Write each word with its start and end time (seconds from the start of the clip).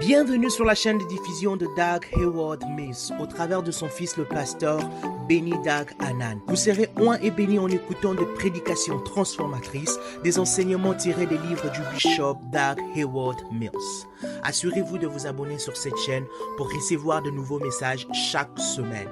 Bienvenue 0.00 0.48
sur 0.48 0.64
la 0.64 0.74
chaîne 0.74 0.96
de 0.96 1.04
diffusion 1.04 1.56
de 1.56 1.66
Doug 1.76 2.06
Hayward 2.16 2.64
Mills 2.70 3.12
au 3.20 3.26
travers 3.26 3.62
de 3.62 3.70
son 3.70 3.86
fils 3.86 4.16
le 4.16 4.24
pasteur 4.24 4.80
Benny 5.28 5.50
Doug 5.62 5.90
Anan. 5.98 6.40
Vous 6.46 6.56
serez 6.56 6.88
oint 6.98 7.18
et 7.20 7.30
béni 7.30 7.58
en 7.58 7.68
écoutant 7.68 8.14
des 8.14 8.24
prédications 8.24 8.98
transformatrices, 9.00 9.98
des 10.24 10.38
enseignements 10.38 10.94
tirés 10.94 11.26
des 11.26 11.36
livres 11.36 11.70
du 11.70 11.80
bishop 11.92 12.38
Doug 12.50 12.82
Hayward 12.96 13.42
Mills. 13.52 14.06
Assurez-vous 14.42 14.96
de 14.96 15.06
vous 15.06 15.26
abonner 15.26 15.58
sur 15.58 15.76
cette 15.76 15.98
chaîne 15.98 16.24
pour 16.56 16.72
recevoir 16.72 17.20
de 17.20 17.30
nouveaux 17.30 17.60
messages 17.60 18.08
chaque 18.14 18.58
semaine. 18.58 19.08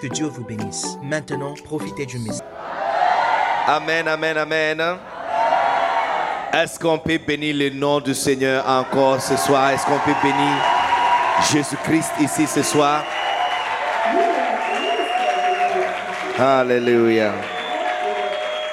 Que 0.00 0.06
Dieu 0.06 0.26
vous 0.26 0.44
bénisse. 0.44 0.96
Maintenant, 1.02 1.52
profitez 1.62 2.06
du 2.06 2.18
message. 2.18 2.48
Amen, 3.66 4.08
amen, 4.08 4.38
amen. 4.38 4.98
Est-ce 6.52 6.78
qu'on 6.78 6.98
peut 6.98 7.16
bénir 7.16 7.56
le 7.56 7.70
nom 7.70 7.98
du 7.98 8.14
Seigneur 8.14 8.68
encore 8.68 9.22
ce 9.22 9.38
soir? 9.38 9.70
Est-ce 9.70 9.86
qu'on 9.86 9.98
peut 10.00 10.14
bénir 10.22 10.52
Jésus-Christ 11.50 12.12
ici 12.20 12.46
ce 12.46 12.62
soir? 12.62 13.02
Alléluia. 16.38 17.32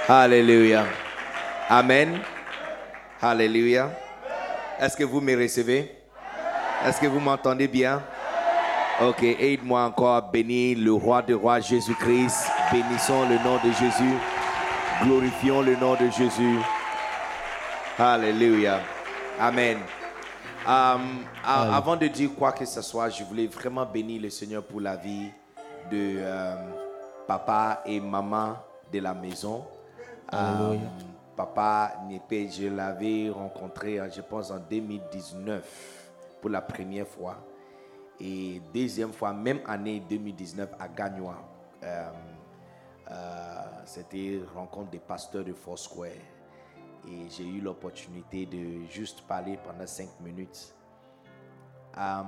Alléluia. 0.09 0.84
Amen. 1.70 2.20
Alléluia. 3.22 3.89
Est-ce 4.81 4.98
que 4.98 5.05
vous 5.05 5.22
me 5.22 5.41
recevez? 5.41 5.89
Est-ce 6.86 7.00
que 7.00 7.08
vous 7.08 7.22
m'entendez 7.22 7.70
bien? 7.70 8.02
Ok, 9.02 9.23
aide-moi 9.23 9.84
encore 9.84 10.16
à 10.16 10.22
bénir 10.22 10.77
le 10.77 10.91
roi 10.91 11.22
des 11.22 11.34
rois 11.34 11.61
Jésus-Christ. 11.61 12.52
Bénissons 12.73 13.30
le 13.30 13.36
nom 13.36 13.55
de 13.64 13.72
Jésus. 13.72 14.16
Glorifions 15.02 15.61
le 15.61 15.77
nom 15.77 15.94
de 15.94 16.09
Jésus. 16.09 16.59
Alléluia. 17.99 18.80
Amen. 19.39 19.77
Um, 20.66 21.26
a- 21.44 21.76
avant 21.76 21.95
de 21.98 22.08
dire 22.08 22.30
quoi 22.38 22.52
que 22.52 22.66
ce 22.66 22.81
soit, 22.81 23.09
je 23.09 23.23
voulais 23.23 23.47
vraiment 23.47 23.86
bénir 23.86 24.22
le 24.22 24.30
Seigneur 24.30 24.64
pour 24.64 24.80
la 24.81 24.95
vie 24.95 25.30
de 25.92 26.17
euh, 26.20 26.55
papa 27.27 27.81
et 27.86 28.00
maman 28.00 28.55
de 28.92 29.00
la 29.00 29.14
maison. 29.14 29.66
Um, 30.31 30.80
papa 31.36 31.94
Népé, 32.08 32.50
je 32.50 32.67
l'avais 32.67 33.30
rencontré, 33.30 34.00
euh, 34.00 34.09
je 34.09 34.22
pense, 34.22 34.52
en 34.52 34.59
2019 34.59 35.64
pour 36.42 36.50
la 36.50 36.61
première 36.61 37.08
fois. 37.08 37.36
Et 38.20 38.61
deuxième 38.73 39.11
fois, 39.14 39.33
même 39.33 39.59
année 39.66 40.02
2019 40.09 40.70
à 40.80 40.88
Gagnois. 40.88 41.38
Euh, 41.83 42.09
euh, 43.11 43.61
C'était 43.86 44.39
rencontre 44.53 44.89
des 44.92 45.00
pasteurs 45.00 45.44
de 45.44 45.53
Foursquare. 45.53 46.11
Et 47.11 47.29
j'ai 47.29 47.45
eu 47.45 47.59
l'opportunité 47.59 48.45
de 48.45 48.85
juste 48.89 49.21
parler 49.21 49.57
pendant 49.63 49.88
cinq 49.88 50.09
minutes. 50.21 50.75
Euh, 51.97 52.23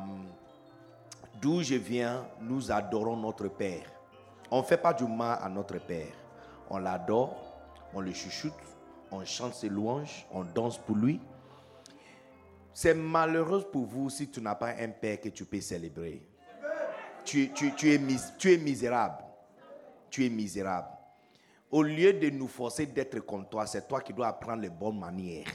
D'où 1.40 1.62
je 1.64 1.76
viens, 1.76 2.28
nous 2.40 2.72
adorons 2.72 3.16
notre 3.16 3.48
Père. 3.48 3.86
On 4.50 4.60
ne 4.60 4.64
fait 4.64 4.78
pas 4.78 4.94
du 4.94 5.06
mal 5.06 5.40
à 5.42 5.50
notre 5.50 5.80
Père. 5.80 6.14
On 6.70 6.78
l'adore, 6.78 7.54
on 7.94 8.02
le 8.02 8.12
chuchote, 8.12 8.54
on 9.12 9.24
chante 9.26 9.54
ses 9.54 9.70
louanges, 9.70 10.26
on 10.32 10.44
danse 10.44 10.78
pour 10.78 10.96
lui. 10.96 11.20
C'est 12.74 12.94
malheureux 12.94 13.64
pour 13.72 13.86
vous 13.86 14.10
si 14.10 14.30
tu 14.30 14.42
n'as 14.42 14.56
pas 14.56 14.76
un 14.80 14.90
Père 14.90 15.20
que 15.20 15.30
tu 15.30 15.46
peux 15.46 15.62
célébrer. 15.62 16.22
Tu, 17.24 17.52
tu 17.54 17.94
es 17.94 18.58
misérable. 18.58 19.24
Tu 20.10 20.26
es 20.26 20.30
misérable. 20.30 20.90
Au 21.72 21.84
lieu 21.84 22.12
de 22.14 22.30
nous 22.30 22.48
forcer 22.50 22.86
d'être 22.86 23.20
comme 23.22 23.46
toi, 23.46 23.66
c'est 23.66 23.88
toi 23.88 24.02
qui 24.02 24.12
dois 24.12 24.28
apprendre 24.28 24.62
les 24.62 24.70
bonnes 24.70 25.00
manières. 25.00 25.46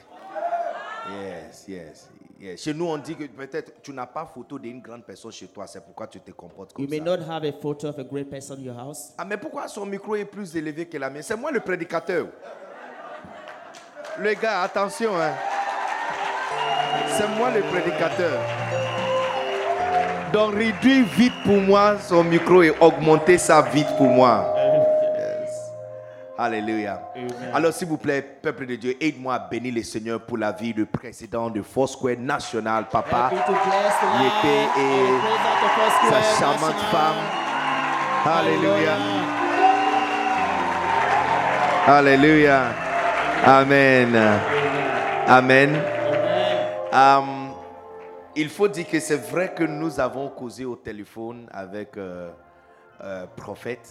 Yes, 1.10 1.64
yes, 1.68 2.08
yes. 2.40 2.62
Chez 2.62 2.72
nous, 2.74 2.86
on 2.86 2.96
dit 2.96 3.14
que 3.14 3.24
peut-être 3.24 3.82
tu 3.82 3.92
n'as 3.92 4.06
pas 4.06 4.24
photo 4.24 4.58
d'une 4.58 4.80
grande 4.80 5.04
personne 5.04 5.30
chez 5.30 5.46
toi, 5.48 5.66
c'est 5.66 5.84
pourquoi 5.84 6.06
tu 6.06 6.18
te 6.20 6.30
comportes 6.32 6.72
comme 6.72 6.84
You 6.84 6.90
may 6.90 6.98
ça. 6.98 7.04
not 7.04 7.18
have 7.30 7.44
a 7.44 7.52
photo 7.52 7.88
of 7.88 7.98
a 7.98 8.04
great 8.04 8.30
person 8.30 8.56
in 8.58 8.62
your 8.62 8.76
house. 8.78 9.12
Ah, 9.18 9.24
mais 9.26 9.36
pourquoi 9.36 9.68
son 9.68 9.84
micro 9.86 10.16
est 10.16 10.24
plus 10.24 10.56
élevé 10.56 10.86
que 10.86 10.96
la 10.98 11.10
mienne? 11.10 11.22
C'est 11.22 11.36
moi 11.36 11.52
le 11.52 11.60
prédicateur. 11.60 12.26
Les 14.22 14.34
gars, 14.34 14.62
attention, 14.62 15.10
hein. 15.20 15.34
C'est 17.08 17.28
moi 17.36 17.50
le 17.50 17.60
prédicateur. 17.60 18.40
Donc, 20.32 20.54
réduire 20.54 21.06
vite 21.06 21.34
pour 21.44 21.58
moi 21.58 21.98
son 21.98 22.24
micro 22.24 22.62
et 22.62 22.70
augmenter 22.80 23.36
ça 23.38 23.60
vite 23.62 23.86
pour 23.96 24.08
moi. 24.08 24.55
Alléluia. 26.38 27.00
Alors, 27.54 27.72
s'il 27.72 27.88
vous 27.88 27.96
plaît, 27.96 28.20
peuple 28.20 28.66
de 28.66 28.76
Dieu, 28.76 28.96
aide-moi 29.00 29.34
à 29.34 29.38
bénir 29.38 29.74
le 29.74 29.82
Seigneur 29.82 30.20
pour 30.20 30.36
la 30.36 30.52
vie 30.52 30.74
du 30.74 30.84
président 30.84 31.48
de 31.48 31.62
Foursquare 31.62 32.18
National, 32.18 32.88
papa. 32.90 33.30
Life 33.32 34.44
et 34.44 36.10
Sa 36.10 36.38
charmante 36.38 36.80
femme. 36.90 37.16
Alléluia. 38.26 38.96
Alléluia. 41.86 42.62
Amen. 43.44 44.16
Amen. 45.26 45.82
Um, 46.92 47.52
il 48.34 48.48
faut 48.48 48.68
dire 48.68 48.86
que 48.86 49.00
c'est 49.00 49.16
vrai 49.30 49.54
que 49.54 49.64
nous 49.64 49.98
avons 50.00 50.28
causé 50.28 50.64
au 50.64 50.76
téléphone 50.76 51.48
avec 51.52 51.96
euh, 51.96 52.30
euh, 53.02 53.26
prophète, 53.36 53.88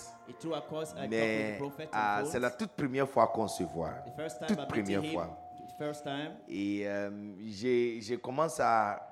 Mais 1.10 1.60
ah, 1.92 2.24
c'est 2.26 2.40
la 2.40 2.52
toute 2.52 2.72
première 2.72 3.08
fois 3.10 3.28
qu'on 3.28 3.48
se 3.48 3.64
voit. 3.64 3.92
Toute 4.48 4.68
première 4.68 5.06
fois. 5.06 5.38
Et 6.48 6.88
euh, 6.88 7.10
j'ai 7.46 8.00
j'ai 8.02 8.18
commencé 8.18 8.62
à, 8.62 9.10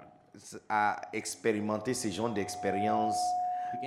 à 0.70 1.02
expérimenter 1.12 1.94
ce 1.94 2.08
genre 2.10 2.30
d'expérience 2.30 3.18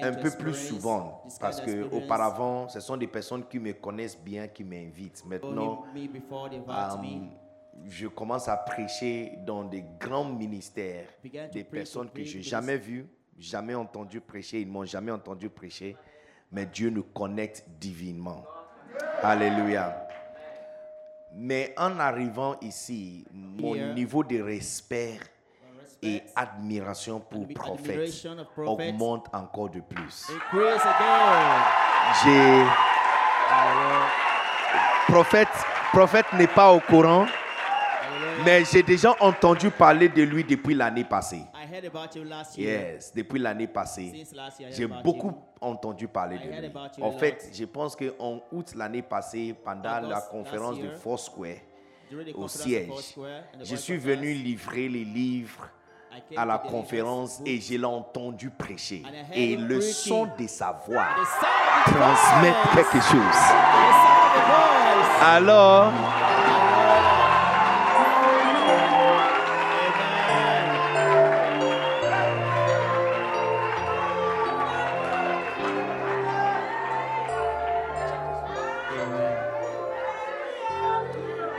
un 0.02 0.12
peu 0.12 0.30
plus 0.30 0.54
souvent. 0.54 1.22
Parce 1.40 1.60
que 1.60 1.84
auparavant, 1.94 2.68
ce 2.68 2.80
sont 2.80 2.96
des 2.96 3.06
personnes 3.06 3.46
qui 3.46 3.58
me 3.58 3.72
connaissent 3.72 4.18
bien 4.18 4.48
qui 4.48 4.64
m'invitent. 4.64 5.24
Maintenant, 5.26 5.84
euh, 5.94 7.18
je 7.84 8.06
commence 8.08 8.48
à 8.48 8.56
prêcher 8.56 9.38
dans 9.46 9.64
des 9.64 9.84
grands 9.98 10.24
ministères, 10.24 11.08
des 11.52 11.64
personnes 11.64 12.10
que 12.10 12.24
je 12.24 12.38
n'ai 12.38 12.42
jamais 12.42 12.78
vues, 12.78 13.06
jamais 13.38 13.74
entendu 13.74 14.20
prêcher, 14.20 14.60
ils 14.60 14.66
ne 14.66 14.72
m'ont 14.72 14.84
jamais 14.84 15.12
entendu 15.12 15.48
prêcher, 15.50 15.96
mais 16.52 16.66
Dieu 16.66 16.90
nous 16.90 17.02
connecte 17.02 17.64
divinement. 17.80 18.44
Alléluia. 19.22 20.06
Mais 21.34 21.74
en 21.76 21.98
arrivant 21.98 22.56
ici, 22.62 23.24
mon 23.32 23.74
niveau 23.94 24.24
de 24.24 24.40
respect 24.40 25.18
et 26.02 26.22
admiration 26.34 27.20
pour 27.20 27.46
prophète 27.48 28.10
augmente 28.58 29.26
encore 29.32 29.70
de 29.70 29.80
plus. 29.80 30.30
J'ai 32.24 32.64
prophète, 35.08 35.48
prophète 35.92 36.26
n'est 36.34 36.46
pas 36.46 36.72
au 36.72 36.80
courant, 36.80 37.26
mais 38.44 38.64
j'ai 38.64 38.82
déjà 38.82 39.14
entendu 39.20 39.70
parler 39.70 40.08
de 40.08 40.22
lui 40.22 40.44
depuis 40.44 40.74
l'année 40.74 41.04
passée. 41.04 41.42
I 41.66 41.74
heard 41.74 41.84
about 41.84 42.14
you 42.14 42.24
last 42.24 42.56
year. 42.56 42.92
Yes, 42.94 43.12
depuis 43.14 43.40
l'année 43.40 43.66
passée. 43.66 44.12
Since 44.14 44.34
last 44.34 44.60
year, 44.60 44.68
I 44.68 44.72
heard 44.72 44.76
J'ai 44.78 45.02
beaucoup 45.02 45.34
entendu 45.60 46.06
parler 46.06 46.36
I 46.36 46.46
de 46.46 46.66
lui. 46.68 47.02
En 47.02 47.10
fait, 47.12 47.50
je 47.52 47.64
pense 47.64 47.96
qu'en 47.96 48.40
août 48.52 48.74
l'année 48.76 49.02
passée, 49.02 49.54
pendant 49.64 49.98
August 49.98 50.10
la 50.10 50.20
conférence 50.20 50.78
de 50.78 50.90
Foursquare, 50.90 51.56
au 52.34 52.46
siège, 52.46 53.16
je 53.62 53.76
suis 53.76 53.96
venu 53.96 54.32
livrer 54.32 54.88
les 54.88 55.04
livres 55.04 55.68
à 56.36 56.44
la 56.44 56.58
conférence 56.58 57.42
et 57.44 57.60
je 57.60 57.74
l'ai 57.74 57.84
entendu 57.84 58.50
prêcher. 58.50 59.02
Et 59.34 59.56
le 59.56 59.80
son 59.80 60.28
de 60.38 60.46
sa 60.46 60.80
voix 60.86 61.08
transmet 61.84 62.54
quelque 62.74 63.02
chose. 63.02 63.42
Alors, 65.20 65.92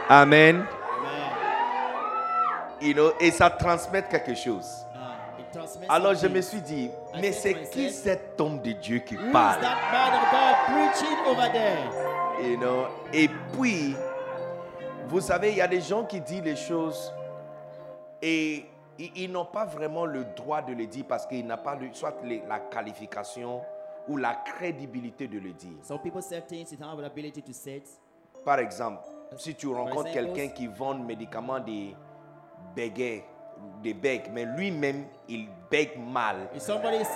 Amen. 0.10 0.66
You 2.80 2.94
know, 2.94 3.12
et 3.20 3.32
ça 3.32 3.50
transmet 3.50 4.04
quelque 4.04 4.36
chose. 4.36 4.86
It 5.40 5.52
transmits 5.52 5.88
Alors 5.90 6.14
je 6.14 6.20
something. 6.20 6.36
me 6.38 6.42
suis 6.42 6.62
dit, 6.62 6.92
mais 7.16 7.32
c'est 7.32 7.70
qui 7.72 7.90
cet 7.92 8.40
homme 8.40 8.62
de 8.62 8.72
Dieu 8.74 9.00
qui 9.00 9.16
parle? 9.16 9.62
that 9.62 9.78
man 9.92 10.14
of 10.14 10.32
God 10.32 10.56
preaching 10.94 11.18
over 11.26 11.52
there? 11.52 12.48
You 12.50 12.58
know? 12.58 12.88
Et 13.12 13.28
puis, 13.58 13.96
vous 15.08 15.22
savez, 15.22 15.52
il 15.52 15.58
y 15.58 15.62
a 15.62 15.68
des 15.68 15.82
gens 15.82 16.04
qui 16.04 16.22
disent 16.22 16.44
les 16.44 16.56
choses 16.56 17.12
et 18.22 18.66
ils, 19.00 19.12
ils 19.16 19.32
n'ont 19.32 19.46
pas 19.46 19.66
vraiment 19.66 20.06
le 20.06 20.24
droit 20.36 20.62
de 20.62 20.74
le 20.74 20.86
dire 20.86 21.06
parce 21.08 21.26
qu'ils 21.26 21.46
n'ont 21.48 21.58
pas 21.58 21.76
le- 21.76 21.90
soit 21.94 22.16
les- 22.24 22.44
la 22.48 22.60
qualification 22.60 23.62
ou 24.08 24.18
la 24.18 24.36
crédibilité 24.36 25.28
de 25.28 25.40
le 25.40 25.52
dire. 25.52 25.74
Some 25.82 26.00
people 26.00 26.22
say 26.22 26.42
things 26.48 26.70
they 26.70 26.78
don't 26.78 26.90
have 26.92 27.02
the 27.02 27.06
ability 27.08 27.42
to 27.42 27.54
say 27.54 27.78
it. 27.78 27.88
Par 28.46 28.60
exemple, 28.60 29.02
si 29.36 29.56
tu 29.56 29.68
rencontres 29.68 30.12
quelqu'un 30.12 30.48
qui 30.50 30.68
vend 30.68 30.96
médicaments 30.96 31.60
des 31.60 31.96
bégayes 32.76 33.24
des 33.82 33.94
becs, 33.94 34.30
mais 34.32 34.46
lui-même, 34.46 35.06
il 35.28 35.48
bègue 35.70 35.98
mal. 35.98 36.50
Someone 36.58 36.94
else, 36.94 37.10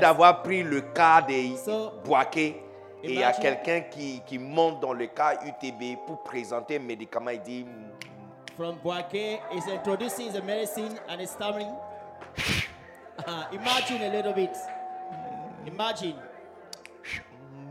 d'avoir 0.00 0.42
pris 0.42 0.62
le 0.62 0.80
cas 0.80 1.22
des 1.22 1.56
So, 1.56 1.92
boaquets 2.04 2.62
et 3.02 3.12
il 3.12 3.18
y 3.18 3.22
a 3.22 3.32
quelqu'un 3.32 3.80
qui, 3.82 4.22
qui 4.26 4.38
monte 4.38 4.80
dans 4.80 4.92
le 4.92 5.06
cas 5.08 5.38
UTB 5.44 5.98
pour 6.06 6.22
présenter 6.22 6.76
un 6.76 6.80
médicament. 6.80 7.30
Il 7.30 7.42
dit 7.42 7.66
from 8.56 8.76
Boake 8.82 9.40
is 9.52 9.68
introducing 9.68 10.32
the 10.32 10.42
medicine 10.42 10.98
and 11.08 11.20
is 11.20 11.30
stammering. 11.30 11.74
Uh, 13.26 13.44
imagine 13.52 14.02
a 14.02 14.08
little 14.08 14.32
bit. 14.32 14.56
Imagine. 15.66 16.14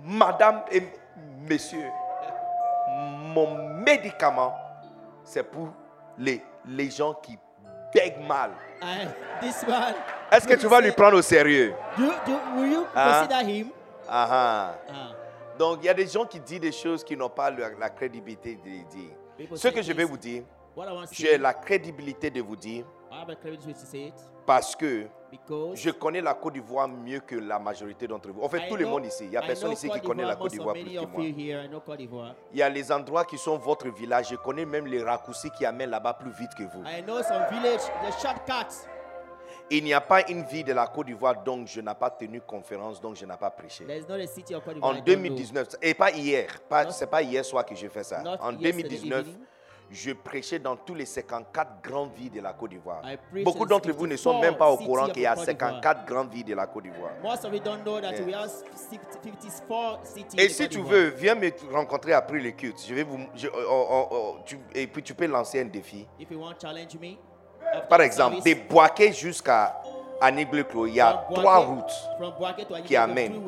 Madame 0.04 0.62
et 0.72 0.84
Monsieur, 1.50 1.86
mon 3.34 3.74
médicament, 3.80 4.54
c'est 5.24 5.44
pour 5.44 5.70
les, 6.18 6.42
les 6.68 6.90
gens 6.92 7.14
qui 7.16 7.38
bèguent 7.94 8.26
mal. 8.28 8.52
Man. 8.82 9.14
Est-ce 10.32 10.48
que 10.48 10.56
tu 10.56 10.68
vas 10.68 10.82
lui 10.82 10.92
prendre 10.92 11.18
au 11.18 11.22
sérieux? 11.22 11.74
Do, 11.98 12.06
do, 12.26 12.34
will 12.56 12.72
you 12.72 12.86
Hein? 12.96 13.28
consider 13.28 13.52
him? 13.52 13.68
Ah 14.08 14.28
ah. 14.30 14.74
Ah. 14.90 14.94
Donc, 15.58 15.80
il 15.82 15.86
y 15.86 15.90
a 15.90 15.94
des 15.94 16.08
gens 16.08 16.26
qui 16.26 16.40
disent 16.40 16.60
des 16.60 16.72
choses 16.72 17.04
qui 17.04 17.16
n'ont 17.16 17.30
pas 17.30 17.50
la, 17.52 17.70
la 17.80 17.90
crédibilité 17.90 18.56
de 18.56 18.70
les 18.70 18.84
dire. 18.84 19.12
People 19.38 19.58
Ce 19.58 19.68
que 19.68 19.82
je 19.82 19.94
vais 19.94 20.04
this. 20.04 20.12
vous 20.12 20.18
dire, 20.18 20.44
j'ai 21.12 21.38
la 21.38 21.54
crédibilité 21.54 22.30
de 22.30 22.42
vous 22.42 22.56
dire 22.56 22.86
Parce 24.46 24.76
que 24.76 25.08
je 25.74 25.90
connais 25.92 26.22
la 26.22 26.34
Côte 26.34 26.54
d'Ivoire 26.54 26.88
mieux 26.88 27.20
que 27.20 27.36
la 27.36 27.58
majorité 27.60 28.08
d'entre 28.08 28.30
vous. 28.30 28.42
En 28.44 28.50
fait, 28.50 28.68
I 28.68 28.70
tout 28.70 28.76
le 28.76 28.86
monde 28.86 29.06
ici. 29.06 29.24
Il 29.24 29.30
n'y 29.30 29.38
a 29.38 29.44
I 29.44 29.48
personne 29.48 29.72
ici 29.72 29.90
qui 29.90 30.02
connaît 30.02 30.26
la 30.26 30.36
Côte 30.36 30.52
d'Ivoire 30.52 30.76
plus 30.76 30.84
que 30.84 31.06
moi. 31.06 31.24
Il 32.52 32.58
y 32.58 32.62
a 32.62 32.70
les 32.70 32.92
endroits 32.92 33.26
qui 33.26 33.38
sont 33.38 33.58
votre 33.58 33.90
village. 33.90 34.30
Je 34.30 34.36
connais 34.36 34.66
même 34.66 34.86
les 34.86 35.02
raccourcis 35.02 35.50
qui 35.52 35.66
amènent 35.66 35.90
là-bas 35.90 36.14
plus 36.14 36.32
vite 36.32 36.54
que 36.56 36.64
vous. 36.64 36.84
I 36.86 37.02
know 37.04 37.22
some 37.24 37.44
village, 37.50 37.82
the 37.82 38.22
shortcuts. 38.22 38.88
Il 39.72 39.84
n'y 39.86 39.94
a 39.94 40.02
pas 40.02 40.30
une 40.30 40.44
ville 40.44 40.66
de 40.66 40.74
la 40.74 40.86
Côte 40.88 41.08
d'Ivoire, 41.08 41.42
donc 41.42 41.68
je 41.68 41.80
n'ai 41.82 41.96
pas 41.96 42.10
tenu 42.10 42.42
conférence, 42.42 43.00
donc 43.02 43.16
je 43.16 43.26
n'ai 43.26 43.38
pas 43.38 43.50
prêché. 43.50 43.86
En 43.86 43.90
I 43.90 44.80
don't 44.80 44.94
know. 44.94 45.02
2019, 45.06 45.68
et 45.82 45.94
pas 45.94 46.12
hier, 46.12 46.48
pas, 46.70 46.84
Not- 46.84 46.92
c'est 46.92 47.08
pas 47.08 47.22
hier 47.24 47.44
soir 47.46 47.66
que 47.66 47.74
j'ai 47.74 47.90
fait 47.90 48.04
ça. 48.04 48.22
Not 48.22 48.38
En 48.42 48.52
yesterday 48.52 48.84
2019, 48.84 49.20
evening. 49.22 49.38
Je 49.92 50.12
prêchais 50.14 50.60
dans 50.60 50.76
tous 50.76 50.96
les 50.96 51.06
54 51.06 51.82
grandes 51.84 52.14
villes 52.14 52.32
de 52.32 52.42
la 52.42 52.54
Côte 52.54 52.72
d'Ivoire. 52.72 53.02
Beaucoup 53.44 53.66
d'entre 53.66 53.92
vous 53.92 54.08
ne 54.08 54.16
sont 54.18 54.40
même 54.40 54.56
pas 54.56 54.70
au 54.70 54.78
54 54.78 54.86
courant 54.88 55.08
qu'il 55.10 55.22
y 55.22 55.26
a 55.26 55.34
of 55.34 55.38
Côte 55.40 55.50
d'Ivoire. 55.50 55.70
54 55.72 56.06
grandes 56.06 56.32
villes 56.34 56.46
de 56.46 56.56
la 56.56 56.68
Côte 56.68 56.84
d'Ivoire. 56.84 57.12
Most 57.22 57.46
of 57.46 57.54
you 57.54 57.60
don't 57.60 57.82
know 57.84 58.00
that 58.02 58.12
Yes. 58.12 58.22
we 58.26 58.34
have 58.34 58.50
54 58.76 60.00
cities. 60.06 60.38
Et 60.40 60.50
si 60.50 60.68
tu 60.70 60.80
veux, 60.82 61.10
viens 61.10 61.36
me 61.36 61.52
rencontrer 61.72 62.14
après 62.14 62.40
le 62.40 62.52
culte. 62.52 62.84
Je 62.88 62.94
vais 62.96 63.04
vous, 63.04 63.20
je- 63.36 63.48
oh, 63.48 63.88
oh, 63.92 64.08
oh, 64.12 64.36
tu- 64.46 64.60
et 64.74 64.88
puis 64.88 65.04
tu 65.04 65.14
peux 65.14 65.28
lancer 65.28 65.62
un 65.62 65.66
défi. 65.66 66.08
Par 67.90 68.02
exemple, 68.02 68.42
des 68.42 68.56
Boaké 68.56 69.12
jusqu'à 69.14 69.82
Annick-le-Clos, 70.22 70.88
il 70.88 70.96
y 70.96 71.02
a 71.02 71.24
from 71.26 71.36
trois 71.36 71.58
routes. 71.60 72.84
Qui 72.86 72.96
amènent. 72.96 73.42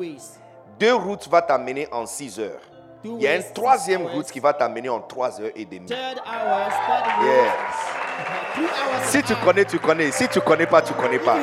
Deux 0.78 0.94
routes 0.94 1.28
vont 1.28 1.40
t'amener 1.46 1.88
en 1.92 2.04
6 2.06 2.38
heures. 2.38 2.60
Il 3.18 3.22
y 3.22 3.28
a 3.28 3.40
six 3.40 3.52
troisième 3.52 4.06
route 4.06 4.30
qui 4.30 4.40
va 4.40 4.52
t'amener 4.52 4.88
en 4.88 5.00
3 5.00 5.40
heures 5.40 5.50
et 5.54 5.64
demie. 5.64 5.88
Yes. 5.88 7.52
Si 9.04 9.22
tu 9.22 9.34
connais, 9.36 9.64
tu 9.64 9.78
connais. 9.78 10.10
Si 10.10 10.28
tu 10.28 10.40
connais 10.40 10.66
pas, 10.66 10.82
tu 10.82 10.92
connais 10.94 11.18
pas. 11.18 11.36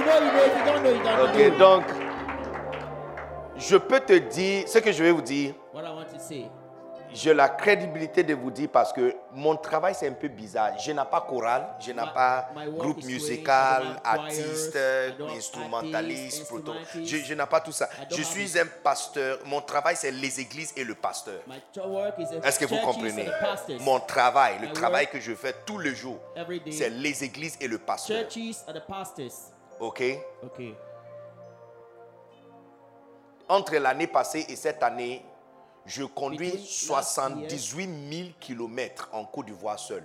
Ok, 1.24 1.58
donc, 1.58 1.84
je 3.58 3.78
peux 3.78 4.00
te 4.00 4.14
dire, 4.14 4.68
ce 4.68 4.80
que 4.80 4.92
je 4.92 5.04
vais 5.04 5.12
vous 5.12 5.22
dire, 5.22 5.54
j'ai 7.14 7.34
la 7.34 7.50
crédibilité 7.50 8.24
de 8.24 8.34
vous 8.34 8.52
dire 8.52 8.70
parce 8.72 8.92
que 8.92 9.16
mon 9.32 9.56
travail 9.56 9.94
c'est 9.96 10.08
un 10.08 10.14
peu 10.14 10.28
bizarre. 10.28 10.78
Je 10.80 10.92
n'ai 10.92 11.06
pas 11.10 11.22
chorale, 11.22 11.68
je 11.80 11.92
n'ai 11.92 12.02
My- 12.02 12.14
pas 12.14 12.50
groupe 12.78 13.04
musical, 13.04 13.84
artiste, 14.04 14.78
instrumentaliste, 15.36 16.48
proto. 16.48 16.74
Je, 16.96 17.18
je 17.18 17.34
n'ai 17.34 17.46
pas 17.46 17.62
tout 17.62 17.72
ça. 17.72 17.90
Je 18.10 18.22
suis 18.22 18.58
un 18.60 18.66
pasteur. 18.84 19.40
Mon 19.46 19.62
travail 19.62 19.96
c'est 19.96 20.12
les 20.12 20.40
églises 20.40 20.74
et 20.76 20.84
le 20.84 20.96
pasteur. 20.96 21.42
Est-ce 22.44 22.60
que 22.60 22.66
vous 22.66 22.78
comprenez 22.80 23.28
and 23.28 23.32
the 23.32 23.40
pastors. 23.42 23.82
Mon 23.82 24.00
travail, 24.00 24.56
le 24.62 24.72
travail 24.74 25.08
que 25.08 25.20
je 25.20 25.34
fais 25.36 25.54
tous 25.66 25.78
les 25.78 25.96
jours, 25.96 26.20
c'est 26.72 26.90
les 26.90 27.24
églises 27.24 27.58
et 27.62 27.68
le 27.68 27.78
pasteur. 27.78 28.30
Churches 28.30 28.58
and 28.68 28.74
the 28.74 28.86
pastors. 28.88 29.52
Ok? 29.80 30.02
Okay. 30.44 30.76
Entre 33.50 33.76
l'année 33.78 34.08
passée 34.08 34.46
et 34.48 34.56
cette 34.56 34.82
année, 34.82 35.24
je 35.86 36.04
conduis 36.04 36.52
Between 36.52 36.62
last 36.62 37.14
78 37.16 37.90
000 38.12 38.30
kilomètres 38.40 39.10
en 39.12 39.26
Côte 39.26 39.48
d'Ivoire 39.48 39.80
seul. 39.80 40.04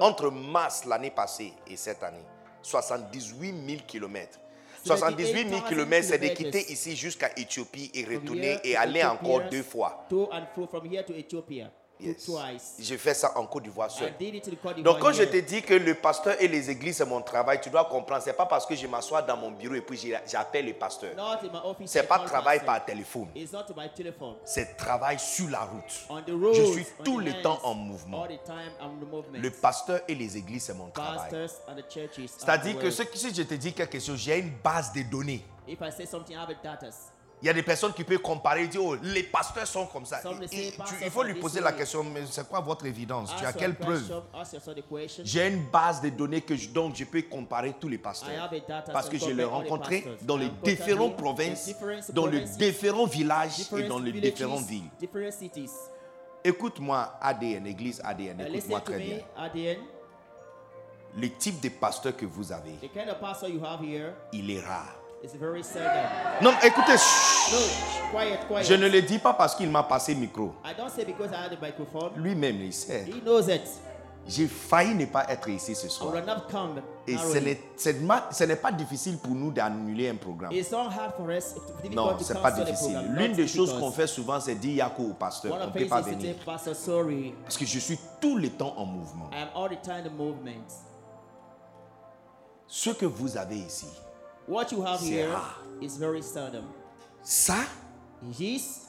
Entre 0.00 0.30
mars 0.30 0.84
l'année 0.84 1.10
passée 1.10 1.52
et 1.66 1.76
cette 1.76 2.02
année, 2.02 2.24
78 2.62 3.54
000 3.68 3.80
kilomètres. 3.86 4.38
78 4.84 5.48
000 5.50 5.60
kilomètres, 5.68 6.08
c'est 6.08 6.18
de 6.18 6.28
quitter 6.28 6.72
ici 6.72 6.96
jusqu'à 6.96 7.30
Éthiopie 7.36 7.90
et 7.94 8.04
retourner 8.04 8.58
et 8.64 8.76
aller 8.76 9.04
encore 9.04 9.42
deux 9.50 9.62
fois. 9.62 10.06
Yes. 12.02 12.24
Twice. 12.24 12.74
J'ai 12.78 12.98
fait 12.98 13.14
ça 13.14 13.32
en 13.36 13.46
Côte 13.46 13.64
d'Ivoire 13.64 13.90
seul. 13.90 14.12
Donc 14.82 14.98
quand 15.00 15.12
je 15.12 15.24
te 15.24 15.36
dis 15.38 15.62
que 15.62 15.74
le 15.74 15.94
pasteur 15.94 16.34
et 16.40 16.48
les 16.48 16.70
églises 16.70 16.96
c'est 16.96 17.04
mon 17.06 17.20
travail, 17.22 17.60
tu 17.60 17.70
dois 17.70 17.84
comprendre, 17.84 18.22
c'est 18.22 18.32
pas 18.32 18.46
parce 18.46 18.64
que 18.66 18.74
je 18.74 18.86
m'assois 18.86 19.22
dans 19.22 19.36
mon 19.36 19.50
bureau 19.50 19.74
et 19.74 19.80
puis 19.80 19.98
j'appelle 20.26 20.66
my 20.66 20.74
office. 21.64 21.90
C'est 21.90 22.06
pas 22.06 22.18
travail 22.20 22.64
par 22.64 22.84
téléphone, 22.84 23.28
c'est 24.44 24.76
travail 24.76 25.18
sur 25.18 25.48
la 25.50 25.60
route. 25.60 26.06
Road. 26.08 26.54
Je 26.54 26.64
suis 26.72 26.86
tout 27.04 27.18
le 27.18 27.30
lands, 27.32 27.42
temps 27.42 27.60
en 27.64 27.74
mouvement. 27.74 28.22
All 28.24 28.28
the 28.38 28.44
time 28.44 28.56
I'm 28.80 28.92
in 28.92 29.04
the 29.04 29.10
movement. 29.10 29.38
Le 29.38 29.50
pasteur 29.50 30.00
et 30.08 30.14
les 30.14 30.36
églises 30.36 30.64
c'est 30.64 30.74
mon 30.74 30.88
travail. 30.90 31.30
C'est-à-dire 32.38 32.78
que 32.78 32.90
ce- 32.90 33.02
si 33.14 33.34
je 33.34 33.42
te 33.42 33.54
dis 33.54 33.72
quelque 33.72 33.98
chose, 34.00 34.18
j'ai 34.18 34.38
une 34.38 34.52
base 34.62 34.92
de 34.92 35.02
données. 35.02 35.44
If 35.68 35.78
I 35.80 35.92
say 35.92 36.06
something, 36.06 36.34
I 36.36 36.40
have 36.40 36.50
a 36.50 36.54
data. 36.62 36.88
Il 37.42 37.46
y 37.46 37.48
a 37.48 37.54
des 37.54 37.62
personnes 37.62 37.94
qui 37.94 38.04
peuvent 38.04 38.18
comparer 38.18 38.64
et 38.64 38.68
dire, 38.68 38.84
oh, 38.84 38.96
les 39.02 39.22
pasteurs 39.22 39.66
sont 39.66 39.86
comme 39.86 40.04
ça. 40.04 40.20
Tu- 40.50 41.04
il 41.04 41.10
faut 41.10 41.22
lui 41.22 41.34
poser 41.34 41.60
la 41.60 41.72
question, 41.72 42.04
mais 42.04 42.22
c'est 42.30 42.46
quoi 42.46 42.60
votre 42.60 42.84
évidence? 42.84 43.34
Tu 43.38 43.46
as 43.46 43.52
quelle 43.54 43.74
preuve? 43.74 44.02
J'ai 45.24 45.48
une 45.48 45.64
base 45.70 46.02
de 46.02 46.10
données 46.10 46.42
que 46.42 46.54
je, 46.54 46.68
donc 46.68 46.94
je 46.96 47.04
peux 47.04 47.22
comparer 47.22 47.74
tous 47.80 47.88
les 47.88 47.96
pasteurs. 47.98 48.50
Parce 48.92 49.08
que 49.08 49.16
je 49.16 49.30
l'ai 49.30 49.44
compare 49.44 49.60
all 49.60 49.64
the 49.66 49.70
rencontré 49.70 50.00
pastors. 50.02 50.26
dans 50.26 50.36
les 50.36 50.50
différentes 50.62 51.16
provinces, 51.16 51.74
dans 52.12 52.26
les 52.26 52.40
différents 52.42 53.06
villages 53.06 53.60
et 53.78 53.82
dans 53.84 53.98
les 53.98 54.12
différentes 54.12 54.64
villes. 54.66 54.90
Écoute-moi, 56.44 57.14
ADN, 57.20 57.66
Église 57.66 58.00
ADN, 58.04 58.40
écoute-moi 58.40 58.80
très 58.80 58.98
bien. 58.98 59.18
Le 61.16 61.28
type 61.28 61.60
de 61.60 61.68
pasteur 61.70 62.16
que 62.16 62.24
vous 62.24 62.52
avez, 62.52 62.70
the 62.80 62.92
kind 62.92 63.08
of 63.10 63.18
pastor 63.18 63.48
you 63.48 63.60
have 63.64 63.82
here 63.82 64.12
il 64.32 64.48
est 64.50 64.60
rare. 64.60 64.99
Non, 66.40 66.52
écoutez, 66.62 66.96
chut. 66.96 67.52
No, 67.52 67.58
quiet, 68.10 68.38
quiet. 68.48 68.64
je 68.64 68.74
ne 68.74 68.88
le 68.88 69.02
dis 69.02 69.18
pas 69.18 69.34
parce 69.34 69.54
qu'il 69.54 69.68
m'a 69.70 69.82
passé 69.82 70.14
le 70.14 70.20
micro. 70.20 70.54
I 70.64 70.74
don't 70.76 70.88
say 70.88 71.04
because 71.04 71.30
I 71.30 71.44
had 71.46 71.50
the 71.56 71.60
microphone. 71.60 72.12
Lui-même, 72.16 72.60
il 72.62 72.72
sait. 72.72 73.04
He 73.06 73.20
knows 73.22 73.48
it. 73.48 73.62
J'ai 74.26 74.46
failli 74.46 74.94
ne 74.94 75.06
pas 75.06 75.24
être 75.28 75.48
ici 75.48 75.74
ce 75.74 75.86
I 75.86 75.90
soir. 75.90 76.14
Et 77.06 77.16
ce 77.16 77.38
n'est- 77.38 77.60
ce 77.76 78.44
n'est 78.44 78.56
pas 78.56 78.70
difficile 78.70 79.18
pour 79.18 79.32
nous 79.34 79.50
d'annuler 79.50 80.08
un 80.10 80.16
programme. 80.16 80.52
It's 80.52 80.70
not 80.70 80.88
hard 80.88 81.14
for 81.16 81.28
us. 81.30 81.54
It's 81.56 81.66
difficult 81.82 81.94
Non, 81.94 82.16
to 82.16 82.24
c'est 82.24 82.40
pas 82.40 82.52
difficile. 82.52 82.98
L'une 83.10 83.32
des 83.32 83.48
choses 83.48 83.72
qu'on 83.78 83.90
fait 83.90 84.06
souvent, 84.06 84.38
c'est 84.40 84.54
dire 84.54 84.74
Yako 84.76 85.02
au 85.02 85.14
pasteur. 85.14 85.52
On 85.60 85.66
ne 85.66 85.70
peut 85.72 85.86
pas 85.86 86.00
venir. 86.02 86.36
Parce 86.44 87.56
que 87.58 87.64
je 87.66 87.78
suis 87.78 87.98
tout 88.20 88.36
le 88.36 88.50
temps 88.50 88.74
en 88.76 88.84
mouvement. 88.86 89.30
I 89.32 89.42
am 89.42 89.48
all 89.54 89.68
the 89.70 89.82
time 89.82 89.96
in 89.96 90.08
the 90.08 90.12
movement. 90.12 90.66
Ce 92.66 92.90
que 92.90 93.06
vous 93.06 93.36
avez 93.36 93.56
ici, 93.56 93.88
What 94.50 94.72
you 94.72 94.82
have 94.84 95.00
here 95.00 95.28
rare. 95.28 95.40
is 95.80 95.96
very 95.96 96.22
seldom. 96.22 96.64
ça, 97.22 97.54
Yes, 98.36 98.80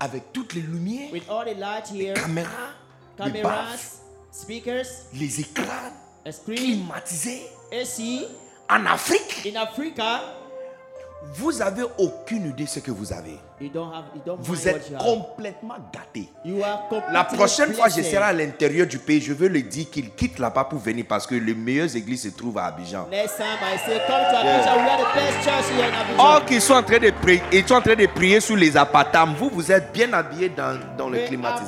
avec 0.00 0.32
toutes 0.32 0.54
les 0.54 0.62
lumières, 0.62 1.12
with 1.12 1.28
all 1.30 1.44
the 1.44 1.54
light 1.56 1.86
here, 1.88 2.14
caméras, 2.14 2.74
les 3.32 3.40
baffes, 3.42 4.00
speakers, 4.32 4.86
les 5.12 5.40
écrans 5.40 5.92
a 6.26 6.32
screen, 6.32 6.58
climatisés, 6.84 7.46
AC. 7.72 8.26
en 8.68 8.86
Afrique, 8.86 9.46
In 9.46 9.54
Africa, 9.56 10.20
vous 11.32 11.62
avez 11.62 11.82
aucune 11.98 12.48
idée 12.50 12.64
de 12.64 12.68
ce 12.68 12.80
que 12.80 12.90
vous 12.90 13.12
avez. 13.12 13.38
you 13.60 13.68
don't 13.70 13.92
have, 13.92 14.04
you 14.14 14.20
don't 14.24 14.38
Vous 14.40 14.68
êtes 14.68 14.96
complètement 14.98 15.74
completely 15.92 16.28
La 17.12 17.24
prochaine 17.24 17.72
fois, 17.72 17.88
je 17.88 18.02
serai 18.02 18.16
à 18.22 18.32
l'intérieur 18.32 18.86
du 18.86 18.98
pays. 18.98 19.20
Je 19.20 19.32
veux 19.32 19.48
le 19.48 19.62
dire 19.62 19.88
qu'il 19.90 20.10
quitte 20.10 20.38
là-bas 20.38 20.64
pour 20.64 20.78
venir 20.78 21.04
parce 21.08 21.26
que 21.26 21.34
les 21.34 21.54
meilleures 21.54 21.94
églises 21.96 22.22
se 22.24 22.28
trouvent 22.28 22.58
à 22.58 22.66
Abidjan. 22.66 23.06
Abidjan. 23.10 23.24
Or 26.18 26.44
qu'ils 26.44 26.60
sont 26.60 26.74
en 26.74 26.82
train 26.82 26.98
de 26.98 27.10
prier, 27.10 27.42
ils 27.52 27.66
sont 27.66 27.74
en 27.74 27.80
train 27.80 27.94
de 27.96 28.06
prier 28.06 28.40
sous 28.40 28.56
les 28.56 28.76
appartements. 28.76 29.34
Vous, 29.34 29.50
vous 29.52 29.72
êtes 29.72 29.92
bien 29.92 30.12
habillés 30.12 30.48
dans, 30.50 30.78
dans 30.96 31.08
le 31.08 31.18
are 31.44 31.60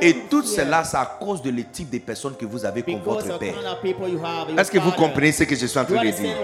Et 0.00 0.14
tout 0.28 0.42
cela, 0.42 0.84
c'est 0.84 0.96
à 0.96 1.16
cause 1.20 1.42
de 1.42 1.50
le 1.50 1.64
type 1.64 1.90
de 1.90 1.98
personnes 1.98 2.36
que 2.36 2.44
vous 2.46 2.64
avez 2.64 2.82
comme 2.82 3.00
votre 3.00 3.38
père. 3.38 3.54
Est-ce 4.58 4.70
que 4.70 4.78
vous 4.78 4.92
comprenez 4.92 5.32
ce 5.32 5.44
que 5.44 5.54
je 5.56 5.66
suis 5.66 5.78
en 5.78 5.84
train 5.84 6.04
de 6.04 6.10
dire? 6.10 6.36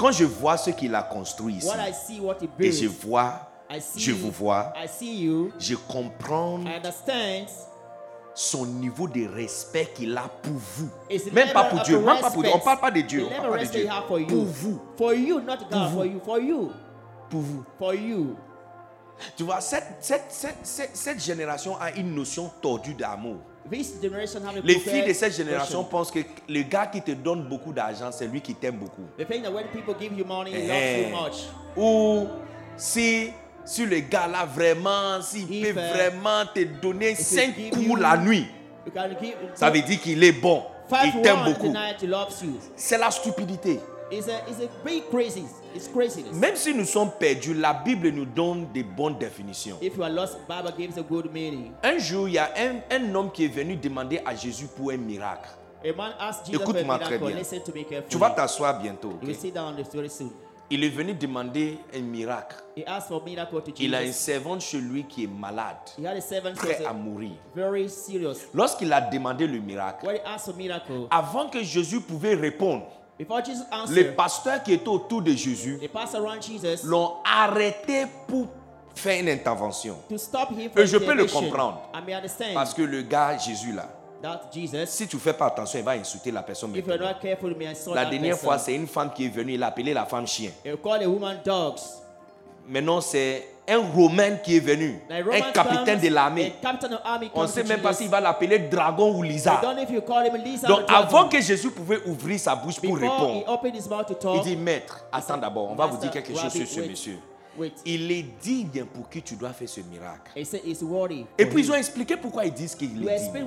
Quand 0.00 0.12
je 0.12 0.24
vois 0.24 0.56
ce 0.56 0.70
qu'il 0.70 0.94
a 0.94 1.02
construit 1.02 1.56
ici, 1.56 1.66
What 1.68 1.86
I 1.86 1.92
see, 1.92 2.20
what 2.20 2.36
he 2.40 2.48
et 2.58 2.72
je 2.72 2.86
vois, 2.86 3.50
I 3.70 3.82
see 3.82 4.00
je 4.00 4.12
vous 4.12 4.30
vois, 4.30 4.72
I 4.74 4.88
see 4.88 5.24
you. 5.24 5.52
je 5.58 5.74
comprends 5.74 6.60
son 8.34 8.64
niveau 8.64 9.06
de 9.06 9.26
respect 9.26 9.92
qu'il 9.94 10.16
a 10.16 10.22
pour 10.22 10.54
vous. 10.54 10.88
Même 11.32 11.52
pas 11.52 11.64
pour 11.64 11.82
Dieu. 11.82 11.98
Même 11.98 12.18
pas 12.18 12.30
pour 12.30 12.42
Dieu. 12.42 12.50
On 12.50 12.56
respect. 12.56 12.64
parle 12.64 12.80
pas 12.80 12.90
de 12.90 13.00
Dieu. 13.02 13.26
On 13.26 13.42
parle 13.42 13.50
pas 13.50 13.64
de 13.64 13.70
Dieu. 13.70 13.88
you. 14.20 14.26
Pour 14.26 14.44
vous. 14.46 14.80
For 14.96 15.14
you, 15.14 15.40
not 15.40 15.58
God. 15.70 15.92
For 15.92 16.06
you. 16.06 16.20
For 16.24 16.40
you. 16.40 16.72
Pour 17.28 17.40
vous. 17.42 17.64
For 17.78 17.94
you. 17.94 18.36
Tu 19.36 19.42
vois, 19.42 19.60
cette, 19.60 19.96
cette, 20.00 20.24
cette, 20.30 20.60
cette, 20.62 20.96
cette 20.96 21.22
génération 21.22 21.76
a 21.78 21.90
une 21.90 22.14
notion 22.14 22.50
tordue 22.62 22.94
d'amour. 22.94 23.36
Les 24.64 24.74
filles 24.90 25.06
de 25.08 25.12
cette 25.12 25.36
génération 25.36 25.84
pensent 25.84 26.10
que 26.10 26.18
le 26.48 26.62
gars 26.62 26.86
qui 26.86 27.00
te 27.02 27.12
donne 27.12 27.48
beaucoup 27.48 27.72
d'argent, 27.72 28.10
c'est 28.12 28.26
lui 28.26 28.40
qui 28.40 28.54
t'aime 28.54 28.76
beaucoup. 28.76 29.02
Ou 31.76 32.26
si, 32.76 33.30
si 33.64 33.86
le 33.86 34.00
gars 34.00 34.26
là 34.26 34.44
vraiment, 34.46 35.20
s'il 35.22 35.46
peut 35.62 35.80
vraiment 35.94 36.44
te 36.52 36.64
donner 36.80 37.10
If 37.12 37.18
he 37.20 37.22
5 37.22 37.54
give 37.56 37.70
coups 37.70 37.86
you- 37.86 37.96
la 37.96 38.16
nuit, 38.16 38.46
ça 39.54 39.70
veut 39.70 39.82
dire 39.82 40.00
qu'il 40.00 40.22
est 40.24 40.32
bon. 40.32 40.62
Il 41.04 41.22
t'aime 41.22 41.36
beaucoup. 41.44 41.72
C'est 42.74 42.98
la 42.98 43.10
stupidité. 43.12 43.78
Même 46.32 46.56
si 46.56 46.74
nous 46.74 46.84
sommes 46.84 47.10
perdus, 47.18 47.54
la 47.54 47.72
Bible 47.72 48.08
nous 48.10 48.24
donne 48.24 48.66
des 48.72 48.82
bonnes 48.82 49.18
définitions. 49.18 49.76
If 49.80 49.96
you 49.96 50.02
are 50.02 50.10
lost, 50.10 50.38
Bible 50.48 50.72
gives 50.76 50.98
a 50.98 51.02
good 51.02 51.32
meaning. 51.32 51.72
Un 51.82 51.98
jour, 51.98 52.28
il 52.28 52.34
y 52.34 52.38
a 52.38 52.50
un, 52.56 52.80
un 52.90 53.14
homme 53.14 53.30
qui 53.30 53.44
est 53.44 53.48
venu 53.48 53.76
demander 53.76 54.20
à 54.24 54.34
Jésus 54.34 54.66
pour 54.66 54.90
un 54.90 54.96
miracle. 54.96 55.48
Écoute-moi 55.82 56.98
très 56.98 57.18
bien. 57.18 57.36
Tu 58.08 58.18
vas 58.18 58.30
t'asseoir 58.30 58.80
bientôt. 58.80 59.18
Il 60.72 60.84
est 60.84 60.88
venu 60.88 61.14
demander 61.14 61.78
un 61.92 62.00
miracle. 62.00 62.56
He 62.76 62.84
asked 62.86 63.08
for 63.08 63.20
a 63.20 63.24
miracle 63.24 63.60
to 63.60 63.72
Jesus. 63.72 63.82
Il 63.84 63.94
a 63.94 64.04
une 64.04 64.12
servante 64.12 64.60
chez 64.60 64.78
lui 64.78 65.02
qui 65.04 65.24
est 65.24 65.26
malade, 65.26 65.74
He 65.98 66.06
had 66.06 66.16
a 66.16 66.20
servant 66.20 66.50
who 66.52 66.64
prêt 66.64 66.84
à 66.86 66.92
mourir. 66.92 67.32
very 67.56 67.88
serious. 67.88 68.36
Lorsqu'il 68.54 68.92
a 68.92 69.00
demandé 69.00 69.48
le 69.48 69.58
miracle, 69.58 70.06
avant 71.10 71.48
que 71.48 71.60
Jésus 71.64 72.00
pouvait 72.00 72.34
répondre, 72.34 72.84
les 73.90 74.04
pasteurs 74.04 74.62
qui 74.62 74.72
étaient 74.72 74.88
autour 74.88 75.22
de 75.22 75.32
Jésus 75.32 75.80
l'ont 76.84 77.14
arrêté 77.24 78.04
pour 78.26 78.46
faire 78.94 79.20
une 79.20 79.28
intervention. 79.28 79.96
to 80.08 80.18
stop 80.18 80.50
him 80.50 80.70
from 80.70 80.82
Et 80.82 80.86
je 80.86 80.96
peux 80.98 81.14
le 81.14 81.26
comprendre. 81.26 81.82
I 81.94 82.02
may 82.04 82.14
understand 82.14 82.54
Parce 82.54 82.74
que 82.74 82.82
le 82.82 83.02
gars, 83.02 83.36
Jésus 83.38 83.72
là, 83.72 83.88
Jesus, 84.52 84.86
si 84.86 85.08
tu 85.08 85.16
fais 85.18 85.32
pas 85.32 85.46
attention, 85.46 85.78
il 85.78 85.84
va 85.84 85.92
insulter 85.92 86.30
la 86.30 86.42
personne. 86.42 86.74
if 86.76 86.86
not 86.86 86.98
careful, 87.22 87.56
La 87.94 88.04
dernière 88.04 88.34
person. 88.34 88.48
fois, 88.48 88.58
c'est 88.58 88.74
une 88.74 88.86
femme 88.86 89.12
qui 89.14 89.26
est 89.26 89.28
venue, 89.28 89.54
il 89.54 89.62
a 89.62 89.68
appelé 89.68 89.94
la 89.94 90.04
femme 90.04 90.26
chien. 90.26 90.50
Maintenant, 92.68 93.00
c'est 93.00 93.48
un 93.70 93.78
Romain 93.78 94.36
qui 94.36 94.56
est 94.56 94.60
venu, 94.60 95.00
un 95.10 95.52
capitaine 95.52 96.00
de 96.00 96.08
l'armée. 96.08 96.52
On 97.34 97.42
ne 97.42 97.46
sait 97.46 97.64
même 97.64 97.80
pas 97.80 97.92
s'il 97.92 98.08
va 98.08 98.20
l'appeler 98.20 98.58
dragon 98.58 99.16
ou 99.16 99.22
Lisa 99.22 99.60
Donc, 100.66 100.80
avant 100.88 101.28
que 101.28 101.40
Jésus 101.40 101.70
pouvait 101.70 102.00
ouvrir 102.06 102.38
sa 102.38 102.54
bouche 102.56 102.80
pour 102.80 102.96
répondre, 102.96 103.44
il 104.34 104.40
dit 104.42 104.56
Maître, 104.56 105.04
attends 105.12 105.36
d'abord, 105.36 105.70
on 105.70 105.74
va 105.74 105.86
vous 105.86 105.98
dire 105.98 106.10
quelque 106.10 106.36
chose 106.36 106.52
sur 106.52 106.66
ce 106.66 106.80
monsieur. 106.80 107.18
Il 107.84 108.10
est 108.10 108.24
digne 108.40 108.84
pour 108.94 109.08
qui 109.08 109.22
tu 109.22 109.34
dois 109.34 109.50
faire 109.50 109.68
ce 109.68 109.80
miracle. 109.80 110.32
Et 110.34 111.46
puis, 111.46 111.62
ils 111.62 111.70
ont 111.72 111.74
expliqué 111.74 112.16
pourquoi 112.16 112.46
ils 112.46 112.52
disent 112.52 112.74
qu'il 112.74 113.06
est 113.06 113.18
digne. 113.18 113.46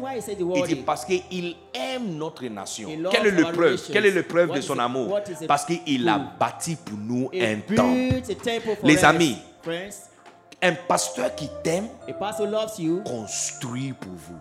Il 0.56 0.64
dit 0.68 0.76
parce 0.76 1.06
qu'il 1.06 1.56
aime 1.74 2.16
notre 2.18 2.46
nation. 2.46 2.90
Quelle 3.10 3.28
est 3.28 3.32
le 3.32 3.52
preuve? 3.52 3.82
Quelle 3.92 4.06
est 4.06 4.12
le 4.12 4.24
preuve 4.24 4.52
de 4.54 4.62
son 4.62 4.78
amour? 4.78 5.20
Parce 5.48 5.66
qu'il 5.66 6.08
a 6.08 6.20
bâti 6.40 6.76
pour 6.76 6.98
nous 6.98 7.30
un 7.34 7.60
temple. 7.76 8.22
Les 8.84 9.04
amis. 9.04 9.38
Un 10.66 10.76
pasteur 10.76 11.36
qui 11.36 11.50
t'aime 11.62 11.90
construit 13.04 13.92
pour 13.92 14.14
vous. 14.14 14.38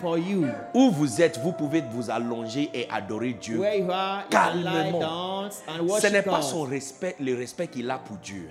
For 0.00 0.16
you. 0.16 0.46
Où 0.72 0.90
vous 0.90 1.20
êtes, 1.20 1.38
vous 1.40 1.52
pouvez 1.52 1.82
vous 1.90 2.10
allonger 2.10 2.70
et 2.72 2.88
adorer 2.90 3.34
Dieu. 3.34 3.58
Where 3.58 3.76
you 3.76 3.90
are, 3.90 4.26
Calmement. 4.30 5.50
Ce 5.50 6.06
n'est 6.06 6.22
pas 6.22 6.40
son 6.40 6.62
respect, 6.62 7.16
le 7.20 7.34
respect 7.36 7.68
qu'il 7.68 7.90
a 7.90 7.98
pour 7.98 8.16
Dieu. 8.16 8.48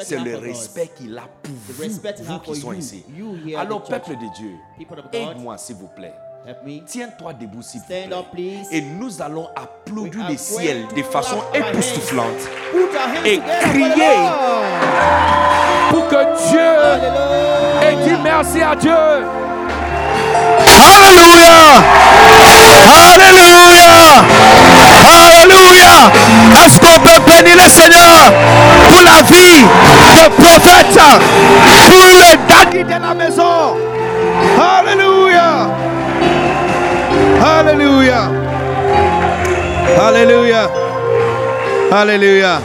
C'est 0.00 0.18
le 0.18 0.36
respect 0.36 0.90
qu'il 0.96 1.16
a 1.16 1.28
pour 1.42 1.54
vous, 1.54 1.84
vous 2.24 2.38
qui 2.40 2.56
sont 2.56 2.72
you. 2.72 2.78
ici. 2.78 3.04
You 3.16 3.36
Alors, 3.56 3.84
peuple 3.84 4.16
de 4.16 4.34
Dieu, 4.34 4.56
aide-moi 5.12 5.58
s'il 5.58 5.76
vous 5.76 5.90
plaît. 5.94 6.14
Help 6.46 6.64
me. 6.64 6.80
Tiens-toi 6.86 7.32
debout 7.34 7.62
s'il 7.62 7.80
vous 7.80 7.86
plaît. 7.86 8.08
up, 8.12 8.26
please. 8.32 8.66
Et 8.70 8.80
nous 8.80 9.20
allons 9.22 9.48
applaudir 9.56 10.20
We 10.28 10.30
le 10.32 10.36
ciel 10.36 10.86
de 10.96 11.02
façon 11.02 11.36
époustouflante 11.54 12.48
Et 13.24 13.40
crier. 13.62 14.16
Pour 15.90 16.06
que 16.08 16.48
Dieu 16.50 16.60
Hallelujah. 16.60 17.90
ait 17.90 17.96
dit 18.08 18.16
merci 18.22 18.62
à 18.62 18.74
Dieu. 18.76 18.92
Alléluia. 20.66 21.62
Alléluia. 23.14 24.24
Alléluia. 25.26 26.12
Est-ce 26.64 26.78
qu'on 26.78 27.00
peut 27.00 27.20
bénir 27.26 27.56
le 27.56 27.68
Seigneur 27.68 28.32
pour 28.88 29.02
la 29.02 29.22
vie 29.22 29.62
de 29.62 30.28
prophète, 30.40 31.00
pour 31.88 32.06
le 32.06 32.36
daddy 32.48 32.84
de 32.84 33.00
la 33.00 33.14
maison. 33.14 33.76
Alléluia. 34.60 35.68
Alléluia. 37.42 38.30
Alléluia. 39.98 40.70
Alléluia. 41.90 42.60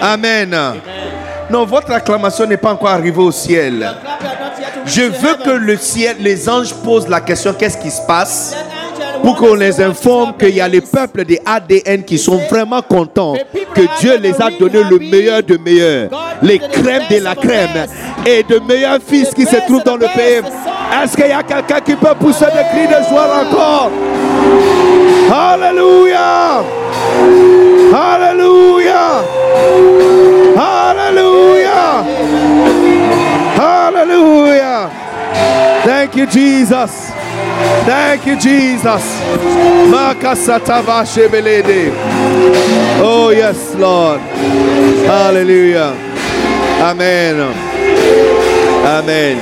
Amen. 0.00 0.56
Non, 1.50 1.64
votre 1.66 1.92
acclamation 1.92 2.46
n'est 2.46 2.56
pas 2.56 2.72
encore 2.72 2.88
arrivée 2.88 3.20
au 3.20 3.32
ciel. 3.32 3.90
Je 4.86 5.02
veux 5.02 5.34
que 5.44 5.50
le 5.50 5.76
ciel, 5.76 6.16
les 6.20 6.48
anges 6.48 6.72
posent 6.74 7.08
la 7.08 7.20
question 7.20 7.52
qu'est-ce 7.52 7.76
qui 7.78 7.90
se 7.90 8.00
passe? 8.06 8.54
Pour 9.22 9.36
qu'on 9.36 9.54
les 9.54 9.80
informe 9.80 10.34
qu'il 10.38 10.54
y 10.54 10.60
a 10.60 10.68
les 10.68 10.80
peuples 10.80 11.24
des 11.24 11.40
ADN 11.44 12.04
qui 12.04 12.18
sont 12.18 12.38
vraiment 12.50 12.82
contents 12.82 13.34
que 13.74 13.82
Dieu 14.00 14.16
les 14.18 14.34
a 14.40 14.50
donné 14.58 14.82
le 14.90 14.98
meilleur 14.98 15.42
de 15.42 15.56
meilleur, 15.56 16.10
les 16.42 16.58
crèmes 16.58 17.04
de 17.10 17.22
la 17.22 17.34
crème 17.34 17.86
et 18.26 18.42
de 18.42 18.58
meilleurs 18.60 19.00
fils 19.06 19.30
qui 19.34 19.44
se 19.44 19.56
trouvent 19.66 19.84
dans 19.84 19.96
le 19.96 20.06
pays. 20.14 20.42
Est-ce 21.02 21.16
qu'il 21.16 21.28
y 21.28 21.32
a 21.32 21.42
quelqu'un 21.42 21.80
qui 21.80 21.94
peut 21.94 22.14
pousser 22.18 22.46
des 22.46 22.64
cris 22.72 22.88
de 22.88 23.08
joie 23.08 23.44
encore? 23.46 23.90
Alléluia! 25.32 26.62
Alléluia! 27.94 29.22
Alléluia! 30.56 32.04
Hallelujah. 33.60 34.88
Thank 35.84 36.16
you, 36.16 36.26
Jesus. 36.26 37.12
Thank 37.84 38.26
you, 38.26 38.36
Jesus. 38.38 39.02
Oh, 43.02 43.32
yes, 43.34 43.74
Lord. 43.74 44.20
Hallelujah. 45.06 45.94
Amen. 46.82 47.40
Amen. 48.86 49.38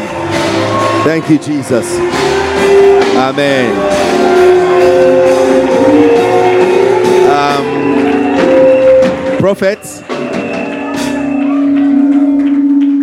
Thank 1.04 1.28
you, 1.30 1.38
Jesus. 1.38 1.98
Amen. 3.16 3.72
Um, 7.30 7.64
prophets. 9.38 10.02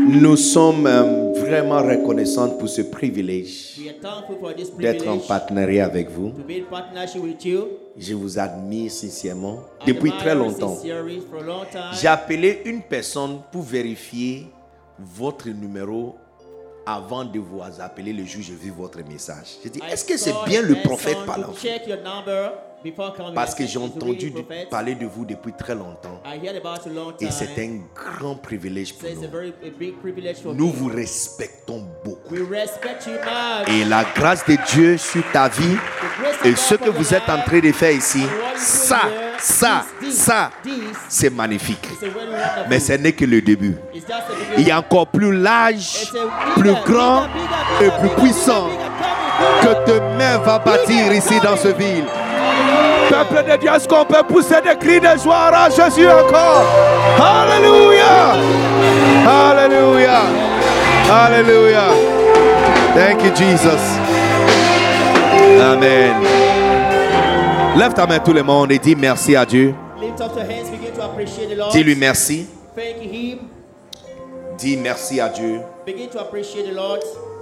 Nous 0.08 0.38
sommes 0.38 0.88
euh, 0.88 1.25
vraiment 1.62 1.82
reconnaissants 1.88 2.50
pour 2.58 2.68
ce 2.70 2.82
privilège 2.82 3.80
d'être 4.80 5.08
en 5.08 5.18
partenariat 5.18 5.86
avec 5.86 6.10
vous. 6.10 6.34
Je 7.98 8.14
vous 8.14 8.38
admire 8.40 8.92
sincèrement 8.92 9.60
depuis 9.86 10.12
très 10.12 10.36
longtemps. 10.36 10.78
J'ai 12.00 12.08
appelé 12.08 12.62
une 12.66 12.82
personne 12.82 13.40
pour 13.52 13.62
vérifier 13.62 14.48
votre 15.00 15.48
numéro 15.50 16.16
avant 16.86 17.26
de 17.26 17.40
vous 17.40 17.62
appeler 17.80 18.14
le 18.14 18.24
jour 18.26 18.42
où 18.42 18.44
j'ai 18.44 18.54
vu 18.54 18.72
votre 18.72 19.00
message. 19.08 19.58
J'ai 19.64 19.70
dit, 19.70 19.80
est-ce 19.92 20.06
que 20.06 20.18
c'est 20.18 20.36
bien 20.46 20.62
le 20.62 20.76
prophète 20.84 21.18
to 21.26 21.42
Parce 23.34 23.56
que 23.56 23.66
j'ai 23.66 23.74
said, 23.80 23.82
"Is 23.84 23.86
it 23.88 23.96
entendu 23.96 24.12
really 24.12 24.32
du- 24.32 24.44
prophet?" 24.44 24.68
parler 24.70 24.96
de 24.96 25.06
vous 25.06 25.26
depuis 25.26 25.54
très 25.54 25.76
longtemps. 25.76 26.22
Et 27.22 27.32
c'est 27.32 27.60
un 27.64 27.80
grand 27.96 28.36
privilège 28.36 28.94
pour 28.96 29.10
nous. 29.10 30.54
Nous 30.54 30.70
vous 30.72 30.88
respectons 30.88 31.86
beaucoup. 32.04 32.36
Et 33.68 33.86
la 33.86 34.04
grâce 34.16 34.46
de 34.46 34.58
Dieu 34.74 34.98
sur 34.98 35.24
ta 35.32 35.48
vie 35.48 35.78
et 36.44 36.56
ce 36.56 36.76
que 36.76 36.90
vous 36.90 37.14
êtes 37.14 37.30
en 37.30 37.42
train 37.42 37.60
de 37.60 37.72
faire 37.72 37.92
ici, 37.92 38.24
ça, 38.56 39.02
ça, 39.40 39.86
ça, 40.10 40.52
c'est 41.10 41.30
magnifique. 41.30 41.88
Mais 42.70 42.80
ce 42.80 42.94
n'est 42.94 43.14
que 43.14 43.26
le 43.26 43.42
début. 43.42 43.76
Il 44.58 44.68
y 44.68 44.72
a 44.72 44.80
encore 44.80 45.08
plus 45.08 45.36
large, 45.36 46.12
plus 46.56 46.74
grand 46.86 47.24
et 47.82 47.90
plus 48.00 48.10
puissant 48.22 48.70
que 49.62 49.92
demain 49.92 50.38
va 50.40 50.60
bâtir 50.60 51.12
ici 51.14 51.40
dans 51.42 51.58
ce 51.58 51.70
ville. 51.70 52.06
Peuple 53.10 53.52
de 53.52 53.58
Dieu, 53.58 53.70
est-ce 53.74 53.88
qu'on 53.88 54.06
peut 54.06 54.24
pousser 54.28 54.62
des 54.62 54.76
cris 54.78 55.00
de 55.00 55.18
joie 55.22 55.52
à 55.54 55.70
Jésus 55.70 56.08
encore? 56.08 56.66
Alléluia! 57.20 58.36
Alléluia! 59.28 60.22
Alléluia! 61.12 61.84
Thank 62.96 63.24
you, 63.24 63.36
Jesus. 63.36 64.00
Amen. 65.62 66.16
Lève 67.78 67.94
ta 67.94 68.08
main 68.08 68.20
tout 68.20 68.34
le 68.34 68.44
monde 68.44 68.72
et 68.72 68.80
dis 68.80 68.96
merci 68.96 69.36
à 69.36 69.46
Dieu. 69.46 69.76
Lift 70.00 70.22
up 70.22 70.32
your 70.36 70.46
hands, 70.46 70.70
begin 70.70 70.94
to 70.94 71.02
appreciate 71.02 71.50
the 71.50 71.58
Lord. 71.58 71.72
Dis-lui 71.72 71.96
merci. 71.96 72.48
Thank 72.76 73.04
Him. 73.04 73.40
Dis 74.58 74.78
merci 74.78 75.20
à 75.20 75.30
Dieu 75.30 75.60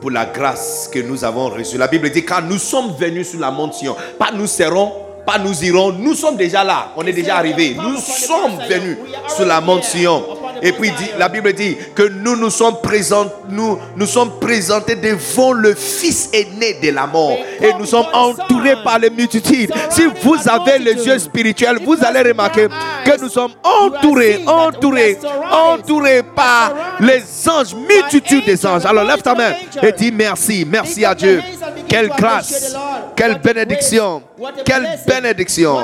Pour 0.03 0.11
la 0.11 0.25
grâce 0.25 0.89
que 0.91 0.99
nous 0.99 1.23
avons 1.23 1.47
reçue. 1.47 1.77
La 1.77 1.87
Bible 1.87 2.09
dit 2.09 2.25
quand 2.25 2.41
nous 2.41 2.57
sommes 2.57 2.93
venus 2.99 3.29
sur 3.29 3.39
la 3.39 3.51
monte 3.51 3.75
Sion, 3.75 3.95
pas 4.19 4.31
nous 4.33 4.47
serons, 4.47 4.91
pas 5.25 5.39
nous 5.39 5.63
irons, 5.63 5.93
nous 5.93 6.13
sommes 6.13 6.35
déjà 6.35 6.61
là, 6.61 6.91
on 6.97 7.07
est 7.07 7.13
déjà 7.13 7.37
arrivés. 7.37 7.73
Nous 7.81 7.95
sommes 7.99 8.59
venus 8.67 8.97
sur 9.29 9.45
la 9.45 9.61
monte 9.61 9.85
Sion. 9.85 10.21
Et 10.65 10.71
puis 10.71 10.89
dit, 10.91 11.11
la 11.19 11.27
Bible 11.27 11.51
dit 11.51 11.75
que 11.93 12.03
nous 12.03 12.37
nous 12.37 12.49
sommes 12.49 12.79
présents, 12.81 13.25
nous 13.49 13.77
nous 13.97 14.05
sommes 14.05 14.39
présentés 14.39 14.95
devant 14.95 15.51
le 15.51 15.75
Fils 15.75 16.29
aîné 16.31 16.75
de 16.81 16.89
la 16.89 17.05
mort 17.05 17.37
et 17.61 17.73
nous 17.77 17.85
sommes 17.85 18.05
entourés 18.13 18.77
par 18.81 18.97
les 18.97 19.09
multitudes. 19.09 19.73
Si 19.89 20.03
vous 20.21 20.37
avez 20.47 20.79
les 20.79 21.05
yeux 21.05 21.19
spirituels, 21.19 21.79
vous 21.83 21.97
allez 22.01 22.29
remarquer 22.31 22.69
que 23.05 23.21
nous 23.21 23.27
sommes 23.27 23.51
entourés, 23.61 24.41
entourés, 24.47 25.17
entourés 25.51 26.23
par 26.23 26.73
les 27.01 27.21
anges, 27.49 27.75
multitude 27.75 28.45
des 28.45 28.65
anges. 28.65 28.85
Alors 28.85 29.03
lève 29.03 29.21
ta 29.21 29.35
main 29.35 29.51
et 29.81 29.91
dis 29.91 30.13
merci, 30.13 30.65
merci 30.65 31.03
à 31.03 31.13
Dieu. 31.13 31.41
Quelle 31.89 32.07
grâce, 32.07 32.73
quelle 33.17 33.37
bénédiction, 33.39 34.23
quelle 34.63 34.87
bénédiction. 35.05 35.77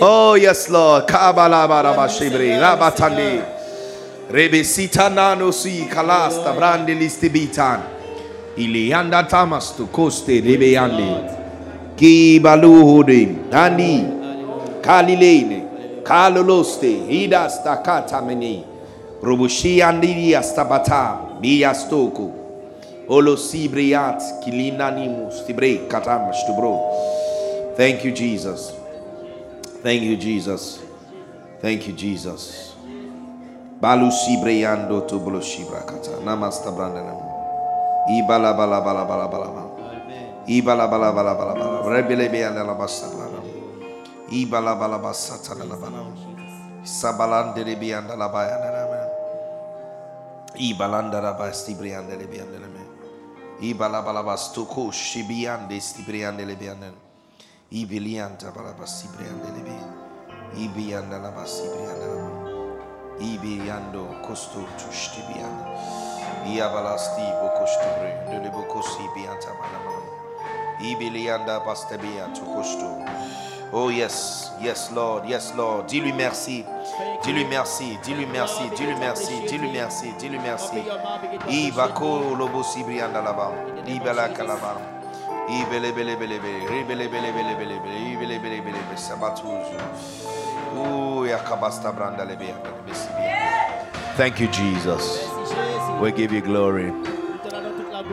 Oh 0.00 0.36
yes 0.38 0.68
Lord. 0.68 1.06
Rabatandi. 2.60 3.40
Rebesita 4.32 5.08
nano 5.10 5.52
si 5.52 5.84
kalasta 5.90 6.52
brande 6.56 6.94
listibitan. 6.94 7.80
Ilianda 8.56 9.22
tamastu 9.22 9.86
koste 9.86 10.40
rebeyandi. 10.40 11.14
Kibaluhudi 11.96 13.28
nani 13.50 14.04
kalilene 14.80 15.62
kaloloste 16.02 16.88
hidasta 17.08 17.76
katameni. 17.76 18.64
Rubushi 19.22 19.82
andiri 19.82 20.34
astabata 20.34 21.18
biyastoko. 21.40 22.32
Olo 23.08 23.36
sibriat 23.36 24.22
kilinanimus 24.44 25.46
tibre 25.46 25.74
katam 25.88 26.32
stubro. 26.32 26.80
Thank 27.76 28.04
you 28.04 28.12
Jesus. 28.12 28.72
Thank 29.82 30.02
you 30.02 30.16
Jesus. 30.16 30.78
Thank 31.60 31.86
you 31.86 31.92
Jesus. 31.92 32.71
Balu 33.82 34.14
sibreyando 34.14 35.02
to 35.10 35.18
bolo 35.18 35.42
shibra 35.42 35.82
kata. 35.82 36.22
Namasta 36.22 36.70
brandana. 36.70 37.18
Ibala 38.06 38.54
bala 38.54 38.78
bala 38.78 39.02
bala 39.02 39.26
bala 39.26 39.48
bala. 39.50 39.64
Ibala 40.46 40.86
bala 40.86 41.10
bala 41.10 41.34
bala 41.34 41.54
bala. 41.58 41.82
Rebele 41.90 42.30
be 42.30 42.46
ala 42.46 42.74
basta 42.78 43.10
brana. 43.10 43.42
Ibala 44.30 44.78
bala 44.78 45.02
basta 45.02 45.34
tana 45.42 45.66
la 45.66 45.74
bala. 45.74 45.98
Sabalande 46.86 47.64
de 47.64 47.74
be 47.74 47.92
anda 47.92 48.14
la 48.14 48.28
baya 48.28 48.58
na 48.62 48.70
na. 48.70 49.08
Ibalanda 50.54 51.20
la 51.20 51.32
basti 51.32 51.74
briande 51.74 52.16
le 52.16 52.26
biande 52.26 52.58
le 52.60 52.68
me. 52.68 52.84
Ibala 53.62 54.04
bala 54.04 54.22
basto 54.22 54.64
ko 54.64 54.92
shibiande 54.92 55.80
stibriande 55.80 56.46
le 56.46 56.54
biande. 56.54 56.92
Ibilianta 57.72 58.54
bala 58.54 58.74
basti 58.78 59.08
briande 59.16 59.50
le 59.50 59.62
be. 59.66 59.76
Ibianda 60.62 61.18
la 61.18 61.30
basti 61.30 61.66
briande 61.66 62.06
le 62.06 62.22
me. 62.22 62.31
Ibiando 63.20 64.06
costo 64.22 64.64
tushtibian. 64.78 65.54
Iabalasti 66.46 67.22
bokostubre, 67.42 68.10
de 68.30 68.38
le 68.42 68.50
bokosi 68.50 69.02
bianta 69.14 69.52
manamam. 69.58 70.02
Ibilianda 70.80 71.60
pastabia 71.60 72.26
tokosto. 72.34 73.04
Oh 73.72 73.88
yes, 73.90 74.50
yes 74.60 74.90
Lord, 74.92 75.24
yes 75.28 75.54
Lord. 75.56 75.86
Dis-lui 75.88 76.12
merci. 76.12 76.64
Dis-lui 77.22 77.44
merci, 77.44 77.98
dis-lui 78.02 78.26
merci, 78.26 78.68
dis-lui 78.76 78.96
merci, 78.96 79.40
dis-lui 79.48 79.70
merci, 79.72 80.12
dis-lui 80.18 80.38
merci. 80.38 80.82
Ibako 81.48 82.34
lobo 82.36 82.62
sibrianda 82.62 83.22
laba. 83.22 83.52
Ibela 83.86 84.28
kalaba. 84.28 84.76
Ibele 85.48 85.92
bele 85.92 86.16
bele 86.16 86.38
bele, 86.38 86.66
ribele 86.68 87.08
bele 87.08 87.32
bele 87.32 87.54
bele 87.54 87.78
bele, 87.80 88.12
ibele 88.12 88.38
bele 88.38 88.60
bele 88.60 88.78
bele, 88.78 88.96
sabatuzu. 88.96 89.76
Thank 94.16 94.40
you, 94.40 94.48
Jesus. 94.48 95.24
We 96.00 96.12
give 96.12 96.32
you 96.32 96.42
glory. 96.42 96.92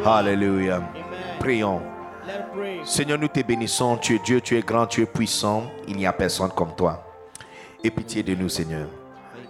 Hallelujah. 0.04 0.82
Prions. 1.39 1.82
Seigneur, 2.86 3.17
nous 3.17 3.28
te 3.28 3.41
bénissons. 3.41 3.98
Tu 3.98 4.15
es 4.15 4.19
Dieu, 4.19 4.41
tu 4.41 4.58
es 4.58 4.62
grand, 4.62 4.88
tu 4.88 5.02
es 5.02 5.06
puissant. 5.06 5.63
Il 5.88 5.98
n'y 5.98 6.06
a 6.06 6.13
personne 6.13 6.52
comme 6.52 6.76
toi. 6.76 7.04
Aie 7.84 7.89
pitié 7.89 8.24
de 8.24 8.36
nous, 8.36 8.50
Seigneur. 8.50 8.88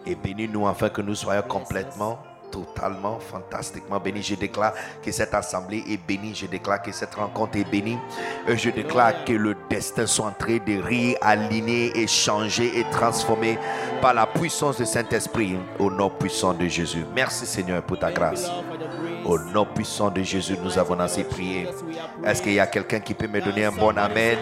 Et 0.06 0.16
bénis-nous 0.16 0.68
afin 0.68 0.90
que 0.90 1.02
nous 1.02 1.16
soyons 1.16 1.42
complètement, 1.44 2.20
totalement, 2.52 3.20
fantastiquement 3.20 4.00
bénis. 4.00 4.24
Je 4.24 4.36
déclare 4.36 4.74
que 5.04 5.12
cette 5.12 5.34
assemblée 5.34 5.84
est 5.88 5.98
bénie. 5.98 6.34
Je 6.36 6.46
déclare 6.46 6.82
que 6.82 6.92
cette 6.92 7.16
rencontre 7.16 7.58
est 7.58 7.70
bénie. 7.70 7.98
Et 8.48 8.58
je 8.58 8.70
déclare 8.70 9.26
que 9.26 9.34
le 9.34 9.56
destin 9.70 10.06
soit 10.06 10.28
en 10.28 10.32
train 10.32 10.58
de 10.58 10.82
rire, 10.82 11.18
aligné 11.22 11.98
et 11.98 12.08
changé 12.08 12.80
et 12.80 12.86
transformé 12.92 13.58
par 14.02 14.14
la 14.14 14.26
puissance 14.26 14.78
du 14.78 14.86
Saint-Esprit 14.86 15.58
au 15.78 15.90
nom 15.90 16.10
puissant 16.10 16.54
de 16.54 16.68
Jésus. 16.68 17.06
Merci, 17.16 17.46
Seigneur, 17.46 17.82
pour 17.84 18.00
ta 18.00 18.12
grâce. 18.12 18.50
Au 19.26 19.38
nom 19.38 19.66
puissant 19.66 20.10
de 20.10 20.22
Jésus, 20.24 20.58
nous 20.64 20.78
avons 20.78 21.00
ainsi 21.00 21.24
prié. 21.24 21.68
Est-ce 22.26 22.42
qu'il 22.42 22.54
y 22.54 22.60
a 22.60 22.68
quelqu'un 22.68 23.00
qui 23.00 23.14
peut 23.14 23.28
me 23.28 23.42
donner 23.42 23.66
un 23.66 23.72
bon 23.72 23.96
Amen? 23.98 24.38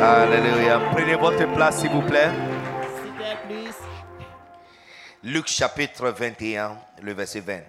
Alléluia. 0.00 0.80
Prenez 0.92 1.16
votre 1.16 1.46
place, 1.54 1.80
s'il 1.80 1.90
vous 1.90 2.02
plaît. 2.02 2.30
Luc 5.24 5.48
chapitre 5.48 6.10
21, 6.10 6.78
le 7.02 7.12
verset 7.12 7.40
20. 7.40 7.62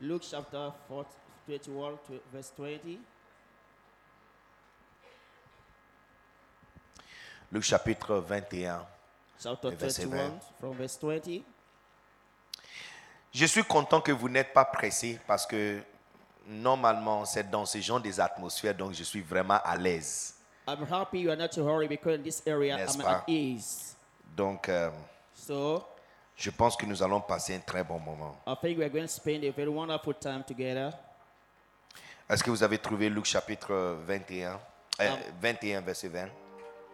Luke 0.00 0.22
chapter 0.22 0.70
4, 0.88 1.06
21, 1.48 1.98
to 2.06 2.20
verse 2.32 2.52
20. 2.56 2.98
Luc 7.50 7.62
chapitre 7.64 8.20
21. 8.20 8.86
Chapter 9.42 9.70
verset 9.70 10.04
21, 10.04 10.28
20. 10.28 10.40
from 10.60 10.76
verse 10.76 10.98
20. 11.00 11.42
Je 13.32 13.46
suis 13.46 13.64
content 13.64 14.00
que 14.00 14.12
vous 14.12 14.28
n'êtes 14.28 14.52
pas 14.52 14.64
pressé 14.64 15.18
parce 15.26 15.46
que 15.46 15.80
normalement, 16.46 17.24
c'est 17.24 17.50
dans 17.50 17.66
ce 17.66 17.78
genre 17.78 18.00
des 18.00 18.20
atmosphères, 18.20 18.74
donc 18.74 18.92
je 18.92 19.02
suis 19.02 19.20
vraiment 19.20 19.58
à 19.64 19.76
l'aise. 19.76 20.34
I'm 20.68 20.86
happy 20.88 21.20
you 21.20 21.30
are 21.30 21.36
not 21.36 21.48
to 21.52 21.64
hurry 21.64 21.88
because 21.88 22.18
in 22.18 22.22
this 22.22 22.42
area 22.46 22.78
I'm 22.78 23.02
pas? 23.02 23.16
at 23.16 23.24
ease. 23.26 23.96
Donc, 24.36 24.68
euh, 24.68 24.90
So 25.34 25.84
je 26.38 26.50
pense 26.50 26.76
que 26.76 26.86
nous 26.86 27.02
allons 27.02 27.20
passer 27.20 27.56
un 27.56 27.58
très 27.58 27.82
bon 27.82 27.98
moment. 27.98 28.36
I 28.46 28.54
think 28.60 28.78
we're 28.78 28.88
going 28.88 29.06
to 29.06 29.12
spend 29.12 29.44
a 29.44 29.50
very 29.50 29.68
wonderful 29.68 30.14
time 30.14 30.44
together. 30.44 30.92
Est-ce 32.30 32.44
que 32.44 32.50
vous 32.50 32.62
avez 32.62 32.78
trouvé 32.78 33.08
Luc 33.10 33.24
chapitre 33.24 33.96
21, 34.06 34.60
euh, 35.00 35.10
Um, 35.10 35.18
21 35.40 35.80
verset 35.80 36.08
20? 36.08 36.28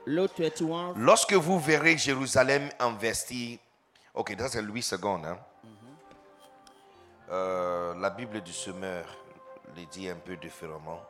Luke 0.07 0.33
21, 0.39 0.95
Lorsque 0.97 1.35
vous 1.35 1.59
verrez 1.59 1.99
Jérusalem 1.99 2.71
investie, 2.79 3.59
ok, 4.15 4.35
ça 4.39 4.49
c'est 4.49 4.63
Louis 4.63 4.87
II. 4.91 4.99
Hein? 5.25 5.39
Euh, 7.31 7.95
la 8.01 8.11
Bible 8.11 8.41
du 8.43 8.53
semeur 8.53 9.05
le 9.77 9.85
dit 9.87 10.09
un 10.09 10.17
peu 10.17 10.37
différemment. 10.37 11.01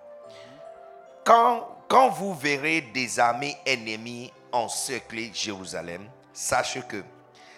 Quand, 1.24 1.68
quand 1.88 2.08
vous 2.10 2.34
verrez 2.34 2.80
des 2.80 3.20
armées 3.20 3.56
ennemies 3.66 4.32
encercler 4.52 5.30
Jérusalem, 5.34 6.08
sachez 6.32 6.82
que 6.82 7.02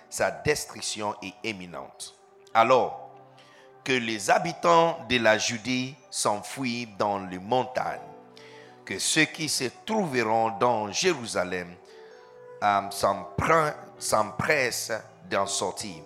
sa 0.09 0.31
destruction 0.31 1.15
est 1.23 1.35
imminente. 1.49 2.15
Alors 2.55 3.11
que 3.85 3.93
les 3.93 4.31
habitants 4.31 4.99
de 5.09 5.19
la 5.19 5.39
Judée 5.39 5.95
s'enfuient 6.11 6.89
dans 6.99 7.19
les 7.19 7.39
montagnes, 7.39 8.01
que 8.85 8.99
ceux 8.99 9.25
qui 9.27 9.49
se 9.49 9.65
trouveront 9.85 10.51
dans 10.59 10.91
Jérusalem 10.91 11.75
euh, 12.63 12.91
s'empre- 12.91 13.75
s'empressent 13.99 14.93
d'en 15.31 15.47
sortir. 15.47 16.03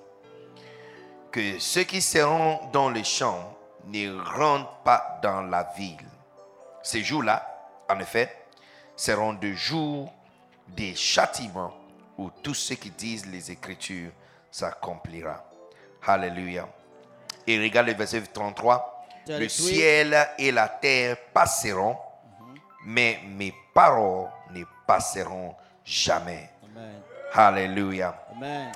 Que 1.30 1.58
ceux 1.58 1.84
qui 1.84 2.02
seront 2.02 2.58
dans 2.72 2.90
les 2.90 3.04
champs 3.04 3.56
ne 3.86 4.18
rentrent 4.20 4.82
pas 4.82 5.18
dans 5.22 5.42
la 5.42 5.62
ville. 5.76 5.96
Ces 6.82 7.02
jours-là, 7.04 7.46
en 7.88 7.98
effet, 8.00 8.44
seront 8.96 9.34
des 9.34 9.54
jours 9.54 10.12
des 10.68 10.94
châtiments 10.94 11.74
où 12.20 12.30
tout 12.42 12.52
ce 12.52 12.74
qui 12.74 12.90
disent 12.90 13.24
les 13.26 13.50
Écritures 13.50 14.10
s'accomplira. 14.50 15.42
Alléluia. 16.06 16.68
Et 17.46 17.58
regarde 17.58 17.86
le 17.88 17.94
verset 17.94 18.20
33. 18.20 19.06
Le 19.26 19.46
33. 19.46 19.48
ciel 19.48 20.28
et 20.38 20.52
la 20.52 20.68
terre 20.68 21.16
passeront, 21.32 21.96
mais 22.84 23.20
mes 23.26 23.54
paroles 23.72 24.28
ne 24.52 24.64
passeront 24.86 25.54
jamais. 25.82 26.50
Amen. 26.64 27.00
Alléluia. 27.32 28.26
Amen. 28.36 28.72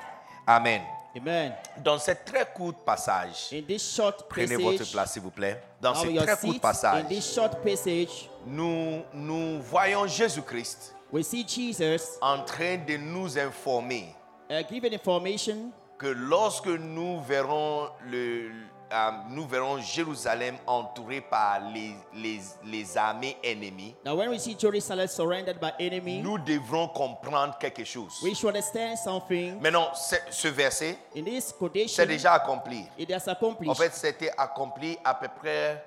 Amen. 0.47 0.81
Amen. 1.15 1.53
Dans 1.83 1.99
ce 1.99 2.11
très 2.25 2.45
court 2.51 2.73
passage, 2.83 3.49
In 3.53 3.61
this 3.61 3.95
short 3.95 4.25
prenez 4.27 4.55
votre 4.55 4.89
place 4.91 5.13
s'il 5.13 5.21
vous 5.21 5.31
plaît. 5.31 5.61
Dans 5.79 5.93
ce 5.93 6.07
très 6.07 6.37
court 6.37 6.59
passage, 6.59 7.03
In 7.03 7.07
this 7.07 7.33
short 7.33 7.61
passage, 7.63 8.29
nous, 8.47 9.03
nous 9.13 9.61
voyons 9.61 10.07
Jésus-Christ 10.07 10.94
we 11.15 11.23
see 11.23 11.45
Jesus 11.47 12.17
en 12.21 12.43
train 12.43 12.75
de 12.85 12.97
nous 12.97 13.37
informer 13.37 14.13
uh, 14.49 14.61
giving 14.69 14.93
information 14.93 15.71
que 15.97 16.07
lorsque 16.07 16.67
nous 16.67 17.21
verrons, 17.21 17.87
le, 18.11 18.51
euh, 18.91 19.11
nous 19.29 19.47
verrons 19.47 19.77
Jérusalem 19.79 20.57
entouré 20.67 21.21
par 21.21 21.61
les, 21.73 21.95
les, 22.13 22.41
les 22.65 22.97
armées 22.97 23.37
ennemies, 23.41 23.95
Now, 24.03 24.17
when 24.17 24.29
we 24.29 24.37
see 24.39 24.57
Jerusalem 24.59 25.07
surrounded 25.07 25.57
by 25.61 25.71
enemy, 25.79 26.21
nous 26.21 26.37
devrons 26.37 26.89
comprendre 26.89 27.57
quelque 27.57 27.85
chose. 27.85 28.19
we 28.21 28.35
should 28.35 28.49
understand 28.53 28.97
something. 28.97 29.57
Maintenant, 29.61 29.93
ce 29.95 30.17
ce 30.29 30.49
verset, 30.49 30.97
In 31.15 31.23
this 31.23 31.53
c'est 31.87 32.07
déjà 32.07 32.33
accompli. 32.33 32.85
it 32.97 33.09
has 33.09 33.25
En 33.29 33.31
accomplished. 33.31 33.77
fait, 33.77 33.93
c'était 33.93 34.31
accompli 34.37 34.97
à 35.05 35.13
peu 35.13 35.29
près 35.29 35.81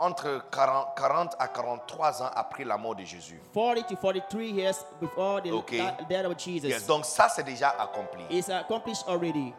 entre 0.00 0.42
40, 0.50 0.96
40 0.96 1.36
à 1.38 1.48
43 1.48 2.22
ans 2.22 2.30
après 2.34 2.64
la 2.64 2.76
mort 2.76 2.94
de 2.96 3.04
Jésus. 3.04 3.40
40 3.52 3.86
to 3.88 3.96
43 3.96 4.40
years 4.42 4.76
before 5.00 5.42
the 5.42 5.50
Okay. 5.52 5.82
death 6.08 6.26
of 6.26 6.36
Jesus. 6.38 6.68
Yes, 6.68 6.86
donc 6.86 7.04
ça, 7.04 7.28
c'est 7.28 7.42
déjà 7.44 7.70
accompli. 7.70 8.24
It's 8.30 8.48
accomplished 8.48 9.04
already. 9.08 9.52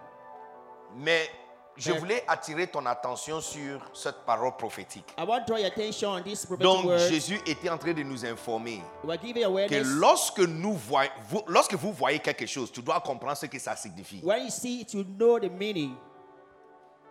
Mais 0.95 1.30
je 1.78 1.91
voulais 1.93 2.23
attirer 2.28 2.67
ton 2.67 2.86
attention 2.86 3.39
sur 3.41 3.80
cette 3.93 4.25
parole 4.25 4.56
prophétique. 4.58 5.06
I 5.17 5.23
want 5.23 5.41
to 5.41 5.45
draw 5.47 5.58
your 5.58 5.67
attention 5.67 6.10
on 6.12 6.21
this 6.23 6.45
prophetic 6.45 6.63
Donc, 6.63 6.86
word. 6.86 6.99
Jésus 7.10 7.39
était 7.45 7.69
en 7.69 7.78
train 7.78 7.93
de 7.93 8.04
nous 8.04 8.25
informer 8.25 8.82
que 9.04 9.99
lorsque, 9.99 10.39
nous 10.39 10.73
voyons, 10.73 11.12
vous, 11.30 11.41
lorsque 11.47 11.75
vous 11.75 11.93
voyez 11.93 12.19
quelque 12.19 12.45
chose, 12.45 12.71
tu 12.71 12.82
dois 12.82 12.99
comprendre 12.99 13.38
ce 13.38 13.45
que 13.45 13.60
ça 13.60 13.75
signifie. 13.75 14.21
When 14.23 14.43
you 14.43 14.49
see 14.49 14.82
it, 14.82 14.93
you 14.93 15.04
know 15.04 15.39
the 15.39 15.49
meaning. 15.52 15.95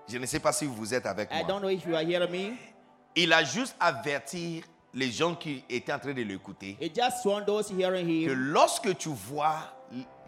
Je 0.07 0.19
ne 0.19 0.27
sais 0.27 0.41
pas 0.41 0.53
si 0.53 0.67
vous 0.67 0.93
êtes 0.95 1.07
avec 1.07 1.31
I 1.31 1.39
moi. 1.41 1.49
don't 1.49 1.61
know 1.61 1.69
if 1.69 1.85
you 1.87 1.95
are 1.95 2.03
hearing 2.03 2.31
me. 2.31 2.57
Il 3.17 3.33
a 3.33 3.45
juste 3.45 3.77
averti 3.81 4.63
les 4.95 5.11
gens 5.11 5.35
qui 5.35 5.65
étaient 5.69 5.93
en 5.93 5.99
train 5.99 6.15
de 6.15 6.23
l'écouter 6.23 6.77
que 6.81 8.33
lorsque 8.33 8.97
tu 8.97 9.09
vois 9.11 9.75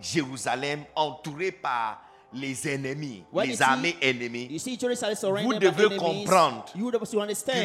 Jérusalem 0.00 0.84
entouré 0.94 1.52
par 1.52 2.02
les 2.32 2.68
ennemis, 2.68 3.24
When 3.32 3.48
les 3.48 3.56
see- 3.56 3.62
armées 3.62 3.96
ennemies, 4.00 4.58
see 4.58 4.78
Jerusalem 4.78 5.16
surrounded 5.16 5.44
Vous 5.44 5.58
devez 5.58 5.84
enemies. 5.86 5.96
comprendre 5.96 6.64
qu'il 6.66 6.80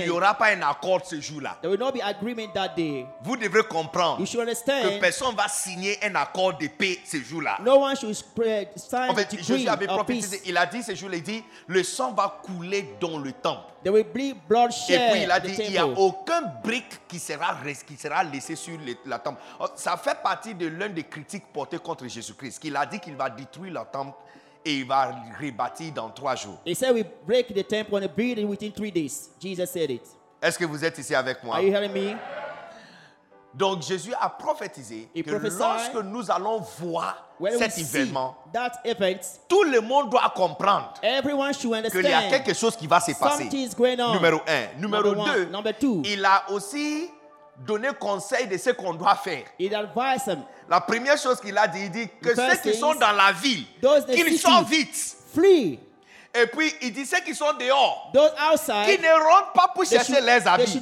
n'y 0.03 0.09
aura 0.09 0.33
pas 0.33 0.47
un 0.55 0.61
accord 0.63 1.01
ce 1.05 1.19
jour-là. 1.21 1.57
There 1.61 1.69
will 1.71 1.79
not 1.79 1.91
be 1.91 2.01
agreement 2.01 2.51
that 2.53 2.69
day. 2.69 3.05
Vous 3.23 3.37
devrez 3.37 3.63
comprendre 3.63 4.19
You 4.19 4.25
should 4.25 4.47
que 4.47 4.99
personne 4.99 5.31
ne 5.31 5.37
va 5.37 5.47
signer 5.47 5.97
un 6.03 6.15
accord 6.15 6.57
de 6.57 6.67
paix 6.67 6.99
ce 7.05 7.17
jour-là. 7.17 7.57
No 7.61 7.79
one 7.83 7.95
should 7.95 8.13
spread, 8.15 8.69
sign 8.75 9.09
En 9.09 9.15
fait, 9.15 9.29
Jésus 9.41 9.67
avait 9.67 9.87
prophétisé, 9.87 10.41
il 10.45 10.57
a 10.57 10.65
dit 10.65 10.81
ce 10.81 10.95
jour-là, 10.95 11.17
il 11.17 11.23
dit, 11.23 11.43
le 11.67 11.83
sang 11.83 12.13
va 12.13 12.39
couler 12.43 12.95
dans 12.99 13.17
le 13.19 13.31
temple. 13.31 13.71
There 13.83 13.93
will 13.93 14.03
be 14.03 14.33
Et 14.89 14.97
puis 15.11 15.21
il 15.23 15.31
a 15.31 15.39
dit, 15.39 15.53
il 15.59 15.69
n'y 15.71 15.77
a 15.77 15.85
aucun 15.85 16.41
brique 16.63 17.07
qui 17.07 17.19
sera, 17.19 17.55
qui 17.85 17.95
sera 17.97 18.23
laissé 18.23 18.55
sur 18.55 18.77
le- 18.79 18.95
la 19.05 19.19
temple. 19.19 19.39
Oh, 19.59 19.67
Ça 19.75 19.95
fait 19.97 20.17
partie 20.23 20.55
de 20.55 20.67
l'un 20.67 20.89
des 20.89 21.03
critiques 21.03 21.45
portées 21.53 21.77
contre 21.77 22.07
Jésus-Christ, 22.07 22.59
qu'il 22.59 22.75
a 22.75 22.85
dit 22.85 22.99
qu'il 22.99 23.15
va 23.15 23.29
détruire 23.29 23.73
la 23.73 23.85
temple 23.85 24.17
et 24.65 24.79
il 24.79 24.85
va 24.85 25.11
rebâtir 25.39 25.93
dans 25.93 26.09
trois 26.09 26.35
jours. 26.35 26.59
He 26.65 26.75
said 26.75 26.93
we 26.93 27.05
break 27.25 27.53
the 27.53 27.65
temple 27.65 27.97
and 28.03 28.09
build 28.15 28.39
it 28.39 28.45
within 28.47 28.71
three 28.71 28.91
days. 28.91 29.29
Jesus 29.39 29.67
said 29.67 29.91
it. 29.91 30.03
Est-ce 30.41 30.57
que 30.57 30.65
vous 30.65 30.83
êtes 30.83 30.97
ici 30.97 31.13
avec 31.15 31.43
moi? 31.43 31.55
Are 31.55 31.61
you 31.61 31.71
hearing 31.71 31.91
me? 31.93 32.15
Donc 33.55 33.83
Jésus 33.83 34.13
a 34.19 34.29
prophétisé 34.29 35.07
He 35.15 35.23
que 35.23 35.31
lorsque 35.31 35.95
nous 36.03 36.29
allons 36.29 36.59
voir 36.79 37.25
cet 37.57 37.77
événement, 37.77 38.35
that 38.51 38.73
event, 38.83 39.19
tout 39.47 39.63
le 39.63 39.79
monde 39.79 40.09
doit 40.09 40.31
comprendre 40.35 40.93
qu'il 40.99 42.03
y 42.03 42.13
a 42.13 42.29
quelque 42.29 42.53
chose 42.53 42.75
qui 42.75 42.85
va 42.85 42.99
se 42.99 43.13
passer. 43.17 43.45
Numéro 44.13 44.41
un. 44.45 44.79
Numéro 44.79 45.03
Number 45.03 45.19
one. 45.19 45.33
deux, 45.33 45.45
Number 45.45 45.73
two. 45.77 46.01
il 46.03 46.23
a 46.25 46.43
aussi 46.51 47.09
donné 47.59 47.89
conseil 47.99 48.47
de 48.47 48.57
ce 48.57 48.71
qu'on 48.71 48.93
doit 48.93 49.15
faire. 49.15 49.43
La 50.69 50.81
première 50.81 51.17
chose 51.17 51.39
qu'il 51.39 51.57
a 51.57 51.67
dit, 51.67 51.83
il 51.83 51.91
dit 51.91 52.09
que 52.21 52.35
ceux 52.35 52.57
qui 52.57 52.73
sont 52.73 52.95
dans 52.95 53.11
la 53.11 53.31
ville, 53.31 53.65
qu'ils 54.13 54.39
sortent 54.39 54.69
vite. 54.69 55.15
flee. 55.33 55.79
Et 56.37 56.47
puis 56.47 56.73
il 56.81 56.91
dit 56.91 57.05
ceux 57.05 57.21
qui 57.21 57.33
sont 57.33 57.53
dehors, 57.57 58.11
outside, 58.51 58.99
ne 59.01 59.23
rentrent 59.23 59.53
pas 59.53 59.71
pour 59.73 59.85
chercher 59.85 60.15
should, 60.15 60.81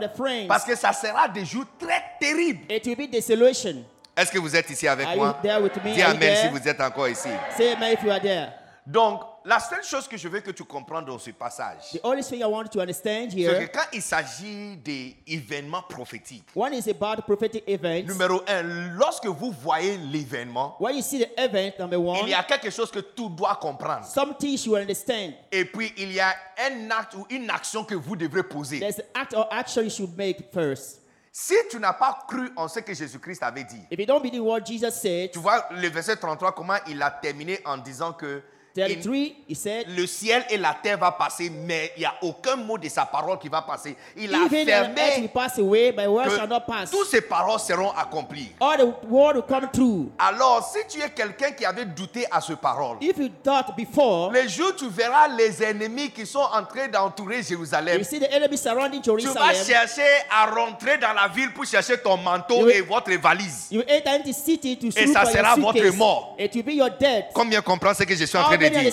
the 0.00 0.16
friends. 0.16 0.48
Parce 0.48 0.64
que 0.64 0.74
ça 0.74 0.92
sera 0.92 1.28
des 1.28 1.44
jours 1.44 1.66
très 1.78 2.02
terribles. 2.20 2.64
It 2.68 2.84
will 2.86 2.96
be 2.96 3.10
desolation. 3.10 3.84
Est-ce 4.16 4.32
que 4.32 4.38
vous 4.38 4.54
êtes 4.54 4.68
ici 4.70 4.88
avec 4.88 5.06
Are 5.06 5.16
moi? 5.16 5.38
Dis 5.42 6.02
Amen 6.02 6.36
si 6.36 6.48
vous 6.48 6.68
êtes 6.68 6.80
encore 6.80 7.08
ici. 7.08 7.28
Say 7.56 7.72
amen 7.72 7.92
if 7.94 8.02
you 8.02 8.10
are 8.10 8.20
there. 8.20 8.48
Donc, 8.84 9.22
la 9.44 9.58
seule 9.60 9.82
chose 9.84 10.06
que 10.08 10.16
je 10.16 10.28
veux 10.28 10.40
que 10.40 10.50
tu 10.50 10.64
comprennes 10.64 11.04
dans 11.04 11.18
ce 11.18 11.30
passage, 11.30 11.92
The 11.92 12.00
only 12.04 12.22
thing 12.22 12.40
I 12.40 12.44
want 12.44 12.64
you 12.64 12.68
to 12.70 12.80
understand 12.80 13.28
c'est 13.30 13.68
que 13.68 13.72
quand 13.72 13.86
il 13.92 14.02
s'agit 14.02 14.76
d'événements 14.76 15.82
prophétiques, 15.82 16.44
one 16.54 16.74
is 16.74 16.88
about 16.88 17.22
prophetic 17.26 17.64
events. 17.66 18.06
numéro 18.06 18.42
un, 18.46 18.62
lorsque 18.96 19.26
vous 19.26 19.50
voyez 19.52 19.96
l'événement, 19.96 20.76
When 20.80 20.96
you 20.96 21.02
see 21.02 21.20
the 21.24 21.30
event, 21.38 21.72
number 21.78 22.00
one, 22.00 22.20
il 22.22 22.28
y 22.30 22.34
a 22.34 22.42
quelque 22.44 22.70
chose 22.70 22.90
que 22.90 23.00
tu 23.00 23.28
dois 23.30 23.56
comprendre. 23.56 24.04
something 24.06 24.56
you 24.64 24.76
understand. 24.76 25.32
Et 25.50 25.64
puis, 25.64 25.92
il 25.96 26.12
y 26.12 26.20
a 26.20 26.34
un 26.70 26.90
acte 26.90 27.14
ou 27.14 27.26
une 27.30 27.48
action 27.50 27.84
que 27.84 27.94
vous 27.94 28.16
devrez 28.16 28.42
poser. 28.42 28.78
There's 28.80 29.00
an 29.00 29.20
act 29.20 29.34
or 29.34 29.48
action 29.50 29.82
you 29.82 29.90
should 29.90 30.16
make 30.16 30.52
first. 30.52 31.00
Si 31.34 31.54
tu 31.70 31.78
n'as 31.78 31.94
pas 31.94 32.18
cru 32.28 32.50
en 32.56 32.68
ce 32.68 32.80
que 32.80 32.92
Jésus-Christ 32.92 33.42
avait 33.42 33.64
dit, 33.64 33.80
If 33.90 33.98
you 33.98 34.04
don't 34.04 34.22
believe 34.22 34.42
what 34.42 34.60
Jesus 34.66 34.90
said, 34.90 35.30
tu 35.32 35.38
vois 35.38 35.66
le 35.70 35.88
verset 35.88 36.16
33, 36.16 36.52
comment 36.52 36.74
il 36.88 37.00
a 37.02 37.10
terminé 37.10 37.58
en 37.64 37.78
disant 37.78 38.12
que 38.12 38.42
il- 38.74 39.00
33, 39.00 39.36
he 39.48 39.54
said, 39.54 39.86
le 39.88 40.06
ciel 40.06 40.44
et 40.50 40.56
la 40.56 40.74
terre 40.82 40.98
va 40.98 41.12
passer, 41.12 41.50
mais 41.50 41.92
il 41.96 42.00
n'y 42.00 42.06
a 42.06 42.14
aucun 42.22 42.56
mot 42.56 42.78
de 42.78 42.88
sa 42.88 43.04
parole 43.04 43.38
qui 43.38 43.48
va 43.48 43.62
passer. 43.62 43.96
Il 44.16 44.34
a 44.34 44.38
Even 44.46 44.68
affirmé 44.68 45.28
pass 45.32 45.58
away, 45.58 45.92
que 45.94 46.36
shall 46.36 46.48
not 46.48 46.60
pass. 46.66 46.90
toutes 46.90 47.08
ces 47.08 47.20
paroles 47.20 47.60
seront 47.60 47.90
accomplies. 47.90 48.52
All 48.60 48.78
the 48.78 49.06
word 49.08 49.36
will 49.36 49.42
come 49.46 49.68
true. 49.72 50.10
Alors, 50.18 50.66
si 50.72 50.78
tu 50.88 51.02
es 51.04 51.10
quelqu'un 51.10 51.50
qui 51.52 51.64
avait 51.64 51.84
douté 51.84 52.26
à 52.30 52.40
ce 52.40 52.54
parole, 52.54 52.96
If 53.00 53.18
you 53.18 53.28
thought 53.42 53.76
before, 53.76 54.32
les 54.32 54.48
jours 54.48 54.70
où 54.70 54.78
tu 54.78 54.88
verras 54.88 55.28
les 55.28 55.62
ennemis 55.62 56.10
qui 56.10 56.24
sont 56.26 56.38
en 56.40 56.64
train 56.64 56.88
d'entourer 56.88 57.42
Jérusalem, 57.42 57.98
you 57.98 58.04
see 58.04 58.20
the 58.20 58.30
enemy 58.32 58.56
surrounding 58.56 59.02
tu 59.02 59.10
vas 59.10 59.18
Jerusalem, 59.18 59.64
chercher 59.66 60.08
à 60.30 60.46
rentrer 60.46 60.98
dans 60.98 61.12
la 61.12 61.28
ville 61.28 61.52
pour 61.52 61.64
chercher 61.64 61.98
ton 61.98 62.16
manteau 62.16 62.56
You 62.60 62.66
will- 62.66 62.76
et 62.76 62.80
votre 62.80 63.12
valise. 63.20 63.68
you 63.70 63.82
enter 63.82 64.08
into 64.16 64.30
the 64.30 64.34
city 64.34 64.76
to 64.78 64.86
Et 64.98 65.06
ça 65.06 65.24
sera 65.26 65.56
your 65.56 65.72
votre 65.72 65.96
mort. 65.96 66.36
It 66.38 66.54
will 66.54 66.62
be 66.64 66.72
your 66.74 66.90
death. 66.90 67.26
Combien 67.34 67.60
comprend 67.60 67.94
ce 67.94 68.04
que 68.04 68.14
je 68.14 68.24
suis 68.24 68.38
en 68.38 68.44
train 68.44 68.56
de 68.56 68.61
many 68.62 68.90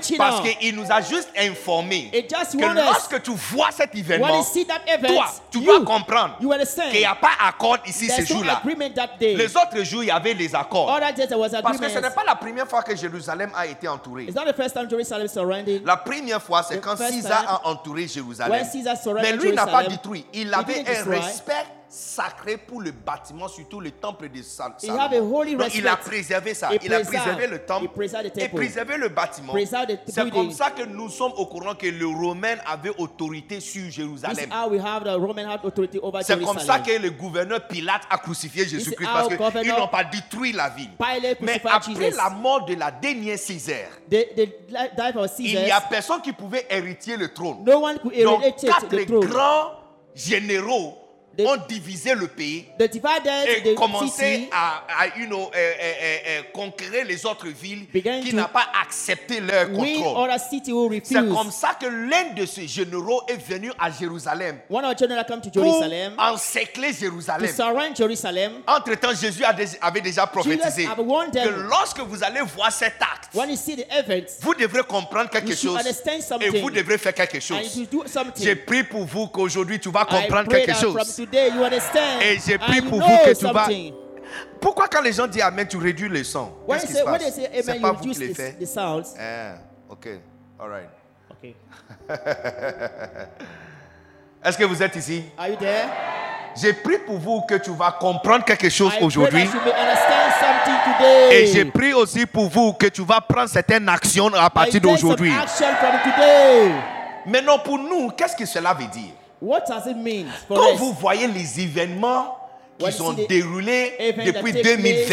dire 0.00 0.16
Parce 0.18 0.40
qu'il 0.40 0.74
nous 0.74 0.90
a 0.90 1.00
juste 1.00 1.30
informé 1.38 2.10
que 2.12 2.74
lorsque 2.74 3.22
tu 3.22 3.32
vois 3.32 3.70
cet 3.70 3.94
événement, 3.94 4.42
toi, 5.06 5.26
tu 5.50 5.60
dois 5.60 5.84
comprendre 5.84 6.36
qu'il 6.38 7.00
n'y 7.00 7.04
a 7.04 7.14
pas 7.14 7.32
accord 7.46 7.78
ici 7.86 8.08
ce 8.08 8.24
jour-là. 8.24 8.62
Les 9.20 9.56
autres 9.56 9.82
jours, 9.84 10.02
il 10.02 10.08
y 10.08 10.10
avait 10.10 10.34
des 10.34 10.54
accords. 10.54 10.86
Parce 11.62 11.78
que 11.78 11.88
ce 11.88 11.98
n'est 11.98 12.10
pas 12.10 12.24
la 12.26 12.34
première 12.36 12.68
fois 12.68 12.82
que 12.82 12.94
Jérusalem 12.96 13.50
a 13.54 13.66
été 13.66 13.88
entourée. 13.88 14.28
La 15.84 15.96
première 15.96 16.42
fois, 16.42 16.62
c'est 16.62 16.80
quand 16.80 16.96
César 16.96 17.62
a 17.64 17.68
entouré 17.68 18.06
Jérusalem. 18.08 18.64
Mais 19.22 19.32
lui 19.32 19.52
n'a 19.52 19.66
pas 19.66 19.84
détruit. 19.84 20.26
Il 20.32 20.52
avait 20.52 20.84
un 20.88 21.10
respect 21.10 21.64
sacré 21.94 22.56
pour 22.56 22.80
le 22.80 22.90
bâtiment, 22.90 23.46
surtout 23.46 23.80
le 23.80 23.92
temple 23.92 24.28
de 24.28 24.42
Salomon. 24.42 24.74
Donc, 25.56 25.74
il 25.74 25.86
a 25.86 25.96
préservé 25.96 26.54
ça. 26.54 26.70
Il 26.82 26.92
a 26.92 27.00
préservé 27.00 27.46
le 27.46 27.60
temple 27.60 27.86
et 28.36 28.48
préservé 28.48 28.96
le 28.96 29.08
bâtiment. 29.08 29.54
C'est 30.06 30.30
comme 30.30 30.50
ça 30.50 30.70
que 30.70 30.82
nous 30.82 31.08
sommes 31.08 31.32
au 31.36 31.46
courant 31.46 31.74
que 31.74 31.86
le 31.86 32.06
Romain 32.06 32.56
avait 32.66 32.92
autorité 32.98 33.60
sur 33.60 33.88
Jérusalem. 33.90 34.50
C'est 36.22 36.44
comme 36.44 36.58
ça 36.58 36.80
que 36.80 36.98
le 37.00 37.10
gouverneur 37.10 37.66
Pilate 37.68 38.02
a 38.10 38.18
crucifié 38.18 38.66
Jésus-Christ 38.66 39.08
parce 39.12 39.28
qu'ils 39.28 39.68
n'ont 39.68 39.88
pas 39.88 40.04
détruit 40.04 40.52
la 40.52 40.70
ville. 40.70 40.90
Mais 41.40 41.62
après 41.64 42.10
la 42.10 42.30
mort 42.30 42.64
de 42.64 42.74
la 42.74 42.90
dernière 42.90 43.38
Césaire, 43.38 43.90
il 44.10 45.62
n'y 45.64 45.70
a 45.70 45.80
personne 45.80 46.20
qui 46.20 46.32
pouvait 46.32 46.66
hériter 46.68 47.16
le 47.16 47.32
trône. 47.32 47.64
Donc, 47.64 48.00
quatre 48.56 48.96
grands 49.26 49.70
généraux 50.14 50.98
Ont 51.38 51.56
divisé 51.68 52.14
le 52.14 52.28
pays 52.28 52.66
et 52.78 53.74
commencé 53.74 54.48
à, 54.52 54.84
à, 54.98 55.18
you 55.18 55.26
know, 55.26 55.50
euh, 55.54 55.56
euh, 55.56 56.16
euh, 56.26 56.42
conquérir 56.52 57.04
les 57.04 57.24
autres 57.26 57.48
villes 57.48 57.86
qui 57.90 58.34
n'ont 58.34 58.44
pas 58.44 58.66
accepté 58.82 59.40
leur 59.40 59.70
contrôle. 59.72 60.30
C'est 61.02 61.28
comme 61.28 61.50
ça 61.50 61.76
que 61.80 61.86
l'un 61.86 62.34
de 62.34 62.46
ces 62.46 62.66
généraux 62.68 63.22
est 63.28 63.36
venu 63.48 63.72
à 63.78 63.90
Jérusalem 63.90 64.58
One 64.70 64.84
of 64.84 64.94
the 64.94 64.98
general 65.00 65.24
come 65.26 65.40
to 65.40 65.50
pour 65.50 65.64
Jerusalem 65.64 66.14
encercler 66.18 66.92
to 66.92 66.98
Jérusalem. 67.00 67.50
Entre-temps, 68.66 69.14
Jésus 69.14 69.44
avait 69.80 70.00
déjà 70.00 70.26
prophétisé 70.26 70.84
que 70.86 71.68
lorsque 71.68 72.00
vous 72.00 72.22
allez 72.22 72.40
voir 72.42 72.72
cet 72.72 72.94
acte, 73.00 73.34
When 73.34 73.50
you 73.50 73.56
see 73.56 73.76
the 73.76 73.86
event, 73.90 74.26
vous 74.40 74.54
devrez 74.54 74.82
comprendre 74.84 75.28
quelque 75.28 75.56
chose 75.56 75.78
et 76.40 76.60
vous 76.60 76.70
devrez 76.70 76.98
faire 76.98 77.14
quelque 77.14 77.40
chose. 77.40 77.58
J'ai 78.40 78.54
pris 78.54 78.84
pour 78.84 79.04
vous 79.04 79.26
qu'aujourd'hui 79.28 79.80
tu 79.80 79.90
vas 79.90 80.04
comprendre 80.04 80.48
quelque 80.50 80.74
chose. 80.74 81.23
Today 81.24 81.48
you 81.54 81.62
understand? 81.62 82.20
Et 82.22 82.38
j'ai 82.44 82.58
pris 82.58 82.80
pour 82.82 83.00
vous 83.00 83.18
que 83.24 83.34
tu 83.38 83.44
vas. 83.46 83.68
Pourquoi 84.60 84.88
quand 84.88 85.02
les 85.02 85.12
gens 85.12 85.26
disent 85.26 85.42
Amen, 85.42 85.66
tu 85.66 85.76
réduis 85.76 86.08
le 86.08 86.24
son? 86.24 86.52
Qu'est-ce 86.68 86.86
qui 86.86 86.92
say, 86.92 86.98
se 87.00 87.04
passe? 87.04 87.40
C'est 87.62 87.80
pas 87.80 87.92
vous 87.92 88.10
qui 88.10 88.18
les 88.18 88.32
the, 88.32 88.36
faites? 88.36 88.78
Ah, 88.78 89.54
ok. 89.88 90.08
All 90.58 90.68
right. 90.68 90.88
Okay. 91.30 91.56
Est-ce 94.44 94.58
que 94.58 94.64
vous 94.64 94.82
êtes 94.82 94.96
ici? 94.96 95.24
Are 95.38 95.48
you 95.48 95.56
there? 95.56 95.88
J'ai 96.56 96.72
pris 96.72 96.98
pour 96.98 97.18
vous 97.18 97.40
que 97.42 97.56
tu 97.56 97.70
vas 97.70 97.92
comprendre 97.92 98.44
quelque 98.44 98.70
chose 98.70 98.92
aujourd'hui. 99.00 99.48
Et 101.32 101.46
j'ai 101.46 101.64
pris 101.64 101.92
aussi 101.92 102.26
pour 102.26 102.48
vous 102.48 102.72
que 102.74 102.86
tu 102.86 103.02
vas 103.02 103.20
prendre 103.20 103.48
certaines 103.48 103.88
actions 103.88 104.32
à 104.34 104.48
partir 104.50 104.80
d'aujourd'hui. 104.80 105.32
Maintenant, 107.26 107.58
pour 107.58 107.78
nous, 107.78 108.10
qu'est-ce 108.10 108.36
que 108.36 108.46
cela 108.46 108.72
veut 108.72 108.86
dire? 108.86 109.12
What 109.40 109.62
does 109.68 109.86
it 109.86 109.96
mean 109.96 110.26
for 110.48 110.56
Quand 110.56 110.72
us? 110.74 110.78
vous 110.78 110.92
voyez 110.94 111.26
les 111.26 111.60
événements 111.60 112.38
qui 112.78 112.84
When 112.86 112.92
sont 112.92 113.12
you 113.12 113.16
see 113.18 113.24
the 113.24 113.28
déroulés 113.28 113.94
depuis 114.24 114.52
that 114.52 114.62
take 114.62 114.76
2020, 114.76 115.06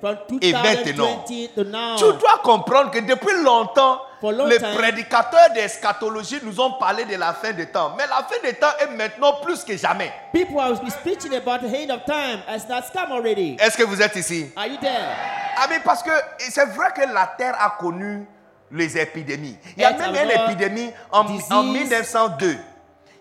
place 0.00 0.16
from 0.28 0.38
et 0.40 0.52
maintenant, 0.52 1.24
2020 1.26 1.54
to 1.56 1.64
now. 1.64 1.96
tu 1.96 2.04
dois 2.18 2.38
comprendre 2.44 2.90
que 2.90 3.00
depuis 3.00 3.42
longtemps, 3.42 4.00
For 4.20 4.32
long 4.32 4.46
les 4.46 4.58
time. 4.58 4.74
prédicateurs 4.76 5.50
d'eschatologie 5.54 6.38
nous 6.42 6.60
ont 6.60 6.72
parlé 6.72 7.04
de 7.04 7.16
la 7.16 7.32
fin 7.34 7.52
des 7.52 7.66
temps. 7.66 7.92
Mais 7.96 8.04
la 8.06 8.16
fin 8.28 8.36
des 8.42 8.54
temps 8.54 8.66
est 8.80 8.94
maintenant 8.94 9.34
plus 9.42 9.64
que 9.64 9.76
jamais. 9.76 10.12
People 10.32 10.58
are 10.60 10.76
speaking 10.90 11.34
about 11.34 11.66
the 11.66 11.72
end 11.74 11.90
of 11.90 12.04
time 12.04 12.40
as 12.48 12.64
that's 12.66 12.90
come 12.90 13.10
already? 13.12 13.56
Est-ce 13.60 13.76
que 13.76 13.84
vous 13.84 14.00
êtes 14.02 14.14
ici? 14.16 14.50
Are 14.56 14.66
you 14.66 14.76
there? 14.80 15.08
Ah 15.56 15.66
mais 15.68 15.80
parce 15.84 16.02
que 16.02 16.10
c'est 16.38 16.66
vrai 16.66 16.88
que 16.94 17.02
la 17.12 17.26
terre 17.38 17.56
a 17.60 17.70
connu 17.80 18.26
les 18.70 18.96
épidémies. 18.98 19.56
Il 19.76 19.82
y 19.82 19.84
a 19.84 19.90
Yes, 19.92 19.98
même 20.00 20.14
alors, 20.14 20.46
une 20.46 20.50
épidémie 20.52 20.90
en, 21.10 21.24
disease. 21.24 21.52
en 21.52 21.62
1902. 21.64 22.56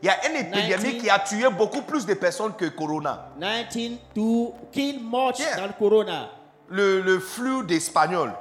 Il 0.01 0.05
y 0.05 0.10
a 0.10 0.29
une 0.29 0.36
épidémie 0.36 0.93
19. 0.93 0.97
qui 1.01 1.10
a 1.10 1.19
tué 1.19 1.49
beaucoup 1.49 1.81
plus 1.81 2.05
de 2.05 2.13
personnes 2.13 2.53
que 2.55 2.65
Corona. 2.65 3.29
19 3.39 3.97
to 4.13 4.53
kill 4.71 4.99
much 5.01 5.39
Yeah. 5.39 5.55
than 5.67 5.73
corona. 5.77 6.29
Le, 6.69 7.01
le 7.01 7.19
flux 7.19 7.63
d'espagnol. 7.65 8.31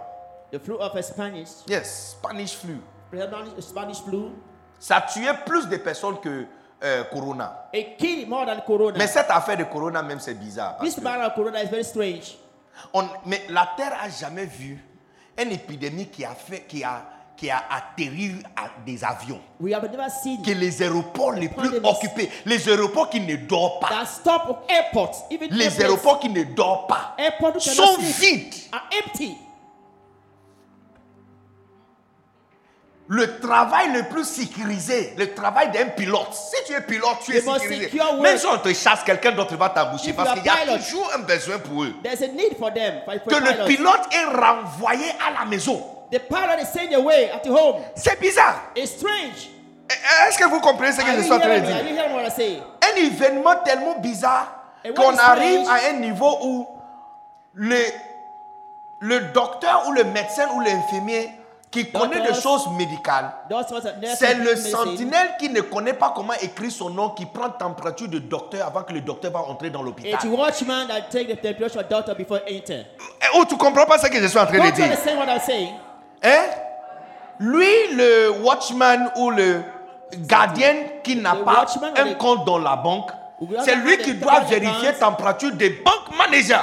The 0.52 0.58
flu 0.58 0.74
of 0.74 1.00
Spanish, 1.02 1.48
Yes, 1.68 2.16
Spanish 2.18 2.56
flu. 2.56 2.78
Spanish, 3.60 4.02
flu, 4.02 4.18
Ça 4.78 4.96
a 4.96 5.00
tué 5.02 5.28
plus 5.46 5.66
de 5.68 5.76
personnes 5.78 6.20
que 6.20 6.44
euh, 6.84 7.04
Corona. 7.04 7.68
it 7.72 7.96
killed 7.96 8.28
more 8.28 8.44
than 8.46 8.60
corona. 8.66 8.98
Mais 8.98 9.06
cette 9.06 9.30
affaire 9.30 9.56
de 9.56 9.64
Corona 9.64 10.02
même 10.02 10.20
c'est 10.20 10.34
bizarre. 10.34 10.76
This 10.80 10.98
matter 11.00 11.24
of 11.24 11.34
corona 11.34 11.62
is 11.62 11.68
very 11.68 11.84
strange. 11.84 12.36
on- 12.92 13.08
mais 13.24 13.42
la 13.48 13.68
terre 13.76 13.96
a 14.02 14.08
jamais 14.10 14.44
vu 14.44 14.78
une 15.40 15.52
épidémie 15.52 16.08
qui 16.08 16.24
a 16.24 16.34
fait, 16.34 16.62
qui 16.68 16.84
a, 16.84 17.02
qui 17.36 17.50
a 17.50 17.62
atterri 17.70 18.36
à 18.56 18.68
des 18.84 19.04
avions. 19.04 19.40
We 19.60 19.74
have 19.74 19.90
never 19.90 20.08
seen 20.08 20.42
que 20.42 20.50
les 20.52 20.82
aéroports 20.82 21.32
les 21.32 21.48
plus 21.48 21.70
occupés, 21.84 22.30
les 22.44 22.68
aéroports 22.68 23.10
qui 23.10 23.20
ne 23.20 23.36
dorment 23.36 23.80
pas, 23.80 23.88
that 23.88 24.06
stop 24.06 24.64
airports, 24.68 25.26
even 25.30 25.50
les 25.50 25.80
aéroports 25.80 26.18
qui 26.20 26.30
ne 26.30 26.44
dorment 26.44 26.86
pas, 26.88 27.16
sont 27.58 27.98
vides. 27.98 28.54
are 28.72 28.88
empty. 28.92 29.36
Le 33.08 33.38
travail 33.38 33.92
le 33.92 34.02
plus 34.08 34.24
sécurisé, 34.24 35.14
le 35.16 35.32
travail 35.32 35.70
d'un 35.70 35.86
pilote. 35.86 36.32
Si 36.32 36.56
tu 36.66 36.72
es 36.72 36.80
pilote, 36.80 37.18
tu 37.24 37.36
es 37.36 37.40
The 37.40 37.44
most 37.44 37.60
sécurisé. 37.60 38.00
Même 38.20 38.36
si 38.36 38.46
on 38.46 38.58
te 38.58 38.72
chasse, 38.74 39.04
quelqu'un 39.04 39.30
d'autre 39.30 39.56
va 39.56 39.68
t'embaucher 39.68 40.10
If 40.10 40.16
parce 40.16 40.32
qu'il 40.34 40.44
y 40.44 40.48
a 40.48 40.56
pilot, 40.56 40.78
toujours 40.78 41.08
un 41.14 41.20
besoin 41.20 41.58
pour 41.58 41.84
eux. 41.84 41.94
A 42.04 42.26
need 42.26 42.56
for 42.58 42.72
them. 42.74 43.02
For, 43.04 43.14
Que 43.28 43.36
le 43.36 43.66
pilote 43.66 44.08
est 44.10 44.24
renvoyé 44.24 45.06
à 45.24 45.38
la 45.38 45.44
maison. 45.44 45.95
The 46.12 46.20
pilot 46.20 46.60
is 46.62 46.68
sent 46.72 46.94
away 46.94 47.30
at 47.30 47.46
home. 47.48 47.82
C'est 47.94 48.18
bizarre. 48.20 48.62
It's 48.76 48.92
strange. 48.92 49.50
Est-ce 50.28 50.38
que 50.38 50.44
vous 50.48 50.60
comprenez 50.60 50.92
ce 50.92 50.98
que 50.98 51.02
Are 51.10 51.16
je 51.16 51.22
suis 51.22 51.32
en 51.32 51.38
train 51.38 51.58
de 51.60 51.66
dire? 51.66 51.76
Un 52.82 52.96
événement 52.96 53.56
tellement 53.64 53.98
bizarre 53.98 54.48
qu'on 54.96 55.16
arrive 55.16 55.62
strange? 55.64 55.82
à 55.82 55.90
un 55.90 56.00
niveau 56.00 56.38
où 56.42 56.66
le, 57.54 57.78
le 59.00 59.20
docteur 59.32 59.84
ou 59.88 59.92
le 59.92 60.04
médecin 60.04 60.48
ou 60.54 60.60
l'infirmier 60.60 61.30
qui 61.70 61.90
connaît 61.90 62.20
des 62.20 62.34
choses 62.40 62.68
médicales, 62.70 63.32
c'est 64.16 64.34
le 64.34 64.56
sentinelle 64.56 65.34
qui 65.38 65.50
ne 65.50 65.60
connaît 65.60 65.92
pas 65.92 66.12
comment 66.14 66.32
écrire 66.40 66.70
son 66.70 66.88
nom, 66.90 67.10
qui 67.10 67.26
prend 67.26 67.50
température 67.50 68.08
de 68.08 68.18
docteur 68.18 68.66
avant 68.66 68.82
que 68.82 68.92
le 68.92 69.00
docteur 69.02 69.32
va 69.32 69.40
entrer 69.40 69.68
dans 69.70 69.82
l'hôpital. 69.82 70.18
Oh, 73.34 73.44
tu 73.48 73.56
comprends 73.56 73.84
pas 73.86 73.98
ce 73.98 74.06
que 74.06 74.18
je 74.20 74.26
suis 74.26 74.38
en 74.38 74.46
train 74.46 74.58
de 74.58 74.70
dire? 74.70 74.86
Hein? 76.26 76.42
Lui, 77.38 77.94
le 77.94 78.30
watchman 78.42 79.10
ou 79.16 79.30
le 79.30 79.62
gardien 80.18 80.74
qui 81.02 81.16
n'a 81.16 81.34
pas 81.36 81.66
un 81.96 82.14
compte 82.14 82.44
dans 82.46 82.58
la 82.58 82.76
banque, 82.76 83.10
c'est 83.64 83.76
lui 83.76 83.98
qui 83.98 84.14
doit 84.14 84.40
vérifier 84.40 84.88
account. 84.88 85.10
température 85.10 85.52
des 85.52 85.70
banques 85.70 86.16
managers. 86.16 86.56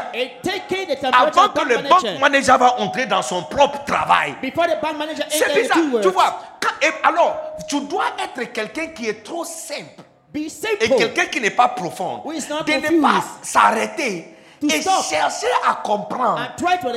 Avant 1.14 1.50
que 1.50 1.68
le 1.68 1.78
bank 1.88 2.20
manager. 2.20 2.58
va 2.58 2.80
entrer 2.80 3.06
dans 3.06 3.22
son 3.22 3.44
propre 3.44 3.84
travail. 3.86 4.36
Before 4.42 4.66
the 4.66 4.82
bank 4.82 4.98
manager 4.98 5.26
C'est 5.30 5.54
bizarre, 5.54 5.78
tu 6.02 6.10
vois. 6.10 6.40
quand- 6.60 7.08
alors, 7.08 7.38
tu 7.68 7.80
dois 7.82 8.06
être 8.24 8.52
quelqu'un 8.52 8.88
qui 8.88 9.08
est 9.08 9.24
trop 9.24 9.46
simple 9.46 10.02
Be 10.34 10.48
et 10.82 10.90
quelqu'un 10.90 11.26
qui 11.26 11.40
n'est 11.40 11.52
pas 11.52 11.68
profond. 11.68 12.24
De 12.26 12.72
ne 12.96 13.02
pas 13.02 13.24
s'arrêter 13.44 14.33
et 14.70 14.82
chercher 14.82 15.48
à 15.68 15.76
comprendre 15.76 16.40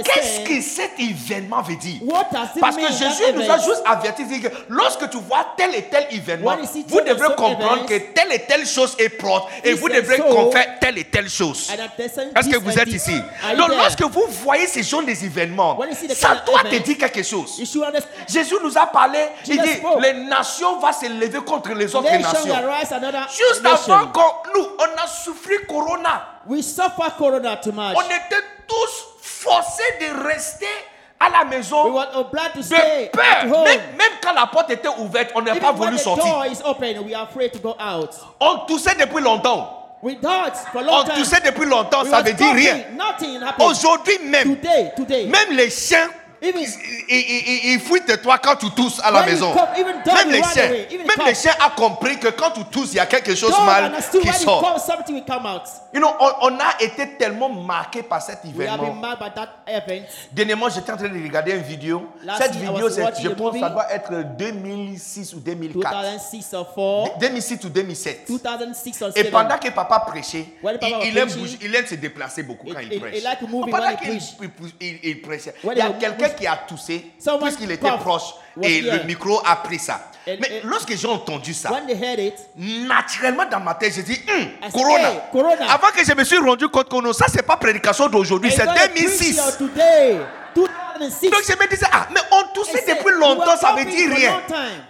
qu'est-ce 0.05 0.41
que 0.41 0.61
cet 0.61 0.99
événement 0.99 1.63
veut 1.63 1.77
dire. 1.77 2.01
Parce 2.61 2.77
que 2.77 2.87
Jésus 2.87 3.33
nous 3.35 3.51
a 3.51 3.59
juste 3.59 3.83
averti 3.85 4.41
que 4.41 4.49
lorsque 4.69 5.09
tu 5.11 5.19
vois 5.19 5.47
tel 5.57 5.75
et 5.75 5.83
tel 5.83 6.07
événement, 6.11 6.57
vous 6.89 7.01
devrez 7.01 7.35
comprendre 7.35 7.87
que 7.87 7.99
telle 8.13 8.33
et 8.33 8.41
telle 8.41 8.67
chose 8.67 8.95
est 8.99 9.11
propre 9.11 9.49
et 9.65 9.75
vous 9.75 9.89
devrez 9.89 10.17
faire 10.17 10.79
telle 10.81 10.99
et 10.99 11.05
telle 11.05 11.29
chose. 11.29 11.71
Est-ce 12.37 12.49
que 12.49 12.59
vous 12.59 12.79
êtes 12.79 12.89
ici? 12.89 13.21
Donc 13.57 13.69
lorsque 13.71 14.03
vous 14.03 14.27
voyez 14.43 14.67
ces 14.67 14.83
genres 14.83 15.03
des 15.03 15.25
événements, 15.25 15.79
ça 16.15 16.43
doit 16.47 16.63
te 16.63 16.77
dire 16.77 16.99
quelque 16.99 17.23
chose. 17.23 17.61
Jésus 18.29 18.57
nous 18.63 18.77
a 18.77 18.87
parlé, 18.87 19.19
il 19.47 19.61
dit, 19.61 19.81
les 20.01 20.13
nations 20.13 20.79
vont 20.79 20.93
se 20.93 21.07
lever 21.07 21.41
contre 21.41 21.73
les 21.73 21.95
autres 21.95 22.11
Nation 22.11 22.47
nations. 22.47 22.55
Juste 23.29 23.65
avant 23.65 24.07
qu'on 24.09 24.51
nous, 24.55 24.69
on 24.79 25.03
a 25.03 25.07
souffert 25.07 25.67
Corona. 25.69 26.36
We 26.49 26.63
suffer 26.63 27.11
corona 27.19 27.57
too 27.57 27.73
much. 27.73 27.97
On 27.97 28.03
était 28.03 28.43
tous 28.69 29.07
forcés 29.21 29.83
de 30.01 30.25
rester 30.27 30.67
à 31.19 31.29
la 31.31 31.45
We 31.45 31.51
maison 31.57 31.93
were 31.93 32.07
obliged 32.15 32.55
to 32.55 32.63
stay 32.63 33.11
de 33.13 33.21
at 33.21 33.43
peur. 33.43 33.53
home. 33.55 33.65
Même, 33.65 33.81
même 33.97 34.13
quand 34.23 34.33
la 34.35 34.47
porte 34.47 34.71
était 34.71 34.89
ouverte, 34.99 35.31
on 35.35 35.43
n'a 35.43 35.57
pas 35.57 35.73
voulu 35.73 35.97
the 35.97 36.01
sortir. 36.01 36.25
door 36.25 36.47
is 36.47 36.61
open, 36.65 37.05
we 37.07 37.15
are 37.15 37.25
afraid 37.29 37.53
to 37.53 37.59
go 37.59 37.75
out. 37.81 38.11
On 38.41 38.59
toussait 38.67 38.95
depuis 38.97 39.23
longtemps. 39.23 39.73
We 40.03 40.17
for 40.73 40.83
long 40.83 41.01
On 41.01 41.05
toussait 41.05 41.41
depuis 41.41 41.65
longtemps, 41.67 42.03
we 42.03 42.11
ça 42.11 42.19
was 42.19 42.23
veut 42.25 42.35
dire 42.35 42.55
rien. 42.55 42.77
Nothing 42.97 43.43
happened. 43.43 43.67
Aujourd'hui 43.67 44.19
même, 44.25 44.57
Today, 44.57 44.93
today. 44.97 45.27
même 45.27 45.57
les 45.57 45.71
chiens, 45.71 46.11
ils, 47.09 47.73
ils 47.75 47.81
fuient 47.81 48.05
de 48.07 48.17
toi 48.17 48.39
quand 48.39 48.57
tu 48.57 48.71
tousses 48.71 49.01
à 49.03 49.11
la 49.11 49.23
maison. 49.25 49.55
Même 49.55 50.31
les 50.31 50.43
chiens, 50.43 50.69
même 50.69 51.27
les 51.27 51.35
chiens 51.35 51.55
a 51.65 51.71
compris 51.71 52.19
que 52.19 52.29
quand 52.29 52.51
tu 52.51 52.65
tousses, 52.65 52.93
il 52.93 52.97
y 52.97 53.01
a 53.01 53.07
quelque 53.07 53.35
chose 53.35 53.55
mal 53.65 53.93
qui 54.21 54.33
sort. 54.33 54.63
cough, 54.63 54.81
something 54.81 55.15
will 55.17 55.25
come 55.25 55.47
out. 55.47 55.63
You 55.93 56.01
know, 56.01 56.11
on, 56.21 56.53
on 56.53 56.59
a 56.59 56.81
été 56.81 57.17
tellement 57.17 57.49
marqué 57.49 58.03
par 58.03 58.21
cet 58.23 58.45
événement. 58.45 58.95
Dernièrement, 60.33 60.69
j'étais 60.69 60.93
en 60.93 60.97
train 60.97 61.09
de 61.09 61.23
regarder 61.23 61.53
une 61.53 61.63
vidéo. 61.63 62.09
Cette 62.39 62.53
vidéo, 62.55 62.89
je 63.23 63.29
pense 63.31 63.59
ça 63.59 63.71
doit 63.71 63.93
être 63.93 64.13
2006 64.39 65.35
ou 65.35 65.41
2004. 65.41 66.03
2006 66.03 66.55
or 66.55 66.75
4. 66.75 67.19
2006 67.21 67.65
ou 67.65 67.69
2007. 67.69 68.27
2006 68.29 69.03
or 69.03 69.09
Et 69.15 69.23
7. 69.23 69.31
pendant 69.31 69.59
que 69.59 69.69
papa 69.71 70.01
prêchait, 70.01 70.47
il, 70.63 71.09
il 71.09 71.19
aime 71.19 71.29
bouger- 71.31 71.59
il 71.63 71.75
aime 71.75 71.87
se 71.87 71.95
déplacer 71.95 72.43
beaucoup 72.43 72.67
quand 72.73 72.81
il 72.81 72.93
he- 72.93 73.01
prêche. 73.01 73.23
pendant 73.71 73.97
qu'il 73.97 74.13
il- 74.13 74.73
il- 74.81 74.99
il 75.03 75.23
prêchait, 75.23 75.55
il 75.65 75.79
y 75.79 75.81
a 75.81 75.91
quelqu'un 75.91 76.29
qui 76.37 76.47
a 76.47 76.57
toussé, 76.57 77.11
puisqu'il 77.43 77.71
était 77.71 77.91
proche, 77.99 78.35
et 78.63 78.81
le 78.81 79.03
micro 79.05 79.41
a 79.45 79.57
pris 79.57 79.79
ça. 79.79 80.11
And- 80.29 80.33
Mais 80.41 80.61
and- 80.65 80.69
lorsque 80.69 80.93
j'ai 80.97 81.07
entendu 81.07 81.55
ça, 81.55 81.71
When 81.71 81.87
they 81.87 81.95
heard 81.97 82.19
it, 82.19 82.35
naturellement 82.57 83.45
dans 83.49 83.61
ma 83.61 83.75
tête, 83.75 83.93
j'ai 83.95 84.03
dit, 84.03 84.21
Hum, 84.29 84.71
Corona. 84.73 85.11
hey, 85.13 85.19
Corona. 85.31 85.71
Avant 85.73 85.87
que 85.97 86.05
je 86.05 86.13
me 86.15 86.25
suis 86.25 86.39
rendu 86.39 86.67
compte 86.69 86.89
que 86.89 87.01
non, 87.01 87.13
ça 87.13 87.27
c'est 87.29 87.43
pas 87.47 87.57
prédication 87.57 88.09
d'aujourd'hui, 88.09 88.51
c'est 88.51 88.65
not 88.65 88.73
a 88.73 88.75
preaching 88.89 89.05
2006. 89.07 89.39
of 89.39 89.59
today? 89.59 90.17
2006. 90.99 91.31
Donc 91.31 91.41
je 91.47 91.53
me 91.53 91.69
disais, 91.69 91.87
ah, 91.93 92.07
mais 92.13 92.21
on 92.33 92.43
toussait 92.55 92.85
depuis 92.87 93.15
longtemps, 93.19 93.57
ça 93.57 93.73
veut 93.73 93.85
coughing 93.85 94.09
dire 94.09 94.17
rien. 94.17 94.41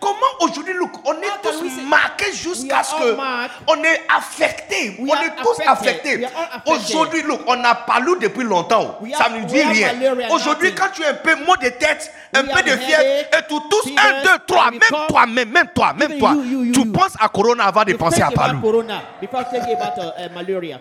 Comment 0.01 0.17
aujourd'hui, 0.41 0.75
look, 0.75 0.93
on 1.05 1.13
est 1.15 1.43
tous 1.43 1.63
marqués 1.89 2.33
jusqu'à 2.33 2.83
ce 2.83 2.95
que 2.95 3.17
on 3.69 3.83
est 3.85 4.03
affectés. 4.15 4.97
We 4.99 5.13
on 5.13 5.23
est 5.23 5.37
tous 5.43 5.61
affectés. 5.67 6.27
Aujourd'hui, 6.67 7.23
look, 7.23 7.41
on 7.47 7.63
a 7.65 7.75
parlé 7.75 8.13
depuis 8.21 8.45
longtemps. 8.45 8.99
Ça 9.17 9.29
ne 9.29 9.41
we 9.41 9.47
dit 9.47 9.63
rien. 9.63 9.95
Aujourd'hui, 10.31 10.75
quand 10.75 10.89
tu 10.93 11.05
as 11.05 11.11
un 11.11 11.15
peu 11.15 11.35
mot 11.45 11.57
de 11.57 11.69
tête, 11.69 12.13
un 12.35 12.45
peu 12.45 12.63
de 12.63 12.77
fièvre, 12.77 13.03
et 13.03 13.25
tu 13.49 13.55
tousses 13.71 13.93
un, 13.97 14.23
deux, 14.23 14.39
trois, 14.47 14.71
même 14.71 14.81
toi, 15.09 15.27
même, 15.27 15.51
même 15.51 15.69
toi, 15.75 15.93
même 15.93 16.19
toi, 16.19 16.35
tu 16.73 16.87
penses 16.87 17.15
à 17.19 17.29
Corona 17.29 17.65
avant 17.65 17.85
de 17.85 17.93
penser 17.95 18.23
à 18.23 18.31
Palou. 18.31 18.61
uh, 18.61 18.67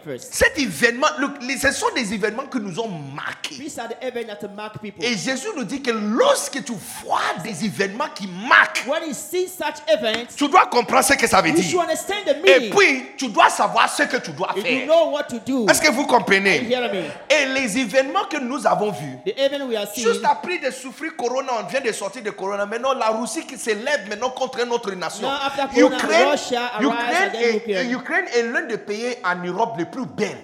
uh. 0.05 0.19
Cet 0.19 0.57
événement, 0.59 1.07
look, 1.19 1.31
ce 1.59 1.71
sont 1.71 1.89
des 1.95 2.13
événements 2.13 2.45
qui 2.51 2.59
nous 2.59 2.79
ont 2.79 2.89
marqués. 3.13 3.55
These 3.55 3.79
are 3.79 3.87
the 3.87 3.95
events 4.01 4.27
that 4.41 4.47
mark 4.55 4.79
people. 4.81 5.03
Et 5.03 5.14
Et 5.15 5.17
Jésus 5.17 5.47
nous 5.55 5.63
dit 5.63 5.81
que 5.81 5.91
lorsque 5.91 6.61
tu 6.65 6.73
vois 7.01 7.21
des 7.41 7.63
événements 7.63 8.09
qui 8.13 8.27
marquent, 8.27 8.83
When 8.85 9.03
you 9.07 9.13
see 9.13 9.47
such 9.47 9.75
events, 9.87 10.35
tu 10.35 10.49
dois 10.49 10.65
comprendre 10.65 11.05
ce 11.05 11.13
que 11.13 11.25
ça 11.25 11.41
veut 11.41 11.51
you 11.51 11.55
should 11.55 11.67
dire. 11.69 11.79
understand 11.81 12.25
the 12.25 12.35
Et 12.45 12.59
meaning. 12.59 12.69
puis, 12.75 13.05
tu 13.17 13.29
dois 13.29 13.49
savoir 13.49 13.89
ce 13.89 14.03
que 14.03 14.17
tu 14.17 14.31
dois 14.31 14.49
If 14.57 14.57
you 14.57 14.63
faire. 14.79 14.87
know 14.87 15.11
what 15.11 15.23
to 15.29 15.39
do, 15.39 15.65
Est-ce 15.69 15.81
que 15.81 15.89
vous 15.89 16.01
you 16.01 16.07
comprenez 16.07 16.69
hear 16.69 16.81
me? 16.93 17.03
Et 17.29 17.45
les 17.53 17.77
événements 17.77 18.25
que 18.29 18.37
nous 18.37 18.67
avons 18.67 18.91
vus, 18.91 19.17
The 19.25 19.39
event 19.39 19.67
we 19.69 19.77
are 19.77 19.87
seeing, 19.87 20.05
juste 20.05 20.25
après 20.25 20.57
de 20.57 20.69
souffrir 20.71 21.15
Corona, 21.15 21.51
on 21.61 21.67
vient 21.67 21.79
de 21.81 21.93
sortir 21.93 22.21
de 22.21 22.31
Corona. 22.31 22.65
Maintenant, 22.65 22.93
la 22.93 23.07
Russie 23.11 23.45
qui 23.47 23.57
s'élève 23.57 24.09
maintenant 24.09 24.31
contre 24.31 24.65
notre 24.65 24.91
nation. 24.91 25.29
Now, 25.29 25.37
after 25.45 25.67
Corona, 25.81 25.95
Ukraine, 25.95 26.29
Russia 26.31 26.71
arise 26.75 26.87
Ukraine 26.89 27.29
against 27.29 27.67
est. 27.69 27.85
Ukraine 27.91 28.25
est 28.35 28.43
l'un 28.43 28.61
des 28.63 28.77
pays 28.77 29.15
en 29.23 29.35
Europe 29.45 29.75
les 29.77 29.85
plus 29.85 30.05
belles. 30.05 30.43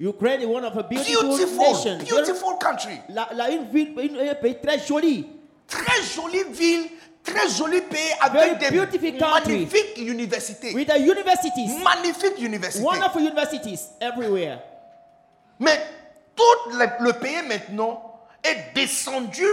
Ukraine 0.00 0.42
est 0.42 0.46
one 0.46 0.64
of 0.64 0.76
a 0.76 0.82
beautiful 0.84 1.22
Beautiful, 1.28 1.72
nations. 1.74 2.04
beautiful 2.08 2.56
country. 2.58 3.00
La, 3.08 3.28
la, 3.34 3.50
une 3.50 3.64
ville, 3.68 3.94
une, 4.00 4.16
un 4.28 4.34
pays 4.36 4.56
très 4.62 4.78
joli. 4.78 5.26
Très 5.66 6.02
jolie 6.14 6.44
ville, 6.52 6.86
très 7.24 7.48
joli 7.48 7.80
pays 7.82 7.98
Very 8.32 8.50
avec 8.50 8.58
des 8.58 8.70
beautiful 8.76 9.18
country. 9.18 9.52
magnifiques 9.66 9.98
universités. 9.98 10.72
With 10.74 10.86
the 10.88 10.98
universities, 11.00 11.82
Magnifiques 11.82 12.38
universités. 12.38 12.84
wonderful 12.84 13.20
universities 13.22 13.88
everywhere. 14.00 14.60
Mais 15.58 15.78
tout 16.36 16.70
le, 16.78 16.86
le 17.04 17.12
pays 17.14 17.42
maintenant 17.46 18.00
est 18.44 18.72
descendu 18.74 19.44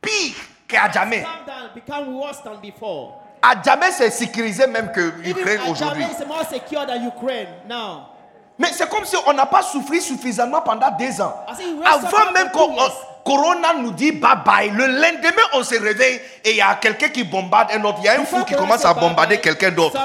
pire 0.00 0.36
qu'à 0.68 0.88
jamais. 0.92 1.24
Become 1.74 2.14
worse 2.16 2.40
than 2.44 2.58
before. 2.62 3.20
À 3.42 3.60
jamais, 3.62 3.90
c'est 3.90 4.10
sécurisé 4.10 4.66
même 4.68 4.92
que 4.92 5.00
l'Ukraine 5.22 5.60
aujourd'hui. 5.68 6.04
Is 6.04 6.24
more 6.24 6.44
secure 6.48 6.86
than 6.86 7.04
Ukraine 7.04 7.48
now. 7.68 8.13
Mais 8.58 8.68
c'est 8.72 8.88
comme 8.88 9.04
si 9.04 9.16
on 9.26 9.32
n'a 9.32 9.46
pas 9.46 9.62
souffert 9.62 10.00
suffisamment 10.00 10.60
pendant 10.60 10.90
deux 10.92 11.20
ans. 11.20 11.34
Avant 11.84 12.32
même 12.32 12.50
que. 12.50 13.14
Corona 13.24 13.72
nous 13.72 13.92
dit 13.92 14.12
bye 14.12 14.36
bye, 14.44 14.68
le 14.68 14.86
lendemain 14.86 15.42
on 15.54 15.62
se 15.64 15.74
réveille 15.80 16.20
et 16.44 16.50
il 16.50 16.56
y 16.56 16.60
a 16.60 16.74
quelqu'un 16.74 17.08
qui 17.08 17.24
bombarde 17.24 17.70
un 17.72 17.82
autre. 17.84 17.96
Il 18.00 18.04
y 18.04 18.08
a 18.08 18.20
un 18.20 18.24
fou 18.26 18.44
qui 18.44 18.54
commence 18.54 18.84
à 18.84 18.92
bombarder 18.92 19.38
quelqu'un 19.40 19.70
d'autre. 19.70 19.98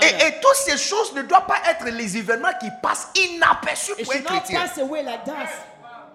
Et, 0.00 0.06
et 0.28 0.40
toutes 0.40 0.54
ces 0.54 0.78
choses 0.78 1.12
ne 1.14 1.22
doivent 1.22 1.46
pas 1.46 1.56
être 1.68 1.86
les 1.86 2.16
événements 2.16 2.52
qui 2.60 2.68
passent 2.80 3.08
inaperçus 3.16 3.94
pour 4.04 4.12
un 4.14 4.18
chrétien. 4.20 4.60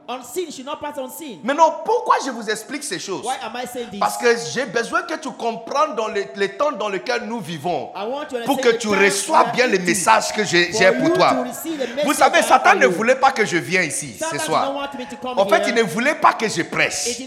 Unseen 0.07 0.51
should 0.51 0.65
not 0.67 0.79
pass 0.79 0.97
unseen. 0.99 1.39
Maintenant, 1.43 1.81
pourquoi 1.83 2.17
je 2.23 2.29
vous 2.29 2.47
explique 2.47 2.83
ces 2.83 2.99
choses? 2.99 3.25
Why 3.25 3.37
am 3.43 3.53
I 3.55 3.65
saying 3.65 3.89
this? 3.89 3.99
Parce 3.99 4.17
que 4.17 4.27
j'ai 4.53 4.65
besoin 4.65 5.01
que 5.01 5.15
tu 5.15 5.29
comprennes 5.31 5.95
dans 5.95 6.07
les, 6.09 6.27
les 6.35 6.49
temps 6.49 6.71
dans 6.73 6.89
lesquels 6.89 7.23
nous 7.25 7.39
vivons. 7.39 7.91
I 7.95 8.05
want 8.07 8.25
to 8.29 8.37
Pour 8.45 8.61
que 8.61 8.69
tu 8.69 8.89
are 9.33 9.51
bien 9.51 9.65
les 9.65 9.79
in. 9.79 9.83
messages 9.83 10.31
que 10.31 10.43
j'ai 10.43 10.67
pour 10.99 11.13
toi. 11.13 11.33
Vous 11.33 11.43
message 11.45 12.15
savez, 12.15 12.43
Satan 12.43 12.75
ne 12.75 12.85
voulait 12.85 13.15
pas 13.15 13.31
que 13.31 13.45
je 13.45 13.57
vienne 13.57 13.85
ici 13.85 14.15
Satan 14.19 14.37
ce 14.37 14.45
soir. 14.45 14.89
En 15.37 15.47
fait, 15.47 15.63
il 15.69 15.73
ne 15.73 15.81
voulait 15.83 16.15
pas 16.15 16.33
que 16.33 16.47
je 16.47 16.61
prêche. 16.61 17.21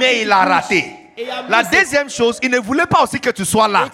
Mais 0.00 0.22
il 0.22 0.32
a 0.32 0.44
raté. 0.44 1.06
La 1.48 1.62
deuxième 1.62 2.10
chose, 2.10 2.38
il 2.42 2.50
ne 2.50 2.58
voulait 2.58 2.86
pas 2.86 3.02
aussi 3.02 3.18
que 3.20 3.30
tu 3.30 3.44
sois 3.44 3.68
là. 3.68 3.88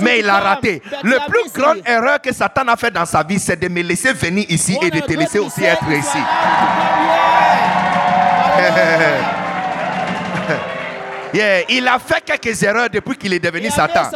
Mais 0.00 0.20
il 0.20 0.28
a 0.28 0.38
raté. 0.38 0.80
but 0.84 1.02
Le 1.02 1.16
he 1.16 1.20
a 1.20 1.26
plus 1.26 1.52
grande 1.52 1.82
erreur 1.84 2.20
que 2.20 2.32
Satan 2.32 2.68
a 2.68 2.76
fait 2.76 2.90
dans 2.90 3.06
sa 3.06 3.22
vie, 3.22 3.38
c'est 3.40 3.58
de 3.58 3.68
me 3.68 3.82
laisser 3.82 4.12
venir 4.12 4.44
ici 4.48 4.78
et 4.80 4.90
de 4.90 5.00
te 5.00 5.12
laisser 5.12 5.38
aussi 5.40 5.64
être 5.64 5.90
ici. 5.90 6.18
Yeah, 11.34 11.60
il 11.68 11.86
a 11.86 11.98
fait 11.98 12.22
quelques 12.24 12.62
erreurs 12.62 12.88
depuis 12.88 13.14
qu'il 13.16 13.34
est 13.34 13.38
devenu 13.38 13.68
Satan. 13.70 14.10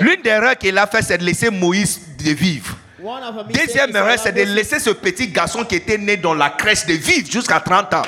L'une 0.00 0.20
des 0.22 0.28
erreurs 0.28 0.56
qu'il 0.56 0.76
a 0.76 0.86
fait, 0.86 1.00
c'est 1.00 1.16
de 1.16 1.24
laisser 1.24 1.48
Moïse 1.50 1.98
de 2.22 2.30
vivre. 2.32 2.76
Deuxième 3.50 3.94
erreur, 3.94 4.18
c'est 4.18 4.32
de 4.32 4.42
laisser 4.42 4.80
ce 4.80 4.90
petit 4.90 5.28
garçon 5.28 5.64
qui 5.64 5.76
était 5.76 5.98
né 5.98 6.16
dans 6.16 6.34
la 6.34 6.50
crèche 6.50 6.84
de 6.86 6.94
vivre 6.94 7.30
jusqu'à 7.30 7.60
30 7.60 7.94
ans. 7.94 8.02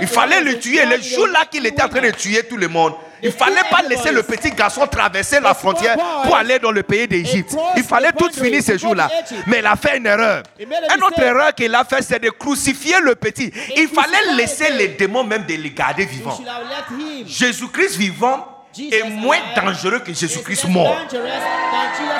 Il 0.00 0.08
fallait 0.08 0.40
le 0.40 0.58
tuer. 0.58 0.84
Le 0.84 0.96
born 0.96 1.00
in 1.00 1.02
jour 1.02 1.26
a 1.26 1.32
là 1.32 1.44
qu'il 1.50 1.64
était 1.66 1.82
en 1.82 1.88
train 1.88 2.00
de 2.00 2.10
tuer 2.10 2.42
tout 2.42 2.56
le 2.56 2.68
monde, 2.68 2.94
il 3.22 3.30
They 3.30 3.38
fallait 3.38 3.68
pas 3.70 3.82
laisser 3.82 4.12
le 4.12 4.22
petit 4.22 4.50
garçon 4.50 4.86
traverser 4.86 5.40
la 5.40 5.54
frontière 5.54 5.96
pour 6.24 6.36
aller 6.36 6.58
dans 6.58 6.70
le 6.70 6.82
pays 6.82 7.08
d'Égypte. 7.08 7.56
Il 7.76 7.82
fallait 7.82 8.12
tout 8.12 8.30
finir 8.30 8.62
ce 8.62 8.76
jour-là. 8.76 9.08
Mais 9.46 9.60
il 9.60 9.66
a 9.66 9.76
fait 9.76 9.96
une 9.98 10.06
erreur. 10.06 10.42
Une 10.58 11.02
autre 11.02 11.20
erreur 11.20 11.54
qu'il 11.54 11.74
a 11.74 11.84
fait, 11.84 12.02
c'est 12.02 12.18
de 12.22 12.30
crucifier 12.30 13.00
le 13.02 13.14
petit. 13.14 13.50
Il 13.76 13.88
fallait 13.88 14.34
laisser 14.36 14.70
les 14.72 14.88
démons 14.88 15.24
même 15.24 15.44
de 15.46 15.54
les 15.54 15.70
garder 15.70 16.04
vivants. 16.04 16.38
Jésus-Christ 17.26 17.96
vivant 17.96 18.55
est 18.78 19.04
moins 19.08 19.38
dangereux 19.54 20.00
que 20.00 20.10
is 20.10 20.14
Jésus-Christ 20.14 20.68
mort. 20.68 20.96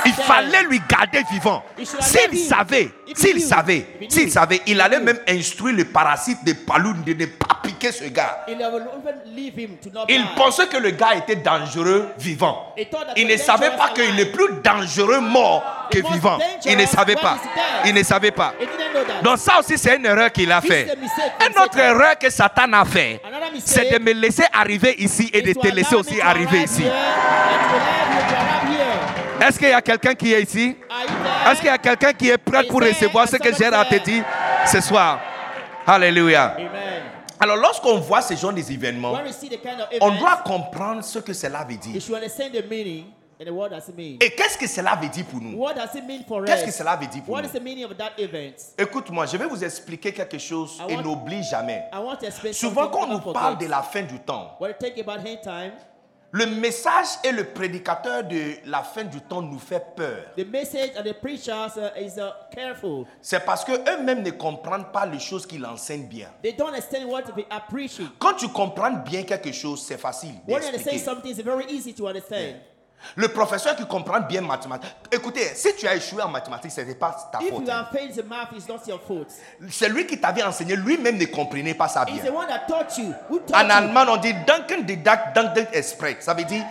Il 0.05 0.12
fallait 0.12 0.62
lui 0.64 0.81
garder 0.88 1.23
vivant. 1.31 1.62
S'il 2.01 2.38
savait, 2.38 2.90
s'il 3.14 3.40
savait, 3.40 3.87
s'il 4.09 4.31
savait, 4.31 4.61
il 4.66 4.81
allait 4.81 5.01
même 5.01 5.19
instruire 5.29 5.77
le 5.77 5.85
parasite 5.85 6.45
de 6.45 6.53
Paloune 6.53 7.03
de 7.05 7.12
ne 7.14 7.27
pas 7.27 7.61
piquer 7.62 7.92
ce 7.92 8.05
gars. 8.05 8.45
Il 10.09 10.25
pensait 10.37 10.66
que 10.66 10.77
le 10.77 10.90
gars 10.90 11.14
était 11.16 11.37
dangereux 11.37 12.09
vivant. 12.19 12.75
Il 13.16 13.27
ne 13.27 13.37
savait 13.37 13.71
pas 13.77 13.90
qu'il 13.90 14.19
est 14.19 14.33
plus 14.33 14.49
dangereux 14.62 15.21
mort 15.21 15.88
que 15.90 15.99
vivant. 16.12 16.38
Il 16.64 16.77
ne 16.77 16.87
savait 16.87 17.16
pas. 17.16 17.38
Il 17.85 17.95
ne 17.95 18.03
savait 18.03 18.31
pas. 18.31 18.55
Donc 19.23 19.38
ça 19.38 19.59
aussi 19.59 19.79
c'est 19.79 19.97
une 19.97 20.07
erreur 20.07 20.33
qu'il 20.33 20.51
a 20.51 20.61
fait. 20.61 20.97
Une 21.40 21.62
autre 21.62 21.79
erreur 21.79 22.19
que 22.19 22.31
Satan 22.31 22.73
a 22.73 22.85
fait, 22.85 23.21
c'est 23.64 23.90
de 23.92 23.99
me 24.03 24.12
laisser 24.12 24.45
arriver 24.53 24.95
ici 24.99 25.31
et 25.33 25.42
de 25.42 25.53
te 25.53 25.69
laisser 25.69 25.95
aussi 25.95 26.21
arriver 26.21 26.59
arrive 26.59 26.64
ici. 26.64 26.85
Est-ce 29.40 29.59
qu'il 29.59 29.69
y 29.69 29.73
a 29.73 29.83
quelqu'un 29.83 30.14
qui 30.14 30.33
est 30.33 30.42
ici? 30.42 30.77
Est-ce 31.51 31.61
qu'il 31.61 31.66
y 31.66 31.71
a 31.71 31.79
quelqu'un 31.79 32.12
qui 32.12 32.31
est 32.31 32.38
prêt 32.38 32.64
pour 32.64 32.81
recevoir 32.81 33.29
ce 33.29 33.37
que 33.37 33.55
j'ai 33.55 33.66
à 33.66 33.85
te 33.85 33.97
dire 34.03 34.25
ce 34.66 34.81
soir? 34.81 35.21
Alléluia. 35.87 36.57
Amen. 36.57 37.03
Alors 37.38 37.57
lorsqu'on 37.57 37.99
voit 37.99 38.23
ce 38.23 38.35
genre 38.35 38.53
d'événements, 38.53 39.19
on 40.01 40.11
doit 40.12 40.42
comprendre 40.45 41.05
ce 41.05 41.19
que 41.19 41.33
cela 41.33 41.64
veut 41.69 41.77
dire. 41.77 42.01
And 43.40 43.51
what 43.55 43.68
does 43.70 43.88
it 43.88 43.96
mean. 43.96 44.18
Et 44.20 44.31
qu'est-ce 44.31 44.57
que 44.57 44.66
cela 44.66 44.94
veut 44.96 45.09
dire 45.09 45.25
pour 45.27 45.40
nous? 45.40 45.57
What 45.59 45.75
does 45.75 45.94
it 45.94 46.05
mean 46.07 46.22
for 46.27 46.42
us? 46.42 46.46
Qu'est-ce 46.46 46.64
que 46.64 46.70
cela 46.70 46.96
veut 46.96 47.07
dire 47.07 47.22
pour 47.22 47.35
What 47.35 47.42
nous? 47.42 47.49
is 47.49 47.53
the 47.53 47.62
meaning 47.62 47.85
of 47.85 47.96
that 47.96 48.12
event? 48.18 48.55
Écoute-moi, 48.79 49.27
je 49.27 49.37
vais 49.37 49.46
vous 49.46 49.62
expliquer 49.62 50.12
quelque 50.12 50.38
chose 50.38 50.79
I 50.81 50.92
et 50.92 50.96
want- 50.96 51.03
n'oublie 51.03 51.42
jamais. 51.42 51.85
I 51.92 51.99
want 51.99 52.16
to 52.16 52.27
explain 52.27 52.53
Souvent 52.53 52.83
something 52.85 53.01
quand 53.01 53.07
on 53.07 53.12
you 53.12 53.18
nous 53.18 53.25
don't 53.25 53.33
parle 53.33 53.53
forget. 53.55 53.66
de 53.66 53.70
la 53.70 53.83
fin 53.83 54.03
du 54.03 54.18
temps, 54.20 54.57
When 54.61 54.70
we 54.72 54.77
think 54.79 54.99
about 55.07 55.20
end 55.27 55.38
time, 55.42 55.72
le 56.33 56.44
message 56.46 57.07
et 57.25 57.31
le 57.33 57.44
prédicateur 57.44 58.25
de 58.25 58.57
la 58.66 58.83
fin 58.83 59.05
du 59.05 59.20
temps 59.22 59.40
nous 59.40 59.59
fait 59.61 59.83
peur. 59.96 60.18
the 60.37 60.44
message 60.46 60.90
and 60.99 61.03
the 61.05 61.14
preachers 61.14 61.77
uh, 61.79 61.99
is 61.99 62.18
uh, 62.18 62.31
careful. 62.55 63.07
C'est 63.22 63.40
parce 63.44 63.64
qu'eux-mêmes 63.64 64.22
ne 64.22 64.31
comprennent 64.31 64.90
pas 64.92 65.07
les 65.07 65.20
choses 65.20 65.46
qu'ils 65.46 65.64
enseignent 65.64 66.07
bien. 66.09 66.29
They 66.42 66.53
don't 66.55 66.68
understand 66.68 67.05
what 67.09 67.22
they 67.35 67.46
are 67.49 67.64
preaching. 67.68 68.09
Quand 68.18 68.35
tu 68.35 68.49
comprends 68.49 68.90
bien 68.90 69.22
quelque 69.22 69.53
chose, 69.53 69.83
c'est 69.87 69.99
facile 69.99 70.35
When 70.46 70.61
you 70.62 70.66
understand 70.66 70.72
d'expliquer. 70.92 70.99
something, 71.05 71.31
it's 71.31 71.40
very 71.42 71.64
easy 71.70 71.94
to 71.94 72.07
understand. 72.07 72.57
Le 73.15 73.29
professeur 73.29 73.77
qui 73.77 73.87
comprend 73.87 74.21
bien 74.21 74.41
mathématiques. 74.41 74.95
Écoutez, 75.13 75.53
si 75.55 75.75
tu 75.77 75.87
as 75.87 75.95
échoué 75.95 76.23
en 76.23 76.29
mathématiques, 76.29 76.73
ce 76.73 76.81
n'est 76.81 76.95
pas 76.95 77.17
ta 77.33 77.39
If 77.41 77.51
faute. 77.51 77.65
you 77.67 77.71
are 77.71 77.89
failed 77.91 78.19
in 78.19 78.23
math, 78.29 78.49
it's 78.55 78.69
not 78.69 78.81
your 78.87 79.01
fault. 79.07 79.29
C'est 79.71 79.89
lui 79.89 80.07
qui 80.07 80.21
t'avait 80.21 80.43
enseigné, 80.43 80.75
lui-même 80.77 81.17
ne 81.17 81.27
comprenait 81.27 81.75
pas 81.75 81.89
ça 81.89 82.05
It's 82.09 82.21
bien. 82.23 82.31
the 82.33 82.35
one 82.35 82.49
that 82.49 82.67
taught 82.69 82.99
you. 82.99 83.15
Who 83.31 83.39
taught 83.41 83.55
En 83.57 83.65
you? 83.69 83.71
allemand, 83.73 84.07
on 84.09 84.17
dit 84.17 84.35
Danken 84.47 84.85
didact, 84.85 85.35
danken 85.37 85.67
expert. 85.73 86.17
Ça 86.21 86.35
veut 86.35 86.45
dire 86.45 86.65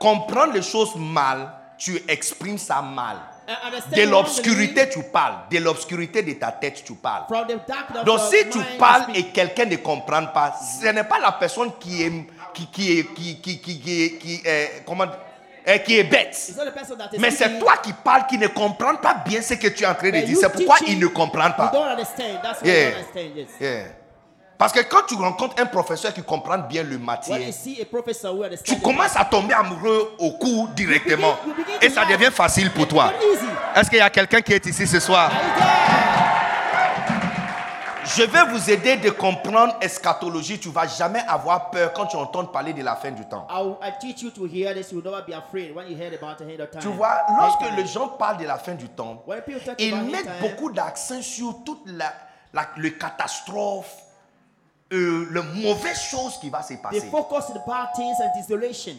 comprendre 0.00 0.54
les 0.54 0.62
choses 0.62 0.96
mal, 0.96 1.50
tu 1.76 2.02
exprimes 2.08 2.58
ça 2.58 2.80
mal. 2.80 3.16
Uh, 3.46 3.52
understand 3.66 3.90
De 3.96 3.96
wrongly 4.02 4.10
l'obscurité, 4.10 4.88
tu 4.88 5.02
parles. 5.02 5.34
De 5.50 5.58
l'obscurité 5.58 6.22
de 6.22 6.32
ta 6.34 6.52
tête, 6.52 6.82
tu 6.84 6.94
parles. 6.94 7.24
From 7.28 7.46
the 7.46 7.58
darkness 7.68 8.04
Donc 8.04 8.18
of 8.18 8.30
si 8.30 8.48
tu 8.48 8.58
mind 8.58 8.78
parles 8.78 9.02
speak. 9.02 9.16
et 9.16 9.24
quelqu'un 9.30 9.64
ne 9.66 9.76
comprend 9.76 10.26
pas, 10.26 10.54
ce 10.80 10.86
n'est 10.86 11.04
pas 11.04 11.18
la 11.18 11.32
personne 11.32 11.72
qui 11.78 12.02
est 12.02 12.12
qui 12.54 12.66
qui 12.68 13.04
qui 13.14 13.60
qui 13.60 14.18
qui 14.18 14.42
comment 14.86 15.06
euh, 15.68 15.78
qui 15.78 15.98
est 15.98 16.04
bête. 16.04 16.36
Mais 17.18 17.30
c'est 17.30 17.58
toi 17.58 17.76
qui 17.82 17.92
parles 17.92 18.26
qui 18.28 18.38
ne 18.38 18.48
comprends 18.48 18.96
pas 18.96 19.22
bien 19.26 19.40
ce 19.42 19.54
que 19.54 19.68
tu 19.68 19.84
es 19.84 19.86
en 19.86 19.94
train 19.94 20.10
de 20.10 20.20
dire. 20.20 20.36
C'est 20.40 20.50
pourquoi 20.50 20.78
teaching, 20.78 20.94
il 20.96 21.00
ne 21.00 21.06
comprend 21.06 21.48
You 21.48 21.56
pas. 21.56 21.72
Yeah. 22.64 23.84
Parce 24.62 24.72
que 24.72 24.80
quand 24.80 25.02
tu 25.08 25.14
rencontres 25.14 25.60
un 25.60 25.66
professeur 25.66 26.14
qui 26.14 26.22
comprend 26.22 26.58
bien 26.58 26.84
le 26.84 26.96
matière, 26.96 27.40
tu 28.64 28.80
commences 28.80 29.16
à 29.16 29.24
tomber 29.24 29.54
amoureux 29.54 30.14
au 30.18 30.32
cours 30.32 30.68
directement. 30.68 31.36
Et 31.80 31.88
ça 31.90 32.04
devient 32.04 32.30
facile 32.32 32.70
pour 32.70 32.86
toi. 32.86 33.12
Est-ce 33.74 33.90
qu'il 33.90 33.98
y 33.98 34.02
a 34.02 34.10
quelqu'un 34.10 34.40
qui 34.40 34.52
est 34.52 34.64
ici 34.64 34.86
ce 34.86 35.00
soir? 35.00 35.32
Je 38.04 38.22
vais 38.22 38.44
vous 38.46 38.70
aider 38.70 38.96
de 38.96 39.10
comprendre 39.10 39.74
eschatologie. 39.80 40.58
Tu 40.58 40.70
vas 40.70 40.86
jamais 40.86 41.22
avoir 41.28 41.70
peur 41.70 41.92
quand 41.92 42.06
tu 42.06 42.16
entends 42.16 42.44
parler 42.46 42.72
de 42.72 42.82
la 42.82 42.96
fin 42.96 43.10
du 43.10 43.24
temps. 43.26 43.46
I'll, 43.50 43.76
I 43.82 43.92
teach 44.00 44.22
you 44.22 44.30
to 44.30 44.46
hear 44.46 44.74
this. 44.74 44.90
You 44.90 44.98
will 45.00 45.04
never 45.10 45.24
be 45.26 45.32
afraid 45.34 45.74
when 45.74 45.88
you 45.88 45.96
hear 45.96 46.12
about 46.14 46.38
the 46.38 46.48
end 46.50 46.60
of 46.60 46.70
time. 46.70 46.82
Tu 46.82 46.88
vois, 46.88 47.22
lorsque 47.38 47.76
les 47.76 47.86
gens 47.86 48.08
parlent 48.08 48.38
de 48.38 48.44
la 48.44 48.58
fin 48.58 48.74
du 48.74 48.88
temps, 48.88 49.24
ils 49.78 49.96
mettent 49.96 50.40
beaucoup 50.40 50.70
d'accent 50.72 51.22
sur 51.22 51.62
toute 51.64 51.82
la, 51.86 52.12
la 52.52 52.66
le 52.76 52.90
catastrophe, 52.90 53.94
euh, 54.92 55.26
le 55.30 55.42
mauvaises 55.42 56.02
choses 56.02 56.38
qui 56.40 56.50
va 56.50 56.62
se 56.62 56.74
passer. 56.74 57.00
focus 57.10 57.50
on 57.50 57.54
the 57.54 57.66
bad 57.66 57.88
things 57.94 58.16
and 58.20 58.40
desolation. 58.40 58.96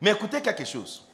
Mais 0.00 0.10
écoutez 0.10 0.42
quelque 0.42 0.64
chose. 0.64 1.06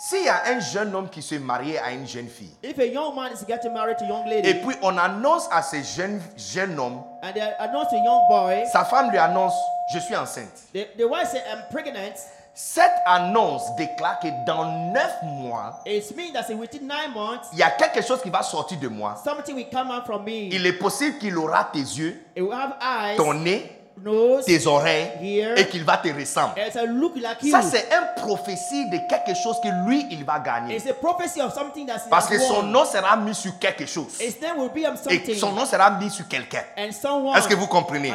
S'il 0.00 0.24
y 0.24 0.28
a 0.28 0.42
un 0.46 0.60
jeune 0.60 0.94
homme 0.94 1.08
qui 1.10 1.20
se 1.22 1.34
marie 1.34 1.76
à 1.76 1.90
une 1.90 2.06
jeune 2.06 2.28
fille, 2.28 2.52
If 2.62 2.78
a 2.78 2.86
young 2.86 3.16
man 3.16 3.32
is 3.32 3.44
getting 3.44 3.72
married 3.74 3.96
to 3.98 4.04
a 4.04 4.08
young 4.08 4.26
lady 4.28 4.48
et 4.48 4.54
puis 4.54 4.76
on 4.80 4.96
annonce 4.96 5.48
à 5.50 5.60
ce 5.60 5.82
jeune, 5.82 6.20
jeune 6.36 6.78
homme, 6.78 7.02
and 7.24 7.32
they 7.34 7.42
announce 7.58 7.88
to 7.90 7.96
a 7.96 8.04
young 8.04 8.28
boy, 8.28 8.64
sa 8.72 8.84
femme 8.84 9.10
lui 9.10 9.18
annonce, 9.18 9.54
je 9.92 9.98
suis 9.98 10.14
enceinte. 10.14 10.54
The, 10.72 10.86
the 10.96 11.04
wife 11.04 11.34
I'm 11.34 11.64
pregnant. 11.72 12.14
Cette 12.54 12.92
annonce 13.06 13.74
déclare 13.76 14.20
que 14.20 14.28
dans 14.46 14.64
neuf 14.92 15.16
mois, 15.22 15.80
It 15.84 16.16
means 16.16 16.32
that 16.32 16.48
within 16.54 16.86
nine 16.86 17.12
months, 17.12 17.48
il 17.52 17.58
y 17.58 17.62
a 17.64 17.70
quelque 17.70 18.00
chose 18.02 18.22
qui 18.22 18.30
va 18.30 18.42
sortir 18.42 18.78
de 18.78 18.86
moi. 18.88 19.16
something 19.24 19.56
will 19.56 19.68
come 19.68 19.90
out 19.90 20.04
from 20.06 20.22
me. 20.24 20.48
Il 20.52 20.64
est 20.64 20.72
possible 20.74 21.18
qu'il 21.18 21.36
aura 21.36 21.64
tes 21.72 21.80
yeux, 21.80 22.20
It 22.36 22.42
will 22.42 22.52
have 22.52 22.76
eyes, 22.80 23.16
ton 23.16 23.34
nez, 23.34 23.77
nose, 24.02 24.44
tes 24.44 24.66
oreilles 24.66 25.10
Here. 25.20 25.54
et 25.56 25.66
qu'il 25.66 25.84
va 25.84 25.96
te 25.96 26.08
ressembler. 26.08 26.70
Ça, 26.70 27.62
c'est 27.62 27.88
une 27.90 28.22
prophétie 28.22 28.88
de 28.90 28.98
quelque 29.08 29.38
chose 29.38 29.56
que 29.62 29.68
lui, 29.86 30.06
il 30.10 30.24
va 30.24 30.38
gagner. 30.38 30.76
It's 30.76 30.88
a 30.88 30.94
prophecy 30.94 31.40
of 31.40 31.52
something 31.54 31.86
that's 31.86 32.08
Parce 32.08 32.28
que 32.28 32.38
son 32.38 32.62
nom 32.62 32.84
sera 32.84 33.16
mis 33.16 33.34
sur 33.34 33.58
quelque 33.58 33.86
chose. 33.86 34.20
Et 34.20 35.34
son 35.34 35.52
nom 35.52 35.64
sera 35.64 35.90
mis 35.92 36.10
sur 36.10 36.26
quelqu'un. 36.28 36.62
Est-ce 36.76 37.48
que 37.48 37.54
vous 37.54 37.66
comprenez? 37.66 38.12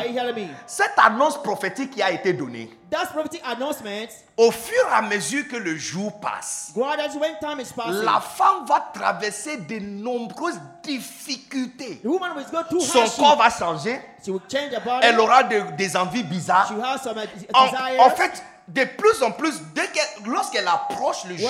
Cette 0.67 0.93
annonce 0.97 1.41
prophétique 1.41 1.91
qui 1.91 2.01
a 2.01 2.11
été 2.11 2.34
donnée, 2.34 2.69
That's 2.93 3.11
prophetic 3.11 3.41
announcement. 3.43 4.07
Au 4.38 4.49
fur 4.51 4.73
et 4.91 4.93
à 4.93 5.01
mesure 5.03 5.47
que 5.47 5.55
le 5.57 5.75
jour 5.77 6.19
passe, 6.19 6.71
la 8.03 8.19
femme 8.19 8.65
va 8.67 8.79
traverser 8.93 9.57
de 9.57 9.79
nombreuses 9.79 10.59
difficultés. 10.84 12.01
Son 12.81 12.99
corps 13.21 13.38
va 13.38 13.49
changer. 13.49 13.99
She 14.23 14.29
will 14.29 14.41
change 14.51 14.71
her 14.73 14.79
body. 14.84 14.99
Elle 15.05 15.19
aura 15.19 15.43
de- 15.43 15.75
des 15.77 15.95
envies 15.97 16.23
bizarres. 16.23 16.71
En, 17.53 18.09
fait, 18.11 18.43
de 18.67 18.86
plus 18.86 19.21
en 19.21 19.31
plus, 19.31 19.53
lorsqu'elle 20.25 20.67
approche 20.67 21.25
le 21.25 21.36
jour 21.38 21.49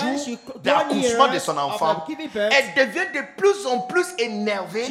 de 0.58 0.70
l'accouchement 0.70 1.28
de 1.28 1.40
son 1.40 1.58
enfant, 1.58 2.04
elle 2.52 2.74
devient 2.88 3.08
de 3.14 3.22
plus 3.38 3.66
en 3.68 3.80
plus 3.82 4.08
énervée 4.18 4.86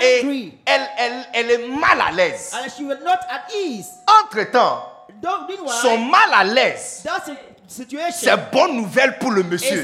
et 0.00 0.52
elle, 0.64 0.88
elle, 0.98 1.26
elle 1.34 1.50
est 1.50 1.66
mal 1.68 2.00
à 2.00 2.10
l'aise. 2.12 2.54
Entre-temps, 4.24 4.84
Don't 5.22 5.46
meanwhile, 5.48 5.80
son 5.82 5.98
mal 5.98 6.30
à 6.34 6.44
l'aise, 6.44 7.04
c'est 7.68 8.50
bonne 8.50 8.76
nouvelle 8.76 9.18
pour 9.18 9.30
le 9.30 9.42
monsieur. 9.44 9.82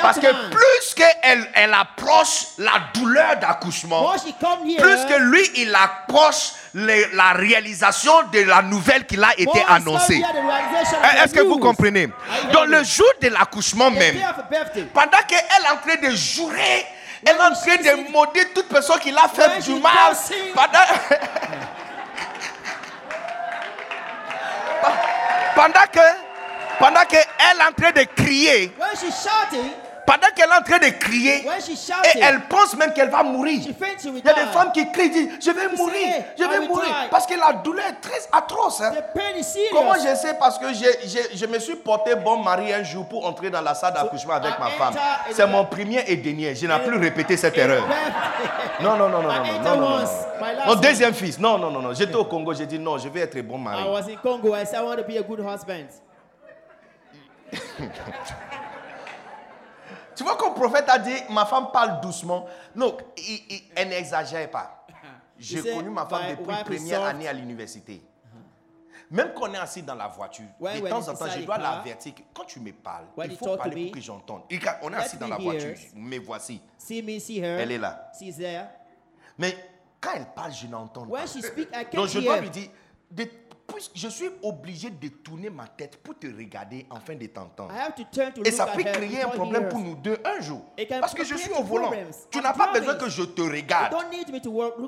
Parce 0.00 0.18
que 0.18 0.26
plus 0.50 0.94
qu'elle 0.96 1.46
elle 1.54 1.72
approche 1.74 2.46
la 2.58 2.72
douleur 2.94 3.36
d'accouchement, 3.40 4.10
plus 4.12 5.04
que 5.04 5.20
lui, 5.30 5.48
il 5.56 5.74
approche 5.74 6.52
les- 6.74 7.06
la 7.12 7.32
réalisation 7.34 8.12
de 8.32 8.40
la 8.40 8.62
nouvelle 8.62 9.06
qui 9.06 9.16
a 9.22 9.32
été 9.38 9.64
annoncée. 9.68 10.22
of 10.24 11.24
Est-ce 11.24 11.34
que 11.34 11.42
vous 11.42 11.58
comprenez? 11.58 12.02
You 12.04 12.52
Dans 12.52 12.64
le 12.64 12.82
jour 12.82 13.06
de 13.20 13.28
l'accouchement 13.28 13.90
même, 13.90 14.16
pendant 14.92 15.18
qu'elle 15.28 15.38
est 15.38 15.70
en 15.72 15.76
train 15.86 16.08
de 16.10 16.16
jurer, 16.16 16.86
elle 17.26 17.36
est 17.36 17.40
en 17.40 17.52
train 17.52 17.76
de 17.76 18.10
maudire 18.10 18.46
toute 18.54 18.68
personne 18.68 18.98
qui 18.98 19.10
l'a 19.12 19.28
fait 19.32 19.60
du 19.60 19.74
mal. 19.74 20.16
Pendant, 20.54 20.78
pendant 25.54 25.86
que, 25.92 26.78
pendant 26.78 27.04
qu'elle 27.08 27.20
est 27.20 27.62
en 27.62 27.72
train 27.72 27.92
de 27.92 28.04
crier, 28.14 28.72
pendant 30.06 30.26
qu'elle 30.34 30.48
est 30.50 30.54
en 30.58 30.62
train 30.62 30.78
de 30.78 30.90
crier, 30.98 31.44
et 32.14 32.18
elle 32.20 32.40
pense 32.48 32.76
même 32.76 32.92
qu'elle 32.92 33.08
va 33.10 33.22
mourir. 33.22 33.60
Il 33.62 34.16
y 34.24 34.28
a 34.28 34.34
des 34.34 34.50
femmes 34.52 34.72
qui 34.72 34.90
crient, 34.92 35.10
disent, 35.10 35.28
je 35.40 35.50
vais 35.50 35.68
mourir, 35.76 36.24
je 36.38 36.44
I 36.44 36.48
vais 36.48 36.66
mourir. 36.66 36.90
Parce 37.10 37.26
que 37.26 37.34
la 37.34 37.52
douleur 37.54 37.86
est 37.86 38.00
très 38.00 38.20
atroce. 38.32 38.80
hein. 38.80 38.92
Comment 39.72 39.94
je 39.94 40.14
sais? 40.14 40.34
Parce 40.38 40.58
que 40.58 40.72
j'ai- 40.74 40.98
j'ai- 41.06 41.36
je 41.36 41.46
me 41.46 41.58
suis 41.58 41.76
porté 41.76 42.14
bon 42.14 42.36
mari 42.42 42.72
un 42.72 42.82
jour 42.82 43.06
pour 43.08 43.26
entrer 43.26 43.50
dans 43.50 43.60
la 43.62 43.74
salle 43.74 43.94
d'accouchement 43.94 44.34
avec 44.34 44.52
I 44.54 44.60
ma 44.60 44.70
femme. 44.70 44.94
C'est 45.32 45.46
mon 45.46 45.64
premier 45.64 46.04
et 46.06 46.16
dernier. 46.16 46.54
Je 46.54 46.66
n'ai 46.66 46.78
plus 46.80 46.98
répété 46.98 47.36
cette 47.36 47.56
erreur. 47.58 47.84
Non, 48.80 48.96
non, 48.96 49.08
non, 49.08 49.22
non, 49.22 49.30
I 49.30 49.58
non, 49.62 49.76
non, 49.76 49.98
non, 50.00 50.04
Mon 50.66 50.74
deuxième 50.76 51.14
fils. 51.14 51.38
Non, 51.38 51.58
non, 51.58 51.70
non, 51.70 51.80
non. 51.80 51.94
J'étais 51.94 52.14
au 52.16 52.24
Congo. 52.24 52.52
J'ai 52.54 52.66
dit 52.66 52.78
non, 52.78 52.98
je 52.98 53.08
vais 53.08 53.20
être 53.20 53.40
bon 53.42 53.56
I 53.58 53.60
mari. 53.60 53.88
was 53.88 54.08
in 54.08 54.16
Congo. 54.22 54.54
I 54.54 54.64
said, 54.66 54.80
I 54.80 54.82
want 54.84 54.96
to 54.96 55.04
be 55.04 55.16
a 55.16 55.22
good 55.22 55.40
husband. 55.40 55.88
Tu 60.16 60.22
vois 60.22 60.36
le 60.40 60.54
prophète 60.54 60.88
a 60.88 60.98
dit, 60.98 61.14
ma 61.30 61.44
femme 61.46 61.68
parle 61.72 62.00
doucement. 62.00 62.46
Il- 62.76 63.42
il- 63.50 63.62
elle 63.74 63.88
n'exagère 63.88 64.50
pas. 64.50 64.86
J'ai 65.38 65.62
connu 65.62 65.90
ma 65.90 66.06
femme 66.06 66.22
my 66.24 66.30
depuis 66.36 66.44
première 66.64 66.98
soft. 67.00 67.10
année 67.10 67.28
à 67.28 67.32
l'université. 67.32 68.02
Même 69.10 69.32
qu'on 69.34 69.52
est 69.52 69.58
assis 69.58 69.82
dans 69.82 69.94
la 69.94 70.08
voiture, 70.08 70.46
When 70.58 70.82
de 70.82 70.88
temps 70.88 71.08
en 71.08 71.14
temps, 71.14 71.26
je 71.28 71.42
dois 71.44 71.58
l'avertir 71.58 72.14
que 72.14 72.22
quand 72.32 72.44
tu 72.44 72.58
me 72.58 72.72
parles, 72.72 73.04
when 73.16 73.30
il 73.30 73.36
faut 73.36 73.56
parler 73.56 73.76
me, 73.76 73.82
pour 73.84 73.92
que 73.96 74.00
j'entende. 74.00 74.42
Quand 74.50 74.72
on 74.82 74.92
est 74.92 74.96
assis 74.96 75.16
dans 75.18 75.28
la 75.28 75.36
voiture, 75.36 75.74
me 75.94 76.18
voici. 76.18 76.60
See 76.78 77.02
me, 77.02 77.18
see 77.18 77.38
her. 77.38 77.60
Elle 77.60 77.72
est 77.72 77.78
là. 77.78 78.10
She's 78.18 78.36
there. 78.36 78.66
Mais 79.38 79.56
quand 80.00 80.12
elle 80.16 80.26
parle, 80.34 80.52
je 80.52 80.66
n'entends 80.66 81.06
pas. 81.06 81.26
she 81.26 81.42
speak, 81.42 81.68
I 81.72 81.84
can't 81.84 81.94
Donc 81.96 82.08
je 82.08 82.18
dois 82.20 82.40
lui 82.40 82.50
dire, 82.50 82.70
de- 83.10 83.28
je 83.94 84.08
suis 84.08 84.30
obligé 84.42 84.90
de 84.90 85.08
tourner 85.08 85.50
ma 85.50 85.66
tête 85.66 85.96
pour 86.02 86.18
te 86.18 86.26
regarder 86.26 86.86
afin 86.90 87.14
de 87.14 87.26
t'entendre. 87.26 87.72
Et 88.44 88.50
ça 88.50 88.66
peut 88.66 88.82
créer 88.82 89.22
un 89.22 89.28
problème 89.28 89.68
pour 89.68 89.78
nous 89.80 89.94
deux 89.96 90.18
un 90.24 90.40
jour. 90.40 90.62
Parce 91.00 91.14
que 91.14 91.24
je 91.24 91.34
suis 91.36 91.52
au 91.52 91.62
volant. 91.62 91.90
Tu 92.30 92.40
n'as 92.40 92.52
pas 92.52 92.72
besoin 92.72 92.94
que 92.94 93.08
je 93.08 93.22
te 93.22 93.42
regarde. 93.42 93.94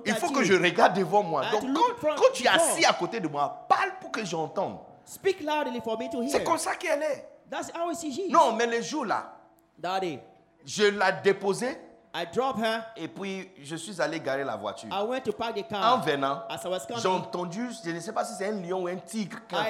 Il 0.05 0.15
faut 0.15 0.31
que 0.31 0.45
je 0.45 0.55
regarde 0.55 0.97
devant 0.97 1.23
moi. 1.23 1.45
Donc 1.51 1.63
quand, 2.03 2.33
tu 2.33 2.45
es 2.45 2.49
assis 2.49 2.85
à 2.85 2.93
côté 2.93 3.21
de 3.21 3.29
moi, 3.29 3.67
parle 3.69 3.93
pour 4.01 4.11
que 4.11 4.25
j'entende. 4.25 4.79
Speak 5.05 5.41
loudly 5.41 5.81
for 5.81 5.97
me 5.99 6.11
to 6.11 6.21
hear. 6.21 6.31
C'est 6.31 6.43
comme 6.43 6.59
ça 6.59 6.75
qu'elle 6.75 7.03
est. 7.03 7.29
That's 7.49 7.71
how 7.71 7.95
she 7.95 8.07
is. 8.07 8.29
Non, 8.29 8.55
mais 8.55 8.67
le 8.67 8.83
jour 8.83 9.05
là, 9.05 9.37
Daddy, 9.79 10.19
je 10.65 10.83
l'ai 10.83 11.23
déposée 11.23 11.79
I 12.19 12.25
dropped 12.33 12.61
her. 12.65 12.81
et 12.97 13.09
puis 13.09 13.51
je 13.63 13.77
suis 13.77 14.01
allé 14.01 14.19
garer 14.21 14.43
la 14.43 14.57
voiture. 14.57 14.89
I 14.91 15.03
went 15.07 15.21
to 15.21 15.33
park 15.33 15.55
the 15.55 15.65
En 15.75 15.99
venant, 15.99 16.45
j'ai 17.03 17.09
entendu, 17.09 17.69
je 17.85 17.91
ne 17.91 18.01
sais 18.01 18.13
pas 18.13 18.25
si 18.25 18.33
c'est 18.39 18.47
un 18.47 18.53
lion 18.53 18.85
ou 18.85 18.87
un 18.89 18.97
tigre 18.97 19.37
qui 19.47 19.55
est 19.55 19.59
a 19.59 19.65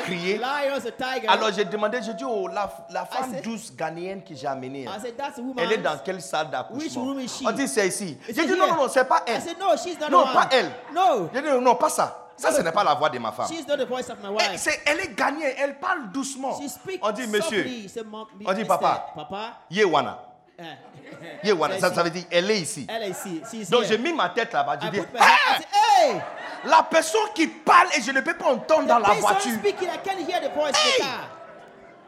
tiger. 0.00 1.28
Alors 1.28 1.52
j'ai 1.52 1.66
demandé, 1.66 2.00
j'ai 2.02 2.14
dit, 2.14 2.24
oh, 2.26 2.48
la, 2.48 2.72
la 2.88 3.04
femme 3.04 3.30
said- 3.30 3.42
douce 3.44 3.74
ghanéenne 3.76 4.24
que 4.24 4.34
j'ai 4.34 4.46
amenée, 4.46 4.86
said, 5.02 5.14
elle 5.58 5.72
est 5.72 5.78
dans 5.78 5.98
quelle 6.02 6.22
salle 6.22 6.48
d'accouchement? 6.48 7.14
On 7.44 7.52
dit, 7.52 7.68
c'est 7.68 7.88
ici. 7.88 8.18
J'ai 8.26 8.42
it 8.42 8.46
dit, 8.46 8.58
non, 8.58 8.66
non, 8.68 8.76
non, 8.76 8.88
c'est 8.88 9.04
pas 9.04 9.18
I 9.26 9.32
elle. 9.32 9.42
said, 9.42 9.58
no, 9.58 9.76
she's 9.76 10.00
not 10.00 10.08
Non, 10.08 10.24
pas 10.32 10.48
elle. 10.50 10.70
No, 10.94 11.28
J'ai 11.34 11.42
dit, 11.42 11.48
non, 11.60 11.74
pas 11.74 11.90
ça. 11.90 12.20
Ça, 12.38 12.52
ce 12.52 12.62
n'est 12.62 12.72
pas 12.72 12.82
la 12.82 12.94
voix 12.94 13.10
de 13.10 13.18
ma 13.18 13.32
femme. 13.32 13.46
she's 13.48 13.66
not 13.68 13.76
the 13.76 13.86
voice 13.86 14.08
of 14.10 14.16
my 14.22 14.34
Eh, 14.52 14.56
c'est- 14.56 14.80
elle 14.86 15.00
est 15.00 15.14
ghanéenne, 15.14 15.54
elle 15.58 15.78
parle 15.78 16.10
doucement. 16.10 16.58
On 17.02 17.10
dit, 17.12 17.26
monsieur, 17.26 17.62
softly. 17.62 17.88
Say, 17.88 18.02
"Mom, 18.02 18.26
On 18.46 18.52
dit, 18.54 18.64
papa. 18.64 19.06
Papa. 19.14 19.58
Yewana. 19.70 20.18
Eh. 20.58 21.46
Yewana, 21.48 21.78
ça, 21.78 21.90
veut 22.02 22.10
dire, 22.10 22.24
elle 22.30 22.50
est 22.50 22.60
ici. 22.60 22.86
Elle 22.88 23.02
est 23.04 23.10
ici. 23.10 23.42
She's 23.50 23.70
Donc 23.70 23.84
j'ai 23.84 23.98
mis 23.98 24.12
ma 24.12 24.28
tête 24.28 24.52
là-bas, 24.52 24.78
hey! 24.82 26.20
la 26.64 26.82
personne 26.82 27.28
qui 27.34 27.46
parle 27.46 27.88
et 27.96 28.00
je 28.00 28.10
ne 28.12 28.20
peux 28.20 28.34
pas 28.34 28.52
entendre 28.52 28.86
dans 28.86 28.98
la 28.98 29.14
voiture. 29.14 29.52
speaking, 29.58 29.88
I 29.88 29.98
can't 30.02 30.18
hear 30.18 30.40
the 30.40 30.54
voice 30.54 30.76
Hey! 30.76 31.02
in 31.02 31.04
the 31.04 31.10
car. 31.10 31.30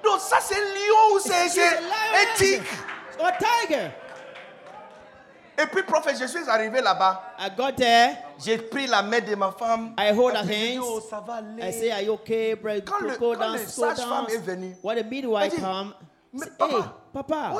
Donc 0.04 0.20
ça 0.20 0.38
c'est 0.40 0.54
lion 0.54 1.14
ou 1.14 1.18
c'est 1.18 1.34
un 1.34 2.36
tigre? 2.36 2.64
Or 3.18 3.30
tiger. 3.38 3.90
Et 5.58 5.66
puis 5.66 5.82
prophète, 5.82 6.16
je 6.20 6.26
suis 6.26 6.48
arrivé 6.48 6.80
là-bas. 6.82 7.34
I 7.40 7.50
got 7.56 7.72
there. 7.72 8.16
J'ai 8.38 8.58
pris 8.58 8.86
la 8.86 9.02
main 9.02 9.20
de 9.20 9.34
ma 9.34 9.50
femme. 9.52 9.94
I 9.98 10.12
hold 10.12 10.34
her 10.34 10.44
hands. 10.44 10.84
oh, 10.84 11.00
ça 11.00 11.24
va 11.26 11.36
aller. 11.36 11.62
I 11.62 11.72
say, 11.72 11.90
are 11.90 12.02
you 12.02 12.12
okay, 12.12 12.54
bro? 12.54 12.74
Quand 12.84 13.00
le- 13.00 13.16
go 13.16 13.32
quand 13.32 13.40
down, 13.40 13.52
le 13.54 13.58
go 13.58 13.66
sage-femme 13.66 14.26
est 14.28 14.38
venu, 14.38 14.76
When 14.82 14.98
the 14.98 15.10
midwife 15.10 15.56
come, 15.58 15.94
papa, 17.12 17.54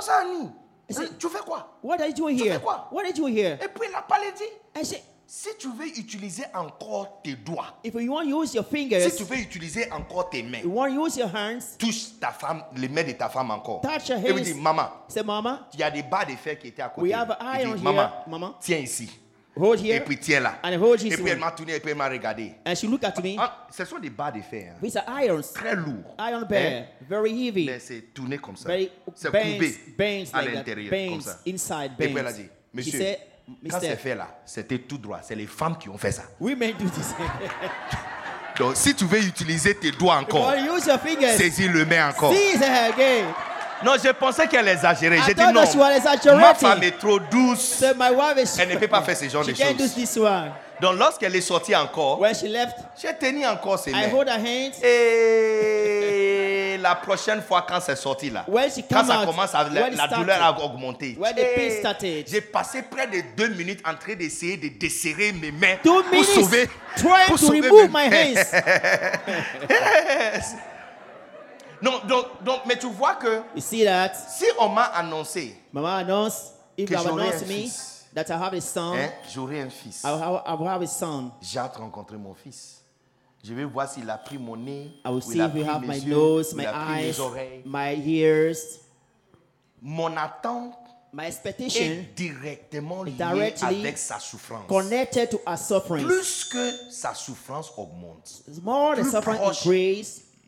Said- 0.88 1.18
Tu 1.18 1.28
fais 1.28 1.40
quoi? 1.44 1.78
What 1.82 2.00
are 2.00 2.06
you 2.08 2.14
doing 2.14 2.36
Tu 2.36 2.44
here? 2.44 2.54
fais 2.54 2.60
quoi? 2.62 2.88
What 2.92 3.02
are 3.02 3.08
you 3.08 3.12
doing 3.14 3.34
here? 3.34 3.58
Et 3.62 3.68
puis 3.68 3.88
il 3.88 3.94
a 3.94 4.02
parlé 4.02 4.26
dit, 4.36 4.44
I 4.80 4.84
said, 4.84 5.02
si 5.28 5.48
tu 5.58 5.68
veux 5.72 5.86
utiliser 5.98 6.44
encore 6.54 7.20
tes 7.24 7.34
doigts, 7.34 7.74
if 7.82 7.92
you 7.94 8.12
want 8.12 8.22
to 8.22 8.42
use 8.42 8.54
your 8.54 8.64
si 8.64 8.70
fingers, 8.70 9.10
tu 9.16 9.24
veux 9.24 9.38
utiliser 9.38 9.90
encore 9.90 10.30
tes 10.30 10.42
mains, 10.44 10.60
you 10.62 10.70
want 10.70 10.94
to 10.94 11.04
use 11.04 11.16
your 11.16 11.28
hands, 11.34 11.76
touche 11.78 12.18
ta 12.20 12.30
femme, 12.30 12.62
les 12.76 12.88
mains 12.88 13.02
de 13.02 13.10
ta 13.12 13.28
femme 13.28 13.50
encore. 13.50 13.80
Touch 13.80 14.08
her 14.10 14.18
Et 14.24 14.32
lui 14.32 14.40
hands. 14.40 14.44
dit, 14.44 14.54
maman, 14.54 14.88
say, 15.08 15.24
mama, 15.24 15.66
il 15.74 15.80
y 15.80 15.82
a 15.82 15.90
des 15.90 16.04
barres 16.04 16.26
de 16.26 16.36
fer 16.36 16.56
qui 16.56 16.68
étaient 16.68 16.82
à 16.82 16.88
côté. 16.88 17.08
We 17.08 17.12
have 17.12 17.32
an 17.32 17.36
Il 17.54 17.60
iron 17.62 17.74
dit, 17.74 17.82
here, 17.84 17.92
maman, 17.92 18.10
maman. 18.28 18.54
tiens 18.60 18.78
ici. 18.78 19.10
Hold 19.56 19.80
Et 19.84 19.88
here. 19.94 20.04
puis 20.04 20.18
tiens 20.18 20.40
là. 20.40 20.58
And 20.62 20.74
hold 20.80 21.00
Et 21.00 21.08
this 21.08 21.16
puis 21.20 21.30
elle 21.30 21.38
m'a 21.38 21.50
tourné 21.52 21.74
et 21.76 21.80
puis 21.80 21.90
elle 21.90 21.96
m'a 21.96 22.08
regardé. 22.08 22.52
And 22.66 22.74
she 22.74 22.84
looked 22.84 23.04
at 23.04 23.20
me. 23.22 23.36
Ah, 23.38 23.66
ce 23.70 23.84
sont 23.84 23.98
des 23.98 24.10
barres 24.10 24.32
de 24.32 24.40
fer. 24.42 24.72
hein. 24.74 24.78
These 24.82 24.96
are 24.96 25.22
irons. 25.22 25.52
Très 25.54 25.74
lourds. 25.74 26.14
Iron 26.18 26.42
Hein? 26.42 26.46
bear. 26.48 26.84
Very 27.08 27.46
heavy. 27.48 27.66
Mais 27.66 27.78
c'est 27.80 28.12
tourné 28.14 28.38
comme 28.38 28.56
ça. 28.56 28.68
C'est 29.14 29.30
bends, 29.30 29.38
courbé 29.40 29.74
bends 29.98 30.24
à 30.38 30.42
like 30.42 30.54
l'intérieur. 30.54 30.90
Comme 30.90 31.18
Bends 31.18 31.20
ça. 31.24 31.38
inside, 31.46 31.92
Et 31.98 32.04
puis 32.08 32.16
elle 32.18 32.18
a 32.26 32.30
bends. 32.30 32.36
dit, 32.36 32.42
She 32.44 32.48
monsieur, 32.74 32.98
said, 32.98 33.18
quand 33.70 33.78
c'est 33.80 33.96
fait 33.96 34.14
là, 34.14 34.38
c'était 34.44 34.78
tout 34.78 34.98
droit. 34.98 35.20
C'est 35.22 35.34
les 35.36 35.46
femmes 35.46 35.78
qui 35.78 35.88
ont 35.88 35.96
fait 35.98 36.12
ça. 36.12 36.24
women 36.40 36.72
do 36.78 36.88
this. 36.90 37.14
Donc 38.58 38.74
si 38.76 38.94
tu 38.94 39.04
veux 39.04 39.20
utiliser 39.22 39.74
tes 39.74 39.90
doigts 39.90 40.16
encore, 40.16 40.48
Or 40.48 40.54
use 40.56 40.86
your 40.86 40.98
fingers. 40.98 41.36
saisis 41.36 41.68
le 41.68 41.84
main 41.84 42.08
encore. 42.08 42.32
Her 42.32 42.92
again. 42.92 43.26
Non, 43.86 43.92
je 44.02 44.10
pensais 44.10 44.48
qu'elle 44.48 44.66
exagérait. 44.66 45.18
I 45.18 45.22
J'ai 45.28 45.34
dit 45.34 45.42
non. 45.52 45.62
Ma 46.34 46.54
femme 46.54 46.82
est 46.82 46.98
trop 46.98 47.20
douce. 47.20 47.76
So 47.78 47.86
my 47.96 48.10
wife 48.10 48.44
is. 48.44 48.60
Elle 48.60 48.70
ne 48.70 48.76
peut 48.78 48.88
pas 48.88 49.02
faire 49.02 49.16
ce 49.16 49.28
genre 49.28 49.44
de 49.44 49.54
choses. 49.54 49.94
this 49.94 50.16
one. 50.16 50.50
Donc 50.80 50.98
lorsqu'elle 50.98 51.36
est 51.36 51.40
sortie 51.40 51.74
encore, 51.74 52.22
j'ai 53.00 53.14
tenu 53.14 53.46
encore 53.46 53.78
ses 53.78 53.92
I 53.92 53.94
mains. 53.94 54.10
hold 54.12 54.28
her 54.28 54.38
hands. 54.38 54.82
Et 54.82 56.76
la 56.82 56.96
prochaine 56.96 57.40
fois, 57.42 57.64
quand 57.66 57.80
c'est 57.80 57.96
sorti 57.96 58.28
là, 58.28 58.44
When 58.48 58.68
she 58.68 58.82
quand 58.90 59.04
ça 59.04 59.22
commence 59.24 59.54
à, 59.54 59.68
la, 59.72 60.08
douleur 60.08 60.42
a 60.42 60.64
augmenté. 60.64 61.16
J'ai 62.28 62.40
passé 62.40 62.82
près 62.82 63.06
de 63.06 63.22
deux 63.36 63.48
minutes 63.54 63.80
en 63.88 63.94
train 63.94 64.14
d'essayer 64.14 64.56
de 64.56 64.66
desserrer 64.68 65.32
mes 65.32 65.52
mains 65.52 65.76
pour 65.82 66.02
sauver, 66.24 66.68
pour 67.00 67.14
to 67.28 67.36
sauver 67.38 67.60
mes 67.60 67.88
my 67.88 68.10
mains. 68.10 68.34
donc, 72.06 72.42
donc, 72.44 72.60
mais 72.66 72.78
tu 72.78 72.86
vois 72.88 73.14
que 73.16 73.42
You 73.54 73.60
see 73.60 73.84
that? 73.84 74.12
si 74.14 74.44
on 74.58 74.68
m'a 74.68 74.84
annoncé, 74.84 75.54
Mama 75.72 75.96
announced, 75.96 76.52
if 76.76 76.88
Que 76.88 76.94
you 76.94 76.98
have 76.98 77.06
j'aurai 77.06 77.22
announced 77.28 77.42
un 77.44 77.46
me 77.48 77.62
fils. 77.62 78.04
that 78.14 78.24
I 78.30 78.32
have 78.32 78.54
a 78.54 78.60
son, 78.60 78.94
hein, 78.94 79.10
j'aurai 79.32 79.60
un 79.60 79.70
fils. 79.70 80.02
I 80.04 80.10
will 80.12 80.22
have, 80.22 80.42
I 80.46 80.54
will 80.54 80.68
have 80.68 80.82
a 80.82 80.86
son. 80.86 81.30
J'ai 81.42 81.58
hâte 81.58 81.74
de 81.76 81.80
rencontrer 81.82 82.16
mon 82.16 82.34
fils. 82.34 82.82
Je 83.44 83.54
vais 83.54 83.64
voir 83.64 83.88
s'il 83.88 84.08
a 84.10 84.18
pris 84.18 84.38
mon 84.38 84.56
nez, 84.56 84.90
I 85.04 85.08
will 85.08 85.16
ou 85.18 85.20
see 85.20 85.34
il 85.34 85.40
a 85.40 85.46
if 85.46 85.54
you 85.54 85.62
pris 85.62 85.70
have 85.70 85.80
mes 85.82 85.86
my 85.88 85.98
yeux, 86.00 86.14
nose, 86.14 86.52
ou 86.52 86.56
my 86.56 86.62
il 86.62 86.66
a 86.66 86.72
pris 86.72 86.94
mes 86.94 87.08
eyes, 87.10 87.20
oreilles. 87.20 87.62
my 87.64 87.94
ears. 88.10 88.56
Mon 89.82 90.16
attente 90.16 90.74
My 91.12 91.26
expectation 91.28 91.80
est 91.82 92.14
directement 92.14 93.02
liée 93.02 93.12
directly 93.12 93.64
avec 93.80 93.96
sa 93.96 94.18
souffrance. 94.18 94.66
connected 94.68 95.30
to 95.30 95.38
our 95.46 95.56
suffering. 95.56 96.04
Plus 96.04 96.44
que 96.44 96.72
sa 96.90 97.14
souffrance 97.14 97.70
augmente, 97.76 98.42
The 98.46 98.60
more 98.62 98.94
the 98.96 99.00
plus 99.02 99.10
suffering 99.12 99.38
proche 99.38 99.64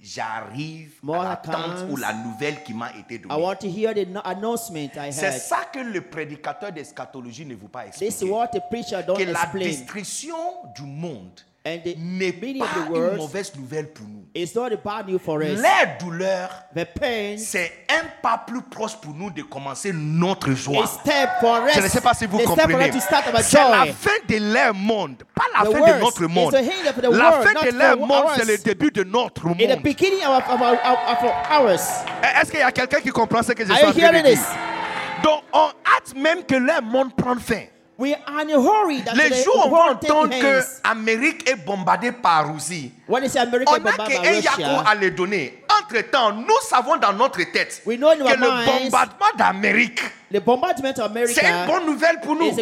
j'arrive 0.00 0.92
à 1.12 1.24
l'attente 1.24 1.86
ou 1.90 1.96
la 1.96 2.12
nouvelle 2.12 2.62
qui 2.62 2.72
m'a 2.74 2.90
été 2.96 3.14
I 3.16 3.18
donnée. 3.20 3.42
want 3.42 3.56
to 3.56 3.66
hear 3.66 3.94
the 3.94 4.06
no- 4.08 4.20
announcement 4.24 4.90
I 4.96 5.12
C'est 5.12 5.32
ça 5.32 5.64
que 5.72 5.78
le 5.80 6.00
prédicateur 6.02 6.72
d'eschatologie 6.72 7.44
ne 7.46 7.54
veut 7.54 7.68
pas 7.68 7.84
This 7.84 8.00
is 8.00 8.04
expliquer. 8.06 8.32
what 8.32 8.48
the 8.48 8.60
preacher 8.70 9.02
don't 9.06 9.16
Que 9.18 9.24
la 9.24 9.46
destruction 9.52 10.36
du 10.74 10.82
monde 10.82 11.40
And 11.66 11.80
the 11.84 11.96
n'est 11.98 12.28
of 12.62 12.68
pas 12.68 12.96
une 13.10 13.16
mauvaise 13.16 13.52
nouvelle 13.56 13.88
pour 13.92 14.06
nous. 14.06 14.24
is 14.34 14.54
not 14.54 14.72
a 14.72 14.76
bad 14.76 15.06
news 15.08 15.18
for 15.18 15.42
us. 15.42 15.58
Les 15.60 15.98
douleurs, 16.00 16.48
The 16.74 16.84
pain 16.98 17.34
c'est 17.36 17.84
un 17.90 18.06
pas 18.22 18.38
plus 18.46 18.62
proche 18.62 18.96
pour 19.00 19.12
nous 19.12 19.30
de 19.30 19.42
commencer 19.42 19.92
notre 19.92 20.52
joie. 20.52 20.84
is 20.84 20.88
step 21.00 21.28
for 21.40 21.58
us. 21.66 21.74
Je 21.74 21.80
ne 21.82 21.88
sais 21.88 22.00
pas 22.00 22.14
si 22.14 22.24
vous 22.26 22.38
comprenez. 22.38 22.90
C'est 23.42 23.58
la 23.58 23.84
joy. 23.84 23.92
fin 23.92 24.10
de 24.28 24.36
leur 24.54 24.72
monde, 24.72 25.16
pas 25.34 25.44
la 25.52 25.68
The 25.68 25.72
fin 25.72 25.92
de 25.94 26.00
notre 26.00 26.26
monde. 26.26 26.52
the 26.52 27.00
the 27.00 27.02
La 27.02 27.30
world, 27.30 27.48
fin 27.48 27.66
de 27.70 27.76
leur 27.76 27.96
monde, 27.98 28.24
c'est 28.36 28.46
le 28.46 28.58
début 28.58 28.90
de 28.90 29.02
notre 29.04 29.46
In 29.48 29.54
the 29.54 29.68
monde. 29.68 29.82
beginning 29.82 30.24
of, 30.24 30.48
of, 30.48 30.60
our, 30.60 30.72
of, 30.72 31.22
of 31.24 31.60
ours. 31.60 31.90
Est-ce 32.40 32.50
qu'il 32.50 32.60
y 32.60 32.62
a 32.62 32.72
quelqu'un 32.72 33.00
qui 33.00 33.10
comprend 33.10 33.42
ce 33.42 33.52
que 33.52 33.66
je 33.66 33.72
suis 33.74 33.84
en 33.84 33.92
train 33.92 34.12
de 34.12 34.22
dire? 34.26 34.38
Donc, 35.24 35.42
on 35.52 35.66
hâte 35.84 36.14
même 36.16 36.44
que 36.44 36.54
leur 36.54 36.80
monde 36.82 37.12
prenne 37.14 37.40
fin. 37.40 37.64
We 37.98 38.14
are 38.14 38.40
in 38.42 38.50
a 38.50 38.60
hurry 38.60 39.02
that 39.02 39.14
Les 39.16 39.42
jours 39.42 39.66
où 39.72 39.74
on 39.76 39.90
entendre 39.90 40.28
que 40.38 40.60
hands. 40.60 40.80
l'Amérique 40.84 41.50
est 41.50 41.56
bombardée 41.56 42.12
par 42.12 42.46
Russie, 42.54 42.92
When 43.08 43.24
on 43.24 43.26
a 43.26 44.06
qu'un 44.06 44.22
Yako 44.40 44.82
à 44.86 44.94
les 44.94 45.10
donner. 45.10 45.64
Entre-temps, 45.82 46.32
nous 46.32 46.60
savons 46.62 46.96
dans 46.96 47.12
notre 47.12 47.38
tête 47.50 47.82
que 47.84 47.90
le 47.90 47.96
bombardement 48.86 49.26
d'Amérique, 49.36 50.00
c'est 50.30 51.44
une 51.44 51.66
bonne 51.66 51.86
nouvelle 51.86 52.20
pour 52.20 52.36
nous. 52.36 52.52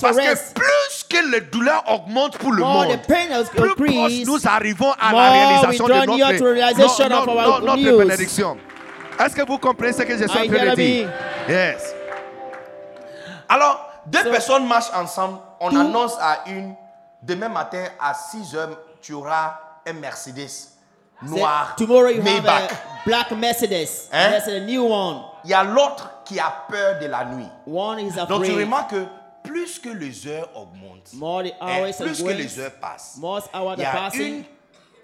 Parce 0.00 0.16
que 0.16 0.32
us. 0.32 0.52
plus 0.54 1.04
que 1.10 1.30
les 1.30 1.40
douleurs 1.42 1.84
augmentent 1.92 2.38
pour 2.38 2.52
le 2.52 2.62
monde, 2.62 2.98
plus 3.54 3.74
proche 3.74 4.12
nous 4.24 4.46
arrivons 4.48 4.92
à 4.98 5.12
la 5.12 5.30
réalisation 5.30 5.86
de 5.88 5.92
notre, 5.92 6.06
no- 6.06 7.26
no- 7.26 7.60
no- 7.60 7.76
notre 7.76 7.98
bénédiction. 7.98 8.56
Est-ce 9.22 9.36
que 9.36 9.46
vous 9.46 9.58
comprenez 9.58 9.92
ce 9.92 10.02
que 10.04 10.16
je 10.16 10.26
suis 10.26 10.38
en 10.38 10.42
you 10.42 10.54
train 10.54 10.66
de 10.70 10.74
dire? 10.74 11.08
Yes. 11.48 11.94
Alors, 13.48 13.85
deux 14.06 14.22
So- 14.22 14.30
personnes 14.30 14.66
marchent 14.66 14.92
ensemble. 14.94 15.38
On 15.60 15.70
Two- 15.70 15.78
annonce 15.80 16.14
à 16.20 16.44
une, 16.46 16.74
demain 17.22 17.48
matin 17.48 17.84
à 18.00 18.14
6 18.14 18.54
heures, 18.54 18.78
tu 19.00 19.12
auras 19.14 19.58
un 19.86 19.92
Mercedes 19.94 20.68
noir, 21.22 21.74
tomorrow 21.76 22.08
you 22.08 22.18
have 22.20 22.24
Maybach. 22.24 22.72
a 22.72 22.76
black 23.06 23.30
Mercedes. 23.32 24.08
Hein? 24.12 24.30
There's 24.30 24.48
a 24.48 24.60
new 24.60 24.84
one. 24.86 25.22
Il 25.44 25.50
y 25.50 25.54
a 25.54 25.62
l'autre 25.64 26.10
qui 26.24 26.38
a 26.40 26.52
peur 26.68 26.98
de 27.00 27.06
la 27.06 27.24
nuit. 27.24 27.48
One 27.66 28.00
is 28.00 28.12
Donc 28.28 28.44
tu 28.44 28.52
remarques 28.52 28.90
que 28.90 29.06
plus 29.44 29.78
que 29.78 29.88
les 29.90 30.26
heures 30.26 30.48
augmentent, 30.56 31.12
More 31.14 31.44
the 31.44 31.52
hein, 31.60 31.80
hours 31.84 31.96
plus 31.96 32.22
que 32.22 32.30
les 32.30 32.58
heures 32.58 32.72
passent, 32.80 33.16
more 33.18 33.40
hours 33.54 33.74
il 33.76 33.82
y 33.82 33.84
a 33.86 33.92
passing. 33.92 34.34
une, 34.38 34.44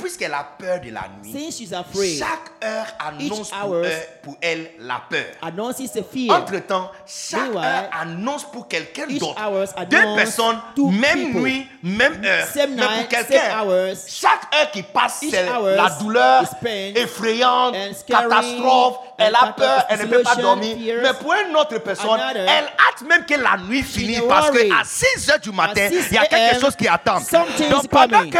puisqu'elle 0.02 0.34
a 0.34 0.46
peur 0.58 0.80
de 0.80 0.90
la 0.90 1.02
nuit, 1.22 1.32
Since 1.32 1.56
she's 1.58 1.72
afraid, 1.72 2.18
chaque 2.18 2.50
heure 2.64 2.86
annonce 2.98 3.50
pour, 3.50 3.70
hours- 3.70 3.84
elle, 3.86 4.08
pour 4.22 4.36
elle 4.40 4.70
la 4.80 5.02
peur. 5.08 5.24
announces 5.40 5.92
the 5.92 6.02
fear. 6.12 6.36
Entre-temps, 6.36 6.90
chaque 7.06 7.40
Meanwhile, 7.52 7.64
heure 7.64 7.90
annonce 8.00 8.44
pour 8.44 8.68
quelqu'un 8.68 9.04
each 9.08 9.20
d'autre. 9.20 9.40
Deux 9.88 10.16
personnes, 10.16 10.58
two 10.76 10.90
même 10.90 11.26
people. 11.26 11.40
nuit, 11.42 11.66
même 11.82 12.22
heure. 12.24 12.46
Same 12.46 12.74
Mais 12.74 12.82
pour 12.82 12.90
night, 12.92 13.08
quelqu'un, 13.08 13.60
hours. 13.62 13.96
chaque 14.08 14.54
heure 14.54 14.70
qui 14.70 14.82
passe, 14.82 15.22
Each 15.22 15.30
c'est 15.30 15.48
hours 15.48 15.68
la 15.76 15.90
douleur 16.00 16.42
is 16.42 16.46
pain 16.62 16.92
effrayante, 17.00 17.74
and 17.74 17.94
scary 17.94 18.22
catastrophe. 18.28 18.96
Elle 19.18 19.34
a 19.36 19.52
peur, 19.52 19.84
elle 19.88 20.00
ne 20.00 20.06
peut 20.06 20.22
pas 20.22 20.36
dormir. 20.36 20.76
Mais 21.02 21.12
pour 21.20 21.32
une 21.34 21.54
autre 21.56 21.78
personne, 21.78 22.10
Another, 22.20 22.42
elle 22.48 22.64
hâte 22.64 23.02
même 23.08 23.24
que 23.24 23.34
la 23.34 23.56
nuit 23.68 23.82
finisse 23.82 24.22
parce 24.28 24.50
qu'à 24.50 24.82
6 24.84 25.30
heures 25.30 25.38
du 25.38 25.52
matin, 25.52 25.88
6 25.88 26.06
il 26.10 26.14
y 26.14 26.18
a 26.18 26.26
quelque 26.26 26.60
chose 26.60 26.74
qui 26.76 26.88
attend. 26.88 27.20
something 27.20 27.70
Donc 27.70 27.88
pendant 27.88 28.18
coming. 28.18 28.32
que, 28.32 28.38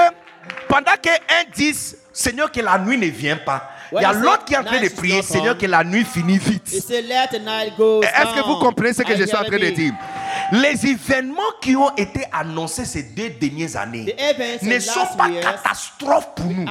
pendant 0.73 0.97
que 1.03 1.11
un 1.11 1.45
dit, 1.55 1.77
Seigneur, 2.15 2.51
que 2.51 2.61
la 2.63 2.79
nuit 2.79 2.97
ne 2.97 3.07
vient 3.07 3.37
pas, 3.37 3.73
il 3.93 4.01
y 4.01 4.05
a 4.07 4.13
l'autre 4.15 4.47
qui 4.47 4.55
est 4.55 4.57
en 4.57 4.65
train 4.65 4.79
de 4.79 4.85
"Night 4.85 4.93
is 4.93 4.97
prier, 4.97 5.23
Seigneur, 5.23 5.53
come." 5.53 5.61
que 5.61 5.67
la 5.67 5.85
nuit 5.85 6.05
finisse 6.05 6.43
vite. 6.45 6.73
Est-ce 6.73 6.87
que 8.35 8.47
vous 8.47 8.57
comprenez 8.57 8.95
ce 8.95 9.03
que 9.03 9.15
je 9.15 9.25
suis 9.25 9.37
en 9.37 9.45
train 9.45 9.59
de 9.59 9.69
dire? 9.69 9.93
Les 10.53 10.87
événements 10.87 11.41
qui 11.63 11.75
ont 11.77 11.95
été 11.97 12.25
annoncés 12.31 12.85
ces 12.85 13.05
deux 13.05 13.31
dernières 13.31 13.75
années 13.77 14.15
ne 14.61 14.79
sont 14.81 15.07
pas 15.17 15.31
catastrophes 15.31 16.35
pour 16.37 16.45
nous. 16.45 16.67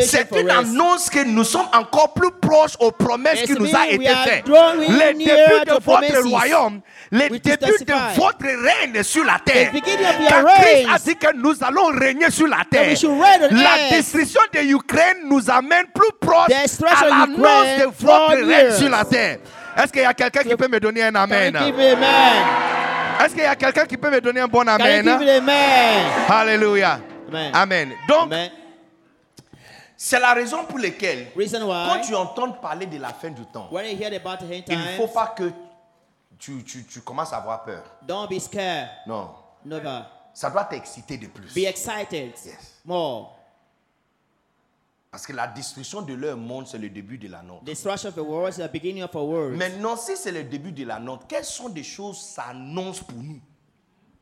C'est 0.00 0.28
une 0.34 0.50
annonce 0.50 1.10
que 1.10 1.22
nous 1.26 1.44
sommes 1.44 1.68
encore 1.74 2.14
plus 2.14 2.30
proches 2.40 2.76
aux 2.80 2.90
promesses 2.90 3.42
qui 3.42 3.52
nous 3.52 3.76
a 3.76 3.88
été 3.88 4.08
faites. 4.24 4.48
near 4.48 5.12
débuts 5.12 5.66
de 5.66 5.84
votre 5.84 6.28
royaume, 6.28 6.80
is 7.12 7.18
débuts 7.18 7.84
de 7.84 8.16
votre 8.16 8.46
règne 8.46 9.02
sur 9.02 9.24
la 9.24 9.38
terre. 9.44 9.70
Quand 9.72 10.44
Christ 10.62 10.88
a 10.90 10.98
dit 10.98 11.16
que 11.16 11.36
nous 11.36 11.54
allons 11.62 11.88
régner 11.98 12.30
sur 12.30 12.46
la 12.46 12.64
terre, 12.70 12.96
la 13.50 13.90
destruction 13.90 14.40
de 14.54 14.60
l'Ukraine 14.60 15.18
nous 15.28 15.50
amène 15.50 15.84
plus 15.94 16.12
proche 16.18 16.50
à 16.50 17.08
l'annonce 17.08 17.78
de 17.80 17.90
votre 17.98 18.46
règne 18.46 18.72
sur 18.78 18.88
la 18.88 19.04
terre. 19.04 19.38
Est-ce 19.76 19.92
qu'il 19.92 20.02
y 20.02 20.06
a 20.06 20.14
quelqu'un 20.14 20.42
qui 20.42 20.56
peut 20.56 20.68
me 20.68 20.80
donner 20.80 21.02
un 21.04 21.14
amen? 21.14 21.54
amen? 21.54 22.89
Est-ce 23.24 23.34
qu'il 23.34 23.42
y 23.42 23.46
a 23.46 23.56
quelqu'un 23.56 23.86
qui 23.86 23.96
peut 23.96 24.10
me 24.10 24.20
donner 24.20 24.40
un 24.40 24.48
bon 24.48 24.66
amen? 24.66 25.06
Alléluia. 26.28 27.00
Amen. 27.28 27.50
Amen. 27.54 27.92
Donc, 28.08 28.32
c'est 29.96 30.18
la 30.18 30.32
raison 30.32 30.64
pour 30.64 30.78
laquelle, 30.78 31.28
Reason 31.36 31.60
quand 31.60 32.00
tu 32.00 32.14
entends 32.14 32.52
parler 32.52 32.86
de 32.86 32.98
la 32.98 33.10
fin 33.10 33.28
du 33.30 33.44
temps, 33.46 33.68
when 33.70 33.84
you 33.84 33.96
hear 34.02 34.12
about 34.14 34.38
the 34.44 34.50
end 34.50 34.62
il 34.66 34.78
ne 34.78 34.84
faut 34.96 35.08
pas 35.08 35.34
que 35.36 35.52
tu, 36.38 36.64
tu, 36.64 36.84
tu 36.86 37.00
commences 37.02 37.32
à 37.34 37.36
avoir 37.36 37.62
peur. 37.64 37.82
don't 38.06 38.26
be 38.28 38.38
scared. 38.40 38.88
Non. 39.06 39.28
Never. 39.64 40.00
Ça 40.32 40.48
doit 40.48 40.64
t'exciter 40.64 41.18
de 41.18 41.26
plus. 41.26 41.52
Be 41.54 41.66
excited 41.66 42.32
Yes. 42.46 42.80
more. 42.84 43.36
Parce 45.10 45.26
que 45.26 45.32
la 45.32 45.48
destruction 45.48 46.02
de 46.02 46.14
leur 46.14 46.36
monde, 46.36 46.68
c'est 46.68 46.78
le 46.78 46.88
début 46.88 47.18
de 47.18 47.26
la 47.26 47.42
nôtre. 47.42 47.64
Destruction 47.64 48.10
of 48.10 48.14
the 48.14 48.18
world 48.18 48.54
is 48.54 48.62
the 48.62 48.70
beginning 48.70 49.02
of 49.02 49.14
a 49.16 49.18
world. 49.22 49.56
Maintenant, 49.56 49.96
si 49.96 50.16
c'est 50.16 50.30
le 50.30 50.44
début 50.44 50.70
de 50.70 50.84
la 50.84 51.00
nôtre, 51.00 51.26
quelles 51.26 51.44
sont 51.44 51.68
des 51.68 51.82
choses 51.82 52.20
s'annoncent 52.20 53.02
pour 53.02 53.18
nous? 53.18 53.40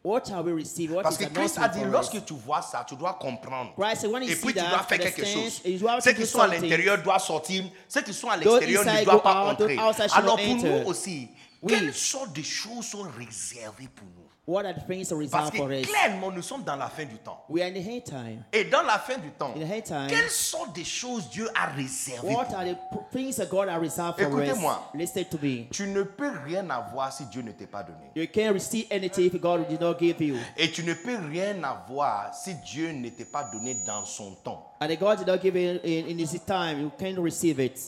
What 0.02 0.24
shall 0.26 0.42
we 0.42 0.54
receive? 0.54 0.92
What 0.92 1.02
Parce 1.02 1.18
que 1.18 1.24
Christ 1.24 1.58
a 1.60 1.68
dit, 1.68 1.84
lorsque 1.84 2.24
tu 2.24 2.32
vois 2.32 2.62
ça, 2.62 2.86
tu 2.88 2.96
dois 2.96 3.14
comprendre. 3.14 3.74
Christ 3.78 4.06
when 4.06 4.22
you 4.22 4.30
Et 4.30 4.36
puis 4.36 4.54
tu 4.54 4.60
dois 4.60 4.82
faire 4.84 4.98
quelque 4.98 5.26
chose. 5.26 5.60
Ceux 6.00 6.12
qui 6.12 6.26
sont 6.26 6.40
à 6.40 6.46
l'intérieur 6.46 7.02
doivent 7.02 7.22
sortir. 7.22 7.64
Ceux 7.86 8.00
qui 8.00 8.14
sont 8.14 8.30
à 8.30 8.36
l'extérieur 8.38 8.84
ne 8.84 9.04
doivent 9.04 9.22
pas 9.22 9.50
entrer. 9.52 9.76
Alors 10.14 10.36
pour 10.36 10.56
nous 10.56 10.86
aussi, 10.86 11.28
quelles 11.66 11.92
sortes 11.92 12.32
de 12.32 12.42
choses 12.42 12.86
sont 12.86 13.02
réservées 13.02 13.88
pour 13.94 14.06
nous? 14.06 14.27
What 14.48 14.64
are 14.64 14.72
the 14.72 14.80
things 14.80 15.10
Parce 15.10 15.20
reserved 15.20 15.56
for 15.58 15.68
que 15.68 15.74
us? 15.74 15.86
clairement, 15.86 16.30
nous 16.30 16.40
sommes 16.40 16.62
dans 16.64 16.76
la 16.76 16.88
fin 16.88 17.04
du 17.04 17.18
temps. 17.18 17.44
We 17.50 17.60
are 17.62 17.66
in 17.68 17.74
the 17.74 17.86
hate 17.86 18.06
time. 18.06 18.44
Et 18.50 18.64
dans 18.64 18.80
la 18.80 18.98
fin 18.98 19.18
du 19.18 19.28
temps, 19.32 19.52
In 19.54 19.60
the 19.60 19.70
hate 19.70 19.84
time, 19.84 20.06
quelles 20.08 20.30
sortes 20.30 20.74
de 20.74 20.82
choses 20.84 21.28
Dieu 21.28 21.46
a 21.54 21.66
réservées 21.66 22.34
what 22.34 22.46
are 22.54 22.64
the 22.64 22.78
things 23.12 23.36
that 23.36 23.50
God 23.50 23.68
has 23.68 23.78
reserved 23.78 24.14
for 24.18 24.22
Écoutez-moi. 24.26 24.72
us? 24.94 24.98
Listen 24.98 25.26
to 25.26 25.36
me. 25.42 25.68
Tu 25.70 25.86
ne 25.86 26.02
peux 26.02 26.32
rien 26.46 26.70
avoir 26.70 27.12
si 27.12 27.26
Dieu 27.26 27.42
ne 27.42 27.52
t'est 27.52 27.66
pas 27.66 27.82
donné. 27.82 28.10
You 28.16 28.26
can't 28.26 28.54
receive 28.54 28.86
anything 28.90 29.26
if 29.26 29.38
God 29.38 29.68
did 29.68 29.82
not 29.82 29.98
give 30.00 30.18
you. 30.22 30.36
Et 30.56 30.70
tu 30.70 30.82
ne 30.82 30.94
peux 30.94 31.18
rien 31.30 31.62
avoir 31.62 32.32
si 32.34 32.54
Dieu 32.64 32.90
ne 32.92 33.10
t'est 33.10 33.30
pas 33.30 33.44
donné 33.52 33.74
dans 33.84 34.06
son 34.06 34.30
temps. 34.42 34.72
And 34.80 34.88
if 34.88 34.98
God 34.98 35.18
did 35.18 35.26
not 35.26 35.42
give 35.42 35.56
in, 35.56 35.78
in 35.84 36.18
His 36.18 36.40
time, 36.46 36.80
you 36.80 36.90
can't 36.98 37.18
receive 37.18 37.60
it. 37.60 37.78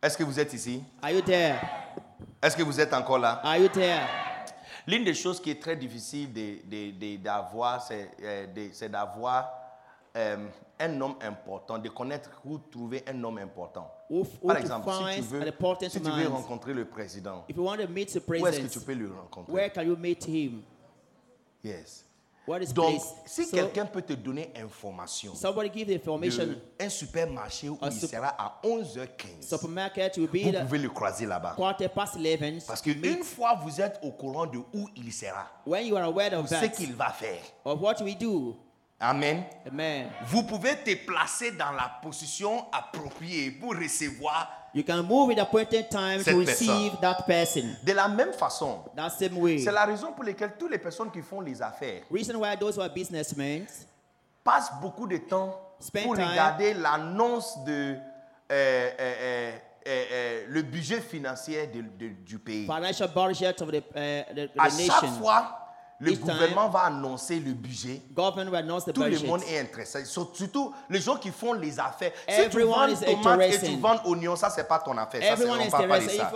Est-ce 0.00 0.16
que 0.16 0.22
vous 0.22 0.38
êtes 0.38 0.52
ici? 0.52 0.84
Are 1.02 1.10
you 1.10 1.20
there? 1.20 1.58
Est-ce 2.40 2.56
que 2.56 2.62
vous 2.62 2.80
êtes 2.80 2.94
encore 2.94 3.18
là? 3.18 3.40
Are 3.42 3.58
you 3.58 3.68
there? 3.68 4.06
L'une 4.86 5.04
des 5.04 5.14
choses 5.14 5.40
qui 5.40 5.50
est 5.50 5.60
très 5.60 5.76
difficile 5.76 6.28
d'avoir, 7.22 7.82
c'est 7.82 8.10
euh, 8.22 8.88
d'avoir 8.88 9.52
euh, 10.16 10.48
un 10.78 11.00
homme 11.00 11.14
important, 11.22 11.78
de 11.78 11.88
connaître 11.88 12.30
où 12.44 12.58
trouver 12.58 13.02
un 13.06 13.22
homme 13.22 13.38
important. 13.38 13.90
Par 14.46 14.56
exemple, 14.56 14.90
si 14.90 15.16
tu 15.16 15.22
veux, 15.22 15.52
si 15.88 16.00
tu 16.00 16.26
rencontrer 16.26 16.74
le 16.74 16.84
président, 16.84 17.44
If 17.48 17.56
you 17.56 17.64
want 17.64 17.78
to 17.78 17.88
meet 17.88 18.12
the 18.12 18.22
où 18.28 18.46
est-ce 18.46 18.60
que 18.60 18.66
tu 18.66 18.80
president, 18.80 18.86
peux 18.86 18.94
le 18.94 19.12
rencontrer? 19.14 19.52
where 19.52 19.70
can 19.70 19.82
you 19.82 19.96
meet 19.96 20.24
him? 20.26 20.62
Yes. 21.62 22.04
What 22.46 22.60
is 22.60 22.72
Donc, 22.72 22.90
place? 22.96 23.14
si 23.24 23.44
So- 23.44 23.56
quelqu'un 23.56 23.86
peut 23.86 24.02
te 24.02 24.14
donner 24.14 24.52
information 24.56 25.32
Somebody 25.36 25.70
give 25.72 25.86
the 25.88 25.94
information. 26.00 26.46
de 26.46 26.58
un 26.80 26.88
supermarché 26.88 27.68
où 27.68 27.78
il 27.80 27.92
sera 27.92 28.34
à 28.36 28.58
11h15, 28.64 29.46
Supermarket 29.48 30.16
will 30.16 30.26
be 30.28 30.44
vous 30.52 30.64
pouvez 30.64 30.78
le 30.78 30.88
croiser 30.90 31.24
là-bas. 31.26 31.54
quarter 31.56 31.88
past 31.88 32.16
11. 32.16 32.64
Parce 32.66 32.82
qu'une 32.82 33.22
fois 33.22 33.54
vous 33.62 33.80
êtes 33.80 34.00
au 34.02 34.10
courant 34.10 34.46
de 34.46 34.58
où 34.58 34.88
il 34.96 35.12
sera, 35.12 35.46
When 35.64 35.86
you 35.86 35.96
are 35.96 36.04
aware 36.04 36.34
of 36.34 36.48
ce 36.48 36.66
qu'il 36.66 36.94
va 36.94 37.10
faire. 37.10 37.40
of 37.64 37.80
what 37.80 38.02
we 38.02 38.16
do, 38.18 38.56
Amen. 38.98 39.44
amen. 39.66 40.08
Vous 40.26 40.42
pouvez 40.42 40.74
te 40.76 40.94
placer 41.06 41.52
dans 41.52 41.70
la 41.72 41.90
position 42.02 42.66
appropriée 42.72 43.52
pour 43.52 43.74
recevoir. 43.76 44.48
You 44.74 44.82
can 44.84 45.02
move 45.02 45.28
with 45.28 45.38
appointed 45.38 45.90
time 45.90 46.20
Cette 46.22 46.32
to 46.34 46.40
receive 46.40 46.92
that 47.02 47.24
person. 47.26 47.76
De 47.84 47.92
la 47.92 48.08
même 48.08 48.32
façon, 48.32 48.78
That 48.96 49.10
same 49.10 49.36
way. 49.38 49.58
c'est 49.58 49.70
la 49.72 49.84
raison 49.84 50.12
pour 50.12 50.24
laquelle 50.24 50.52
toutes 50.58 50.70
les 50.70 50.78
personnes 50.78 51.10
qui 51.10 51.20
font 51.20 51.40
les 51.42 51.60
affaires 51.60 52.02
Reason 52.10 52.34
why 52.36 52.56
those 52.58 52.76
who 52.78 52.82
are 52.82 52.88
businessmen 52.88 53.66
passent 54.42 54.72
beaucoup 54.80 55.06
de 55.06 55.18
temps 55.18 55.58
Spend 55.78 56.04
pour 56.04 56.14
time. 56.16 56.28
regarder 56.28 56.74
l'annonce 56.74 57.62
de 57.64 57.72
euh, 57.92 57.96
euh, 58.50 58.90
euh, 58.98 59.52
euh, 59.86 60.04
euh, 60.12 60.44
le 60.48 60.62
budget 60.62 61.00
financier 61.00 61.66
de- 61.66 61.82
de- 61.82 62.14
du 62.24 62.38
pays. 62.38 62.64
financial 62.66 63.08
budget 63.14 63.60
of 63.60 63.70
the, 63.70 63.76
uh, 63.76 64.34
the, 64.34 64.48
the 64.54 64.58
À 64.58 64.68
chaque 64.70 64.78
nation. 65.02 65.08
fois, 65.20 65.61
le 66.02 66.12
gouvernement 66.16 66.68
va 66.68 66.80
annoncer 66.80 67.38
le 67.38 67.52
budget. 67.52 68.02
Tout 68.14 69.02
le 69.02 69.26
monde 69.26 69.42
est 69.48 69.60
intéressé. 69.60 70.04
Surtout 70.04 70.74
les 70.90 71.00
gens 71.00 71.16
qui 71.16 71.30
font 71.30 71.52
les 71.52 71.78
affaires. 71.78 72.12
Si 72.28 72.48
tu 72.50 72.62
vends 72.62 72.88
tomates 73.22 73.40
et 73.52 73.58
tu 73.60 73.76
vends 73.76 74.00
oignons, 74.04 74.36
ça 74.36 74.50
c'est 74.50 74.66
pas 74.66 74.80
ton 74.80 74.96
affaire. 74.98 75.36
Ça, 75.36 75.44
on 75.48 75.56
is 75.56 75.70
parle 75.70 75.88
pas 75.88 76.00
de 76.00 76.08
ça. 76.08 76.32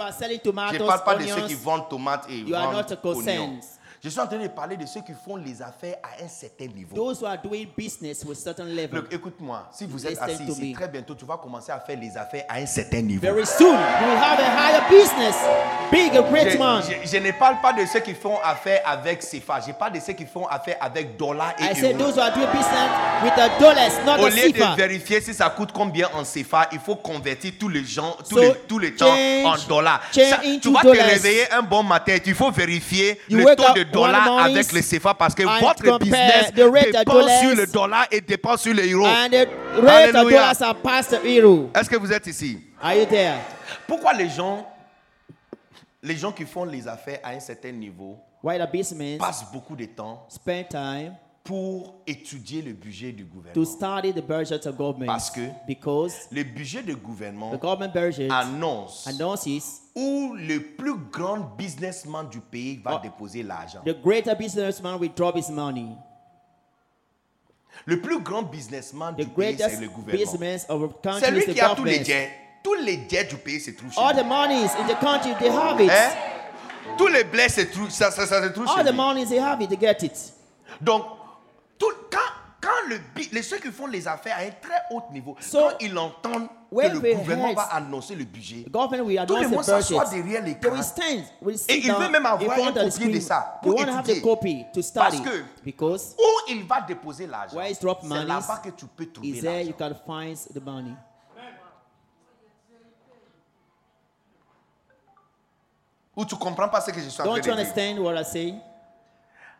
Je 0.73 0.79
ne 0.79 0.87
parle 0.87 1.05
pas 1.05 1.17
de 1.17 1.27
ceux 1.27 1.47
qui 1.47 1.55
vendent 1.55 1.89
tomates 1.89 2.27
et 2.31 2.43
vendent 2.45 2.99
oignons. 3.05 3.61
Je 4.07 4.11
suis 4.13 4.21
en 4.21 4.27
train 4.29 4.39
de 4.39 4.47
parler 4.47 4.77
de 4.77 4.87
ceux 4.87 5.01
qui 5.01 5.13
font 5.13 5.35
les 5.35 5.61
affaires 5.61 5.97
à 6.01 6.23
un 6.25 6.29
certain 6.29 6.67
niveau. 6.67 6.95
those 6.95 7.21
who 7.21 7.27
are 7.27 7.37
doing 7.43 7.67
business 7.77 8.23
with 8.25 8.39
certain 8.39 8.63
level. 8.67 9.01
Look, 9.01 9.13
écoute-moi, 9.13 9.69
si 9.73 9.85
vous 9.85 10.07
êtes 10.07 10.17
assis 10.23 10.45
ici, 10.45 10.73
très 10.75 10.87
bientôt, 10.87 11.17
tu 11.17 11.25
vas 11.25 11.37
commencer 11.37 11.73
à 11.73 11.81
faire 11.81 11.99
les 11.99 12.17
affaires 12.17 12.45
à 12.49 12.59
un 12.59 12.67
certain 12.67 13.01
niveau. 13.03 13.21
Very 13.23 13.45
soon, 13.45 13.73
you 13.73 14.07
will 14.07 14.17
have 14.17 14.39
a 14.39 14.45
higher 14.57 14.83
business. 14.89 15.35
Big, 15.91 16.17
a 16.17 16.23
great 16.23 16.53
Je, 16.53 16.57
man. 16.57 16.83
je- 16.89 17.09
je 17.11 17.17
ne 17.17 17.33
parle 17.33 17.61
pas 17.61 17.73
de 17.73 17.85
ceux 17.85 17.99
qui 17.99 18.15
font 18.15 18.39
affaire 18.45 18.81
avec 18.87 19.23
CFA, 19.23 19.59
je 19.67 19.73
parle 19.73 19.95
de 19.95 19.99
ceux 20.01 20.13
qui 20.13 20.25
font 20.25 20.47
affaire 20.47 20.77
avec 20.81 21.17
dollars 21.17 21.55
et 21.59 21.65
I 21.77 21.83
euros. 21.85 21.99
those 21.99 22.15
who 22.17 22.21
are 22.21 22.33
doing 22.33 22.47
business 22.53 22.91
with 23.25 23.35
the 23.35 23.61
dollars, 23.61 24.05
not 24.07 24.23
Au 24.25 24.29
the 24.31 24.37
lieu 24.37 24.53
de 24.53 24.77
vérifier 24.77 25.21
si 25.21 25.35
ça 25.35 25.51
coûte 25.51 25.73
combien 25.73 26.09
en 26.15 26.23
CFA, 26.23 26.69
il 26.71 26.79
faut 26.79 26.95
convertir 26.95 27.55
tous 27.59 27.69
les 27.69 27.85
gens, 27.85 28.17
tous 28.29 28.37
So, 28.37 28.41
les, 28.41 28.55
tous 28.69 28.79
les 28.79 28.95
temps 28.95 29.07
change- 29.07 29.65
en 29.65 29.69
dollars. 29.69 30.01
Ça, 30.13 30.21
tu 30.63 30.71
vas 30.71 30.83
dollars. 30.83 30.83
te 31.05 31.11
réveiller 31.11 31.53
un 31.53 31.63
bon 31.63 31.83
matin, 31.83 32.17
il 32.25 32.35
faut 32.37 32.53
vérifier 32.53 33.21
You 33.29 33.39
le 33.39 33.57
taux 33.57 33.73
de 33.75 33.83
dollars 33.83 33.96
morning 33.97 34.39
avec 34.57 34.73
le 34.73 34.81
CFA 34.81 35.15
parce 35.15 35.35
que 35.35 35.43
and 35.43 35.61
votre 35.61 35.99
business 35.99 36.53
the 36.55 36.63
rate 36.63 36.95
at 36.95 37.05
dépend 37.05 37.29
sur 37.41 37.55
le 37.57 37.67
dollar 37.67 38.07
et 38.11 38.21
dépend 38.21 38.57
sur 38.57 38.75
l'euro. 38.75 39.07
And 39.07 39.29
the 39.31 39.49
rate 39.83 40.11
of 40.11 40.17
Alléluia. 40.17 40.23
dollars 40.23 40.63
are 40.63 40.75
past 40.77 41.11
the 41.11 41.25
euro. 41.25 41.71
Est-ce 41.75 41.89
que 41.91 41.97
vous 41.97 42.13
êtes 42.13 42.27
ici? 42.27 42.59
Are 42.83 42.95
you 42.95 43.07
there? 43.07 43.39
Pourquoi 43.87 44.13
les 44.15 44.29
gens, 44.29 44.67
les 46.03 46.17
gens 46.17 46.33
qui 46.33 46.45
font 46.45 46.65
les 46.65 46.87
affaires 46.87 47.21
à 47.23 47.31
un 47.31 47.41
certain 47.41 47.73
niveau 47.73 48.19
Why 48.43 48.59
the 48.59 48.71
businessmen 48.71 49.19
passent 49.19 49.45
beaucoup 49.53 49.75
de 49.75 49.87
temps 49.87 50.25
spend 50.29 50.69
time 50.69 51.15
pour 51.43 51.97
étudier 52.07 52.61
le 52.63 52.73
budget 52.73 53.13
du 53.13 53.25
to 53.25 53.31
gouvernement? 53.35 53.65
study 53.65 54.13
the 54.13 54.21
budget 54.25 54.67
of 54.67 54.77
government? 54.77 55.07
Parce 55.07 55.31
que 55.31 55.41
because 55.67 56.29
Le 56.31 56.43
budget 56.45 56.83
du 56.83 56.95
gouvernement 56.97 57.51
the 57.57 57.61
government 57.61 57.93
budget 57.93 58.29
annonce 58.31 59.07
announces 59.07 59.83
où 59.97 60.35
le 60.37 60.61
plus 60.61 60.95
grand 61.11 61.39
businessman 61.57 62.29
du 62.29 62.39
pays 62.41 62.77
va 62.85 62.97
Oh. 62.97 63.01
déposer 63.03 63.43
l'argent. 63.43 63.81
the 63.85 63.95
greater 64.03 64.37
businessman 64.37 65.01
will 65.01 65.11
drop 65.17 65.35
his 65.37 65.51
money. 65.51 65.97
Le 67.85 68.01
plus 68.01 68.21
grand 68.21 68.43
businessman 68.43 69.15
The 69.15 69.21
du 69.21 69.27
pays, 69.27 69.57
c'est 69.59 69.81
le 69.81 69.89
gouvernement. 69.89 71.19
C'est 71.21 71.31
lui 71.31 71.45
qui 71.47 71.61
a 71.61 71.75
tous 71.75 71.85
les 71.85 72.05
jets. 72.05 72.31
Tous 72.63 72.75
les 72.75 73.07
jets 73.09 73.25
du 73.25 73.37
pays 73.37 73.61
se 73.61 73.71
trouvent 73.73 73.93
chez 73.93 74.01
All 74.01 74.15
lui. 74.15 74.23
the 74.23 74.27
monies 74.27 74.71
in 74.79 74.87
the 74.89 74.99
country, 74.99 75.35
they 75.39 75.49
have 75.51 75.81
it. 75.81 75.91
Hein? 75.91 76.11
Tous 76.99 77.07
les 77.09 77.23
blés 77.25 77.49
se 77.49 77.61
trouvent, 77.63 77.91
ça, 77.91 78.11
ça, 78.11 78.27
ça 78.27 78.43
se 78.43 78.49
trouve 78.49 78.67
All 78.69 78.79
chez 78.79 78.85
the 78.85 78.91
lui. 78.91 78.97
monies, 78.97 79.27
they 79.29 79.39
have 79.39 79.61
it, 79.63 79.69
they 79.69 79.79
get 79.79 80.03
it. 80.05 80.33
Donc, 80.81 81.05
tout, 81.79 81.93
quand, 82.11 82.19
quand 82.67 82.89
le, 82.89 83.01
les 83.33 83.43
ceux 83.43 83.59
qui 83.59 83.71
font 83.71 83.87
les 83.87 84.09
affaires 84.09 84.37
à 84.37 84.41
un 84.41 84.51
très 84.51 84.83
haut 84.91 85.03
niveau, 85.13 85.37
So, 85.41 85.61
quand 85.61 85.77
ils 85.81 85.97
entendent 85.97 86.49
que 86.71 86.87
le 86.89 86.99
gouvernement 87.15 87.55
va 87.55 87.63
annoncer 87.75 88.15
le 88.17 88.25
budget, 88.25 88.65
The 88.65 88.73
Tout 89.27 89.37
le 89.37 89.49
monde 89.49 89.63
s'assoit 89.63 90.05
derrière 90.07 90.43
l'écran. 90.43 90.75
Et 91.69 91.77
il 91.77 91.93
veut 91.93 92.09
même 92.09 92.27
avoir 92.27 92.53
front 92.53 92.67
un 92.67 92.69
of 92.69 92.75
the 92.75 92.81
copier 92.81 92.91
screen. 92.91 93.13
de 93.13 93.21
ça 93.21 93.59
pour 93.63 93.81
étudier. 93.81 94.23
Parce 94.95 95.21
que 95.21 95.45
because 95.65 96.17
où 96.19 96.51
il 96.51 96.65
va 96.65 96.81
déposer 96.81 97.27
l'argent, 97.27 97.61
c'est 97.69 97.85
là-bas 98.25 98.61
que 98.65 98.71
tu 98.71 98.87
peux 98.87 99.07
trouver 99.07 99.41
l'argent. 99.41 100.97
Ou 106.17 106.25
tu 106.25 106.35
comprends 106.37 106.69
pas 106.69 106.81
ce 106.81 106.91
que 106.91 107.01
je 107.01 107.09
suis 107.11 107.21
en 107.21 107.25
train 107.27 107.37
de 107.37 108.33
dire? 108.33 108.55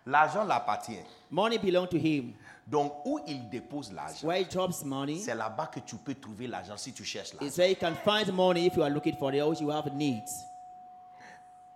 L'argent 0.07 0.45
l'appartient. 0.45 1.05
Money 1.31 1.59
belongs 1.59 1.89
to 1.89 1.99
him. 1.99 2.33
Donc, 2.67 2.95
où 3.05 3.21
il 3.29 3.49
dépose 3.49 3.93
l'argent, 3.93 4.27
Where 4.27 4.41
he 4.41 4.45
drops 4.49 4.85
money 4.85 5.19
c'est 5.19 5.35
là-bas 5.37 5.69
que 5.69 5.79
tu 5.81 5.97
peux 5.97 6.15
trouver 6.15 6.49
l'argent 6.49 6.77
si 6.77 6.93
tu 6.93 7.05
cherches 7.05 7.33
l'argent. 7.35 7.47
is 7.49 7.57
where 7.59 7.69
you 7.71 7.77
can 7.77 7.95
find 8.05 8.33
money 8.35 8.67
if 8.67 8.75
you 8.77 8.83
are 8.83 8.91
looking 8.91 9.17
for 9.17 9.33
it 9.33 9.61
you 9.61 9.71
have 9.71 9.93
needs. 9.95 10.45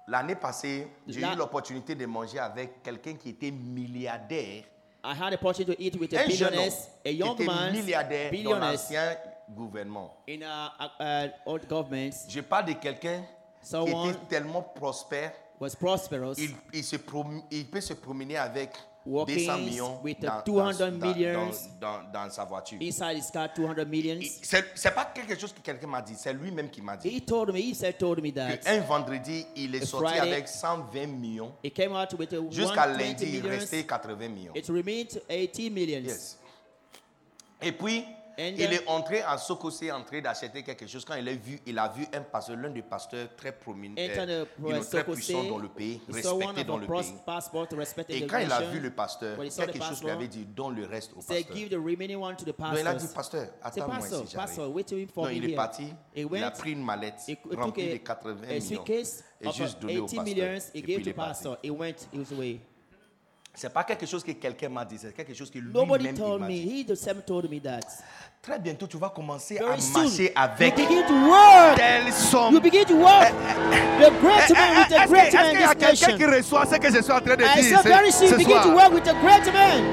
L'année 0.09 0.35
passée, 0.35 0.89
j'ai 1.07 1.21
La- 1.21 1.35
eu 1.35 1.37
l'opportunité 1.37 1.95
de 1.95 2.05
manger 2.07 2.41
avec 2.41 2.83
quelqu'un 2.83 3.15
qui 3.15 3.29
était 3.31 3.53
milliardaire, 3.53 4.65
I 5.05 5.15
had 5.19 5.31
the 5.33 5.37
opportunity 5.37 5.77
to 5.77 5.81
eat 5.81 5.97
with 6.01 6.13
a 6.13 6.23
un 6.23 6.29
jeune 6.29 6.49
homme 6.55 6.59
billionaire, 6.59 6.73
a 7.05 7.09
qui 7.09 7.15
young 7.17 7.35
était 7.35 7.45
man, 7.45 7.73
milliardaire 7.73 8.25
dans 8.27 8.31
billionaire 8.37 8.73
l'ancien 8.73 9.17
gouvernement. 9.49 10.17
in 10.29 10.43
a, 10.43 10.73
a, 10.79 11.25
a 11.25 11.29
old 11.47 11.67
government 11.69 12.13
Je 12.29 12.41
parle 12.41 12.67
de 12.67 12.73
quelqu'un 12.73 13.23
qui 13.63 13.69
Someone- 13.69 14.11
était 14.11 14.19
tellement 14.29 14.63
prospère, 14.63 15.33
was 15.61 15.71
prosperous, 15.79 16.35
il, 16.39 16.51
il 16.73 16.83
se 16.85 16.97
prom- 16.97 17.43
il 17.51 17.67
peut 17.71 17.81
se 17.81 17.95
promener 17.95 18.37
avec 18.37 18.73
200 19.07 19.59
millions 19.59 20.01
with 20.03 20.21
dans, 20.21 20.43
200 20.45 20.79
dans- 20.79 20.99
dans- 20.99 21.15
millions. 21.15 21.51
dans- 21.81 22.03
dans- 22.13 22.13
dans 22.25 22.31
sa 22.31 22.45
voiture. 22.45 22.79
inside 22.83 23.17
his 23.17 23.31
car 23.33 23.49
200 23.55 23.87
millions. 23.87 24.19
Il- 24.21 24.31
C'est 24.75 24.95
pas 24.95 25.07
quelque 25.15 25.39
chose 25.39 25.53
que 25.53 25.61
quelqu'un 25.61 25.87
m'a 25.87 26.03
dit, 26.03 26.15
c'est 26.17 26.33
lui-même 26.33 26.69
qui 26.71 26.83
m'a 26.83 26.97
dit. 26.97 27.09
He 27.09 27.25
told 27.25 27.53
me, 27.53 27.59
he 27.59 27.75
said, 27.75 27.97
told 27.99 28.23
me 28.23 28.31
that. 28.33 28.59
Un 28.67 28.81
vendredi, 28.81 29.47
il 29.57 29.75
est 29.75 29.85
sorti 29.87 30.07
Friday, 30.17 30.33
avec 30.35 30.49
120 30.49 31.07
millions. 31.07 31.53
He 31.65 31.71
came 31.73 31.93
out 31.93 32.13
with 32.19 32.33
a 32.33 32.37
Jusqu'à 32.51 32.85
120 32.85 32.99
lundi, 32.99 33.25
il 33.39 33.47
restait 33.47 33.85
80 33.85 34.29
millions. 34.29 34.53
It 34.55 34.67
remained 34.69 35.23
80 35.29 35.71
millions. 35.71 36.03
Yes. 36.05 36.39
Et 37.63 37.73
puis, 37.73 38.05
il 38.49 38.57
then- 38.57 38.73
est 38.73 38.89
entré 38.89 39.23
à 39.23 39.37
Sokosé, 39.39 39.93
en 39.93 40.03
train 40.03 40.21
d'acheter 40.21 40.63
quelque 40.63 40.87
chose. 40.87 41.05
Quand 41.05 41.15
il 41.15 41.29
a 41.29 41.35
vu, 41.35 41.59
il 41.67 41.79
a 41.79 41.89
vu 41.89 42.07
un 42.13 42.23
pasteur, 42.23 42.57
l'un 42.57 42.71
des 42.71 42.83
pasteurs 42.83 43.29
très 43.37 43.53
the 43.53 44.47
you 44.59 44.69
know, 44.69 44.85
très 44.85 45.05
puissant 45.05 45.45
dans 45.45 45.59
le 45.59 45.69
pays, 45.69 46.01
respecté 46.09 46.65
dans 46.65 46.79
le 46.79 46.87
pays. 46.87 47.15
Et 48.09 48.27
quand 48.27 48.39
il 48.39 48.53
a 48.53 48.61
vu 48.63 48.81
le 48.81 48.91
pasteur, 48.91 49.39
quelque 49.39 49.85
chose 49.85 50.03
lui 50.03 50.11
avait 50.11 50.29
dit, 50.29 50.45
donne 50.47 50.77
le 50.77 50.87
reste 50.87 51.13
au 51.13 51.21
pasteur. 51.23 51.37
Donc 51.47 52.79
il 52.79 52.87
a 52.87 52.95
dit, 52.95 53.09
pasteur, 53.15 53.49
attends-moi 53.63 53.99
pastor, 53.99 54.27
j'arrive. 54.31 54.61
Non, 55.17 55.29
il 55.29 55.51
est 55.51 55.55
parti, 55.55 55.93
il 56.17 56.45
a 56.45 56.51
pris 56.51 56.73
une 56.73 56.85
mallette 56.85 57.21
remplie 57.53 57.89
de 57.89 57.95
a, 57.97 57.99
80 57.99 58.43
a 58.49 58.55
millions 58.55 58.85
et 59.41 59.53
juste 59.53 59.81
donné 59.81 59.99
au 59.99 60.07
80 60.07 60.25
pasteur. 60.25 60.71
Et 60.75 60.83
puis 60.83 60.95
il 60.95 61.09
est 61.09 61.13
parti. 61.13 61.31
pastor. 61.31 61.59
He 61.63 61.71
went 61.71 61.95
his 62.13 62.33
way. 62.35 62.61
C'est 63.53 63.73
pas 63.73 63.85
quelque 63.85 64.07
chose 64.07 64.23
que 64.25 64.31
quelqu'un 64.33 64.69
m'a 64.69 64.85
dit, 64.85 64.97
c'est 64.99 65.13
quelque 65.15 65.35
chose 65.35 65.51
que 65.51 65.59
Nobody 65.59 66.05
lui-même 66.05 66.17
told 66.19 66.41
m'a 66.41 66.47
me. 66.47 66.53
dit. 66.53 66.83
He 66.83 66.87
himself 66.89 67.25
told 67.27 67.51
me 67.51 67.61
that. 67.61 67.81
Très 68.41 68.59
bientôt, 68.59 68.87
tu 68.87 68.97
vas 68.97 69.11
commencer 69.11 69.59
à 69.59 69.67
Very 69.67 69.81
soon, 69.83 70.03
marcher 70.05 70.25
you 70.25 70.31
avec 70.35 70.77
begin 70.77 71.03
to 71.07 71.13
work. 71.29 71.77
telle 71.77 72.13
somme. 72.13 72.55
You 72.55 72.61
begin 72.61 72.85
to 72.85 72.95
work. 72.95 73.29
The 73.99 74.11
great 74.23 74.51
man 74.51 74.77
with 74.79 74.89
the 74.89 74.93
Est-ce 74.93 75.09
great 75.09 75.31
que- 75.31 75.37
est-ce 75.37 75.41
man 75.41 75.51
qu'il 75.51 75.61
y 75.61 75.65
a 75.65 75.71
in 75.71 75.75
this 75.75 75.85
quelqu'un 75.87 76.17
qui 76.17 76.25
nation. 76.25 76.37
reçoit 76.39 76.67
ce 76.67 76.77
que 76.77 76.91
je 76.97 77.03
suis 77.03 77.13
en 77.13 77.21
train 77.21 77.37
de 77.37 77.45
I 77.45 77.61
dire 77.61 77.79
said 77.79 77.87
very 77.87 78.13
ce, 78.13 78.19
soon, 78.19 78.29
ce 78.29 78.37
begin 78.37 78.57
to 78.57 78.63
soir? 78.63 78.77
work 78.77 78.93
with 78.95 79.05
the 79.05 79.15
great 79.21 79.53
man. 79.53 79.85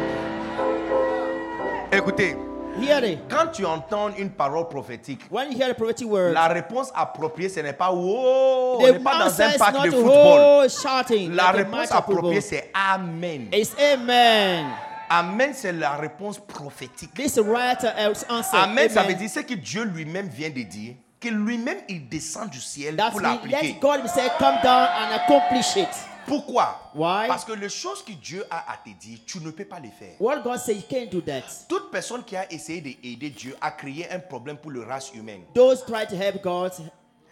Écoutez, 1.92 2.38
Hear 2.82 3.04
it. 3.04 3.20
quand 3.30 3.48
tu 3.52 3.66
entends 3.66 4.10
une 4.18 4.30
parole 4.30 4.68
prophétique, 4.68 5.22
When 5.32 5.52
you 5.52 5.58
hear 5.58 5.70
the 5.74 5.78
prophetic 5.78 6.08
word, 6.08 6.34
la 6.34 6.48
réponse 6.48 6.92
appropriée, 6.96 7.50
ce 7.50 7.60
n'est 7.60 7.74
pas 7.74 7.92
wow, 7.92 8.78
on 8.80 8.92
n'est 8.92 9.00
pas 9.00 9.20
dans 9.26 9.42
un 9.42 9.52
parc 9.58 9.86
de 9.86 9.92
football. 9.92 10.64
oh, 10.64 10.68
shouting. 10.70 11.32
La 11.34 11.46
like 11.52 11.54
a 11.54 11.58
réponse 11.58 11.92
appropriée, 11.92 12.42
c'est 12.42 12.72
Amen. 12.74 13.48
It's 13.52 13.74
amen. 13.80 14.66
Amen, 15.10 15.52
c'est 15.54 15.72
la 15.72 15.96
réponse 15.96 16.38
prophétique. 16.38 17.14
This 17.14 17.38
right 17.40 17.82
uh, 17.84 18.14
answer. 18.30 18.58
Amen, 18.58 18.90
ça 18.90 19.02
amen. 19.02 19.14
veut 19.14 19.18
dire 19.20 19.30
ce 19.30 19.40
que 19.40 19.54
Dieu 19.54 19.84
lui-même 19.86 20.28
vient 20.28 20.50
de 20.50 20.62
dire, 20.64 20.96
que 21.20 21.30
lui-même 21.30 21.78
il 21.88 22.08
descend 22.10 22.50
du 22.50 22.60
ciel 22.60 22.96
That 22.98 23.12
pour 23.12 23.22
l'appliquer. 23.22 23.56
let 23.62 23.80
God 23.80 24.06
say, 24.08 24.28
come 24.38 24.56
down 24.62 24.88
and 25.00 25.16
accomplish 25.16 25.78
it. 25.78 25.88
Pourquoi? 26.28 26.92
Why? 26.94 27.28
Parce 27.28 27.46
que 27.46 27.54
les 27.54 27.70
choses 27.70 28.04
que 28.04 28.12
Dieu 28.12 28.46
a 28.50 28.72
à 28.74 28.78
te 28.78 28.90
dire, 28.90 29.20
tu 29.26 29.40
ne 29.40 29.50
peux 29.52 29.66
pas 29.66 29.80
les 29.80 29.90
faire. 29.92 30.16
What 30.20 30.42
God 30.42 30.60
said, 30.60 30.76
you 30.76 30.84
can't 30.88 31.10
do 31.10 31.22
that. 31.22 31.44
Toute 31.70 31.90
personne 31.90 32.24
qui 32.24 32.36
a 32.36 32.52
essayé 32.52 32.82
d'aider 32.82 33.30
Dieu 33.30 33.56
a 33.62 33.72
créé 33.72 34.10
un 34.12 34.20
problème 34.20 34.58
pour 34.58 34.72
le 34.72 34.84
race 34.84 35.12
humaine. 35.14 35.42
Those 35.56 35.84
try 35.86 36.06
to 36.06 36.16
help 36.16 36.44
God 36.44 36.72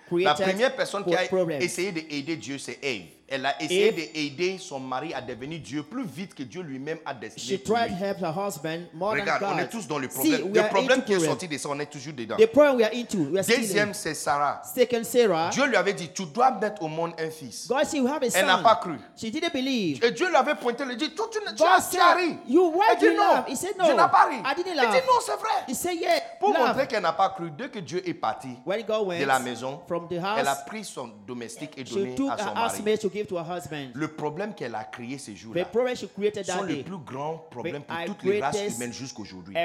create 0.08 0.26
La 0.26 0.34
première 0.34 0.76
personne 0.76 1.04
qui 1.04 1.14
a 1.16 1.26
problem. 1.28 1.62
essayé 1.62 1.92
d'aider 1.92 2.38
Dieu, 2.38 2.58
c'est 2.58 2.80
Ève. 2.82 3.06
Elle 3.28 3.46
a 3.46 3.60
essayé 3.62 3.92
d'aider 3.92 4.58
son 4.60 4.80
mari 4.80 5.12
à 5.14 5.22
devenir 5.22 5.60
Dieu 5.60 5.82
plus 5.84 6.06
vite 6.06 6.36
que 6.36 6.44
Dieu 6.44 6.62
lui-même 6.62 7.00
a 7.06 7.14
destiné 7.14 7.58
She 7.58 7.64
tried 7.64 7.90
lui. 7.90 7.98
to 7.98 8.06
help 8.06 8.20
her 8.22 8.32
husband 8.32 8.82
more 8.94 9.14
Regarde, 9.14 9.42
than 9.42 9.54
on 9.56 9.58
est 9.58 9.68
tous 9.68 9.88
dans 9.88 9.98
le 9.98 10.08
problème. 10.08 10.54
le 10.54 10.68
problème 10.70 11.04
qui 11.04 11.14
est 11.14 11.20
sorti 11.20 11.48
de 11.48 11.58
ça, 11.58 11.70
on 11.70 11.80
est 11.80 11.88
toujours 11.88 12.14
dedans. 12.14 12.36
The 12.38 12.46
problem 12.46 12.76
we 12.78 12.84
are 12.86 12.94
into, 12.94 13.18
we 13.32 13.40
are 13.40 13.46
Deuxième, 13.46 13.94
c'est 13.96 14.14
Sarah. 14.14 14.62
Second, 14.64 15.04
Sarah. 15.04 15.50
Dieu 15.50 15.66
lui 15.66 15.76
avait 15.76 15.94
dit, 15.94 16.10
tu 16.14 16.26
dois 16.26 16.52
mettre 16.52 16.84
au 16.84 16.88
monde 16.88 17.14
un 17.18 17.30
fils. 17.32 17.68
God 17.68 17.84
said, 17.86 18.00
you 18.00 18.08
have 18.08 18.22
a 18.22 18.28
Elle 18.34 18.46
n'a 18.46 18.60
pas 18.60 18.76
cru. 18.76 18.94
She 19.16 19.32
didn't 19.32 19.52
believe. 19.54 20.04
Et 20.04 20.12
Dieu 20.12 20.28
lui 20.30 20.36
avait 20.36 20.56
pointé, 20.56 20.84
il 20.88 20.96
dit, 20.96 21.10
tu, 21.10 21.40
n'as- 21.44 21.52
tu 21.54 21.58
God 21.58 21.68
as, 21.78 21.82
said, 21.82 22.02
ri. 22.18 22.38
you 22.48 22.74
Elle 22.92 23.00
dit 23.00 23.16
non. 23.16 23.24
laugh? 23.34 23.46
He 23.48 23.56
said, 23.56 23.74
Je 23.80 23.90
n'ai 23.92 23.96
pas 23.98 24.28
ri. 24.30 24.36
I 24.38 24.56
didn't 24.56 24.74
dit 24.74 25.08
non, 25.08 25.20
c'est 25.26 25.32
vrai. 25.40 25.66
He 25.68 25.74
said, 25.74 26.00
yeah. 26.00 26.22
Pour 26.40 26.50
montrer 26.54 26.86
qu'elle 26.88 27.02
n'a 27.02 27.14
pas 27.14 27.30
cru, 27.30 27.50
dès 27.50 27.70
que 27.70 27.80
Dieu 27.80 28.08
est 28.08 28.14
parti 28.14 28.50
When 28.66 28.84
God 28.84 29.08
went 29.08 29.20
de 29.20 29.26
la 29.26 29.40
maison, 29.40 29.82
from 29.88 30.08
the 30.08 30.14
elle 30.14 30.48
a 30.48 30.52
house, 30.52 30.66
pris 30.68 30.84
son 30.84 31.10
domestique 31.26 31.72
et 31.78 31.84
donné 31.84 32.14
à 32.30 32.38
son 32.38 32.54
mari. 32.54 32.84
Husband 33.16 33.16
to 33.16 33.20
give 33.20 33.28
to 33.28 33.38
her 33.38 33.44
husband. 33.44 33.92
Le 33.94 34.08
problème 34.10 34.54
qu'elle 34.54 34.76
a 34.76 34.84
créé 34.84 35.18
ces 35.18 35.36
jours-là 35.36 35.66
problem 35.66 35.96
she 35.96 36.08
created 36.14 36.46
sont 36.46 36.58
that 36.60 36.62
le 36.64 36.76
day. 36.76 36.84
plus 36.84 36.98
grand 36.98 37.46
problème 37.50 37.84
pour 37.84 37.96
toutes 38.06 38.24
les 38.24 38.42
races 38.42 38.76
humaines 38.76 38.94
jusqu'aujourd'hui. 38.94 39.56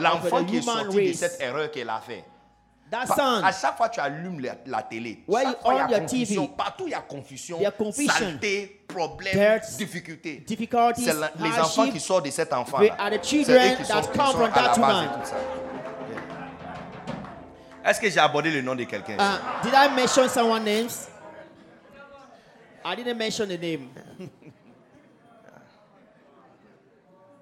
L'enfant 0.00 0.44
the 0.44 0.46
qui 0.46 0.56
est 0.58 0.62
sorti 0.62 1.08
de 1.08 1.12
cette 1.12 1.40
erreur 1.40 1.70
qu'elle 1.70 1.88
a 1.90 2.00
fait. 2.00 2.24
That 2.90 3.06
Pa- 3.06 3.14
son, 3.14 3.44
À 3.44 3.52
chaque 3.52 3.76
fois 3.76 3.88
que 3.88 3.94
tu 3.94 4.00
allumes 4.00 4.40
la, 4.40 4.56
la 4.66 4.82
télé, 4.82 5.22
chaque 5.32 5.46
you 5.46 5.54
fois, 5.62 5.74
il 5.74 5.90
y 5.92 5.94
a 5.94 6.00
confusion. 6.00 6.42
TV, 6.46 6.54
Partout 6.56 6.84
il 6.88 6.90
y 6.90 6.94
a 6.94 7.00
confusion, 7.00 7.58
saleté, 8.08 8.84
problème, 8.88 9.60
difficulté. 9.78 10.44
C'est 10.96 11.14
la- 11.14 11.30
les 11.40 11.60
enfants 11.60 11.88
qui 11.88 12.00
sortent 12.00 12.24
de 12.26 12.30
cet 12.32 12.52
enfant 12.52 12.78
They 12.80 12.90
are 12.98 13.10
the 13.10 13.24
children 13.24 13.76
that 13.86 14.02
come 14.12 14.32
from 14.32 14.50
that 14.52 14.74
woman. 14.76 15.08
Est-ce 17.84 18.00
que 18.00 18.10
j'ai 18.10 18.20
abordé 18.20 18.50
le 18.50 18.60
nom 18.60 18.74
de 18.74 18.84
quelqu'un? 18.84 19.14
Uh, 19.14 19.62
did 19.62 19.72
I 19.72 19.88
mention 19.94 20.28
someone's 20.28 20.64
names? 20.64 21.09
I 22.84 22.94
didn't 22.96 23.18
mention 23.18 23.48
the 23.48 23.58
name. 23.58 23.90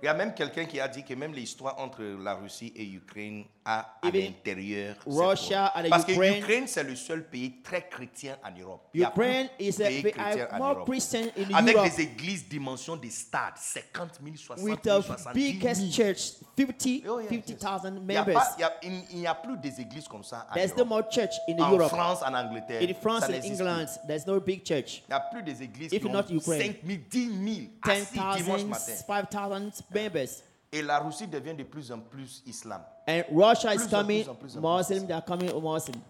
Il 0.00 0.06
y 0.06 0.08
a 0.08 0.14
même 0.14 0.32
quelqu'un 0.32 0.64
qui 0.64 0.78
a 0.78 0.86
dit 0.86 1.04
que 1.04 1.14
même 1.14 1.32
l'histoire 1.32 1.78
entre 1.80 2.02
la 2.02 2.34
Russie 2.34 2.72
et 2.76 2.84
l'Ukraine 2.84 3.44
à 3.70 3.98
Even 4.02 4.22
l'intérieur. 4.32 4.96
Russia 5.06 5.70
and 5.76 5.90
Parce 5.90 6.06
que 6.06 6.12
Ukraine- 6.12 6.34
l'Ukraine, 6.36 6.66
c'est 6.66 6.82
le 6.84 6.96
seul 6.96 7.28
pays 7.28 7.60
très 7.62 7.86
chrétien 7.86 8.38
en 8.42 8.58
Europe. 8.58 8.88
Ukraine 8.94 9.48
is 9.60 9.74
a, 9.82 9.88
pays 9.88 10.14
en 10.50 10.56
more 10.56 10.70
Europe. 10.76 10.88
Christian 10.88 11.24
in 11.36 11.54
Avec 11.54 11.76
Europe 11.76 11.90
des 11.90 12.00
églises 12.02 12.48
dimension 12.48 12.96
des 12.96 13.10
stades, 13.10 13.58
50 13.58 14.20
000, 14.24 14.36
60 14.36 14.64
with 14.64 14.78
000, 14.82 15.00
the 15.00 15.06
70 15.06 15.22
000. 15.22 15.34
biggest 15.34 15.92
church, 15.94 16.32
50 16.56 17.04
Oh, 17.06 17.20
yeah, 17.20 17.30
yes. 17.30 17.44
50,000 17.44 18.00
Il 18.08 18.12
y 18.14 18.16
a 18.16 18.24
members. 18.24 18.34
pas- 18.34 18.56
il 18.56 18.60
y 18.60 18.64
a- 18.64 19.16
n'y 19.18 19.26
a 19.26 19.34
plus 19.34 19.58
des 19.58 19.80
églises 19.82 20.08
comme 20.08 20.24
ça 20.24 20.46
en 20.50 20.54
There's 20.54 20.70
no 20.70 20.78
Europe. 20.84 20.88
more 20.88 21.08
church 21.10 21.34
in 21.46 21.58
En 21.62 21.70
Europe. 21.70 21.88
France, 21.90 22.22
en 22.22 22.32
Angleterre. 22.34 22.80
In 22.82 22.94
France 22.94 23.24
and 23.24 23.34
England, 23.44 23.84
plus. 23.84 24.06
there's 24.06 24.26
no 24.26 24.40
big 24.40 24.64
church. 24.66 25.02
Il 25.06 25.10
n'y 25.10 25.14
a 25.14 25.20
plus 25.20 25.42
des 25.42 25.62
églises 25.62 25.92
If 25.92 26.00
qui 26.00 26.08
ont 26.08 26.12
not 26.12 26.24
Ukraine. 26.30 26.72
5 26.72 26.76
000, 26.86 26.98
10 27.10 27.26
000 27.28 27.66
assis 27.82 28.12
dimanche 28.14 28.60
10,000, 28.64 28.66
matin. 28.68 28.92
5,000 29.06 29.72
members. 29.94 30.28
Et 30.70 30.82
la 30.82 30.98
Russie 30.98 31.26
devient 31.26 31.54
de 31.54 31.64
plus 31.64 31.90
en 31.92 31.98
plus 31.98 32.42
islam. 32.46 32.82
And 33.08 33.24
Russia 33.32 33.72
is 33.72 33.86
coming. 33.86 34.26
Muslim, 34.60 35.06
they 35.06 35.14
are 35.14 35.24
coming 35.24 35.50
Muslim. 35.62 36.02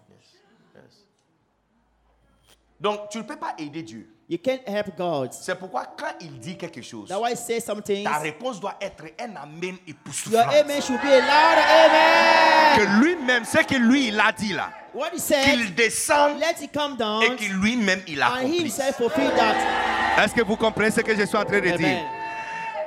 Donc, 2.81 3.09
tu 3.09 3.17
ne 3.19 3.23
peux 3.23 3.37
pas 3.37 3.53
aider 3.57 3.81
Dieu. 3.83 4.07
You 4.27 4.37
can't 4.37 4.61
help 4.67 4.95
God. 4.97 5.33
C'est 5.33 5.55
pourquoi 5.55 5.85
quand 5.97 6.13
il 6.21 6.39
dit 6.39 6.55
quelque 6.57 6.81
chose, 6.81 7.07
That's 7.09 7.19
why 7.19 7.31
I 7.31 7.35
say 7.35 7.59
some 7.59 7.81
things. 7.81 8.03
ta 8.03 8.19
réponse 8.19 8.59
doit 8.59 8.75
être 8.79 9.05
un 9.19 9.35
amen 9.37 9.77
Your 9.87 9.95
époustouflant. 9.97 10.49
amen 10.49 10.81
should 10.81 11.01
be 11.01 11.07
a 11.07 11.19
loud 11.19 11.57
amen. 11.57 12.77
Que 12.77 13.03
lui-même, 13.03 13.43
ce 13.45 13.57
que 13.65 13.75
lui, 13.75 14.09
il 14.09 14.19
a 14.19 14.31
dit 14.31 14.53
là, 14.53 14.69
What 14.93 15.09
he 15.13 15.19
said, 15.19 15.45
qu'il 15.45 15.73
descende 15.73 16.37
let 16.39 16.61
it 16.63 16.71
come 16.71 16.95
down 16.95 17.23
et 17.23 17.35
qu'il 17.37 17.53
lui-même, 17.53 18.01
il 18.07 18.21
and 18.21 18.27
accomplit. 18.27 18.59
himself 18.65 18.97
fulfill 18.97 19.31
that. 19.35 20.23
Est-ce 20.23 20.33
que 20.35 20.43
vous 20.43 20.57
comprenez 20.57 20.91
ce 20.91 21.01
que 21.01 21.15
je 21.15 21.23
suis 21.25 21.37
en 21.37 21.45
train 21.45 21.59
de 21.61 21.65
dire? 21.65 21.73
Amen. 21.75 22.18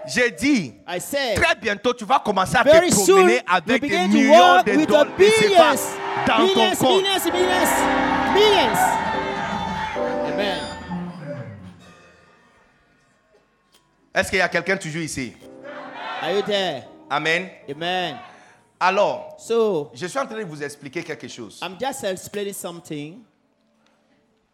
J'ai 0.06 0.30
dit, 0.30 0.74
I 0.88 1.00
said, 1.00 1.40
très 1.40 1.54
bientôt, 1.54 1.94
tu 1.94 2.04
vas 2.04 2.18
commencer 2.18 2.56
à 2.56 2.64
te 2.64 2.68
promener 3.04 3.40
avec 3.46 3.82
des 3.82 4.08
millions 4.08 4.62
de 4.62 4.84
dollars 4.86 5.76
dans 6.26 6.36
ton 6.36 6.42
millions, 6.42 6.76
compte. 6.76 7.02
millions, 7.02 7.24
millions, 7.32 8.34
millions. 8.34 8.78
Amen. 10.32 10.58
Est-ce 14.14 14.28
qu'il 14.30 14.38
y 14.38 14.42
a 14.42 14.48
quelqu'un 14.48 14.76
toujours 14.76 15.02
ici? 15.02 15.34
Are 16.20 16.32
you 16.32 16.42
there? 16.42 16.82
Amen. 17.08 17.48
Amen. 17.70 18.16
Alors, 18.78 19.36
So, 19.38 19.90
je 19.94 20.06
suis 20.06 20.18
en 20.18 20.26
train 20.26 20.38
de 20.38 20.44
vous 20.44 20.62
expliquer 20.62 21.02
quelque 21.02 21.28
chose. 21.28 21.60
I'm 21.62 21.76
just 21.80 22.02
explaining 22.04 22.52
something. 22.54 23.20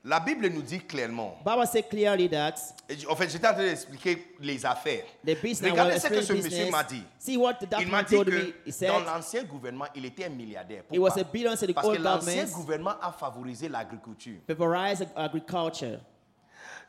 La 0.05 0.21
Bible 0.21 0.49
nous 0.49 0.63
dit 0.63 0.79
clairement, 0.79 1.37
Bible 1.45 1.67
says 1.67 1.83
clearly 1.83 2.29
that 2.31 2.55
et 2.89 2.97
j- 2.97 3.07
en 3.09 3.17
fait, 3.17 3.29
j'étais 3.29 3.49
en 3.49 3.53
train 3.53 3.65
d'expliquer 3.65 4.33
les 4.41 4.65
affaires. 4.65 5.03
the 5.27 5.35
business. 5.43 5.71
Regardez 5.73 5.99
ce 5.99 6.07
que 6.07 6.23
ce 6.23 6.33
monsieur 6.35 6.71
m'a 6.71 6.85
dit. 6.85 7.03
See 7.19 7.37
what 7.37 7.55
that 7.69 7.81
Il 7.81 7.89
m'a 7.89 8.05
dit 8.05 8.15
me. 8.17 8.25
que 8.25 8.55
He 8.65 8.73
said 8.73 8.89
dans 8.91 9.01
l'ancien 9.01 9.43
gouvernement, 9.43 9.87
il 9.97 10.05
était 10.07 10.27
un 10.27 10.31
milliardaire. 10.31 10.85
He 10.93 10.99
was 10.99 11.11
Pourquoi? 11.11 11.23
a 11.23 11.73
Parce 11.75 11.89
que 11.97 12.03
l'ancien 12.03 12.45
gouvernement 12.47 12.95
a 13.03 13.11
favorisé 13.13 13.69
l'agriculture. 13.69 14.39
favorize 14.47 15.05
agriculture. 15.17 15.99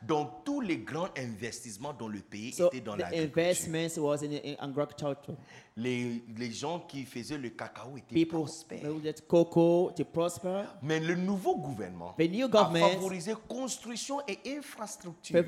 Donc, 0.02 0.44
tous 0.44 0.60
les 0.62 0.78
grands 0.78 1.08
investissements 1.16 1.92
dans 1.92 2.08
le 2.08 2.20
pays 2.20 2.52
So 2.52 2.68
étaient 2.68 2.80
dans 2.80 2.94
the 2.96 3.00
l'agriculture. 3.00 3.38
investments 3.42 3.98
was 3.98 4.22
in, 4.24 4.32
in 4.32 4.56
agriculture. 4.58 5.36
Les, 5.76 6.24
les 6.36 6.50
gens 6.50 6.80
qui 6.80 7.04
faisaient 7.04 7.38
le 7.38 7.50
cacao 7.50 7.96
étaient 7.96 8.14
People 8.14 8.40
prospères. 8.40 8.80
cocoa 9.28 9.92
to 9.94 10.04
prosper. 10.04 10.64
Mais 10.82 11.00
le 11.00 11.14
nouveau 11.14 11.56
gouvernement 11.56 12.14
The 12.18 12.28
new 12.30 12.46
a 12.46 12.48
government 12.48 12.90
favorisé 12.94 13.34
construction 13.48 14.20
et 14.26 14.38
infrastructure. 14.56 15.42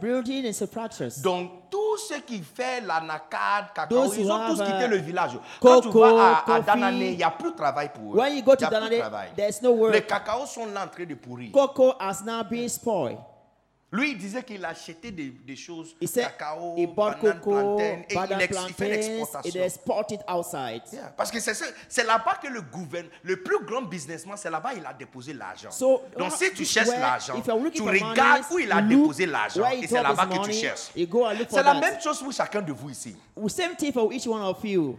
Building 0.00 0.46
and. 0.46 1.22
Donc, 1.22 1.70
tout 1.70 1.96
ce 1.98 2.14
qui 2.20 2.38
fait 2.40 2.80
l'anacade, 2.80 3.66
cacao, 3.74 4.04
Those 4.04 4.16
ils 4.18 4.30
ont 4.30 4.46
tous 4.48 4.62
quitté 4.62 4.84
uh, 4.86 4.88
le 4.88 4.96
village. 4.96 5.38
Quand 5.60 5.80
tu 5.82 5.90
vas 5.90 6.42
à, 6.46 6.54
à 6.54 6.60
Danané, 6.60 7.12
il 7.12 7.16
n'y 7.18 7.22
a 7.22 7.30
plus 7.30 7.50
de 7.52 7.56
travail 7.56 7.90
pour 7.94 8.14
eux. 8.14 8.18
When 8.18 8.34
you 8.36 8.42
go 8.42 8.56
to 8.56 8.64
a 8.64 8.68
plus 8.68 8.76
de 8.80 8.96
Danane, 8.98 9.32
no 9.62 9.72
work. 9.72 9.94
Les 9.94 10.02
cacaos 10.02 10.46
sont 10.46 10.66
là 10.66 10.84
en 10.84 10.88
train 10.88 11.04
de 11.04 11.14
pourrir. 11.14 11.52
Cocoa 11.52 11.96
has 12.00 12.22
now 12.24 12.42
been 12.42 12.68
spoiled. 12.68 13.18
Lui, 13.94 14.10
il 14.10 14.18
disait 14.18 14.42
qu'il 14.42 14.64
achetait 14.64 15.12
des, 15.12 15.30
des 15.30 15.54
choses, 15.54 15.94
He 16.00 16.08
said 16.08 16.24
cacao, 16.36 16.74
he 16.76 16.84
bought 16.84 17.22
banane, 17.22 17.38
cocoa, 17.40 17.60
plantain, 17.76 17.84
et 17.84 18.06
il, 18.10 18.42
ex- 18.42 18.58
il 18.68 18.74
fait 18.74 18.88
plantains, 18.88 18.88
l'exportation. 18.88 19.60
it 19.60 19.64
exported 19.64 20.20
outside. 20.28 20.82
Yeah, 20.92 21.12
Parce 21.16 21.30
que 21.30 21.38
c'est 21.38 22.02
là-bas 22.04 22.40
que 22.42 22.48
le 22.48 22.60
gouvernement, 22.62 23.14
le 23.22 23.40
plus 23.40 23.64
grand 23.64 23.82
businessman, 23.82 24.36
c'est 24.36 24.50
là-bas 24.50 24.72
il 24.76 24.84
a 24.84 24.92
déposé 24.92 25.32
l'argent. 25.32 25.70
So, 25.70 26.02
Donc 26.18 26.32
si 26.32 26.52
tu 26.52 26.64
cherches 26.64 26.88
l'argent, 26.88 27.40
tu 27.40 27.82
regardes 27.82 28.42
où 28.50 28.58
il 28.58 28.72
a 28.72 28.82
déposé 28.82 29.26
l'argent 29.26 29.70
et 29.70 29.86
c'est 29.86 30.02
là-bas 30.02 30.26
que 30.26 30.44
tu 30.44 30.52
cherches. 30.52 30.90
C'est 30.92 31.62
la 31.62 31.62
that. 31.62 31.80
même 31.80 32.00
chose 32.00 32.18
pour 32.18 32.32
chacun 32.32 32.62
de 32.62 32.72
vous 32.72 32.90
ici. 32.90 33.14
Same 33.46 33.76
thing 33.76 33.92
for 33.92 34.12
each 34.12 34.26
one 34.26 34.42
of 34.42 34.58
you. 34.64 34.98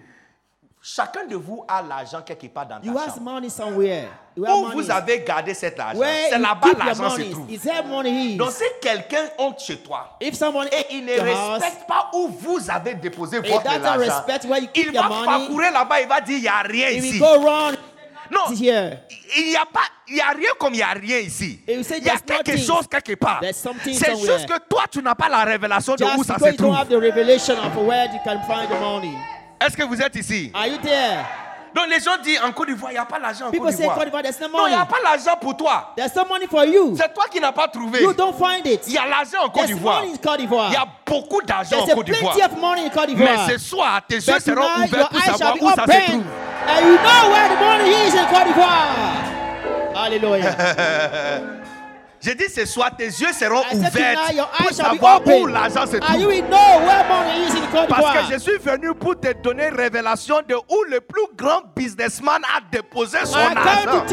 Chacun 0.88 1.26
de 1.26 1.36
vous 1.36 1.66
a 1.68 1.82
l'argent 1.82 2.22
quelque 2.22 2.46
part 2.46 2.68
dans 2.68 2.80
ta 2.80 2.86
You 2.86 2.96
have 2.96 3.16
chambre. 3.16 3.22
money 3.22 3.50
somewhere. 3.50 4.08
You 4.38 4.46
have 4.46 4.54
Où 4.56 4.62
money. 4.68 4.76
vous 4.76 4.92
avez 4.92 5.24
gardé 5.24 5.56
cet 5.56 5.80
argent, 5.80 5.98
Where 5.98 6.30
c'est 6.30 6.38
là-bas 6.38 6.68
l'argent 6.78 7.10
se 7.10 7.22
trouve. 7.24 8.38
Donc 8.38 8.52
si 8.52 8.64
quelqu'un 8.80 9.24
honte 9.40 9.60
chez 9.62 9.78
toi 9.78 10.16
If 10.22 10.36
someone 10.36 10.68
et 10.68 10.86
il 10.96 11.04
ne 11.04 11.20
house, 11.20 11.60
respecte 11.64 11.88
pas 11.88 12.12
où 12.14 12.28
vous 12.28 12.60
avez 12.70 12.94
déposé 12.94 13.40
votre 13.40 13.68
argent, 13.68 13.98
respect 13.98 14.48
where 14.48 14.62
you 14.62 14.68
keep 14.72 14.90
il 14.90 14.94
va 14.94 15.08
money. 15.08 15.26
parcourir 15.26 15.72
là-bas, 15.72 16.02
il 16.02 16.08
va 16.08 16.22
dire 16.22 16.38
il 16.38 16.42
n'y 16.44 16.48
a 16.48 16.60
rien 16.62 16.90
if 16.90 17.04
ici. 17.06 17.20
Non, 17.20 18.54
il 18.54 18.60
n'y 18.62 19.56
a 19.56 19.66
pas, 19.66 19.82
il 20.08 20.18
y 20.18 20.22
a 20.22 20.30
rien 20.30 20.50
comme 20.60 20.74
il 20.76 20.78
n'y 20.78 20.84
a 20.84 20.90
rien 20.90 21.18
ici. 21.18 21.62
Il 21.68 21.82
y 21.82 22.10
a 22.10 22.20
quelque 22.20 22.58
chose 22.58 22.88
quelque 22.88 23.16
part. 23.16 23.42
C'est 23.42 24.16
juste 24.18 24.46
que 24.48 24.60
toi, 24.70 24.84
tu 24.92 25.02
n'as 25.02 25.16
pas 25.16 25.30
la 25.30 25.46
révélation 25.46 25.96
de 25.96 26.04
où 26.16 26.24
ça 26.24 26.38
se 26.38 26.52
trouve. 26.56 26.76
Est-ce 29.60 29.78
que 29.78 29.84
vous 29.84 30.02
êtes 30.02 30.16
ici? 30.16 30.52
Are 30.54 30.68
you 30.68 30.78
there? 30.78 31.26
Donc 31.76 31.88
les 31.90 32.00
gens 32.00 32.16
disent 32.24 32.40
en 32.42 32.54
Côte 32.54 32.70
d'Ivoire, 32.70 32.92
il 32.92 32.96
n'y 32.96 33.00
a 33.00 33.06
pas 33.06 33.20
l'argent 33.20 33.48
en 33.48 33.52
People 33.52 33.68
Côte 33.68 33.76
say 33.76 33.84
d'Ivoire. 33.84 33.98
No 33.98 34.58
Non, 34.58 34.68
il 34.68 34.70
n'y 34.70 34.76
a 34.76 34.78
money. 34.78 34.90
pas 34.90 34.98
l'argent 35.04 35.36
pour 35.42 35.58
toi. 35.58 35.94
There's 35.98 36.16
no 36.16 36.24
money 36.24 36.48
for 36.48 36.64
you. 36.66 36.96
C'est 36.96 37.14
toi 37.14 37.26
qui 37.30 37.42
n'as 37.42 37.52
pas 37.52 37.68
trouvé. 37.68 38.02
You 38.02 38.14
don't 38.14 38.34
find 38.34 38.66
it. 38.66 38.82
Il 38.88 38.94
y 38.94 38.98
a 38.98 39.06
l'argent 39.06 39.44
en 39.46 39.50
Côte 39.50 39.66
d'Ivoire. 39.66 40.04
Il 40.06 40.74
y 40.74 40.78
a 40.78 40.86
beaucoup 41.06 41.42
d'argent 41.42 41.82
en 41.82 41.86
Côte 41.88 42.06
d'Ivoire. 42.06 42.34
plenty 42.34 42.46
of 42.46 42.62
money 42.62 42.86
in 42.86 42.90
Côte 42.90 43.10
Mais 43.18 43.54
ce 43.54 43.58
soir, 43.58 44.02
tes 44.08 44.16
yeux 44.16 44.40
seront 44.40 44.84
ouverts 44.86 45.10
pour 45.10 45.22
savoir 45.22 45.56
où 45.62 45.70
ça 45.72 45.84
se 45.86 46.12
trouve. 46.12 46.24
And 46.68 46.80
you 46.82 46.96
know 46.96 47.30
where 47.32 47.50
the 47.50 47.60
money 47.60 48.08
is 48.08 48.18
in 48.18 48.26
Côte 48.28 48.48
d'Ivoire. 48.48 48.96
Hallelujah. 49.96 50.56
J'ai 52.26 52.34
dit 52.34 52.50
ce 52.50 52.66
soir, 52.66 52.90
tes 52.98 53.06
yeux 53.06 53.32
seront 53.34 53.62
ouverts 53.72 54.18
pour 54.58 54.72
savoir 54.72 55.22
où 55.28 55.46
l'argent 55.46 55.86
se 55.86 55.98
trouve. 55.98 56.18
Parce 57.88 58.14
que 58.18 58.34
je 58.34 58.40
suis 58.40 58.58
venu 58.58 58.96
pour 58.96 59.20
te 59.20 59.32
donner 59.44 59.70
révélation 59.70 60.38
de 60.48 60.56
où 60.56 60.84
le 60.90 61.02
plus 61.02 61.28
grand 61.38 61.62
businessman 61.76 62.42
a 62.58 62.62
déposé 62.72 63.20
son 63.26 63.38
argent. 63.56 64.06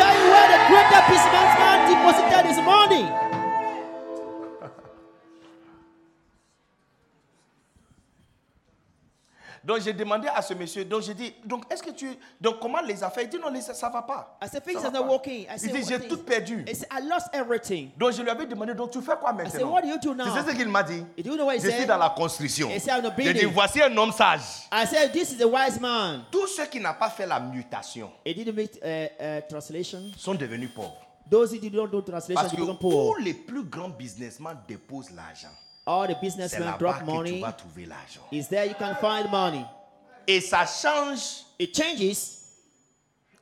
Donc 9.65 9.81
j'ai 9.81 9.93
demandé 9.93 10.27
à 10.35 10.43
ce 10.43 10.55
monsieur, 10.55 10.85
donc 10.85 11.03
j'ai 11.03 11.15
dit, 11.15 11.33
donc 11.45 11.63
est-ce 11.71 11.83
que 11.83 11.91
tu, 11.91 12.11
donc 12.41 12.59
comment 12.61 12.81
les 12.81 13.03
affaires? 13.05 13.23
Il 13.23 13.29
dit 13.29 13.39
non, 13.39 13.49
les- 13.49 13.61
ça, 13.61 13.89
va 13.89 14.03
pas. 14.03 14.37
I 14.43 14.49
said, 14.49 14.65
things 14.65 14.81
Ça 14.81 14.87
are 14.89 14.93
va 14.93 14.99
not 14.99 15.05
pas. 15.05 15.11
working. 15.13 15.43
I 15.43 15.47
Il 15.55 15.59
said, 15.61 15.73
dit, 15.73 15.85
j'ai 15.89 16.01
tout 16.09 16.19
perdu. 16.19 16.65
He 16.67 16.75
said, 16.75 16.89
I 16.91 17.01
lost 17.07 17.29
everything. 17.33 17.91
Donc 17.97 18.13
je 18.13 18.23
lui 18.23 18.31
avais 18.31 18.45
demandé, 18.47 18.75
donc 18.75 18.91
tu 18.91 19.01
fais 19.01 19.13
quoi 19.21 19.31
I 19.33 19.49
said, 19.51 19.61
maintenant? 19.61 19.73
What 19.73 19.83
do 19.83 19.89
you 19.89 19.99
do 19.99 20.15
now? 20.15 20.25
Tu 20.25 20.31
sais 20.33 20.51
ce 20.51 20.57
qu'il 20.57 20.69
m'a 20.69 20.83
dit 20.83 21.01
Do 21.23 21.31
you 21.31 21.37
know 21.37 21.45
what 21.47 21.55
he 21.55 21.61
Je 21.61 21.69
suis 21.69 21.79
said? 21.81 21.89
dans 21.89 21.99
la 21.99 22.11
construction. 22.11 22.69
He 22.71 22.81
said, 22.81 23.05
"I'm 23.05 23.07
a 23.07 23.15
J'ai 23.17 23.23
dit, 23.33 23.33
building." 23.41 23.53
voici 23.55 23.81
un 23.83 23.97
homme 23.97 24.11
sage. 24.13 24.41
I 24.73 24.85
said, 24.87 25.13
this 25.13 25.31
is 25.33 25.41
a 25.43 25.47
wise 25.47 25.79
man. 25.81 26.25
Tous 26.33 26.49
ceux 26.49 26.67
qui 26.67 26.81
n'ont 26.81 26.95
pas 26.99 27.11
fait 27.11 27.27
la 27.27 27.39
mutation 27.39 28.11
He 28.27 28.35
didn't 28.35 28.55
make 28.57 28.77
uh, 28.83 29.07
uh, 29.21 29.41
translation. 29.49 30.01
sont 30.17 30.35
devenus 30.35 30.71
pauvres. 30.75 30.97
Those 31.31 31.53
who 31.53 31.59
did 31.59 31.73
not 31.73 31.87
do 31.87 32.03
translation 32.03 32.35
Parce 32.43 32.53
que 32.55 32.73
poor. 32.81 33.17
les 33.21 33.33
plus 33.35 33.63
grands 33.63 33.89
businessmen 33.91 34.57
déposent 34.67 35.11
l'argent, 35.13 35.49
All 35.87 36.07
the 36.07 36.15
businessmen 36.21 36.75
drop 36.79 36.95
que 37.01 37.05
tu 37.05 37.11
money. 37.11 37.41
vas 37.41 37.53
trouver 37.53 37.87
l'argent. 37.87 38.21
Is 38.31 38.47
there 38.49 38.67
you 38.67 38.75
can 38.79 38.95
find 39.01 39.31
money. 39.31 39.65
Et 40.27 40.41
ça 40.41 40.65
change, 40.65 41.45
It 41.59 41.77
changes. 41.77 42.39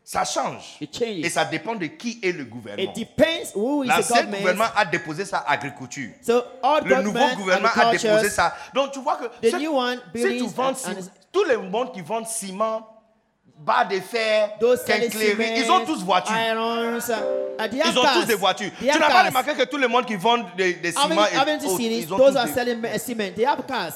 ça 0.02 0.24
change. 0.24 0.76
It 0.80 0.92
changes. 0.96 1.24
Et 1.24 1.28
ça 1.28 1.44
dépend 1.44 1.74
de 1.74 1.86
qui 1.86 2.18
est 2.22 2.32
le 2.32 2.44
gouvernement. 2.46 2.90
It 2.92 2.96
depends 2.96 3.52
who 3.54 3.84
is 3.84 3.88
the 3.88 3.90
L'ancien 3.90 4.16
government. 4.16 4.38
gouvernement 4.38 4.70
a 4.74 4.84
déposé 4.86 5.24
sa 5.26 5.38
agriculture. 5.40 6.10
So 6.22 6.42
all 6.62 6.82
Le 6.84 7.02
nouveau 7.02 7.18
gouvernement 7.36 7.68
a 7.74 7.90
déposé 7.92 8.30
ça. 8.30 8.54
Donc 8.74 8.92
tu 8.92 9.00
vois 9.00 9.16
que 9.16 9.26
The 9.46 9.50
ce- 9.50 9.56
new 9.58 9.76
one, 9.76 10.00
si 10.14 10.38
tu 10.38 10.46
vends 10.46 10.70
and- 10.70 11.10
tous 11.30 11.44
les 11.44 11.56
monde 11.58 11.92
qui 11.92 12.00
vendent 12.00 12.26
ciment, 12.26 12.86
barres 13.64 13.88
de 13.88 14.00
fer, 14.00 14.54
quincaillerie, 14.58 15.60
ils 15.60 15.70
ont 15.70 15.84
tous 15.84 16.02
voitures. 16.02 16.34
Have 16.34 17.70
Ils 17.72 17.98
ont 17.98 18.04
tous 18.14 18.26
des 18.26 18.34
voitures. 18.34 18.70
Tu 18.78 18.86
n'as 18.86 18.98
pas 18.98 19.24
remarqué 19.24 19.54
que 19.54 19.64
tous 19.64 19.76
les 19.76 19.88
monde 19.88 20.06
qui 20.06 20.16
vendent 20.16 20.46
des, 20.56 20.74
des 20.74 20.92
ciments 20.92 21.26
et 21.26 21.38
autres, 21.38 21.80
ils 21.80 22.12
ont 22.12 22.16
tous 22.16 22.36
are 22.36 22.46
des- 22.46 22.50
uh, 22.52 23.66
cars. 23.66 23.92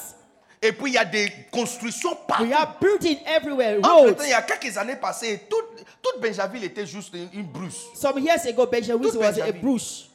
Et 0.63 0.73
puis 0.73 0.93
il 0.93 0.95
y 0.95 0.99
a 0.99 1.05
des 1.05 1.31
constructions 1.51 2.17
partout. 2.27 2.45
We 2.45 2.53
have 2.53 2.77
building 2.81 3.19
everywhere. 3.27 3.81
Roads. 3.83 4.23
il 4.25 4.31
y 4.31 4.33
a 4.33 4.41
quelques 4.41 4.77
années 4.79 4.97
passées, 4.97 5.43
toute, 5.51 5.85
toute 6.01 6.23
Benjaville 6.23 6.65
était 6.65 6.87
juste 6.87 7.15
une, 7.15 7.43
brousse. 7.43 7.85
Some 7.95 8.19
years 8.19 8.47
ago, 8.47 8.67
Benjamin 8.67 9.03
Tout 9.03 9.19
was 9.19 9.39
a 9.39 9.53
Benjamin. 9.53 10.09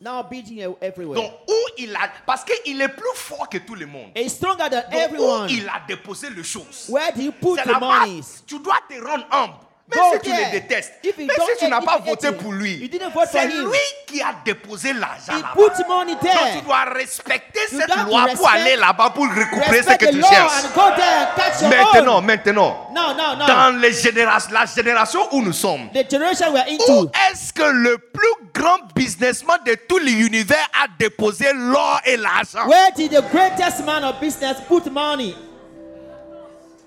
Now 0.00 0.22
building 0.22 0.60
e- 0.60 0.76
everywhere. 0.80 1.16
Donc, 1.20 1.32
où 1.48 1.54
il 1.78 1.94
a. 1.96 2.10
Parce 2.24 2.44
qu'il 2.44 2.80
est 2.80 2.88
plus 2.88 3.14
fort 3.16 3.48
que 3.48 3.58
tout 3.58 3.74
le 3.74 3.86
monde. 3.86 4.10
He's 4.14 4.32
stronger 4.34 4.68
than 4.70 4.82
Donc, 4.82 4.94
everyone. 4.94 5.44
Où 5.46 5.48
il 5.48 5.68
a 5.68 5.82
déposé 5.88 6.30
les 6.30 6.44
choses. 6.44 6.86
Where 6.88 7.12
do 7.12 7.20
you 7.22 7.32
put 7.32 7.56
the 7.64 7.80
monies? 7.80 8.42
tu 8.46 8.58
dois 8.60 8.78
te 8.88 8.94
rendre 9.04 9.26
humble. 9.32 9.54
Même 9.90 10.00
Go 10.04 10.10
si 10.16 10.20
tu 10.20 10.36
le 10.36 10.50
détestes, 10.52 10.92
If 11.02 11.18
you 11.18 11.26
même 11.26 11.36
si 11.56 11.64
tu 11.64 11.70
n'as 11.70 11.78
hate- 11.78 11.84
pas 11.86 11.98
voté 12.04 12.30
pour 12.32 12.52
lui, 12.52 12.90
c'est 13.32 13.46
lui 13.46 13.78
qui 14.06 14.20
a 14.20 14.34
déposé 14.44 14.92
l'argent 14.92 15.32
là-bas. 15.32 15.54
Donc 15.56 15.72
tu 15.76 16.60
dois 16.62 16.84
respecter 16.94 17.60
You 17.72 17.80
cette 17.80 17.96
loi 18.06 18.26
pour 18.36 18.48
aller 18.50 18.76
là-bas 18.76 19.10
pour 19.14 19.26
récupérer 19.28 19.82
ce 19.82 19.94
que 19.96 20.10
tu 20.10 20.22
cherches. 20.22 20.64
Maintenant, 21.62 22.20
maintenant, 22.20 22.88
No, 22.94 23.14
no, 23.14 23.36
no. 23.36 23.46
dans 23.46 23.80
les 23.80 23.92
générations, 23.92 24.50
la 24.52 24.66
génération 24.66 25.20
où 25.32 25.42
nous 25.42 25.52
sommes, 25.52 25.88
the 25.94 26.10
generation 26.10 26.52
we're 26.52 26.64
où 26.88 26.92
into. 27.00 27.10
est-ce 27.30 27.52
que 27.52 27.62
le 27.62 27.96
plus 27.98 28.34
grand 28.52 28.78
businessman 28.94 29.58
de 29.64 29.74
tout 29.88 29.98
l'univers 29.98 30.68
a 30.82 30.86
déposé 30.98 31.46
l'or 31.54 32.00
et 32.04 32.16
l'argent? 32.16 32.66
Where 32.66 32.90
did 32.94 33.12
the 33.12 33.22
greatest 33.30 33.84
man 33.86 34.04
of 34.04 34.20
business 34.20 34.56
put 34.68 34.90
money? 34.90 35.34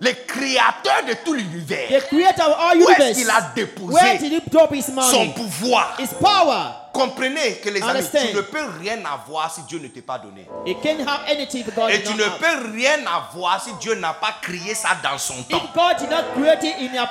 Le 0.02 0.14
créateur 0.26 1.06
de 1.08 1.14
tout 1.24 1.34
l'univers, 1.34 1.88
The 1.90 2.08
creator 2.08 2.50
of 2.50 2.56
all 2.60 2.82
Où 2.82 2.90
est-ce 2.90 3.20
qu'il 3.20 3.30
a 3.30 3.52
déposé 3.54 3.94
Where 3.94 4.18
did 4.18 4.34
he 4.34 4.42
drop 4.50 4.74
his 4.74 4.86
son 4.86 5.30
pouvoir? 5.30 5.96
His 6.00 6.08
power. 6.20 6.74
Comprenez 6.92 7.58
que 7.64 7.70
les 7.70 7.82
amis, 7.84 8.04
tu 8.12 8.36
ne 8.36 8.42
peux 8.42 8.66
rien 8.82 8.98
avoir 9.06 9.54
si 9.54 9.62
Dieu 9.62 9.78
ne 9.80 9.88
t'est 9.88 10.02
pas 10.02 10.18
donné. 10.18 10.48
He 10.66 10.74
can't 10.82 11.08
have 11.08 11.22
anything 11.28 11.62
if 11.62 11.76
God 11.76 11.92
Et 11.92 12.02
tu 12.02 12.14
ne 12.16 12.24
peux 12.24 12.72
rien 12.74 12.98
avoir 13.06 13.64
si 13.64 13.70
Dieu 13.80 13.94
n'a 13.94 14.14
pas 14.14 14.36
créé 14.42 14.74
ça 14.74 14.98
dans 15.04 15.20
son 15.20 15.42
temps. 15.44 15.62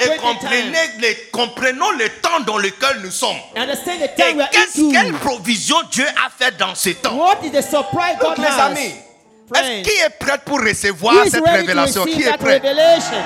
Et 0.00 0.16
comprenez 0.18 0.90
les, 0.98 1.16
comprenons 1.32 1.92
le 1.92 2.08
temps 2.20 2.40
dans 2.44 2.58
lequel 2.58 3.00
nous 3.04 3.10
sommes. 3.12 3.36
Understand 3.56 4.00
the 4.00 4.10
Et 4.10 4.14
time 4.16 4.36
we 4.36 4.42
are 4.42 4.50
qu'est-ce, 4.50 4.80
into. 4.80 4.90
quelle 4.92 5.12
provision 5.14 5.76
Dieu 5.92 6.06
a 6.06 6.28
fait 6.28 6.56
dans 6.56 6.74
ce 6.74 6.90
temps? 6.90 7.14
What 7.16 7.38
is 7.44 7.50
the 7.50 7.62
surprise 7.62 8.18
Donc 8.20 8.36
les 8.36 8.46
amis, 8.46 8.94
est-ce, 9.58 9.82
qui 9.88 9.96
est 10.00 10.10
prêt 10.18 10.38
pour 10.44 10.60
recevoir 10.60 11.14
who 11.16 11.24
is 11.24 11.30
cette 11.30 11.44
ready 11.44 11.50
to 11.52 11.60
révélation? 11.60 12.02
Receive 12.02 12.16
Qui 12.16 12.22
est 12.22 12.30
that 12.30 12.38
prêt? 12.38 12.58
revelation? 12.58 13.16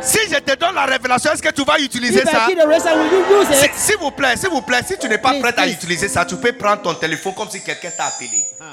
Si 0.00 0.18
je 0.30 0.38
te 0.38 0.54
donne 0.56 0.74
la 0.74 0.84
révélation, 0.84 1.32
est-ce 1.32 1.42
que 1.42 1.48
tu 1.50 1.64
vas 1.64 1.78
utiliser 1.78 2.18
If 2.20 2.24
I 2.28 2.30
ça? 2.30 2.46
give 2.46 2.58
the 2.58 2.60
revelation, 2.66 2.98
will 2.98 3.10
you 3.12 3.40
use 3.40 3.48
Si- 3.58 3.64
it? 3.64 3.70
S'il 3.74 3.96
vous 3.96 4.10
plaît, 4.10 4.36
s'il 4.36 4.50
vous 4.50 4.60
plaît, 4.60 4.80
si 4.86 4.98
tu 4.98 5.08
n'es 5.08 5.16
pas 5.18 5.30
Please, 5.30 5.40
prêt 5.40 5.54
à 5.56 5.62
please. 5.62 5.72
utiliser 5.72 6.08
ça, 6.08 6.26
tu 6.26 6.36
peux 6.36 6.52
prendre 6.52 6.82
ton 6.82 6.94
téléphone 6.94 7.32
comme 7.34 7.48
si 7.48 7.62
quelqu'un 7.62 7.90
t'a 7.96 8.04
appelé. 8.06 8.28
Ah. 8.60 8.64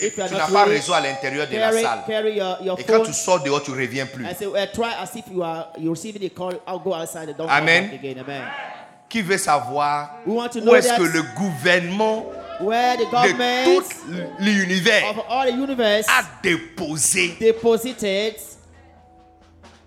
If 0.00 0.16
you 0.16 0.22
are 0.22 0.28
Tu 0.28 0.34
n'as 0.34 0.46
not 0.48 0.52
pas 0.54 0.64
ready, 0.64 0.76
réseau 0.76 0.92
à 0.94 1.00
l'intérieur 1.00 1.46
de 1.46 1.52
la 1.54 1.58
carry, 1.70 1.82
salle. 1.82 1.98
carry 2.06 2.32
your, 2.36 2.58
your 2.62 2.78
Et 2.80 2.84
quand 2.84 2.96
phone. 2.98 3.06
tu 3.06 3.12
sors 3.12 3.42
dehors, 3.42 3.62
tu 3.62 3.70
ne 3.70 3.76
reviens 3.76 4.06
plus. 4.06 4.24
I 4.24 4.34
say, 4.34 4.46
well, 4.46 4.68
try 4.72 4.92
as 5.02 5.14
if 5.14 5.24
you 5.30 5.42
are 5.42 5.68
you 5.78 5.90
receiving 5.90 6.22
a 6.24 6.28
call. 6.30 6.52
I'll 6.66 6.78
go 6.78 6.94
outside 6.94 7.28
and 7.30 7.36
don't 7.36 7.50
Amen. 7.50 7.88
come 7.88 7.96
back 7.98 8.04
again. 8.04 8.18
Amen. 8.26 8.42
Qui 9.10 9.22
veut 9.22 9.38
savoir 9.38 10.10
We 10.26 10.34
want 10.36 10.48
to 10.50 10.58
où 10.60 10.64
know 10.64 10.74
est-ce 10.74 10.88
that 10.88 10.96
que 10.96 11.02
le 11.02 11.22
gouvernement 11.36 12.26
where 12.60 12.96
the 12.96 13.04
de 13.04 13.10
government 13.10 13.64
tout 13.64 13.84
l'univers 14.38 15.04
of 15.10 15.18
all 15.28 15.44
the 15.46 15.52
universe 15.56 16.06
a 16.08 16.22
déposé 16.42 17.36
deposited 17.40 18.34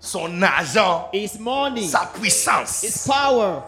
son 0.01 0.41
argent, 0.41 1.09
his 1.13 1.37
money, 1.39 1.87
sa 1.87 2.05
puissance. 2.05 2.81
his 2.83 3.05
power 3.07 3.61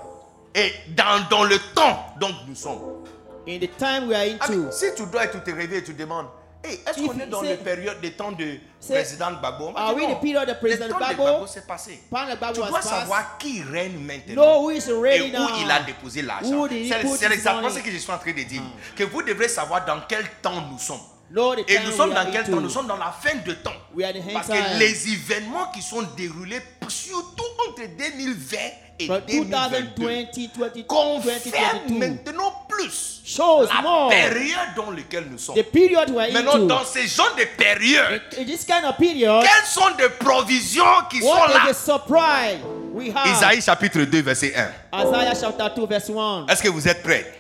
Et 0.55 0.71
dans, 0.95 1.27
dans 1.29 1.43
le 1.43 1.57
temps 1.73 1.97
dont 2.19 2.33
nous 2.47 2.55
sommes. 2.55 3.05
in 3.47 3.59
the 3.59 3.67
time 3.77 4.07
we 4.07 4.13
are 4.15 4.25
into. 4.25 4.71
si 4.71 4.85
tu 4.95 5.05
dois 5.07 5.25
et 5.25 5.31
tu 5.31 5.39
te 5.41 5.51
réveilles 5.51 5.79
et 5.79 5.83
tu 5.83 5.93
demandes, 5.93 6.27
Hey, 6.63 6.79
est-ce 6.87 7.05
qu'on 7.05 7.19
est 7.19 7.25
dans 7.25 7.41
la 7.41 7.57
période 7.57 7.99
des 8.01 8.11
temps 8.11 8.31
de 8.31 8.57
président 8.87 9.31
Gbagbo? 9.31 9.71
The 9.71 10.21
period 10.21 10.49
of 10.49 10.59
President 10.59 10.87
Le 10.87 10.91
temps 10.93 10.99
de 10.99 11.03
Gbagbo? 11.05 11.23
Gbagbo 11.23 11.47
s'est 11.47 11.61
passé. 11.61 11.99
Gbagbo 12.11 12.53
Tu 12.53 12.69
dois 12.69 12.81
savoir 12.81 13.37
qui 13.39 13.63
règne 13.63 13.97
maintenant. 13.97 14.61
Who 14.61 14.71
et 14.71 14.81
où 14.91 15.31
now. 15.31 15.47
il 15.59 15.71
a 15.71 15.79
déposé 15.81 16.21
l'argent. 16.21 16.67
C'est 16.69 17.31
exactement 17.31 17.69
ce 17.69 17.79
que 17.79 17.91
je 17.91 17.97
suis 17.97 18.11
en 18.11 18.17
train 18.17 18.31
de 18.33 18.43
dire. 18.43 18.61
Que 18.95 19.03
vous 19.03 19.23
devrez 19.23 19.47
savoir 19.47 19.85
dans 19.85 20.01
quel 20.07 20.25
temps 20.41 20.61
nous 20.71 20.77
sommes. 20.79 20.99
Et 21.67 21.79
nous 21.85 21.91
sommes 21.91 22.13
dans 22.13 22.29
quel 22.31 22.43
temps? 22.43 22.59
Nous 22.59 22.69
sommes 22.69 22.87
dans 22.87 22.97
la 22.97 23.11
fin 23.11 23.35
de 23.45 23.53
temps. 23.53 23.71
Parce 24.33 24.47
que 24.47 24.79
les 24.79 25.13
événements 25.13 25.71
qui 25.73 25.81
sont 25.81 26.01
déroulés, 26.17 26.61
surtout 26.87 27.43
entre 27.69 27.83
2020 27.97 28.57
et 28.99 29.05
From 29.07 29.21
2022, 29.27 29.95
2020, 29.95 30.31
20, 30.75 30.87
confèrent 30.87 31.39
2022. 31.87 31.99
maintenant 31.99 32.53
plus 32.67 33.21
la 33.37 34.09
période 34.09 34.73
dans 34.75 34.91
laquelle 34.91 35.25
nous 35.31 35.37
sommes. 35.37 35.55
Maintenant, 35.55 36.57
dans 36.59 36.83
ces 36.83 37.07
genres 37.07 37.35
de 37.37 37.45
périodes, 37.57 38.21
quelles 38.29 39.65
sont 39.65 39.87
les 39.97 40.09
provisions 40.09 40.83
qui 41.09 41.21
sont 41.21 41.33
là? 41.33 41.71
Isaïe 43.25 43.61
chapitre 43.61 44.01
2, 44.01 44.21
verset 44.21 44.53
1. 44.55 45.01
Isaiah 45.01 45.33
chapter 45.39 45.67
2, 45.75 45.87
verse 45.87 46.09
1. 46.09 46.45
Est-ce 46.49 46.61
que 46.61 46.69
vous 46.69 46.87
êtes 46.87 47.01
prêts? 47.01 47.39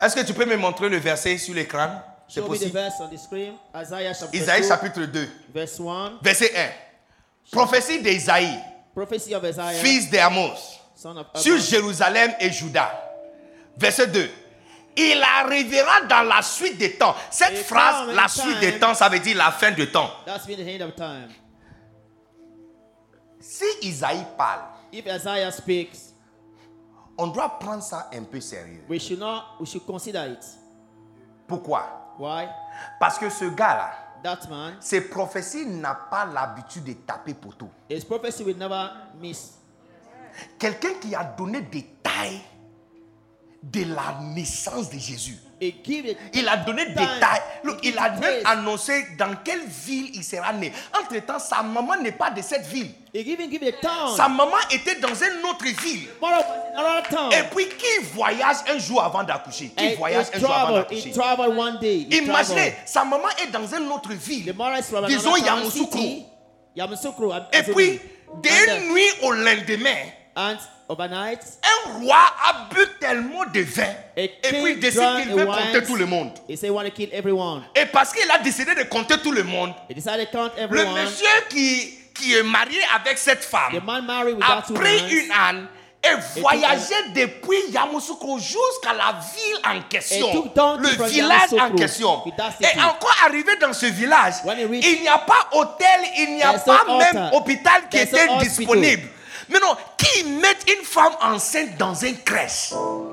Est-ce 0.00 0.14
que 0.16 0.26
tu 0.26 0.34
peux 0.34 0.44
me 0.44 0.56
montrer 0.56 0.88
le 0.88 0.98
verset 0.98 1.38
sur 1.38 1.54
l'écran? 1.54 2.02
C'est 2.28 2.40
Show 2.40 2.48
me 2.48 2.54
the 2.56 2.58
possible. 2.58 2.72
verse 2.72 2.94
on 3.00 3.08
the 3.08 3.16
screen. 3.18 3.54
Isaiah 3.74 4.12
chapter 4.14 4.36
Isaïe 4.36 4.62
2, 4.62 4.68
chapitre 4.68 5.04
2, 5.04 5.28
verse 5.54 5.78
1. 5.80 6.18
verset 6.22 6.52
1. 6.56 6.70
Prophétie 7.52 8.02
d'Isaïe, 8.02 8.58
Prophecy 8.94 9.34
of 9.34 9.44
Isaiah, 9.44 9.72
fils 9.80 10.10
d'Amos, 10.10 10.80
sur. 11.36 11.58
Jérusalem 11.58 12.32
et 12.40 12.50
Juda. 12.50 12.90
Verset 13.76 14.08
2. 14.08 14.28
Il 14.98 15.22
arrivera 15.22 16.00
dans 16.08 16.22
la 16.22 16.40
suite 16.42 16.78
des 16.78 16.94
temps. 16.94 17.14
Cette 17.30 17.52
Et 17.52 17.56
phrase, 17.62 18.08
la 18.14 18.26
suite 18.28 18.58
des 18.60 18.78
temps, 18.78 18.94
ça 18.94 19.08
veut 19.10 19.18
dire 19.20 19.36
la 19.36 19.52
fin 19.52 19.70
du 19.70 19.90
temps. 19.92 20.10
That's 20.24 20.46
been 20.46 20.56
the 20.56 20.68
end 20.68 20.84
of 20.88 20.96
time. 20.96 21.28
Si 23.40 23.64
Isaïe 23.82 24.24
parle, 24.36 24.62
If 24.92 25.04
Isaiah 25.06 25.50
speaks, 25.52 26.14
on 27.18 27.26
doit 27.28 27.58
prendre 27.58 27.82
ça 27.82 28.08
un 28.12 28.22
peu 28.24 28.40
sérieux. 28.40 28.82
we 28.88 28.98
should 29.00 29.18
not, 29.20 29.42
we 29.60 29.68
should 29.68 29.84
consider 29.84 30.26
it. 30.32 30.44
Pourquoi? 31.46 31.84
Why? 32.18 32.48
Parce 32.98 33.18
que 33.18 33.28
ce 33.30 33.44
gars-là, 33.46 33.92
That 34.22 34.48
man, 34.48 34.74
ses 34.80 35.02
prophéties 35.02 35.66
n'a 35.66 35.94
pas 35.94 36.24
l'habitude 36.24 36.84
de 36.84 36.94
taper 36.94 37.34
pour 37.34 37.54
tout. 37.54 37.68
his 37.88 38.02
prophecy 38.04 38.42
will 38.42 38.56
never 38.56 38.88
miss. 39.20 39.58
Quelqu'un 40.58 40.94
qui 41.00 41.14
a 41.14 41.22
donné 41.24 41.60
des 41.60 41.82
détails 41.82 42.40
de 43.62 43.84
la 43.94 44.18
naissance 44.20 44.90
de 44.90 44.98
Jésus. 44.98 45.38
Il 45.60 46.48
a 46.48 46.56
donné 46.58 46.86
des 46.86 46.92
détails. 46.92 47.40
Look, 47.64 47.78
il 47.82 47.98
a 47.98 48.10
même 48.10 48.42
annoncé 48.44 49.06
dans 49.18 49.34
quelle 49.42 49.64
ville 49.64 50.10
il 50.14 50.22
sera 50.22 50.52
né. 50.52 50.72
Entre-temps, 50.98 51.38
sa 51.38 51.62
maman 51.62 51.96
n'est 51.96 52.12
pas 52.12 52.30
de 52.30 52.42
cette 52.42 52.66
ville. 52.66 52.90
Sa 54.16 54.28
maman 54.28 54.56
était 54.70 54.96
dans 54.96 55.14
une 55.14 55.44
autre 55.48 55.64
ville. 55.64 56.08
Et 57.32 57.42
puis, 57.54 57.68
qui 57.68 58.04
voyage 58.12 58.56
un 58.68 58.78
jour 58.78 59.02
avant 59.02 59.22
d'accoucher? 59.24 59.72
Qui 59.74 59.94
voyage 59.94 60.26
un 60.34 60.38
jour 60.38 60.52
avant 60.52 60.74
d'accoucher? 60.74 61.12
Imaginez, 62.10 62.74
sa 62.84 63.04
maman 63.04 63.28
est 63.42 63.50
dans 63.50 63.66
une 63.66 63.90
autre 63.90 64.12
ville. 64.12 64.54
Disons 65.06 65.36
Yamoussoukro. 65.36 67.32
Et 67.52 67.62
puis, 67.72 68.00
d'une 68.42 68.92
nuit 68.92 69.08
au 69.22 69.32
lendemain, 69.32 69.96
uh, 70.36 70.56
overnight, 70.88 71.40
un 71.62 71.98
roi 72.00 72.16
a 72.48 72.68
bu 72.74 72.80
tellement 73.00 73.44
de 73.52 73.60
vin 73.60 73.84
et 74.16 74.28
puis 74.42 74.72
il 74.72 74.80
décide 74.80 75.02
qu'il 75.22 75.34
veut 75.34 75.46
compter 75.46 75.82
tout 75.84 75.96
le 75.96 76.06
monde. 76.06 76.30
He 76.48 76.56
said 76.56 76.68
he 76.68 76.72
want 76.72 76.84
to 76.84 76.90
kill 76.90 77.08
everyone? 77.12 77.64
Et 77.74 77.86
parce 77.86 78.12
qu'il 78.12 78.30
a 78.30 78.38
décidé 78.38 78.74
de 78.74 78.84
compter 78.84 79.18
tout 79.18 79.32
le 79.32 79.42
monde, 79.42 79.72
He 79.88 79.94
decided 79.94 80.30
to 80.30 80.36
count 80.38 80.50
le 80.70 80.84
monsieur 80.86 81.26
qui, 81.50 81.98
qui 82.14 82.34
est 82.34 82.42
marié 82.42 82.80
avec 82.94 83.18
cette 83.18 83.40
The 83.40 83.44
femme 83.44 83.80
man 83.84 84.04
married 84.06 84.36
with 84.36 84.44
a 84.44 84.62
that 84.66 84.74
pris 84.74 85.02
women. 85.02 85.24
une 85.24 85.32
âne 85.32 85.66
et 86.04 86.40
voyagé 86.40 86.94
depuis 87.14 87.56
Yamoussoukro 87.72 88.38
jusqu'à 88.38 88.92
la 88.96 89.18
ville 89.34 89.58
en 89.66 89.82
question, 89.88 90.52
le 90.78 91.04
village 91.08 91.52
en 91.60 91.74
question. 91.74 92.22
Et 92.60 92.80
encore 92.80 93.16
arrivé 93.26 93.56
dans 93.60 93.72
ce 93.72 93.86
village, 93.86 94.34
il 94.46 95.00
n'y 95.00 95.08
a 95.08 95.18
pas 95.18 95.48
hôtel, 95.52 95.86
il 96.18 96.36
n'y 96.36 96.42
a 96.42 96.52
pas 96.52 96.84
no 96.86 96.98
même 96.98 97.30
hôpital 97.32 97.88
qui 97.90 97.98
était 97.98 98.28
disponible. 98.38 99.08
Mais 99.48 99.58
non, 99.60 99.76
qui 100.12 100.24
met 100.24 100.56
une 100.68 100.84
femme 100.84 101.12
enceinte 101.22 101.76
dans 101.78 101.94
une 101.94 102.16
crèche 102.18 102.72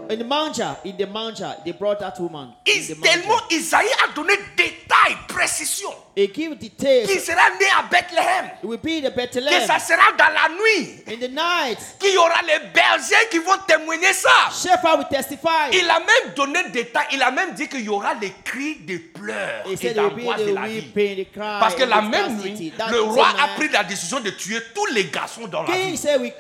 In 0.10 0.18
the 0.18 0.24
manger, 0.26 0.76
in 0.86 0.91
the 0.98 1.08
manger, 1.08 1.54
they 1.64 1.72
brought 1.74 2.00
that 2.00 2.16
woman. 2.20 2.50
in 2.68 2.80
the. 2.82 3.02
Tellement 3.02 3.38
Isaïe 3.50 3.88
a 4.04 4.14
donné 4.14 4.34
détails, 4.58 5.18
précision, 5.28 5.89
He 6.16 6.28
give 6.32 6.56
details. 6.60 7.08
qu'il 7.08 7.20
sera 7.20 7.50
né 7.60 7.66
à 7.80 7.84
Bethléem, 7.84 8.52
It 8.62 8.64
will 8.70 8.78
be 8.78 9.02
the 9.02 9.10
que 9.10 9.16
Bethlehem. 9.16 9.66
ça 9.66 9.80
sera 9.80 10.12
dans 10.18 10.26
la 10.34 10.50
nuit, 10.50 11.04
In 11.08 11.16
the 11.26 11.30
night, 11.32 11.80
qu'il 12.00 12.14
y 12.14 12.18
aura 12.18 12.36
les 12.46 12.60
bergers 12.72 13.28
qui 13.32 13.39
vont 13.39 13.58
témoigner 13.68 14.14
ça. 14.14 14.30
shepherd 14.52 15.00
will 15.00 15.08
testify. 15.10 15.72
Il 15.72 15.89
a 15.89 16.00
même 16.00 16.34
donné 16.36 16.62
des 16.66 16.84
détails, 16.84 17.08
il 17.14 17.22
a 17.24 17.32
même 17.32 17.54
dit 17.54 17.68
qu'il 17.68 17.82
y 17.82 17.89
aura 17.89 18.14
les 18.16 18.32
cris 18.44 18.76
de 18.82 18.98
pleurs 18.98 19.64
He 19.68 19.88
et 19.88 19.94
d'angoisse 19.94 20.41
de 20.41 20.52
the 20.52 20.54
la 20.54 20.68
vie. 20.68 21.28
Parce 21.36 21.76
que 21.76 21.84
la 21.84 22.02
même 22.02 22.38
nuit, 22.38 22.74
le 22.91 23.02
roi 23.02 23.28
a 23.41 23.48
pris 23.58 23.70
la 23.70 23.84
décision 23.84 24.20
de 24.20 24.30
tuer 24.32 24.60
tous 24.76 24.86
les 24.88 25.06
garçons 25.06 25.48
dans 25.48 25.64
la 25.64 25.74
ville. 25.76 25.98
said 25.98 26.22
we 26.22 26.32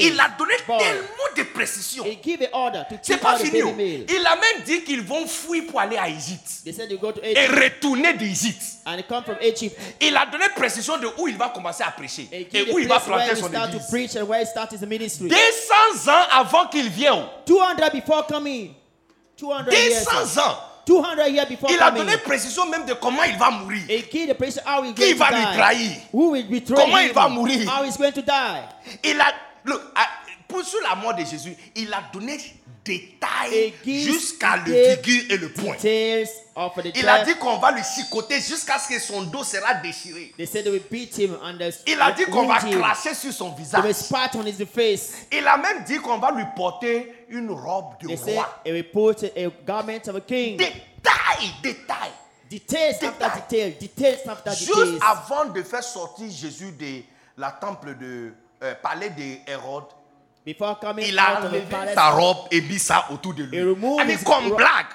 il 0.00 0.20
a 0.20 0.28
donné 0.38 0.54
tellement 0.66 1.22
de 1.36 1.42
to 1.42 2.96
C'est 3.02 3.18
pas 3.18 3.36
fini. 3.36 3.58
Il 4.08 4.26
a 4.26 4.36
même 4.36 4.64
dit 4.64 4.82
qu'ils 4.82 5.02
vont 5.02 5.26
fuir 5.26 5.64
pour 5.68 5.80
aller 5.80 5.96
à 5.96 6.08
Égypte 6.08 6.62
et 6.64 7.46
retourner 7.46 8.14
d'Égypte. 8.14 8.62
Il 10.00 10.16
a 10.16 10.26
donné 10.26 10.44
précision 10.54 10.98
de 10.98 11.08
où 11.18 11.28
il 11.28 11.36
va 11.36 11.48
commencer 11.48 11.82
à 11.82 11.90
prêcher 11.90 12.28
et 12.32 12.72
où 12.72 12.78
il 12.78 12.88
va 12.88 13.00
planter 13.00 13.36
son 13.36 13.48
église. 13.52 13.86
preach 13.90 14.16
and 14.16 14.26
where 14.26 14.40
he 14.40 14.46
start 14.46 14.72
his 14.72 14.84
ministry. 14.86 15.28
200 15.28 16.10
ans 16.10 16.26
avant 16.30 16.66
qu'il 16.68 16.88
vienne. 16.88 17.24
200 17.46 17.76
before 17.92 18.26
coming. 18.26 18.74
200 19.36 19.70
years. 19.70 20.04
200 20.04 20.40
ans. 20.40 20.56
200 20.84 21.26
years 21.28 21.46
before 21.48 21.70
Il 21.70 21.80
a 21.80 21.90
coming. 21.90 22.04
donné 22.04 22.16
précision 22.18 22.66
même 22.66 22.86
de 22.86 22.94
comment 22.94 23.22
il 23.24 23.36
va 23.38 23.50
mourir. 23.50 23.82
Qui 24.10 24.26
va 25.14 25.30
die. 25.30 25.56
trahir? 25.56 25.92
Comment 26.74 26.98
il 26.98 27.12
va 27.12 27.28
mourir? 27.28 27.68
How 27.68 27.84
he's 27.84 27.96
going 27.96 28.12
to 28.12 28.22
die. 28.22 28.62
Il 29.04 29.20
a, 29.20 29.32
look, 29.64 29.80
pour 30.48 30.64
sur 30.64 30.80
la 30.82 30.94
mort 30.94 31.14
de 31.14 31.24
Jésus, 31.24 31.56
il 31.74 31.92
a 31.92 32.02
donné 32.12 32.38
gives 33.84 34.12
jusqu'à 34.12 34.56
le 34.56 34.72
virgule 34.72 35.32
et 35.32 35.36
le 35.36 35.48
point. 35.50 35.76
Il 35.82 37.08
a 37.08 37.24
dit 37.24 37.34
qu'on 37.36 37.58
va 37.58 37.72
lui 37.72 37.82
chicoter 37.82 38.40
jusqu'à 38.40 38.78
ce 38.78 38.88
que 38.88 38.98
son 38.98 39.22
dos 39.22 39.44
sera 39.44 39.74
déchiré. 39.74 40.32
They 40.36 40.46
said 40.46 40.64
they 40.64 40.72
will 40.72 40.82
beat 40.90 41.16
him 41.16 41.36
and 41.42 41.58
they 41.58 41.72
Il 41.86 42.00
a 42.00 42.12
dit 42.12 42.24
qu'on 42.24 42.46
va 42.46 42.58
cracher 42.58 43.14
sur 43.14 43.32
son 43.32 43.52
visage. 43.52 43.82
Il 45.32 45.46
a 45.46 45.56
même 45.56 45.84
dit 45.84 45.98
qu'on 45.98 46.18
va 46.18 46.32
lui 46.32 46.44
porter 46.56 47.26
une 47.28 47.50
robe 47.50 47.94
de 48.00 48.08
roi. 48.08 48.62
Détails, 50.56 51.52
détails. 51.62 52.12
Details 52.50 52.98
after 53.02 53.40
details. 53.40 53.76
Details 53.80 54.18
after 54.28 54.50
Juste 54.50 55.00
avant 55.00 55.46
de 55.46 55.62
faire 55.62 55.82
sortir 55.82 56.30
Jésus 56.30 56.72
de 56.72 57.02
la 57.38 57.50
temple 57.50 57.96
de 57.96 58.34
euh, 58.62 58.74
palais 58.82 59.10
de 59.10 59.50
Hérode, 59.50 59.84
Before 60.44 60.80
coming 60.80 61.06
il 61.06 61.18
a 61.20 61.40
enlevé 61.40 61.62
sa 61.94 62.10
robe 62.10 62.48
et 62.50 62.60
mis 62.60 62.78
ça 62.80 63.06
autour 63.12 63.32
de 63.32 63.44
lui. 63.44 63.58
mais 64.04 64.14
his 64.14 64.24
comme 64.24 64.50
blague. 64.56 64.86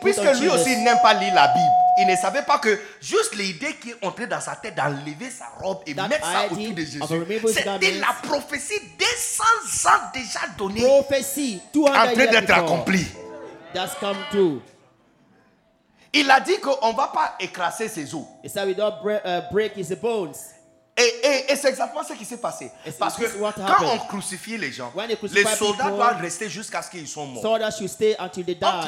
Puisque 0.00 0.40
lui 0.40 0.48
aussi 0.48 0.76
n'aime 0.78 0.96
pas 1.02 1.12
lire 1.12 1.34
la 1.34 1.48
Bible, 1.48 1.72
il 1.98 2.06
ne 2.06 2.16
savait 2.16 2.42
pas 2.42 2.58
que 2.58 2.80
juste 2.98 3.34
l'idée 3.34 3.74
qui 3.76 3.90
est 3.90 4.04
entrée 4.04 4.26
dans 4.26 4.40
sa 4.40 4.56
tête 4.56 4.74
d'enlever 4.74 5.28
sa 5.28 5.44
robe 5.60 5.80
et 5.86 5.94
That 5.94 6.08
mettre 6.08 6.26
ça 6.26 6.46
autour 6.46 6.72
de 6.74 6.80
Jésus, 6.80 7.00
c'était 7.48 7.92
la 8.00 8.14
prophétie 8.22 8.80
des 8.98 9.04
100 9.04 9.88
ans 9.90 10.00
déjà 10.14 10.40
donnée. 10.56 10.86
En 10.86 11.02
200 11.02 11.92
train 11.92 12.14
d'être 12.14 12.50
accomplie. 12.50 13.06
Il 16.14 16.30
a 16.30 16.40
dit 16.40 16.58
qu'on 16.60 16.92
ne 16.92 16.96
va 16.96 17.08
pas 17.08 17.36
écraser 17.40 17.88
ses 17.88 18.14
os. 18.14 18.24
Et, 20.96 21.02
et- 21.02 21.52
et 21.52 21.56
c'est 21.56 21.68
exactement 21.70 22.02
ce 22.04 22.12
qui 22.12 22.24
s'est 22.24 22.36
passé. 22.40 22.66
It's- 22.86 22.98
Parce 22.98 23.14
que 23.16 23.22
it's 23.24 23.36
quand 23.78 23.84
on 23.86 23.98
crucifie 24.08 24.58
les 24.58 24.72
gens, 24.72 24.92
les 25.34 25.42
soldats 25.56 25.84
doivent 25.96 26.20
rester 26.20 26.48
jusqu'à 26.50 26.82
ce 26.82 26.90
qu'ils 26.90 27.08
soient 27.08 27.24
morts. 27.24 27.42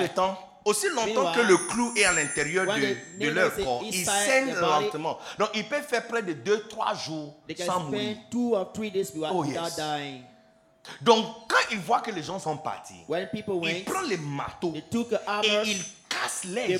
Entre-temps, 0.02 0.38
aussi 0.66 0.86
longtemps 0.90 1.32
que 1.32 1.40
le 1.40 1.56
clou 1.56 1.92
est 1.96 2.04
à 2.04 2.12
l'intérieur 2.12 2.66
de, 2.66 3.26
leur 3.30 3.50
corps, 3.64 3.80
ils 3.94 4.04
saignent 4.26 4.54
lentement. 4.82 5.18
Donc, 5.38 5.48
ils 5.54 5.66
peuvent 5.68 5.86
faire 5.86 6.06
près 6.06 6.22
de 6.22 6.32
2-3 6.34 6.94
jours 7.06 7.34
sans 7.66 7.80
mourir. 7.84 8.16
Oh, 9.32 9.42
yes. 9.44 9.56
Donc, 11.00 11.24
quand 11.48 11.56
ils 11.72 11.78
voient 11.78 12.00
que 12.00 12.10
les 12.10 12.22
gens 12.22 12.38
sont 12.38 12.58
partis, 12.58 13.00
ils 13.78 13.84
prennent 13.84 14.08
les 14.08 14.18
marteaux 14.18 14.74
et 15.42 15.48
ils 15.70 15.82
les 16.46 16.78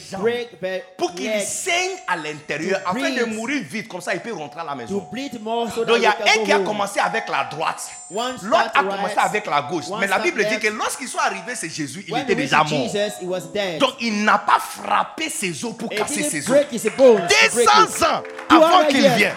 pour 0.97 1.15
qu'ils 1.15 1.31
legs 1.31 1.43
saignent 1.45 1.99
à 2.07 2.17
l'intérieur 2.17 2.81
afin 2.87 3.11
de 3.11 3.25
mourir 3.25 3.63
vite. 3.63 3.89
Comme 3.89 4.01
ça, 4.01 4.15
ils 4.15 4.21
peuvent 4.21 4.37
rentrer 4.37 4.61
à 4.61 4.65
la 4.65 4.75
maison. 4.75 5.09
bleed 5.11 5.41
more 5.43 5.71
so 5.73 5.85
Donc, 5.85 5.97
il 5.99 6.03
y 6.03 6.07
a 6.07 6.17
un 6.17 6.45
qui 6.45 6.53
a 6.53 6.59
commencé 6.61 7.01
avec 7.01 7.29
la 7.29 7.45
droite, 7.45 7.89
l'autre 8.11 8.71
a 8.75 8.83
commencé 8.83 9.15
avec 9.19 9.47
la 9.47 9.63
gauche. 9.63 9.85
Mais 10.01 10.07
la 10.07 10.19
Bible 10.19 10.45
dit 10.49 10.59
que 10.59 10.69
lorsqu'ils 10.69 11.09
sont 11.09 11.19
arrivés, 11.19 11.55
c'est 11.55 11.69
Jésus, 11.71 12.05
il 12.07 12.17
était 12.17 12.35
déjà 12.35 12.59
mort. 12.65 12.89
Jesus, 12.89 13.23
he 13.23 13.27
was 13.27 13.43
dead. 13.53 13.79
Donc, 13.79 13.95
il 14.01 14.25
n'a 14.25 14.39
pas 14.39 14.59
frappé 14.61 15.29
ses 15.29 15.65
os 15.65 15.75
pour 15.77 15.89
casser 15.91 16.23
ses 16.23 16.41
os. 16.41 16.47
break 16.49 16.73
his 16.73 16.91
bones. 16.97 17.27
to 17.29 17.55
break 17.55 17.67
200 17.67 17.97
it. 17.97 18.03
ans 18.03 18.23
avant 18.51 18.79
200 18.83 18.89
qu'il 18.89 19.09
vienne. 19.11 19.35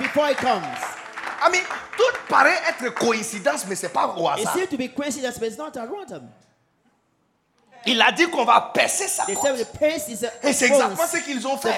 Ami, 1.46 1.60
tout 1.96 2.18
paraît 2.28 2.60
être 2.70 2.94
coïncidence, 2.96 3.66
mais 3.68 3.76
c'est 3.76 3.90
pas 3.90 4.08
au 4.18 4.28
It 4.38 4.40
hasard. 4.40 4.54
seems 4.56 4.68
to 4.68 4.78
be 4.78 4.90
coincidence, 4.94 5.38
but 5.40 5.48
it's 5.48 5.58
not 5.58 5.76
a 5.78 5.86
random. 5.86 6.24
Il 7.88 8.02
a 8.02 8.12
dit 8.12 8.30
qu'on 8.30 8.44
va 8.46 8.72
percer 8.74 9.08
sa 9.08 9.24
côte. 9.26 9.38
Et 10.44 10.54
c'est 10.54 10.66
exactement 10.68 11.08
ce 11.08 11.18
qu'ils 11.18 11.48
ont 11.48 11.58
fait. 11.58 11.74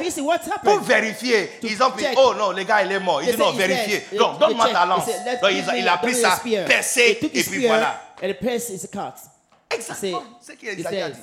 Pour 0.63 0.79
vérifier, 0.81 1.51
ils 1.63 1.81
ont 1.83 1.91
pris, 1.91 2.05
oh 2.17 2.33
non, 2.37 2.51
le 2.51 2.63
gars 2.63 2.83
il 2.83 2.91
est 2.91 2.99
mort. 2.99 3.21
Il 3.21 3.27
They 3.27 3.35
dit 3.35 3.41
non, 3.41 3.51
vérifiez. 3.51 4.05
Donc, 4.17 4.39
donne-moi 4.39 4.69
ta 4.69 4.85
lance. 4.85 5.05
Donc, 5.05 5.51
il 5.77 5.87
a, 5.87 5.97
pris 5.97 6.13
give 6.13 6.21
me 6.21 6.27
the 6.27 6.29
ça, 6.29 6.35
spear. 6.37 6.65
percé, 6.65 7.01
They 7.01 7.19
took 7.19 7.35
et 7.35 7.43
puis 7.43 7.67
voilà. 7.67 8.01
Is 8.21 8.87
cut. 8.91 8.97
Exactement 9.71 10.23
C'est- 10.41 10.51
ce 10.53 10.57
qu'il 10.57 10.79
it 10.79 10.85
a 10.85 11.09
dit. 11.09 11.19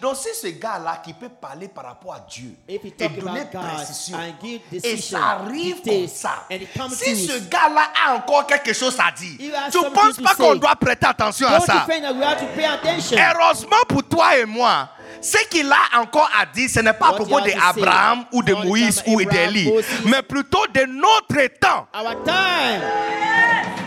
Donc, 0.00 0.16
si 0.16 0.28
ce 0.34 0.48
gars-là 0.48 1.00
qui 1.04 1.12
peut 1.12 1.28
parler 1.28 1.68
par 1.68 1.84
rapport 1.84 2.14
à 2.14 2.20
Dieu 2.20 2.54
et 2.68 2.78
donner 3.18 3.44
précision, 3.46 4.18
et 4.72 4.96
ça 4.96 5.18
arrive 5.40 5.80
comme 5.82 6.08
ça, 6.08 6.46
si 6.90 7.26
ce 7.26 7.38
gars-là 7.48 7.90
a 8.06 8.14
encore 8.14 8.46
quelque 8.46 8.72
chose 8.72 8.96
à 8.98 9.10
dire, 9.12 9.38
tu 9.70 9.78
ne 9.78 9.88
penses 9.90 10.16
pas 10.18 10.34
qu'on 10.34 10.54
doit 10.56 10.76
prêter 10.76 11.06
attention 11.06 11.48
à 11.48 11.60
ça? 11.60 11.86
Heureusement 13.12 13.82
pour 13.88 14.02
toi 14.04 14.36
et 14.36 14.44
moi, 14.44 14.88
ce 15.20 15.38
qu'il 15.48 15.70
a 15.72 16.00
encore 16.00 16.28
à 16.38 16.46
dire, 16.46 16.68
ce 16.68 16.80
n'est 16.80 16.92
pas 16.92 17.08
à 17.08 17.12
propos 17.14 17.40
d'Abraham 17.40 18.24
ou 18.32 18.42
de 18.42 18.54
Moïse 18.54 19.02
ou 19.06 19.22
d'Élie, 19.24 19.72
mais 20.04 20.22
plutôt 20.22 20.66
de 20.72 20.84
notre 20.84 21.46
temps. 21.58 21.86
Our 21.94 22.22
time. 22.24 23.85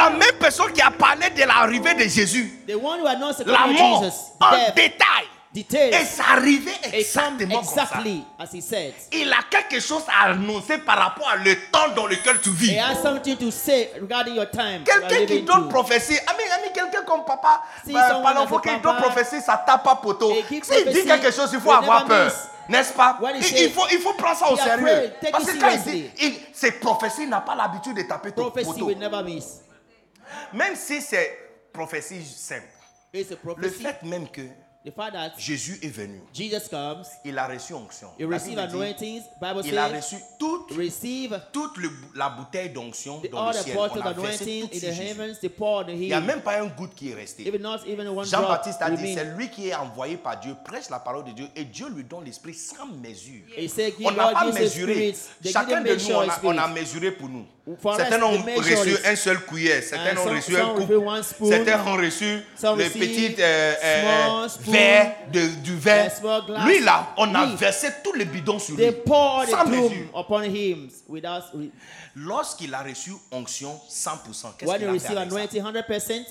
La 0.00 0.10
même 0.10 0.36
personne 0.38 0.72
qui 0.72 0.80
a 0.80 0.90
parlé 0.90 1.28
de 1.30 1.42
l'arrivée 1.44 1.94
de 1.94 2.08
Jésus, 2.08 2.50
The 2.66 2.74
one 2.74 3.00
who 3.00 3.04
la 3.04 3.16
mort, 3.66 4.02
Jesus, 4.02 4.16
en 4.40 4.50
death, 4.52 4.74
détail. 4.74 5.26
Et 5.52 5.64
details, 5.64 6.06
c'est 6.06 6.22
arrivé 6.22 6.70
it 6.70 7.12
comes 7.12 7.40
exactement 7.40 7.56
comme 7.56 7.64
ça. 7.64 7.82
exactly 7.82 8.24
as 8.38 8.52
he 8.54 8.62
said. 8.62 8.94
Il 9.12 9.32
a 9.32 9.38
quelque 9.50 9.80
chose 9.80 10.04
à 10.08 10.30
annoncer 10.30 10.78
par 10.78 10.96
rapport 10.96 11.28
à 11.28 11.36
le 11.36 11.54
temps 11.72 11.88
dans 11.96 12.06
lequel 12.06 12.40
tu 12.40 12.50
He 12.50 12.52
vis. 12.52 12.78
has 12.78 13.02
something 13.02 13.36
to 13.36 13.50
say 13.50 13.90
regarding 14.00 14.36
your 14.36 14.48
time. 14.48 14.84
you 14.86 14.92
are 14.92 15.08
Quelqu'un 15.08 15.26
qui 15.26 15.42
donne 15.42 15.68
prophétie, 15.68 16.16
ami, 16.28 16.44
ami, 16.56 16.72
quelqu'un 16.72 17.02
comme 17.04 17.24
papa, 17.24 17.62
Si 17.84 17.90
someone 17.92 18.22
par 18.22 18.34
l'enfant 18.34 18.58
qui 18.60 18.68
donne 18.80 18.96
prophétie, 18.96 19.40
ça 19.40 19.62
tape 19.66 19.82
pas 19.82 19.96
poteau. 19.96 20.32
S'il 20.62 20.84
dit 20.92 21.04
quelque 21.04 21.32
chose, 21.32 21.50
il 21.52 21.60
faut 21.60 21.72
avoir 21.72 22.04
peur. 22.04 22.26
miss. 22.26 22.34
N'est-ce 22.68 22.92
pas? 22.92 23.18
il, 23.34 23.42
say, 23.42 23.64
il 23.64 23.72
faut, 23.72 23.82
il 23.90 23.98
faut 23.98 24.12
prendre 24.12 24.36
ça 24.36 24.52
au 24.52 24.56
sérieux. 24.56 24.86
afraid, 24.86 25.12
Parce 25.32 25.44
que 25.46 25.58
quand 25.58 25.70
il 25.70 25.82
dit, 25.82 26.10
il, 26.20 26.34
ces 26.52 26.70
prophéties 26.72 27.26
n'a 27.26 27.40
pas 27.40 27.56
l'habitude 27.56 27.96
de 27.96 28.02
taper 28.02 28.30
ton 28.30 28.42
Prophecy 28.42 28.66
poteau. 28.66 28.86
will 28.86 28.98
never 28.98 29.24
miss. 29.24 29.62
Même 30.52 30.76
si 30.76 31.00
c'est 31.00 31.36
prophétie 31.72 32.24
simple. 32.24 32.66
Le 33.12 33.68
fait 33.68 34.02
même 34.02 34.28
que 34.28 34.42
The 34.82 34.90
fact 34.96 35.12
that 35.12 35.32
Jésus 35.36 35.78
est 35.82 35.90
venu. 35.90 36.22
Jesus 36.32 36.70
comes, 36.70 37.02
Il 37.22 37.36
a 37.36 37.46
reçu 37.46 37.74
onction. 37.74 38.08
dit. 38.66 38.76
Bible 39.38 39.60
il 39.66 39.76
a 39.76 39.88
reçu 39.88 40.16
toute, 40.38 40.72
receive 40.74 41.38
toute 41.52 41.76
le- 41.76 41.90
la 42.14 42.30
bouteille 42.30 42.70
d'onction 42.70 43.20
dans 43.30 43.48
all 43.48 43.54
le 43.54 43.60
the 43.60 43.64
ciel. 43.64 43.76
On 43.76 44.00
a 44.00 44.12
versé 44.14 44.60
tout 44.62 44.68
sur 44.78 44.88
Il 45.92 45.98
n'y 45.98 46.12
a 46.14 46.20
même 46.22 46.40
pas 46.40 46.62
un 46.62 46.66
goutte 46.68 46.94
qui 46.94 47.10
est 47.10 47.14
resté. 47.14 47.44
Jean-Baptiste 48.24 48.80
a 48.80 48.90
dit, 48.90 49.14
c'est 49.14 49.24
lui 49.36 49.50
qui 49.50 49.68
est 49.68 49.74
envoyé 49.74 50.16
par 50.16 50.40
Dieu, 50.40 50.56
prêche 50.64 50.88
la 50.88 50.98
parole 50.98 51.24
de 51.24 51.32
Dieu 51.32 51.48
et 51.54 51.64
Dieu 51.66 51.90
lui 51.90 52.04
donne 52.04 52.24
l'esprit 52.24 52.54
sans 52.54 52.86
mesure. 52.86 53.42
Said, 53.68 53.92
On 54.02 54.12
n'a 54.12 54.28
pas 54.32 54.50
mesuré. 54.50 55.14
Chacun 55.44 55.82
de 55.82 55.94
nous, 55.94 56.14
on 56.14 56.20
a, 56.30 56.40
on 56.42 56.56
a 56.56 56.68
mesuré 56.68 57.10
pour 57.10 57.28
nous. 57.28 57.46
Us, 57.72 57.96
Certains 57.96 58.22
ont 58.22 58.30
reçu 58.56 58.96
un 59.04 59.16
seul 59.16 59.40
cuillère, 59.44 59.82
certains 59.82 60.16
ont 60.20 60.24
reçu 60.34 60.56
un 60.56 60.68
coupe, 60.74 60.92
certains 61.48 61.86
ont 61.86 61.96
reçu 61.96 62.40
le 62.62 62.88
petit 62.88 63.34
euh, 63.38 63.74
euh, 63.82 64.48
spoon. 64.48 64.72
verre 64.72 65.12
de, 65.32 65.46
du 65.62 65.76
glass. 65.76 66.20
Lui 66.66 66.80
là, 66.80 67.14
on 67.16 67.34
a 67.34 67.46
versé 67.56 67.88
tous 68.02 68.12
les 68.14 68.24
bidons 68.24 68.58
sur 68.58 68.76
lui. 68.76 68.84
Sans 69.50 69.66
mesure. 69.66 70.06
Lorsqu'il 72.16 72.74
a 72.74 72.82
reçu 72.82 73.12
onction 73.30 73.80
100%, 73.88 74.56
qu'est-ce 74.58 74.58
qu'il 74.58 74.70
a 74.70 74.78
fait 74.78 74.90
receive 74.90 75.16
avec 75.16 75.30
ça? 75.30 75.36
anointing 75.36 75.62
100%, 75.62 76.26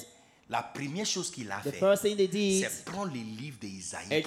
La 0.49 0.63
première 0.63 1.05
chose 1.05 1.29
qu'il 1.31 1.49
a 1.51 1.59
fait, 1.61 1.79
c'est 2.01 2.83
prendre 2.85 3.13
les 3.13 3.19
livres 3.19 3.57
d'Isaïe. 3.61 4.23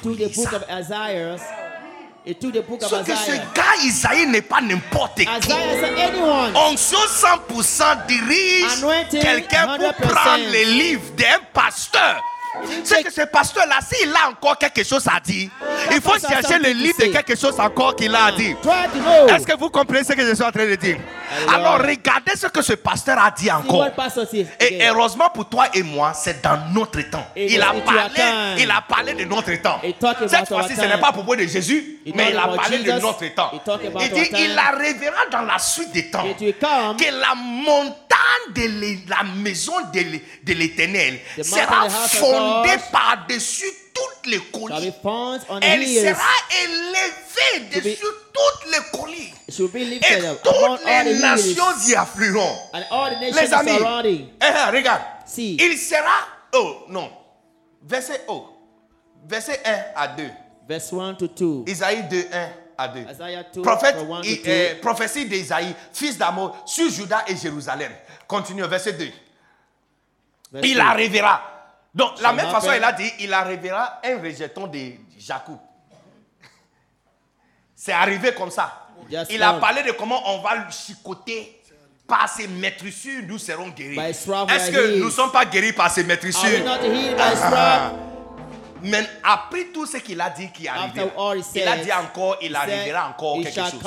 Sauf 2.80 3.04
que 3.04 3.16
ce 3.16 3.32
gars 3.54 3.74
Isaïe 3.84 4.26
n'est 4.26 4.42
pas 4.42 4.60
n'importe 4.60 5.18
qui. 5.18 5.28
Onction 6.54 6.98
100% 6.98 8.06
dirige 8.06 8.84
quelqu'un 9.10 9.76
pour 9.76 9.88
100%. 9.88 10.14
prendre 10.14 10.44
les 10.50 10.64
livres 10.64 11.10
d'un 11.16 11.38
pasteur. 11.52 12.22
C'est 12.84 13.02
que 13.02 13.10
ce 13.10 13.22
pasteur-là, 13.22 13.78
s'il 13.80 14.10
a 14.14 14.28
encore 14.28 14.58
quelque 14.58 14.84
chose 14.84 15.06
à 15.08 15.18
dire, 15.20 15.50
il 15.90 16.00
faut 16.00 16.18
chercher 16.18 16.58
le 16.58 16.70
livre 16.70 16.98
de 16.98 17.06
quelque 17.06 17.34
chose 17.34 17.58
encore 17.58 17.96
qu'il 17.96 18.14
a 18.14 18.26
à 18.26 18.32
dire. 18.32 18.56
Est-ce 19.28 19.46
que 19.46 19.56
vous 19.58 19.70
comprenez 19.70 20.04
ce 20.04 20.12
que 20.12 20.20
je 20.24 20.34
suis 20.34 20.44
en 20.44 20.52
train 20.52 20.66
de 20.66 20.74
dire? 20.76 20.98
Alors 21.54 21.78
regardez 21.78 22.36
ce 22.36 22.46
que 22.48 22.62
ce 22.62 22.74
pasteur 22.74 23.18
a 23.18 23.30
dit 23.30 23.50
encore. 23.50 23.84
Et 24.60 24.78
heureusement 24.88 25.30
pour 25.30 25.48
toi 25.48 25.66
et 25.74 25.82
moi, 25.82 26.12
c'est 26.14 26.42
dans 26.42 26.58
notre 26.72 27.00
temps. 27.10 27.26
Il 27.54 27.62
a 27.62 27.72
parlé, 27.84 28.20
il 28.58 28.70
a 28.70 28.82
parlé 28.88 29.14
de 29.14 29.24
notre 29.24 29.54
temps. 29.62 29.80
Cette 30.28 30.48
fois-ci, 30.48 30.74
ce 30.76 30.80
n'est 30.82 31.00
pas 31.00 31.08
à 31.08 31.12
propos 31.12 31.36
de 31.36 31.46
Jésus, 31.46 31.98
mais 32.14 32.30
il 32.30 32.36
a 32.36 32.48
parlé 32.56 32.78
de 32.78 32.90
notre 33.00 33.34
temps. 33.34 33.50
Il 34.04 34.10
dit, 34.12 34.30
il 34.44 34.58
arrivera 34.58 35.26
dans 35.30 35.42
la 35.42 35.58
suite 35.58 35.92
des 35.92 36.10
temps. 36.10 36.24
Que 36.96 37.04
la 37.20 37.34
montagne 37.34 38.18
de 38.54 39.08
la 39.10 39.22
maison 39.36 39.74
de 39.92 40.00
l'é- 40.00 40.24
de 40.44 40.52
l'Éternel 40.54 41.18
sera 41.42 41.88
fondée 42.18 42.76
par-dessus 42.90 43.64
toutes 44.02 44.26
les 44.26 44.38
the 44.38 45.62
Elle 45.62 45.86
sera 45.86 46.30
élevée 46.64 47.70
To 47.72 47.80
be- 47.80 47.82
dessus 47.84 48.04
toutes 48.32 48.70
les 48.70 48.80
be 49.68 49.76
Et 49.78 50.20
toutes 50.42 50.84
les 51.04 51.18
nations 51.18 51.64
y 51.88 51.94
afflueront. 51.94 52.56
Les 53.20 53.52
amis, 53.52 53.70
eh, 54.04 54.26
eh, 54.40 54.70
regarde. 54.76 55.02
See. 55.26 55.56
Il 55.60 55.76
sera. 55.78 56.26
Oh, 56.54 56.84
non. 56.88 57.10
Verset 57.82 58.22
oh. 58.28 58.48
Verset 59.28 59.60
1 59.64 59.84
à 59.96 60.08
2. 60.08 60.30
Verse 60.68 60.92
1 60.92 61.14
to 61.14 61.28
2. 61.28 61.64
Isaïe 61.66 62.02
2, 62.08 62.26
1 62.32 62.48
à 62.78 62.88
2. 62.88 63.00
Isaiah 63.10 63.44
2, 63.54 63.62
Prophète, 63.62 63.96
from 63.96 64.10
1 64.12 64.20
to 64.22 64.28
i- 64.28 64.36
2. 64.42 64.50
euh, 64.50 64.80
prophétie 64.80 65.26
d'Isaïe, 65.26 65.74
fils 65.92 66.16
d'Amour, 66.18 66.56
sur 66.66 66.90
Juda 66.90 67.24
et 67.28 67.36
Jérusalem. 67.36 67.92
Continue, 68.26 68.62
verset 68.62 68.94
2. 68.94 69.10
Verse 70.52 70.66
Il 70.66 70.74
2. 70.74 70.80
arrivera. 70.80 71.51
Donc, 71.94 72.20
la 72.20 72.32
même 72.32 72.48
façon, 72.50 72.72
il 72.76 72.82
a 72.84 72.92
dit 72.92 73.10
il 73.20 73.32
arrivera 73.32 74.00
un 74.04 74.20
rejeton 74.22 74.66
de 74.66 74.92
Jacob. 75.18 75.58
C'est 77.74 77.92
arrivé 77.92 78.32
comme 78.32 78.50
ça. 78.50 78.86
Il 79.30 79.42
a 79.42 79.54
parlé 79.54 79.82
de 79.82 79.92
comment 79.92 80.22
on 80.34 80.40
va 80.40 80.54
le 80.56 80.70
chicoter. 80.70 81.58
Par 82.06 82.28
ses 82.28 82.46
maîtrissures, 82.48 83.22
nous 83.26 83.38
serons 83.38 83.68
guéris. 83.68 83.96
Est-ce 83.98 84.70
que 84.70 84.98
nous 84.98 85.06
ne 85.06 85.10
sommes 85.10 85.30
pas 85.30 85.44
guéris 85.46 85.72
par 85.72 85.90
ses 85.90 86.04
maîtrissures 86.04 86.60
Ah. 87.54 87.92
Mais 88.82 89.06
après 89.22 89.66
tout 89.72 89.86
ce 89.86 89.98
qu'il 89.98 90.20
a 90.20 90.28
dit 90.28 90.50
qui 90.52 90.64
he 90.64 90.70
il 91.54 91.68
a 91.68 91.76
dit 91.78 91.92
encore, 91.92 92.36
il 92.42 92.54
arrivera 92.56 93.08
encore 93.10 93.36
quelque 93.42 93.54
chose. 93.70 93.80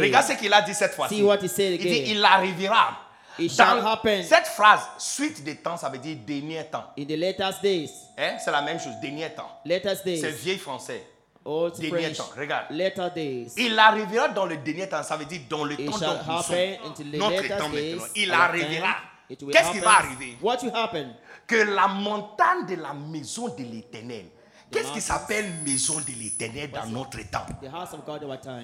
Regarde 0.00 0.26
ce 0.26 0.32
qu'il 0.34 0.52
a 0.54 0.62
dit 0.62 0.72
cette 0.74 0.94
fois-ci. 0.94 1.16
Il 1.18 1.78
dit, 1.78 2.04
il 2.12 2.24
arrivera. 2.24 2.96
It 3.44 3.56
Dans 3.58 3.86
happen. 3.86 4.22
Cette 4.22 4.46
phrase, 4.46 4.80
suite 4.98 5.42
des 5.44 5.56
temps, 5.56 5.76
ça 5.76 5.88
veut 5.88 5.98
dire 5.98 6.16
dernier 6.26 6.64
temps. 6.70 6.84
In 6.98 7.04
the 7.04 7.16
latest 7.16 7.62
days, 7.62 7.90
Hein? 8.18 8.36
C'est 8.38 8.50
la 8.50 8.62
même 8.62 8.78
chose, 8.80 8.94
dernier 9.00 9.30
temps. 9.30 9.50
latest 9.64 10.02
C'est 10.04 10.30
vieil 10.30 10.58
français. 10.58 11.06
old 11.44 11.74
Dernier 11.78 12.14
French, 12.14 12.16
temps, 12.18 12.30
regarde. 12.36 12.66
later 12.70 13.10
days. 13.14 13.52
Il 13.56 13.78
arrivera 13.78 14.28
dans 14.28 14.46
le 14.46 14.56
dernier 14.58 14.88
temps, 14.88 15.02
ça 15.02 15.16
veut 15.16 15.24
dire 15.24 15.40
dans 15.48 15.64
le 15.64 15.74
It 15.80 15.90
temps 15.90 15.98
dont 15.98 16.18
nous 16.36 16.42
sommes. 16.42 17.12
Notre 17.14 17.58
temps 17.58 17.68
days. 17.70 17.94
maintenant. 17.94 18.06
Il 18.16 18.32
arrivera. 18.32 18.94
Qu'est-ce 19.28 19.72
qui 19.72 19.78
va 19.80 19.90
arriver? 19.98 20.36
What 20.42 20.58
will 20.62 20.72
happen? 20.74 21.14
Que 21.46 21.56
la 21.56 21.88
montagne 21.88 22.66
de 22.68 22.74
la 22.76 22.92
maison 22.92 23.48
de 23.48 23.62
l'éternel. 23.64 24.26
Qu'est-ce 24.70 24.92
qui 24.92 25.00
s'appelle 25.00 25.46
maison 25.66 26.00
de 26.00 26.12
l'éternel 26.18 26.70
dans 26.70 26.86
notre 26.86 27.18
temps? 27.30 27.46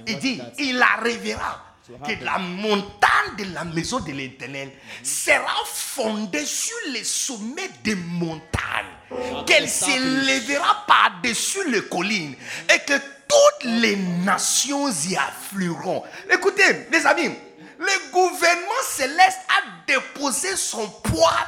Il 0.06 0.18
dit, 0.18 0.40
il 0.58 0.80
arrivera 0.80 1.60
que 2.07 2.24
la 2.24 2.39
montagne 2.39 3.36
de 3.39 3.55
la 3.55 3.64
maison 3.64 4.01
de 4.01 4.12
l'éternel 4.12 4.70
sera 5.03 5.64
fondée 5.64 6.45
sur 6.45 6.76
les 6.93 7.05
sommets 7.05 7.70
des 7.82 7.95
montagnes, 7.95 8.45
qu'elle 9.47 9.68
s'élèvera 9.68 10.84
par-dessus 10.86 11.70
les 11.70 11.82
collines 11.82 12.34
et 12.74 12.78
que 12.80 12.99
toutes 13.28 13.64
les 13.64 13.97
nations 13.97 14.91
y 14.91 15.16
afflueront. 15.16 16.03
Écoutez, 16.30 16.86
les 16.91 17.07
amis, 17.07 17.30
le 17.78 18.12
gouvernement 18.12 18.82
céleste 18.86 19.41
a 19.49 19.86
déposé 19.86 20.57
son 20.57 20.86
poids 20.89 21.39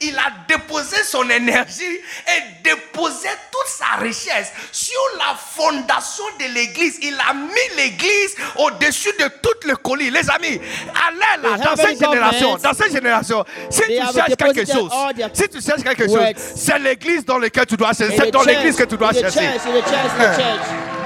il 0.00 0.16
a 0.16 0.32
déposé 0.48 0.96
son 1.04 1.28
énergie 1.28 1.82
et 1.84 2.62
déposé 2.62 3.28
toute 3.50 3.68
sa 3.68 4.02
richesse 4.02 4.52
sur 4.72 5.00
la 5.18 5.34
fondation 5.36 6.24
de 6.38 6.54
l'église. 6.54 6.98
Il 7.02 7.14
a 7.28 7.34
mis 7.34 7.76
l'église 7.76 8.36
au-dessus 8.56 9.12
de 9.18 9.28
toutes 9.42 9.64
les 9.64 9.74
collines. 9.82 10.12
Les 10.12 10.30
amis, 10.30 10.60
allez 11.06 11.42
là, 11.42 11.56
dans 11.56 11.76
cette 11.76 11.98
génération, 11.98 12.56
dans 12.56 12.72
cette 12.74 12.92
génération, 12.92 13.44
si 13.70 13.82
tu 13.82 13.94
cherches 13.94 14.36
quelque 14.36 14.72
chose, 14.72 14.90
si 15.32 15.48
tu 15.48 15.60
cherches 15.60 15.82
quelque 15.82 16.06
chose, 16.06 16.18
c'est 16.56 16.78
l'église 16.78 17.24
dans 17.24 17.38
laquelle 17.38 17.66
tu 17.66 17.76
dois 17.76 17.92
chercher. 17.92 18.16
C'est 18.16 18.30
dans 18.30 18.42
l'église 18.42 18.76
que 18.76 18.84
tu 18.84 18.96
dois 18.96 19.12
chercher. 19.12 19.48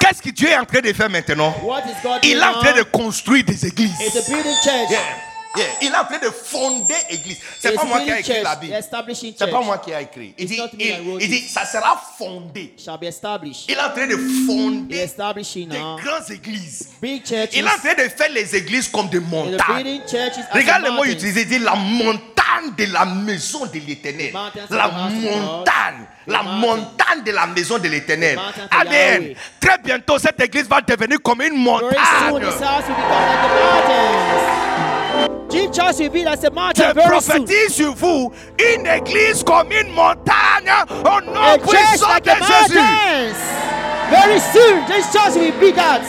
Qu'est-ce 0.00 0.22
que 0.22 0.30
Dieu 0.30 0.48
est 0.48 0.56
en 0.56 0.64
train 0.64 0.80
de 0.80 0.92
faire 0.92 1.10
maintenant? 1.10 1.54
What 1.62 1.82
is 1.86 2.02
God 2.02 2.20
Il 2.22 2.38
est 2.38 2.42
en 2.42 2.54
train 2.54 2.76
de 2.76 2.82
construire 2.82 3.44
des 3.44 3.66
églises. 3.66 3.98
Yeah, 4.90 4.98
yeah. 5.56 5.66
Il 5.82 5.88
en 5.94 6.04
train 6.04 6.18
de 6.18 6.30
fonder 6.30 6.94
église. 7.08 7.38
C'est 7.58 7.72
pas 7.72 7.82
a 7.82 7.84
moi 7.84 8.00
qui 8.00 8.10
ai 8.10 8.18
écrit 8.20 8.42
la 8.42 8.56
Bible. 8.56 8.76
C'est 9.38 9.50
pas 9.50 9.60
moi 9.62 9.78
qui 9.78 9.90
ai 9.90 10.02
écrit. 10.02 10.34
Il 10.38 10.46
dit, 10.46 10.60
il, 10.78 11.28
dit, 11.28 11.36
it. 11.36 11.48
ça 11.48 11.64
sera 11.64 12.00
fondé. 12.18 12.74
Shall 12.78 12.98
be 12.98 13.04
established. 13.04 13.64
Il 13.68 13.74
est 13.74 13.80
en 13.80 13.90
train 13.90 14.06
de 14.06 14.16
fonder 14.46 15.06
now. 15.66 15.96
grandes 15.96 16.30
églises. 16.30 16.90
Il 17.02 17.08
est 17.08 17.62
en 17.64 17.78
train 17.78 17.94
de 17.94 18.08
faire 18.08 18.30
les 18.32 18.56
églises 18.56 18.88
comme 18.88 19.08
des 19.08 19.20
montagnes. 19.20 20.00
Regarde 20.52 20.84
a 20.84 20.88
le 20.88 20.94
mot 20.94 21.04
utilisé, 21.04 21.42
il 21.42 21.48
dit 21.48 21.58
la 21.58 21.74
montagne 21.74 22.74
de 22.76 22.92
la 22.92 23.04
maison 23.04 23.66
de 23.66 23.78
l'éternel. 23.78 24.32
La 24.70 24.88
montagne, 24.88 26.06
la 26.26 26.42
montagne 26.42 27.22
de 27.24 27.32
la 27.32 27.46
maison 27.46 27.78
de 27.78 27.88
l'éternel. 27.88 28.38
Amen. 28.70 29.34
Très 29.60 29.78
bientôt, 29.78 30.18
cette 30.18 30.40
église 30.40 30.68
va 30.68 30.80
devenir 30.80 31.18
comme 31.22 31.42
une 31.42 31.56
montagne. 31.56 31.98
Church 35.72 35.98
will 36.00 36.10
be 36.10 36.22
a 36.26 36.50
mountain 36.50 36.88
Je 36.88 36.94
very 36.94 37.20
soon. 37.20 37.44
prophétise 37.44 37.74
sur 37.74 37.94
vous 37.94 38.32
une 38.58 38.86
église 38.88 39.44
comme 39.44 39.70
une 39.70 39.92
montagne 39.92 40.68
au 40.88 41.20
nom 41.20 41.40
A 41.40 41.58
puissant 41.58 42.08
like 42.08 42.24
de 42.24 42.30
Jésus. 42.30 42.78
mountains. 42.78 43.34
Very 44.10 44.40
soon 44.40 44.84
this 44.86 45.12
church 45.12 45.34
will 45.36 45.52
be 45.60 45.72
that. 45.76 46.00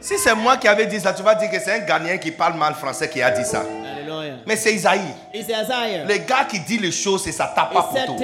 Si 0.00 0.16
c'est 0.18 0.34
moi 0.36 0.56
qui 0.56 0.68
avais 0.68 0.86
dit 0.86 1.00
ça, 1.00 1.12
tu 1.12 1.22
vas 1.24 1.34
dire 1.34 1.50
que 1.50 1.58
c'est 1.58 1.72
un 1.72 1.78
Ghanéen 1.80 2.18
qui 2.18 2.30
parle 2.30 2.54
mal 2.54 2.74
français 2.74 3.08
qui 3.10 3.20
a 3.22 3.30
dit 3.32 3.44
ça. 3.44 3.60
Hallelujah. 3.62 4.36
Mais 4.46 4.54
c'est 4.56 4.72
Isaïe. 4.74 5.00
Isaiah. 5.34 6.04
Le 6.04 6.18
gars 6.18 6.44
qui 6.48 6.60
dit 6.60 6.78
les 6.78 6.92
choses 6.92 7.26
et 7.26 7.32
ça 7.32 7.52
tape 7.56 7.72
pas 7.72 7.82
pour. 7.82 8.16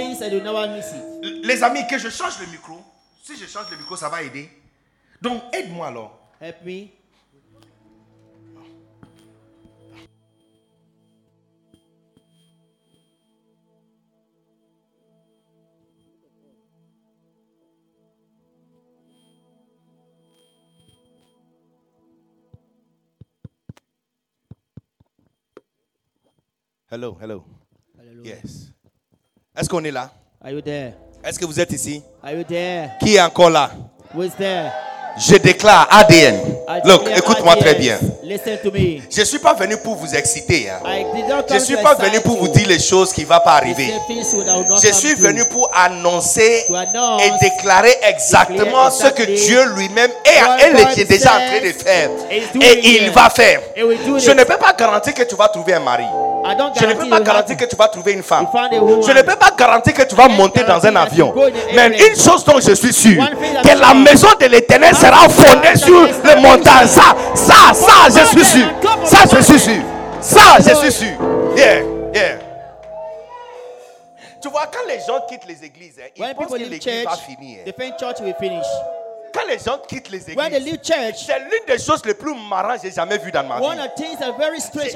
Les 1.43 1.63
amis, 1.65 1.87
que 1.89 1.99
je 1.99 2.09
change 2.09 2.39
le 2.41 2.47
micro. 2.47 2.79
Si 3.25 3.33
je 3.37 3.47
change 3.47 3.65
le 3.71 3.79
micro, 3.79 3.97
ça 3.97 4.09
va 4.09 4.23
aider. 4.23 4.49
Donc, 5.21 5.43
aide-moi 5.53 5.89
alors. 5.89 6.19
Help 6.41 6.57
me. 6.65 6.89
Hello, 26.91 27.17
hello. 27.21 27.45
Hallelujah. 27.99 28.35
Yes. 28.43 28.71
Est-ce 29.57 29.69
qu'on 29.69 29.85
est 29.85 29.91
là? 29.93 30.11
Are 30.43 30.51
you 30.51 30.61
there? 30.61 30.95
Est-ce 31.25 31.39
que 31.39 31.45
vous 31.45 31.61
êtes 31.61 31.71
ici? 31.73 32.03
Are 32.23 32.33
you 32.33 32.45
there? 32.45 32.91
Qui 33.01 33.17
est 33.17 33.21
encore 33.21 33.51
là? 33.51 33.71
Who 34.15 34.25
is 34.25 34.31
there? 34.37 34.73
Je 35.19 35.37
déclare 35.37 35.87
ADN. 35.91 36.39
Look, 36.85 37.03
écoute-moi 37.17 37.57
très 37.57 37.75
bien. 37.75 37.99
Listen 38.23 38.59
to 38.63 38.71
me. 38.71 39.01
Je 39.11 39.21
ne 39.21 39.25
suis 39.25 39.41
pas 39.41 39.55
venu 39.55 39.77
pour 39.79 39.97
vous 39.97 40.15
exciter. 40.15 40.71
hein. 40.71 40.79
Je 41.49 41.55
ne 41.55 41.59
suis 41.59 41.77
pas 41.77 41.95
venu 41.97 42.21
pour 42.21 42.39
vous 42.39 42.49
dire 42.49 42.69
les 42.69 42.79
choses 42.79 43.13
qui 43.13 43.23
ne 43.23 43.27
vont 43.27 43.41
pas 43.45 43.45
To 43.45 43.49
arriver. 43.57 43.93
Je 44.83 44.93
suis 44.93 45.15
venu 45.15 45.43
pour 45.51 45.69
annoncer 45.75 46.65
et 46.69 47.31
déclarer 47.41 47.93
exactement 48.05 48.89
ce 48.91 49.09
que 49.09 49.25
Dieu 49.25 49.75
lui-même 49.75 50.11
est, 50.25 51.01
est- 51.01 51.05
déjà 51.05 51.35
en 51.35 51.47
train 51.47 51.61
de 51.61 51.73
faire. 51.73 52.11
Et 52.31 52.81
il 53.03 53.11
va 53.11 53.31
faire. 53.31 53.61
Je 53.77 54.31
ne 54.31 54.45
peux 54.45 54.59
pas 54.59 54.73
garantir 54.73 55.13
que 55.13 55.25
tu 55.25 55.35
vas 55.35 55.49
trouver 55.49 55.75
un 55.75 55.81
mari. 55.81 56.05
I 56.43 56.55
don't 56.57 56.73
Je 56.79 56.87
ne 56.87 56.95
peux 56.95 57.09
pas 57.09 57.21
garantir 57.21 57.57
que 57.57 57.65
tu 57.65 57.77
vas 57.77 57.89
trouver 57.89 58.13
une 58.13 58.23
femme. 58.23 58.47
Je 58.53 59.13
ne 59.13 59.23
peux 59.23 59.37
pas 59.37 59.51
garantir 59.57 59.93
que 59.95 60.03
tu 60.03 60.15
vas 60.15 60.29
monter 60.29 60.65
dans 60.65 60.85
un 60.87 60.97
avion. 60.97 61.35
Mais 61.75 61.89
une 61.89 62.17
chose 62.17 62.45
dont 62.45 62.61
je 62.61 62.75
suis 62.75 62.93
sûr, 62.93 63.23
que 63.63 63.79
la 63.79 63.95
maison 63.95 64.29
de 64.41 64.47
l'éternel 64.47 64.95
sera 64.95 65.29
fondée 65.29 65.77
sur 65.77 66.07
les 66.25 66.37
montagnes. 66.41 66.87
Ça, 66.87 67.15
ça, 67.35 67.75
ça, 67.75 68.09
je 68.09 68.27
suis 68.27 68.45
sûr. 68.45 68.67
Ça, 69.05 69.19
je 69.31 69.43
suis 69.43 69.59
sûr. 69.61 69.83
Ça, 70.21 70.57
je 70.59 70.75
suis 70.77 70.93
sûr. 70.93 71.17
Yeah, 71.57 71.83
yeah. 72.15 72.39
Tu 74.41 74.49
vois, 74.49 74.63
quand 74.73 74.87
les 74.89 74.99
gens 75.01 75.21
quittent 75.29 75.47
les 75.47 75.65
églises, 75.65 75.99
hein, 76.01 76.09
ils 76.17 76.23
When 76.23 76.35
pensent 76.35 76.53
que 76.53 76.57
l'église 76.57 76.83
church, 76.83 77.05
va 77.05 77.17
finir. 77.17 77.59
finish. 78.39 78.67
Quand 79.35 79.47
les 79.49 79.59
gens 79.59 79.79
quittent 79.87 80.11
les 80.11 80.31
églises, 80.31 80.81
c'est 81.27 81.39
l'une 81.39 81.67
des 81.67 81.79
choses 81.79 82.05
les 82.07 82.15
plus 82.15 82.35
marrantes 82.49 82.81
que 82.81 82.89
j'ai 82.89 82.95
jamais 82.95 83.19
vues 83.19 83.31
dans 83.31 83.45
ma 83.45 83.61
vie. 83.61 83.67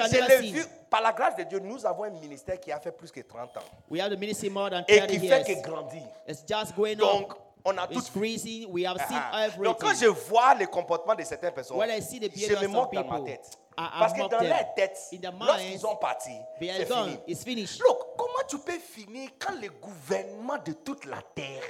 seen. 0.09 0.53
vu, 0.53 0.65
par 0.95 1.03
la 1.03 1.13
grâce 1.13 1.35
de 1.35 1.43
Dieu, 1.43 1.59
nous 1.59 1.85
avons 1.85 2.05
un 2.05 2.11
ministère 2.11 2.61
qui 2.61 2.71
a 2.71 2.79
fait 2.79 2.93
plus 2.93 3.11
que 3.11 3.21
30 3.21 3.57
ans 3.57 3.61
We 3.91 4.01
have 4.01 4.13
the 4.15 4.19
ministry 4.19 4.49
more 4.49 4.71
than 4.71 4.85
et 4.87 4.99
30 4.99 5.11
qui 5.11 5.19
fait 5.19 5.27
years. 5.27 5.45
que 5.45 5.69
grandir. 5.69 6.03
It's 6.29 6.45
just 6.49 6.77
going 6.77 6.95
Donc, 6.95 7.33
on. 7.65 7.73
on 7.75 7.79
a 7.79 7.89
tout 7.89 7.99
It's 7.99 8.09
freezing. 8.09 8.69
We 8.71 8.85
have 8.87 8.99
seen 9.09 9.19
Ah, 9.21 9.47
everything. 9.47 9.65
Donc 9.65 9.81
quand 9.81 9.95
je 10.01 10.07
vois 10.07 10.55
les 10.55 10.67
comportements 10.67 11.17
de 11.17 11.25
certaines 11.25 11.53
personnes, 11.53 11.77
When 11.79 11.91
I 11.91 12.01
see 12.01 12.21
the 12.21 12.31
je 12.33 12.55
me 12.63 12.69
moque 12.69 12.93
dans 12.95 13.03
ma 13.05 13.17
people, 13.17 13.25
tête. 13.25 13.59
Parce 13.77 14.13
que 14.13 14.21
dans 14.21 14.39
leur 14.39 14.75
tête, 14.77 14.97
In 15.13 15.17
their 15.19 15.33
minds, 15.33 15.47
lorsqu'ils 15.47 15.85
ont 15.85 15.97
parti, 15.97 16.31
They 16.61 16.71
are 16.71 16.77
c'est 16.79 16.87
fini. 16.87 17.19
It's 17.27 17.43
finished. 17.43 17.81
Look, 17.81 17.99
comment 18.17 18.45
tu 18.49 18.59
peux 18.61 18.79
finir 18.79 19.31
quand 19.41 19.55
le 19.61 19.71
gouvernement 19.71 20.59
de 20.65 20.75
toute 20.75 21.07
la 21.07 21.19
terre 21.35 21.61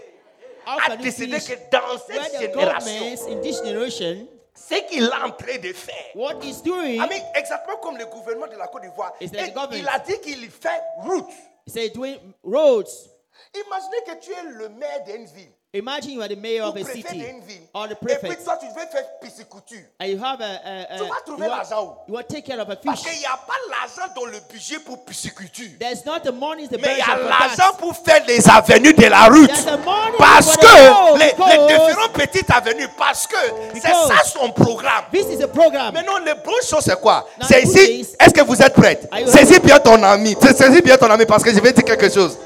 How 0.67 0.93
a 0.93 0.97
décidé 0.97 1.39
finish 1.41 1.47
que 1.59 1.71
dans 1.71 1.99
cette 1.99 2.31
the 2.31 2.41
génération, 2.41 3.33
in 3.33 3.41
this 3.41 3.63
generation, 3.65 4.27
ce 4.55 4.75
qu'il 4.89 5.05
est 5.05 5.13
en 5.13 5.31
train 5.31 5.59
de 5.59 5.73
faire, 5.73 6.15
what 6.15 6.41
is 6.45 6.63
doing, 6.63 6.95
I 6.97 7.09
mean, 7.09 7.23
exactement 7.35 7.77
comme 7.79 7.97
le 7.97 8.07
gouvernement 8.07 8.47
de 8.47 8.57
la 8.57 8.69
Côte 8.69 8.83
d'Ivoire, 8.83 9.13
like 9.21 9.55
il 9.73 9.89
a 9.89 9.99
dit 9.99 10.21
qu'il 10.21 10.51
fait 10.51 10.81
route. 10.99 11.31
say 11.67 11.91
doing 11.91 12.17
roads. 12.43 13.09
Imaginez 13.55 14.03
que 14.07 14.21
tu 14.21 14.31
es 14.33 14.43
le 14.59 14.69
maire 14.69 15.05
d'une 15.05 15.27
ville. 15.27 15.53
Imagine 15.75 16.13
you 16.13 16.23
are 16.23 16.29
the 16.29 16.37
mayor 16.37 16.67
ou 16.67 16.69
of 16.69 16.77
a 16.77 16.85
city 16.85 17.03
ville. 17.19 17.69
or 17.75 17.89
the 17.89 17.93
Et 17.93 17.97
puis 17.97 18.15
prefect, 18.15 18.45
toi, 18.45 18.57
tu 18.61 18.67
veux 18.69 18.87
faire 18.93 19.05
pisciculture. 19.21 19.85
and 19.99 20.07
you 20.07 20.19
have 20.23 20.41
a, 20.41 20.45
a, 20.45 20.95
a 20.95 20.99
Tu 20.99 21.03
vas 21.03 21.09
you, 21.09 21.15
trouver 21.27 21.49
l'argent 21.49 21.99
où? 22.07 22.13
you 22.13 22.43
care 22.43 22.61
of 22.61 22.71
a 22.71 22.77
Parce 22.77 23.01
fish. 23.03 23.11
qu'il 23.11 23.19
n'y 23.19 23.27
a 23.27 23.37
pas 23.37 23.55
l'argent 23.69 24.13
dans 24.15 24.25
le 24.27 24.39
budget 24.49 24.79
pour 24.87 25.05
pisciculture. 25.05 25.71
There's 25.81 26.07
not 26.07 26.21
the 26.21 26.31
money, 26.33 26.69
the 26.69 26.79
Mais 26.81 26.93
il 26.95 26.99
y 26.99 27.03
a 27.03 27.19
l'argent 27.29 27.75
pour 27.77 27.97
faire 27.97 28.23
les 28.25 28.49
avenues 28.49 28.95
de 28.95 29.07
la 29.07 29.25
route. 29.27 29.49
There's 29.49 29.65
the 29.65 29.85
money 29.85 30.17
Parce 30.17 30.57
que 30.57 31.19
les, 31.19 31.25
les 31.27 31.33
because 31.33 31.67
différentes 31.67 32.13
petites 32.13 32.51
avenues, 32.53 32.89
parce 32.97 33.27
que 33.27 33.37
c'est 33.75 33.81
ça 33.81 34.23
son 34.27 34.53
programme. 34.53 35.07
This 35.11 35.27
is 35.27 35.43
a 35.43 35.49
program. 35.49 35.93
Maintenant, 35.93 36.19
les 36.19 36.35
bonnes 36.35 36.63
choses, 36.71 36.85
c'est 36.85 37.01
quoi? 37.01 37.27
C'est 37.49 37.63
ici. 37.65 38.07
Est-ce 38.21 38.33
que 38.33 38.43
vous 38.43 38.63
êtes 38.63 38.75
prête 38.75 39.09
Are 39.11 39.19
you 39.19 39.27
Saisis 39.27 39.59
bien 39.59 39.81
ton 39.81 40.01
ami. 40.05 40.37
Saisis 40.41 40.83
bien 40.83 40.97
ton 40.97 41.11
ami 41.11 41.27
parce 41.27 41.43
que 41.43 41.53
je 41.53 41.59
vais 41.59 41.73
dire 41.73 41.85
quelque 41.85 42.09
chose. 42.13 42.39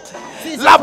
La, 0.60 0.78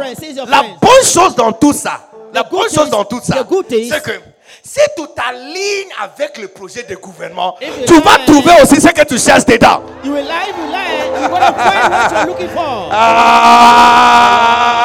la 0.46 0.62
bonne 0.80 1.04
chose 1.04 1.34
dans 1.36 1.52
tout 1.52 1.74
ça, 1.74 2.02
la 2.36 2.44
bonne 2.44 2.70
chose 2.70 2.90
dans 2.90 3.06
tout 3.06 3.22
ça, 3.24 3.45
c'est 3.70 4.03
que 4.03 4.20
si 4.62 4.82
tu 4.98 5.03
t'alignes 5.16 5.94
avec 6.02 6.38
le 6.38 6.49
projet 6.49 6.84
de 6.84 6.95
gouvernement, 6.95 7.56
you 7.62 7.86
tu 7.88 8.02
vas 8.02 8.18
lie- 8.18 8.26
trouver 8.26 8.52
aussi 8.62 8.82
ce 8.82 8.90
que 8.90 9.03
tu 9.06 9.18
cherches 9.18 9.45
dedans. 9.45 9.82
You 10.03 10.12
will 10.14 10.26
lie, 10.26 10.49
you 10.49 10.56
lie. 10.70 11.06
You're 11.20 11.30
going 11.30 11.40
to 11.40 11.53
find 11.53 11.91
what 11.91 12.12
you're 12.12 12.26
looking 12.28 12.49
for. 12.49 12.90
Ah! 12.91 14.76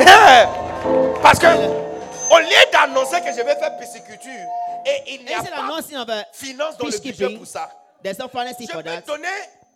Eh! 0.00 0.46
Parce 1.22 1.38
que 1.38 1.46
au 1.46 2.38
lieu 2.38 2.64
d'annoncer 2.72 3.20
que 3.20 3.30
je 3.36 3.42
vais 3.44 3.56
faire 3.56 3.76
pisciculture 3.78 4.30
et 4.86 5.02
il 5.14 5.24
n'y 5.24 5.34
a 5.34 5.42
pas 5.42 5.42
a 5.42 5.46
finance 6.32 6.76
dans 6.78 6.86
le 6.86 6.98
budget 6.98 7.28
pour 7.36 7.46
ça. 7.46 7.68
Je 8.04 8.10
that. 8.82 9.02
donner 9.06 9.28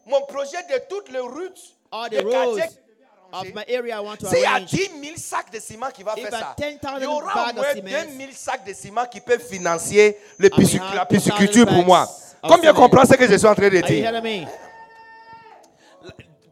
mon 0.06 0.22
projet 0.22 0.62
de 0.70 0.78
toutes 0.88 1.10
les 1.10 1.20
routes 1.20 1.60
All 1.92 2.08
the 2.10 2.22
roads 2.24 2.58
quartier. 3.34 3.50
of 3.50 3.54
my 3.54 3.64
area 3.74 3.96
I 3.96 4.00
want 4.00 4.16
to 4.18 4.26
S'il 4.28 4.40
y 4.40 4.44
a 4.44 4.50
arrange. 4.54 4.70
10 4.70 4.90
000 5.02 5.16
sacs 5.16 5.50
de 5.52 5.60
ciment 5.60 5.90
qui 5.90 6.02
va 6.02 6.14
faire 6.14 6.30
ça, 6.30 6.54
10,000 6.56 6.78
il 6.98 7.02
y 7.02 7.06
aura 7.06 7.50
au 7.50 7.54
moins 7.54 7.64
cement, 7.74 7.82
2 7.82 8.18
000 8.18 8.30
sacs 8.32 8.64
de 8.66 8.72
ciment 8.72 9.06
qui 9.06 9.20
peuvent 9.20 9.44
financer 9.44 10.16
le 10.38 10.48
piscic- 10.48 10.80
la 10.94 11.04
2,000 11.04 11.06
pisciculture 11.08 11.66
pour 11.66 11.84
moi. 11.84 12.08
Combien 12.42 12.72
comprend 12.74 13.04
ce 13.04 13.14
que 13.14 13.26
je 13.26 13.36
suis 13.36 13.46
en 13.46 13.54
train 13.54 13.68
de 13.70 13.80
dire? 13.80 14.12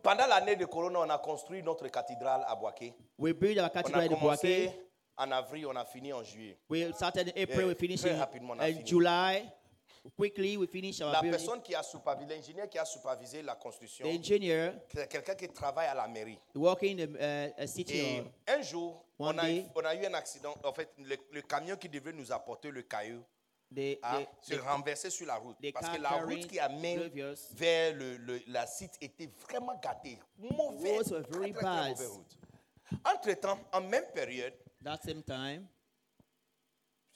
Pendant 0.02 0.26
l'année 0.26 0.56
de 0.56 0.64
Corona, 0.64 0.98
on 1.00 1.10
a 1.10 1.18
construit 1.18 1.62
notre 1.62 1.86
cathédrale 1.88 2.44
à 2.48 2.56
Boaké. 2.56 2.92
We 3.18 3.32
build 3.32 3.58
our 3.58 3.64
On 3.64 3.66
a 3.66 3.70
cathedral 3.70 4.04
in 4.04 4.08
commencé 4.08 4.70
en 5.16 5.30
avril, 5.30 5.66
on 5.66 5.76
a 5.76 5.84
fini 5.84 6.12
en 6.12 6.24
juillet. 6.24 6.56
We 6.68 6.92
started 6.94 7.28
in 7.28 7.40
April, 7.42 7.60
Yeah, 7.60 7.66
we 7.68 7.74
finished 7.76 8.04
in, 8.06 8.18
rapidement, 8.18 8.54
in. 8.60 8.84
July. 8.84 9.44
Quickly, 10.16 10.56
we 10.56 10.66
finish 10.66 11.00
our 11.00 11.12
La 11.12 11.20
building. 11.20 11.38
personne 11.38 11.62
qui 11.62 11.74
a 11.76 11.82
supervisé, 11.82 12.34
l'ingénieur 12.34 12.68
qui 12.68 12.76
a 12.78 12.84
supervisé 12.84 13.40
la 13.42 13.54
construction, 13.54 14.04
The 14.04 14.18
engineer 14.18 14.72
c'est 14.92 15.08
quelqu'un 15.08 15.34
qui 15.36 15.48
travaille 15.48 15.86
à 15.86 15.94
la 15.94 16.08
mairie. 16.08 16.38
working 16.56 17.00
in 17.00 17.06
the 17.06 17.16
uh, 17.20 17.62
a 17.62 17.66
city 17.68 17.98
Et 17.98 18.24
un 18.48 18.62
jour, 18.62 19.04
One 19.18 19.36
on 19.36 19.38
a, 19.38 19.48
eu, 19.50 19.60
day- 19.62 19.66
on 19.76 19.84
a 19.84 19.94
eu 19.94 20.04
un 20.06 20.14
accident. 20.14 20.54
En 20.64 20.72
fait, 20.72 20.88
le, 20.98 21.16
le 21.30 21.42
camion 21.42 21.76
qui 21.76 21.88
devait 21.88 22.12
nous 22.12 22.32
apporter 22.32 22.70
le 22.72 22.82
caillou 22.82 23.22
They, 23.72 23.98
a 24.02 24.16
they, 24.18 24.26
se 24.42 24.54
renversé 24.60 25.08
sur 25.08 25.26
la 25.26 25.36
route. 25.36 25.56
they 25.62 25.70
Parce 25.72 25.88
que 25.88 26.02
la 26.02 26.10
route 26.10 26.46
qui 26.48 26.58
amène 26.58 26.98
previous. 27.08 27.36
vers 27.54 27.94
le, 27.94 28.16
le- 28.16 28.42
la 28.48 28.66
site 28.66 28.98
était 29.00 29.30
vraiment 29.48 29.78
gâtée. 29.82 30.18
Mauvais. 30.36 30.96
roads 30.96 31.10
were 31.12 31.22
very 31.30 31.52
très, 31.52 31.60
très, 31.60 31.60
très 31.60 31.62
bad. 31.62 31.90
mauvaise 31.90 32.08
route. 32.08 32.38
Entre-temps, 33.06 33.58
en 33.72 33.80
même 33.80 34.04
période, 34.12 34.52
that 34.84 34.98
same 35.06 35.22
time, 35.22 35.66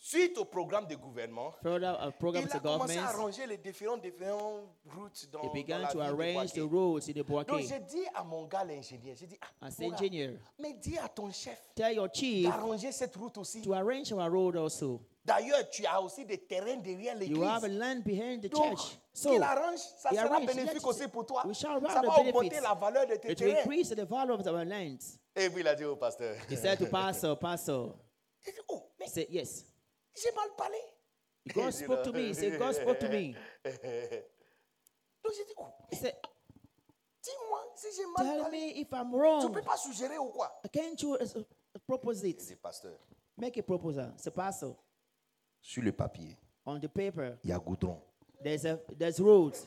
suite 0.09 0.39
au 0.39 0.45
programme 0.45 0.87
de 0.87 0.95
gouvernement, 0.95 1.53
further 1.62 1.97
a 2.01 2.11
program 2.12 2.45
il 2.45 2.49
to 2.51 2.57
a 2.59 2.61
commencé 2.61 2.99
à 2.99 3.09
arranger 3.09 3.47
les 3.47 3.57
différentes, 3.57 4.03
différentes 4.03 4.69
routes 4.97 5.28
dans, 5.33 5.41
they 5.41 5.49
dans 5.49 5.53
began 5.55 5.78
la 5.78 5.89
to 5.89 5.99
ville 5.99 6.16
de 6.16 6.23
arrange 6.37 6.53
the 6.53 6.59
Boaké. 6.61 6.77
roads 6.77 7.09
in 7.09 7.12
the 7.12 7.47
Donc 7.49 7.61
j'ai 7.69 7.81
dit 7.81 8.05
à 8.15 8.23
mon 8.23 8.45
gars 8.45 8.62
l'ingénieur, 8.65 9.16
j'ai 9.19 9.27
dit, 9.27 9.39
ah, 9.43 9.66
As 9.66 9.77
gars, 9.78 9.87
engineer, 9.87 10.39
mais 10.59 10.74
dis 10.74 10.97
à 10.99 11.09
ton 11.09 11.31
chef 11.33 11.61
tell 11.74 11.95
your 11.97 12.09
chief 12.12 12.45
d'arranger 12.49 12.93
cette 12.93 13.16
route 13.16 13.37
aussi. 13.39 13.62
to 13.62 13.73
arrange 13.73 14.12
our 14.12 14.31
road 14.31 14.57
also. 14.57 15.01
D'ailleurs, 15.24 15.69
tu 15.70 15.85
as 15.85 16.01
aussi 16.01 16.24
des 16.24 16.39
terrains 16.39 16.77
derrière 16.77 17.20
You 17.20 17.43
have 17.43 17.65
a 17.65 17.66
l'église. 17.66 17.81
land 17.81 18.01
behind 18.05 18.43
the 18.43 18.49
Donc, 18.49 18.77
church. 18.78 18.97
ce 19.12 19.28
qu'il 19.28 19.39
So, 19.39 19.43
arrange, 19.43 19.78
ça 19.81 20.11
he 20.12 20.15
sera 20.16 20.27
arrange, 20.37 20.47
bénéfique 20.47 20.87
aussi 20.87 21.09
pour 21.09 21.27
toi. 21.27 21.43
we 21.45 21.57
shall 21.59 21.73
have 21.85 21.93
Ça 21.93 22.01
va 22.01 22.20
augmenter 22.20 22.61
la 22.61 22.74
valeur 22.74 23.07
de 23.09 23.16
tes 23.16 23.33
it 23.33 23.39
terrains. 23.39 23.59
increase 23.65 23.89
the 23.91 24.05
value 24.09 24.31
of 24.35 24.47
our 24.47 24.65
lands. 24.65 25.19
Et 25.35 25.51
puis 25.51 25.62
il 25.62 25.66
a 25.69 25.74
dit 25.74 25.85
au 25.85 25.97
pasteur, 25.97 26.37
He 26.49 26.57
said 26.57 26.78
to 26.78 26.87
pastor, 26.91 27.37
pastor, 27.37 27.97
il 28.47 28.53
dit, 28.53 28.59
oh, 28.69 28.85
mais 29.01 29.07
he 29.07 29.11
said, 29.11 29.27
yes. 29.31 29.65
J'ai 30.16 30.32
mal 30.32 30.48
parlé. 30.56 30.78
God 31.55 31.72
spoke 31.72 32.02
to 32.05 32.12
me. 32.12 32.28
He 32.28 32.34
said, 32.34 32.59
God 32.59 32.74
spoke 32.74 32.98
to 33.01 33.09
me. 33.09 33.34
Donc 33.64 35.32
j'ai 35.36 35.44
dit, 35.44 35.55
oh, 35.59 35.66
He 35.90 35.97
said, 35.97 36.14
dis-moi 37.22 37.60
si 37.76 37.86
j'ai 37.97 38.06
mal 38.06 38.26
tell 38.26 38.43
parlé. 38.43 38.59
me 38.74 38.80
if 38.80 38.93
I'm 38.93 39.10
Tu 39.10 39.16
wrong. 39.16 39.52
peux 39.52 39.62
pas 39.62 39.76
suggérer 39.76 40.18
ou 40.18 40.28
quoi? 40.30 40.51
Can't 40.72 41.01
you 41.02 41.14
uh, 41.14 41.24
uh, 41.38 41.78
propose 41.86 42.24
it? 42.24 42.38
dit, 42.38 42.56
pasteur, 42.56 42.97
Make 43.36 43.59
a 43.59 43.62
proposal. 43.62 44.12
It's 44.14 44.26
a 44.26 44.30
pastor. 44.30 44.74
sur 45.60 45.82
le 45.82 45.93
papier, 45.93 46.36
On 46.64 46.78
the 46.80 46.88
paper, 46.88 47.36
il 47.44 47.51
y 47.51 47.52
a 47.52 47.59
goudron. 47.59 48.01
there's 48.43 48.64
a 48.64 48.78
there's 48.98 49.20
roads. 49.20 49.66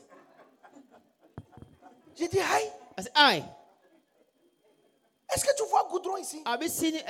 J'ai 2.16 2.28
dit, 2.28 2.40
aïe, 2.40 2.70
I 2.98 3.02
said, 3.02 3.12
aye. 3.14 3.44
est-ce 5.32 5.44
que 5.44 5.54
tu 5.56 5.64
vois 5.70 5.84
goudron 5.90 6.16
ici? 6.18 6.42
Have 6.44 6.62
you 6.62 6.68
seen 6.68 6.94
it? 6.96 7.04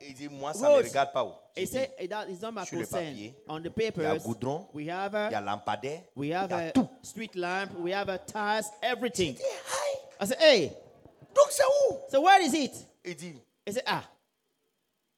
Uh, 0.00 0.04
Il 0.08 0.14
dit, 0.14 0.28
moi, 0.28 0.52
ça 0.54 0.68
ne 0.68 0.76
regarde 0.82 1.12
pas 1.12 1.24
où. 1.24 1.32
J'ai 1.56 1.66
said 1.66 1.90
dit, 1.98 2.08
that 2.08 2.28
is 2.28 2.38
not 2.40 2.52
my 2.52 2.64
Sur 2.66 2.78
le 2.78 2.84
concern. 2.84 3.04
papier, 3.06 3.34
On 3.48 3.60
the 3.60 3.64
Il 3.64 3.82
y 3.82 3.86
a 3.86 3.92
papers, 3.92 4.18
goudron, 4.22 4.68
we 4.74 4.88
have 4.88 5.12
il 5.14 5.32
y 5.32 5.34
a 5.34 5.38
a 5.38 5.40
lampadaire, 5.40 6.02
we 6.14 6.26
il 6.28 6.30
y 6.30 6.34
a 6.34 6.42
a 6.42 6.70
tout. 6.70 6.88
street 7.02 7.34
lamp, 7.34 7.70
we 7.78 7.92
have 7.92 8.08
a 8.08 8.18
tires, 8.18 8.64
everything. 8.82 9.36
J'ai 9.36 9.42
dit, 9.42 9.44
aïe, 9.44 9.98
I 10.20 10.26
said, 10.26 10.38
hey, 10.40 10.72
donc 11.34 11.46
c'est 11.50 11.64
où 11.64 11.98
so 12.10 12.20
where 12.22 12.40
is 12.42 12.54
it? 12.54 12.72
Il 13.04 13.16
dit, 13.16 13.34
He 13.66 13.72
said, 13.72 13.82
ah, 13.86 14.04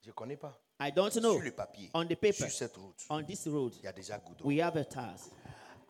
je 0.03 0.09
ne 0.09 0.13
connais 0.15 0.37
pas. 0.37 0.57
I 0.81 0.93
don't 0.93 1.11
know. 1.17 1.33
Sur 1.35 1.43
le 1.43 1.51
papier, 1.51 1.91
On 1.93 2.05
the 2.05 2.15
paper, 2.15 2.33
sur 2.35 2.51
cette 2.53 2.77
route, 2.77 2.97
on 3.11 3.23
this 3.25 3.47
road, 3.49 3.73
il 3.79 3.85
y 3.85 3.89
a 3.89 3.93
déjà 3.93 4.19
goudron. 4.19 4.47
we 4.49 4.61
have 4.61 4.77
a 4.77 4.85
tires. 4.85 5.29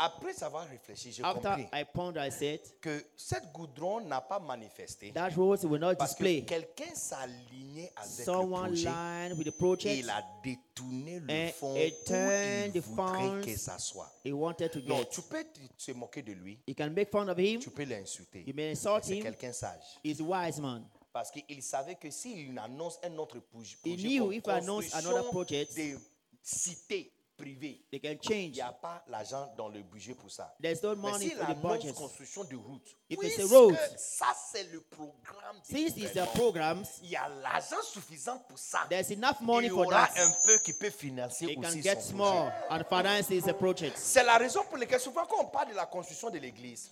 Après 0.00 0.42
avoir 0.44 0.68
réfléchi, 0.68 1.10
j'ai 1.12 1.24
After 1.24 1.42
compris 1.48 1.66
I 1.72 1.84
pondered, 1.92 2.24
I 2.24 2.30
said, 2.30 2.60
que 2.80 3.04
cette 3.16 3.50
goudron 3.52 4.00
n'a 4.02 4.20
pas 4.20 4.38
manifesté 4.38 5.10
that 5.12 5.30
rose 5.36 5.64
will 5.64 5.80
not 5.80 5.96
parce 5.96 6.14
que 6.14 6.22
display. 6.22 6.44
quelqu'un 6.44 6.94
s'alignait 6.94 7.92
avec 7.96 8.24
Someone 8.24 8.70
le 8.74 8.76
projet 8.76 9.32
with 9.34 9.44
the 9.44 9.48
et 9.48 9.52
project. 9.52 9.98
il 9.98 10.10
a 10.10 10.24
détourné 10.44 11.18
le 11.20 11.50
fond 11.52 11.74
où 11.74 11.76
il 11.78 12.80
voudrait 12.80 13.40
que 13.44 13.56
ça 13.56 13.78
soit. 13.78 14.12
He 14.24 14.32
wanted 14.32 14.70
to 14.70 14.80
Non, 14.86 14.98
get. 14.98 15.06
tu 15.10 15.22
peux 15.22 15.44
te, 15.76 15.92
moquer 15.92 16.22
de 16.22 16.32
lui, 16.32 16.60
You 16.68 16.74
can 16.76 16.90
make 16.90 17.10
fun 17.10 17.26
of 17.28 17.38
him. 17.38 17.58
tu 17.60 17.70
peux 17.70 17.84
l'insulter. 17.84 18.44
You 18.46 18.54
may 18.54 18.70
insult 18.70 19.02
C'est 19.04 19.16
him. 19.16 19.22
quelqu'un 19.24 19.52
sage. 19.52 19.82
He's 20.04 20.20
a 20.20 20.24
wise 20.24 20.60
man. 20.60 20.84
Parce 21.12 21.32
qu'il 21.32 21.62
savait 21.62 21.96
que 21.96 22.10
s'il 22.10 22.56
annonce 22.58 23.00
un 23.02 23.16
autre 23.18 23.40
projet, 23.40 23.76
He 23.84 23.96
knew 23.96 24.30
if 24.30 24.44
I 24.46 24.50
announce 24.60 24.94
another 24.94 25.24
project, 25.30 25.74
des 25.74 25.96
cités 26.42 27.10
privées, 27.38 27.80
They 27.90 28.00
can 28.00 28.18
il 28.20 28.22
change. 28.22 28.52
n'y 28.54 28.60
a 28.60 28.72
pas 28.72 29.02
l'argent 29.08 29.52
dans 29.56 29.68
le 29.68 29.82
budget 29.82 30.14
pour 30.14 30.30
ça. 30.30 30.54
There's 30.60 30.82
no 30.82 30.94
Mais 30.96 31.10
money 31.10 31.30
for 31.30 31.46
the 31.46 31.50
annonce 31.50 31.62
budget. 31.82 31.94
construction 31.94 32.44
de 32.44 32.56
routes, 32.56 32.96
If 33.08 33.18
it's 33.22 33.22
a 33.22 33.36
puisque 33.38 33.52
road, 33.52 33.76
ça 33.96 34.26
c'est 34.52 34.64
le 34.72 34.80
programme 34.80 35.56
it's 35.70 35.94
their 36.12 36.26
gouvernement, 36.26 36.32
programs, 36.34 36.84
il 37.02 37.10
y 37.10 37.16
a 37.16 37.28
l'argent 37.28 37.80
suffisant 37.82 38.38
pour 38.48 38.58
ça. 38.58 38.86
there's 38.90 39.10
enough 39.12 39.36
Il 39.40 39.46
money 39.46 39.66
y 39.68 39.70
for 39.70 39.86
aura 39.86 40.08
that. 40.08 40.20
un 40.22 40.30
peu 40.44 40.58
qui 40.58 40.72
peut 40.72 40.90
financer 40.90 41.46
They 41.46 41.54
can 41.54 41.62
aussi 41.62 41.82
get 41.82 42.00
son 42.00 42.16
projet. 42.16 42.52
and 42.70 42.84
finance 42.88 43.30
the 43.44 43.52
project. 43.52 43.96
C'est 43.96 44.24
la 44.24 44.36
raison 44.36 44.62
pour 44.68 44.76
laquelle 44.76 45.00
souvent 45.00 45.24
quand 45.26 45.44
on 45.44 45.46
parle 45.46 45.70
de 45.70 45.74
la 45.76 45.86
construction 45.86 46.30
de 46.30 46.38
l'église, 46.38 46.90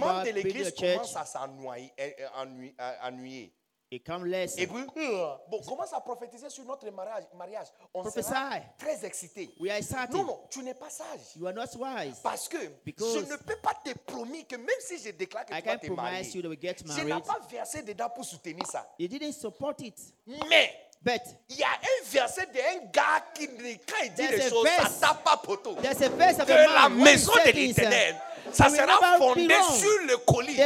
membres 0.00 0.08
about 0.08 0.26
de 0.26 0.32
l'église 0.34 0.74
commencent 0.74 1.16
à 1.16 1.24
s'ennuyer. 1.24 3.52
It 3.94 4.08
less. 4.24 4.58
Et 4.58 4.66
puis, 4.66 4.84
euh, 4.96 5.34
bon, 5.48 5.60
commence 5.62 5.92
à 5.92 6.00
prophétiser 6.00 6.50
sur 6.50 6.64
notre 6.64 6.88
mariage. 6.90 7.24
mariage. 7.36 7.66
On 7.92 8.02
Prophesy. 8.02 8.28
sera 8.28 8.60
très 8.78 9.04
excités. 9.04 9.50
We 9.60 9.70
are 9.70 9.78
excited. 9.78 10.12
Non, 10.12 10.24
non, 10.24 10.40
tu 10.50 10.62
n'es 10.62 10.74
pas 10.74 10.90
sage. 10.90 11.36
You 11.36 11.46
are 11.46 11.54
not 11.54 11.76
wise. 11.78 12.18
Parce 12.22 12.48
que 12.48 12.58
Because 12.84 13.14
je 13.14 13.32
ne 13.32 13.36
peux 13.36 13.56
pas 13.56 13.74
te 13.84 13.96
promettre 13.98 14.48
que 14.48 14.56
même 14.56 14.68
si 14.80 14.98
je 14.98 15.10
déclare 15.10 15.44
que 15.46 15.54
I 15.54 15.60
tu 15.62 15.68
vas 15.68 15.78
te 15.78 15.90
marier, 15.90 16.30
you 16.34 16.42
that 16.42 16.48
we 16.48 16.58
get 16.60 16.76
je 16.84 17.02
n'ai 17.02 17.10
pas 17.22 17.38
versé 17.50 17.82
dedans 17.82 18.10
pour 18.10 18.24
soutenir 18.24 18.66
ça. 18.66 18.86
You 18.98 19.08
didn't 19.08 19.32
support 19.32 19.80
it. 19.80 19.98
Mais 20.26 20.72
But 21.04 21.20
il 21.50 21.58
y 21.58 21.62
a 21.62 21.66
un 21.66 22.10
verset 22.10 22.48
d'un 22.54 22.86
gars 22.90 23.22
qui, 23.34 23.46
quand 23.46 24.04
il 24.04 24.12
dit 24.14 24.22
les 24.30 24.48
choses, 24.48 24.66
ça 24.74 24.82
verse. 24.84 25.00
tape 25.00 25.22
pas 25.22 25.36
poteau. 25.36 25.76
there's 25.82 26.00
a 26.00 26.08
verse 26.08 26.38
of 26.38 26.46
Que 26.46 26.52
a 26.52 26.82
la 26.82 26.88
maison 26.88 27.32
de 27.44 27.50
l'éternel, 27.52 28.16
ça 28.50 28.70
sera 28.70 29.18
fondé 29.18 29.54
sur 29.78 29.90
le 30.08 30.16
colis. 30.16 30.56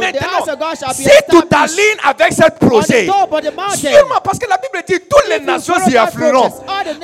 Maintenant, 0.00 0.94
si 0.94 1.10
tu 1.30 1.46
t'alignes 1.46 2.00
avec 2.04 2.32
ce 2.32 2.50
projet. 2.58 3.04
Sûrement, 3.04 4.20
parce 4.24 4.38
que 4.38 4.48
la 4.48 4.56
Bible 4.56 4.82
dit 4.88 5.00
toutes 5.10 5.28
les 5.28 5.40
nations 5.40 5.74
y 5.86 5.96
afflueront. 5.98 6.48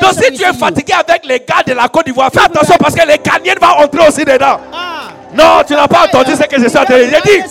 Donc 0.01 0.13
si 0.15 0.33
tu 0.33 0.43
es 0.43 0.53
fatigué 0.55 0.95
avec 0.95 1.27
les 1.27 1.41
gars 1.41 1.63
de 1.67 1.75
la 1.75 1.89
Côte 1.89 2.07
d'Ivoire, 2.07 2.31
fais 2.33 2.41
attention 2.41 2.77
parce 2.79 2.95
que 2.95 3.07
les 3.07 3.19
Ghanéens 3.19 3.57
vont 3.61 3.85
entrer 3.85 4.09
aussi 4.09 4.25
dedans. 4.25 4.61
Ah, 4.73 4.98
Non, 5.35 5.63
tu 5.67 5.75
n'as 5.75 5.87
pas 5.89 6.05
entendu 6.07 6.33
ce 6.33 6.45
que 6.47 6.61
je 6.63 6.69
suis 6.69 6.79
en 6.79 6.85
train 6.85 6.99
de 6.99 7.23
dire. 7.23 7.45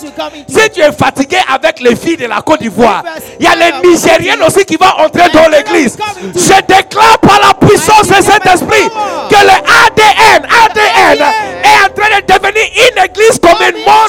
Si 0.47 0.69
tu 0.71 0.81
es 0.81 0.91
fatigué 0.91 1.37
avec 1.53 1.79
les 1.79 1.95
filles 1.95 2.17
de 2.17 2.25
la 2.25 2.41
Côte 2.41 2.61
d'Ivoire, 2.61 3.03
il 3.39 3.45
y 3.45 3.47
a 3.47 3.55
les 3.55 3.87
Nigériennes 3.87 4.41
aussi 4.45 4.65
qui 4.65 4.77
vont 4.77 4.85
entrer 4.97 5.29
dans 5.33 5.47
l'église. 5.49 5.97
Je 6.35 6.61
déclare 6.61 7.19
par 7.19 7.39
la 7.39 7.53
puissance 7.53 8.07
de 8.07 8.15
cet 8.15 8.45
esprit 8.45 8.89
que 9.29 9.35
le 9.35 9.57
ADN, 9.85 10.47
ADN 10.65 11.23
est 11.63 11.85
en 11.85 11.93
train 11.93 12.19
de 12.19 12.25
devenir 12.33 12.63
une 12.75 13.03
église 13.03 13.39
comme 13.41 13.61
une 13.61 13.83
montagne. 13.83 14.06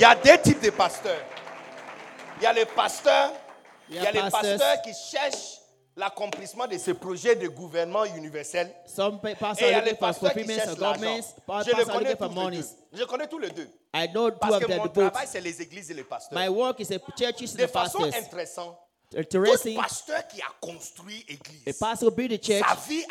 Il 0.00 0.04
y 0.04 0.06
a 0.06 0.14
deux 0.14 0.38
types 0.42 0.62
de 0.62 0.70
pasteurs. 0.70 1.20
Il 2.38 2.44
y 2.44 2.46
a 2.46 2.54
les 2.54 2.64
pasteurs, 2.64 3.32
il 3.90 3.96
y 3.96 3.98
a, 3.98 4.00
Il 4.00 4.04
y 4.04 4.06
a 4.08 4.12
les 4.12 4.20
pastors. 4.30 4.40
pasteurs 4.40 4.80
qui 4.80 4.94
cherchent 4.94 5.60
l'accomplissement 5.94 6.66
de 6.66 6.78
ce 6.78 6.92
projet 6.92 7.36
de 7.36 7.48
gouvernement 7.48 8.06
universel. 8.06 8.72
Some 8.86 9.20
pa- 9.20 9.34
pastors 9.34 9.68
Et 9.68 9.72
il 9.72 9.76
y 9.76 9.78
a 9.78 9.82
les 9.84 9.92
pasteurs 9.92 10.32
qui 10.32 10.46
cherchent 10.46 10.78
l'argent. 10.78 11.20
Je 11.66 11.76
les 11.76 11.84
connais 11.84 12.16
tous 12.16 12.48
les 12.48 12.56
deux. 12.56 12.66
Je 12.94 13.04
connais 13.04 13.26
tous 13.26 13.38
les 13.38 13.50
deux. 13.50 13.68
I 13.94 14.08
know 14.10 14.30
two 14.30 14.38
Parce 14.40 14.58
que 14.64 14.74
mon 14.74 14.86
the 14.88 14.92
travail, 14.94 15.26
c'est 15.26 15.40
les 15.42 15.60
églises 15.60 15.90
et 15.90 15.94
les 15.94 16.04
pasteurs. 16.04 16.38
My 16.38 16.48
work 16.48 16.80
is 16.80 16.94
a 16.94 16.98
churches 17.18 17.52
de 17.54 17.64
and 17.64 17.66
the 17.66 17.70
façon 17.70 17.98
pastors. 17.98 18.22
intéressante, 18.24 18.78
Euh, 19.16 19.24
tout 19.24 19.38
Interesting. 19.38 19.76
pasteur 19.76 20.28
qui 20.28 20.40
a 20.40 20.44
construit 20.60 21.24
A 21.28 21.32
église, 21.32 21.78
pastor 21.80 22.12
a 22.16 22.28
church. 22.38 22.62
sa 22.68 22.74
vie. 22.88 23.04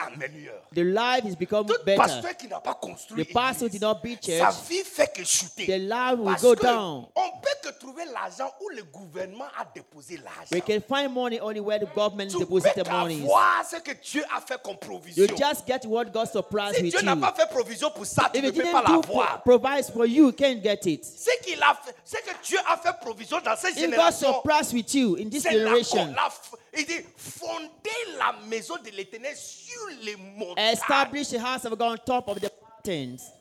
The 0.74 0.80
life 0.80 1.26
is 1.26 1.36
become 1.36 1.66
Tout 1.68 1.76
better. 1.86 1.98
pasteur 1.98 2.38
qui 2.38 2.48
n'a 2.48 2.62
pas 2.62 2.74
construit 2.76 3.26
The 3.26 3.34
pastor 3.34 3.68
église, 3.68 3.80
did 3.80 3.82
not 3.82 3.96
build 4.02 4.20
sa 4.24 4.32
church. 4.32 4.56
vie 4.70 4.84
fait 4.86 5.12
que 5.14 5.26
chuter. 5.26 5.66
The 5.66 5.78
life 5.80 6.18
will 6.18 6.26
Parce 6.28 6.42
go 6.42 6.56
que 6.56 6.62
down. 6.64 7.06
on 7.16 7.30
peut 7.42 7.50
que 7.62 7.78
trouver 7.78 8.06
l'argent 8.06 8.50
où 8.62 8.70
le 8.70 8.84
gouvernement 8.84 9.48
a 9.60 9.66
déposé 9.76 10.16
l'argent. 10.24 10.48
We 10.54 10.62
can 10.62 10.80
find 10.88 11.14
money 11.14 11.42
only 11.42 11.60
where 11.60 11.80
the 11.80 11.94
government 11.94 12.30
Tu 12.32 12.40
deposits 12.40 12.74
the 12.76 12.90
money. 12.90 13.20
voir 13.20 13.66
ce 13.70 13.76
que 13.82 13.92
Dieu 14.02 14.24
a 14.34 14.40
fait 14.40 14.62
comme 14.64 14.78
provision. 14.78 15.22
You 15.26 15.36
just 15.36 15.68
get 15.68 15.86
what 15.86 16.06
God 16.14 16.30
surprised 16.32 16.78
Si 16.78 16.84
with 16.84 16.92
Dieu 16.94 17.02
n'a 17.02 17.16
you. 17.16 17.20
pas 17.20 17.34
fait 17.36 17.50
provision 17.50 17.92
pour 17.92 18.06
ça, 18.06 18.30
tu 18.34 18.40
If 18.40 18.46
ne 18.46 18.52
peux 18.52 18.72
pas 18.72 18.84
l'avoir. 18.84 19.44
provides 19.44 19.90
for 19.92 20.06
you, 20.06 20.28
you 20.28 20.32
can't 20.32 20.64
get 20.64 20.80
it. 20.86 21.04
Ce 21.04 21.30
qu'il 21.44 21.62
a 21.62 21.76
fait, 21.84 22.22
que 22.22 22.32
Dieu 22.48 22.58
a 22.66 22.78
fait 22.78 22.94
provision 23.02 23.42
dans 23.44 23.58
cette 23.58 23.72
If 23.76 23.82
God 23.82 23.92
génération, 23.92 24.34
surprised 24.36 24.74
with 24.74 24.94
you 24.96 25.18
in 25.18 25.30
this 25.30 25.44
generation, 25.44 25.89
la- 25.96 26.32
il 26.78 26.86
dit 26.86 27.02
fonder 27.18 27.90
la 28.18 28.34
maison 28.48 28.78
de 28.78 28.90
l'éternel 28.92 29.36
sur 29.36 29.88
les 30.02 30.16
montagnes. 30.16 30.74
establish 30.74 31.30
the 31.30 31.40
house 31.40 31.66
of 31.66 31.72
God 31.78 31.82
on 31.82 31.98
top 31.98 32.28
of 32.28 32.40
the 32.40 32.52
mountains. 32.62 33.32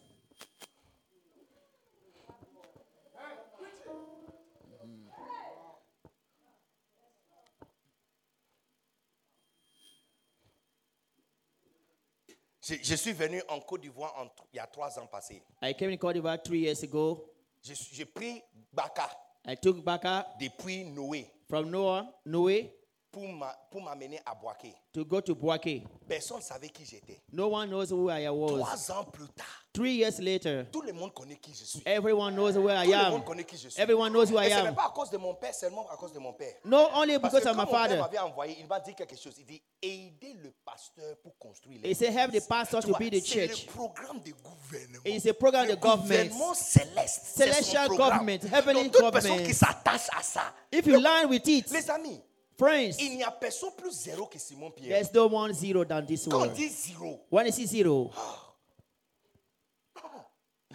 Je, 12.61 12.75
je 12.83 12.95
suis 12.97 13.13
venu 13.13 13.41
en 13.49 13.61
Côte 13.61 13.81
d'Ivoire 13.83 14.15
il 14.53 14.57
y 14.57 14.59
a 14.61 14.67
trois 14.67 14.99
ans 14.99 15.07
passés. 15.07 15.43
I 15.63 15.75
came 15.75 15.91
in 15.91 15.97
Cote 15.97 16.15
d'Ivoire 16.15 16.43
three 16.43 16.61
years 16.61 16.83
ago. 16.83 17.25
J'ai 17.63 18.05
pris 18.05 18.43
Baka 18.73 19.09
I 19.47 19.57
took 19.57 19.83
Baka 19.83 20.27
depuis 20.39 20.85
Noé 20.85 21.31
from 21.49 21.71
Noah, 21.71 22.13
Noé 22.27 22.71
pour 23.11 23.27
m'a- 23.29 23.57
pour 23.71 23.81
m'amener 23.83 24.21
à 24.27 24.35
Boaké. 24.35 24.75
to 24.93 25.05
go 25.05 25.21
to 25.21 25.35
Boaké. 25.35 25.83
Personne 26.07 26.39
ne 26.39 26.43
savait 26.43 26.69
qui 26.69 26.85
j'étais. 26.85 27.23
No 27.33 27.47
one 27.49 27.69
knows 27.71 27.91
who 27.93 28.11
I 28.11 28.29
was. 28.29 28.49
Trois 28.59 28.91
ans 28.93 29.05
plus 29.05 29.29
tard, 29.29 29.47
Three 29.73 29.95
years 29.97 30.19
later, 30.19 30.65
tout 30.73 30.83
le 30.83 30.93
monde 30.93 31.13
connaît 31.15 31.37
qui 31.37 31.55
je 31.55 31.65
suis. 31.65 31.83
everyone 31.87 32.35
knows 32.35 32.53
where 32.59 32.77
I 32.77 32.85
Tout 32.87 32.91
le 32.91 32.97
am. 32.99 33.11
monde 33.13 33.25
connaît 33.25 33.45
qui 33.45 33.57
je 33.57 33.69
suis. 33.69 33.81
Everyone 33.81 34.11
knows 34.13 34.27
who 34.31 34.39
I 34.39 34.47
Et 34.47 34.51
ce 34.51 34.55
n'est 34.57 34.69
am. 34.69 34.75
pas 34.75 34.87
à 34.87 34.91
cause 34.91 35.09
de 35.11 35.17
mon 35.19 35.35
père, 35.35 35.55
seulement 35.55 35.89
à 35.89 35.97
cause 35.97 36.13
de 36.13 36.19
mon 36.19 36.33
père. 36.33 36.55
No, 36.65 36.89
only 36.95 37.19
Parce 37.19 37.35
because 37.35 37.45
que 37.45 37.49
of 37.51 37.57
my 37.57 37.65
mon 37.65 37.71
père 37.71 37.81
father. 37.83 37.99
m'avait 38.01 38.19
envoyé, 38.19 38.57
il 38.61 38.67
m'a 38.67 38.81
dit 38.81 38.95
quelque 38.95 39.17
chose. 39.17 39.35
Il 39.39 39.47
dit 39.47 39.63
aider 39.81 40.35
le 40.43 40.53
pasteur 40.65 41.17
pour 41.23 41.39
construire 41.39 41.81
He 41.85 41.95
said, 41.95 42.13
help 42.13 42.31
the 42.31 42.35
l'église. 42.35 42.47
pastor 42.49 42.83
to 42.83 42.93
build 42.99 43.13
the 43.15 43.25
C'est 43.25 43.47
church. 43.49 43.67
le 43.67 43.73
programme 43.73 44.21
de 44.21 44.33
gouvernement. 44.33 45.03
It's 45.05 45.27
a 45.27 45.35
program 45.35 45.67
le 45.67 45.73
of 45.75 45.79
the 45.79 45.83
government. 45.83 46.09
gouvernement 46.29 46.55
céleste. 46.55 47.21
c'est 47.25 47.45
Celestial 47.45 47.89
government, 47.89 48.41
heavenly 48.53 48.85
Donc, 48.85 48.93
toute 48.93 49.13
personne 49.13 49.31
government. 49.31 49.47
qui 49.47 49.55
s'attache 49.55 50.09
à 50.17 50.23
ça. 50.23 50.53
If 50.73 50.87
you 50.87 50.97
line 50.99 51.29
with 51.29 51.47
it, 51.47 51.71
Les 51.71 51.89
amis, 51.91 52.21
friends, 52.59 52.97
il 52.99 53.17
n'y 53.17 53.23
a 53.23 53.31
personne 53.31 53.71
plus 53.77 53.93
zéro 53.93 54.27
que 54.27 54.39
Simon 54.39 54.71
Pierre. 54.71 54.91
there's 55.01 55.13
no 55.15 55.27
one 55.27 55.53
zero 55.55 55.85
than 55.85 56.05
this 56.07 56.25
Quand 56.27 56.35
on 56.37 56.41
world. 56.41 56.55
dit 56.55 56.69
zéro, 56.69 57.21
When 57.31 57.47
is 57.47 57.59
it 57.59 57.69
zero? 57.69 58.11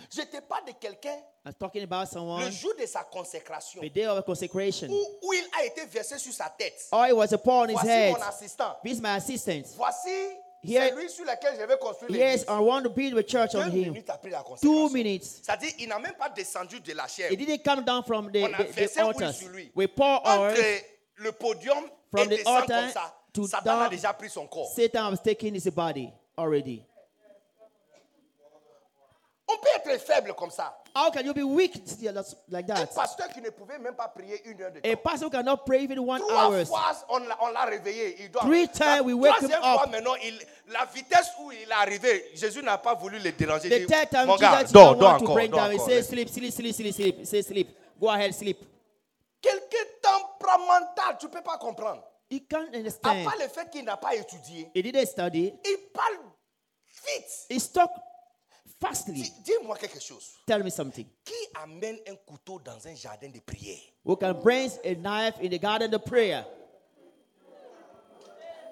je 0.09 0.21
ne 0.21 0.25
parle 0.41 0.43
pas 0.47 0.61
de 0.71 0.71
quelqu'un 0.79 1.17
I'm 1.45 1.53
talking 1.53 1.83
about 1.83 2.01
le 2.01 2.07
someone, 2.07 2.51
jour 2.51 2.73
de 2.79 2.85
sa 2.85 3.03
consécration 3.03 3.81
the 3.81 3.89
day 3.91 4.05
of 4.05 4.23
consecration. 4.25 4.87
où, 4.89 5.05
où 5.23 5.33
il 5.33 5.43
a 5.59 5.65
été 5.65 5.85
versé 5.85 6.17
sur 6.17 6.31
sa 6.33 6.49
tête. 6.49 6.87
Oh, 6.91 7.03
it 7.05 7.13
was 7.15 7.33
a 7.33 7.37
pour 7.37 7.63
on 7.63 7.67
his 7.69 7.73
Voici 7.73 7.87
head. 7.89 8.13
mon 8.13 8.21
assistant. 8.23 8.77
This 8.83 8.97
is 8.97 9.01
my 9.01 9.15
assistant. 9.17 9.63
Voici 9.75 10.09
Here- 10.63 10.89
c'est 10.89 10.95
lui 10.95 11.09
sur 11.09 11.25
lequel 11.25 11.57
je 11.59 11.65
vais 11.65 11.77
construire 11.77 12.15
Yes. 12.17 12.43
I 12.47 12.57
want 12.59 12.83
to 12.83 12.89
build 12.89 13.17
a 13.17 13.23
church 13.23 13.51
Deux 13.51 13.59
on 13.59 13.67
him. 13.71 13.91
minutes 13.91 14.09
après 14.09 14.29
la 14.29 14.43
Two 14.61 14.89
minutes. 14.89 15.23
C'est-à-dire, 15.23 15.71
il 15.79 15.89
n'a 15.89 15.99
même 15.99 16.15
pas 16.15 16.29
descendu 16.29 16.79
de 16.79 16.93
la 16.93 17.05
chair. 17.07 17.29
It 17.31 17.37
didn't 17.37 17.63
come 17.63 17.83
down 17.83 18.03
from 18.03 18.31
the, 18.31 18.37
On 18.43 18.53
a 18.53 18.63
the, 18.63 18.71
versé 18.71 18.95
the 18.95 19.03
huile 19.03 19.07
altars. 19.09 19.33
sur 19.35 19.49
lui. 19.49 19.71
We 19.75 19.87
pour. 19.87 20.21
Entre 20.25 20.55
le 21.23 21.31
podium 21.31 21.83
From 22.11 22.27
the 22.29 22.45
altar 22.45 22.81
comme 22.81 22.89
ça, 22.91 23.13
to 23.33 23.47
Satan 23.47 23.79
a 23.79 23.79
down. 23.83 23.89
déjà 23.89 24.13
pris 24.13 24.29
son 24.29 24.45
corps. 24.47 24.71
Satan 24.75 25.09
was 25.09 25.17
taking 25.21 25.55
his 25.55 25.67
body 25.69 26.11
already. 26.37 26.83
On 29.45 29.57
peut 29.57 29.91
être 29.91 30.01
faible 30.01 30.33
comme 30.35 30.49
ça. 30.51 30.73
How 30.95 31.11
can 31.11 31.21
you 31.25 31.33
be 31.33 31.43
weak 31.43 31.73
like 32.49 32.69
Un 32.69 32.73
that? 32.75 32.87
pasteur 32.95 33.27
qui 33.29 33.41
ne 33.41 33.49
pouvait 33.49 33.77
même 33.77 33.93
pas 33.95 34.07
prier 34.07 34.41
une 34.45 34.61
heure 34.61 34.71
de 34.71 34.77
A 34.79 34.95
temps. 34.95 35.01
pastor 35.03 35.29
cannot 35.29 35.57
pray 35.65 35.83
even 35.83 35.99
one 35.99 36.21
Trois 36.21 36.45
hour. 36.55 36.65
fois, 36.65 36.91
on 37.09 37.19
l'a 37.19 37.37
on 37.41 37.47
l'a 37.51 37.65
réveillé. 37.65 38.15
Il 38.23 38.31
doit, 38.31 38.41
Three 38.43 38.67
times 38.69 39.01
we 39.03 39.13
wake 39.13 39.33
him 39.41 39.49
troisième 39.49 39.61
fois 39.61 39.83
up. 39.85 39.91
maintenant, 39.91 40.15
il, 40.23 40.39
la 40.71 40.85
vitesse 40.85 41.31
où 41.41 41.51
il 41.51 41.67
est 41.69 41.71
arrivé, 41.73 42.31
Jésus 42.35 42.63
n'a 42.63 42.77
pas 42.77 42.93
voulu 42.93 43.19
le 43.19 43.31
déranger. 43.31 43.69
The 43.69 43.79
dit, 43.81 43.85
third 43.87 44.09
time 44.09 44.27
Mon 44.27 44.35
gars, 44.37 44.51
Jesus 44.59 44.65
did 44.67 44.73
dors, 44.73 44.95
not 44.95 44.99
dors 44.99 45.09
want 45.11 45.17
to 45.19 45.23
encore, 45.25 45.35
bring 45.35 45.51
dors 45.51 45.59
down. 45.61 45.71
He 45.71 45.75
encore. 45.79 45.89
says, 45.89 46.07
sleep, 46.07 46.29
sleep, 46.29 46.53
sleep, 46.53 46.73
sleep, 46.73 46.93
sleep. 47.25 47.43
Sleep. 47.45 47.69
Go 47.99 48.09
ahead, 48.09 48.33
sleep. 48.33 48.57
Quelqu'un 50.57 50.65
temperamental, 50.67 51.17
tu 51.19 51.25
ne 51.25 51.31
peux 51.31 51.41
pas 51.41 51.57
comprendre. 51.57 52.03
He 52.29 52.47
can't 52.47 52.69
À 52.73 52.77
understand. 52.77 53.23
part 53.23 53.35
le 53.39 53.47
fait 53.47 53.69
qu'il 53.69 53.85
n'a 53.85 53.97
pas 53.97 54.15
étudié, 54.15 54.69
He 54.73 54.81
didn't 54.81 55.05
study. 55.05 55.53
il 55.63 55.77
parle 55.93 56.17
vite. 57.05 57.45
He 57.49 57.59
stuck 57.59 57.89
fastly. 58.81 59.13
Dis- 59.21 59.33
Dis-moi 59.43 59.77
quelque 59.77 59.99
chose. 59.99 60.33
Tell 60.47 60.63
me 60.63 60.69
something. 60.69 61.05
Qui 61.23 61.33
amène 61.61 61.97
un 62.07 62.15
couteau 62.15 62.59
dans 62.59 62.87
un 62.87 62.95
jardin 62.95 63.29
de 63.29 63.39
prière? 63.39 63.79
Who 64.05 64.15
can 64.15 64.33
bring 64.41 64.71
a 64.83 64.95
knife 64.95 65.35
in 65.41 65.49
the 65.49 65.59
garden 65.59 65.93
of 65.93 66.03
prayer? 66.03 66.43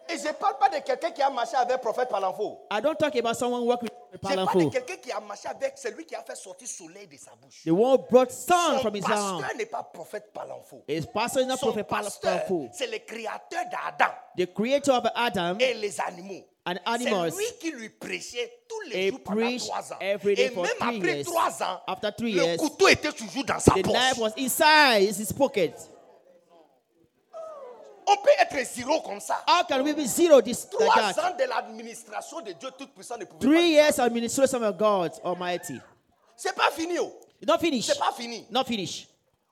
Et 0.09 0.17
je 0.17 0.27
ne 0.27 0.33
parle 0.33 0.57
pas 0.57 0.67
de 0.69 0.79
quelqu'un 0.83 1.11
qui 1.11 1.21
a 1.21 1.29
marché 1.29 1.55
avec 1.55 1.71
le 1.73 1.77
prophète 1.77 2.09
Palanfo. 2.09 2.67
I 2.71 2.81
don't 2.81 2.97
talk 2.97 3.15
about 3.15 3.35
someone 3.35 3.63
working 3.63 3.87
with 3.89 4.00
Je 4.13 4.17
parle 4.17 4.65
de 4.65 4.69
quelqu'un 4.69 4.95
qui 4.97 5.11
a 5.11 5.19
marché 5.21 5.47
avec 5.47 5.77
celui 5.77 6.05
qui 6.05 6.13
a 6.15 6.21
fait 6.21 6.35
sortir 6.35 6.67
soleil 6.67 7.07
de 7.07 7.15
sa 7.17 7.31
bouche. 7.41 7.63
The 7.65 7.69
one 7.71 7.97
brought 8.09 8.29
sun 8.31 8.75
Son 8.75 8.79
from 8.79 8.95
his 8.95 9.01
mouth. 9.01 9.09
pasteur 9.41 9.57
n'est 9.57 9.65
pas 9.65 9.83
prophète 9.83 10.31
Palanfo. 10.33 10.83
His 10.87 11.05
pastor 11.13 11.41
is 11.43 11.45
not 11.45 11.57
Son 11.57 11.67
prophet 11.67 11.83
pasteur, 11.85 12.43
Palanfo. 12.45 12.69
c'est 12.73 12.87
le 12.87 12.97
créateur 12.99 13.63
d'Adam 13.71 14.11
The 14.37 14.53
creator 14.53 14.95
of 14.97 15.05
Adam 15.15 15.57
et 15.59 15.73
les 15.75 15.99
animaux. 16.01 16.45
and 16.65 16.75
C'est 16.75 16.91
animals. 16.91 17.31
lui 17.37 17.45
qui 17.59 17.71
lui 17.71 17.89
prêchait 17.89 18.51
tous 18.67 18.81
les 18.89 19.07
He 19.07 19.09
jours 19.11 19.19
pendant 19.23 19.37
preached 19.41 19.67
trois 19.67 19.93
ans. 19.93 19.97
every 20.01 20.35
day 20.35 20.45
Et 20.45 20.49
for 20.49 20.63
même 20.63 20.71
three 20.79 20.97
après 20.97 21.13
years. 21.15 21.25
trois 21.25 21.63
ans, 21.63 21.79
After 21.87 22.11
three 22.11 22.31
le 22.33 22.43
years, 22.43 22.57
couteau 22.57 22.87
était 22.89 23.11
toujours 23.13 23.45
dans 23.45 23.59
sa 23.59 23.71
The 23.71 23.81
poche. 23.81 23.93
knife 23.93 24.17
was 24.17 24.31
inside 24.37 25.09
his 25.17 25.31
pocket. 25.33 25.73
On 28.07 28.15
peut 28.17 28.29
être 28.39 28.65
zéro 28.67 29.01
comme 29.01 29.19
ça. 29.19 29.43
How 29.47 29.63
can 29.67 29.81
we 29.83 29.93
be 29.95 30.05
zero 30.05 30.41
this 30.41 30.67
like 30.79 30.89
Trois 30.89 31.13
that? 31.13 31.31
ans 31.31 31.37
de 31.37 31.43
l'administration 31.43 32.41
de 32.41 32.51
Dieu 32.53 32.69
Tout-Puissant 32.77 33.17
ne 33.17 33.25
pouvait 33.25 33.39
Three 33.45 33.75
pas. 33.75 33.83
years 33.83 33.99
administration 33.99 34.61
of 34.63 34.77
God 34.77 35.11
Almighty. 35.23 35.79
C'est 36.35 36.55
pas 36.55 36.71
fini. 36.71 36.97
oh. 36.99 37.11
Not 37.47 37.59
finished. 37.59 37.91
C'est 37.91 37.99
pas 37.99 38.11
fini. 38.11 38.45
Not 38.49 38.65
finished. 38.65 39.07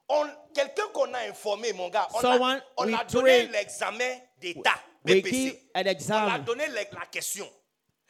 On- 0.07 0.27
Quelqu'un 0.53 0.88
qu'on 0.91 1.13
a 1.13 1.19
informé, 1.30 1.71
mon 1.73 1.89
gars, 1.89 2.07
on 2.13 2.21
Someone 2.21 2.57
a, 2.57 2.63
on 2.77 2.91
a 2.93 3.03
donné 3.03 3.45
l'examen 3.47 4.17
d'État, 4.41 4.73
We 5.05 5.21
BPC. 5.21 5.31
give 5.31 5.53
an 5.76 5.81
On 5.81 5.85
a 5.85 5.91
exam. 5.91 6.43
donné 6.43 6.67
la, 6.67 6.81
la 6.81 7.05
question. 7.11 7.47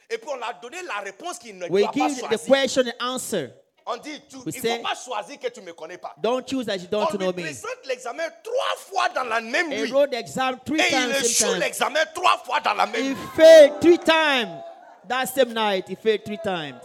Et 0.08 0.16
puis 0.18 0.28
on 0.30 0.40
a 0.42 0.52
donné 0.54 0.78
la 0.82 1.00
réponse 1.04 1.38
qu'il 1.38 1.56
ne 1.58 1.68
We 1.68 1.82
doit 1.82 1.92
pas 1.92 2.08
give 2.08 2.16
the 2.16 2.26
choisir. 2.28 2.46
question 2.48 2.82
and 2.86 3.04
answer. 3.14 3.52
On 3.92 3.96
dit, 3.96 4.20
tu, 4.28 4.36
il 4.46 4.46
ne 4.46 4.76
faut 4.76 4.82
pas 4.82 4.94
choisir 4.94 5.38
que 5.38 5.48
tu 5.48 5.60
ne 5.60 5.66
me 5.66 5.72
connais 5.72 5.98
pas. 5.98 6.14
Don't 6.18 6.46
choose 6.48 6.66
that 6.66 6.76
you 6.76 6.86
don't 6.86 7.08
on 7.12 7.16
know 7.18 7.32
me. 7.32 7.42
présente 7.42 7.86
l'examen 7.86 8.28
trois 8.42 8.76
fois 8.78 9.08
dans 9.08 9.24
la 9.24 9.40
même 9.40 9.72
He 9.72 9.82
nuit. 9.82 9.90
wrote 9.90 10.10
the 10.10 10.14
exam 10.14 10.58
three 10.64 10.80
Et 10.80 10.84
il 10.84 10.88
times. 10.90 11.10
échoue 11.10 11.24
Same 11.32 11.50
time. 11.52 11.60
l'examen 11.60 12.04
trois 12.14 12.38
fois 12.38 12.60
dans 12.60 12.74
la 12.74 12.86
même 12.86 13.08
nuit. 13.08 13.16
failed 13.34 13.80
three 13.80 13.98
times. 13.98 14.62
That 15.08 15.26
same 15.26 15.52
night, 15.52 15.88
he 15.88 15.96
failed 15.96 16.24
three 16.24 16.38
times. 16.38 16.80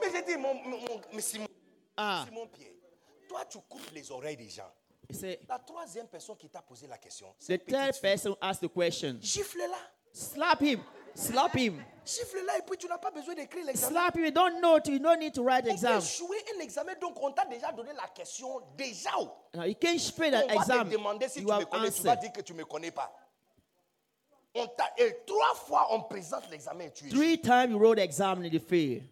Mais 0.00 0.08
j'ai 0.12 0.22
dit, 0.22 0.36
mon, 0.36 0.54
mon, 0.54 0.70
mon- 0.78 1.00
mais 1.12 1.22
Simon, 1.22 1.46
Ah, 1.96 2.24
Simon 2.28 2.48
Pierre, 2.48 2.72
toi 3.28 3.44
tu 3.48 3.58
coupes 3.68 3.90
les 3.92 4.10
oreilles 4.10 4.36
des 4.36 4.48
gens. 4.48 4.70
La 5.48 5.58
troisième 5.58 6.06
personne 6.08 6.36
qui 6.36 6.48
t'a 6.48 6.62
posé 6.62 6.86
la 6.86 6.96
question, 6.98 7.34
the 7.46 7.58
third 7.64 8.00
person 8.00 8.34
asked 8.40 8.62
the 8.68 8.72
question. 8.72 9.18
Gifle-la. 9.20 9.76
Slap 10.12 10.60
him. 10.62 10.80
Slap 11.14 11.54
him. 11.56 11.84
Gifle-la 12.04 12.58
et 12.58 12.62
puis 12.62 12.76
tu 12.78 12.88
n'as 12.88 12.98
pas 12.98 13.10
besoin 13.12 13.34
d'écrire 13.34 13.64
l'examen. 13.64 13.90
Slap 13.92 14.16
him. 14.16 14.24
You 14.24 14.30
don't 14.32 14.58
know. 14.60 14.80
to- 14.80 14.90
You 14.92 14.98
don't 14.98 15.18
need 15.20 15.34
to 15.34 15.42
write 15.44 15.60
On 15.64 15.68
peut 15.68 15.70
exam. 15.72 16.00
jouer 16.00 16.36
un 16.56 16.60
examen, 16.60 16.94
donc 17.00 17.16
on 17.22 17.30
t'a 17.32 17.44
déjà 17.46 17.70
donné 17.70 17.92
la 17.92 18.08
question 18.08 18.60
déjà. 18.76 19.10
you 19.66 19.74
can't 19.80 20.00
On 20.16 20.30
that 20.30 20.46
va 20.48 20.54
exam. 20.54 20.88
te 20.88 20.92
demander 20.96 21.28
si 21.28 21.40
You 21.40 21.46
tu 21.46 21.52
me 21.54 21.64
connais, 21.64 21.90
tu 21.92 22.02
vas 22.02 22.16
dire 22.16 22.32
que 22.32 22.40
tu 22.40 22.54
me 22.54 22.64
connais 22.64 22.90
pas. 22.90 23.12
On 24.54 24.66
t'a, 24.66 24.92
et 24.98 25.16
trois 25.26 25.54
fois 25.54 25.86
on 25.94 26.02
présente 26.02 26.50
l'examen 26.50 26.84
et 26.84 26.92
tu 26.92 27.06
échoues. 27.06 27.16
Three 27.16 27.40
times 27.40 27.70
you 27.70 27.78
wrote 27.78 27.96
the 27.98 28.02
exam 28.02 28.40
and 28.42 28.46
you 28.52 28.60
failed. 28.60 29.04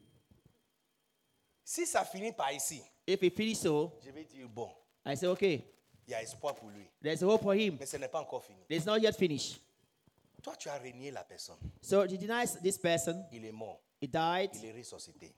Si 1.64 1.86
ça 1.86 2.04
finit 2.04 2.32
par 2.32 2.52
ici, 2.52 2.82
If 3.06 3.20
he 3.22 3.30
finished 3.30 3.62
so, 3.62 3.92
je 4.04 4.10
vais 4.10 4.24
dire 4.24 4.48
bon, 4.48 4.68
I 5.06 5.16
say, 5.16 5.26
okay, 5.28 5.64
il 6.06 6.10
y 6.10 6.14
a 6.14 6.22
espoir 6.22 6.54
pour 6.56 6.68
lui. 6.70 6.86
there's 7.02 7.22
hope 7.22 7.42
for 7.42 7.54
him. 7.54 7.76
Mais 7.78 7.86
ce 7.86 7.96
n'est 7.96 8.08
pas 8.08 8.20
encore 8.20 8.44
fini. 8.44 8.58
It's 8.68 8.84
not 8.84 8.98
yet 8.98 9.12
finished. 9.16 9.60
Toi, 10.42 10.56
tu 10.56 10.68
as 10.68 10.78
régné 10.78 11.10
la 11.10 11.24
personne. 11.24 11.56
So 11.82 12.04
he 12.04 12.16
denies 12.18 12.56
this 12.62 12.78
person. 12.78 13.24
Il 13.32 13.44
est 13.44 13.52
mort. 13.52 13.80
He 14.00 14.06
died. 14.08 14.50
Il 14.54 14.66
est 14.66 14.72
ressuscité. 14.78 15.34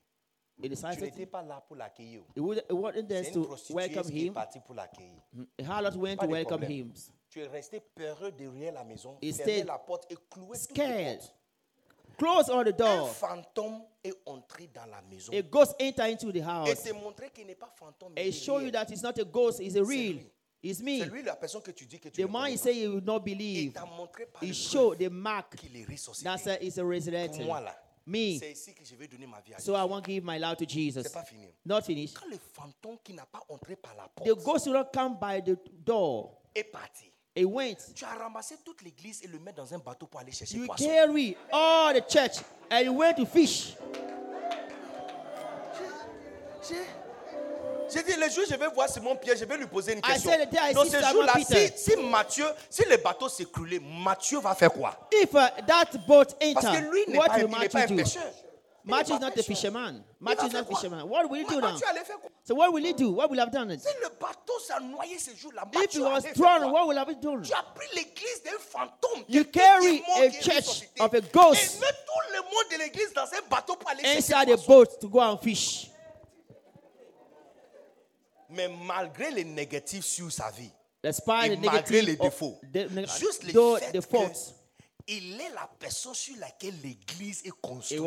He 0.63 0.69
Tu 0.69 1.01
n'étais 1.03 1.27
pas 1.27 1.43
là 1.43 1.61
pour 1.67 1.77
l'accueillir. 1.77 2.23
C'est 2.35 2.41
us 2.41 3.35
une 3.35 3.43
to 3.43 3.75
welcome 3.75 4.03
qui 4.11 4.19
est 4.23 4.27
him. 4.27 4.33
partie 4.35 4.61
pour 4.61 4.75
l'accueillir. 4.75 5.21
A 5.59 5.63
harlot 5.65 5.97
went 5.99 6.17
to 6.19 6.27
welcome 6.27 6.59
problème. 6.61 6.71
him. 6.71 6.93
Tu 7.31 7.41
es 7.41 7.47
resté 7.49 7.81
peureux 7.81 8.31
derrière 8.31 8.75
la 8.75 8.85
maison, 8.85 9.17
He 9.23 9.33
stayed 9.33 9.67
la 9.67 9.79
porte 9.79 10.07
et 10.13 10.17
clouer 10.31 10.59
toutes 10.59 10.77
les 10.77 10.85
Scared. 10.85 11.19
portes. 11.19 11.35
Close 12.19 12.51
all 12.51 12.65
the 12.65 12.75
Un 12.81 12.97
door. 12.99 13.09
fantôme 13.09 13.83
est 14.05 14.13
entré 14.27 14.69
dans 14.73 14.85
la 14.85 15.01
maison 15.03 15.33
A 15.33 15.41
ghost 15.43 15.75
enter 15.81 16.03
into 16.13 16.31
the 16.31 16.37
et 16.37 16.43
house. 16.43 16.83
te 16.85 16.93
montrer 16.93 17.31
qu'il 17.31 17.47
n'est 17.47 17.55
pas 17.59 17.73
fantôme. 17.75 18.13
And 18.19 18.31
show 18.31 18.61
you 18.61 18.67
réel. 18.67 18.73
that 18.73 18.91
it's 18.91 19.03
not 19.03 19.19
a 19.19 19.25
ghost, 19.25 19.59
it's 19.61 19.75
a 19.77 19.83
real. 19.83 20.17
lui. 20.17 20.31
It's 20.65 20.79
C'est 20.79 20.85
me. 20.85 21.05
lui 21.07 21.23
la 21.23 21.35
personne 21.37 21.63
que 21.63 21.73
tu 21.73 21.87
dis 21.87 21.99
que 21.99 22.09
tu 22.09 22.23
The 22.23 22.27
ne 22.27 22.31
man 22.33 22.43
connais 22.43 22.53
you 22.53 22.57
pas. 22.59 22.63
say 22.63 22.75
you 22.83 22.91
will 22.93 23.05
not 23.05 23.23
Il 23.27 23.35
believe. 23.37 23.73
t'a 23.73 23.85
montré 23.85 24.27
par 24.27 24.43
He 24.45 24.49
le 24.49 24.53
showed 24.53 24.99
the 24.99 25.11
mark 25.11 25.57
qu'il 25.57 25.77
est 25.77 25.85
ressuscité. 25.85 26.25
that 26.25 26.39
said 26.39 26.59
it's 26.63 26.79
a 26.79 26.85
resurrected. 26.85 27.45
Moi 27.47 27.61
là, 27.61 27.77
Me. 28.07 28.39
c'est 28.39 28.53
ici 28.53 28.73
que 28.75 28.85
je 28.85 28.95
vais 28.95 29.09
donner 29.09 29.27
ma 29.27 29.41
vie 29.41 29.55
à 29.55 29.59
So 29.59 29.73
Dieu. 29.73 29.81
I 29.81 29.85
won't 29.85 30.05
give 30.05 30.25
my 30.25 30.39
life 30.39 30.57
to 30.59 30.65
Jesus. 30.69 31.03
C'est 31.03 31.13
pas 31.13 31.25
fini. 31.25 31.49
Not 31.67 31.83
finished. 31.83 32.15
Quand 32.17 32.29
le 32.31 32.39
fantôme 32.53 32.99
qui 33.03 33.13
n'a 33.13 33.27
pas 33.27 33.41
entré 33.49 33.75
par 33.77 33.95
la 33.97 34.05
The 34.05 34.35
porte 34.35 34.45
ghost 34.45 34.67
will 34.67 34.75
not 34.75 34.91
come 34.95 35.17
by 35.21 35.41
the 35.43 35.59
door. 35.85 36.41
est 36.55 36.65
parti, 36.65 37.07
He 37.35 37.45
went. 37.45 37.77
tu 37.95 38.05
as 38.05 38.15
ramassé 38.15 38.57
toute 38.65 38.83
l'église 38.83 39.21
et 39.25 39.27
le 39.27 39.39
mettre 39.41 39.57
dans 39.57 39.75
un 39.75 39.79
bateau 39.79 40.07
pour 40.07 40.21
aller 40.21 40.31
chercher 40.33 40.57
You 40.59 40.67
poisson. 40.67 40.85
carry 40.85 41.37
all 41.51 41.93
the 41.95 42.07
church 42.09 42.37
and 42.71 42.81
you 42.85 42.93
went 42.93 43.15
to 43.17 43.25
fish. 43.27 43.75
J'ai- 45.79 46.75
J'ai 46.75 46.81
dit, 47.99 48.15
le 48.19 48.29
jour 48.31 48.45
je 48.49 48.55
vais 48.57 48.69
voir 48.69 48.89
Simon 48.89 49.17
Pierre, 49.17 49.37
je 49.37 49.45
vais 49.45 49.57
lui 49.57 49.67
poser 49.67 49.93
une 49.93 49.99
I 49.99 50.03
question. 50.03 50.31
said 50.31 50.49
the 50.49 50.53
day 50.53 50.59
I 50.71 50.73
Dans 50.75 50.85
see 50.85 50.91
ce 50.91 50.99
Simon 50.99 51.13
jour-là, 51.13 51.33
si, 51.39 51.45
Peter. 51.47 51.73
si 51.77 51.97
Matthieu, 51.97 52.47
si 52.71 52.85
le 52.89 52.97
bateau 52.99 53.29
s'écroulait, 53.29 53.81
Matthieu 53.81 54.39
va 54.41 54.55
faire 54.55 54.73
quoi? 54.73 54.97
If 55.13 55.33
uh, 55.35 55.49
that 55.67 55.99
boat 56.07 56.27
Parce 56.55 56.65
enter, 56.67 56.79
que 56.81 56.91
lui 56.91 57.05
n'est 57.09 57.19
what 57.19 57.27
pas, 57.29 57.35
will 57.37 57.49
il 57.53 57.59
n'est 57.61 57.69
pas 57.69 57.81
un 57.81 57.87
do? 57.87 57.97
pêcheur. 57.97 58.23
Il 58.85 58.91
n'est 58.91 58.97
Matthew 58.97 59.11
pas 59.11 59.17
is 59.17 59.21
not 59.21 59.27
a 59.27 59.31
pêcheur. 59.31 59.45
fisherman. 59.45 60.05
Matthew 60.21 60.47
is 60.47 60.51
faire 60.51 60.53
not 60.53 60.59
a 60.61 60.65
quoi? 60.65 60.77
fisherman. 60.77 61.09
What 61.09 61.31
will 61.31 61.39
he 61.41 61.45
do 61.45 61.61
now? 61.61 61.71
Mathieu 61.73 61.87
allait 61.89 62.05
faire 62.05 62.19
quoi? 62.19 62.31
So 62.45 62.55
what 62.57 62.73
will 62.73 62.85
he 62.85 62.93
do? 62.93 63.11
What 63.13 63.31
will 63.31 63.39
have 63.39 63.53
done? 63.53 63.71
Si 63.79 63.89
le 64.03 64.09
bateau 64.21 64.59
s'est 64.67 64.81
noyé 64.81 65.19
ce 65.21 65.37
jour-là, 65.37 65.63
If 65.73 65.75
he 65.75 65.79
Matthieu 65.79 66.03
was 66.03 66.09
allait 66.09 66.23
faire 66.23 66.35
thrown, 66.35 66.63
quoi? 66.63 66.73
what 66.73 66.89
will 66.89 66.99
have 66.99 67.09
he 67.09 67.15
done? 67.15 67.43
Tu 67.43 67.53
as 67.53 67.63
pris 67.75 67.87
l'église 67.95 68.43
d'un 68.45 68.59
fantôme. 68.59 69.23
You 69.29 69.45
quelqu'un 69.45 69.61
carry 69.61 69.87
qui 69.87 69.97
est 69.99 70.09
mort, 70.09 70.17
a 70.17 70.29
qui 70.29 70.37
est 70.37 70.43
church 70.43 70.67
ressuscité. 70.67 71.01
of 71.01 71.15
a 71.15 71.21
ghost. 71.21 71.77
Et 71.77 71.81
mets 71.81 71.87
tout 71.93 72.33
le 72.33 72.43
monde 72.43 72.73
de 72.73 72.79
l'église 72.79 73.13
dans 73.15 73.23
un 73.23 73.49
bateau 73.49 73.77
pour 73.77 73.89
aller 73.89 74.03
chercher 74.03 74.19
Inside 74.19 74.51
a 74.51 74.57
poisson. 74.57 74.67
boat 74.73 74.87
to 75.01 75.09
go 75.09 75.21
and 75.21 75.39
fish. 75.39 75.87
Mais 78.55 78.69
malgré 78.69 79.31
les 79.31 79.45
négatifs 79.45 80.05
sur 80.05 80.31
sa 80.31 80.51
vie, 80.51 80.71
et 81.05 81.57
malgré 81.57 82.03
les 82.03 82.17
défauts, 82.17 82.61
juste 83.19 83.43
le 83.53 84.01
fait 84.01 84.55
il 85.09 85.35
est 85.35 85.53
la 85.55 85.69
personne 85.79 86.15
sur 86.15 86.35
laquelle 86.39 86.75
l'église 86.83 87.43
est 87.45 87.53
construite. 87.61 88.01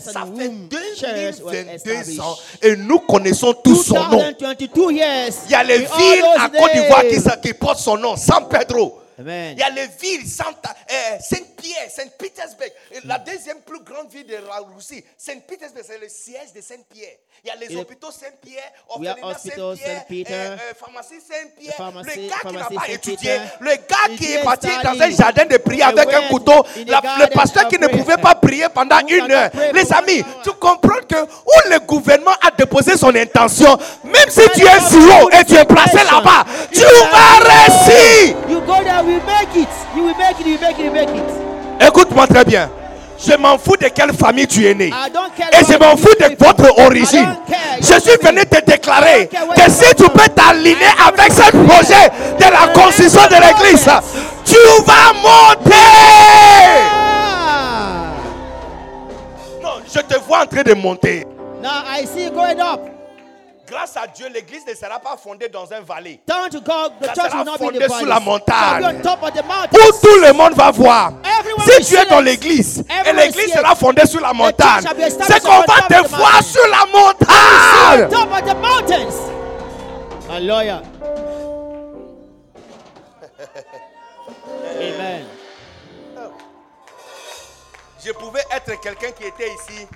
Ça 0.00 0.24
fait 0.24 0.48
whom 0.48 0.68
church 0.70 1.40
was 1.40 1.52
2022 1.52 1.74
established. 1.74 2.20
ans 2.20 2.36
et 2.62 2.76
nous 2.76 3.00
connaissons 3.00 3.52
tous 3.64 3.82
son 3.84 3.94
nom. 4.08 4.32
2022 4.38 4.92
years. 4.92 5.32
Il 5.46 5.50
y 5.50 5.54
a 5.54 5.64
les 5.64 5.78
villes 5.78 6.24
à 6.38 6.48
Côte 6.48 6.72
d'Ivoire 6.72 7.02
qui, 7.02 7.48
qui 7.48 7.54
portent 7.54 7.80
son 7.80 7.96
nom, 7.96 8.16
San 8.16 8.48
Pedro. 8.48 9.00
Amen. 9.18 9.56
Il 9.56 9.60
y 9.60 9.62
a 9.62 9.70
les 9.70 9.88
villes, 10.00 10.28
Santa, 10.28 10.74
euh, 10.90 11.18
Saint-Pierre, 11.66 11.90
Saint-Pétersbourg, 11.90 12.68
la 13.04 13.18
deuxième 13.18 13.60
plus 13.60 13.80
grande 13.80 14.08
ville 14.10 14.26
de 14.26 14.34
la 14.34 14.60
Russie. 14.74 15.04
Saint-Pétersbourg, 15.18 15.82
c'est 15.86 15.98
le 15.98 16.08
siège 16.08 16.52
de 16.54 16.60
Saint-Pierre. 16.60 17.16
Il 17.44 17.48
y 17.48 17.50
a 17.50 17.56
les 17.56 17.72
Et- 17.72 17.76
hôpitaux 17.76 18.10
Saint-Pierre, 18.10 18.62
orphelinat 18.88 19.16
Saint-Pierre, 19.38 20.04
euh, 20.30 20.56
euh, 20.56 20.74
pharmacie 20.78 21.20
Saint-Pierre. 21.20 21.74
pharmacie- 21.76 22.16
Le 22.16 22.28
gars 22.28 22.36
qui 22.48 22.56
n'a 22.56 22.80
pas 22.80 22.88
étudié, 22.88 23.36
le 23.60 23.70
gars 23.70 24.16
qui 24.16 24.24
il 24.24 24.32
est 24.36 24.42
parti 24.42 24.68
dans 24.82 25.00
un 25.02 25.10
jardin 25.10 25.44
de 25.44 25.56
prière 25.58 25.88
avec 25.88 26.12
un 26.12 26.22
couteau, 26.28 26.64
la- 26.86 27.00
le 27.20 27.26
pasteur 27.34 27.68
qui 27.68 27.78
ne 27.78 27.88
pouvait 27.88 28.16
pas 28.16 28.34
prier 28.34 28.68
pendant 28.72 28.98
une 29.06 29.30
heure. 29.30 29.50
Les 29.74 29.92
amis, 29.92 30.22
tu 30.44 30.50
comprends 30.52 31.00
que 31.08 31.22
où 31.22 31.70
le 31.70 31.78
gouvernement 31.80 32.34
a 32.42 32.50
déposé 32.50 32.96
son 32.96 33.14
intention, 33.14 33.76
même 34.04 34.30
si 34.30 34.40
tu 34.54 34.62
es 34.66 34.80
zéro 34.80 35.30
et 35.30 35.44
tu 35.44 35.54
es 35.54 35.64
placé 35.64 35.98
là-bas, 35.98 36.44
tu 36.72 36.80
vas 36.80 37.38
réussir. 37.50 38.36
You 38.48 38.60
go 38.60 38.74
there, 38.82 39.02
we 39.04 39.20
make 39.24 39.54
it. 39.56 39.68
You 39.94 40.04
will 40.04 40.16
make 40.16 40.40
it, 40.40 40.46
you 40.46 40.58
make 40.60 40.78
it, 40.78 40.84
you 40.84 40.90
make 40.92 41.08
it. 41.10 41.55
Écoute-moi 41.80 42.26
très 42.26 42.44
bien. 42.44 42.70
Je 43.18 43.34
m'en 43.36 43.56
fous 43.56 43.76
de 43.80 43.88
quelle 43.88 44.12
famille 44.12 44.46
tu 44.46 44.66
es 44.66 44.74
né. 44.74 44.92
Et 45.52 45.64
je 45.64 45.78
m'en 45.78 45.96
fous 45.96 46.14
de 46.20 46.36
votre 46.38 46.78
origine. 46.80 47.34
Je 47.80 47.98
suis 48.00 48.16
venu 48.22 48.40
te 48.44 48.62
déclarer 48.64 49.28
que 49.28 49.70
si 49.70 49.94
tu 49.94 50.08
peux 50.10 50.28
t'aligner 50.34 50.76
avec 51.06 51.32
ce 51.32 51.50
projet 51.50 52.10
de 52.38 52.44
la 52.44 52.72
I 52.72 52.72
construction 52.72 53.22
de 53.28 53.36
l'église, 53.36 53.88
tu 54.44 54.56
vas 54.84 55.12
monter. 55.14 55.72
Ah. 56.92 58.12
Non, 59.62 59.80
je 59.92 60.00
te 60.00 60.18
vois 60.26 60.42
en 60.42 60.46
train 60.46 60.62
de 60.62 60.74
monter. 60.74 61.26
Now 61.62 61.84
I 61.88 62.04
see 62.06 62.24
you 62.24 62.30
going 62.30 62.60
up. 62.60 62.95
Grâce 63.66 63.96
à 63.96 64.06
Dieu, 64.06 64.28
l'église 64.28 64.64
ne 64.66 64.74
sera 64.74 65.00
pas 65.00 65.16
fondée 65.16 65.48
dans 65.48 65.72
un 65.72 65.80
vallée. 65.80 66.20
Down 66.26 66.48
to 66.50 66.60
God, 66.60 66.92
the 67.00 67.06
church 67.14 67.30
sera 67.30 67.38
will 67.38 67.44
not 67.44 67.58
be 67.58 67.62
in 67.62 67.78
the 67.78 67.82
sur 67.82 67.88
valley. 67.88 68.06
la 68.06 68.20
montagne. 68.20 69.02
Où 69.72 69.92
tout 70.06 70.20
le 70.20 70.32
monde 70.32 70.54
va 70.54 70.70
voir. 70.70 71.12
Everyone 71.40 71.64
Si 71.66 71.84
tu 71.94 71.96
es 72.00 72.06
dans 72.06 72.20
l'église 72.20 72.84
et 73.04 73.12
l'église 73.12 73.52
sera 73.52 73.74
fondée 73.74 74.06
sur 74.06 74.20
la 74.20 74.32
montagne, 74.32 74.84
c'est 75.26 75.42
qu'on 75.42 75.48
on 75.50 75.60
va 75.62 75.82
te 75.88 76.06
voir 76.08 76.42
sur 76.42 76.66
la 76.68 76.84
On 76.84 76.98
montagne. 76.98 78.08
top 78.10 78.30
of 78.32 78.44
the 78.44 78.54
mountains. 78.56 79.16
Hallelujah. 80.30 80.82
Amen. 84.76 85.24
Je 88.04 88.12
pouvais 88.12 88.44
être 88.52 88.80
quelqu'un 88.80 89.10
qui 89.10 89.24
était 89.24 89.48
ici 89.48 89.86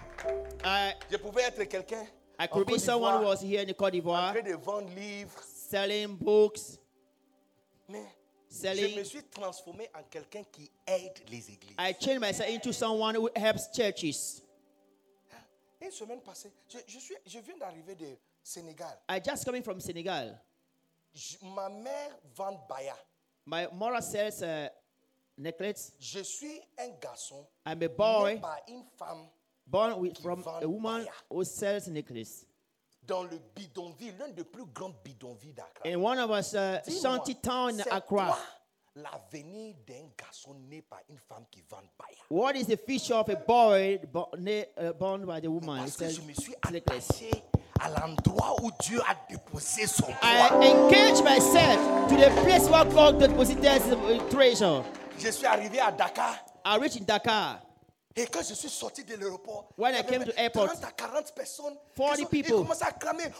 Je 1.11 1.17
pouvais 1.17 1.43
être 1.43 1.63
quelqu'un 1.65 2.05
I 2.43 2.47
could 2.47 2.67
be 2.67 2.79
someone 2.79 3.19
who 3.21 3.27
was 3.27 3.43
here 3.43 3.61
in 3.61 3.67
the 3.69 3.75
Côte 3.75 3.89
en 3.89 3.91
d'Ivoire 3.91 4.33
train 4.33 4.43
de 4.43 4.55
vendre 4.57 4.89
livres, 4.95 5.43
selling 5.45 6.17
books, 6.17 6.79
mais 7.87 8.07
je 8.51 8.55
selling. 8.57 8.97
me 8.97 9.05
suis 9.05 9.23
transformé 9.25 9.91
en 9.95 10.03
quelqu'un 10.11 10.43
qui 10.51 10.71
aide 10.87 11.13
les 11.29 11.51
églises. 11.51 11.77
I 11.79 11.93
changed 11.93 12.21
myself 12.21 12.49
into 12.49 12.73
someone 12.73 13.15
who 13.15 13.29
helps 13.37 13.69
churches. 13.77 14.41
Une 15.83 15.91
semaine 15.91 16.21
passée, 16.23 16.51
je, 16.69 16.79
je 16.87 16.99
suis, 16.99 17.17
je 17.27 17.39
viens 17.41 17.59
d'arriver 17.59 17.95
de 17.95 18.17
Sénégal. 18.43 18.99
I 19.09 19.21
just 19.23 19.45
coming 19.45 19.63
from 19.63 19.79
Senegal. 19.81 20.39
Je- 21.13 21.37
ma 21.43 21.69
mère 21.69 22.17
vend 22.35 22.59
Baya. 22.69 22.97
My 23.47 23.67
mother 23.73 24.01
sells 24.03 24.43
a 24.43 24.71
necklace. 25.37 25.93
Je 25.99 26.21
suis 26.23 26.61
un 26.79 26.89
garçon 27.01 27.47
I'm 27.67 27.73
a 27.73 27.75
né 27.77 27.89
boy 27.89 28.39
par 28.41 28.61
une 28.69 28.85
femme 28.99 29.29
born 29.71 29.99
with, 30.01 30.19
from 30.19 30.45
a 30.61 30.69
woman 30.69 31.07
who 31.31 31.45
sells 31.45 31.89
necklace. 31.89 32.47
dans 33.11 33.25
le 33.25 33.41
bidonville, 33.57 34.15
l'un 34.21 34.29
des 34.29 34.45
plus 34.45 34.65
grands 34.73 34.93
bidonvilles 35.05 35.53
d'Accra. 35.53 35.85
In 35.85 35.97
one 35.97 36.19
of 36.19 36.31
us, 36.31 36.55
uh, 36.55 36.79
shanty 36.89 37.35
town 37.35 37.83
Accra. 37.91 38.37
L'avenir 38.97 39.75
d'un 39.87 40.09
garçon 40.19 40.55
né 40.69 40.83
par 40.83 41.01
une 41.09 41.19
femme 41.29 41.45
qui 41.51 41.63
vend 41.69 41.83
Baya. 41.99 42.19
What 42.29 42.57
is 42.57 42.67
the 42.67 42.77
future 42.77 43.15
of 43.15 43.29
a 43.29 43.37
boy 43.37 44.01
uh, 44.15 44.93
born 44.93 45.25
by 45.25 45.41
the 45.41 45.49
woman? 45.49 45.79
Parce 45.79 45.97
que 45.97 46.09
je 46.09 46.21
me 46.23 46.33
suis 46.35 46.55
attaché 46.63 47.31
à 47.81 47.89
l'endroit 47.89 48.57
où 48.63 48.71
Dieu 48.81 49.01
a 49.09 49.15
déposé 49.29 49.87
son 49.87 50.09
I 50.23 50.51
engage 50.53 51.23
myself 51.23 51.79
to 52.09 52.17
the 52.17 52.31
place 52.43 52.69
where 52.69 52.85
God 52.85 53.19
deposited 53.19 53.65
his 53.65 53.93
uh, 53.93 54.19
treasure. 54.31 54.85
Je 55.19 55.31
suis 55.31 55.47
arrivé 55.47 55.79
à 55.81 55.91
Dakar. 55.93 56.35
I 56.65 56.77
reached 56.77 57.01
in 57.01 57.05
Dakar. 57.05 57.61
Et 58.17 58.27
quand 58.27 58.43
je 58.43 58.55
suis 58.55 58.69
sorti 58.69 59.05
de 59.05 59.15
l'aéroport, 59.15 59.69
When 59.77 59.95
I 59.95 60.03
came 60.03 60.25
to 60.25 60.33
airport, 60.37 60.73
30 60.73 60.85
à 60.85 60.91
40 60.93 61.33
personnes. 61.35 61.77
40 61.97 62.17
qui 62.17 62.23
sont- 62.23 62.29
people. 62.29 62.57
Commencent 62.57 62.83
à 62.83 62.93
clamer. 62.93 63.31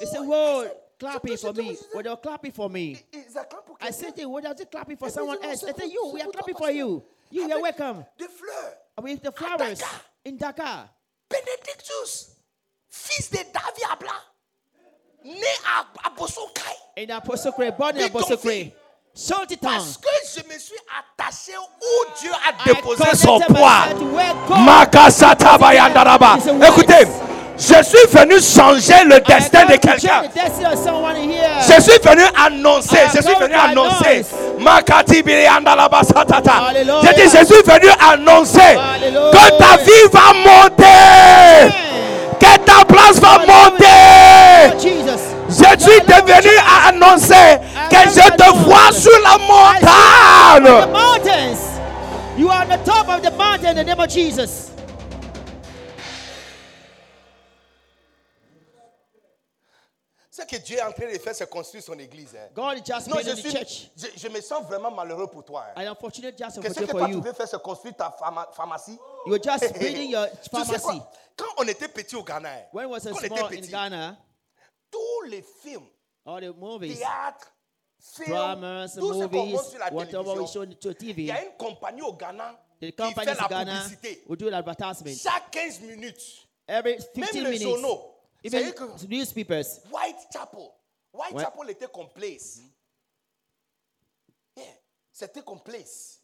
They 0.00 0.06
said, 0.08 0.20
Whoa, 0.26 0.64
clapping 0.98 1.36
for 1.36 1.52
me. 1.54 1.76
Well, 1.94 2.02
they 2.02 2.10
were 2.10 2.16
clapping 2.20 2.52
for 2.52 2.68
me. 2.68 2.98
Ils 3.12 3.24
ils 3.30 3.38
acclament 3.38 3.64
pour 3.64 3.76
I 3.80 3.86
quelqu'un. 3.92 4.16
said, 4.16 4.26
What 4.26 4.44
are 4.44 4.54
they 4.54 4.66
clapping 4.66 4.96
for 4.96 5.10
someone 5.10 5.36
else? 5.42 5.44
"Non, 5.44 5.52
I 5.52 5.56
c'est 5.56 5.66
said, 5.66 5.76
pour- 5.76 5.84
You, 5.86 6.02
c'est 6.06 6.12
we 6.14 6.20
are 6.20 6.24
pour 6.24 6.32
toi, 6.32 6.40
clapping 6.42 6.54
for 6.54 6.66
pasteur." 6.66 6.76
you. 6.76 7.02
You, 7.30 7.42
you're 7.48 7.52
Avec 7.52 7.78
welcome. 7.78 8.04
Des 8.18 8.28
fleurs. 8.28 8.76
With 9.02 9.22
the 9.22 9.32
flowers 9.32 9.78
Dakar. 9.78 10.00
in 10.24 10.36
Dakar. 10.36 10.88
Benedictus, 11.28 12.30
fils 12.88 13.30
de 13.30 13.38
David 13.38 13.84
Abla, 13.90 14.12
né 15.24 15.40
à, 15.66 15.86
à 16.04 16.10
Bosokai. 16.10 16.62
In 16.98 17.10
Apostle 17.10 17.52
born 17.76 17.94
in 17.96 17.98
Mais 17.98 18.04
Apostle 18.06 18.36
confie. 18.38 18.48
Shanty 18.48 18.70
town. 18.70 18.80
Parce 19.62 19.96
que 19.96 20.08
je 20.34 20.40
me 20.52 20.58
suis 20.58 20.76
attaché 20.92 21.52
où 21.56 22.20
Dieu 22.20 22.30
a 22.32 22.52
déposé 22.68 23.04
son 23.16 23.40
poids. 23.40 23.86
Écoutez, 26.68 27.08
je 27.58 27.82
suis 27.82 28.06
venu 28.10 28.34
changer 28.42 29.04
le 29.06 29.18
destin 29.20 29.64
de 29.64 29.76
quelqu'un. 29.76 30.22
Je 31.60 31.80
suis 31.82 31.98
venu 32.02 32.24
annoncer, 32.46 32.98
je 33.14 33.22
suis 33.22 33.34
venu 33.36 33.54
annoncer. 33.54 34.26
Makati. 34.60 35.22
J'ai 35.24 37.12
dit, 37.14 37.22
je 37.38 37.44
suis 37.46 37.62
venu 37.64 37.88
annoncer 38.12 38.78
que 39.32 39.48
ta 39.58 39.76
vie 39.82 40.08
va 40.12 40.34
monter, 40.44 41.72
que 42.38 42.58
ta 42.58 42.84
place 42.84 43.18
va 43.18 43.38
monter. 43.38 44.76
Je 45.48 45.78
suis 45.78 46.00
devenu 46.00 46.56
à 46.58 46.88
annoncer 46.88 47.58
que 47.90 47.96
je 48.10 48.28
te 48.36 48.56
vois 48.64 48.92
sur 48.92 49.18
la 49.22 49.38
montagne. 49.38 50.66
You 52.38 52.50
are 52.50 52.64
on 52.64 52.68
the 52.68 52.84
top 52.84 53.08
of 53.08 53.22
the 53.22 53.30
mountain 53.36 53.68
in 53.70 53.74
the 53.76 53.84
name 53.84 53.98
of 54.00 54.08
Jesus. 54.10 54.70
Ce 60.30 60.42
que 60.44 60.56
Dieu 60.58 60.76
est 60.76 60.82
en 60.82 60.92
train 60.92 61.10
de 61.10 61.18
faire, 61.18 61.34
c'est 61.34 61.48
construire 61.48 61.82
son 61.82 61.98
église. 61.98 62.36
hein. 62.36 62.48
God 62.54 62.76
is 62.78 62.82
just 62.84 63.06
Non, 63.06 63.16
je, 63.20 63.24
building 63.24 63.42
the 63.42 63.48
suis, 63.48 63.52
church. 63.58 63.90
je, 63.96 64.06
je 64.20 64.28
me 64.28 64.40
sens 64.42 64.64
vraiment 64.64 64.90
malheureux 64.90 65.28
pour 65.28 65.42
toi. 65.44 65.64
hein. 65.74 65.82
I 65.82 65.86
am 65.86 65.94
fortunate 65.98 66.36
just 66.36 66.60
Que 66.60 66.68
ce 66.74 66.80
que 66.80 66.84
toi 66.84 67.06
tu 67.06 67.12
you. 67.12 67.22
veux 67.22 67.32
faire, 67.32 67.48
c'est 67.48 67.62
construire 67.62 67.94
ta 67.96 68.14
pharma- 68.20 68.46
pharmacie. 68.54 68.98
You're 69.26 69.40
just 69.42 69.72
building 69.78 70.10
your 70.10 70.26
Tu 70.28 70.36
sais 70.42 70.50
quoi? 70.50 70.64
pharmacy. 70.64 71.02
Quand 71.36 71.46
on 71.56 71.62
était 71.68 71.88
petit 71.88 72.16
au 72.16 72.22
Ghana, 72.22 72.48
hein, 72.50 72.62
When 72.72 72.86
was 72.88 73.00
quand 73.00 73.12
on 73.12 73.18
était 73.18 73.26
small 73.28 73.44
in 73.44 73.48
petit, 73.48 73.68
Ghana, 73.70 74.16
tous 74.90 75.22
les 75.28 75.42
films, 75.42 75.86
all 76.24 76.40
the 76.40 76.56
movies, 76.56 76.98
théâtres, 76.98 77.52
films, 78.00 78.28
dramas, 78.30 78.88
tout 78.94 79.12
ce 79.12 79.12
qu'on 79.12 79.28
movies, 79.28 79.52
montre 79.52 79.64
sur 79.70 79.78
la 79.78 79.92
whatever 79.92 80.18
we 80.18 80.52
télévision, 80.52 80.62
il 81.00 81.24
y 81.26 81.30
a 81.30 81.44
une 81.44 81.56
compagnie 81.56 82.02
au 82.02 82.12
Ghana 82.14 82.60
the 82.80 82.90
qui 82.90 83.14
fait 83.14 83.24
la 83.24 83.34
Ghana 83.48 83.82
publicité. 83.82 84.22
will 84.28 84.36
do 84.36 84.48
an 84.48 84.52
advertisement 84.54 85.14
Chaque 85.16 85.50
15 85.50 85.80
minutes, 85.80 86.46
every 86.68 86.96
même 87.14 87.26
15 87.26 87.32
les 87.34 87.42
minutes. 87.42 87.62
journaux. 87.62 88.12
Even 88.44 88.72
que 88.74 89.06
newspapers. 89.08 89.80
Whitechapel, 89.90 90.70
Whitechapel 91.12 91.60
Ouais. 91.66 91.72
était 91.72 91.88
comme 91.88 92.08
place. 92.10 92.60
Yeah, 94.56 94.64
C'était 95.12 95.42
comme 95.42 95.60
place. 95.62 96.20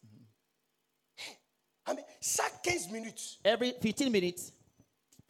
Ah, 1.85 1.95
mais 1.95 2.05
chaque 2.21 2.63
15 2.63 2.89
minutes, 2.91 3.41
Every 3.45 3.75
15 3.81 4.09
minutes, 4.11 4.53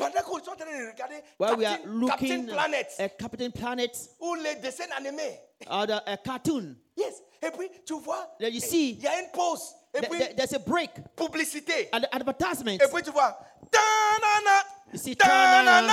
pendant 0.02 0.22
qu'on 0.22 0.38
est 0.38 0.48
en 0.48 0.56
train 0.56 0.64
de 0.66 0.90
regarder 0.90 1.22
while 1.38 1.56
we 1.56 1.64
are 1.66 1.76
Captain, 1.76 1.90
looking 1.90 2.28
Captain 2.46 2.46
Planet 2.54 2.94
at 2.98 3.08
Captain 3.10 3.50
Planet 3.50 4.10
ou 4.20 4.34
les 4.34 4.54
dessins 4.56 4.90
animés. 4.96 5.40
or 5.70 5.86
the 5.86 6.02
a 6.06 6.16
cartoon, 6.16 6.76
Yes. 6.96 7.22
Et 7.42 7.50
puis, 7.50 7.68
tu 7.86 7.94
vois, 8.00 8.28
Then 8.38 8.52
you 8.52 8.60
see, 8.60 8.90
il 8.92 9.00
y 9.02 9.06
a 9.08 9.20
une 9.20 9.30
pause. 9.32 9.74
Et 9.94 10.00
th- 10.00 10.08
puis, 10.10 10.18
th- 10.20 10.36
there's 10.36 10.52
a 10.54 10.58
break, 10.58 10.90
publicité. 11.16 11.88
an 11.92 12.00
advertisement. 12.12 12.72
Et 12.72 12.78
puis, 12.78 13.02
tu 13.02 13.10
vois, 13.10 13.36
ta-na-na, 13.70 14.64
You 14.92 14.98
see, 14.98 15.16
ta-na-na, 15.16 15.92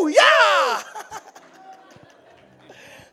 wouh, 0.00 0.08
yeah! 0.08 0.20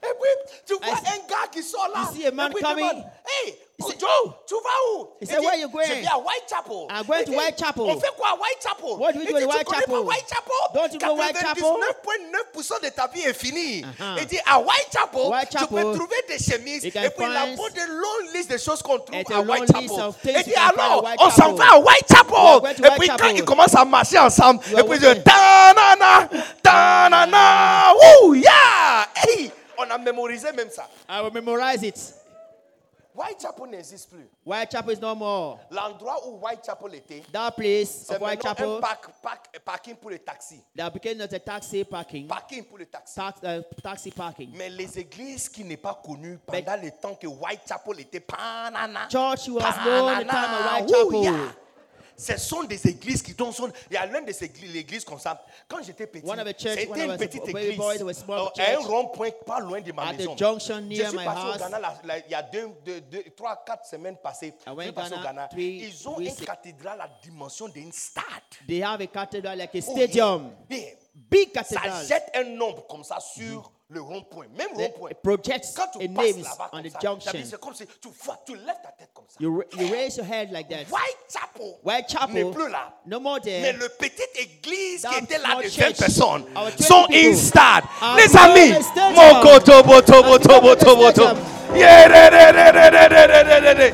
Et 0.01 0.07
puis, 0.07 0.53
tu 0.65 0.73
vois 0.75 0.95
see- 0.95 1.07
un 1.07 1.27
gars 1.27 1.47
qui 1.51 1.61
sort 1.63 1.89
là. 1.93 2.01
You 2.01 2.15
see 2.15 2.25
a 2.27 2.31
man 2.31 2.51
et 2.51 2.53
puis, 2.55 2.63
coming. 2.63 2.87
demande, 2.87 3.03
Hey, 3.25 3.59
Joe, 3.79 4.33
tu 4.45 4.55
vas 4.55 4.79
où? 4.93 5.07
He 5.19 5.23
Il 5.23 5.27
said, 5.27 5.39
dit, 5.39 5.45
"Where 5.45 5.55
you 5.57 5.69
going?" 5.69 5.85
Je 5.87 5.93
viens 5.93 6.11
à 6.11 6.17
Whitechapel. 6.17 6.87
I'm 6.89 7.05
going 7.05 7.19
Il 7.19 7.25
to 7.25 7.31
Whitechapel. 7.31 7.83
On 7.83 7.99
fait 7.99 8.13
quoi 8.17 8.29
à 8.29 8.35
Whitechapel? 8.35 8.97
What 8.99 9.13
do 9.13 9.19
we 9.19 9.25
do 9.27 9.35
at 9.35 9.39
Tu 9.39 9.45
Whitechapel? 9.47 10.03
Whitechapel? 10.03 10.61
Don't 10.73 10.93
you 10.93 10.99
know 10.99 11.15
Whitechapel? 11.15 11.63
99,9% 11.63 12.79
de 12.83 12.89
ta 12.89 13.07
vie 13.07 13.21
est 13.21 13.33
finie. 13.33 13.83
Uh-huh. 13.83 14.17
Il 14.19 14.25
dit, 14.25 14.39
à 14.45 14.59
Whitechapel, 14.59 15.21
tu 15.21 15.29
Whitechapel, 15.29 15.83
peux 15.83 15.97
trouver 15.97 16.15
des 16.27 16.39
chemises. 16.39 16.85
Et 16.85 16.91
puis, 16.91 17.01
il 17.03 17.23
a 17.23 17.45
find 17.45 17.57
pas 17.57 17.69
de 17.69 17.87
longue 17.87 18.33
liste 18.33 18.51
de 18.51 18.57
choses 18.57 18.81
qu'on 18.81 18.99
trouve 18.99 19.15
à 19.15 19.41
Whitechapel. 19.41 20.13
Il 20.25 20.43
dit, 20.43 20.55
alors, 20.55 21.05
on 21.19 21.29
s'en 21.29 21.53
va 21.53 21.65
à 21.65 21.67
are 21.75 21.83
Whitechapel. 21.83 22.85
Et 22.85 22.99
puis, 22.99 23.09
quand 23.17 23.27
ils 23.29 23.45
commencent 23.45 23.75
à 23.75 23.85
marcher 23.85 24.19
ensemble, 24.19 24.61
are 24.73 24.79
et 24.79 24.83
puis, 24.83 24.99
disent, 24.99 25.23
ta-na-na, 25.23 26.27
ta-na-na, 26.61 27.93
wouh, 27.93 28.35
yeah! 28.35 29.07
Hey, 29.15 29.51
on 29.79 29.89
a 29.89 29.97
mémorisé 29.97 30.51
même 30.53 30.69
ça. 30.69 30.87
I 31.09 31.21
will 31.21 31.31
memorize 31.33 31.83
it. 31.83 32.13
Whitechapel 33.15 33.67
n'existe 33.69 34.09
plus. 34.11 34.29
Whitechapel 34.45 34.93
is 34.93 35.01
no 35.01 35.13
more. 35.15 35.59
L'endroit 35.71 36.25
où 36.27 36.37
Whitechapel 36.39 36.93
était, 36.95 37.23
That 37.33 37.51
place 37.51 38.05
c'est 38.05 38.15
of 38.15 38.21
maintenant 38.21 38.27
un 38.27 38.53
Whitechapel, 38.53 38.79
parc- 38.79 39.09
parc- 39.21 39.59
parking 39.65 39.95
pour 39.95 40.11
les 40.11 40.19
taxis. 40.19 40.61
they 40.75 40.89
became 40.91 41.19
as 41.19 41.33
a 41.33 41.39
taxi 41.39 41.83
parking, 41.83 42.27
Parking 42.27 42.63
pour 42.63 42.77
les 42.77 42.85
taxis. 42.85 43.15
tax, 43.15 43.39
uh, 43.43 43.61
taxi 43.81 44.11
parking. 44.11 44.51
Mais 44.55 44.69
les 44.69 44.97
églises 44.99 45.49
qui 45.49 45.63
n'est 45.65 45.75
pas 45.75 45.99
connues 46.01 46.37
pendant 46.45 46.77
le 46.81 46.91
temps 46.91 47.15
que 47.15 47.27
Whitechapel 47.27 47.99
était 47.99 48.19
panana. 48.21 49.07
Church 49.09 49.49
was 49.49 49.63
known 49.83 50.09
at 50.13 50.23
the 50.23 50.27
time 50.29 50.53
of 50.53 50.61
panana, 50.61 50.81
Whitechapel. 50.81 51.15
ouh, 51.15 51.23
yeah. 51.23 51.51
Ce 52.19 52.37
sont 52.37 52.63
des 52.63 52.85
églises 52.87 53.21
qui 53.21 53.33
dont 53.33 53.51
sont. 53.51 53.71
Il 53.89 53.93
y 53.93 53.97
a 53.97 54.05
l'une 54.05 54.25
de 54.25 54.31
ces 54.33 54.45
églises, 54.45 54.73
l'église 54.73 55.05
comme 55.05 55.19
ça. 55.19 55.41
Quand 55.69 55.81
j'étais 55.81 56.05
petit, 56.05 56.27
c'était 56.27 57.05
une 57.05 57.17
petite 57.17 57.47
église. 57.47 57.77
boy, 57.77 57.97
à 58.27 58.73
un 58.73 58.77
rond-point 58.79 59.29
pas 59.45 59.59
loin 59.61 59.79
de 59.79 59.91
ma 59.93 60.11
maison. 60.11 60.35
Je 60.37 60.73
near 60.81 61.09
suis 61.09 61.17
my 61.17 61.23
passé 61.25 61.41
au 61.41 61.47
house. 61.51 61.57
Ghana 61.59 61.79
la- 61.79 61.97
la- 62.03 62.17
il 62.19 62.31
y 62.31 62.35
a 62.35 62.43
deux, 62.43 62.69
deux, 62.85 62.99
deux, 63.01 63.23
trois, 63.35 63.63
quatre 63.65 63.85
semaines 63.85 64.17
passées. 64.17 64.53
Je 64.67 64.81
suis 64.81 64.91
passé 64.91 65.13
au 65.13 65.23
Ghana 65.23 65.47
three 65.47 65.77
Ils 65.87 66.09
ont 66.09 66.19
une 66.19 66.35
cathédrale 66.35 66.99
à 66.99 67.07
la 67.07 67.11
dimension 67.23 67.69
d'un 67.69 67.89
stade. 67.91 68.23
They 68.67 68.83
have 68.83 68.99
a 69.01 69.07
cathedral 69.07 69.57
like 69.57 69.73
a 69.75 69.79
Oh, 69.87 69.91
stadium, 69.95 70.51
yeah. 70.69 70.77
Yeah. 70.77 70.89
big 71.13 71.49
Ça 71.53 71.63
cathedral. 71.63 72.05
jette 72.05 72.31
un 72.35 72.43
nombre 72.43 72.85
comme 72.87 73.03
ça 73.05 73.19
sur 73.19 73.71
le 73.91 74.01
rond-point. 74.01 74.45
Même 74.55 74.67
That 74.77 74.83
rond-point. 74.83 75.09
projects 75.23 75.65
Quand 75.75 75.87
tu 75.97 76.05
a 76.05 76.07
passes 76.07 76.35
names 76.35 76.43
là-bas 76.43 76.69
on 76.73 76.77
comme 76.77 76.83
the 76.83 76.91
ça, 76.91 76.99
junction. 77.01 77.31
c'est 77.43 77.59
comme 77.59 77.73
si 77.73 77.85
tu, 77.99 78.09
vois, 78.23 78.37
tu 78.45 78.55
lèves 78.55 78.65
ta 78.83 78.91
tête 78.91 79.09
comme 79.15 79.25
ça. 79.27 79.35
You, 79.39 79.57
ra- 79.57 79.65
you 79.81 79.91
raise 79.91 80.15
your 80.17 80.25
head 80.27 80.51
like 80.51 80.69
that. 80.69 80.85
Whitechapel 80.91 81.75
Whitechapel, 81.83 82.33
n'est 82.45 82.51
plus 82.51 82.69
là. 82.69 82.93
no 83.07 83.19
more 83.19 83.39
Mais 83.43 83.61
there. 83.61 83.73
le 83.77 83.89
petite 83.89 84.29
église 84.35 85.01
That 85.01 85.09
qui 85.09 85.23
était 85.23 85.37
là 85.39 85.49
small 85.49 85.63
de 85.63 85.69
church, 85.69 85.93
20 85.93 85.97
personnes 85.97 86.45
our 86.55 86.69
20 86.69 86.83
sont 86.85 87.05
people 87.07 87.31
in 87.31 87.35
stade. 87.35 87.83
are 88.01 88.15
Les 88.17 88.37
amis, 88.37 88.75
in 88.77 88.81
stadium. 88.83 89.13
Moko 89.15 89.59
tobo 89.59 90.01
tobo 90.01 90.33
Are 90.33 90.39
tobo 90.39 90.59
grown 90.61 90.71
in 90.73 90.77
tobo 90.77 91.11
tobo. 91.11 91.11
stadium. 91.11 91.75
Yeah, 91.75 92.07
re, 92.07 92.29
re, 92.29 92.51
re, 92.51 92.71
re, 92.71 92.89
re, 92.89 93.07
re, 93.07 93.27
re, 93.27 93.43
re, 93.43 93.59
re, 93.59 93.73
re. 93.73 93.93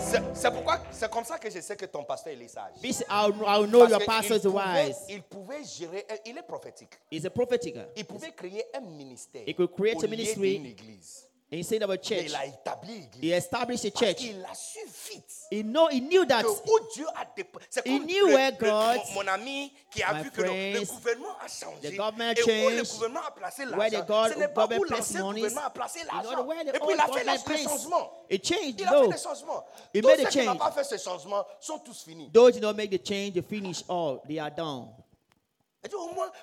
C'est- 0.00 0.22
C'est 0.34 0.50
pourquoi, 0.52 0.78
c'est 1.02 1.10
comme 1.10 1.24
ça 1.24 1.38
que 1.38 1.50
je 1.50 1.60
sais 1.60 1.76
que 1.76 1.86
ton 1.86 2.04
pasteur 2.04 2.32
il 2.32 2.42
est 2.42 2.48
sage. 2.48 2.74
This, 2.80 3.00
I'll, 3.10 3.34
I'll 3.46 3.66
know 3.66 3.80
Parce 3.80 3.90
your 3.90 4.04
pastor 4.04 4.36
is 4.36 4.40
pouvait- 4.42 4.86
wise. 4.86 4.96
Il 5.08 5.22
pouvait 5.22 5.64
gérer, 5.64 6.06
il 6.24 6.38
est 6.38 6.42
prophétique. 6.42 6.90
He's 7.10 7.24
a 7.26 7.30
prophetic. 7.30 7.76
Il 7.96 8.04
pouvait 8.04 8.32
créer 8.32 8.64
un 8.74 8.80
ministère 8.80 9.42
He 9.46 9.54
could 9.54 9.72
create 9.72 9.96
au 9.96 10.04
a 10.04 10.06
lieu 10.06 10.10
ministry. 10.10 10.58
d'une 10.58 10.66
église. 10.66 11.28
Instead 11.58 11.82
of 11.82 11.90
a 11.90 11.94
Mais 11.94 11.98
church, 12.02 12.24
il 12.26 12.34
a 12.34 12.46
établi 12.46 12.94
l'église. 13.00 13.22
he 13.22 13.32
established 13.32 13.84
a 13.84 13.90
Parce 13.90 14.04
church. 14.04 14.16
qu'il 14.16 14.44
a 14.44 14.54
su 14.54 14.78
vite 15.10 15.32
He 15.50 15.62
know 15.62 15.86
he 15.88 16.00
knew 16.00 16.24
that 16.24 16.44
où 16.46 16.78
Dieu 16.94 17.04
a. 17.14 17.26
C'est 17.68 17.86
He 17.86 17.98
knew 17.98 18.26
le- 18.28 18.34
where 18.34 18.52
God- 18.52 19.00
mon, 19.14 19.22
mon 19.24 19.28
ami 19.28 19.70
qui 19.90 20.02
a 20.02 20.14
my 20.14 20.22
vu 20.22 20.30
que 20.30 20.40
le, 20.40 20.48
le 20.48 20.84
friends, 20.86 20.96
gouvernement 20.96 21.36
a 21.44 21.48
changé. 21.48 21.90
the 21.90 21.96
government 21.96 22.32
et 22.38 22.42
où 22.42 22.46
le 22.70 22.76
changed, 22.76 22.92
gouvernement 22.94 23.20
a 23.26 23.30
placé 23.32 23.64
where 23.66 23.90
the. 23.90 24.06
God- 24.06 24.32
Ce 24.32 24.38
n'est 24.38 24.48
pas 24.48 24.64
où 24.64 24.68
government 24.68 24.86
placed 24.88 25.14
l'ancien 25.14 25.32
gouvernement 25.32 25.60
a 25.66 25.70
placé 25.70 25.98
l'argent. 26.06 26.42
where 26.46 26.64
the 26.64 26.68
Et 26.68 26.78
puis 26.78 26.80
il 26.94 27.00
a 27.00 27.02
fait 27.04 27.08
government 27.10 27.32
les 27.36 27.44
placed. 27.44 27.68
changements. 27.68 28.10
It 28.30 28.46
changed, 28.46 28.80
Il 28.80 28.86
a 28.86 28.90
fait 28.90 29.00
no. 29.02 29.12
des 29.12 29.18
changements. 29.18 29.64
He 29.92 30.00
Tous 30.00 30.08
made 30.08 30.18
ceux 30.20 30.26
a 30.26 30.30
qui 30.30 30.38
n'ont 30.38 30.44
change. 30.46 30.58
pas 30.58 30.70
fait 30.72 30.84
ce 30.84 30.96
changement 30.96 31.44
sont 31.60 31.78
tous 31.80 32.02
finis. 32.04 32.30
those 32.32 32.54
did 32.54 32.62
not 32.62 32.72
make 32.74 32.90
the 32.90 33.06
change, 33.06 33.34
they 33.34 33.42
finish 33.42 33.84
all. 33.88 34.22
They 34.26 34.38
are 34.38 34.50
done. 34.50 34.88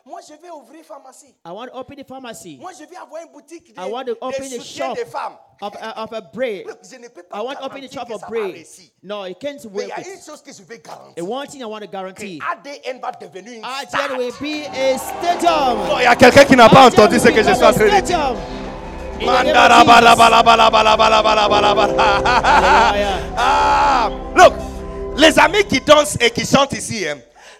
Moi 0.05 0.19
je 0.27 0.33
vais 0.33 0.49
ouvrir 0.49 0.83
pharmacie. 0.83 1.33
I 1.45 1.51
want 1.51 1.67
to 1.67 1.73
open 1.77 1.95
the 1.97 2.05
pharmacy. 2.05 2.57
Moi 2.59 2.71
je 2.77 2.85
vais 2.85 2.97
avoir 2.97 3.21
une 3.23 3.31
boutique 3.31 3.73
des, 3.73 3.81
I 3.81 3.89
want 3.89 4.05
to 4.05 4.17
open 4.19 4.49
the 4.49 4.61
shop 4.61 4.95
des 4.95 5.05
femmes. 5.05 5.37
of, 5.61 5.73
uh, 5.75 5.93
of 6.03 6.11
a 6.11 6.21
bread. 6.21 6.65
Look, 6.65 6.79
je 6.83 6.97
ne 6.97 7.07
peux 7.07 7.23
pas 7.23 7.37
I 7.37 7.41
want 7.41 7.55
to 7.55 7.63
open 7.65 7.81
the 7.81 7.91
shop 7.91 8.09
of 8.11 8.21
bread. 8.27 8.65
No, 9.01 9.23
it 9.23 9.39
can't 9.39 9.63
Mais 9.63 9.83
il 9.83 9.87
work. 9.87 9.87
y 9.87 9.91
a 9.91 10.13
une 10.13 10.21
chose 10.21 10.41
que 10.41 10.51
je 10.51 10.61
vais 10.63 10.75
And 10.75 11.15
garantir. 11.15 11.25
one 11.29 11.47
thing 11.47 11.61
I 11.61 11.65
want 11.65 11.79
to 11.81 11.87
guarantee. 11.87 12.41
ADN 12.51 12.99
va 12.99 13.11
devenir 13.11 13.53
une 13.53 14.17
will 14.17 14.33
be 14.41 14.65
a 14.67 14.97
stadium. 14.97 15.87
Oh, 15.89 15.95
il 15.99 16.03
y 16.03 16.05
a 16.05 16.15
quelqu'un 16.17 16.43
qui 16.43 16.55
n'a 16.57 16.67
pas 16.67 16.87
entendu 16.87 17.17
ce 17.17 17.29
que 17.29 17.41
je 17.41 17.53
suis 17.53 17.63
en 17.63 17.71
train 17.71 17.85
de 17.85 17.89
dire. 18.01 18.05
stadium. 18.05 18.35
In 19.21 19.25
the 19.25 19.25
name 19.25 19.29
of 19.29 19.45
Mandara 19.45 19.79
Jesus. 19.79 19.87
bala 19.87 20.15
bala 20.15 20.43
bala 20.43 20.69
bala 20.71 20.97
bala 20.97 21.21
bala 21.23 21.47
bala 21.49 21.75
bala 21.75 21.93
Hallelujah. 22.43 24.09
Look, 24.35 24.53
les 25.17 25.39
amis 25.39 25.63
qui 25.65 25.79
dansent 25.81 26.17
et 26.19 26.29
qui 26.29 26.45
chantent 26.45 26.73
ici, 26.73 27.07
hein, 27.07 27.17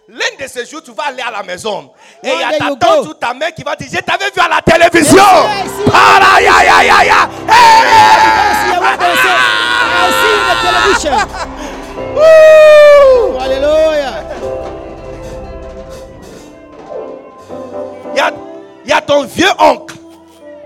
l'un 0.10 0.44
de 0.44 0.48
ces 0.50 0.66
jours, 0.66 0.82
tu 0.84 0.92
vas 0.92 1.04
aller 1.06 1.22
à 1.22 1.30
la 1.32 1.44
maison 1.44 1.92
et 2.24 2.30
il 2.30 2.40
y 2.40 2.44
a 2.44 2.58
ta 2.58 2.76
tante 2.76 3.08
ou 3.08 3.14
ta 3.14 3.34
mère 3.34 3.54
qui 3.54 3.64
va 3.64 3.76
dire 3.76 3.88
Je 3.92 4.00
t'avais 4.00 4.32
vu 4.32 4.42
à 4.42 4.48
la 4.48 4.62
télévision? 4.62 5.24
Ah, 5.94 6.42
ya, 6.42 6.64
ya, 6.64 6.84
ya, 6.84 7.04
ya. 7.06 7.30
See, 8.60 8.72
I 8.72 8.80
want 8.80 9.00
to 9.00 9.06
say, 9.22 9.38
I 9.92 10.10
see 10.20 10.34
in 10.36 10.44
the 10.50 10.56
television. 10.66 11.18
Woo! 12.16 13.38
Hallelujah. 13.40 14.16
Il 18.14 18.18
y 18.18 18.20
a, 18.20 18.32
il 18.84 18.90
y 18.90 18.94
a 18.94 19.02
ton 19.02 19.24
vieux 19.26 19.52
oncle. 19.60 19.96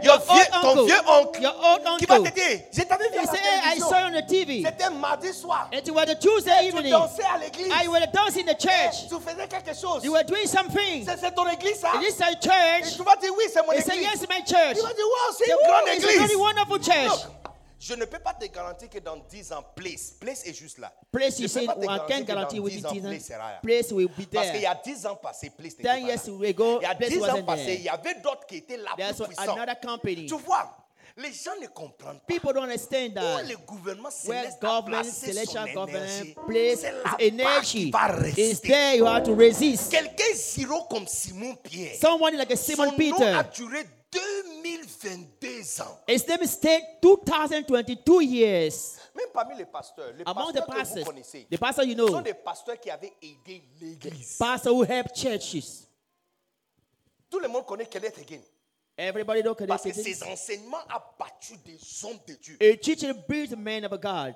Your 0.03 0.13
Old 0.15 0.23
vieux- 0.23 0.45
ton 0.61 0.69
uncle. 0.69 0.85
vieux 0.85 1.01
oncle 1.07 1.41
Your 1.41 1.55
old 1.63 1.97
qui 1.99 2.05
va 2.05 2.15
uncle. 2.15 2.29
te 2.31 2.35
dire 2.35 2.59
Je 2.73 2.81
t'avais 2.83 3.09
vu 3.09 3.17
à 3.17 3.23
la 3.23 3.33
hey, 3.33 3.39
I 3.39 3.61
télévision. 3.61 3.89
saw 3.89 3.99
you 3.99 4.05
on 4.07 4.21
the 4.21 4.25
TV. 4.27 4.63
C'était 4.65 4.89
mardi 4.89 5.33
soir. 5.33 5.67
It 5.71 5.89
was 5.91 6.03
a 6.09 6.15
Tuesday 6.15 6.51
Tu 6.61 6.67
evening. 6.77 6.91
dansais 6.91 7.23
à 7.23 7.37
l'église. 7.37 7.71
Ah, 7.73 7.83
I 7.83 7.87
was 7.87 7.99
dancing 8.13 8.47
in 8.47 8.53
the 8.53 8.59
church. 8.59 9.07
Tu 9.09 9.15
faisais 9.19 9.47
quelque 9.47 9.73
chose. 9.79 10.03
You 10.03 10.11
were 10.13 10.23
doing 10.25 10.47
something. 10.47 11.05
C'est 11.05 11.19
c'est 11.19 11.31
ton 11.33 11.47
église, 11.49 11.79
ça 11.79 11.89
It 12.01 12.09
is 12.09 12.21
a 12.21 12.31
Et 12.31 12.35
church. 12.41 12.95
tu 12.97 13.03
vas 13.03 13.15
dire 13.15 13.31
oui, 13.37 13.43
c'est 13.51 13.65
mon 13.65 13.71
He 13.73 13.77
église. 13.79 13.85
said, 13.93 14.01
yes, 14.01 14.21
my 14.29 14.43
church. 14.45 14.75
Tu 14.77 14.81
vas 14.81 14.93
dire 14.93 15.05
wow, 15.07 15.35
c'est 15.37 15.47
une 15.47 15.53
"Woo, 15.55 15.67
grande 15.67 15.87
It's 15.95 16.03
a 16.05 16.19
very 16.27 16.35
wonderful 16.35 16.79
church. 16.79 17.11
Look, 17.23 17.42
je 17.85 17.93
ne 17.95 18.05
peux 18.05 18.19
pas 18.19 18.33
te 18.33 18.45
garantir 18.45 18.89
que 18.89 18.99
dans 18.99 19.17
10 19.17 19.51
ans, 19.51 19.63
place, 19.75 20.11
place 20.19 20.45
est 20.45 20.53
juste 20.53 20.77
là. 20.77 20.93
Place, 21.11 21.37
je 21.37 21.43
you 21.43 21.49
peux 21.49 21.65
pas 21.65 21.75
te 21.75 21.81
garantir 21.85 22.15
que 22.15 22.21
dans 22.21 22.33
guarantee 22.33 22.55
10 22.55 22.59
within 22.61 22.85
ans, 22.85 22.91
10 22.93 23.01
place 23.01 23.25
sera 23.25 23.51
là. 23.51 23.59
place 23.61 23.91
will 23.91 24.07
be 24.07 24.25
Parce 24.31 24.47
qu'il 24.51 24.59
y 24.59 24.61
there. 24.61 24.67
a 24.71 24.75
10 24.83 25.05
ans 25.05 25.15
passés, 25.17 25.49
place 25.49 25.73
n'était 25.73 25.83
pas 25.83 25.99
years 25.99 26.27
là. 26.27 26.47
ago, 26.49 26.79
Il 26.79 26.83
y 26.83 26.85
a 26.85 26.95
place 26.95 27.09
10 27.09 27.23
ans 27.23 27.43
passés, 27.43 27.61
il 27.61 27.65
there. 27.65 27.81
y 27.83 27.89
avait 27.89 28.15
d'autres 28.21 28.45
qui 28.45 28.55
étaient 28.57 28.77
là 28.77 28.91
There's 28.97 29.17
plus 29.17 29.25
puissants. 29.27 29.55
Tu 30.27 30.35
vois, 30.45 30.77
les 31.17 31.31
gens 31.33 31.51
ne 31.61 31.67
comprennent 31.67 32.19
pas. 32.19 32.25
People 32.25 32.53
don't 32.53 32.63
understand 32.63 33.09
Où 33.11 33.13
that. 33.15 33.43
le 33.43 33.57
gouvernement 33.57 34.09
céleste 34.11 34.63
a 34.63 34.65
government, 34.67 35.03
celestial 35.03 35.73
government, 35.73 36.35
place 36.47 36.85
energy 37.19 37.91
is 38.37 38.59
there. 38.61 38.95
You 38.95 39.05
have 39.05 39.23
to 39.23 39.35
resist. 39.35 39.91
Quelqu'un 39.91 40.33
zéro 40.35 40.83
comme 40.89 41.05
Simon 41.07 41.55
Pierre. 41.61 41.95
Someone 41.99 42.35
like 42.37 42.51
a 42.51 42.55
Simon 42.55 42.85
Son 42.85 42.91
nom 42.91 42.97
Peter. 42.97 43.23
a 43.25 43.43
duré 43.43 43.83
2022 44.13 45.81
ans. 45.81 45.97
His 46.07 46.27
name 46.27 46.45
stayed 46.45 46.83
2022 47.01 48.21
years. 48.23 48.97
Même 49.15 49.27
parmi 49.33 49.55
les 49.55 49.65
pasteurs, 49.65 50.13
les 50.17 50.23
Among 50.25 50.51
the 50.53 50.59
pasteurs 50.59 50.65
que 50.65 50.71
vous 50.71 50.77
pastors, 50.77 51.05
connaissez, 51.05 51.47
the 51.49 51.57
pastor 51.57 51.83
you 51.85 51.95
sont 51.97 52.07
know, 52.11 52.21
des 52.21 52.33
pasteurs 52.33 52.79
qui 52.79 52.89
avaient 52.89 53.13
aidé 53.21 53.63
l'église. 53.81 54.37
pastor 54.37 54.73
who 54.73 54.83
help 54.83 55.13
churches. 55.13 55.87
Tout 57.29 57.39
le 57.39 57.47
monde 57.47 57.65
connaît 57.65 57.85
Kenneth 57.87 58.17
Hagin. 58.19 58.41
Everybody 58.95 59.41
don't 59.41 59.55
Parce 59.67 59.81
connect 59.81 59.97
que 59.97 60.03
ses 60.03 60.23
enseignements 60.23 60.77
ont 60.87 61.01
battu 61.19 61.57
des 61.65 61.79
hommes 62.03 62.19
de 62.27 62.35
Dieu. 62.35 62.57
A 62.61 62.77
teacher 62.77 63.13
builds 63.27 63.51
a 63.53 63.55
man 63.55 63.85
of 63.85 63.99
God. 63.99 64.35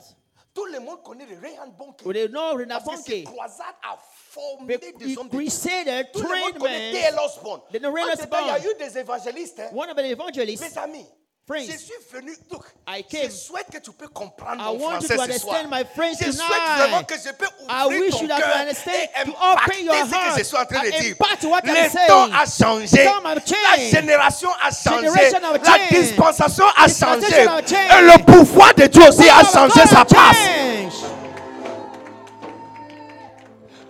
Tout 0.58 0.66
le 0.66 0.80
monde 0.80 1.04
connaît 1.04 1.28
le 1.28 1.36
Reinhard 1.40 1.68
Bonke. 1.68 2.02
Parce 2.04 3.04
que 3.04 3.04
ces 3.04 3.22
Bonke. 3.22 3.34
croisades 3.36 3.76
a 3.84 3.96
formé 4.02 4.78
des 4.80 5.16
hommes 5.16 5.30
de 5.30 5.38
Dieu. 5.38 6.06
Tout 6.12 6.22
le 6.24 6.40
monde 6.40 6.58
connaît. 6.58 6.92
T.L. 6.94 7.16
Osborne. 7.24 7.62
Il 7.72 7.80
y 7.80 7.86
a 7.86 8.60
eu 8.60 8.76
des 8.80 8.98
évangélistes. 8.98 9.60
hein. 9.60 9.70
One 9.72 9.92
of 9.92 9.96
the 9.96 10.00
evangelists. 10.06 10.62
Mes 10.64 10.78
amis, 10.80 11.06
Je 11.50 11.78
suis 11.78 11.94
venu. 12.12 12.36
Look, 12.52 12.66
I 12.86 13.06
je 13.10 13.18
came. 13.18 13.32
souhaite 13.32 13.68
que 13.72 13.78
tu 13.78 13.92
peux 13.94 14.10
comprendre 14.10 14.62
I 14.62 14.66
mon 14.78 14.84
want 14.86 14.96
you 14.96 15.08
to 15.08 15.08
ce 15.08 15.16
soir. 15.16 15.24
understand 15.24 15.70
my 15.72 15.84
friends 15.96 16.18
je 16.20 16.32
souhaite 16.32 16.62
vraiment 16.78 17.04
que 17.06 17.16
je 17.16 17.32
peux 17.32 17.46
I 17.70 17.86
ouvrir 17.86 18.02
wish 18.02 18.12
ton 18.12 18.28
cœur 18.28 18.58
understand, 18.58 18.92
et 18.92 19.24
to 19.24 19.32
impacter 19.32 19.72
open 19.72 19.86
your 19.86 19.96
ce 19.96 20.10
que 20.10 20.16
heart 20.16 20.38
je 20.40 20.44
suis 20.44 20.58
en 20.58 20.66
train 20.66 20.84
de 20.84 20.90
dire. 20.90 21.16
Le 21.64 22.08
temps 22.08 22.30
a 22.34 22.46
changé. 22.46 23.04
La 23.06 23.90
génération 23.90 24.50
a 24.62 24.72
changé. 24.72 25.32
La 25.64 25.88
dispensation 25.90 26.66
a 26.76 26.88
changé. 26.90 27.28
Et 27.34 28.02
le 28.02 28.26
pouvoir 28.26 28.74
de 28.74 28.88
Dieu 28.88 29.08
aussi 29.08 29.30
a 29.30 29.44
changé 29.46 29.88
sa 29.88 30.04
place. 30.04 30.38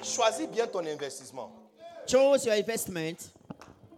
Choisis 0.04 0.48
bien 0.48 0.68
ton 0.68 0.86
investissement. 0.86 1.52
Choose 2.08 2.46
your 2.46 2.54
investment. 2.56 3.18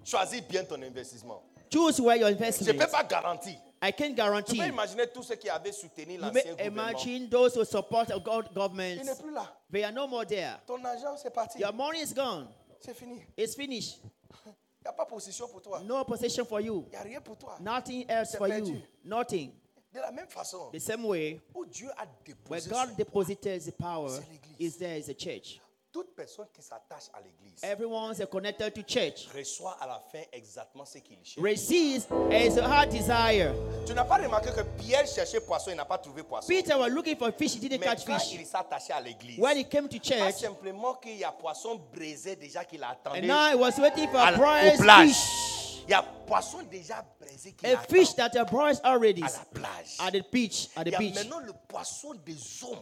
Choisis 0.05 0.41
bien 0.41 0.63
ton 0.63 0.81
investissement. 0.81 1.41
Choose 1.69 1.99
where 2.01 2.17
your 2.17 2.29
Je 2.29 2.33
ne 2.33 2.37
investment. 2.37 2.77
peux 2.77 2.87
pas 2.91 3.03
garantir. 3.03 3.55
I 3.81 3.91
can 3.93 4.07
Tu 4.09 4.13
guarantee. 4.15 4.57
peux 4.57 4.67
imaginer 4.67 5.07
tous 5.07 5.23
ceux 5.23 5.35
qui 5.35 5.49
avaient 5.49 5.71
soutenu 5.71 6.15
You 6.15 6.19
l'ancien 6.21 6.33
may 6.33 6.51
gouvernement. 6.51 6.89
imagine 6.89 7.29
those 7.29 7.55
who 7.55 7.63
support 7.63 8.09
a 8.11 8.19
God 8.19 8.47
Il 8.49 8.53
government. 8.55 9.03
n'est 9.05 9.15
plus 9.21 9.31
là. 9.31 9.47
They 9.71 9.83
are 9.83 9.93
no 9.93 10.07
more 10.07 10.25
there. 10.25 10.59
Ton 10.67 10.83
argent, 10.83 11.15
c'est 11.17 11.33
parti. 11.33 11.59
Your 11.59 11.71
money 11.73 12.01
is 12.01 12.13
gone. 12.13 12.47
C'est 12.81 12.93
fini. 12.93 13.21
It's 13.37 13.55
finished. 13.55 13.99
Il 14.45 14.83
n'y 14.85 14.89
a 14.89 14.93
pas 14.93 15.05
position 15.05 15.47
pour 15.47 15.61
toi. 15.61 15.81
No 15.81 16.03
possession 16.03 16.43
for 16.45 16.59
you. 16.61 16.83
Il 16.87 16.91
n'y 16.91 16.95
a 16.97 17.01
rien 17.03 17.21
pour 17.21 17.37
toi. 17.37 17.57
Nothing 17.61 18.05
else 18.09 18.35
for 18.35 18.47
you. 18.47 18.81
Nothing. 19.03 19.51
De 19.93 19.99
la 19.99 20.11
même 20.11 20.27
façon, 20.27 20.69
The 20.71 20.79
same 20.79 21.03
way, 21.05 21.39
où 21.55 21.65
Dieu 21.65 21.89
a 21.97 22.05
where 22.47 22.61
déposé 22.61 22.69
God 22.69 22.95
deposited 22.97 23.61
the 23.65 23.71
power, 23.71 24.11
is 24.59 24.77
there 24.77 24.97
is 24.97 25.09
a 25.09 25.13
church. 25.15 25.59
Toute 25.91 26.15
personne 26.15 26.45
qui 26.53 26.61
s'attache 26.61 27.09
à 27.13 27.19
l'église 27.21 27.63
Everyone's 27.63 28.21
connected 28.29 28.73
to 28.73 28.81
church. 28.87 29.27
reçoit 29.35 29.75
à 29.81 29.87
la 29.87 29.99
fin 30.11 30.21
exactement 30.31 30.85
ce 30.85 30.99
qu'il 30.99 31.17
cherche. 31.23 31.43
Receives 31.43 32.05
as 32.31 32.57
a 32.57 32.67
heart 32.67 32.89
desire. 32.89 33.53
Tu 33.85 33.93
n'as 33.93 34.03
pas 34.05 34.17
remarqué 34.17 34.49
que 34.51 34.61
Pierre 34.77 35.07
cherchait 35.07 35.39
poisson, 35.41 35.71
il 35.71 35.77
n'a 35.77 35.85
pas 35.85 35.97
trouvé 35.97 36.21
poisson. 36.23 36.47
Peter 36.47 36.75
was 36.75 36.89
looking 36.89 37.17
for 37.17 37.31
fish, 37.31 37.55
he 37.55 37.59
didn't 37.59 37.79
Mais 37.79 37.85
catch 37.87 38.05
quand 38.05 38.19
fish. 38.19 38.33
il 38.33 38.47
attaché 38.55 38.93
à 38.93 39.01
l'église, 39.01 39.39
When 39.39 39.57
he 39.57 39.65
came 39.67 39.87
to 39.89 39.97
pas 39.97 40.03
church, 40.03 40.35
simplement 40.35 40.93
qu'il 40.95 41.17
y 41.17 41.23
a 41.23 41.31
poisson 41.31 41.79
braisé 41.93 42.35
déjà 42.35 42.63
qu'il 42.65 42.83
attendait. 42.83 43.21
and 43.21 43.27
now 43.27 43.49
he 43.51 43.55
was 43.55 43.79
waiting 43.79 44.07
for 44.09 44.19
à 44.19 44.27
a 44.27 44.31
la- 44.31 44.37
plage. 44.77 45.07
fish. 45.07 45.83
Il 45.87 45.91
y 45.91 45.93
a 45.95 46.03
poisson 46.03 46.59
déjà 46.69 47.03
braisé 47.19 47.53
qui 47.53 47.65
A 47.65 47.79
fish 47.79 48.13
that 48.13 48.29
brought 48.51 48.79
already 48.83 49.23
à 49.23 49.25
la 49.31 49.45
plage. 49.59 49.97
at 49.99 50.11
the 50.11 50.23
beach. 50.31 50.69
At 50.75 50.83
Il 50.85 50.91
the 50.91 50.91
y 50.91 50.95
a 50.95 50.99
beach. 50.99 51.15
maintenant 51.15 51.39
le 51.39 51.53
poisson 51.67 52.13
des 52.23 52.37
hommes 52.63 52.77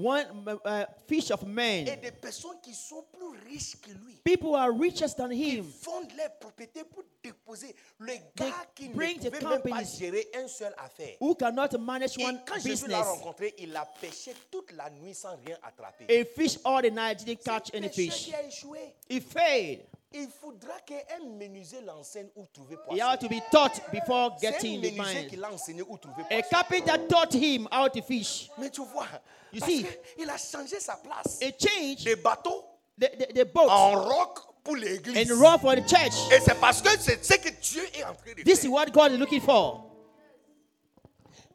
One 0.00 0.26
uh, 0.64 0.84
fish 1.08 1.30
of 1.32 1.42
et 1.42 1.46
men. 1.46 1.84
des 2.00 2.12
personnes 2.12 2.60
qui 2.62 2.72
sont 2.72 3.04
plus 3.12 3.36
riches 3.50 3.74
que 3.80 3.90
lui. 3.90 4.14
People 4.22 4.54
are 4.54 4.70
richer 4.70 5.06
than 5.16 5.30
Ils 5.32 5.58
him. 5.58 5.64
vendent 5.82 6.12
leurs 6.16 6.38
propriétés 6.38 6.84
pour 6.84 7.02
déposer. 7.20 7.74
Le 7.98 8.12
gars 8.36 8.64
qui 8.76 8.88
ne 8.90 8.94
bring 8.94 9.18
the 9.18 9.30
pouvait 9.30 9.48
même 9.48 9.62
pas 9.62 9.82
gérer 9.82 10.28
une 10.40 10.46
seule 10.46 10.74
affaire. 10.78 11.16
Who 11.20 11.34
cannot 11.34 11.76
manage 11.80 12.16
Et 12.16 12.24
one 12.24 12.40
quand 12.46 12.60
Jésus 12.60 12.86
l'a 12.86 13.02
rencontré, 13.02 13.54
il 13.58 13.74
a 13.74 13.84
pêché 14.00 14.34
toute 14.50 14.70
la 14.72 14.88
nuit 14.90 15.14
sans 15.14 15.36
rien 15.44 15.58
attraper. 15.62 16.06
A 16.08 16.24
fish 16.24 16.58
all 16.64 16.80
the 16.82 16.92
night 16.92 17.24
didn't 17.24 17.42
catch 17.42 17.74
un 17.74 17.78
any 17.78 17.88
fish. 17.88 18.26
qui 18.26 18.34
a 18.34 18.44
échoué. 18.44 18.94
He 19.08 19.20
failed. 19.20 19.80
Il 20.10 20.28
faudra 20.30 20.80
qu'un 20.86 21.26
menuisier 21.36 21.82
l'enseigne 21.82 22.28
où 22.34 22.46
trouver 22.46 22.76
He 22.76 22.78
poisson. 22.88 23.04
had 23.06 23.20
to 23.20 23.28
be 23.28 23.42
taught 23.52 23.78
before 23.92 24.30
getting 24.40 24.80
the 24.80 25.28
qui 25.28 25.36
l'a 25.36 25.52
enseigné 25.52 25.82
où 25.82 25.98
trouver 25.98 26.22
A 26.22 26.26
poisson. 26.42 26.48
carpenter 26.50 27.06
taught 27.08 27.34
him 27.34 27.68
how 27.70 27.88
to 27.88 28.00
fish. 28.02 28.48
Mais 28.56 28.70
tu 28.70 28.82
vois, 28.84 29.06
You 29.52 29.60
parce 29.60 29.70
see, 29.72 29.86
qu'il 30.16 30.30
a 30.30 30.38
changé 30.38 30.80
sa 30.80 30.96
place. 30.96 31.38
A 31.42 31.50
change 31.58 32.04
Des 32.04 32.16
bateaux 32.16 32.64
the, 32.98 33.06
the, 33.18 33.34
the 33.34 33.44
boat 33.52 33.68
en 33.68 34.02
roc 34.02 34.38
pour 34.64 34.76
l'église. 34.76 35.30
and 35.30 35.34
row 35.38 35.58
for 35.58 35.74
the 35.76 35.86
church. 35.86 36.14
Et 36.32 36.40
c'est 36.40 36.58
parce 36.58 36.80
que 36.80 36.88
c'est 36.98 37.22
ce 37.22 37.34
que 37.36 37.50
Dieu 37.60 37.82
est 37.94 38.04
en 38.04 38.14
train 38.14 38.32
de 38.34 38.42
This 38.44 38.60
is 38.60 38.62
faire. 38.62 38.72
what 38.72 38.86
God 38.86 39.12
is 39.12 39.18
looking 39.18 39.42
for. 39.42 39.84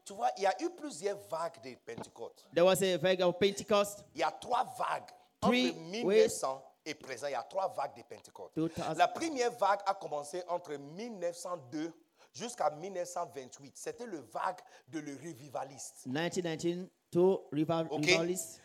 Tu 0.06 0.14
vois, 0.14 0.30
il 0.38 0.44
y 0.44 0.46
a 0.46 0.62
eu 0.62 0.70
plusieurs 0.70 1.18
vagues 1.30 1.60
de 1.64 1.76
Pentecôte. 1.86 2.44
There 2.54 2.66
was 2.66 2.84
a 2.84 2.98
vague 2.98 3.22
of 3.22 3.40
Pentecost. 3.40 4.04
Il 4.14 4.20
y 4.22 4.24
a 4.24 4.32
trois 4.32 4.64
vagues. 4.78 5.10
Three 5.42 5.70
entre 5.72 5.80
1900 5.90 6.64
et 6.86 6.94
présent, 6.96 7.28
il 7.28 7.32
y 7.32 7.36
a 7.36 7.44
trois 7.44 7.70
vagues 7.74 7.96
de 7.96 8.04
Pentecôte. 8.04 8.52
2000. 8.56 8.72
La 8.98 9.08
première 9.08 9.52
vague 9.52 9.80
a 9.86 9.94
commencé 9.94 10.44
entre 10.48 10.74
1902 10.76 11.92
jusqu'à 12.34 12.70
1928. 12.70 13.78
C'était 13.78 14.06
le 14.06 14.20
vague 14.20 14.60
de 14.88 15.00
le 15.00 15.14
revivaliste. 15.16 16.06
1919 16.06 16.90
to 17.12 17.48
revival, 17.52 17.88
Okay. 17.92 17.96
revivalists. 18.18 18.60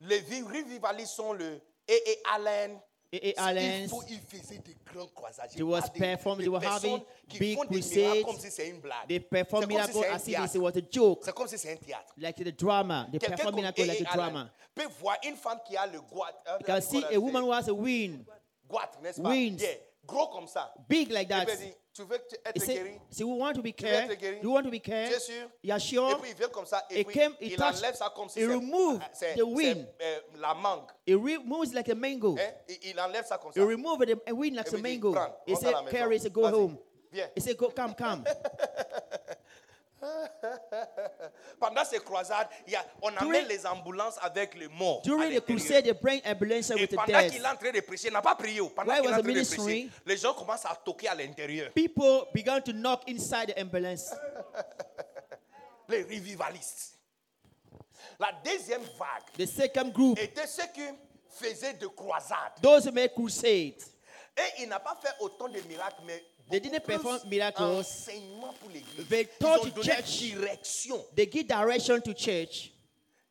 Les 0.00 0.20
vi- 0.20 0.42
revivalistes 0.42 1.14
sont 1.14 1.32
le 1.32 1.60
A.A. 1.88 2.34
Allen, 2.34 2.80
A.A. 3.12 3.18
Il, 3.28 3.34
Allen's. 3.38 3.90
faut, 3.90 4.02
il 4.08 4.18
faisait 4.20 4.58
des 4.58 4.76
grands 4.92 5.06
croisages. 5.14 5.50
They 5.52 5.62
was 5.62 5.80
Pas 5.82 5.88
des- 5.90 6.00
perform- 6.00 6.36
des 6.38 6.42
they 6.44 6.48
were 6.50 6.62
having 6.64 7.00
big 7.38 7.56
crusades. 7.58 8.24
comme 8.24 8.38
si 8.38 8.50
c'est 8.50 8.68
une 8.68 8.80
blague. 8.80 9.06
They 9.08 9.20
perform 9.20 9.62
C'est 9.62 9.68
comme 9.68 9.86
si 9.86 9.92
miracles 10.00 10.14
as 10.14 10.28
if 10.46 10.54
it 10.54 10.60
was 10.60 10.72
a 10.76 10.80
joke, 10.90 11.20
C'est 11.24 11.34
comme 11.34 11.46
si 11.48 11.56
c'est 11.58 11.72
un 11.72 11.76
théâtre. 11.76 12.12
like 12.18 12.36
the 12.36 12.50
drama. 12.56 13.06
They 13.10 13.18
Quelqu'un 13.20 13.36
perform 13.36 13.54
comme 13.54 13.60
miracles 13.62 13.86
like 13.86 14.00
a 14.00 14.14
drama. 14.14 14.50
peut 14.74 14.88
voir 15.00 15.16
une 15.24 15.36
femme 15.36 15.60
qui 15.66 15.76
a 15.76 15.86
le. 15.86 15.94
You 15.98 16.66
can 16.66 16.80
see 16.80 17.04
a 17.04 17.18
woman 17.18 17.42
who 17.44 17.52
has 17.52 17.68
a 17.68 17.72
wing, 17.74 18.24
goitre, 18.68 18.98
n'est-ce 19.02 19.20
pas? 19.22 19.28
wings. 19.30 19.60
Yeah, 19.60 19.76
Gros 20.04 20.26
comme 20.28 20.46
ça. 20.48 20.72
big 20.88 21.10
like 21.10 21.28
that. 21.28 21.46
Tu 21.96 22.02
veux 22.04 22.16
être 22.16 22.66
guéri? 22.66 23.00
so 23.10 23.26
we 23.26 23.38
want 23.40 23.52
to 23.54 23.62
be 23.62 23.66
veux 23.66 23.70
être 23.70 23.76
cared. 24.08 24.18
guéri? 24.18 24.38
You 24.42 24.52
want 24.52 24.62
to 24.64 24.70
be 24.70 24.80
Tu 24.82 24.90
es 24.92 25.08
cared? 25.08 25.20
sûr? 25.20 25.48
You're 25.62 25.76
Et 25.76 25.80
sure? 25.80 26.18
puis 26.20 26.30
il 26.30 26.36
vient 26.36 26.48
comme 26.48 26.66
ça 26.66 26.84
et 26.90 27.00
It 27.00 27.06
puis 27.06 27.18
came, 27.18 27.32
it 27.40 27.52
il 27.52 27.56
touched, 27.56 27.78
enlève 27.78 27.94
ça 27.94 28.12
comme 28.14 28.28
si 28.28 28.40
it 28.40 28.46
c'est- 28.46 28.54
removed 28.54 29.00
ah, 29.02 29.10
c'est 29.12 29.34
the 29.34 29.42
wind. 29.42 29.86
c'est, 29.98 30.04
euh, 30.06 30.20
la 30.40 30.54
mangue. 30.54 30.84
It 31.06 31.16
re- 31.16 31.44
moves 31.44 31.72
like 31.74 31.88
a 31.88 31.94
mango. 31.94 32.36
Hein? 32.38 32.52
Il, 32.68 32.90
il 32.90 33.00
enlève 33.00 33.24
ça 33.26 33.38
comme 33.38 33.52
ça. 33.52 33.60
It 33.60 33.66
removes 33.66 34.06
the 34.06 34.16
a 34.28 34.32
wind 34.32 34.56
like 34.56 34.66
Et 34.66 34.68
a 34.68 34.72
puis 34.78 34.80
il 34.92 35.00
dit, 35.00 35.04
mango. 35.04 35.12
prends, 35.12 35.36
He 35.46 35.52
rentre 35.54 35.58
à 35.58 35.60
said, 35.66 35.72
la 35.72 35.82
maison. 35.82 35.96
carry 35.96 36.16
it, 36.16 36.32
go 36.32 36.42
Vas-y, 36.42 36.52
home. 36.54 36.78
Viens. 37.12 37.30
He 37.36 37.40
said, 37.40 37.56
go, 37.56 37.70
come, 37.74 37.94
come. 37.94 38.24
Pendant 41.60 41.84
ces 41.84 41.98
croisades, 42.00 42.48
il 42.66 42.72
y 42.72 42.76
a, 42.76 42.84
on 43.02 43.10
During- 43.10 43.18
amène 43.28 43.46
les 43.48 43.66
ambulances 43.66 44.18
avec 44.22 44.54
les 44.54 44.68
morts. 44.68 45.00
à 45.00 45.02
During 45.02 45.30
the 45.30 45.34
l'intérieur. 45.34 45.44
crusade, 45.44 45.84
they 45.84 45.92
bring 45.92 46.20
ambulance 46.24 46.70
Et 46.70 46.74
with 46.74 46.90
the 46.90 46.96
pendant 46.96 47.18
dead. 47.18 47.32
qu'il 47.32 47.42
est 47.42 47.46
en 47.48 47.56
train 47.56 47.70
de 47.72 47.80
prêcher, 47.80 48.06
il 48.08 48.12
n'a 48.12 48.22
pas 48.22 48.34
prié. 48.34 48.60
oh. 48.60 48.68
Pendant 48.70 48.92
While 48.92 49.00
qu'il 49.02 49.10
est 49.10 49.12
was 49.12 49.18
en 49.18 49.22
the 49.22 49.24
train 49.24 49.32
de 49.42 49.62
prêcher, 49.64 49.90
les 50.06 50.16
gens 50.16 50.34
commencent 50.34 50.64
à 50.66 50.74
toquer 50.84 51.08
à 51.08 51.14
l'intérieur. 51.14 51.72
People 51.72 52.26
began 52.34 52.60
to 52.60 52.72
knock 52.72 53.02
inside 53.08 53.54
the 53.54 53.58
ambulance. 53.60 54.10
Les 55.88 56.02
revivalistes. 56.02 56.94
La 58.18 58.32
deuxième 58.44 58.82
vague 58.82 59.22
The 59.38 59.46
second 59.46 59.88
group, 59.90 60.18
était 60.18 60.46
ceux 60.46 60.66
qui 60.74 60.82
faisaient 61.28 61.74
de 61.74 61.86
croisades. 61.86 62.60
those 62.62 62.86
who 62.86 62.92
made 62.92 63.12
crusades, 63.14 63.82
Et 64.36 64.62
il 64.62 64.68
n'a 64.68 64.80
pas 64.80 64.96
fait 65.00 65.12
autant 65.20 65.48
de 65.48 65.60
miracles, 65.62 66.02
mais 66.04 66.22
They 66.48 66.60
didn't 66.60 66.84
perform 66.84 67.20
miracles. 67.28 68.08
pour. 68.08 68.70
They 69.08 69.24
taught 69.38 69.74
the 69.74 69.82
church. 69.82 70.20
direction. 70.20 71.00
they 71.14 71.26
give 71.26 71.48
direction 71.48 72.00
to 72.02 72.14
church. 72.14 72.72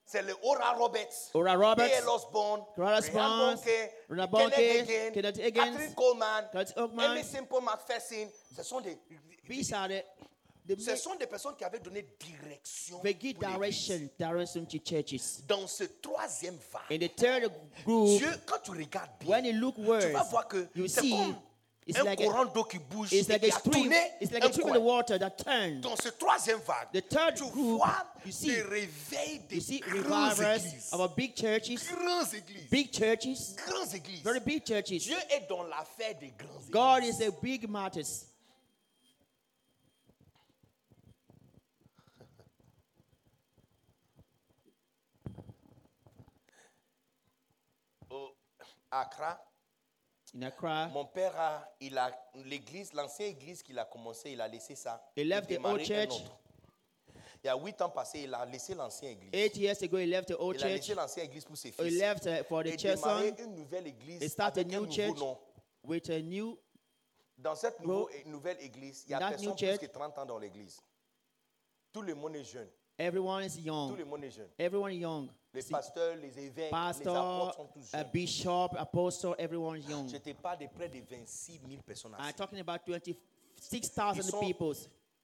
C'est 0.08 0.22
le 0.22 0.36
Ora 0.44 0.74
Roberts, 0.78 1.32
Oral 1.34 1.58
Roberts. 1.58 2.08
Osborne, 2.08 2.62
Ronald 2.78 3.12
Kenneth 5.14 5.96
Coleman. 5.96 6.46
Amy 7.00 7.24
Simple 7.24 7.62
McPherson. 7.62 8.30
Ce 8.56 8.64
sont 8.64 8.82
des, 8.82 8.98
These 9.48 9.74
are 9.74 9.88
the, 9.88 10.04
the 10.68 10.80
ce 10.80 10.96
sont 10.96 11.16
des 11.16 11.26
personnes 11.26 11.56
qui 11.58 11.64
avaient 11.64 11.80
donné 11.80 12.06
direction 12.20 13.00
they 13.02 13.16
give 13.20 13.40
direction, 13.40 14.10
direction 14.18 14.66
to 14.66 14.78
churches. 14.78 15.42
Dans 15.48 15.68
ce 15.68 15.86
troisième 16.02 16.58
vague, 16.72 17.02
In 17.02 17.08
the 17.08 17.16
third 17.16 17.52
group, 17.84 18.20
Dieu, 18.20 18.30
quand 18.46 18.60
tu 18.64 18.72
regardes 18.72 19.12
bien, 19.20 19.30
when 19.30 19.46
you 19.46 19.54
look 19.54 19.76
tu 19.76 19.82
worse, 19.82 20.06
vas 20.06 20.24
voir 20.24 20.48
que 20.48 20.68
c'est 20.88 21.10
comme 21.10 21.36
it's 21.88 22.00
un 22.00 22.04
like 22.06 22.18
courant 22.20 22.48
a, 22.50 22.54
d'eau 22.54 22.64
qui 22.64 22.80
bouge 22.80 23.14
it's 23.14 23.30
et 23.30 23.34
like 23.34 23.42
qui 23.44 23.50
a 23.50 23.60
stream. 23.60 23.84
tourné 23.84 24.12
It's 24.20 24.32
like 24.32 24.44
un 24.44 24.50
a 24.50 24.54
stream 24.54 24.68
in 24.70 24.74
the 24.74 24.80
water 24.82 25.18
that 25.20 25.38
turned. 25.38 25.82
Dans 25.82 25.96
ce 25.96 26.10
troisième 26.10 26.60
vague, 26.62 26.90
The 26.94 27.08
third 27.08 27.36
tu 27.36 27.44
group, 27.44 27.78
vois 27.78 28.06
you 28.26 28.32
see- 28.32 28.56
le 28.56 28.64
réveil 28.68 29.40
des 29.48 29.56
You 29.56 29.62
see 29.62 29.80
grandes 29.82 30.40
églises. 30.40 30.90
our 30.94 31.08
big 31.16 31.36
churches, 31.36 31.86
Grandes 31.94 32.34
églises. 32.34 32.70
big 32.72 32.92
churches, 32.92 33.56
Grandes 33.68 33.94
églises. 33.94 34.22
very 34.24 34.40
big 34.40 34.64
churches. 34.66 35.04
Dieu 35.04 35.18
est 35.30 35.48
dans 35.48 35.64
l'affaire 35.64 36.16
des 36.20 36.32
grandes 36.38 36.62
églises. 36.64 36.72
God 36.72 37.04
is 37.04 37.22
a 37.24 37.32
big 37.42 37.70
matters. 37.70 38.26
Accra, 48.92 49.38
In 50.36 50.42
Accra, 50.42 50.88
mon 50.88 51.06
père 51.06 51.34
a, 51.40 51.76
il 51.80 51.98
a 51.98 52.12
l'église, 52.44 52.92
l'ancienne 52.94 53.30
église 53.30 53.64
qu'il 53.64 53.80
a 53.80 53.86
commencé, 53.86 54.32
il 54.32 54.42
a 54.42 54.48
laissé 54.48 54.76
ça. 54.76 55.02
He 55.16 55.22
Il 55.22 55.30
left 55.30 55.48
the 55.50 55.60
old 55.64 55.82
church. 55.86 56.24
Il 57.42 57.48
y 57.48 57.50
a 57.50 57.56
huit 57.56 57.80
ans 57.82 57.90
passés, 57.90 58.22
il 58.24 58.34
a 58.34 58.44
laissé 58.46 58.74
l'ancienne 58.76 59.12
église. 59.14 59.30
eight 59.34 59.56
years 59.56 59.82
ago, 59.82 59.98
he 59.98 60.06
left 60.08 60.28
the 60.30 60.36
old 60.38 60.56
il 60.58 60.64
a 60.64 60.68
church. 60.68 60.76
laissé 60.82 60.96
l'ancienne 60.96 61.26
église 61.28 61.46
pour 61.46 61.56
ses 61.56 61.70
He 61.70 61.74
fils. 61.74 61.98
left 62.00 62.26
uh, 62.26 62.44
for 62.44 62.64
the 62.64 62.68
et 62.68 62.78
church 62.78 63.00
son 63.00 63.22
une 63.38 63.56
nouvelle 63.56 63.88
église 63.88 64.22
He 64.22 64.28
started 64.30 64.68
a 64.74 64.78
new 64.78 64.88
church. 64.92 65.18
nom. 65.18 65.38
with 65.84 66.10
a 66.10 66.20
new. 66.22 66.60
Dans 67.38 67.56
cette 67.56 67.80
nouveau- 67.80 68.10
nouvelle 68.26 68.58
église, 68.62 69.04
il 69.08 69.12
y 69.12 69.14
a 69.14 69.20
personne 69.20 69.56
plus 69.56 69.78
que 69.78 69.86
30 69.86 70.18
ans 70.18 70.26
dans 70.26 70.38
l'église. 70.40 70.82
Tout 71.94 72.02
le 72.02 72.14
monde 72.16 72.36
est 72.36 72.44
jeune. 72.44 72.70
Everyone 72.98 73.44
is 73.44 73.56
Tout 73.58 73.62
young. 73.66 73.98
le 73.98 74.06
monde 74.06 74.24
est 74.24 74.32
jeune. 74.32 74.48
Everyone 74.58 74.92
is 74.92 75.00
young. 75.00 75.28
Les 75.54 75.64
pasteurs, 75.64 76.16
les 76.18 76.38
évêques, 76.40 76.66
les 76.66 76.70
pastor, 76.70 77.16
apôtres 77.50 77.56
sont 77.56 77.68
tous 77.68 77.94
a 77.94 78.04
bishop, 78.04 78.70
apostle, 78.78 79.36
everyone 79.38 79.78
is 79.78 79.90
young. 79.90 80.08
Je 80.10 80.18
te 80.18 80.32
parle 80.34 80.60
de 80.60 80.68
près 80.68 80.90
de 80.90 81.00
26 81.10 81.60
000 81.68 81.82
personnes 81.86 82.16
I'm 82.20 82.34
talking 82.34 82.60
about 82.60 82.80
26,000 82.86 84.16
Ils 84.18 84.24
sont- 84.24 84.40
people. 84.40 84.76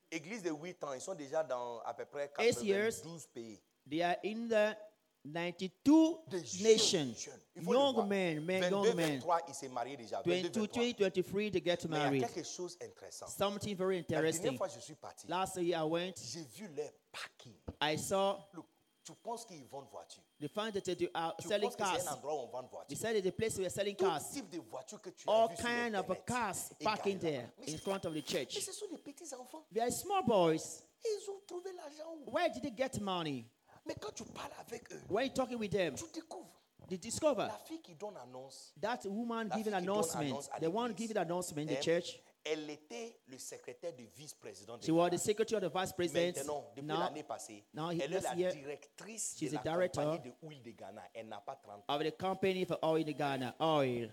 Église 0.09 0.43
de 0.43 0.51
8 0.51 0.83
ans, 0.83 0.93
ils 0.93 1.01
sont 1.01 1.15
déjà 1.15 1.43
dans 1.43 1.79
à 1.81 1.93
peu 1.93 2.05
près 2.05 2.31
Eight 2.39 2.61
years. 2.63 3.01
92 3.01 3.25
pays. 3.27 3.59
They 3.89 4.01
are 4.03 4.17
in 4.25 4.47
the 4.49 4.75
92 5.23 6.17
Des 6.29 6.63
nations. 6.63 7.13
jeunes. 7.15 7.35
Young 7.63 8.07
men, 8.07 8.39
men, 8.45 8.61
22, 8.61 8.69
young 8.87 8.95
men. 8.95 9.09
23, 9.19 9.39
ils 9.47 9.53
s'est 9.53 9.67
mariés 9.69 9.97
déjà. 9.97 10.21
22, 10.25 10.61
22, 10.61 10.61
23. 10.61 11.09
23, 11.09 11.09
23, 11.09 11.51
they 11.51 11.61
get 11.61 11.85
Mais 11.89 11.89
il 11.89 11.91
y 11.91 11.95
a 11.95 12.03
married. 12.03 12.21
quelque 12.33 12.43
chose 12.47 12.77
d'intéressant. 12.77 13.27
Something 13.27 13.75
very 13.75 13.97
La 13.97 14.01
dernière 14.03 14.31
interesting. 14.33 14.57
fois 14.57 14.67
je 14.67 14.79
suis 14.79 14.95
parti, 14.95 15.27
Last 15.27 15.57
year 15.57 15.79
I 15.79 15.83
went, 15.87 16.13
j'ai 16.17 16.43
vu 16.43 16.67
leur 16.75 16.91
parking. 17.11 17.53
I 17.81 17.97
saw 17.97 18.39
Look, 18.53 18.65
tu 19.03 19.13
penses 19.23 19.45
qu'ils 19.45 19.65
vendent 19.67 19.89
voitures. 19.91 20.23
they 20.39 20.47
found 20.47 20.73
that 20.73 20.81
they 20.81 21.09
are 21.13 21.35
Tu 21.37 21.47
selling 21.47 21.69
c'est 21.71 21.77
cars. 21.77 22.07
un 22.07 22.13
endroit 22.15 22.33
où 22.33 22.45
on 22.45 22.47
vend 22.47 22.69
They 22.87 22.95
said 22.95 23.15
it's 23.15 23.27
a 23.27 23.31
place 23.31 23.57
where 23.57 23.63
they 23.63 23.65
are 23.67 23.69
selling 23.69 23.95
Tout 23.95 24.05
cars. 24.05 24.31
type 24.31 24.49
de 24.49 24.59
voitures 24.59 25.01
que 25.01 25.09
tu 25.11 25.25
All 25.27 25.49
sur 25.55 25.65
kind 25.65 25.95
of 25.95 26.25
cars 26.25 26.71
parking 26.81 27.19
there 27.19 27.51
in 27.67 27.77
front 27.77 28.05
of 28.05 28.13
the 28.13 28.15
Mais 28.15 28.21
church. 28.23 28.59
ce 28.59 28.71
sont 28.71 28.87
des 28.89 28.97
petits 28.97 29.31
enfants. 29.35 29.65
They 29.71 29.81
are 29.81 29.91
small 29.91 30.23
boys. 30.23 30.83
Ils 31.03 31.29
ont 31.29 31.41
trouvé 31.47 31.73
l'argent 31.73 32.15
Where 32.27 32.49
did 32.49 32.61
they 32.63 32.71
get 32.75 32.99
money? 33.01 33.45
Mais 33.85 33.95
quand 33.99 34.11
tu 34.13 34.23
parles 34.25 34.51
avec 34.59 34.91
eux, 34.91 35.01
When 35.09 35.25
you're 35.25 35.33
talking 35.33 35.57
with 35.57 35.71
them, 35.71 35.95
tu 35.95 36.05
découvres 36.13 36.47
they 36.87 36.97
discover 36.97 37.47
la 37.47 37.57
fille 37.65 37.81
qui 37.81 37.95
donne 37.95 38.17
annonce. 38.17 38.73
that 38.81 38.99
woman 39.05 39.47
La 39.49 39.55
giving 39.57 39.71
fille 39.73 39.81
qui 39.81 39.85
donne 39.85 39.89
announcement, 39.95 40.19
annonce 40.21 40.49
à 40.51 40.59
the 40.59 40.65
one 40.67 40.87
l'église. 40.89 41.07
giving 41.07 41.17
announcement 41.17 41.61
in 41.61 41.65
the 41.67 41.77
hein, 41.77 41.81
church, 41.81 42.21
Elle 42.43 42.69
était 42.71 43.19
le 43.27 43.37
secrétaire 43.37 43.93
du 43.93 44.03
vice-président 44.15 44.75
de 44.75 44.83
she 44.83 44.89
was 44.89 45.11
the 45.11 45.17
secretary 45.17 45.63
of 45.63 45.71
the 45.71 45.77
vice 45.77 45.93
president. 45.93 46.35
Maintenant, 46.37 46.65
depuis 46.75 46.87
Now, 46.87 46.99
l'année 46.99 47.21
passée, 47.23 47.63
now 47.73 47.91
he- 47.91 48.01
elle 48.01 48.13
est 48.13 48.17
this 48.17 48.23
la 48.23 48.35
year, 48.35 48.51
directrice 48.51 49.35
she's 49.37 49.51
de 49.51 49.57
a 49.57 49.61
la 49.63 49.71
director 49.71 50.03
compagnie 50.03 50.31
de 50.31 50.47
huile 50.47 50.63
de 50.63 50.71
Ghana. 50.71 51.03
Elle 51.13 51.27
n'a 51.27 51.39
pas 51.39 51.55
30 51.55 51.83
ans. 51.87 51.95
of 51.95 52.03
the 52.03 52.17
company 52.17 52.65
for 52.65 52.79
oil 52.83 53.07
in 53.07 53.11
Ghana, 53.11 53.55
oil. 53.59 54.09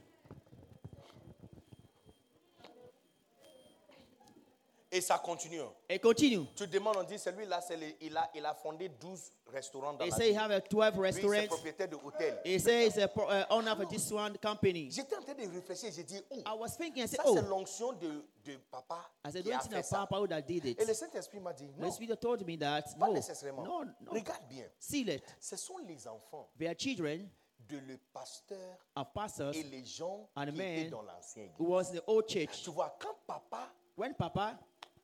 Et 4.91 5.03
ça 5.03 5.19
continue. 5.19 5.61
And 5.61 5.99
continue. 6.03 6.47
Tu 6.57 6.67
demandes, 6.67 6.97
on 6.97 7.03
dit, 7.03 7.19
celui-là, 7.19 7.61
c'est 7.61 7.79
il, 8.01 8.17
a, 8.17 8.31
il 8.35 8.45
a 8.47 8.55
fondé 8.55 8.89
12 8.89 9.33
restaurants 9.49 9.93
dans 9.93 9.99
They 9.99 10.09
la 10.11 10.17
say 10.17 10.25
he 10.29 10.31
ville. 10.31 10.39
have 10.39 10.51
a 10.51 10.61
12 10.61 10.83
Lui, 10.97 11.13
c'est 11.13 11.27
restaurants. 11.27 11.47
propriétaire 11.49 11.89
de 11.89 11.97
hôtel. 11.97 12.41
He 12.43 12.59
says 12.59 12.87
he's 12.87 12.99
a 12.99 13.07
pro- 13.09 13.29
owner 13.51 13.75
for 13.77 13.87
this 13.87 14.11
one 14.11 14.39
company. 14.39 14.91
J'étais 14.91 15.15
en 15.17 15.21
train 15.21 15.35
de 15.35 15.47
réfléchir, 15.47 15.91
j'ai 15.95 16.05
dit, 16.05 16.23
oh, 16.31 16.37
I 16.47 16.57
was 16.59 16.71
thinking, 16.79 17.03
I 17.05 17.07
said, 17.09 17.17
ça 17.21 17.25
c'est 17.27 17.39
oh, 17.45 17.49
l'onction 17.49 17.93
de, 17.93 18.25
de 18.45 18.57
papa 18.71 19.11
I 19.27 19.31
said, 19.31 19.43
qui 19.45 19.51
a 19.53 19.53
don't 19.57 19.61
think 19.61 19.73
fait 19.75 19.77
that 19.77 19.83
ça. 19.83 20.07
Papa 20.07 20.41
did 20.41 20.65
Et 20.65 20.75
le 20.85 20.91
it. 20.91 20.95
Saint-Esprit 20.95 21.41
m'a 21.41 21.53
dit, 21.53 21.69
non, 21.77 21.91
told 22.17 22.47
me 22.47 22.57
that. 22.57 22.85
pas 22.99 23.09
No, 23.09 23.13
nécessairement. 23.13 23.63
no, 23.65 23.85
no. 23.85 24.11
Regarde 24.13 24.49
bien, 24.49 24.65
Seal 24.79 25.11
it. 25.11 25.23
ce 25.39 25.57
sont 25.57 25.77
les 25.87 26.09
enfants 26.09 26.49
They 26.59 26.67
are 26.67 26.75
children 26.79 27.29
de 27.69 27.77
le 27.77 27.99
pasteur 28.15 28.79
of 28.97 29.09
pastors 29.13 29.55
et 29.55 29.63
les 29.65 29.85
gens 29.85 30.31
and 30.35 30.47
qui 30.47 30.63
étaient 30.63 30.89
dans 30.89 31.03
l'ancien 31.03 31.43
église. 31.43 31.55
was 31.59 31.91
in 31.91 31.97
the 31.97 32.03
old 32.07 32.27
church. 32.27 32.63
Tu 32.63 32.71
vois, 32.71 32.97
quand 32.99 33.15
papa 33.27 33.71
When 33.99 34.15
Papa 34.15 34.57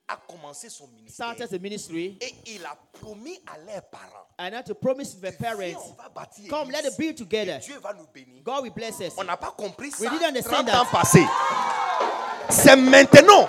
a 0.08 0.16
commencé 0.16 0.68
son 0.68 0.86
ministère, 0.88 1.34
started 1.34 1.48
the 1.48 1.60
ministry, 1.62 2.18
et 2.20 2.34
il 2.46 2.64
a 2.64 2.76
promis 3.00 3.38
à 3.46 3.58
leurs 3.58 3.82
parents, 3.90 4.26
and 4.38 4.54
had 4.54 4.66
to 4.66 4.74
promise 4.74 5.14
the 5.14 5.30
Viens, 5.30 5.32
parents, 5.38 5.90
on 5.90 6.02
va 6.02 6.08
bâtir 6.08 6.48
come, 6.50 6.70
let 6.70 6.84
it 6.84 6.96
be 6.98 7.14
together. 7.14 7.56
Et 7.56 7.60
Dieu 7.60 7.78
va 7.78 7.94
nous 7.94 8.06
bénir. 8.12 8.42
God 8.42 8.62
will 8.64 8.72
bless 8.72 9.00
us. 9.00 9.14
On 9.16 9.24
n'a 9.24 9.36
pas 9.36 9.54
compris 9.56 9.90
ça 9.90 10.04
We 10.04 10.10
didn't 10.10 10.26
understand 10.28 10.64
30 10.64 10.66
that. 10.66 10.80
ans 10.80 10.86
passés. 10.90 11.26
C'est 12.54 12.76
maintenant, 12.76 13.48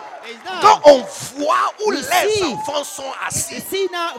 quand 0.62 0.82
on 0.86 0.98
voit 1.38 1.56
où 1.86 1.92
We 1.92 2.00
les 2.00 2.32
see. 2.34 2.44
enfants 2.44 2.84
sont 2.84 3.04
You 3.04 3.28
assis, 3.28 3.64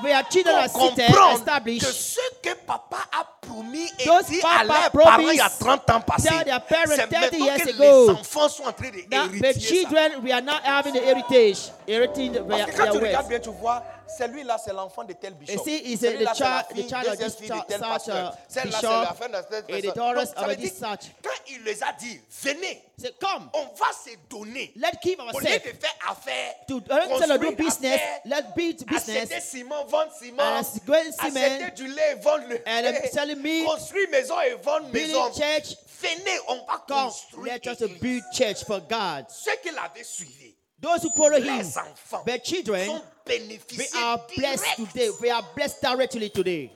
on 0.05 0.71
comprend 0.73 1.37
que 1.37 1.81
ce 1.87 2.21
que 2.43 2.55
papa 2.67 2.99
a 3.13 3.25
promis 3.41 3.89
et 3.99 4.09
dit 4.29 4.41
à 4.43 4.65
leurs 4.65 4.91
parents 4.93 5.19
il 5.31 5.37
y 5.37 5.41
a 5.41 5.49
promised 5.49 5.59
30 5.59 5.91
ans 5.91 6.01
passés, 6.01 6.29
c'est 6.29 7.09
30 7.09 7.11
maintenant 7.11 7.47
que 7.57 7.71
ago. 7.71 8.05
les 8.07 8.11
enfants 8.11 8.49
sont 8.49 8.63
en 8.65 8.73
train 8.73 8.91
de 8.91 9.15
Now, 9.15 9.29
the 9.29 9.53
ça. 9.55 9.61
children, 9.61 10.13
we 10.23 10.33
are 10.33 10.43
not 10.43 10.61
having 10.65 10.93
the 10.95 11.03
heritage, 11.03 11.71
their, 11.87 12.07
Parce 12.49 12.65
que 12.65 12.77
quand 12.77 12.93
tu 12.93 12.99
regardes 12.99 13.29
bien, 13.29 13.41
tu 13.41 13.51
vois, 13.51 13.83
celui-là, 14.19 14.59
c'est 14.63 14.73
l'enfant 14.73 15.05
de 15.05 15.13
tel 15.13 15.35
bishop. 15.35 15.53
You 15.55 15.63
see, 15.65 15.97
Celui-là, 15.97 16.33
c'est 16.35 16.45
la 16.45 16.63
child- 16.63 16.67
the 16.69 16.75
fille, 16.75 16.89
child 16.89 17.07
of 17.07 17.11
deuxième 17.13 17.31
this 17.31 17.39
fille 17.39 17.49
de 17.49 17.65
tel 17.69 17.79
such 17.79 17.89
pasteur. 17.89 18.17
a 18.17 18.39
Celle-là, 18.49 18.79
c'est 18.81 18.87
bishop 18.87 19.03
la 19.03 19.15
fin 19.15 19.29
de 19.29 19.33
tel 19.33 19.37
and 19.37 19.67
the 19.67 19.71
pasteur. 19.71 19.95
daughters 19.95 20.25
Donc, 20.27 20.35
ça 20.35 20.41
of 20.43 20.49
veut 20.49 20.57
this 20.57 20.75
dire, 20.79 20.89
such. 20.91 21.11
quand 21.23 21.43
il 21.49 21.63
les 21.65 21.83
a 21.83 21.93
dit, 21.93 22.21
venez, 22.43 22.83
Say, 22.99 23.13
come, 23.21 23.51
on 23.53 23.65
va 23.77 23.93
se 23.93 24.11
donner. 24.31 24.73
let's 24.77 24.97
keep 25.03 25.21
Au 25.21 25.25
lieu 25.25 25.29
ourselves. 25.35 25.65
de 25.65 25.79
faire 25.79 25.95
affaire, 26.09 26.55
To 26.67 26.77
instead 26.79 26.91
of 26.91 27.41
do 27.41 27.47
construire 27.47 27.57
business, 27.57 27.95
affaire, 27.95 28.21
let's 28.25 28.55
build 28.57 28.85
acheter 28.89 29.21
business 29.21 29.45
ciment, 29.51 29.85
vendre 29.87 30.13
ciment, 30.19 30.43
And 30.43 30.63
go 30.87 30.95
and 30.95 31.13
acheter 31.19 31.31
cement, 31.31 31.75
du 31.77 31.87
lait, 31.89 32.15
vendre 32.23 32.47
le 32.49 32.63
and 32.67 32.83
lait, 32.83 33.11
selling 33.13 33.43
meat, 33.43 33.67
construire 33.67 34.09
maison 34.11 34.41
et 34.41 34.55
vendre 34.55 34.87
building 34.89 35.09
maison. 35.15 35.31
church, 35.33 35.77
venez, 36.01 36.39
on 36.49 36.57
va 36.67 36.85
Come, 36.89 37.05
construire. 37.05 37.53
let 37.53 37.67
us 37.67 37.83
build 38.01 38.23
church 38.33 38.65
for 38.65 38.81
God. 38.81 39.27
Ceux 39.29 39.57
qui 39.63 39.71
l'avaient 39.75 40.03
suivi, 40.05 40.55
Those 40.81 41.03
who 41.05 41.11
follow 41.17 41.37
him, 41.39 41.59
les 41.59 41.77
enfants, 41.79 42.23
their 42.25 42.39
children, 42.43 42.87
sont 42.87 43.03
we 43.27 43.89
are 43.97 44.21
blessed 44.37 44.77
direct. 44.77 44.93
today. 44.93 45.11
We 45.21 45.31
are 45.31 45.45
blessed 45.55 45.83
directly 45.83 46.31
today. 46.31 46.73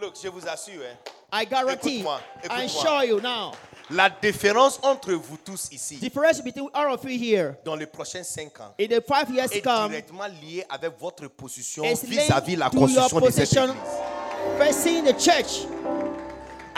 Look, 0.00 0.14
je 0.22 0.28
vous 0.28 0.46
assure, 0.46 0.82
hein, 0.84 0.96
I 1.32 1.44
guarantee. 1.44 2.00
Écoute-moi, 2.00 2.20
I 2.36 2.46
écoute-moi. 2.46 2.64
assure 2.64 3.04
you 3.04 3.20
now. 3.20 3.52
la 3.90 4.08
différence 4.10 4.78
entre 4.82 5.12
vous 5.14 5.36
tous 5.38 5.68
ici, 5.72 5.96
Difference 5.96 6.40
between 6.40 6.68
all 6.72 6.92
of 6.92 7.02
you 7.04 7.18
here 7.18 7.56
dans 7.64 7.74
les 7.74 7.86
prochains 7.86 8.22
5 8.22 8.60
ans, 8.60 8.74
in 8.78 8.86
the 8.86 9.00
five 9.00 9.28
years 9.30 9.50
est 9.50 9.62
come 9.62 9.88
directement 9.88 10.26
lié 10.26 10.64
avec 10.68 10.92
votre 11.00 11.26
position 11.28 11.84
is 11.84 12.04
vis-à-vis 12.04 12.56
la 12.56 12.70
construction 12.70 13.20
de 13.20 13.30
cette 13.30 13.52
église. 13.52 13.74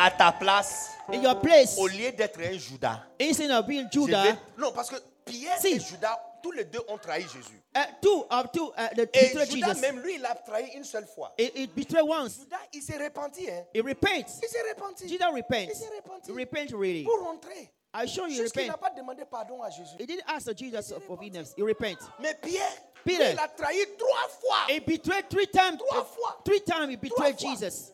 À 0.02 0.10
ta 0.10 0.32
place, 0.32 0.92
in 1.12 1.20
your 1.22 1.38
place. 1.40 1.76
au 1.78 1.86
lieu 1.86 2.10
d'être 2.12 2.40
un 2.40 2.56
Judas, 2.56 3.02
Instead 3.20 3.50
of 3.50 3.66
being 3.66 3.86
je 3.92 4.00
Judah, 4.00 4.22
vais- 4.22 4.36
non, 4.56 4.72
parce 4.72 4.88
que 4.88 4.96
Pierre 5.26 5.58
Si. 5.60 5.74
et 5.74 5.78
Judas, 5.80 6.18
tous 6.42 6.52
les 6.52 6.64
deux 6.64 6.80
ont 6.88 6.96
trahi 6.96 7.20
Jésus. 7.24 7.60
uh, 7.76 7.80
two 8.00 8.24
of 8.30 8.50
two, 8.50 8.72
uh, 8.78 8.88
the 8.96 9.00
Et 9.12 9.28
betrayed 9.28 9.50
Judas, 9.50 9.74
Jesus. 9.74 9.80
même 9.82 10.00
lui, 10.00 10.14
il 10.14 10.24
a 10.24 10.34
trahi 10.34 10.70
une 10.74 10.84
seule 10.84 11.06
fois. 11.06 11.34
It, 11.36 11.52
it 11.54 11.74
betrayed 11.74 12.06
once. 12.08 12.38
Judas, 12.38 12.56
il 12.72 12.82
s'est 12.82 12.96
repenti. 12.96 13.46
Hein. 13.50 13.62
It 13.74 13.84
repents. 13.84 14.40
Il 14.42 14.48
s'est 14.48 14.62
repenti. 14.74 15.06
Judah 15.06 15.28
repents. 15.28 15.68
Il 15.70 15.76
s'est 15.76 15.90
repenti. 15.94 16.30
He 16.30 16.34
repents 16.34 16.72
really. 16.72 17.04
Pour 17.04 17.18
rentrer. 17.22 17.70
I 17.92 18.04
assure 18.04 18.26
you, 18.28 18.36
he 18.36 18.42
Juste 18.44 18.54
qu'il 18.54 18.68
n'a 18.68 18.78
pas 18.78 18.90
demandé 18.96 19.24
pardon 19.30 19.62
à 19.62 19.68
Jésus. 19.68 19.96
He 19.98 20.06
didn't 20.06 20.24
ask 20.26 20.46
the 20.46 20.56
Jesus 20.56 20.92
of 20.92 21.02
forgiveness. 21.04 21.52
He 21.58 21.62
repents. 21.62 22.08
Mais 22.20 22.34
Pierre, 22.40 22.72
lui, 23.04 23.16
Peter. 23.18 23.32
il 23.32 23.38
a 23.38 23.48
trahi 23.48 23.84
trois 23.98 24.28
fois. 24.40 24.66
He 24.74 24.80
betrayed 24.80 25.28
three 25.28 25.46
times. 25.48 25.76
Trois 25.76 26.04
fois. 26.04 26.40
Three 26.42 26.62
times 26.62 26.88
he 26.90 26.96
betrayed 26.96 27.38
fois. 27.38 27.50
Jesus. 27.54 27.92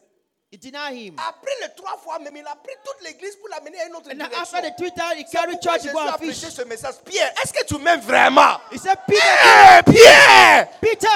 He 0.53 0.59
denied 0.59 0.95
him. 0.95 1.17
Après 1.19 1.51
les 1.61 1.75
trois 1.77 1.97
fois, 1.99 2.21
même 2.21 2.37
il 2.37 2.47
a 2.47 2.55
pris 2.55 2.73
toute 2.85 3.03
l'église 3.03 3.35
pour 3.37 3.49
l'amener 3.49 3.81
à 3.81 3.87
une 3.89 3.95
autre 3.97 4.11
And 4.13 4.15
direction. 4.15 4.41
after 4.41 4.63
the 4.63 4.77
times, 4.95 5.19
he 5.19 5.25
carried 5.25 5.61
church 5.61 5.83
to 5.83 5.89
Jésus 5.89 5.99
a 5.99 6.13
prêché 6.19 6.51
ce 6.51 6.63
message. 6.63 6.95
Pierre, 7.05 7.33
est-ce 7.43 7.53
que 7.53 7.65
tu 7.65 7.77
m'aimes 7.79 8.01
vraiment? 8.01 8.61
He 8.71 8.79
said, 8.79 8.97
Peter, 9.09 9.21
Eh, 9.21 9.83
Pierre! 9.91 10.69
Peter, 10.81 11.09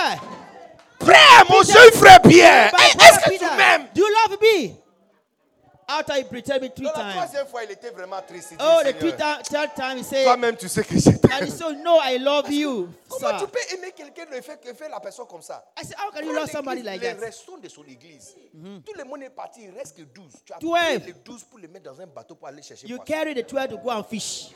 Frère, 1.01 1.45
mon 1.49 1.63
jeune 1.63 1.93
frère 1.93 2.21
Pierre, 2.23 2.73
est-ce 2.75 3.19
que 3.25 3.31
Peter, 3.31 3.47
tu 3.49 3.57
m'aimes? 3.57 3.87
do 3.95 4.01
you 4.03 4.09
love 4.27 4.39
me? 4.43 4.75
After 5.99 6.15
he 6.15 6.23
betrayed 6.23 6.63
me 6.63 6.69
three 6.71 6.85
Dans 6.87 6.93
la 6.93 7.03
times. 7.03 7.13
troisième 7.17 7.47
fois, 7.49 7.65
il 7.65 7.71
était 7.73 7.91
vraiment 7.91 8.21
triste. 8.23 8.53
Il 8.53 8.59
dit, 8.59 8.65
Oh, 8.65 8.81
the 8.85 8.97
three 8.99 9.13
third 9.13 9.75
time 9.75 9.99
he 9.99 10.05
said, 10.05 10.25
Toi-même, 10.25 10.57
tu 10.57 10.69
sais 10.69 10.85
que 10.85 10.97
je 10.99 11.09
and 11.09 11.13
he 11.15 11.19
t'aime. 11.19 11.49
said, 11.51 11.83
No, 11.83 11.99
I 12.01 12.19
love 12.19 12.51
you, 12.53 12.89
Comment 13.09 13.39
tu 13.41 13.47
peux 13.49 13.75
aimer 13.75 13.93
quelqu'un 13.93 14.27
et 14.33 14.41
faire, 14.43 14.61
que 14.61 14.73
faire 14.73 14.89
la 14.91 15.01
personne 15.01 15.27
comme 15.27 15.43
ça? 15.43 15.65
I 15.77 15.85
said, 15.85 15.97
How 15.99 16.11
can 16.13 16.25
you 16.25 16.33
love 16.33 16.49
somebody 16.51 16.83
like 16.83 17.01
les 17.01 17.15
that? 17.15 17.21
restants 17.21 17.59
de 17.59 17.69
son 17.69 17.83
église. 17.85 18.35
Tout 18.85 18.93
le 18.97 19.05
monde 19.05 19.23
est 19.25 19.31
parti, 19.31 19.63
il 19.65 19.71
reste 19.77 19.97
que 19.97 20.03
12. 20.03 20.33
Tu 20.45 20.53
as 20.53 20.59
Twelve. 20.59 21.01
pris 21.01 21.07
les 21.13 21.19
12 21.25 21.45
pour 21.45 21.59
les 21.59 21.69
mettre 21.69 21.91
dans 21.93 22.01
un 22.01 22.07
bateau 22.07 22.35
pour 22.37 22.47
aller 22.49 22.63
chercher 22.63 22.87
You 22.87 22.97
poisson. 22.99 23.13
carry 23.13 23.35
the 23.35 23.47
12 23.47 23.69
to 23.71 23.79
go 23.79 23.91
and 23.91 24.05
fish. 24.05 24.51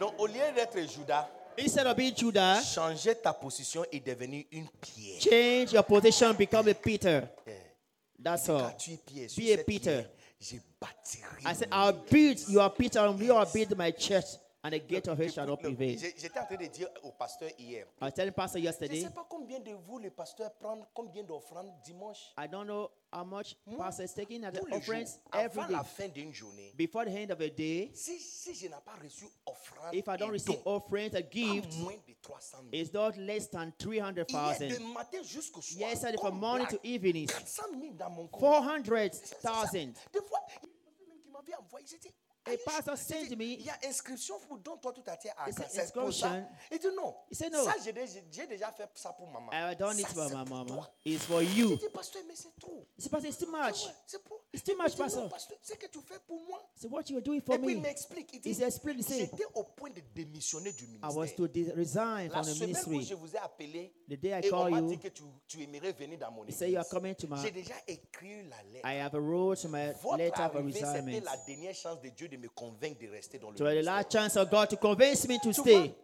Donc, 0.00 0.14
au 0.18 0.26
lieu 0.26 0.40
d'être 0.54 0.78
Judas, 0.90 1.28
Instead 1.58 1.86
of 1.86 1.96
being 1.96 2.14
Judah, 2.14 2.60
changer 2.74 3.14
ta 3.14 3.32
position 3.32 3.84
et 3.92 4.00
devenir 4.00 4.44
une 4.52 4.68
pierre. 4.80 5.20
change 5.20 5.72
your 5.72 5.84
position, 5.84 6.32
become 6.34 6.68
a 6.68 6.74
Peter. 6.74 7.28
Yeah. 7.46 7.52
That's 8.18 8.48
all. 8.48 8.70
tu 8.78 8.92
es 8.92 8.98
pierre. 8.98 9.28
Be 9.36 9.52
a 9.52 9.64
Peter. 9.64 10.02
pierre. 10.02 10.62
I 11.44 11.52
said, 11.54 11.68
I'll 11.72 11.92
build, 11.92 12.38
you 12.48 12.60
are 12.60 12.70
Peter, 12.70 13.00
and 13.00 13.18
you 13.20 13.34
are 13.34 13.46
build 13.46 13.76
my 13.76 13.90
church, 13.90 14.24
and 14.64 14.72
the 14.72 14.78
gate 14.78 15.06
of 15.08 15.20
it 15.20 15.32
shall 15.32 15.46
not 15.46 15.60
prevail. 15.60 15.98
J'étais 15.98 16.38
en 16.40 16.46
train 16.46 16.56
de 16.56 16.66
dire 16.66 16.88
au 17.02 17.12
pasteur 17.12 17.50
hier. 17.58 17.86
I 18.00 18.04
was 18.06 18.12
telling 18.12 18.32
Pastor 18.32 18.58
Je 18.58 18.64
ne 18.64 18.70
yesterday, 18.70 19.02
sais 19.02 19.10
pas 19.10 19.26
combien 19.28 19.60
de 19.60 19.72
vous, 19.72 19.98
les 19.98 20.10
pasteurs, 20.10 20.52
prennent 20.54 20.84
combien 20.94 21.22
d'offrandes 21.22 21.70
dimanche. 21.84 22.32
I 22.38 22.48
don't 22.48 22.64
know 22.66 22.90
how 23.12 23.24
much 23.24 23.56
hmm? 23.66 23.76
Pastor 23.76 24.04
is 24.04 24.14
taking 24.14 24.42
at 24.42 24.52
the 24.52 24.62
offerings 24.72 25.18
every 25.34 25.60
avant 25.60 25.68
day. 25.68 25.72
la 25.74 25.84
fin 25.84 26.08
d'une 26.08 26.32
journée. 26.32 26.72
Before 26.76 27.04
the 27.04 27.10
end 27.10 27.30
of 27.30 27.38
the 27.38 27.54
day, 27.54 27.90
Si, 27.94 28.18
si 28.18 28.54
je 28.54 28.66
n'ai 28.66 28.80
pas 28.84 28.96
reçu 29.02 29.26
offrande, 29.44 29.94
if 29.94 30.08
I 30.08 30.16
don't 30.16 30.32
receive 30.32 30.58
offerings 30.64 31.10
pas 31.10 31.20
gifts, 31.20 31.76
moins 31.76 31.92
de 32.08 32.14
300 32.22 32.58
000. 32.62 32.68
it's 32.72 32.92
not 32.92 33.16
less 33.18 33.50
than 33.50 33.70
Hier, 33.78 34.12
de 34.12 34.24
300,000. 34.24 34.92
matin 34.94 35.22
jusqu'au 35.22 35.60
soir. 35.60 35.90
Yesterday 35.90 36.16
from 36.16 36.38
morning 36.40 36.66
to 36.68 36.78
evening, 36.82 37.26
400 37.26 37.62
000 37.78 37.92
dans 37.98 38.10
mon 38.10 38.26
compte. 38.28 38.40
400,000. 38.40 39.92
Des 40.10 40.20
fois, 40.22 40.40
il 40.48 40.54
y 40.54 40.56
a 40.56 40.60
même 40.62 41.18
qui 41.20 41.30
m'avait 41.30 41.54
envoyé. 41.54 41.86
J'ai 41.86 41.98
dit, 41.98 42.08
A 42.46 42.50
Are 42.50 42.52
you 42.52 42.58
pastor 42.64 42.96
sure? 42.96 42.96
said 42.96 43.16
J'ai 43.22 43.28
to 43.30 43.34
dit, 43.34 43.36
me, 43.36 43.44
Il 43.60 43.64
y 43.66 43.70
a 43.70 43.78
inscription 43.88 44.38
pour 44.40 44.58
don 44.58 44.76
toi 44.76 44.92
tout 44.92 45.02
à 45.06 45.16
terre 45.16 45.34
à 45.38 45.48
He 45.48 45.52
said, 45.54 45.66
c'est 45.70 45.92
pour 45.92 46.12
ça. 46.12 46.36
Il 46.70 46.78
dit 46.78 46.86
non. 46.94 47.14
He 47.30 47.34
said 47.36 47.52
no. 47.52 47.64
Ça, 47.64 47.74
j'ai 47.82 47.92
déjà, 47.92 48.70
fait 48.72 48.88
ça 48.94 49.12
pour 49.12 49.28
maman. 49.30 49.50
I 49.52 49.74
don't 49.76 49.94
need 49.96 50.06
Ça, 50.06 50.10
it 50.10 50.14
for 50.16 50.28
c'est 50.28 50.34
my 50.36 50.44
mama. 50.50 50.64
toi. 50.66 50.94
It's 51.06 51.24
for 51.24 51.42
you. 51.42 51.76
dit, 51.76 51.88
pasteur, 51.92 52.22
mais 52.28 52.34
c'est 52.36 52.54
trop. 52.60 52.86
It's 52.98 53.08
Pastor, 53.08 53.30
it's 53.30 53.38
too 53.38 53.50
much. 53.50 53.88
C'est 54.06 54.22
pour- 54.22 54.40
It's 54.52 54.62
too 54.62 54.72
Il 54.72 54.78
much, 54.82 54.94
dit, 54.94 55.16
non, 55.16 55.28
pasteur, 55.28 55.58
c'est 55.62 55.78
que 55.78 55.86
tu 55.86 56.00
fais 56.00 56.18
pour 56.26 56.40
moi. 56.46 56.60
So 56.80 56.88
what 56.88 57.02
you 57.08 57.16
are 57.16 57.22
doing 57.22 57.40
for 57.40 57.54
Et 57.54 57.58
puis 57.58 57.72
il 57.72 57.76
me? 57.78 57.82
m'explique. 57.82 58.30
Il 58.34 58.40
dit, 58.40 58.50
he 58.50 58.54
j'étais 58.54 59.44
au 59.54 59.64
point 59.64 59.90
de 59.90 60.00
démissionner 60.14 60.72
du 60.72 60.84
I 60.84 60.98
was 61.02 61.14
ministère. 61.14 61.36
to 61.36 61.48
de- 61.48 61.72
resign 61.74 62.28
La 62.28 62.42
from 62.42 62.42
the 62.44 62.54
semaine 62.54 62.76
où 62.86 62.90
ministry. 62.90 63.04
je 63.04 63.14
vous 63.14 63.34
ai 63.34 63.38
appelé 63.38 63.92
The 64.08 64.14
day 64.20 64.28
I 64.30 64.46
et 64.46 64.52
on 64.52 64.62
call 64.64 64.70
m'a 64.70 64.80
dit 64.82 64.98
que 64.98 65.08
tu, 65.08 65.22
tu 65.46 65.62
aimerais 65.62 65.92
venir 65.92 66.18
dans 66.18 66.30
mon 66.30 66.44
he 66.46 66.52
said 66.52 66.70
you 66.70 66.76
are 66.78 66.84
église, 66.84 66.90
coming 66.90 67.14
to 67.14 67.26
my. 67.26 67.42
j'ai 67.42 67.50
déjà 67.50 67.74
écrit 67.86 68.42
la 68.48 68.62
lettre. 68.64 68.86
I 68.86 69.00
have 69.00 69.12
to 69.12 69.68
my 69.68 69.86
letter 70.18 70.42
of 70.42 70.54
arrivée, 70.56 70.72
c'était 70.72 70.84
resignment. 70.86 71.24
la 71.24 71.36
dernière 71.38 71.74
chance 71.74 72.00
de 72.00 72.08
Dieu 72.10 72.28
de 72.36 72.42
me 72.42 72.48
convaincre 72.48 73.00
de 73.00 73.08
rester 73.10 73.38
dans 73.38 73.50
le 73.50 73.56
So 73.56 73.64
the 73.64 73.68
ministère. 73.68 73.94
last 73.94 74.12
chance 74.12 74.36
of 74.36 74.50
God 74.50 74.68
to 74.70 74.76
convince 74.76 75.26
me 75.28 75.38
to 75.38 75.52
Tu 75.52 75.60
vois, 75.60 75.64
stay. 75.64 75.94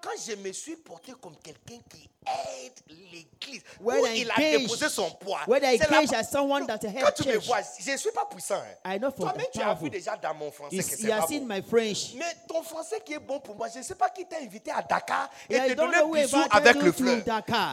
Quand 0.00 0.10
je 0.26 0.34
me 0.36 0.52
suis 0.52 0.76
porté 0.76 1.12
comme 1.20 1.34
quelqu'un 1.42 1.80
qui 1.90 2.08
aide 2.26 2.72
l'église, 3.12 3.62
où 3.80 3.90
I 4.06 4.20
il 4.20 4.30
a 4.30 4.34
déposé 4.58 4.88
son 4.90 5.10
poids. 5.12 5.40
when 5.46 5.62
I 5.64 5.78
la- 5.78 6.18
as 6.18 6.24
someone 6.30 6.66
that 6.66 6.78
Quand 6.78 7.12
tu 7.22 7.28
me 7.28 7.38
vois, 7.38 7.58
je 7.84 7.90
ne 7.92 7.96
suis 7.96 8.10
pas 8.10 8.26
puissant. 8.30 8.56
hein. 8.84 8.98
Toi-même, 9.16 9.46
tu 9.52 9.60
as 9.62 9.74
vu 9.74 9.88
déjà 9.88 10.16
dans 10.16 10.34
mon 10.34 10.50
français 10.50 10.76
You, 10.76 10.82
que 10.82 10.88
c'est 10.96 11.10
have 11.10 11.20
pas 11.22 11.26
seen 11.26 11.46
bon. 11.46 11.54
my 11.54 11.62
French. 11.62 12.14
Mais 12.16 12.24
ton 12.46 12.62
français 12.62 13.00
qui 13.04 13.14
est 13.14 13.18
bon 13.18 13.40
pour 13.40 13.56
moi, 13.56 13.68
je 13.72 13.78
ne 13.78 13.82
sais 13.84 13.94
pas 13.94 14.10
qui 14.10 14.26
t'a 14.26 14.36
invité 14.42 14.70
à 14.70 14.82
Dakar 14.82 15.30
et 15.48 15.54
Yeah, 15.54 15.74
te 15.74 15.80
bisous 16.12 16.36
invited 16.36 16.52
avec 16.52 16.82
le 16.82 16.92
fleur. 16.92 17.16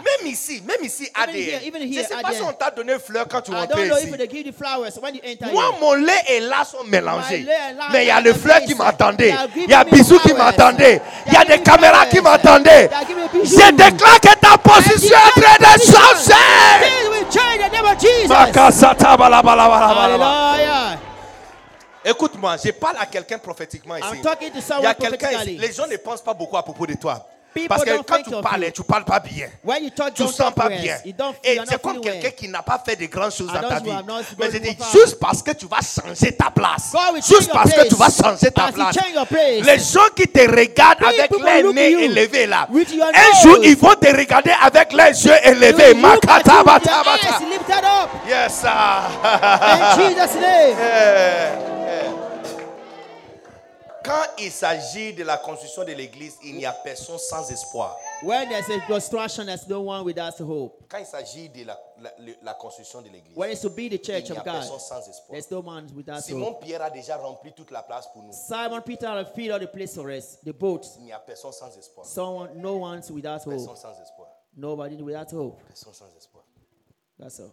Même 0.04 0.28
ici, 0.32 0.62
même 0.66 0.84
ici, 0.84 1.10
ADN. 1.14 1.60
je 1.62 2.00
ne 2.00 2.04
sais 2.04 2.22
pas 2.22 2.34
si 2.34 2.42
on 2.42 2.54
t'a 2.54 2.72
donné 2.72 2.98
fleur 3.00 3.28
quand 3.28 3.42
tu 3.42 3.52
know 3.52 3.98
ici. 3.98 4.12
Moi, 5.52 5.76
mon 5.82 5.94
lait 5.96 6.12
et 6.30 6.40
là 6.40 6.64
sont 6.64 6.84
mélangés. 6.86 7.46
Mais 7.92 8.04
il 8.06 8.08
y 8.08 8.12
a 8.12 8.22
le 8.22 8.34
fleur 8.34 8.62
qui 8.62 8.76
m'attendait. 8.76 9.34
Il 9.56 9.70
y 9.70 9.74
a 9.74 9.84
bisous 9.84 10.20
qui 10.20 10.34
m'attendait. 10.34 11.02
Il 11.28 11.34
y 11.34 11.38
a 11.38 11.44
des 11.46 11.62
caméras 11.62 12.06
qui 12.08 12.15
bisous. 12.22 13.58
Je 13.58 13.72
déclare 13.72 14.20
que 14.20 14.36
ta 14.40 14.58
position 14.58 15.16
est 15.16 15.40
en 15.40 15.42
train 15.42 15.76
de 15.76 15.82
changer. 15.82 16.46
Écoute-moi, 22.06 22.56
je 22.64 22.72
parle 22.72 22.98
à 23.00 23.06
quelqu'un 23.08 23.40
prophétiquement 23.40 23.96
ici. 23.98 24.08
I'm 24.14 24.22
talking 24.22 24.52
to 24.52 24.60
Il 24.80 24.84
y 24.84 24.86
a 24.86 24.94
quelqu'un 24.94 25.32
ici. 25.42 25.58
Les 25.58 25.72
gens 25.74 25.88
ne 25.88 25.98
pensent 25.98 26.22
pas 26.22 26.34
beaucoup 26.34 26.58
à 26.58 26.64
propos 26.64 26.86
de 26.86 26.94
toi. 26.94 27.26
Parce 27.68 27.84
que 27.84 27.98
quand 28.04 28.22
tu 28.24 28.42
parles, 28.42 28.72
tu 28.74 28.84
parles 28.84 29.06
pas 29.06 29.20
bien. 29.20 29.48
When 29.64 29.84
you 29.84 29.90
talk, 29.92 30.14
Tu 30.14 30.24
don't 30.24 30.32
sens 30.32 30.54
pas 30.54 30.70
bien. 30.70 30.98
Et 31.44 31.60
c'est 31.66 31.82
comme 31.82 32.02
quelqu'un 32.02 32.32
qui 32.32 32.48
n'a 32.50 32.62
pas 32.62 32.82
fait 32.86 32.96
de 32.96 33.06
grandes 33.06 33.32
choses 33.32 33.48
dans 33.52 33.68
ta 33.68 33.80
vie. 33.80 33.92
Mais 34.38 34.52
je 34.52 34.58
dis, 34.58 34.78
juste 34.94 35.20
parce 35.20 35.42
que 35.42 35.52
tu 35.52 35.66
vas 35.68 35.80
changer 35.82 36.34
ta 36.34 36.50
place. 36.52 36.94
Juste 37.28 37.52
parce 37.52 37.72
que 37.72 37.88
tu 37.88 37.96
vas 37.96 38.10
changer 38.10 38.52
ta 38.52 38.72
place. 38.72 38.96
Les 39.64 39.80
gens 39.80 40.08
qui 40.16 40.28
te 40.28 40.40
regardent 40.40 41.04
avec 41.04 41.32
les 41.32 41.74
nez 41.74 41.92
élevés 42.06 42.48
là. 42.48 42.68
Un 42.72 43.42
jour, 43.42 43.58
ils 43.64 43.78
vont 43.78 43.94
te 43.96 44.08
regarder 44.08 44.52
avec 44.62 44.94
les 44.94 45.26
yeux 45.26 45.34
élevés. 45.44 45.96
Yes, 48.28 48.62
sir. 48.62 49.02
In 49.24 49.96
Jesus' 49.96 50.36
name. 50.36 51.72
Quand 54.06 54.26
il 54.38 54.52
s'agit 54.52 55.14
de 55.14 55.24
la 55.24 55.38
construction 55.38 55.84
de 55.84 55.92
l'église, 55.94 56.38
il 56.44 56.56
n'y 56.58 56.66
a 56.66 56.72
personne 56.74 57.18
sans 57.18 57.50
espoir. 57.50 57.98
When 58.24 58.48
there's 58.50 58.70
a 58.70 58.80
construction, 58.88 59.46
there's 59.46 59.68
no 59.68 59.82
one 59.82 60.04
without 60.06 60.40
hope. 60.40 60.84
Quand 60.88 61.00
il 61.00 61.06
s'agit 61.06 61.50
de 61.50 61.64
la, 61.66 61.80
la- 62.00 62.12
la 62.44 62.54
construction 62.54 63.02
de 63.02 63.10
l'église, 63.10 63.36
When 63.36 63.52
it's 63.52 63.62
to 63.62 63.70
be 63.70 63.90
the 63.90 63.94
il 63.96 64.02
church 64.02 64.30
n'y 64.30 64.38
a 64.38 64.40
of 64.40 64.46
God, 64.46 64.54
personne 64.54 64.80
sans 64.80 65.10
espoir. 65.10 65.32
there's 65.32 65.50
no 65.50 65.60
one 65.62 65.88
without 65.96 66.22
Simon 66.22 66.44
hope. 66.46 66.62
Pierre 66.64 66.82
a 66.84 66.90
déjà 66.92 67.18
rempli 67.18 67.52
toute 67.54 67.72
la 67.72 67.82
place 67.84 68.08
pour 68.14 68.22
nous. 68.24 68.32
Simon 68.34 68.82
Peter 68.82 69.08
had 69.08 69.34
filled 69.34 69.52
all 69.52 69.60
the 69.60 69.68
place 69.72 69.96
for 69.96 70.10
us. 70.12 70.38
The 70.46 70.54
boat. 70.54 70.82
Il 71.00 71.06
n'y 71.06 71.12
a 71.12 71.20
personne 71.20 71.52
sans 71.52 71.76
espoir. 71.78 72.06
Someone, 72.06 72.50
no 72.56 72.76
one's 72.78 73.10
without 73.10 73.44
Personne 73.44 73.68
hope. 73.70 73.78
sans 73.78 74.00
espoir. 74.02 74.28
Nobody 74.56 75.02
without 75.02 75.32
hope. 75.34 75.60
Personne 75.68 75.94
sans 75.94 76.16
espoir. 76.18 76.44
That's 77.20 77.40
all. 77.40 77.52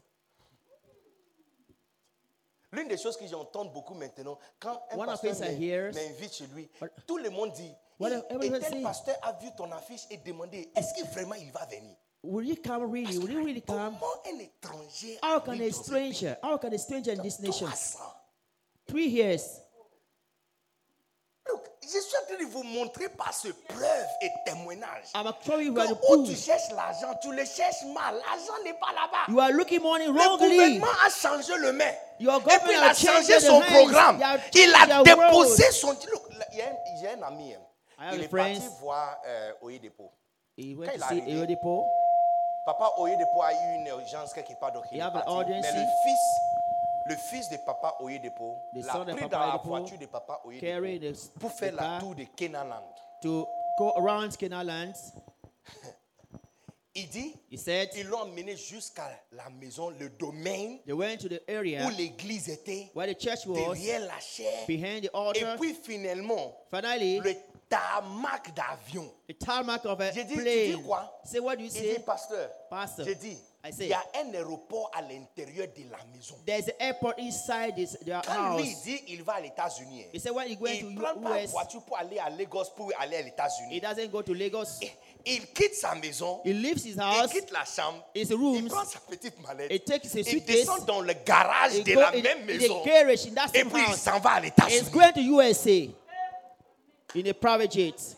L'une 2.73 2.89
des 2.89 2.97
choses 2.97 3.17
que 3.17 3.27
j'entends 3.27 3.67
beaucoup 3.67 3.95
maintenant, 3.95 4.39
quand 4.59 4.83
un 4.91 4.99
One 4.99 5.07
pasteur 5.07 5.35
m'invite 5.39 6.33
chez 6.33 6.47
lui, 6.47 6.71
tout 7.07 7.19
le 7.19 7.29
monde 7.29 7.53
dit, 7.53 7.71
et, 8.01 8.61
tel 8.61 8.83
pasteur 8.83 9.17
a 9.23 9.33
vu 9.35 9.49
ton 9.57 9.71
affiche 9.73 10.03
et 10.11 10.17
demandé, 10.17 10.71
est-ce 10.75 10.95
que 10.95 11.07
vraiment 11.13 11.35
il 11.35 11.51
va 11.53 11.67
venir? 11.67 11.95
Will 12.25 12.47
you 12.47 12.57
come 12.57 12.91
really? 12.91 13.19
Will 13.19 13.33
you 13.33 13.45
really 13.45 13.63
come? 13.63 13.97
Comment 13.99 14.23
un 14.27 14.39
étranger 14.39 15.19
How 15.23 15.41
can 15.41 15.61
a 15.61 15.71
stranger, 15.73 16.37
how 16.43 16.57
can 16.57 16.73
a 16.73 16.79
stranger 16.79 17.13
in 17.13 17.21
this 17.21 17.41
nation, 17.41 17.67
300. 17.67 17.99
three 18.87 19.09
years, 19.09 19.61
je 21.83 21.89
suis 21.89 22.17
en 22.23 22.27
train 22.27 22.45
de 22.45 22.51
vous 22.51 22.63
montrer 22.63 23.09
par 23.09 23.33
ce 23.35 23.49
preuve 23.49 24.07
et 24.21 24.31
témoignage. 24.45 25.13
Que 25.13 26.13
où 26.15 26.27
tu 26.27 26.37
cherches 26.37 26.71
l'argent, 26.75 27.13
tu 27.21 27.33
le 27.33 27.45
cherches 27.45 27.83
mal. 27.95 28.15
L'argent 28.15 28.63
n'est 28.65 28.75
pas 28.75 28.93
là-bas. 28.95 29.25
You 29.29 29.41
are 29.41 29.51
looking 29.51 29.83
money 29.83 30.07
Le 30.07 30.13
wrongly. 30.13 30.49
gouvernement 30.57 30.87
a 31.07 31.11
changé 31.11 31.53
le 31.59 31.73
main. 31.73 31.93
Your 32.21 32.37
Et 32.37 32.59
puis 32.65 32.73
il 32.73 32.83
a 32.83 32.95
changé 32.95 33.41
son 33.41 33.61
programme. 33.61 34.21
Il 34.55 34.75
a 34.75 35.03
déposé 35.03 35.65
road. 35.65 35.73
son. 35.73 35.89
Look, 35.91 36.23
il 36.53 36.59
y 36.59 36.63
a 36.63 36.67
un, 36.67 36.77
j'ai 37.01 37.09
un 37.11 37.23
ami. 37.23 37.55
hein. 37.55 37.61
Il 38.15 38.23
est 38.25 38.29
parti 38.29 38.57
friend. 38.57 38.73
voir 38.81 39.19
euh, 39.27 39.53
Oyedepo. 39.63 40.11
He 40.57 40.75
Quand 40.77 40.83
il 40.95 41.01
est 41.01 41.03
arrivé. 41.03 41.57
Papa 42.65 42.93
Oyedepo 42.99 43.43
a 43.43 43.53
eu 43.53 43.75
une 43.81 43.87
urgence 43.89 44.33
quelque 44.33 44.55
part, 44.59 44.71
donc 44.73 44.85
il 44.93 44.99
est 44.99 45.01
parti. 45.03 45.33
Mais 45.51 45.61
le 45.61 45.63
fils, 46.03 46.25
le 47.09 47.17
fils 47.31 47.49
de 47.51 47.57
Papa 47.67 47.97
Oyedepo 48.01 48.55
l'a 48.75 49.05
pris 49.05 49.29
dans 49.29 49.39
la 49.41 49.57
voiture 49.63 49.99
de 49.99 50.07
Papa 50.07 50.41
Oyedepo 50.45 51.19
pour 51.41 51.53
faire 51.53 51.75
la 51.75 51.99
tour 52.01 52.15
de 52.15 52.25
Kenaland. 52.37 52.85
to 53.23 53.47
go 53.79 53.93
around 53.97 54.37
Canaan. 54.37 54.93
Il 56.95 57.09
dit, 57.09 57.35
He 57.51 57.57
said 57.57 57.89
ils 57.97 58.07
l'ont 58.07 58.21
emmené 58.25 58.55
jusqu'à 58.55 59.09
la 59.33 59.49
maison, 59.49 59.89
le 59.89 60.11
domaine 60.11 60.79
they 60.85 60.93
went 60.93 61.17
to 61.19 61.29
the 61.29 61.41
area 61.49 61.87
où 61.87 61.91
l'église 61.97 62.51
était, 62.51 62.91
where 62.95 63.07
the 63.07 63.19
church 63.19 63.47
was, 63.47 63.57
derrière 63.57 64.01
la 64.01 64.21
chair. 64.21 64.67
behind 64.67 65.05
the 65.05 65.11
Et 65.37 65.45
puis 65.59 65.73
finalement, 65.73 66.55
Finally, 66.71 67.21
le 67.21 67.35
tarmac 67.71 68.55
d'avion. 68.55 69.11
the 69.27 69.39
tarmac 69.39 69.87
of 69.87 69.99
a 70.03 70.13
J'ai 70.13 70.25
dit, 70.25 70.35
tu 70.35 70.45
dis 70.45 70.83
quoi? 70.83 71.19
Say 71.25 71.39
what 71.41 71.57
do 71.57 71.63
you 71.63 71.71
Il 71.75 71.81
dit, 71.81 71.95
say? 71.95 71.99
pasteur, 72.01 72.51
Pastor, 72.69 73.07
j'ai 73.07 73.15
dit, 73.15 73.39
I 73.65 73.71
say- 73.71 73.85
il 73.85 73.91
y 73.91 73.93
a 73.93 74.03
un 74.21 74.35
aéroport 74.35 74.91
à 74.93 75.03
l'intérieur 75.03 75.69
de 75.69 75.85
la 75.89 75.99
maison. 76.13 76.35
There's 76.45 76.69
an 76.69 76.73
airport 76.81 77.15
inside 77.19 77.77
this 77.77 77.97
their 78.05 78.21
Quand 78.23 78.57
lui 78.57 78.65
il 78.65 78.73
house. 78.73 78.83
dit 78.83 79.03
il 79.09 79.23
va 79.23 79.35
à 79.35 79.41
l'États-Unis, 79.41 80.07
He 80.13 80.19
said 80.19 80.33
when 80.33 80.49
he 80.49 80.57
went 80.61 80.75
il 80.81 80.95
to 80.97 81.01
prend 81.01 81.15
pas 81.23 81.39
une 81.39 81.45
US, 81.45 81.51
voiture 81.53 81.83
pour 81.85 81.97
aller 81.97 82.19
à 82.19 82.29
Lagos 82.29 82.65
pour 82.75 82.91
aller 82.99 83.17
à 83.17 83.21
he 83.21 83.25
l'États-Unis. 83.27 83.81
doesn't 83.81 84.11
go 84.11 84.21
to 84.23 84.35
Lagos. 84.35 84.81
Il 85.25 85.47
quitte 85.53 85.77
sa 85.77 85.95
maison, 85.95 86.41
He 86.45 86.53
leaves 86.53 86.85
his 86.85 86.95
il 86.97 87.01
house. 87.01 87.31
quitte 87.31 87.53
la 87.53 87.65
chambre, 87.65 88.05
His 88.17 88.23
il 88.31 88.35
rooms. 88.35 88.67
prend 88.69 88.85
sa 88.85 88.99
petite 88.99 89.39
mallette, 89.41 89.71
He 89.71 89.79
takes 89.79 90.07
his 90.13 90.19
il 90.19 90.25
suitcase. 90.25 90.57
descend 90.57 90.85
dans 90.85 91.01
le 91.01 91.15
garage 91.25 91.75
He 91.77 91.85
de 91.85 91.95
go 91.95 92.01
la 92.01 92.09
in, 92.09 92.21
même 92.23 92.39
in 92.43 92.45
maison 92.47 92.83
the 92.83 92.87
garage 92.87 93.27
in 93.29 93.35
that 93.35 93.51
et 93.55 93.59
same 93.61 93.71
puis 93.71 93.81
il 93.87 93.91
house. 93.93 94.01
s'en 94.01 94.19
va 94.19 94.31
à 94.31 94.41
He's 94.41 94.51
l'États-Unis. 94.57 94.91
going 94.91 95.13
to 95.13 95.21
USA 95.21 95.89
in 97.15 97.27
a 97.29 97.35
private 97.35 97.71
jet. 97.71 98.17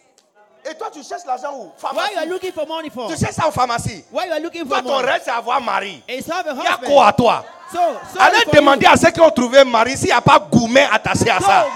Et 0.67 0.75
toi, 0.77 0.89
tu 0.91 1.03
cherches 1.03 1.27
l'argent 1.27 1.53
où? 1.55 1.71
Why 1.95 2.13
you 2.13 2.19
are 2.19 2.25
looking 2.27 2.51
for 2.53 2.67
money 2.67 2.89
for? 2.89 3.09
Tu 3.11 3.19
cherches 3.19 3.35
ça 3.35 3.47
en 3.47 3.51
pharmacie. 3.53 4.03
Why 4.11 4.25
you 4.27 4.33
are 4.33 4.41
looking 4.41 4.67
Toi, 4.67 4.81
ton 4.81 4.97
rêve, 4.97 5.21
c'est 5.23 5.31
avoir 5.31 5.61
mari. 5.61 6.03
Il 6.09 6.15
y 6.17 6.21
a 6.67 6.79
quoi 6.87 7.09
à 7.09 7.13
toi? 7.13 7.45
So, 7.71 7.79
Allez 8.19 8.45
demander 8.53 8.87
you. 8.87 8.93
à 8.93 8.97
ceux 8.97 9.11
qui 9.11 9.21
ont 9.21 9.31
trouvé 9.31 9.63
mari 9.65 9.95
s'il 9.97 10.07
n'y 10.07 10.13
a 10.13 10.21
pas 10.23 10.39
gourmet 10.39 10.89
attaché 10.91 11.29
à 11.31 11.39
So, 11.41 11.47
ça. 11.47 11.67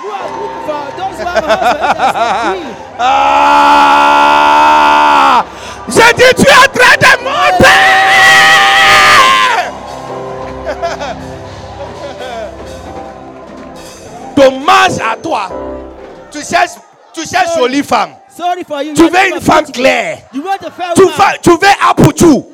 Ah 3.00 5.44
J'ai 5.88 6.12
dit, 6.14 6.34
tu 6.36 6.42
es 6.46 6.52
en 6.52 6.68
train 6.72 6.96
de 6.96 7.06
monter 7.24 7.78
Dommage 14.36 14.98
à 15.00 15.16
toi. 15.16 15.48
Tu 16.30 16.42
cherches, 16.44 16.76
tu 17.12 17.26
cherches 17.26 17.56
jolie 17.56 17.82
femme. 17.82 18.14
Sorry 18.38 18.62
for 18.62 18.80
you. 18.84 18.94
Tu 18.94 19.02
you 19.02 19.10
veux 19.10 19.34
une 19.34 19.40
femme 19.40 19.66
claire. 19.72 20.18
You 20.32 20.44
want 20.44 20.62
a 20.64 20.70
fair 20.70 20.94
Tu 20.94 21.02
veux, 21.02 21.38
tu 21.42 21.50
veux 21.50 21.74
Apuchu. 21.90 22.44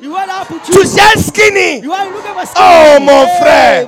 Tu 0.65 0.79
cherches 0.79 1.27
skinny. 1.27 1.81
You 1.83 1.91
for 1.91 2.43
Oh 2.57 2.95
skinny. 2.95 3.05
mon 3.05 3.27
frère, 3.39 3.87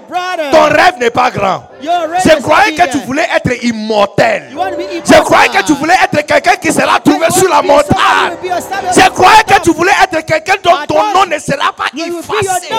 ton 0.52 0.64
rêve 0.66 1.00
n'est 1.00 1.10
pas 1.10 1.32
grand. 1.32 1.64
Je 1.82 2.38
is 2.38 2.42
croyais 2.44 2.76
que 2.76 2.92
tu 2.92 3.00
voulais 3.00 3.28
être 3.36 3.64
immortel. 3.64 4.44
Je 4.54 5.20
croyais 5.22 5.50
que 5.50 5.64
tu 5.66 5.74
voulais 5.74 5.96
être 6.04 6.24
quelqu'un 6.24 6.56
qui 6.58 6.72
sera 6.72 7.00
trouvé 7.00 7.32
sur 7.32 7.50
la 7.50 7.64
montagne. 7.64 8.38
Je 8.44 9.10
croyais 9.10 9.44
que 9.48 9.60
tu 9.64 9.72
voulais 9.72 9.92
être 10.04 10.24
quelqu'un 10.24 10.58
dont 10.64 10.78
ton 10.88 11.14
nom 11.16 11.26
ne 11.26 11.40
sera 11.40 11.74
pas 11.74 11.88
effacé. 11.96 12.72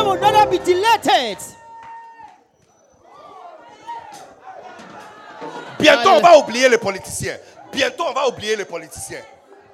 Bientôt, 5.81 6.11
on 6.11 6.21
va 6.21 6.39
oublier 6.39 6.69
les 6.69 6.79
politiciens. 6.79 7.35
Bientôt, 7.73 8.05
on 8.09 8.13
va 8.13 8.29
oublier 8.29 8.57
les 8.57 8.65
politiciens. 8.65 9.25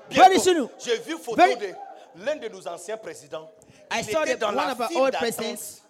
Bientôt. 0.09 0.71
J'ai 0.79 0.99
vu 0.99 1.17
photo 1.19 1.37
Very- 1.37 1.57
de 1.57 1.75
l'un 2.25 2.37
de 2.37 2.49
nos 2.49 2.67
anciens 2.69 2.97
présidents. 2.97 3.51
I 3.93 4.01
Il 4.01 4.05
saw 4.05 4.23
était 4.23 4.37
dans 4.37 4.49
one 4.49 4.57
la 4.57 4.89
file 4.89 5.11
d'attente. 5.11 5.83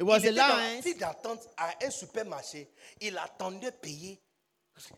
It 0.00 0.02
was 0.06 0.18
Il 0.18 0.26
était 0.26 0.34
dans 0.34 0.46
la 0.56 0.82
file 0.82 0.98
d'attente 0.98 1.48
à 1.56 1.74
un 1.84 1.90
supermarché. 1.90 2.70
Il 3.00 3.18
attendait 3.18 3.72
payer. 3.72 4.20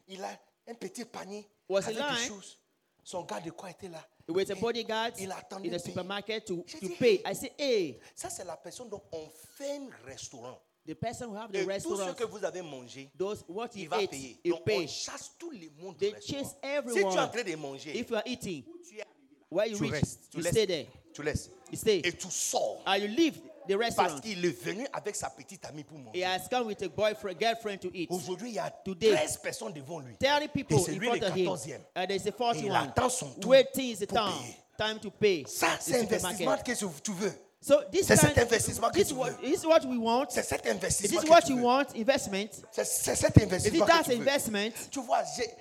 Il 0.09 0.23
a 0.23 0.29
un 0.69 0.75
petit 0.75 1.05
panier 1.05 1.49
Was 1.69 1.87
avec 1.87 1.97
des 1.97 2.27
choses. 2.29 2.59
Son 3.03 3.23
gars 3.23 3.41
de 3.41 3.51
quoi 3.51 3.71
était 3.71 3.89
là? 3.89 4.05
It 4.29 4.37
was 4.37 4.51
a 4.51 4.55
bodyguard 4.55 5.13
Il 5.19 5.33
attendait 5.33 5.71
in 5.73 5.77
the 5.77 5.81
supermarket 5.81 6.45
to, 6.45 6.65
to 6.81 6.89
pay. 6.99 7.23
I 7.27 7.35
said, 7.35 7.53
hey, 7.59 7.99
Ça, 8.15 8.29
c'est 8.31 8.45
la 8.45 8.57
personne 8.57 8.89
dont 8.89 9.03
on 9.11 9.29
fait 9.57 9.77
un 9.79 9.89
restaurant. 10.07 10.61
The 10.91 10.95
person 10.97 11.29
who 11.29 11.37
have 11.37 11.51
the 11.53 11.57
Et 11.59 11.63
tout 11.63 11.69
restaurant, 11.69 12.09
ce 12.09 12.13
que 12.15 12.25
vous 12.25 12.45
avez 12.45 12.63
mangé, 12.63 13.11
those 13.17 13.45
what 13.49 13.69
il 13.77 13.83
he 13.85 13.87
va 13.87 13.99
ate, 13.99 14.11
payer. 14.11 14.39
he 14.45 14.53
on 14.53 14.87
chasse 14.89 15.31
tout 15.39 15.51
le 15.51 15.69
monde 15.81 15.97
They 15.99 16.11
du 16.11 16.15
restaurant. 16.17 16.43
chase 16.43 16.49
Si 16.51 16.55
tu 16.61 16.67
es 16.67 16.69
en 16.69 16.79
everyone. 16.79 17.31
train 17.31 17.45
de 17.45 17.57
manger, 17.57 17.97
If 17.99 18.11
you 18.11 18.17
are 18.17 18.23
eating, 18.27 18.65
tu, 18.89 18.97
es- 18.99 19.05
where 19.51 19.67
you 19.69 19.77
tu 19.77 19.83
reach, 19.85 19.93
restes. 19.93 20.31
Tu 20.31 20.39
you 20.39 20.43
laisses. 20.43 20.53
stay 20.53 20.67
there. 20.67 20.87
Tu 21.15 21.23
laisses. 21.23 21.51
You 21.71 21.77
stay. 21.77 21.99
Et 22.05 22.13
tu 22.13 22.29
sors. 22.31 22.83
Or 22.87 22.97
you 22.97 23.07
leave 23.09 23.35
the 23.69 23.77
Parce 23.77 23.97
restaurant. 23.97 24.21
qu'il 24.21 24.45
est 24.45 24.63
venu 24.65 24.87
avec 24.93 25.15
sa 25.15 25.31
petite 25.31 25.65
amie 25.67 25.85
pour 25.85 25.99
He 25.99 26.03
manger. 26.03 26.25
has 26.25 26.49
come 26.51 26.67
with 26.67 26.83
a 26.83 26.89
boyfriend, 26.89 27.39
girlfriend 27.39 27.81
to 27.81 27.91
eat. 27.95 28.09
Aujourd'hui, 28.11 28.51
il 28.51 28.55
y 28.55 28.59
a 28.59 28.71
Today, 28.71 29.13
13 29.15 29.37
personnes 29.39 29.73
devant 29.73 30.01
lui. 30.01 30.17
30 30.19 30.49
people 30.53 30.77
Et 30.77 30.81
c'est 30.81 30.93
in 30.93 30.99
lui 30.99 31.07
front 31.07 31.21
le 31.21 31.27
of 31.27 31.37
him. 31.37 31.47
14e. 31.47 31.81
And 31.95 32.07
there's 32.07 32.27
a 32.27 32.29
Et 32.29 32.31
il 32.31 32.33
41. 32.33 32.75
attend 32.89 33.09
son 33.09 33.31
tour 33.41 33.51
Waiting 33.51 33.91
is 33.93 33.99
the 33.99 34.07
pour 34.07 34.19
time. 34.19 34.33
payer. 34.41 34.57
Time 34.79 34.99
to 34.99 35.11
pay. 35.11 35.45
Ça, 35.47 35.77
c'est 35.79 36.01
investissement 36.01 36.57
que 36.57 36.73
tu 37.03 37.13
veux. 37.13 37.33
So 37.63 37.75
this 37.93 38.07
C'est 38.07 38.17
cet 38.17 38.39
investissement 38.39 38.89
que 38.89 38.95
this, 38.95 39.09
tu 39.09 39.15
what, 39.15 39.33
veux. 39.33 39.37
this 39.51 39.63
is 39.63 39.67
what 39.67 39.81
we 39.85 39.99
want. 39.99 40.29
C'est 40.31 40.43
cet 40.43 40.65
Is 40.65 40.71
investissement 40.71 41.21
this 41.21 41.29
que 41.29 41.31
what 41.31 41.47
you 41.47 41.57
want? 41.59 41.85
Investment? 41.95 42.49
C'est 42.73 42.85
cet 42.87 43.37
Is 43.37 43.43
investissement 43.43 43.85
que 43.85 44.03
tu 44.05 44.11
veux. 44.13 44.17
investment? 44.23 44.71
Tu 44.91 45.01
vois, 45.03 45.19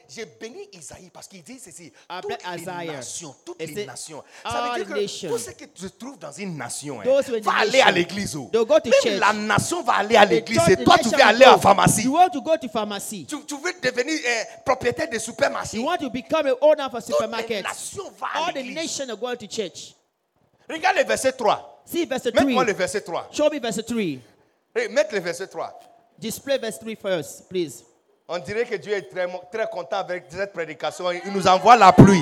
j'ai- 0.07 0.25
béni 0.39 0.69
Isaïe 0.71 1.09
parce 1.11 1.27
qu'il 1.27 1.43
dit 1.43 1.59
ceci. 1.59 1.91
Toutes 2.21 2.37
les 2.55 2.85
nations, 2.87 3.35
toutes 3.43 3.59
les 3.59 3.85
nations. 3.85 4.23
Ça 4.49 4.61
veut 4.77 4.85
dire 4.85 4.95
que 4.95 5.27
tout 5.27 5.37
ce 5.37 5.51
que 5.51 5.65
tu 5.65 5.91
trouves 5.91 6.17
dans 6.17 6.31
une 6.31 6.55
nation, 6.57 7.01
hein, 7.01 7.21
va 7.41 7.51
aller 7.57 7.81
à 7.81 7.91
l'église. 7.91 8.33
oh. 8.37 8.49
they'll 8.49 8.63
go 8.63 8.79
to 8.79 8.89
Même 8.89 8.93
church. 9.03 9.19
la 9.19 9.33
nation 9.33 9.83
va 9.83 9.93
aller 9.95 10.15
à 10.15 10.23
l'église. 10.23 10.61
Et 10.69 10.81
toi, 10.81 10.97
tu 10.99 11.09
veux 11.09 11.21
aller 11.21 11.43
à 11.43 11.57
pharmacie. 11.57 12.03
You 12.03 12.13
want 12.13 12.29
to 12.29 12.41
go 12.41 12.55
to 12.55 12.69
pharmacy. 12.69 13.25
Tu, 13.25 13.35
veux 13.35 13.73
devenir 13.83 14.17
euh, 14.25 14.43
propriétaire 14.65 15.09
de 15.09 15.19
supermarché. 15.19 15.75
You 15.75 15.83
want 15.85 15.97
to 15.97 16.09
become 16.09 16.47
an 16.47 16.55
owner 16.61 16.83
of 16.83 16.95
a 16.95 17.01
Toutes 17.01 17.09
les 17.09 17.13
supermarket. 17.13 17.63
nations 17.63 18.03
vont 18.17 18.25
à 18.25 18.45
All 18.47 18.53
the 18.53 18.55
l'église. 18.55 18.75
nations 18.75 19.09
are 19.09 19.17
going 19.17 19.35
to 19.35 19.47
church. 19.47 19.95
Regarde 20.69 20.95
le 20.97 21.03
verset 21.03 21.33
3. 21.33 21.75
See 21.89 22.05
verse 22.05 22.31
3. 22.31 22.43
Mets-moi 22.43 22.63
le 22.65 22.73
verset 22.73 23.01
3. 23.01 23.29
Show 23.31 23.49
me 23.51 23.59
verse 23.59 23.83
3. 23.83 24.19
Eh, 24.75 24.87
Mets 24.89 25.07
le 25.11 25.19
verset 25.19 25.47
3. 25.47 25.79
Display 26.19 26.57
verse 26.59 26.77
3 26.79 26.95
first, 26.95 27.47
please. 27.49 27.83
On 28.27 28.37
dirait 28.37 28.65
que 28.65 28.75
Dieu 28.75 28.93
est 28.93 29.09
très, 29.09 29.27
très 29.51 29.67
content 29.71 29.97
avec 29.97 30.25
cette 30.29 30.53
prédication. 30.53 31.11
Il 31.11 31.31
nous 31.33 31.47
envoie 31.47 31.75
la 31.75 31.91
pluie. 31.91 32.21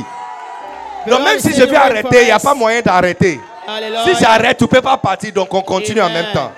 The 1.05 1.09
Donc 1.09 1.19
Lord 1.19 1.27
même 1.29 1.39
si 1.39 1.53
je 1.53 1.63
vais 1.63 1.75
arrêter, 1.75 2.21
il 2.21 2.25
n'y 2.25 2.31
a 2.31 2.39
pas 2.39 2.53
moyen 2.53 2.81
d'arrêter. 2.81 3.39
Si 4.05 4.15
j'arrête, 4.15 4.57
tu 4.57 4.63
ne 4.63 4.69
peux 4.69 4.81
pas 4.81 4.97
partir, 4.97 5.33
donc 5.33 5.53
on 5.53 5.61
continue 5.61 5.99
en 6.01 6.05
Amen. 6.05 6.23
même 6.23 6.33
temps. 6.33 6.51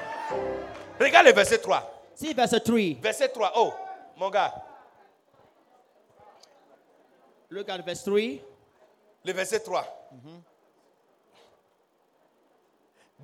Regarde 0.99 1.25
le 1.25 1.33
verset 1.33 1.57
3. 1.57 2.03
See 2.15 2.33
verse 2.33 2.55
3. 2.63 2.77
Verset 3.01 3.29
3. 3.29 3.53
Oh, 3.55 3.73
mon 4.17 4.29
gars, 4.29 4.53
Look 7.49 7.67
at 7.69 7.79
verse 7.79 8.03
3. 8.03 8.39
le 9.25 9.33
verset 9.33 9.59
3. 9.61 9.83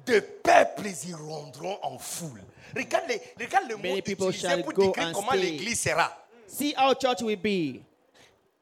De 0.06 0.19
peuples 0.19 0.91
iront 1.07 1.52
en 1.82 1.98
foule. 1.98 2.41
Regarde, 2.76 3.06
les- 3.07 3.22
regarde 3.40 3.69
le 3.69 3.76
mot 3.77 3.84
Many 3.84 4.02
people 4.02 4.27
utilisé 4.30 4.48
shall 4.48 4.64
pour 4.64 4.73
go 4.73 4.86
décrire 4.88 5.07
and 5.07 5.14
comment 5.14 5.27
stay. 5.32 5.38
l'église 5.41 5.80
sera. 5.80 6.11
See 6.48 6.73
how 6.77 6.94
church 6.94 7.22
will 7.22 7.38
be. 7.38 7.82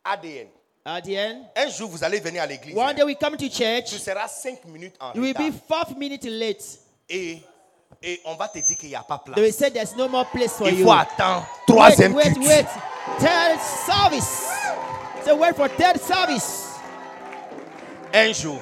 ADN. 0.06 0.48
At 0.86 1.02
the 1.02 1.16
end, 1.16 1.46
Un 1.56 1.70
jour, 1.70 1.90
vous 1.90 2.04
allez 2.04 2.20
venir 2.20 2.42
à 2.44 2.46
l'église. 2.46 2.76
one 2.76 2.94
day 2.94 3.04
we 3.04 3.16
come 3.16 3.38
to 3.38 3.48
Tu 3.48 3.50
church, 3.50 3.88
seras 4.00 4.28
5 4.28 4.66
minutes 4.66 4.96
en 5.00 5.14
you 5.16 5.22
will 5.22 5.34
retard. 5.34 5.50
be 5.50 5.54
five 5.68 5.98
minutes 5.98 6.26
late. 6.26 6.80
Et, 7.10 7.42
et 8.02 8.20
on 8.26 8.36
va 8.36 8.50
te 8.50 8.60
dire 8.60 8.78
qu'il 8.78 8.90
n'y 8.90 8.96
a 8.96 9.02
pas 9.04 9.18
place. 9.18 9.36
They 9.36 9.44
will 9.46 9.54
say 9.54 9.72
there's 9.72 9.96
no 9.96 10.10
more 10.10 10.26
place 10.26 10.52
for 10.58 10.68
Il 10.68 10.80
you. 10.80 10.86
faut 10.86 10.92
attendre 10.92 11.48
troisième 11.68 12.14
wait, 12.14 12.26
wait, 12.26 12.34
culte. 12.34 12.48
wait. 12.48 12.66
Third 13.20 13.60
service. 13.86 14.46
So 15.26 15.36
wait 15.38 15.56
for 15.56 15.70
third 15.70 16.02
service. 16.02 16.66
Un 18.14 18.34
jour, 18.34 18.60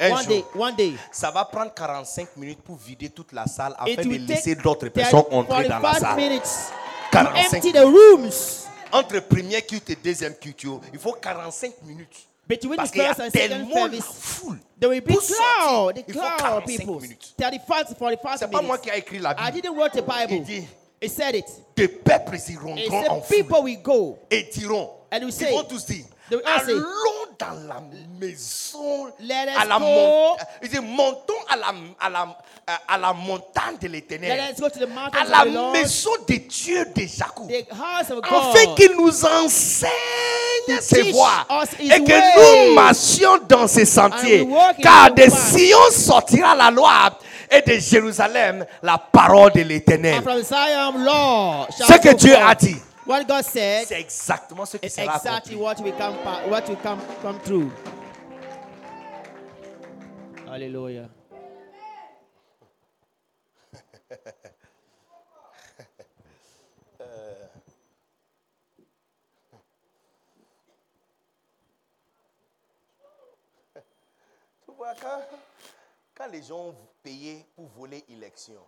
un 0.00 0.10
One 0.10 0.24
jour, 0.24 0.28
day, 0.28 0.44
one 0.54 0.74
day. 0.76 0.92
ça 1.12 1.30
va 1.30 1.44
prendre 1.44 1.72
45 1.74 2.36
minutes 2.36 2.60
pour 2.62 2.76
vider 2.76 3.08
toute 3.10 3.32
la 3.32 3.46
salle 3.46 3.74
afin 3.78 4.02
de 4.02 4.26
laisser 4.26 4.54
d'autres 4.54 4.88
30, 4.88 4.92
personnes 4.92 5.24
entrer 5.32 5.68
dans 5.68 5.78
la 5.78 5.80
45 5.80 6.00
salle. 6.00 6.16
minutes 6.16 6.42
to 6.42 7.18
45 7.18 7.56
empty 7.56 7.72
the 7.72 7.84
rooms. 7.84 8.62
Entre 8.92 9.20
première 9.20 9.66
culte 9.66 9.90
et 9.90 9.96
deuxième 9.96 10.34
culte, 10.36 10.62
il 10.92 10.98
faut 10.98 11.12
45 11.12 11.82
minutes. 11.82 12.26
Between 12.48 12.76
Parce 12.76 12.90
the 12.90 12.92
qu'il 12.92 13.02
y 13.02 13.06
a 13.06 13.14
first 13.14 13.20
and 13.20 13.30
second 13.32 13.48
tellement 13.48 13.74
service, 13.74 14.04
foule. 14.20 14.58
there 14.78 14.88
will 14.88 15.00
be 15.00 15.12
Pour 15.12 15.20
sortir, 15.22 15.44
crowd, 15.66 15.94
the 15.96 16.04
il 16.06 16.14
faut 16.14 16.20
crowd 16.20 16.32
of 16.32 16.64
45 16.64 16.78
people. 16.78 17.00
minutes. 17.00 17.34
35 17.36 17.88
to 17.88 17.94
45 17.96 18.38
C'est 18.38 18.50
pas 18.50 18.62
moi 18.62 18.78
qui 18.78 18.88
ai 18.88 18.98
écrit 18.98 19.18
la 19.18 19.32
I 19.32 19.34
Bible. 19.34 19.52
didn't 19.62 19.76
write 19.76 19.92
the 19.92 20.04
Il 20.06 20.28
Bible. 20.28 20.44
dit, 20.46 20.64
It 21.02 21.10
said 21.10 21.34
it. 21.34 21.44
des 21.74 21.88
peuples 21.88 22.36
iront 22.50 22.72
en 22.74 22.76
said 22.76 23.28
people 23.28 23.56
foule 23.56 23.64
will 23.64 23.82
go 23.82 24.18
et 24.30 24.44
diront, 24.52 24.90
And 25.12 25.24
we 25.24 25.28
Ils 25.28 25.32
say, 25.32 25.50
vont 25.52 25.64
tous 25.64 25.84
dire, 25.86 26.04
allons 26.30 26.84
dans 27.38 27.68
la 27.68 27.80
maison, 28.20 29.06
Let 29.20 29.48
us 29.50 29.58
à 29.60 29.64
la 29.64 29.78
go. 29.78 29.84
mon- 29.84 30.36
ils 30.62 30.68
disent, 30.68 30.80
montons 30.80 31.34
à 31.48 31.56
la, 31.56 31.66
à 32.00 32.08
la, 32.10 32.36
à 32.88 32.98
la 32.98 33.12
montagne 33.12 33.76
de 33.80 33.88
l'éternel, 33.88 34.40
à 35.12 35.24
la 35.24 35.44
maison 35.72 36.10
de 36.28 36.34
Dieu 36.36 36.84
de 36.94 37.02
Jacob. 37.06 37.50
afin 38.22 38.74
qu'il 38.74 38.92
nous 38.96 39.24
enseigne 39.24 40.80
ses 40.80 41.12
voies 41.12 41.46
et 41.78 41.88
que 42.04 42.66
nous 42.68 42.74
marchions 42.74 43.38
dans 43.48 43.66
ses 43.66 43.84
sentiers. 43.84 44.46
Car 44.82 45.12
de. 45.12 45.22
Sion 45.30 45.78
sortira 45.92 46.54
la 46.54 46.70
loi 46.70 47.10
et 47.50 47.60
de 47.62 47.78
Jérusalem 47.78 48.64
la 48.82 48.98
parole 48.98 49.52
de 49.52 49.60
l'éternel. 49.60 50.22
Ce 51.70 51.98
que 51.98 52.14
Dieu 52.14 52.34
a 52.36 52.54
dit, 52.54 52.76
What 53.06 53.24
God 53.28 53.44
said 53.44 53.86
c'est 53.86 54.00
exactement 54.00 54.66
ce 54.66 54.78
qui 54.78 54.90
sera 54.90 55.14
exactly 55.14 55.54
what 55.54 55.76
we 55.80 55.92
come, 55.92 56.16
what 56.50 56.68
we 56.68 56.76
come, 56.82 56.98
come 57.22 57.38
through. 57.40 57.70
Hallelujah. 60.44 61.08
Tu 74.64 74.72
vois, 74.76 74.94
quand, 75.00 75.20
quand 76.14 76.28
les 76.32 76.42
gens 76.42 76.74
payaient 77.02 77.44
pour 77.54 77.68
voler 77.68 78.04
élection, 78.08 78.60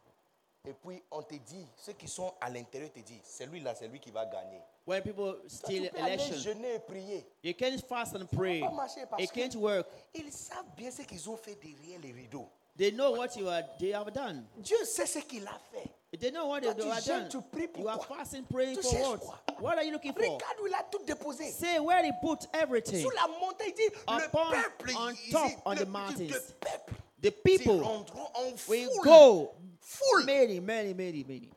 et 0.66 0.72
puis 0.74 1.02
on 1.10 1.22
te 1.22 1.34
dit, 1.34 1.66
ceux 1.76 1.92
qui 1.92 2.08
sont 2.08 2.32
à 2.40 2.50
l'intérieur 2.50 2.92
te 2.92 2.98
disent, 3.00 3.22
celui-là, 3.24 3.74
c'est 3.74 3.88
lui 3.88 4.00
qui 4.00 4.10
va 4.10 4.24
gagner. 4.26 4.60
When 4.86 5.02
people 5.02 5.36
steal 5.48 5.90
aller 5.96 6.14
election, 6.14 6.36
jeûner 6.36 6.74
et 6.74 6.78
prier. 6.78 7.26
you 7.42 7.52
can't 7.54 7.78
fast 7.86 8.16
and 8.16 8.26
pray. 8.26 8.60
marcher 8.60 9.04
parce 9.08 9.22
It 9.22 9.30
can't 9.32 9.54
work. 9.56 9.86
Ils 10.14 10.32
savent 10.32 10.64
bien 10.76 10.90
ce 10.90 11.02
qu'ils 11.02 11.28
ont 11.28 11.36
fait 11.36 11.54
derrière 11.56 12.00
les 12.00 12.12
rideaux. 12.12 12.48
They 12.76 12.92
know 12.92 13.10
what 13.16 13.36
you 13.36 13.48
are, 13.48 13.62
they 13.78 13.92
have 13.92 14.10
done. 14.12 14.44
Dieu 14.56 14.76
sait 14.84 15.04
ce 15.06 15.18
qu'il 15.18 15.46
a 15.46 15.58
fait. 15.72 15.90
They 16.18 16.30
know 16.30 16.46
what 16.48 16.60
Toi, 16.62 16.74
they 16.74 16.88
have 16.88 17.04
done. 17.06 17.28
tu 17.28 17.42
pries 17.42 17.68
pour 17.68 17.82
You 17.82 17.88
are 17.88 18.02
fasting, 18.02 18.44
praying 18.44 18.76
Tu 18.76 18.82
for 18.82 19.10
what? 19.10 19.18
quoi? 19.20 19.38
What 19.60 19.76
are 19.76 19.84
you 19.84 19.92
looking 19.92 20.14
for? 20.14 20.22
Regarde 20.22 20.60
où 20.62 20.66
il 20.66 20.74
a 20.74 20.82
tout 20.90 21.04
déposé. 21.04 21.50
Say 21.50 21.78
where 21.80 22.02
he 22.02 22.12
put 22.22 22.46
everything. 22.54 23.02
Sous 23.02 23.10
la 23.10 23.26
montagne, 23.40 23.68
il 23.68 23.74
dit, 23.74 23.94
le 24.08 24.24
Upon- 24.24 24.50
peuple, 24.50 24.90
on 24.96 25.14
top, 25.30 25.50
on 25.66 25.70
le, 25.72 25.76
the 25.76 25.80
le- 25.80 25.86
mountains. 25.86 26.28
le 26.28 26.40
peuple, 26.60 26.94
The 27.20 27.30
people 27.32 27.78
will 27.78 28.56
foule. 28.56 29.02
go. 29.02 29.50
Foule. 29.80 30.24
Many, 30.24 30.60
many, 30.60 30.94
many, 30.94 31.24
many. 31.26 31.50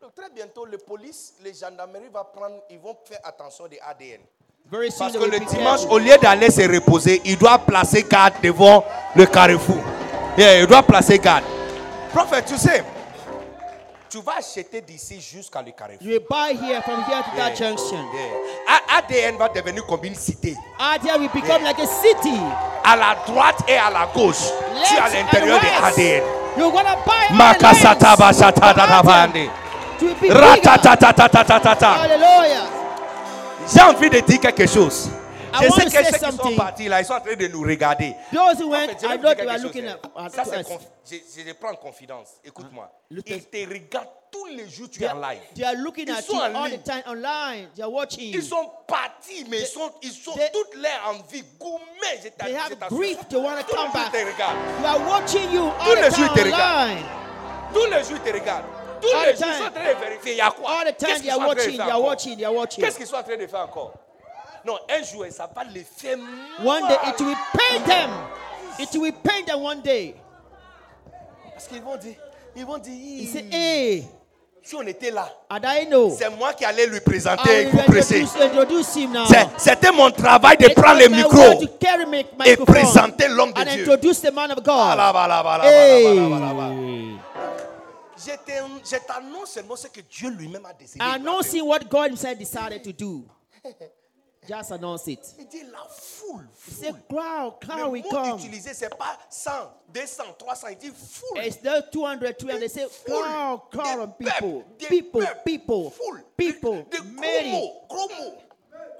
Donc, 0.00 0.14
très 0.14 0.30
bientôt, 0.30 0.64
les 0.66 0.78
polices, 0.78 1.34
les 1.42 1.54
gendarmeries 1.54 2.08
vont 2.12 2.24
prendre, 2.32 2.62
ils 2.70 2.78
vont 2.78 2.96
faire 3.04 3.20
attention 3.24 3.66
des 3.68 3.78
ADN. 3.80 4.20
Very 4.68 4.90
soon 4.90 4.98
Parce 4.98 5.12
they 5.12 5.18
que 5.20 5.24
will 5.24 5.40
le 5.40 5.46
dimanche, 5.46 5.84
au 5.88 5.98
lieu 5.98 6.16
d'aller 6.20 6.50
se 6.50 6.62
reposer, 6.62 7.20
il 7.24 7.38
doit 7.38 7.58
placer 7.58 8.02
garde 8.02 8.34
devant 8.42 8.84
le 9.14 9.24
carrefour. 9.26 9.82
Yeah, 10.36 10.60
il 10.60 10.66
doit 10.66 10.82
placer 10.82 11.18
garde. 11.18 11.44
Prophète, 12.12 12.46
tu 12.46 12.56
sais, 12.56 12.82
tu 14.08 14.20
vas 14.22 14.36
acheter 14.38 14.80
d'ici 14.80 15.20
jusqu'à 15.20 15.62
le 15.62 15.72
carrefour. 15.72 15.98
You 16.00 16.12
will 16.12 16.26
buy 16.28 16.52
here 16.54 16.80
from 16.82 17.02
here 17.04 17.22
to 17.22 17.36
that 17.36 17.56
junction. 17.56 18.04
Yeah. 18.14 18.98
ADN 18.98 19.36
va 19.36 19.48
devenir 19.48 19.84
comme 19.86 20.04
une 20.04 20.14
cité. 20.14 20.56
Adia 20.78 21.16
will 21.18 21.28
become 21.28 21.62
like 21.62 21.78
a 21.78 21.86
city. 21.86 22.38
À 22.84 22.96
la 22.96 23.16
droite 23.26 23.58
et 23.68 23.76
à 23.76 23.90
la 23.90 24.06
gauche, 24.14 24.50
tu 24.84 24.94
es 24.94 24.98
à 24.98 25.08
Left 25.08 25.14
l'intérieur 25.14 25.60
west. 25.60 25.98
ADN. 25.98 26.22
You're 26.56 26.72
gonna 26.72 26.96
buy 27.04 27.34
Makasata 27.34 28.16
basata 28.16 28.72
dadabande. 28.72 29.36
Adia 29.36 29.50
to 29.98 30.06
be 30.06 30.20
bigger. 30.20 30.34
Ratatatatata. 30.34 31.92
Hallelujah. 31.94 32.66
J'ai 33.72 33.82
envie 33.82 34.10
de 34.10 34.20
dire 34.20 34.40
quelque 34.40 34.66
chose. 34.66 35.10
I 35.58 35.64
Je 35.64 35.68
want 35.70 35.76
sais 35.76 35.84
to 35.84 35.90
que 35.90 36.04
ceux 36.18 36.26
qui 36.30 36.36
sont 36.36 36.56
partis 36.56 36.88
là, 36.88 37.00
ils 37.00 37.04
sont 37.04 37.14
en 37.14 37.20
train 37.20 37.34
de 37.34 37.46
nous 37.48 37.62
regarder. 37.62 38.14
Those 38.32 38.60
who 38.60 38.66
En 38.68 38.70
went, 38.72 38.88
I 39.02 39.16
know 39.18 39.34
they 39.34 39.46
were 39.46 39.58
looking 39.58 39.84
chose, 39.84 39.92
at, 39.92 40.20
hein. 40.20 40.26
at 40.26 40.30
Ça, 40.30 40.42
c'est 40.44 40.62
conf- 40.62 40.80
je, 41.10 41.16
je 41.40 41.46
le 41.46 41.54
prends 41.54 41.70
en 41.72 41.76
confidence. 41.76 42.28
Écoute-moi. 42.44 42.90
Ils 43.10 43.22
te 43.22 43.56
regardent 43.68 44.08
tous 44.30 44.46
les 44.46 44.68
jours, 44.68 44.88
tu 44.90 44.98
They 44.98 45.06
es 45.08 45.10
en 45.12 45.20
live. 45.20 45.40
they 45.54 45.64
are 45.64 45.74
looking 45.76 46.06
Ils 46.08 46.12
at 46.14 46.22
sont 46.22 46.34
you 46.34 46.40
all 46.42 46.68
ligne. 46.70 46.78
the 46.78 46.84
time 46.84 47.02
online. 47.06 47.68
They 47.74 47.82
are 47.84 47.92
watching. 47.92 48.34
Ils 48.34 48.42
sont 48.42 48.70
partis, 48.86 49.46
mais 49.48 49.60
ils 49.60 49.66
sont, 49.66 49.90
ils 50.02 50.10
sont 50.12 50.32
They- 50.34 50.50
toutes 50.52 50.74
l'air 50.76 51.00
en 51.08 51.14
vie, 51.32 51.44
gourmets. 51.58 52.20
Je 52.22 52.28
They 52.44 52.54
have 52.54 52.76
grief. 52.90 53.18
They 53.28 53.38
want 53.38 53.52
to 53.52 53.56
les 53.58 53.64
come 53.64 53.92
back. 53.92 54.10
ils 54.12 54.18
te 54.18 54.32
regardent. 54.32 54.58
You 54.80 54.86
are 54.86 55.08
watching 55.08 55.52
you 55.52 55.62
all 55.80 55.94
the 55.96 56.00
les 56.02 56.10
time 56.10 56.24
ils 56.24 56.40
te 56.40 56.44
regardent. 56.44 56.90
online. 56.90 57.04
Tous 57.72 57.84
les 57.86 58.04
jours, 58.04 58.18
ils 58.24 58.32
te 58.32 58.38
regardent. 58.38 58.64
Tous 59.00 59.08
les 59.08 59.36
jours, 59.36 59.46
ils 59.48 59.54
sont 59.58 59.64
en 59.64 59.70
train 59.70 59.94
de 59.94 59.98
vérifier. 60.04 60.32
Il 60.32 60.38
y 60.38 60.40
a 60.40 60.50
quoi? 60.50 60.70
All 60.80 60.92
the 60.92 60.96
time 60.96 61.20
they 61.20 61.30
are 61.30 61.38
watching. 61.38 61.70
They 61.76 61.80
are 61.80 62.02
watching. 62.02 62.36
They 62.36 62.44
are 62.44 62.54
watching. 62.54 62.84
Qu'est-ce 62.84 62.96
qu'ils 62.96 63.06
sont 63.06 63.16
en 63.16 63.22
train 63.22 63.36
de 63.36 63.46
faire 63.46 63.60
encore? 63.60 63.92
Non, 64.66 64.78
un 64.90 65.02
jour, 65.04 65.24
ça 65.30 65.48
va 65.54 65.62
les 65.64 65.84
faire 65.84 66.18
One 66.64 66.88
day 66.88 66.96
it 67.08 67.20
will 67.20 67.36
pain 67.54 67.82
them. 67.86 68.10
It 68.80 68.94
will 68.96 69.12
pain 69.12 69.44
them 69.46 69.62
one 69.62 69.80
day. 69.80 70.14
Parce 71.52 71.68
qu'ils 71.68 71.82
vont 71.82 71.96
dire, 71.96 72.16
ils 72.54 72.66
vont 72.66 72.78
dire, 72.78 72.92
He 73.22 73.26
said, 73.28 73.46
Hey, 73.52 74.04
si 74.62 74.74
on 74.74 74.82
était 74.82 75.10
là, 75.12 75.28
c'est 76.18 76.28
moi 76.30 76.52
qui 76.52 76.64
allais 76.64 76.86
lui 76.86 77.00
présenter 77.00 77.48
him 78.96 79.12
now. 79.12 79.26
C'est- 79.26 79.48
C'était 79.56 79.92
mon 79.92 80.10
travail 80.10 80.56
de 80.56 80.68
prendre 80.74 80.98
le 81.00 81.08
micro. 81.08 81.38
et 82.44 82.56
présenter 82.56 83.28
l'homme 83.28 83.52
de 83.52 83.60
Dieu. 83.70 83.84
Je 88.18 88.30
t'an- 88.32 88.80
Je 88.84 88.96
t'annonce 89.06 89.50
seulement 89.50 89.76
ce 89.76 89.86
que 89.88 90.00
Dieu 90.00 90.30
lui-même 90.30 90.66
a 90.66 90.72
décidé. 90.72 90.98
de 90.98 91.04
Announcing 91.04 91.62
what 91.62 91.80
God 91.88 92.10
Himself 92.10 92.36
decided 92.38 92.82
to 92.82 92.92
do. 92.92 93.24
Just 94.48 94.70
announce 94.70 95.08
it. 95.08 95.34
Il 95.38 95.46
dit 95.46 95.62
la 95.72 95.84
foule. 95.88 96.46
Foule. 96.54 96.94
crowd, 97.08 97.60
crowd 97.60 97.92
will 97.92 98.02
come. 98.04 98.38
utilisé, 98.38 98.74
ce 98.74 98.84
n'est 98.84 98.90
pas 98.90 99.18
100, 99.28 99.50
200, 99.92 100.24
300. 100.38 100.68
Il 100.68 100.78
dit 100.78 100.90
foule. 100.90 101.38
It's 101.44 101.56
the 101.56 101.84
200, 101.90 102.34
300. 102.38 102.60
They 102.60 102.68
say, 102.68 102.86
crowd, 103.04 103.62
crowd 103.70 104.00
of 104.00 104.18
Des 104.18 104.26
oh, 104.42 104.62
people. 104.62 104.64
People, 104.88 105.26
people, 105.44 105.90
Foule. 105.90 106.20
people, 106.36 106.86
Des 106.90 106.98
gros 106.98 107.20
many. 107.20 107.52
mots, 107.52 107.86
gros 107.88 108.08
mots. 108.08 108.42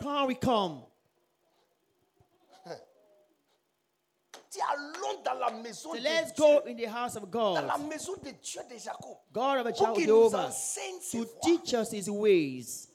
Crowd 0.00 0.26
will 0.28 0.34
come. 0.36 0.82
Allons 4.72 5.22
dans 5.22 5.34
la 5.38 5.50
maison 5.50 5.90
So 5.90 5.96
de 5.96 6.00
let's 6.02 6.32
Dieu. 6.32 6.42
go 6.44 6.62
in 6.66 6.76
the 6.76 6.86
house 6.86 7.14
of 7.14 7.30
Dans 7.30 7.54
la 7.66 7.76
God. 7.76 7.88
maison 7.90 8.14
de 8.14 8.30
Dieu 8.42 8.62
de 8.70 8.78
Jacob. 8.78 9.18
God 9.30 9.58
of 9.58 9.66
a 9.66 9.70
Pour 9.72 9.78
child 9.78 9.96
qu'il 9.96 10.06
nous 10.06 10.34
enseigne 10.34 10.98
ses 11.02 11.18
To 11.18 11.24
voies. 11.24 11.40
teach 11.42 11.74
us 11.74 11.90
His 11.92 12.08
ways. 12.08 12.85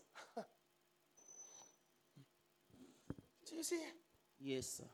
Tu 3.62 3.68
sais, 3.68 3.96
Yes, 4.40 4.66
sir. 4.78 4.88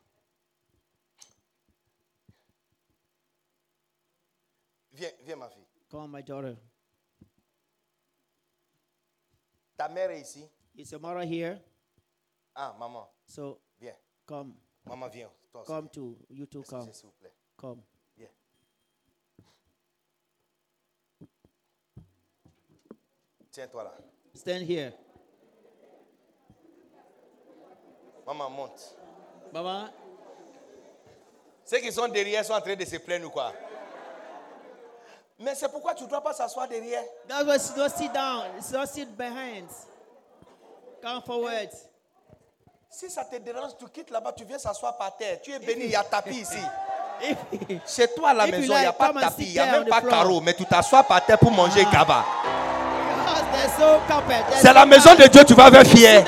Viens, 4.92 5.12
viens 5.24 5.38
ma 5.38 5.48
fille. 5.48 5.64
Come, 5.90 6.12
my 6.12 6.22
daughter. 6.22 6.58
Ta 9.78 9.88
mère 9.88 10.12
est 10.12 10.20
ici. 10.22 10.44
Is 10.76 10.92
your 10.92 11.00
mother 11.00 11.22
here? 11.26 11.62
Ah, 12.56 12.76
maman, 12.78 13.08
So 13.26 13.62
viens. 13.80 13.96
come, 14.26 14.54
Maman, 14.86 15.08
viens. 15.12 15.30
Toi 15.54 15.62
aussi, 15.62 15.68
come 15.68 15.82
viens. 15.84 15.92
to 15.94 16.18
you 16.30 16.46
two. 16.48 16.64
Come, 16.64 16.92
s'il 16.92 17.06
vous 17.08 17.14
plaît. 17.22 17.34
come. 17.56 17.82
Viens. 18.18 18.32
Tiens-toi 23.52 23.84
là. 23.84 23.94
Stand 24.34 24.64
here, 24.64 24.94
Maman, 28.28 28.50
monte. 28.50 28.96
Mama. 29.54 29.90
Ceux 31.66 31.78
qui 31.80 31.92
sont 31.92 32.08
derrière 32.10 32.44
sont 32.44 32.54
en 32.54 32.62
train 32.62 32.76
de 32.76 32.84
se 32.86 32.98
plaindre 32.98 33.28
ou 33.28 33.30
quoi? 33.30 33.54
Mais 35.40 35.56
c'est 35.56 35.70
pourquoi 35.70 35.94
tu 35.94 36.04
ne 36.04 36.10
dois 36.10 36.22
pas 36.22 36.34
s'asseoir 36.34 36.68
derrière. 36.68 37.04
That's 37.28 37.46
why 37.46 37.58
she 37.58 37.74
don't 37.76 37.90
sit 37.90 38.12
down. 38.14 38.44
Don't 38.72 38.88
sit 38.88 39.16
behind. 39.18 39.68
Come 41.02 41.22
forward. 41.22 41.70
Si 42.90 43.10
ça 43.10 43.24
te 43.24 43.36
dérange, 43.38 43.72
tu 43.78 43.86
quittes 43.90 44.10
là-bas, 44.10 44.34
tu 44.34 44.44
viens 44.46 44.58
s'asseoir 44.58 44.98
par 44.98 45.16
terre. 45.16 45.40
Tu 45.42 45.52
es 45.54 45.60
béni, 45.60 45.86
il 45.86 45.92
y 45.92 45.96
a 45.96 46.04
tapis 46.04 46.40
ici. 46.42 46.58
Chez 47.88 48.08
toi 48.14 48.30
à 48.30 48.34
la 48.34 48.46
you 48.48 48.52
maison, 48.52 48.74
il 48.76 48.80
n'y 48.80 48.86
a 48.86 48.94
pas 48.94 49.14
de 49.14 49.20
tapis, 49.20 49.44
il 49.46 49.52
n'y 49.54 49.60
a 49.60 49.66
même 49.72 49.86
pas 49.86 50.02
floor. 50.02 50.12
carreau, 50.12 50.42
mais 50.42 50.54
tu 50.54 50.66
t'assois 50.66 51.04
par 51.04 51.26
terre 51.26 51.38
pour 51.40 51.52
manger 51.52 51.86
Ah. 51.88 51.92
gaba. 51.94 52.26
C'est 54.60 54.74
la 54.74 54.86
maison 54.86 55.16
de. 55.16 55.28
Dieu, 55.28 55.44
tu 55.46 55.54
vas 55.54 55.70
faire 55.72 55.86
fier. 55.86 56.24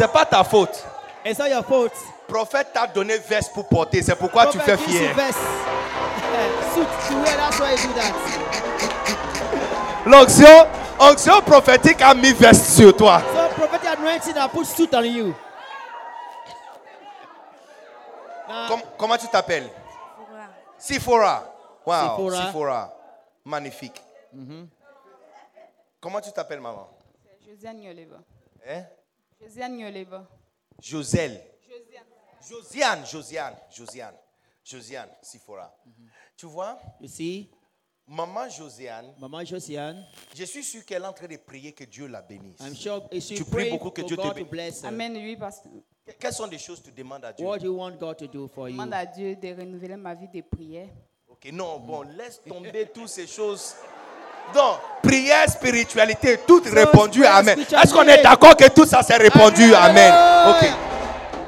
C'est 0.00 0.10
pas 0.10 0.24
ta 0.24 0.42
faute. 0.42 0.82
It's 1.26 1.38
not 1.38 1.50
your 1.50 1.62
fault. 1.62 1.92
prophète 2.26 2.68
t'a 2.72 2.86
donné 2.86 3.18
veste 3.18 3.52
pour 3.52 3.68
porter, 3.68 4.00
c'est 4.00 4.16
pourquoi 4.16 4.46
tu 4.46 4.58
fais 4.58 4.78
fier. 4.78 5.12
vest, 5.12 5.38
suit 6.72 6.86
to 7.08 7.14
wear. 7.16 7.36
That's 7.36 7.60
why 7.60 7.72
you 7.72 7.76
do 7.76 7.92
that. 7.92 8.14
L'onction, 10.06 10.66
onction 10.98 11.42
prophétique 11.42 12.00
a 12.00 12.14
mis 12.14 12.32
veste 12.32 12.64
sur 12.78 12.96
toi. 12.96 13.20
So 13.20 13.48
prophetic 13.56 13.98
anointing 13.98 14.32
that 14.32 14.48
put 14.50 14.64
suit 14.64 14.94
on 14.94 15.04
you. 15.04 15.34
Now, 18.48 18.68
Com- 18.68 18.82
comment 18.96 19.18
tu 19.18 19.28
t'appelles? 19.28 19.68
Sifora. 20.78 21.42
Wow, 21.84 22.16
Sephora. 22.16 22.46
Sifora. 22.46 22.92
Magnifique. 23.44 24.00
Comment 26.00 26.22
tu 26.22 26.32
t'appelles, 26.32 26.60
maman? 26.60 26.88
Josiane 27.46 27.82
Yoleva. 27.82 28.16
Hein? 28.66 28.86
Josiane 29.40 29.78
Yoleva. 29.80 30.26
Joselle. 30.80 31.40
Josiane. 31.68 32.06
Josiane, 32.48 33.04
Josiane, 33.06 33.56
Josiane, 33.70 34.16
Josiane, 34.64 35.10
Sifora. 35.22 35.72
Tu 36.36 36.46
vois, 36.46 36.78
You 37.00 37.08
see, 37.08 37.50
maman 38.06 38.48
Josiane, 38.48 39.14
Mama 39.18 39.44
Josiane, 39.44 40.06
je 40.34 40.44
suis 40.44 40.64
sûr 40.64 40.84
qu'elle 40.84 41.02
est 41.02 41.06
en 41.06 41.12
train 41.12 41.26
de 41.28 41.36
prier 41.36 41.72
que 41.72 41.84
Dieu 41.84 42.06
la 42.06 42.22
bénisse. 42.22 42.60
I'm 42.60 42.74
sure 42.74 43.08
Tu 43.10 43.44
pries 43.44 43.70
beaucoup 43.70 43.90
que 43.90 44.02
Dieu 44.02 44.16
te 44.16 44.22
God 44.22 44.48
bénisse. 44.50 44.84
Amen, 44.84 45.14
oui, 45.16 45.36
parce 45.36 45.60
que 45.60 45.68
Que- 46.06 46.12
Quelles 46.18 46.32
sont 46.32 46.46
les 46.46 46.58
choses 46.58 46.80
que 46.80 46.86
tu 46.86 46.92
demandes 46.92 47.24
à 47.24 47.32
Dieu? 47.32 47.46
What 47.46 47.58
do 47.58 47.66
you 47.66 47.76
want 47.78 47.92
God 47.98 48.16
to 48.16 48.26
do 48.26 48.48
for 48.48 48.66
je 48.68 48.72
you? 48.72 48.78
demande 48.78 48.94
à 48.94 49.04
Dieu 49.06 49.36
de 49.36 49.48
renouveler 49.54 49.96
ma 49.96 50.14
vie 50.14 50.28
de 50.28 50.40
prière. 50.40 50.88
Ok, 51.28 51.50
non, 51.52 51.78
bon, 51.78 52.02
laisse 52.02 52.40
tomber 52.42 52.86
toutes 52.92 53.08
ces 53.10 53.26
choses. 53.26 53.74
Donc, 54.54 54.78
prière, 55.02 55.48
spiritualité, 55.48 56.38
tout 56.46 56.62
répondu, 56.72 57.20
prayer, 57.20 57.34
Amen. 57.38 57.58
Est-ce 57.60 57.92
qu'on 57.92 58.02
est 58.02 58.22
d'accord 58.22 58.56
que 58.56 58.68
tout 58.70 58.84
ça 58.84 59.02
c'est 59.02 59.16
répondu, 59.16 59.74
Amen 59.74 60.12
Ok. 60.50 60.68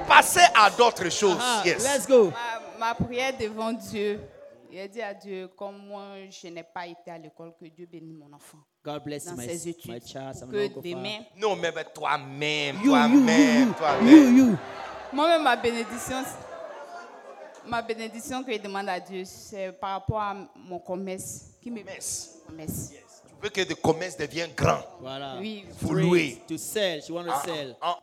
Passez 0.08 0.40
à 0.54 0.70
d'autres 0.70 1.10
choses. 1.10 1.38
Ah, 1.40 1.62
yes. 1.64 1.82
Let's 1.82 2.06
go. 2.06 2.30
Ma, 2.78 2.88
ma 2.88 2.94
prière 2.94 3.32
devant 3.38 3.72
Dieu, 3.72 4.20
j'ai 4.70 4.88
dit 4.88 5.00
à 5.02 5.14
Dieu, 5.14 5.48
comme 5.56 5.78
moi 5.88 6.02
je 6.30 6.48
n'ai 6.48 6.62
pas 6.62 6.86
été 6.86 7.10
à 7.10 7.18
l'école, 7.18 7.52
que 7.58 7.66
Dieu 7.66 7.86
bénisse 7.90 8.16
mon 8.18 8.34
enfant 8.34 8.58
God 8.84 9.04
bless 9.04 9.26
dans 9.26 9.36
my, 9.36 9.46
ses 9.46 9.68
études. 9.68 9.90
my 9.92 10.00
child. 10.04 10.34
Pour 10.40 10.48
que 10.50 10.88
demain, 10.88 11.18
Non, 11.36 11.54
mais 11.56 11.72
toi-même, 11.94 12.76
You, 12.76 12.82
you, 12.84 12.90
toi-même, 12.90 13.74
toi-même. 13.74 14.08
you, 14.08 14.46
you. 14.48 14.56
moi-même 15.12 15.42
ma 15.44 15.54
bénédiction, 15.56 16.22
ma 17.66 17.80
bénédiction 17.80 18.42
que 18.42 18.52
je 18.52 18.58
demande 18.58 18.88
à 18.88 18.98
Dieu, 18.98 19.22
c'est 19.24 19.70
par 19.72 19.90
rapport 19.90 20.20
à 20.20 20.34
mon 20.56 20.78
commerce. 20.80 21.51
Qui 21.62 21.70
me 21.70 21.78
Commerce. 21.80 22.28
commerce. 22.46 22.90
Tu 23.28 23.34
veux 23.42 23.48
que 23.50 23.68
le 23.68 23.74
commerce 23.76 24.16
devienne 24.16 24.50
grand. 24.56 24.80
Voilà. 25.00 25.34
Oui. 25.38 25.64
Faut 25.80 25.88
Trade, 25.94 25.98
louer. 26.04 26.42
To 26.48 26.56
sell. 26.58 27.00
She 27.02 27.10
want 27.10 27.24
to 27.24 27.30
Ah, 27.32 27.42
sell. 27.44 27.76
ah, 27.80 27.98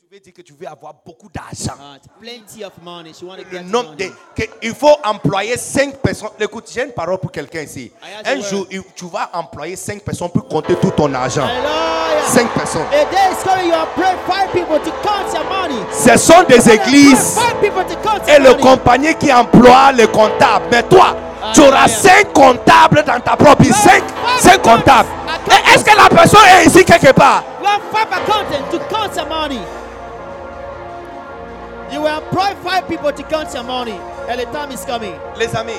tu 0.00 0.14
veux 0.14 0.20
dire 0.20 0.32
que 0.32 0.42
tu 0.42 0.52
veux 0.52 0.66
avoir 0.66 0.94
beaucoup 1.04 1.28
d'argent. 1.28 1.74
Plenty 2.20 2.64
of 2.64 2.72
money. 2.82 3.12
She 3.12 3.22
want 3.22 3.36
to 3.36 3.44
Le 3.50 3.60
nombre 3.60 3.94
de, 3.96 4.06
que 4.34 4.42
il 4.62 4.74
faut 4.74 4.96
employer 5.04 5.56
5 5.56 5.96
personnes. 5.98 6.30
Écoute, 6.40 6.68
j'ai 6.72 6.82
une 6.84 6.92
parole 6.92 7.18
pour 7.18 7.30
quelqu'un 7.32 7.62
ici. 7.62 7.92
Un 8.24 8.40
jour, 8.40 8.66
tu 8.96 9.06
vas 9.06 9.30
employer 9.32 9.76
5 9.76 10.02
personnes 10.02 10.30
pour 10.30 10.46
compter 10.48 10.74
tout 10.76 10.90
ton 10.90 11.12
argent. 11.14 11.46
Hallelujah. 11.46 12.28
5 12.28 12.54
personnes. 12.54 12.86
A 12.92 13.04
day 13.10 13.32
is 13.32 13.44
coming, 13.44 13.68
you 13.68 13.74
are 13.74 13.86
praying 13.94 14.18
five 14.26 14.50
people 14.52 14.78
to 14.80 14.90
count 15.02 15.32
your 15.32 15.44
money. 15.44 15.80
Ce 15.92 16.16
sont 16.16 16.42
des 16.48 16.68
églises 16.68 17.38
et 18.28 18.38
le 18.40 18.54
compagnie 18.60 19.14
qui 19.16 19.32
emploie 19.32 19.92
le 19.92 20.06
comptable. 20.06 20.64
Mais 20.70 20.82
toi, 20.84 21.14
tu 21.52 21.60
auras. 21.60 21.88
5 21.88 22.32
comptables 22.32 23.04
dans 23.04 23.20
ta 23.20 23.36
propre 23.36 23.62
vie. 23.62 23.72
5 23.72 24.02
five 24.38 24.60
comptables. 24.62 25.08
Est-ce 25.74 25.84
que 25.84 25.96
la 25.96 26.08
personne 26.08 26.40
est 26.60 26.66
ici 26.66 26.84
quelque 26.84 27.12
part? 27.12 27.44
You 27.60 27.66
have 27.66 27.82
five 27.92 28.12
accountants 28.12 28.70
to 28.70 28.78
count 28.88 29.16
your 29.16 29.26
money. 29.26 29.60
You 31.92 32.00
will 32.00 32.08
employ 32.08 32.54
five 32.64 32.88
people 32.88 33.12
to 33.12 33.22
count 33.24 33.52
your 33.54 33.64
money. 33.64 33.98
And 34.28 34.40
the 34.40 34.46
time 34.46 34.70
is 34.72 34.84
coming. 34.84 35.14
Les 35.36 35.54
amis, 35.54 35.72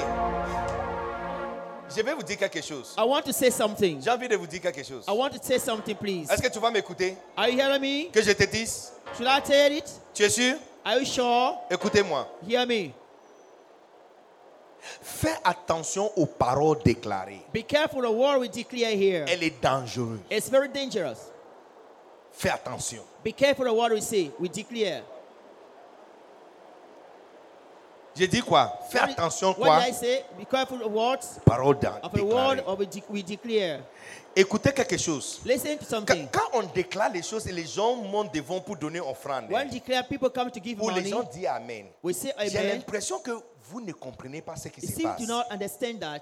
je 1.95 2.01
vais 2.01 2.13
vous 2.13 2.23
dire 2.23 2.37
quelque 2.37 2.61
chose. 2.61 2.93
I 2.97 3.03
want 3.03 3.23
to 3.23 3.33
say 3.33 3.49
something. 3.49 4.01
J'ai 4.03 4.09
envie 4.11 4.27
de 4.27 4.35
vous 4.35 4.47
dire 4.47 4.61
quelque 4.61 4.83
chose. 4.83 5.05
I 5.07 5.11
want 5.11 5.29
to 5.31 5.39
say 5.41 5.57
something, 5.57 5.95
please. 5.95 6.29
Est-ce 6.29 6.41
que 6.41 6.49
tu 6.51 6.59
vas 6.59 6.71
m'écouter? 6.71 7.17
Are 7.35 7.49
you 7.49 7.59
hearing 7.59 7.81
me? 7.81 8.11
Que 8.11 8.21
je 8.21 8.31
te 8.31 8.43
dise? 8.45 8.91
Should 9.17 9.27
I 9.27 9.41
tell 9.41 9.71
it? 9.71 9.85
Tu 10.13 10.23
es 10.23 10.29
sûr? 10.29 10.55
Are 10.83 10.99
you 10.99 11.05
sure? 11.05 11.57
Écoutez-moi. 11.71 12.27
Hear 12.47 12.65
me. 12.67 12.91
Fais 15.01 15.35
attention 15.43 16.11
aux 16.15 16.25
paroles 16.27 16.77
déclarées. 16.83 17.41
Be 17.53 17.63
careful 17.65 18.05
of 18.05 18.15
what 18.15 18.39
we 18.39 18.49
declare 18.49 18.91
here. 18.95 19.25
Elle 19.27 19.43
est 19.43 19.61
dangereuse. 19.61 20.19
It's 20.29 20.49
very 20.49 20.69
dangerous. 20.69 21.31
Fais 22.31 22.49
attention. 22.51 23.01
Be 23.23 23.31
careful 23.33 23.67
of 23.67 23.75
what 23.75 23.91
we 23.91 24.01
say. 24.01 24.31
We 24.39 24.49
declare. 24.49 25.01
J'ai 28.17 28.27
dit 28.27 28.41
quoi? 28.41 28.71
Fais 28.89 28.99
What 29.01 29.09
attention 29.11 29.47
What 29.49 29.55
quoi? 29.57 29.79
Did 29.81 29.89
I 29.89 29.91
say? 29.91 30.23
Be 30.37 30.45
careful 30.45 30.81
of 30.81 30.91
what? 30.93 31.19
Paroles 31.45 31.75
dan- 31.81 31.99
Of 32.01 32.13
a 32.13 32.17
déclarées. 32.17 32.77
we, 32.79 32.85
de- 32.87 33.03
we 33.09 33.23
declare. 33.23 33.81
Écoutez 34.37 34.71
quelque 34.73 34.97
chose. 34.97 35.41
Listen 35.45 35.77
to 35.77 35.83
Quand, 35.85 35.89
something. 35.89 36.27
quand 36.31 36.49
on 36.53 36.63
déclare 36.73 37.09
les 37.11 37.21
choses 37.23 37.45
et 37.47 37.51
les 37.51 37.65
gens 37.65 37.95
montent 37.95 38.33
devant 38.33 38.61
pour 38.61 38.77
donner 38.77 39.01
offrande, 39.01 39.49
When 39.49 39.69
declare 39.69 40.05
people 40.07 40.29
come 40.29 40.49
to 40.49 40.61
give 40.61 40.79
ou 40.81 40.89
les 40.89 40.95
money, 41.01 41.09
gens 41.09 41.23
disent 41.23 41.47
Amen, 41.47 41.87
we 42.01 42.13
say 42.15 42.33
j'ai 42.49 42.57
amen. 42.57 42.77
l'impression 42.77 43.19
que 43.19 43.31
vous 43.69 43.81
ne 43.81 43.91
comprenez 43.93 44.41
pas 44.41 44.55
ce 44.55 44.67
qui 44.69 44.81
se 44.85 45.01
passe. 45.01 45.19
to 45.21 45.25
not 45.27 45.43
understand 45.49 45.99
that. 45.99 46.21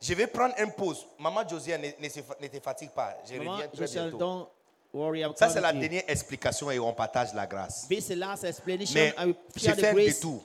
Je 0.00 0.14
vais 0.14 0.26
prendre 0.26 0.54
une 0.58 0.72
pause. 0.72 1.06
Maman 1.18 1.46
Josia, 1.46 1.76
ne, 1.78 1.88
ne 2.00 2.08
se 2.08 2.20
fa- 2.22 2.36
ne 2.40 2.46
te 2.48 2.58
fatigue 2.60 2.90
pas. 2.90 3.16
Je 3.28 3.36
Maman, 3.36 3.52
reviens 3.56 3.68
très 3.68 3.86
bientôt. 3.86 4.18
don't 4.18 4.48
worry. 4.94 5.22
Ça, 5.36 5.50
c'est 5.50 5.60
la 5.60 5.72
dernière 5.72 6.04
explication 6.08 6.70
et 6.70 6.78
on 6.78 6.92
partage 6.94 7.34
la 7.34 7.46
grâce. 7.46 7.86
This 7.88 8.06
is 8.08 8.14
the 8.14 8.16
last 8.16 8.44
explanation. 8.44 8.94
Mais 8.94 9.14
I 9.18 9.26
will 9.26 9.34
je 9.54 9.60
share 9.60 9.74
fais 9.76 9.82
the 9.82 9.84
un 9.86 9.92
grace. 9.92 10.14
détour. 10.14 10.42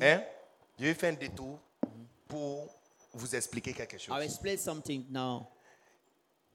Hein? 0.00 0.22
Je 0.78 0.84
vais 0.86 0.94
faire 0.94 1.12
un 1.12 1.16
détour 1.16 1.58
pour 2.26 2.66
vous 3.12 3.34
expliquer 3.36 3.74
quelque 3.74 3.98
chose. 3.98 4.14
I'll 4.16 4.22
explain 4.24 4.56
something 4.56 5.04
now. 5.10 5.46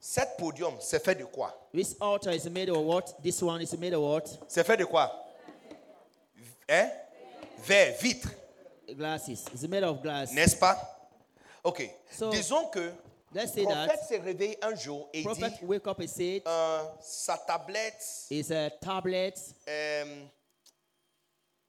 Cet 0.00 0.36
podium, 0.38 0.74
c'est 0.80 1.04
fait 1.04 1.14
de 1.14 1.24
quoi? 1.24 1.52
This 1.72 1.96
altar 2.00 2.32
is 2.32 2.48
made 2.50 2.68
of 2.70 2.78
what? 2.84 3.02
This 3.22 3.40
one 3.42 3.60
is 3.62 3.76
made 3.78 3.94
of 3.94 4.02
what? 4.02 4.24
C'est 4.48 4.64
fait 4.64 4.76
de 4.76 4.84
quoi? 4.84 5.12
Hein? 6.68 6.90
Verre, 7.64 7.94
vitre, 8.00 8.28
Glasses. 8.96 9.44
It's 9.52 9.66
made 9.68 9.84
of 9.84 10.02
glass. 10.02 10.32
n'est-ce 10.32 10.56
pas? 10.56 10.76
Ok. 11.64 11.82
So, 12.10 12.30
Disons 12.30 12.68
que 12.70 12.92
Let's 13.34 13.54
le 13.56 13.62
say 13.62 13.64
prophète 13.64 13.88
that 13.88 14.04
s'est 14.06 14.18
réveillé 14.18 14.58
un 14.64 14.74
jour 14.74 15.08
et 15.12 15.22
prophet 15.22 15.50
dit 15.50 15.64
wake 15.66 15.86
up 15.86 16.00
and 16.00 16.06
say 16.06 16.42
euh, 16.46 16.82
sa 17.00 17.36
tablette, 17.36 18.02
is 18.30 18.50
a 18.50 18.70
tablet, 18.70 19.34
euh, 19.68 20.24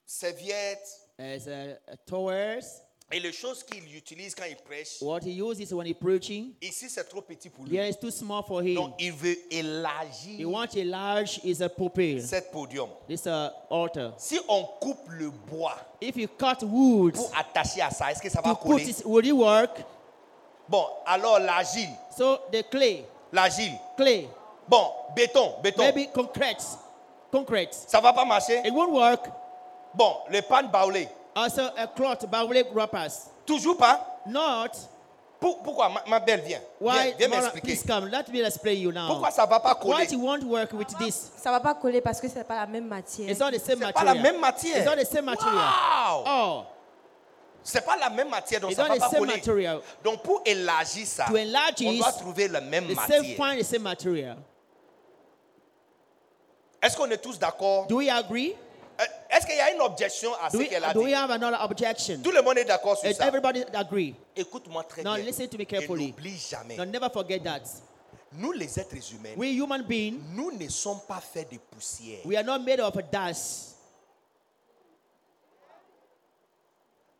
serviette 0.05 0.87
is 1.19 1.49
a, 1.49 1.77
a 1.87 1.97
towers. 2.05 2.81
Et 3.11 3.19
les 3.19 3.31
choses 3.31 3.63
qu'il 3.63 3.83
utilise 3.95 4.35
quand 4.35 4.45
il 4.47 4.55
prêche. 4.57 5.01
What 5.01 5.21
he 5.23 5.31
uses 5.41 5.73
when 5.73 5.87
he 5.87 5.93
preaching. 5.93 6.53
Ici, 6.61 6.89
c'est 6.89 7.03
trop 7.09 7.21
petit 7.21 7.49
pour 7.49 7.65
lui. 7.65 7.75
Here 7.75 7.87
is 7.89 7.95
too 7.95 8.11
small 8.11 8.43
for 8.43 8.61
him. 8.61 8.75
Donc, 8.75 8.93
il 8.99 9.11
veut 9.11 9.35
He 9.49 9.59
élargir 9.59 10.47
wants 10.49 10.75
a 10.75 10.83
large 10.83 11.39
is 11.43 11.61
a 11.61 11.69
pulpit. 11.69 12.21
cet 12.21 12.51
podium. 12.51 12.89
This 13.07 13.25
uh, 13.25 13.49
altar. 13.69 14.13
Si 14.17 14.39
on 14.47 14.63
coupe 14.79 15.09
le 15.09 15.29
bois 15.31 15.75
If 16.01 16.15
you 16.17 16.27
cut 16.27 16.63
wood 16.63 17.15
pour 17.15 17.31
attacher 17.35 17.81
à 17.81 17.89
ça, 17.89 18.11
est-ce 18.11 18.21
que 18.21 18.29
ça 18.29 18.41
va 18.41 18.53
put 18.55 18.67
coller? 18.67 18.89
it, 18.89 19.01
will 19.05 19.25
it 19.25 19.33
work? 19.33 19.83
Bon, 20.67 20.85
alors 21.05 21.39
l'argile, 21.39 21.89
So 22.15 22.37
the 22.51 22.63
clay, 22.69 23.03
l'argile. 23.33 23.73
clay, 23.97 24.27
Bon, 24.67 24.91
béton, 25.15 25.55
béton. 25.63 25.81
maybe 25.81 26.11
concrete, 26.13 26.61
concrete. 27.31 27.73
Ça 27.87 27.99
va 27.99 28.13
pas 28.13 28.23
marcher? 28.23 28.61
It 28.63 28.71
won't 28.71 28.91
work. 28.91 29.27
Bon, 29.95 30.17
le 30.29 30.41
pan 30.43 30.61
baoulé. 30.71 31.07
Also 31.43 31.69
a 31.77 31.87
cloth, 31.87 32.25
bawle 32.29 32.63
wrappers. 32.73 33.29
Toujours 33.45 33.77
pas 33.77 33.99
Not 34.27 34.71
Pour- 35.39 35.63
Pourquoi? 35.63 35.87
Ma, 35.87 36.01
ma 36.05 36.19
belle, 36.19 36.41
viens. 36.41 36.59
why. 36.81 36.91
Viens, 36.91 37.17
viens 37.17 37.27
Mara, 37.29 37.41
m'expliquer. 37.43 37.67
please 37.67 37.83
come. 37.87 38.09
Let 38.09 38.27
me 38.27 38.41
explain 38.41 38.73
you 38.77 38.91
now. 38.91 39.07
Pourquoi 39.07 39.31
ça 39.31 39.45
va 39.45 39.57
pas 39.61 39.73
Why 39.73 39.79
coller 39.81 40.03
it 40.13 40.19
won't 40.19 40.43
work 40.43 40.73
with 40.73 40.89
this? 40.97 41.31
Ça 41.41 41.49
va 41.49 41.61
pas 41.61 41.73
coller 41.75 42.01
parce 42.01 42.19
que 42.19 42.27
c'est 42.27 42.43
pas 42.43 42.55
la 42.57 42.65
même 42.67 42.85
matière. 42.87 43.29
It's 43.29 43.39
not 43.39 43.51
the 43.51 43.57
same 43.59 43.79
C'est 43.79 43.93
pas 43.93 44.03
material. 44.03 44.15
la 44.17 44.21
même 44.21 44.39
matière. 44.41 44.77
It's 44.77 44.85
not 44.85 44.97
the 45.01 45.05
same 45.07 45.23
material. 45.23 45.55
Wow! 45.63 46.23
Oh, 46.27 46.63
C'est 47.63 47.85
pas 47.85 47.95
la 47.95 48.09
même 48.09 48.27
matière, 48.29 48.59
donc 48.59 48.71
it's 48.71 48.77
ça 48.77 48.83
not 48.83 48.89
va 48.89 48.95
the 48.97 48.99
pas 48.99 49.09
same 49.11 49.19
coller. 49.19 49.35
material. 49.37 49.81
Donc 50.03 50.23
pour 50.23 50.41
élargir 50.45 51.07
ça, 51.07 51.25
To 51.29 51.37
enlarge 51.37 51.75
on 51.85 51.91
it, 51.93 51.99
doit 51.99 52.11
trouver 52.11 52.47
la 52.49 52.59
même 52.59 52.87
The 52.87 52.95
same 52.95 53.21
matière. 53.21 53.35
find 53.37 53.59
the 53.61 53.63
same 53.65 53.81
material. 53.83 54.37
Est-ce 56.81 56.97
qu'on 56.97 57.09
est 57.11 57.17
tous 57.17 57.39
d'accord? 57.39 57.87
Do 57.87 57.97
we 57.97 58.09
agree? 58.09 58.55
Qu'il 59.49 59.57
y 59.57 59.61
a 59.61 59.73
une 59.73 59.81
objection 59.81 60.31
à 60.35 60.49
ce 60.49 60.57
Do 60.57 60.59
we, 60.59 60.69
qu'elle 60.69 60.83
a 60.83 60.93
do 60.93 60.99
dit? 60.99 61.05
we 61.07 61.13
have 61.15 61.31
another 61.31 61.57
objection? 61.63 62.21
Tout 62.21 62.31
le 62.31 62.41
monde 62.43 62.59
est 62.59 62.65
d'accord 62.65 62.97
sur 62.97 63.09
Is 63.09 63.15
ça. 63.15 63.27
everybody 63.27 63.63
agree? 63.73 64.13
Écoute-moi 64.35 64.83
très 64.83 65.01
Now 65.01 65.15
bien. 65.15 65.25
listen 65.25 65.47
to 65.47 65.57
me 65.57 65.63
Et 65.63 65.65
carefully. 65.65 66.07
n'oublie 66.07 66.37
jamais. 66.37 66.75
Now 66.77 66.85
never 66.85 67.09
forget 67.11 67.39
that. 67.39 67.63
Nous, 68.31 68.51
les 68.51 68.79
êtres 68.79 68.95
humains, 69.11 69.33
We 69.37 69.49
human 69.59 69.81
beings, 69.81 70.19
nous 70.35 70.51
ne 70.51 70.69
sommes 70.69 70.99
pas 71.07 71.19
faits 71.19 71.51
de 71.51 71.57
poussière. 71.57 72.19
we 72.25 72.35
are 72.37 72.43
not 72.43 72.59
made 72.59 72.79
of 72.79 72.93
dust. 73.11 73.75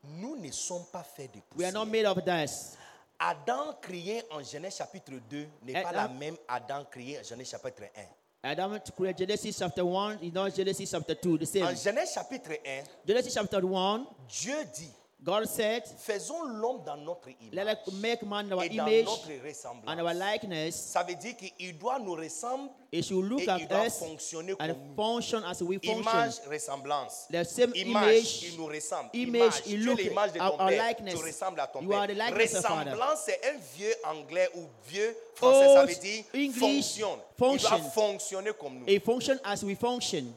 Nous 0.04 0.36
ne 0.38 0.52
sommes 0.52 0.86
pas 0.92 1.04
faits 1.04 1.32
de 1.34 1.40
We 1.58 1.66
are 1.66 1.72
poussière. 1.72 1.74
not 1.74 1.86
made 1.86 2.06
of 2.06 2.24
dust. 2.24 2.78
Adam 3.18 3.74
créé 3.82 4.24
en 4.32 4.44
Genèse 4.44 4.78
chapitre 4.78 5.14
2 5.30 5.48
n'est 5.64 5.74
Eh, 5.80 5.82
pas 5.82 5.92
là- 5.92 6.04
la 6.04 6.08
même 6.08 6.38
Adam 6.48 6.86
créé 6.90 7.20
en 7.20 7.24
Genèse 7.24 7.50
chapitre 7.50 7.82
1. 7.96 8.02
Adam 8.42 8.80
to 8.80 8.92
create 8.94 9.18
Genesis 9.18 9.60
chapter 9.60 9.84
1 9.84 10.20
is 10.22 10.34
not 10.34 10.56
Genesis 10.56 10.92
chapter 10.92 11.14
2, 11.14 11.38
the 11.40 11.46
same. 11.46 11.64
En 11.64 11.76
Genèse 11.76 12.14
chapitre 12.14 12.58
1, 12.64 12.84
Genesis 13.06 13.34
chapter 13.34 13.66
1, 13.66 14.08
Dieu 14.30 14.56
dit 14.78 14.94
God 15.22 15.48
said, 15.48 15.84
faisons 15.98 16.44
l'homme 16.44 16.82
dans 16.86 16.96
notre 16.96 17.28
Let 17.52 17.62
image 17.64 17.78
us 17.88 17.94
make 17.96 18.24
man 18.24 18.46
in 18.48 18.54
our 18.54 18.64
et 18.64 18.70
dans 18.70 18.88
image 18.88 19.04
notre 19.06 19.28
and 19.30 20.00
our 20.00 20.06
ressemblance. 20.06 20.16
likeness. 20.18 20.76
Ça 20.76 21.04
veut 21.04 21.16
dire 21.16 21.36
qu'il 21.36 21.78
doit 21.78 22.00
nous 22.00 22.14
ressembler 22.16 22.70
It 22.94 23.04
should 23.04 23.26
look 23.26 23.42
et 23.42 23.44
il 23.44 23.50
at 23.50 23.60
doit 23.68 23.86
us 23.88 23.98
fonctionner 24.00 24.54
and 24.54 24.58
comme 24.58 24.68
nous. 24.78 24.96
function 24.96 25.44
as 25.44 25.62
we 25.62 25.78
function. 25.78 26.00
Image, 26.10 26.36
ressemblance. 26.50 27.28
The 27.30 27.44
same 27.44 27.74
image, 27.76 27.84
image, 27.86 28.44
il 28.44 28.58
nous 28.58 28.66
ressemble. 28.68 29.10
image, 29.14 29.62
tu 29.64 29.70
il 29.72 29.82
es 29.82 29.84
look 29.84 30.00
l'image 30.02 30.32
de 30.32 30.40
ton 30.40 30.46
our 30.46 30.58
père. 30.70 30.88
likeness. 30.88 31.16
Tu 31.20 31.22
ressembles 31.26 31.60
à 31.60 31.68
ton 31.68 31.82
You 31.82 31.90
père. 31.90 32.00
are 32.00 32.08
the 32.08 32.16
likeness 32.16 32.56
of 32.56 32.62
father. 32.66 32.92
Ressemblance, 32.92 33.20
c'est 33.26 33.42
un 33.46 33.58
vieux 33.76 33.96
anglais 34.06 34.50
ou 34.56 34.68
vieux 34.88 35.18
français. 35.36 35.74
ça 35.74 35.86
veut 35.86 35.96
dire 35.96 36.24
English 36.34 36.58
fonctionne. 36.60 37.20
Il 37.20 37.38
function. 37.46 37.70
doit 37.78 37.90
fonctionner 37.90 38.52
comme 38.58 38.80
nous. 38.80 38.86
It 38.88 39.04
function 39.04 39.36
as 39.44 39.64
we 39.64 39.76
function. 39.78 40.34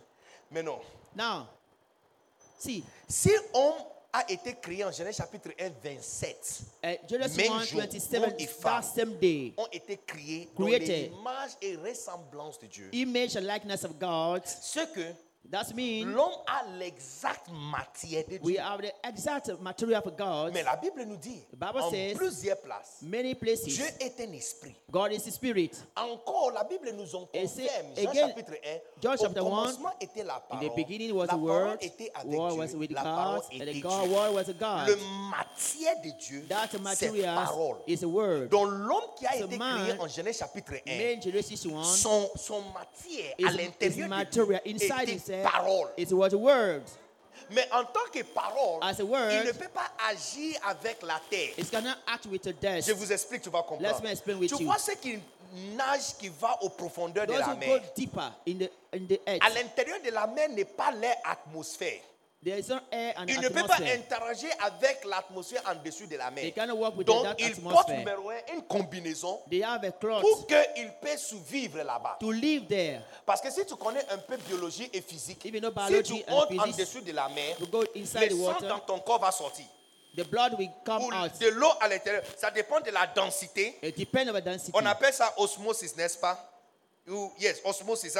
Mais 0.50 0.64
non. 0.64 0.80
Now, 1.14 1.46
see, 2.58 2.82
Si 3.08 3.30
homme 3.54 3.74
a 4.12 4.30
été 4.30 4.54
créé 4.60 4.84
en 4.84 4.92
Genèse 4.92 5.16
chapitre 5.16 5.50
1, 5.58 5.70
27, 5.82 6.60
uh, 6.84 6.88
Genesis 7.08 7.36
Même 7.38 7.52
1, 7.52 7.64
jour, 7.64 7.80
27, 7.80 8.22
homme 8.22 8.34
et 8.38 8.46
femme. 8.46 8.82
ont 9.56 9.68
été 9.72 9.98
créés 10.06 10.50
dans 10.58 10.66
l'image 10.66 11.52
et 11.62 11.76
ressemblance 11.76 12.58
de 12.58 12.66
Dieu. 12.66 12.88
image 12.92 13.36
and 13.36 13.40
likeness 13.40 13.84
of 13.84 13.98
God. 13.98 14.42
Ce 14.46 14.80
que 14.92 15.14
That 15.50 15.74
means 15.74 16.06
l'homme 16.14 16.32
a 16.46 16.62
l'exacte 16.78 17.50
matière 17.52 18.24
de 18.26 18.38
we 18.42 18.54
Dieu. 18.54 18.58
have 18.62 18.80
the 18.80 18.92
exact 19.06 19.50
material 19.60 20.00
of 20.02 20.16
God. 20.16 20.52
Mais 20.54 20.62
la 20.62 20.76
Bible 20.76 21.04
nous 21.04 21.16
dit, 21.18 21.42
The 21.50 21.56
Bible 21.56 21.82
en 21.82 21.90
says- 21.90 22.14
plusieurs 22.14 22.56
places, 22.58 23.02
Many 23.02 23.34
places, 23.34 23.64
Dieu 23.74 23.84
est 24.00 24.18
un 24.20 24.32
esprit. 24.32 24.74
God 24.90 25.12
is 25.12 25.24
the 25.24 25.30
spirit. 25.30 25.72
Encore, 25.94 26.52
la 26.52 26.64
Bible 26.64 26.92
nous 26.94 27.14
en 27.14 27.26
confirme. 27.26 27.94
Jean 27.96 28.08
again, 28.10 28.28
chapitre 28.28 28.52
1. 28.64 28.80
John 29.02 29.12
au 29.12 29.16
chapter 29.22 29.40
one, 29.40 29.50
commencement 29.50 29.92
était 30.00 30.24
la 30.24 30.36
In 30.36 30.40
parole. 30.48 30.68
the 30.70 30.74
beginning 30.74 31.12
was 31.14 31.26
la 31.26 31.34
the 31.34 31.40
Word, 31.40 31.78
était 31.82 32.10
avec 32.14 32.38
Word 32.38 32.50
Dieu. 32.52 32.58
was 32.60 32.74
with 32.74 32.90
la 32.92 33.02
God, 33.02 33.42
and 33.52 33.60
était 33.62 33.72
the 33.74 33.80
God, 33.82 34.04
Dieu. 34.04 34.14
Word 34.16 34.32
was 34.34 34.52
God. 34.58 34.88
Le 34.88 34.96
matière 35.30 36.00
de 36.02 36.10
Dieu, 36.18 36.46
That 36.48 36.78
material 36.80 37.34
parole. 37.34 37.76
is 37.86 38.02
a 38.02 38.08
word. 38.08 38.48
Donc 38.48 38.68
l'homme 38.70 39.10
qui 39.18 39.26
a 39.26 39.32
So 39.38 39.44
été 39.44 39.58
man, 39.58 39.84
créé 39.86 40.00
en 40.00 40.08
Genèse 40.08 40.38
chapitre 40.38 40.72
1, 40.86 40.96
Main 41.16 41.20
Genesis 41.20 41.66
1 41.66 41.84
son, 41.84 42.30
son 42.36 42.62
matière 42.72 43.34
à 43.46 43.50
l'intérieur 43.52 44.08
de 44.08 44.42
lui 44.42 44.56
Inside 44.74 45.08
était 45.10 45.31
parole. 45.42 45.88
it 45.96 46.12
was 46.12 46.32
a 46.32 46.38
word. 46.38 46.82
Mais 47.50 47.66
en 47.72 47.84
tant 47.84 48.10
que 48.12 48.22
parole, 48.22 48.78
As 48.82 49.00
a 49.00 49.04
word, 49.04 49.30
il 49.32 49.46
ne 49.46 49.52
peut 49.52 49.68
pas 49.72 49.90
agir 50.08 50.58
avec 50.64 51.02
la 51.02 51.20
terre. 51.28 51.54
Act 52.06 52.26
with 52.26 52.42
the 52.42 52.52
dust. 52.52 52.88
Je 52.88 52.92
vous 52.92 53.12
explique, 53.12 53.42
tu 53.42 53.50
vas 53.50 53.62
comprendre. 53.62 53.82
Let 53.82 54.02
me 54.02 54.10
explain 54.10 54.38
with 54.38 54.50
tu 54.50 54.62
you. 54.62 54.66
vois 54.66 54.78
ce 54.78 54.92
qui 54.92 55.18
nage 55.76 56.16
qui 56.18 56.28
va 56.28 56.56
aux 56.62 56.70
profondeurs 56.70 57.26
de 57.26 57.32
la 57.32 57.54
mer. 57.54 57.80
deeper 57.94 58.32
in 58.48 58.58
the 58.58 58.70
in 58.94 59.06
the 59.06 59.20
À 59.40 59.50
l'intérieur 59.50 59.98
de 60.02 60.10
la 60.10 60.26
mer 60.26 60.48
n'est 60.48 60.64
pas 60.64 60.90
l'air 60.92 61.16
atmosphère. 61.24 62.00
There 62.44 62.58
is 62.58 62.68
no 62.68 62.78
air 62.90 63.14
and 63.16 63.26
Il 63.28 63.40
ne 63.40 63.48
peut 63.48 63.64
pas 63.66 63.74
atmosphere. 63.74 63.94
interagir 63.98 64.50
avec 64.60 65.04
l'atmosphère 65.04 65.62
en 65.66 65.74
dessous 65.84 66.06
de 66.06 66.16
la 66.16 66.30
mer. 66.30 66.42
They 66.44 66.52
cannot 66.52 66.74
work 66.76 66.96
with 66.96 67.06
Donc, 67.06 67.26
il 67.38 67.54
porte 67.60 67.88
numéro 67.90 68.30
un 68.30 68.54
une 68.54 68.62
combinaison 68.62 69.40
They 69.48 69.62
have 69.62 69.84
a 69.84 69.92
cloth 69.92 70.22
pour 70.22 70.46
qu'il 70.46 70.92
puisse 71.00 71.26
survivre 71.26 71.82
là-bas. 71.82 72.16
to 72.20 72.30
live 72.32 72.66
there. 72.66 73.00
Parce 73.24 73.40
que 73.40 73.50
si 73.50 73.64
tu 73.64 73.76
connais 73.76 74.04
un 74.10 74.18
peu 74.18 74.36
biologie 74.36 74.90
et 74.92 75.00
physique, 75.00 75.44
you 75.44 75.60
know 75.60 75.70
si 75.88 76.02
tu 76.02 76.12
and 76.28 76.30
montes 76.30 76.58
en 76.58 76.76
dessous 76.76 77.00
de 77.00 77.12
la 77.12 77.28
mer, 77.28 77.56
le 77.60 78.30
sang 78.36 78.66
dans 78.68 78.80
ton 78.80 78.98
corps 79.00 79.20
va 79.20 79.30
sortir. 79.30 79.66
the 80.14 80.24
blood 80.24 80.54
will 80.58 80.70
come 80.84 81.02
Ou 81.04 81.12
out. 81.12 81.32
de 81.40 81.48
l'eau 81.48 81.70
à 81.80 81.88
l'intérieur. 81.88 82.22
Ça 82.36 82.50
dépend 82.50 82.80
de 82.80 82.90
la 82.90 83.06
densité. 83.06 83.78
It 83.82 83.96
depends. 83.96 84.24
On 84.74 84.84
appelle 84.86 85.14
ça 85.14 85.32
osmosis, 85.38 85.96
n'est-ce 85.96 86.18
pas? 86.18 86.51
Ou, 87.08 87.32
yes, 87.38 87.60
osmosis. 87.64 88.16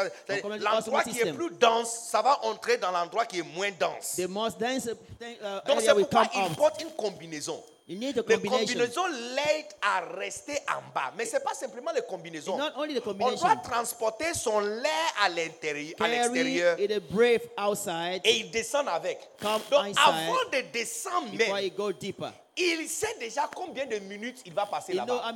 L'endroit 0.61 1.05
qui 1.05 1.21
est 1.21 1.33
plus 1.33 1.51
dense, 1.51 2.09
ça 2.11 2.21
va 2.21 2.45
entrer 2.45 2.79
dans 2.79 2.91
l'endroit 2.91 3.27
qui 3.27 3.39
est 3.39 3.55
moins 3.55 3.71
dense. 3.79 4.17
The 4.17 4.29
most 4.29 4.59
dense 4.59 4.89
thing, 5.19 5.37
uh, 5.41 5.69
Donc 5.69 5.81
c'est 5.81 5.95
pourquoi 5.95 6.29
il 6.35 6.57
porte 6.57 6.83
une 6.83 6.91
combinaison. 6.91 7.63
You 7.89 7.99
need 7.99 8.17
a 8.19 8.23
Les 8.27 8.39
combinaisons 8.39 9.07
l'aident 9.07 9.75
à 9.83 10.01
rester 10.17 10.59
en 10.69 10.83
bas. 10.95 11.13
Mais 11.17 11.27
ce 11.27 11.35
n'est 11.35 11.43
pas 11.43 11.55
simplement 11.55 11.91
les 11.93 12.03
combinaisons. 12.03 12.57
Not 12.57 12.71
only 12.77 12.95
the 12.95 13.03
On 13.07 13.13
doit 13.13 13.57
transporter 13.57 14.35
son 14.35 14.61
lait 14.61 14.89
à 15.23 15.29
l'intérieur, 15.29 15.95
à 16.01 16.09
l'extérieur 16.09 16.79
et 16.79 18.37
il 18.39 18.51
descend 18.51 18.89
avec. 18.89 19.19
Come 19.41 19.61
Donc 19.71 19.81
inside 19.81 19.99
avant 19.99 20.51
de 20.53 20.73
descendre 20.73 21.33
même, 21.37 21.71
go 21.71 21.93
deeper. 21.93 22.33
il 22.57 22.89
sait 22.89 23.17
déjà 23.19 23.49
combien 23.55 23.87
de 23.87 23.99
minutes 23.99 24.43
il 24.47 24.55
va 24.55 24.67
passer 24.67 24.93
là-bas. 24.93 25.33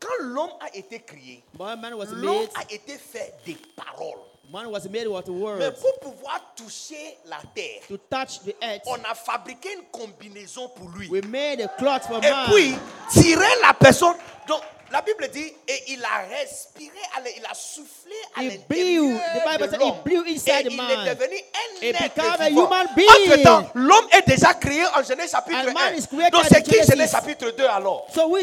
Quand 0.00 0.14
l'homme 0.20 0.52
a 0.60 0.74
été 0.76 1.00
créé, 1.00 1.42
l'homme 1.58 2.48
a 2.54 2.72
été 2.72 2.96
fait 2.98 3.34
des 3.44 3.56
paroles. 3.74 4.20
man 4.50 4.66
was 4.70 4.88
made 4.88 5.06
with 5.06 5.28
Mais 5.58 5.70
pour 5.72 5.98
pouvoir 6.00 6.40
toucher 6.56 7.18
la 7.26 7.38
terre, 7.54 7.82
To 7.88 7.96
touch 7.98 8.40
the 8.44 8.54
earth, 8.62 8.82
on 8.86 8.98
a 9.04 9.14
fabriqué 9.14 9.68
une 9.74 9.84
combinaison 9.90 10.68
pour 10.70 10.88
lui. 10.90 11.08
we 11.10 11.22
made 11.24 11.60
a 11.60 11.68
cloth 11.78 12.04
for 12.06 12.18
Et 12.24 12.30
man. 12.30 12.46
puis, 12.50 12.74
tirer 13.10 13.60
la 13.62 13.74
personne. 13.74 14.14
Donc, 14.46 14.62
la 14.90 15.02
Bible 15.02 15.28
dit, 15.28 15.52
et 15.66 15.82
il 15.88 16.02
a 16.04 16.26
respiré, 16.28 16.98
il 17.36 17.44
a 17.44 17.54
soufflé 17.54 18.14
à 18.36 18.42
l'intérieur 18.42 19.04
de 19.04 19.76
l'homme. 19.76 20.00
et 20.06 20.12
il 20.14 20.68
est 20.68 21.14
devenu 21.14 21.36
un 21.54 22.04
être 22.04 22.48
vivant. 22.48 22.70
Entre-temps, 22.70 23.70
l'homme 23.74 24.06
est 24.12 24.26
déjà 24.28 24.54
créé 24.54 24.84
en 24.86 25.02
Genèse 25.02 25.30
chapitre 25.30 25.58
And 25.68 25.72
man 25.72 25.94
is 25.96 26.02
1. 26.04 26.06
created 26.06 26.32
Donc, 26.32 26.44
c'est 26.48 26.62
qui. 26.62 26.82
Genèse 26.90 27.10
chapitre 27.10 27.50
2 27.50 27.66
alors? 27.66 28.06
So 28.14 28.20
L'homme 28.28 28.40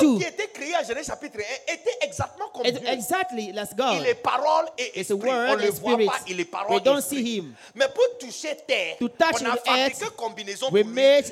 2? 0.00 0.18
qui 0.18 0.24
était 0.24 0.48
créé 0.48 0.74
en 0.76 0.84
Genèse 0.84 1.06
chapitre 1.06 1.38
1 1.38 1.72
était 1.72 1.98
exactement 2.02 2.48
comme 2.48 2.64
Dieu. 2.64 2.80
exactly, 2.88 3.52
let's 3.52 3.74
go. 3.74 3.84
Il 4.00 4.06
est 4.06 4.14
parole 4.14 4.66
et 4.78 5.00
esprit. 5.00 5.18
on 5.30 5.56
ne 5.56 5.62
le 5.62 5.70
voit 5.70 5.96
pas, 5.98 6.18
il 6.26 6.40
est 6.40 6.44
parole 6.44 6.70
We 6.72 6.80
et 6.80 6.84
don't 6.84 6.98
esprit. 6.98 7.16
see 7.16 7.36
him. 7.38 7.54
Mais 7.74 7.86
pour 7.88 8.18
toucher 8.18 8.56
terre, 8.66 8.96
To 8.98 9.08
touch 9.08 9.42
on 9.42 9.46
a 9.46 9.56
fabriqué 9.56 10.04
earth, 10.04 10.16
combinaison 10.16 10.66
pour 10.68 10.76
lui 10.76 10.84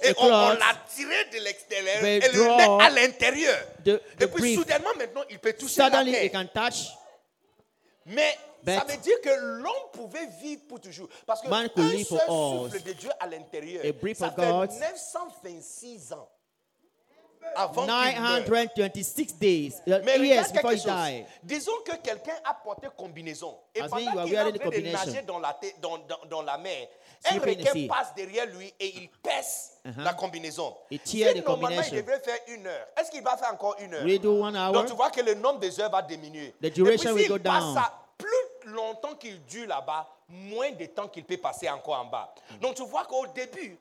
et 0.02 0.14
on, 0.18 0.28
l'a 0.28 0.58
tiré 0.94 1.24
de 1.32 1.44
l'extérieur 1.44 2.04
et 2.04 2.20
le 2.32 2.56
met 2.56 2.84
à 2.84 2.90
l'intérieur. 2.90 3.58
Et 3.86 4.26
puis 4.26 4.54
soudainement 4.54 4.90
maintenant 4.96 5.22
il 5.30 5.38
peut 5.38 5.52
toucher 5.52 5.80
la 5.80 5.90
Suddenly 5.90 6.30
terre. 6.30 6.52
touch. 6.52 6.88
Mais 8.06 8.36
ça 8.66 8.84
veut 8.84 8.96
dire 8.98 9.20
que 9.22 9.30
l'homme 9.62 9.90
pouvait 9.92 10.26
vivre 10.40 10.62
pour 10.68 10.80
toujours. 10.80 11.08
Parce 11.26 11.40
que 11.42 11.48
Man 11.48 11.66
un 11.66 11.68
could 11.68 11.92
live 11.92 12.06
seul 12.06 12.18
for 12.26 12.70
souffle 12.70 12.82
de 12.82 12.92
Dieu 12.92 13.10
à 13.20 13.26
l'intérieur, 13.26 13.84
A 13.84 13.92
breath 13.92 14.16
ça 14.18 14.28
of 14.28 14.34
fait 14.34 14.40
God. 14.42 14.70
926 14.70 16.12
ans 16.12 16.28
avant 17.56 17.82
qu'il 17.86 18.20
meure. 18.20 18.40
926 18.48 19.38
days, 19.38 19.74
uh, 19.86 19.94
Mais 20.04 20.18
years 20.18 20.52
before 20.52 20.72
he 20.72 20.76
died. 20.84 21.26
Disons 21.42 21.72
que 21.84 21.96
quelqu'un 21.96 22.34
a 22.44 22.54
porté 22.54 22.88
combinaison. 22.96 23.56
Et 23.74 23.80
As 23.80 23.88
pendant 23.88 24.24
qu'il 24.24 24.34
est 24.34 24.40
en 24.40 24.52
train 24.52 24.68
de 24.70 24.80
nager 24.92 25.22
dans 25.22 25.38
la, 25.38 25.56
dans, 25.80 25.98
dans- 25.98 26.26
dans 26.28 26.42
la 26.42 26.58
mer, 26.58 26.88
un 27.30 27.38
requin 27.38 27.86
passe 27.88 28.14
derrière 28.14 28.46
lui 28.46 28.72
et 28.78 28.96
il 28.96 29.08
pèse 29.22 29.70
Uh-huh. 29.86 30.02
la 30.02 30.14
combinaison. 30.14 30.74
He 30.90 30.98
Si 31.04 31.22
normalement 31.44 31.82
il 31.82 31.96
devrait 31.96 32.18
faire 32.20 32.38
une 32.48 32.66
heure, 32.66 32.86
est-ce 32.98 33.10
qu'il 33.10 33.22
va 33.22 33.36
faire 33.36 33.52
encore 33.52 33.76
une 33.78 33.92
heure? 33.92 34.18
Do 34.18 34.42
one 34.42 34.56
hour? 34.56 34.72
Donc 34.72 34.86
tu 34.86 34.94
vois 34.94 35.10
que 35.10 35.20
le 35.20 35.34
nombre 35.34 35.60
des 35.60 35.78
heures 35.78 35.90
va 35.90 36.00
diminuer. 36.00 36.54
The 36.62 36.72
duration 36.72 37.10
et 37.10 37.12
puis 37.12 37.12
will 37.12 37.22
s'il 37.24 37.28
go 37.28 37.38
passe 37.50 37.62
down. 37.64 37.74
ça, 37.74 37.92
plus 38.16 38.72
longtemps 38.72 39.14
qu'il 39.16 39.44
dure 39.44 39.68
là-bas, 39.68 40.08
moins 40.30 40.70
de 40.72 40.86
temps 40.86 41.06
qu'il 41.08 41.24
peut 41.24 41.36
passer 41.36 41.68
encore 41.68 41.98
en 42.00 42.06
bas. 42.06 42.34
Mm. 42.52 42.58
Donc 42.60 42.76
tu 42.76 42.82
vois 42.86 43.04
qu'au 43.04 43.26
début, 43.26 43.76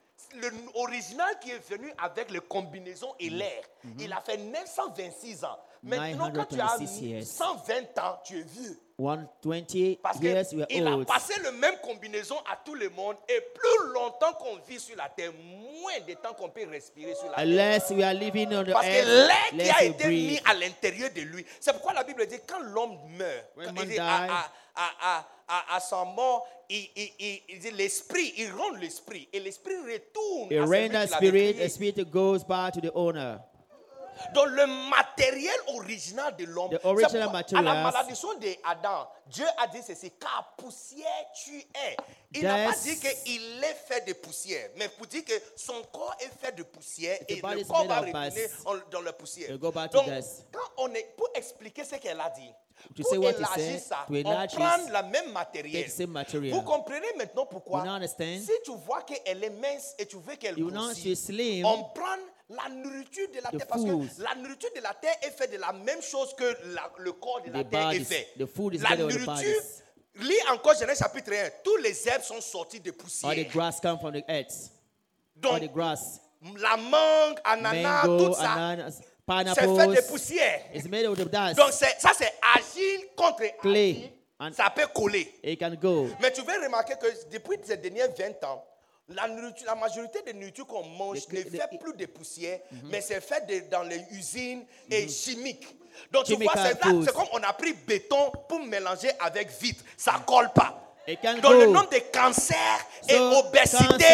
l'original 0.76 1.39
qui 1.39 1.51
est 1.51 1.69
venu 1.69 1.91
avec 1.97 2.31
les 2.31 2.39
combinaisons 2.41 3.14
et 3.19 3.30
l'air, 3.30 3.64
Mm-hmm. 3.85 4.01
il 4.01 4.14
a 4.14 4.22
fait 4.22 4.38
926 4.38 5.43
ans. 5.43 5.60
Maintenant, 5.84 6.31
quand 6.34 6.45
tu 6.45 6.60
as 6.61 6.77
926 6.80 7.01
years. 7.01 7.26
120 7.27 7.97
ans, 7.99 8.19
tu 8.23 8.39
es 8.39 8.43
vieux. 8.43 8.80
120 8.97 9.97
Parce 10.01 10.19
years 10.22 10.53
we 10.53 10.64
a 10.64 10.93
old. 10.95 11.07
passé 11.07 11.34
le 11.43 11.51
même 11.51 11.76
combinaison 11.84 12.35
à 12.49 12.55
tout 12.64 12.76
le 12.76 12.89
monde 12.89 13.15
et 13.27 13.41
plus 13.41 13.91
longtemps 13.91 14.34
qu'on 14.34 14.57
vit 14.68 14.80
sur 14.80 14.95
la 14.95 15.10
terre, 15.10 15.31
moins 15.34 15.99
de 16.07 16.14
temps 16.14 16.34
qu'on 16.34 16.49
peut 16.49 16.65
respirer 16.69 17.14
sur 17.15 17.26
la 17.31 17.35
terre. 17.38 17.43
Unless 17.45 17.89
we 17.89 18.03
are 18.03 18.14
living 18.14 18.53
on 18.53 18.64
the 18.64 18.72
Parce 18.72 18.85
que 18.85 19.27
l'air 19.27 19.49
qui 19.51 19.69
a 19.72 19.84
été 19.84 20.07
mis 20.07 20.27
breathe. 20.27 20.41
à 20.45 20.53
l'intérieur 20.53 21.10
de 21.14 21.22
lui. 21.22 21.45
C'est 21.60 21.73
pourquoi 21.73 21.93
la 21.93 22.03
Bible 22.03 22.26
dit 22.27 22.38
quand 22.47 22.60
l'homme 22.60 22.97
meurt, 23.18 23.45
quand 23.55 23.81
il 23.81 23.89
dit 23.89 23.99
à, 23.99 24.26
à, 24.76 25.26
à, 25.47 25.76
à, 25.76 25.80
sa 25.80 26.05
mort, 26.05 26.47
il, 26.69 26.88
il, 26.95 27.10
il, 27.19 27.41
il 27.49 27.60
dit 27.60 27.72
l'esprit, 27.72 28.34
il 28.38 28.51
rend 28.51 28.72
l'esprit. 28.80 29.27
Et 29.34 29.39
l'esprit 29.39 29.76
retourne 29.76 30.53
à 30.95 31.07
celui 31.07 31.10
qui 31.10 31.57
spirit, 31.57 31.69
spirit 31.69 32.05
goes 32.11 32.43
back 32.47 32.76
to 32.76 32.80
the 32.80 32.91
owner. 32.93 33.38
Donc 34.34 34.48
le 34.48 34.65
matériel 34.90 35.56
original 35.68 36.35
de 36.35 36.45
l'homme, 36.45 36.72
à 36.73 37.61
la 37.61 37.91
malédiction 37.91 38.30
d'Adam, 38.35 39.07
Dieu 39.27 39.45
a 39.57 39.68
dit 39.68 39.81
ceci, 39.85 40.11
car 40.19 40.53
poussière 40.57 41.07
tu 41.34 41.57
es. 41.57 41.98
Il 42.34 42.44
n'a 42.44 42.69
pas 42.69 42.76
dit 42.77 42.99
qu'il 42.99 43.64
est 43.64 43.77
fait 43.88 44.06
de 44.07 44.14
poussière, 44.14 44.69
mais 44.76 44.90
pour 44.90 45.07
dire 45.07 45.23
que 45.23 45.34
son 45.56 45.81
corps 45.91 46.15
est 46.19 46.31
fait 46.44 46.56
de 46.56 46.64
poussière 46.64 47.19
et 47.27 47.35
le 47.35 47.64
corps 47.68 47.85
va 47.85 47.99
retourner 48.02 48.48
dans 48.91 49.02
la 49.02 49.14
poussière. 49.14 49.49
It'll 49.49 49.60
go 49.60 49.72
back 49.72 49.91
to 49.91 49.98
Donc, 49.98 50.07
quand 50.52 50.84
on 50.84 50.94
est, 50.94 51.15
pour 51.15 51.30
expliquer 51.35 51.84
ce 51.84 51.95
qu'elle 51.95 52.19
a 52.19 52.30
dit, 52.30 52.52
To 52.95 53.03
pour 53.03 53.11
say 53.11 53.18
what 53.18 53.31
he 53.31 53.35
élargir 53.38 53.80
said, 53.80 53.81
ça, 53.81 54.06
on 54.10 54.48
prend 54.48 54.91
la 54.91 55.03
même 55.03 55.31
matériel. 55.31 55.90
Vous 56.52 56.61
comprenez 56.64 57.07
maintenant 57.18 57.45
pourquoi? 57.45 57.84
Si 58.07 58.52
tu 58.64 58.72
vois 58.85 59.03
qu'elle 59.03 59.44
est 59.44 59.49
mince 59.49 59.95
et 59.98 60.06
tu 60.06 60.18
veux 60.18 60.35
qu'elle 60.35 60.56
slim. 61.15 61.65
on 61.65 61.84
prend 61.85 62.18
la 62.55 62.69
nourriture 62.69 63.27
de 63.30 63.39
la 63.41 63.49
The 63.49 63.57
terre 63.57 63.67
parce 63.67 63.84
que 63.84 64.21
la 64.23 64.35
nourriture 64.35 64.69
de 64.75 64.81
la 64.81 64.93
terre 64.93 65.15
est 65.21 65.31
faite 65.31 65.51
de 65.51 65.57
la 65.57 65.71
même 65.73 66.01
chose 66.01 66.34
que 66.35 66.43
la- 66.73 66.91
le 66.97 67.11
corps 67.13 67.41
de 67.45 67.51
la 67.51 67.63
The 67.63 67.69
terre 67.69 67.91
est 67.91 68.03
fait. 68.03 68.27
The 68.38 68.45
food 68.45 68.75
is 68.75 68.77
la 68.80 68.95
nourriture. 68.95 69.61
Lis 70.15 70.38
encore 70.51 70.75
Genèse 70.80 70.99
chapitre 70.99 71.31
1. 71.34 71.49
Tous 71.63 71.77
les 71.77 72.07
herbes 72.07 72.21
sont 72.21 72.39
sorties 72.41 72.80
de 72.80 72.91
All 72.91 72.95
the 72.95 73.01
poussière. 73.01 73.49
grass 73.51 73.80
come 73.80 73.97
from 73.99 74.13
the 74.13 74.23
earth. 74.30 74.69
All 75.43 75.59
the 75.59 75.61
Donc, 75.63 75.73
grass, 75.73 76.21
la 76.57 76.77
mangue, 76.77 77.39
ananas, 77.43 78.05
mango, 78.07 78.27
tout 78.27 78.34
ça, 78.35 78.51
ananas, 78.51 78.91
c'est 79.55 79.55
fait 79.55 79.88
de 79.88 80.07
poussière. 80.07 80.61
It's 80.73 80.88
made 80.88 81.05
of 81.05 81.17
the 81.17 81.25
dust, 81.27 81.55
Donc, 81.57 81.71
ça, 81.71 82.11
c'est 82.15 82.31
agile 82.55 83.07
contre 83.15 83.43
clay, 83.59 83.89
agile. 83.91 84.11
and 84.39 84.51
Ça 84.53 84.69
peut 84.69 84.85
coller. 84.93 85.34
it 85.43 85.59
can 85.59 85.73
go. 85.81 86.07
Mais 86.21 86.31
tu 86.31 86.41
vas 86.43 86.61
remarquer 86.63 86.93
que 87.01 87.07
depuis 87.31 87.57
ces 87.63 87.77
derniers 87.77 88.07
20 88.15 88.43
ans, 88.43 88.63
la, 89.09 89.27
nourriture- 89.27 89.65
la 89.67 89.75
majorité 89.75 90.21
des 90.25 90.34
nourritures 90.34 90.65
qu'on 90.67 90.84
mange 90.84 91.27
ne 91.31 91.41
fait 91.43 91.77
plus 91.80 91.93
de 91.93 92.05
poussière, 92.05 92.59
mais 92.85 93.01
c'est 93.01 93.21
fait 93.21 93.45
de- 93.45 93.69
dans 93.69 93.84
les 93.84 94.03
usines 94.11 94.65
et 94.89 95.07
chimiques. 95.09 95.67
Donc 96.11 96.25
tu 96.25 96.35
vois, 96.35 96.53
c'est 96.55 97.13
comme 97.13 97.27
on 97.34 97.43
a 97.43 97.53
pris 97.53 97.73
béton 97.73 98.31
pour 98.47 98.59
mélanger 98.59 99.11
avec 99.19 99.49
vitre. 99.61 99.84
Ça 99.97 100.13
colle 100.25 100.49
pas. 100.53 100.80
Donc 101.41 101.51
le 101.51 101.65
nombre 101.67 101.89
de 101.89 101.99
cancers 102.13 102.57
et 103.09 103.19
obésité, 103.19 104.05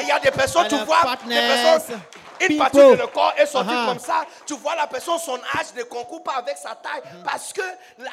il 0.00 0.06
y 0.08 0.10
a 0.10 0.18
des 0.18 0.30
personnes, 0.30 0.66
tu 0.68 0.76
vois, 0.76 1.02
des 1.02 1.08
fatness, 1.08 1.62
personnes, 1.84 2.00
une 2.40 2.46
people. 2.48 2.58
partie 2.58 2.78
de 2.78 2.94
le 2.94 3.06
corps 3.08 3.34
est 3.36 3.46
sortie 3.46 3.68
Uh-huh. 3.70 3.86
comme 3.86 3.98
ça. 3.98 4.24
Tu 4.46 4.54
vois 4.54 4.74
la 4.74 4.86
personne, 4.86 5.18
son 5.18 5.36
âge 5.36 5.74
ne 5.76 5.82
concourt 5.82 6.22
pas 6.22 6.36
avec 6.36 6.56
sa 6.56 6.74
taille 6.74 7.02
parce 7.22 7.52
que 7.52 7.60
la 7.98 8.10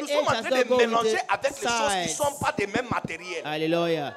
nous 0.00 0.06
sommes 0.06 0.18
en 0.20 0.42
train 0.42 0.42
de 0.62 0.76
mélanger 0.76 1.18
avec 1.28 1.60
les 1.60 1.66
choses 1.68 1.92
qui 2.04 2.08
ne 2.10 2.14
sont 2.14 2.34
pas 2.40 2.52
des 2.56 2.68
mêmes 2.68 2.88
matériels. 2.88 3.42
Hallelujah. 3.44 4.14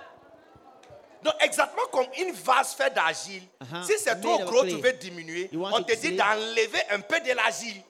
Donc, 1.26 1.34
exactement 1.42 1.88
comme 1.92 2.06
une 2.20 2.32
vase 2.34 2.74
fait 2.76 2.94
d'argile, 2.94 3.44
Uh-huh. 3.62 3.84
si 3.84 3.94
c'est 3.98 4.22
trop 4.22 4.34
Made 4.38 4.42
of 4.44 4.50
gros, 4.52 4.62
clay. 4.62 4.70
tu 4.76 4.78
veux 4.82 4.94
diminuer, 4.94 5.50
You 5.52 5.60
want 5.62 5.72
on 5.74 5.78
to 5.82 5.86
te 5.86 5.96
dit 5.96 6.12
d'enlever 6.16 6.82
un 6.92 7.00
peu 7.00 7.20
de 7.20 7.32
l'argile. 7.34 7.82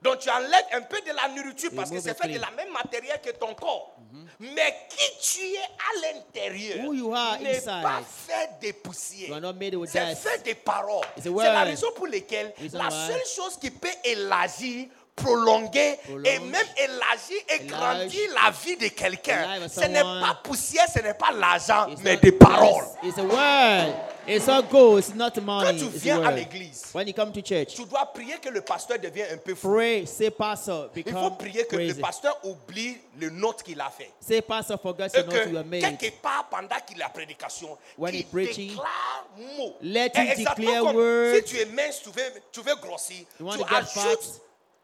Donc, 0.00 0.18
tu 0.20 0.30
enlèves 0.30 0.64
un 0.72 0.80
peu 0.80 1.00
de 1.02 1.12
la 1.12 1.28
nourriture 1.28 1.70
parce 1.76 1.90
que 1.90 1.94
remove 1.96 2.02
c'est 2.08 2.14
the 2.14 2.22
fait 2.22 2.28
de 2.28 2.38
clay. 2.38 2.40
la 2.40 2.50
même 2.64 2.72
matériel 2.72 3.20
que 3.24 3.30
ton 3.30 3.54
corps. 3.54 3.94
Mais 4.40 4.74
qui 4.88 5.38
tu 5.38 5.44
es 5.54 5.58
à 5.58 6.12
l'intérieur 6.14 6.84
Who 6.84 6.94
you 6.94 7.14
are 7.14 7.38
n'est 7.38 7.56
inside. 7.58 7.82
pas 7.82 8.00
fait 8.26 8.66
de 8.66 8.72
poussière. 8.72 9.28
You 9.28 9.34
are 9.34 9.40
not 9.40 9.52
made 9.52 9.74
with 9.76 9.90
C'est 9.90 10.04
dust. 10.06 10.22
fait 10.26 10.42
de 10.48 10.54
paroles. 10.54 11.04
It's 11.16 11.22
C'est 11.24 11.28
la 11.28 11.34
word. 11.34 11.64
raison 11.66 11.92
pour 11.94 12.06
laquelle 12.08 12.52
Reason 12.60 12.78
la 12.78 12.88
why. 12.88 13.06
seule 13.08 13.26
chose 13.26 13.56
qui 13.60 13.70
peut 13.70 13.88
élargir, 14.02 14.88
prolonger 15.22 15.98
et 16.24 16.38
même 16.38 16.66
élargir 16.76 17.38
et 17.48 17.64
grandir 17.66 18.20
la 18.34 18.50
vie 18.50 18.76
de 18.76 18.88
quelqu'un, 18.88 19.60
The 19.66 19.68
ce 19.68 19.80
n'est 19.86 20.00
pas 20.02 20.38
poussière, 20.42 20.86
ce 20.92 21.00
n'est 21.00 21.14
pas 21.14 21.30
l'argent, 21.32 21.88
It's 21.90 22.02
mais 22.02 22.14
not- 22.14 22.20
des 22.20 22.32
paroles. 22.32 22.84
It's 23.02 23.18
a 23.18 23.22
word. 23.22 23.94
It's 24.26 24.46
not 24.46 24.62
gold. 24.70 25.00
It's 25.00 25.14
not 25.14 25.30
money. 25.42 25.70
Quand 25.72 25.78
tu 25.78 25.98
viens 25.98 26.22
à 26.24 26.30
l'église, 26.30 26.90
When 26.94 27.08
you 27.08 27.14
come 27.14 27.32
to 27.32 27.40
church, 27.42 27.74
tu 27.74 27.84
dois 27.86 28.06
prier 28.12 28.38
que 28.38 28.48
le 28.50 28.60
pasteur 28.60 28.98
devienne 28.98 29.34
un 29.34 29.36
peu 29.38 29.54
fou. 29.56 29.72
pray. 29.72 30.06
Say, 30.06 30.30
Pastor, 30.30 30.90
Il 30.94 31.02
faut 31.10 31.30
prier 31.32 31.66
que 31.66 31.74
le 31.76 31.94
pasteur 31.94 32.38
oublie 32.44 32.98
le 33.18 33.30
note 33.30 33.62
qu'il 33.64 33.80
a 33.80 33.90
fait. 33.90 34.10
Say, 34.20 34.40
Pastor, 34.40 34.78
forget 34.80 35.06
Et 35.06 35.22
to 35.24 35.24
know 35.24 35.36
you 35.50 35.56
are 35.56 35.64
que 35.64 35.68
made. 35.68 35.98
quelque 35.98 36.20
part 36.22 36.46
pendant 36.50 36.76
qu'il 36.86 37.02
a 37.02 37.08
prédication, 37.08 37.76
When 37.98 38.12
qu'il 38.14 38.26
preaching, 38.26 38.68
déclare 38.70 39.26
mot. 39.58 39.74
let 39.82 40.12
Et 40.14 40.18
him 40.20 40.44
declare. 40.44 41.34
Si 41.36 41.42
tu 41.44 41.56
es 41.60 41.66
mince, 41.66 42.00
tu 42.02 42.10
veux, 42.10 42.40
tu 42.52 42.60
veux 42.60 42.76
grossir, 42.76 43.24
You 43.40 43.50
tu 43.56 43.74
ajoutes 43.74 44.40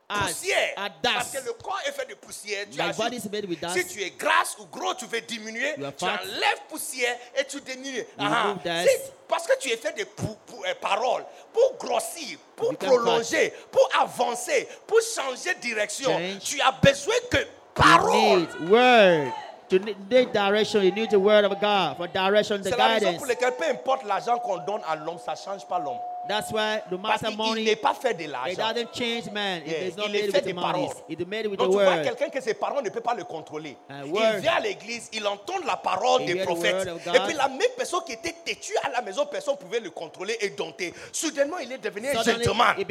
poussière. 0.09 0.74
Parce 1.02 1.30
que 1.32 1.44
le 1.44 1.52
corps 1.52 1.80
est 1.86 1.93
fait 1.93 2.06
de 2.09 2.14
poussière. 2.14 2.64
Tu 2.70 2.78
dust. 2.78 3.74
Si 3.74 3.86
tu 3.86 4.02
es 4.02 4.10
grasse 4.10 4.56
ou 4.59 4.66
gros, 4.66 4.94
tu 4.94 5.06
veux 5.06 5.20
diminuer. 5.20 5.74
Tu 5.97 6.05
enlèves 6.05 6.60
poussière 6.68 7.16
et 7.36 7.44
tu 7.44 7.60
diminues. 7.60 8.05
Ah, 8.18 8.55
si- 8.64 9.10
parce 9.28 9.47
que 9.47 9.59
tu 9.59 9.70
es 9.70 9.76
fait 9.76 9.93
de 9.98 10.05
pou- 10.05 10.36
pou- 10.47 10.64
euh, 10.66 10.74
paroles 10.80 11.24
pour 11.52 11.76
grossir, 11.78 12.39
pour 12.56 12.74
prolonger, 12.76 13.52
pour 13.70 13.89
avancer, 14.01 14.66
pour 14.86 14.98
changer 15.02 15.55
de 15.55 15.60
direction. 15.60 16.10
Change. 16.10 16.39
Tu 16.43 16.60
as 16.62 16.72
besoin 16.72 17.14
que 17.30 17.39
parole. 17.74 18.47
word. 18.70 19.32
To 19.68 19.78
ne- 19.78 19.93
need 20.09 20.32
direction, 20.32 20.80
you 20.80 20.90
need 20.90 21.10
the 21.10 21.18
word 21.18 21.44
of 21.44 21.60
God 21.60 21.98
for 21.98 22.09
direction, 22.09 22.56
the 22.56 22.70
C'est 22.70 22.76
la 22.78 22.86
raison 22.86 22.98
guidance. 23.12 23.16
pour 23.18 23.26
laquelle 23.26 23.52
peu 23.55 23.64
importe 23.68 24.05
l'argent 24.05 24.39
qu'on 24.39 24.56
donne 24.64 24.80
à 24.89 24.97
l'homme, 24.97 25.18
ça 25.22 25.32
ne 25.32 25.36
change 25.36 25.66
pas 25.68 25.78
l'homme. 25.78 25.98
That's 26.28 26.50
why 26.52 26.82
no 26.90 26.98
Parce 26.98 27.22
matter 27.22 27.34
qu'il 27.36 27.38
n'est 27.38 27.48
money, 27.64 27.76
pas 27.76 27.94
fait 27.94 28.14
de 28.14 28.22
it 28.24 28.30
l'argent. 28.30 28.56
doesn't 28.74 28.88
change 28.92 29.32
man. 29.32 29.62
Yeah, 29.66 29.86
It 29.86 29.94
is 29.94 29.96
not 29.96 30.05
il 30.09 30.16
est 30.16 30.20
made 30.22 30.30
fait 30.30 30.36
with 30.38 30.44
des 30.44 30.52
the 30.52 30.55
money. 30.55 30.72
paroles. 30.72 30.94
It 31.09 31.20
is 31.20 31.24
made 31.26 31.46
with 31.46 31.59
Donc 31.59 31.68
the 31.68 31.78
tu 31.78 31.82
vois 31.84 31.98
quelqu'un 31.98 32.28
que 32.28 32.40
ses 32.42 32.55
parents 32.55 32.82
ne 32.82 32.90
peuvent 32.90 33.02
pas 33.02 33.14
le 33.14 33.24
contrôler. 33.24 33.76
Un 33.88 34.05
il 34.05 34.12
word. 34.12 34.36
vient 34.40 34.52
à 34.56 34.60
l'église, 34.60 35.09
il 35.12 35.26
entend 35.26 35.55
la 35.66 35.76
parole 35.76 36.22
He 36.22 36.26
des 36.26 36.34
prophètes. 36.44 36.86
Et 36.86 37.20
puis 37.26 37.34
la 37.34 37.48
même 37.48 37.60
personne 37.76 38.00
qui 38.06 38.12
était 38.12 38.34
têtue 38.44 38.74
à 38.84 38.90
la 38.90 39.00
maison, 39.02 39.26
personne 39.26 39.55
ne 39.55 39.59
pouvait 39.59 39.80
le 39.80 39.90
contrôler 39.90 40.36
et 40.40 40.50
dompter. 40.50 40.92
Soudainement, 41.12 41.59
il 41.59 41.72
est 41.72 41.78
devenu 41.78 42.09
un 42.09 42.22
gentleman. 42.22 42.74
a 42.76 42.84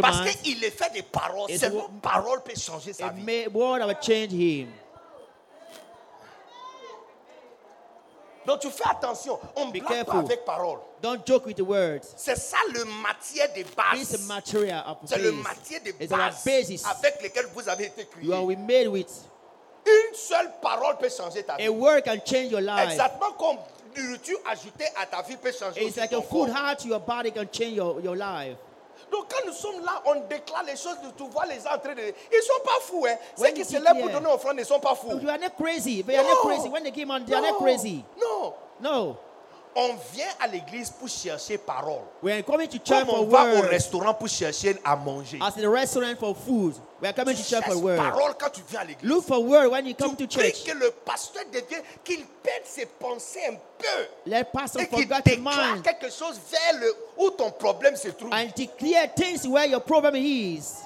Parce 0.00 0.16
gentleman. 0.16 0.34
qu'il 0.42 0.64
est 0.64 0.70
fait 0.70 0.92
des 0.92 1.02
paroles. 1.02 1.50
Seulement 1.56 1.88
parole 2.00 2.42
peut 2.42 2.54
changer 2.58 2.92
sa 2.92 3.08
vie. 3.08 3.22
ma- 3.22 3.50
word 3.52 3.80
change 4.02 4.32
him. 4.32 4.68
Donc 8.46 8.60
tu 8.60 8.70
fais 8.70 8.88
attention. 8.88 9.38
On 9.56 9.66
ne 9.66 9.72
blague 9.72 10.04
pas 10.04 10.18
avec 10.18 10.44
parole. 10.44 10.78
Don't 11.02 11.20
joke 11.26 11.46
with 11.46 11.56
the 11.56 11.62
words. 11.62 12.02
C'est 12.16 12.36
ça 12.38 12.56
le 12.72 12.84
matière 13.02 13.48
de 13.52 13.62
This 13.62 13.74
base. 14.12 14.26
material 14.26 14.84
of 14.86 14.98
C'est 15.04 15.18
le 15.18 15.32
matière 15.32 15.80
de 15.82 15.90
It's 15.90 16.08
base 16.08 16.44
basis. 16.44 16.84
avec 16.86 17.22
lequel 17.22 17.46
vous 17.54 17.68
avez 17.68 17.86
été 17.86 18.06
You 18.22 18.32
are 18.32 18.44
créé. 18.46 18.56
made 18.56 18.88
with. 18.88 19.10
Une 19.86 20.14
seule 20.16 20.50
parole 20.60 20.96
peut 20.98 21.08
changer 21.08 21.42
ta 21.44 21.54
A 21.54 21.56
vie. 21.58 21.68
word 21.68 22.02
can 22.04 22.18
change 22.24 22.50
your 22.50 22.60
life. 22.60 22.90
Exactement 22.92 23.32
comme 23.38 23.56
nourriture 23.96 24.38
ajoutée 24.50 24.86
à 25.00 25.06
ta 25.06 25.22
vie 25.22 25.36
peut 25.36 25.52
changer 25.52 25.84
It's 25.86 25.96
like 25.96 26.12
a 26.12 26.22
food 26.22 26.50
to 26.82 26.88
your 26.88 27.00
body 27.00 27.30
can 27.30 27.46
change 27.52 27.74
your, 27.76 28.00
your 28.00 28.16
life. 28.16 28.56
Donc 29.10 29.26
quand 29.30 29.46
nous 29.46 29.52
sommes 29.52 29.84
là, 29.84 30.02
on 30.06 30.14
déclare 30.28 30.64
les 30.64 30.76
choses, 30.76 30.96
tu 31.16 31.24
vois 31.28 31.46
les 31.46 31.56
gens 31.60 31.74
en 31.74 31.78
train 31.78 31.94
de... 31.94 32.02
Ils 32.02 32.36
ne 32.36 32.42
sont 32.42 32.62
pas 32.64 32.80
fous. 32.80 33.06
Hein. 33.08 33.16
Ceux 33.36 33.52
qui 33.52 33.64
se 33.64 33.74
lèvent 33.76 34.00
pour 34.00 34.10
donner 34.10 34.26
offrande 34.32 34.56
ne 34.56 34.64
sont 34.64 34.80
pas 34.80 34.94
fous. 34.94 35.18
You 35.20 35.28
are 35.28 35.38
not 35.38 35.50
crazy. 35.56 36.02
They 36.02 36.16
are 36.16 36.24
not 36.24 36.36
crazy. 36.42 36.68
When 36.68 36.82
they 36.82 36.90
came 36.92 37.10
on, 37.10 37.24
they 37.24 37.34
are 37.34 37.40
not 37.42 37.52
Non. 37.52 37.58
crazy. 37.58 38.04
Non. 38.20 38.54
No. 38.80 39.16
On 39.78 39.94
vient 40.14 40.28
à 40.40 40.46
l'église 40.46 40.88
pour 40.88 41.06
chercher 41.06 41.58
parole. 41.58 42.00
We 42.22 42.32
are 42.34 42.42
coming 42.42 42.66
to 42.66 42.78
church 42.78 43.00
Comme 43.04 43.10
on 43.10 43.16
for 43.16 43.26
va 43.26 43.42
au 43.44 43.56
word. 43.60 43.68
restaurant 43.68 44.14
pour 44.14 44.26
chercher 44.28 44.74
à 44.82 44.96
manger. 44.96 45.38
As 45.42 45.54
in 45.58 45.60
the 45.60 45.68
restaurant 45.68 46.16
for 46.18 46.34
food. 46.34 46.74
We 47.02 47.06
are 47.08 47.12
coming 47.12 47.36
Tu 47.36 47.42
to 47.42 47.48
church 47.50 47.64
for 47.66 47.76
word. 47.76 47.98
parole 47.98 48.34
quand 48.38 48.48
tu 48.50 48.62
viens 48.66 48.80
à 48.80 48.84
l'église. 48.84 49.04
Look 49.06 49.24
for 49.26 49.38
word 49.44 49.70
when 49.70 49.84
you 49.86 49.94
come 49.94 50.16
to 50.16 50.26
Tu 50.26 50.38
pries 50.38 50.50
church. 50.52 50.64
que 50.64 50.72
le 50.78 50.90
pasteur 51.04 51.42
devienne, 51.52 51.82
qu'il 52.02 52.24
perde 52.42 52.62
ses 52.64 52.86
pensées 52.86 53.44
un 53.50 53.56
peu. 53.78 54.30
Let 54.30 54.44
pastor 54.44 54.80
Et 54.80 54.88
qu'il 54.88 55.06
déclare 55.06 55.82
quelque 55.82 56.10
chose 56.10 56.40
vers 56.50 56.80
le, 56.80 56.94
où 57.18 57.28
ton 57.32 57.50
problème 57.50 57.96
se 57.96 58.08
trouve. 58.08 58.32
and 58.32 58.48
declare 58.56 59.12
things 59.14 59.46
where 59.46 59.66
your 59.66 59.82
problem 59.82 60.14
is. 60.16 60.76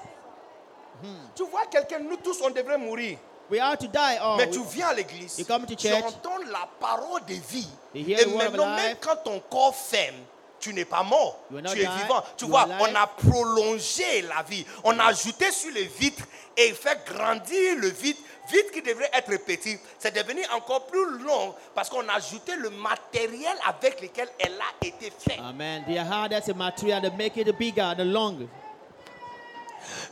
Tu 1.37 1.45
vois 1.45 1.65
quelqu'un, 1.71 2.01
nous 2.01 2.17
tous, 2.17 2.43
on 2.43 2.51
devrait 2.51 2.77
mourir. 2.77 3.17
We 3.51 3.59
are 3.61 3.77
to 3.77 3.87
die 3.89 4.17
all. 4.21 4.37
Mais 4.37 4.49
tu 4.51 4.61
viens 4.65 4.89
à 4.89 4.95
l'église, 4.95 5.39
You 5.39 5.45
come 5.45 5.67
to 5.67 5.75
tu 5.75 5.89
church. 5.89 6.05
entends 6.05 6.39
la 6.51 6.69
parole 6.79 7.21
de 7.27 7.35
vie. 7.35 7.67
You 7.95 8.05
hear 8.05 8.21
Et 8.21 8.25
the 8.25 8.29
word 8.29 8.37
of 8.47 8.53
maintenant, 8.53 8.77
même 8.77 8.89
life. 8.91 8.99
quand 9.01 9.17
ton 9.25 9.41
corps 9.51 9.75
ferme, 9.75 10.17
tu 10.61 10.73
n'es 10.75 10.85
pas 10.85 11.03
mort, 11.03 11.39
You 11.51 11.57
will 11.57 11.65
not 11.65 11.73
tu 11.73 11.81
es 11.81 11.87
vivant. 11.87 12.23
Tu 12.37 12.45
You 12.45 12.51
vois, 12.51 12.61
are 12.63 12.71
alive. 12.71 12.89
on 12.91 12.95
a 12.97 13.07
prolongé 13.07 14.23
la 14.23 14.43
vie. 14.43 14.65
On 14.85 14.99
a 14.99 15.07
ajouté 15.07 15.51
sur 15.51 15.73
les 15.73 15.85
vitres 15.85 16.25
et 16.57 16.73
fait 16.75 16.99
grandir 17.07 17.77
le 17.77 17.89
vide. 17.89 18.17
Vide 18.53 18.71
qui 18.73 18.83
devrait 18.83 19.11
être 19.13 19.31
petit, 19.45 19.79
c'est 19.99 20.13
devenu 20.15 20.43
encore 20.53 20.87
plus 20.87 21.19
long 21.21 21.55
parce 21.73 21.89
qu'on 21.89 22.09
a 22.09 22.15
ajouté 22.15 22.57
le 22.57 22.71
matériel 22.71 23.57
avec 23.65 24.01
lequel 24.03 24.29
elle 24.41 24.55
a 24.61 24.85
été 24.87 25.13
faite. 25.17 25.39
Amen. 25.39 25.85
The 25.87 25.99
hardest 25.99 26.55
material 26.57 27.01
to 27.03 27.11
make 27.17 27.37
it 27.37 27.47
bigger, 27.57 27.95
the 27.97 28.05
long. 28.05 28.49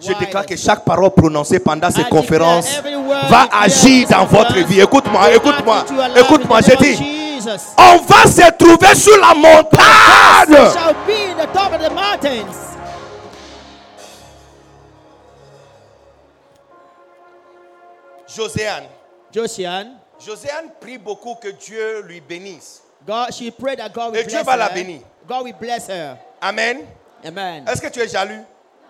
Je 0.01 0.13
déclare 0.13 0.47
que 0.47 0.57
chaque 0.57 0.85
parole 0.85 1.11
prononcée 1.11 1.59
pendant 1.59 1.91
ces 1.91 2.05
conférences 2.05 2.81
va 3.29 3.49
agir 3.61 4.09
dans 4.09 4.25
votre 4.27 4.55
vie. 4.67 4.81
Écoute-moi, 4.81 5.35
écoute-moi, 5.35 5.85
écoute-moi. 6.17 6.61
J'ai 6.63 6.77
dit, 6.77 6.97
on 7.77 7.97
va 7.99 8.25
se 8.31 8.51
trouver 8.53 8.95
sur 8.95 9.17
la 9.21 9.35
montagne. 9.35 10.69
Joséane, 18.29 18.85
Josiane, 19.33 19.97
Joséane 20.21 20.71
prie 20.81 20.99
beaucoup 20.99 21.35
que 21.37 21.49
Dieu 21.49 22.03
lui 22.03 22.21
bénisse. 22.21 22.83
God, 23.07 23.33
she 23.33 23.51
prayed 23.51 23.79
that 23.79 23.93
God 23.93 24.13
will 24.13 24.21
Et 24.21 24.25
Dieu 24.25 24.33
bless 24.39 24.45
va 24.47 24.57
la 24.57 24.67
her. 24.69 24.75
bénir. 24.75 25.01
God 25.27 25.45
will 25.45 25.55
bless 25.59 25.89
her. 25.89 26.19
Amen. 26.41 26.79
Amen. 27.25 27.65
Est-ce 27.67 27.81
que 27.81 27.89
tu 27.89 28.01
es 28.01 28.09
jaloux? 28.09 28.45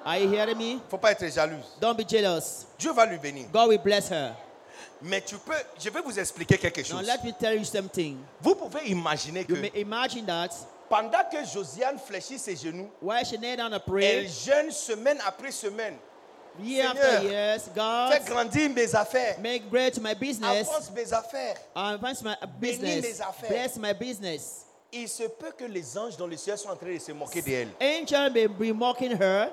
Are 0.09 0.19
you 0.19 0.31
hearing 0.31 0.57
me? 0.57 0.81
faut 0.89 0.97
pas 0.97 1.13
être 1.13 1.29
jalouse. 1.31 1.67
Don't 1.79 1.95
be 1.95 2.09
jealous. 2.09 2.65
Dieu 2.79 2.93
va 2.93 3.05
lui 3.05 3.19
bénir. 3.19 3.47
God 3.53 3.69
will 3.69 3.79
bless 3.79 4.09
her. 4.11 4.35
Mais 5.03 5.21
tu 5.21 5.37
peux, 5.37 5.53
je 5.79 5.91
vais 5.91 6.01
vous 6.01 6.19
expliquer 6.19 6.57
quelque 6.57 6.79
Now 6.91 6.99
chose. 7.01 7.07
let 7.07 7.23
me 7.23 7.31
tell 7.33 7.55
you 7.59 7.65
something. 7.65 8.17
Vous 8.41 8.55
pouvez 8.55 8.89
imaginer 8.89 9.45
que 9.45 9.53
You 9.53 9.61
may 9.61 9.73
imagine 9.75 10.25
that 10.25 10.49
pendant 10.89 11.25
que 11.31 11.45
Josiane 11.45 11.99
fléchit 11.99 12.39
ses 12.39 12.57
genoux, 12.57 12.89
while 13.03 13.23
she 13.23 13.37
knelt 13.37 13.59
down 13.59 13.71
to 13.71 13.77
elle 13.77 13.83
pray, 13.83 14.27
jeûne 14.29 14.71
semaine 14.71 15.19
après 15.27 15.53
semaine. 15.53 15.99
year 16.59 16.87
Seigneur, 16.89 17.05
after 17.05 17.29
years, 17.29 17.63
Fais 17.65 17.71
God 17.75 18.25
grandir 18.27 18.71
mes 18.71 18.95
affaires. 18.95 19.39
make 19.41 19.69
great 19.69 20.01
my 20.01 20.15
business, 20.15 20.69
Avance 20.71 20.91
mes 20.91 21.13
affaires. 21.13 21.57
advance 21.77 22.23
my 22.23 22.35
Bénis 22.59 22.79
business, 22.79 23.03
mes 23.05 23.21
affaires. 23.21 23.51
bless 23.51 23.77
my 23.77 23.93
business. 23.93 24.65
Il 24.91 25.07
se 25.07 25.25
peut 25.25 25.53
que 25.57 25.65
les 25.67 25.99
anges 25.99 26.17
dans 26.17 26.27
le 26.27 26.37
ciel 26.39 26.57
soient 26.57 26.73
en 26.73 26.77
train 26.77 26.95
de 26.95 26.99
se 26.99 27.13
moquer 27.13 27.43
d'elle. 27.43 27.69
Angel 27.79 28.33
may 28.33 28.47
be 28.49 28.73
mocking 28.75 29.13
her. 29.21 29.51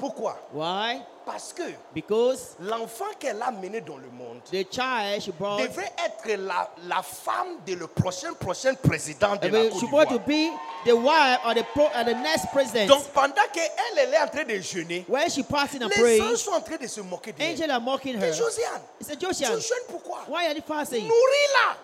Pourquoi? 0.00 0.36
Why? 0.52 1.02
Parce 1.26 1.52
que 1.52 1.62
Because 1.94 2.56
l'enfant 2.60 3.04
qu'elle 3.18 3.40
a 3.40 3.50
mené 3.52 3.80
dans 3.82 3.98
le 3.98 4.08
monde 4.10 4.40
the 4.50 4.66
child 4.72 5.20
she 5.22 5.30
brought 5.30 5.60
devrait 5.62 5.92
être 6.04 6.38
la, 6.38 6.68
la 6.88 7.02
femme 7.02 7.58
de 7.66 7.74
le 7.74 7.86
prochain 7.86 8.32
prochain 8.32 8.72
président 8.74 9.36
de 9.36 9.46
uh, 9.46 9.50
la 9.50 9.58
was 9.64 9.68
Côte 9.70 9.80
supposed 9.80 10.08
to 10.08 10.18
d'Ivoire. 10.18 10.26
be 10.26 10.88
the 10.88 10.94
wife 10.96 11.38
or 11.44 11.54
the 11.54 11.64
pro, 11.74 11.84
or 11.84 12.04
the 12.04 12.14
next 12.14 12.46
president. 12.50 12.88
Donc 12.88 13.04
pendant 13.12 13.46
qu'elle 13.52 13.70
elle 13.98 14.14
est 14.14 14.18
en 14.18 14.26
train 14.28 14.44
de 14.44 14.54
jeûner, 14.60 15.04
when 15.06 15.28
she 15.30 15.42
passing 15.44 15.82
and 15.84 15.90
les 15.94 16.00
praying, 16.02 16.22
anges 16.22 16.38
sont 16.38 16.52
en 16.52 16.60
train 16.62 16.76
de 16.80 16.86
se 16.88 17.00
moquer 17.02 17.32
d'elle. 17.32 17.52
angels 17.52 17.70
are 17.70 17.80
mocking 17.80 18.16
her. 18.18 18.24
Et 18.30 18.32
Josiane, 18.32 18.80
He 18.98 19.04
said, 19.04 19.18
tu 19.20 19.26
Josiane, 19.26 19.60
jeûnes 19.60 19.86
pourquoi? 19.88 20.20
why 20.26 20.46
are 20.46 20.54
you 20.54 20.62
fasting? 20.66 21.04
Nourris-la. 21.06 21.76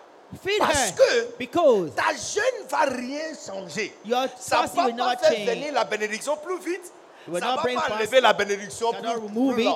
Feed 0.43 0.57
Parce 0.59 0.89
her. 0.89 0.95
que 0.97 1.35
Because 1.39 1.93
ta 1.95 2.11
jeûne 2.13 2.67
va 2.67 2.79
rien 2.89 3.33
changer. 3.45 3.93
your 4.03 4.25
Ça 4.37 4.57
fasting 4.63 4.75
va 4.81 4.85
will 4.87 4.95
pas 4.97 5.05
never 5.15 5.17
faire 5.21 5.31
change. 5.37 5.47
venir 5.47 5.73
la 5.73 5.83
bénédiction 5.85 6.35
plus 6.37 6.57
vite. 6.59 6.91
Will 7.29 7.41
Ça 7.41 7.47
not 7.47 7.55
va 7.57 7.61
bring 7.63 7.75
pas 7.77 7.95
enlever 7.95 8.21
la 8.21 8.33
bénédiction 8.33 8.91
plus, 8.93 9.53
plus. 9.53 9.67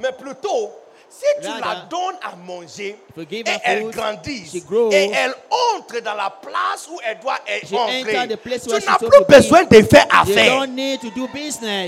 Mais 0.00 0.12
plutôt, 0.12 0.72
si 1.08 1.24
tu 1.40 1.46
Rather, 1.48 1.60
la 1.60 1.86
donnes 1.88 2.18
à 2.22 2.36
manger 2.36 2.98
et 3.16 3.44
elle 3.64 3.82
food, 3.84 3.94
grandit 3.94 4.64
grows, 4.66 4.90
et 4.92 5.10
elle 5.14 5.34
entre 5.50 6.00
dans 6.00 6.14
la 6.14 6.30
place 6.30 6.88
où 6.90 6.98
elle 7.04 7.18
doit 7.20 7.38
entrer, 7.72 8.28
tu 8.60 8.68
n'as 8.68 8.98
plus 8.98 9.24
besoin 9.28 9.64
de 9.64 9.82
faire 9.82 10.06
affaire. 10.10 10.58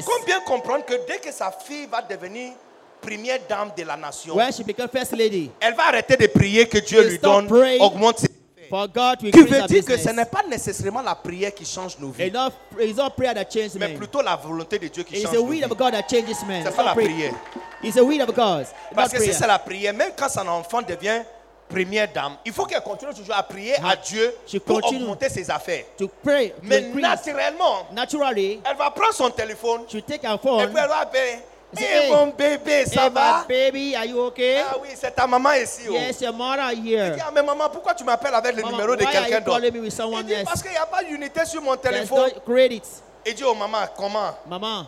Combien 0.07 0.41
comprendre 0.47 0.85
que 0.85 0.95
dès 1.07 1.19
que 1.19 1.33
sa 1.33 1.51
fille 1.51 1.87
va 1.91 2.01
devenir 2.03 2.53
première 3.01 3.39
dame 3.49 3.71
de 3.77 3.83
la 3.85 3.97
nation, 3.97 4.35
When 4.37 4.53
she 4.53 4.63
become 4.65 4.89
first 4.89 5.13
lady, 5.13 5.51
elle 5.61 5.75
va 5.75 5.89
arrêter 5.89 6.17
de 6.17 6.27
prier 6.29 6.67
que 6.67 6.79
Dieu 6.79 7.03
lui 7.09 7.19
donne, 7.19 7.47
praying. 7.49 7.83
augmente 7.83 8.21
ses 8.21 8.29
for 8.69 8.87
God 8.89 9.19
to 9.21 9.31
Qui 9.31 9.41
veut 9.43 9.47
dire 9.67 9.67
que 9.85 9.93
business. 9.93 10.03
ce 10.05 10.11
n'est 10.11 10.25
pas 10.25 10.43
nécessairement 10.49 11.03
la 11.03 11.15
prière 11.15 11.55
qui 11.55 11.65
change 11.65 11.99
nos 11.99 12.11
vies, 12.11 12.29
Enough, 12.29 12.53
it's 12.81 12.97
not 12.97 13.11
prayer 13.17 13.35
that 13.35 13.45
changes 13.51 13.75
mais 13.75 13.89
men. 13.89 13.97
plutôt 13.99 14.21
la 14.23 14.37
volonté 14.37 14.79
de 14.79 14.89
Dieu 14.89 15.03
qui 15.05 15.15
It's 15.15 15.23
change 15.25 15.35
the 15.35 15.39
nos 15.39 15.45
will 15.47 15.59
vies. 15.61 15.65
of 15.65 15.77
God 15.77 15.93
that 15.93 16.03
changes 16.09 16.43
men. 16.47 16.63
C'est 16.63 16.69
It's 16.69 16.77
pas 16.77 16.83
not 16.83 16.89
la 16.89 16.95
prayer. 16.95 17.09
prière. 17.09 17.35
It's 17.83 17.97
the 17.97 18.01
will 18.03 18.21
of 18.23 18.35
God. 18.35 18.67
Parce 18.95 19.11
que 19.13 19.19
si 19.19 19.25
prayer. 19.27 19.33
c'est 19.33 19.47
la 19.47 19.59
prière, 19.59 19.95
même 19.95 20.13
quand 20.17 20.29
son 20.29 20.47
enfant 20.49 20.83
devient 20.83 21.23
première 21.69 22.11
dame, 22.13 22.37
il 22.47 22.53
faut 22.53 22.65
qu'elle 22.65 22.81
continue 22.83 23.13
toujours 23.15 23.35
à 23.37 23.43
prier 23.43 23.75
à 23.85 23.95
Dieu 23.97 24.35
She 24.47 24.59
pour 24.59 24.81
continue. 24.81 25.03
augmenter 25.03 25.29
ses 25.29 25.51
affaires. 25.51 25.85
To 25.99 26.09
pray, 26.23 26.51
to 26.51 26.55
Mais 26.63 26.81
naturellement, 26.81 27.87
Naturally, 27.93 28.61
elle 28.65 28.77
va 28.77 28.91
prendre 28.91 29.13
son 29.15 29.29
téléphone 29.31 29.83
she 29.89 30.03
take 30.05 30.27
her 30.27 30.35
et 30.35 30.39
phone. 30.39 30.67
puis 30.71 30.77
elle 30.83 30.89
va 30.89 31.05
Hey, 31.77 32.11
mon 32.11 32.29
bébé, 32.29 32.87
ça 32.87 33.05
Hey, 33.07 33.11
va? 33.11 33.45
baby, 33.47 33.95
are 33.95 34.05
you 34.07 34.19
okay? 34.21 34.63
Ah 34.67 34.77
oui, 34.81 34.89
c'est 34.95 35.15
ta 35.15 35.27
maman 35.27 35.53
ici. 35.53 35.83
oh. 35.89 35.93
Yes, 35.93 36.21
your 36.23 36.33
mother 36.33 36.73
Il 36.73 36.87
here. 36.95 37.15
dit, 37.15 37.21
ah, 37.23 37.31
mais 37.35 37.43
maman, 37.43 37.69
pourquoi 37.71 37.93
tu 37.95 38.05
m'appelles 38.05 38.35
avec 38.35 38.57
le 38.57 38.63
Mama, 38.63 38.73
numéro 38.77 38.97
de 38.97 39.05
quelqu'un 39.05 39.39
you 39.39 39.45
d'autre? 39.45 39.61
Il 39.65 40.25
dit, 40.25 40.33
else? 40.33 40.45
parce 40.45 40.63
qu'il 40.63 40.71
n'y 40.71 40.77
a 40.79 40.87
pas 40.87 41.03
d'unité 41.05 41.45
sur 41.45 41.61
mon 41.61 41.77
téléphone. 41.77 42.31
no 42.35 42.41
credit. 42.55 42.83
Il 43.27 43.35
dit, 43.35 43.45
oh 43.45 43.55
maman, 43.55 43.87
comment? 43.97 44.35
Maman, 44.49 44.87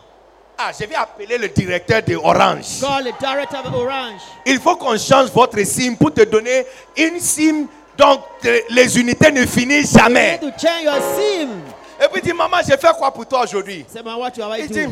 Ah, 0.57 0.71
je 0.79 0.85
vais 0.85 0.95
appeler 0.95 1.37
le 1.37 1.49
directeur 1.49 2.01
de 2.01 2.15
Orange. 2.15 2.79
call 2.81 3.03
the 3.03 3.19
director 3.19 3.59
of 3.63 3.73
Orange. 3.75 4.21
Il 4.45 4.59
faut 4.59 4.75
qu'on 4.75 4.97
change 4.97 5.29
votre 5.31 5.59
SIM 5.63 5.95
pour 5.95 6.11
te 6.13 6.21
donner 6.23 6.65
une 6.97 7.19
SIM 7.19 7.67
donc 7.95 8.21
les 8.69 8.97
unités 8.99 9.31
ne 9.31 9.45
finissent 9.45 9.93
You 9.93 9.99
jamais. 9.99 10.39
need 10.41 10.53
to 10.53 10.59
change 10.59 10.83
your 10.83 10.95
SIM. 11.15 11.49
Et 12.03 12.07
puis 12.07 12.21
il 12.23 12.31
dit, 12.31 12.33
maman, 12.33 12.57
j'ai 12.67 12.75
fait 12.77 12.91
quoi 12.97 13.11
pour 13.13 13.27
toi 13.27 13.43
aujourd'hui? 13.43 13.85
Say, 13.87 14.01
man, 14.01 14.17
what 14.17 14.31
you 14.35 14.43
are 14.43 14.57
Il 14.57 14.63
you 14.63 14.67
dit, 14.67 14.85
doing? 14.87 14.89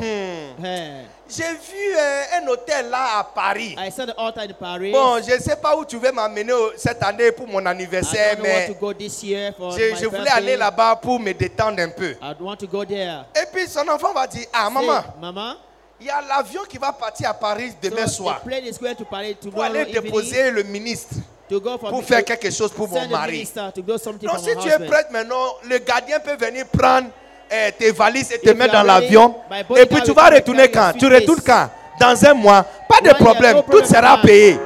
Hmm, 0.60 0.64
Hey, 0.66 1.06
j'ai 1.30 1.44
vu 1.44 1.96
euh, 1.98 2.24
un 2.42 2.48
hôtel 2.48 2.90
là 2.90 3.20
à 3.20 3.24
Paris. 3.24 3.76
I 3.78 3.92
saw 3.92 4.06
the 4.06 4.14
altar 4.18 4.44
in 4.44 4.54
Paris. 4.60 4.92
Bon, 4.92 5.22
je 5.22 5.34
ne 5.36 5.40
sais 5.40 5.56
pas 5.56 5.76
où 5.76 5.86
tu 5.86 5.98
veux 5.98 6.12
m'amener 6.12 6.52
cette 6.78 7.02
année 7.04 7.32
pour 7.32 7.48
mon 7.48 7.62
I 7.64 7.68
anniversaire, 7.68 8.36
don't 8.38 8.44
know 8.46 8.50
where 8.52 8.68
to 8.68 8.74
mais 8.74 8.80
go 8.80 8.94
this 8.94 9.24
year 9.24 9.54
for 9.58 9.72
je, 9.72 9.92
my 9.94 9.96
je 10.00 10.06
voulais 10.06 10.18
birthday. 10.24 10.38
aller 10.38 10.58
là-bas 10.58 10.96
pour 10.98 11.20
me 11.20 11.34
détendre 11.34 11.80
un 11.82 11.90
peu. 11.90 12.12
I 12.22 12.34
want 12.40 12.58
to 12.58 12.68
go 12.68 12.84
there. 12.84 13.26
Et 13.36 13.46
puis 13.54 13.68
son 13.68 13.88
enfant 13.88 14.14
va 14.14 14.28
dire, 14.28 14.48
ah 14.54 14.68
Say, 14.68 14.74
maman, 14.74 15.04
Mama, 15.22 15.58
il 16.02 16.08
y 16.08 16.10
a 16.10 16.22
l'avion 16.22 16.62
qui 16.68 16.78
va 16.78 16.92
partir 16.94 17.30
à 17.30 17.34
Paris 17.34 17.74
demain 17.82 18.08
so 18.08 18.24
soir 18.24 18.40
the 18.42 18.48
plane 18.48 18.66
is 18.66 18.78
going 18.80 18.96
to 18.96 19.06
Paris 19.06 19.36
pour 19.36 19.52
tomorrow 19.52 19.64
aller 19.70 19.82
evening 19.82 20.02
déposer 20.02 20.50
le 20.52 20.64
ministre 20.64 21.16
to 21.50 21.60
go 21.60 21.78
for 21.78 21.90
pour 21.90 22.04
faire 22.04 22.24
quelque 22.24 22.50
chose 22.52 22.72
pour 22.72 22.88
mon 22.88 22.96
send 23.00 23.08
the 23.10 23.12
mari. 23.12 23.32
minister 23.34 23.72
to 23.76 23.82
do 23.82 23.98
something 23.98 24.28
Donc 24.30 24.38
for 24.40 24.46
si 24.50 24.56
tu 24.56 24.68
es 24.70 24.72
husband. 24.76 24.88
prête 24.88 25.12
maintenant, 25.12 25.56
le 25.68 25.78
gardien 25.80 26.20
peut 26.20 26.38
venir 26.38 26.66
prendre 26.68 27.10
euh, 27.52 27.72
tes 27.78 27.92
valises 27.92 28.32
et 28.32 28.40
te 28.40 28.50
mettre 28.52 28.74
dans 28.74 28.84
l'avion. 28.84 29.36
Et 29.78 29.86
puis 29.86 30.02
tu 30.04 30.12
vas 30.14 30.30
retourner 30.30 30.70
quand? 30.70 30.94
Tu 30.98 31.08
retournes 31.08 31.42
quand? 31.46 31.70
Dans 32.00 32.26
un 32.26 32.34
mois? 32.34 32.66
Pas 32.88 33.02
de 33.02 33.14
problème, 33.16 33.62
tout 33.70 33.84
sera 33.86 34.22
payé. 34.22 34.58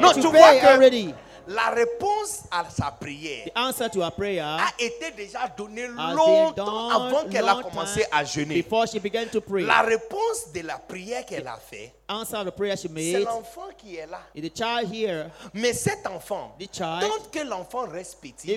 Non, 0.00 0.12
tu 0.12 0.20
vois 0.22 0.54
que 0.54 1.12
la 1.48 1.70
réponse 1.70 2.44
à 2.50 2.64
sa 2.70 2.90
prière 2.92 3.48
a 3.56 4.68
été 4.78 5.10
déjà 5.16 5.40
donnée 5.56 5.86
longtemps 5.88 6.88
avant 6.90 7.24
qu'elle 7.28 7.48
a 7.48 7.56
commencé 7.62 8.04
à 8.10 8.24
jeûner. 8.24 8.62
before 8.62 8.86
she 8.86 9.00
began 9.00 9.26
to 9.30 9.40
pray. 9.40 9.64
La 9.64 9.82
réponse 9.82 10.52
de 10.54 10.60
la 10.60 10.78
prière 10.78 11.26
qu'elle 11.26 11.46
a 11.46 11.56
fait, 11.56 11.92
answer 12.08 12.36
of 12.36 12.46
the 12.46 12.50
prayer 12.50 12.76
she 12.76 12.88
c'est 12.94 13.20
l'enfant 13.20 13.68
qui 13.76 13.96
est 13.96 14.06
là. 14.06 14.20
is 14.34 14.48
the 14.48 14.56
child 14.56 14.92
here. 14.92 15.30
Mais 15.52 15.72
cet 15.72 16.06
enfant, 16.06 16.54
The 16.58 16.68
child, 16.72 17.00
tant 17.00 17.30
que 17.30 17.44
l'enfant 17.44 17.86
reste 17.90 18.18
petit, 18.20 18.56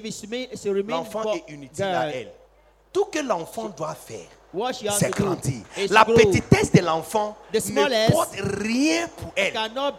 l'enfant 0.87 1.33
est 1.33 1.51
inutile 1.51 1.83
à 1.85 2.09
elle. 2.09 2.31
Tout 2.95 3.09
que 3.11 3.19
l'enfant 3.19 3.73
doit 3.75 3.93
faire, 4.07 4.71
c'est 4.97 5.09
grandir. 5.09 5.63
La 5.89 6.05
petitesse 6.05 6.71
de 6.71 6.79
l'enfant 6.79 7.35
ne 7.53 8.09
porte 8.09 8.35
rien 8.39 9.05
pour 9.17 9.33
elle. 9.35 9.51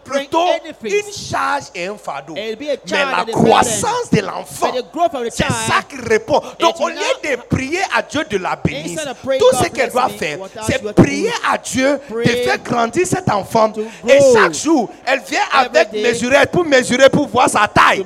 Plutôt 0.03 0.47
une 0.83 1.13
charge 1.13 1.65
et 1.75 1.85
un 1.85 1.95
fardeau. 1.95 2.33
Mais 2.33 2.57
la 2.89 3.23
croissance 3.31 4.09
de 4.11 4.21
l'enfant, 4.21 4.73
c'est 5.29 5.43
ça 5.43 5.83
qui 5.87 5.97
répond. 6.09 6.41
Donc 6.59 6.81
au 6.81 6.89
lieu 6.89 6.95
de 6.95 7.35
prier 7.47 7.81
à 7.95 8.01
Dieu 8.01 8.23
de 8.27 8.37
la 8.37 8.55
bénir, 8.55 8.99
tout 9.37 9.57
ce 9.63 9.69
qu'elle 9.69 9.91
doit 9.91 10.09
faire, 10.09 10.39
c'est 10.65 10.81
prier 10.95 11.31
à 11.47 11.59
Dieu 11.59 11.99
de 12.09 12.29
faire 12.29 12.57
grandir 12.63 13.05
cet 13.05 13.29
enfant. 13.29 13.71
Et 14.07 14.17
chaque 14.33 14.55
jour, 14.55 14.89
elle 15.05 15.19
vient 15.19 15.45
avec 15.53 15.93
mesurette 15.93 16.49
pour 16.49 16.65
mesurer, 16.65 17.11
pour 17.11 17.27
voir 17.27 17.47
sa 17.47 17.67
taille. 17.67 18.03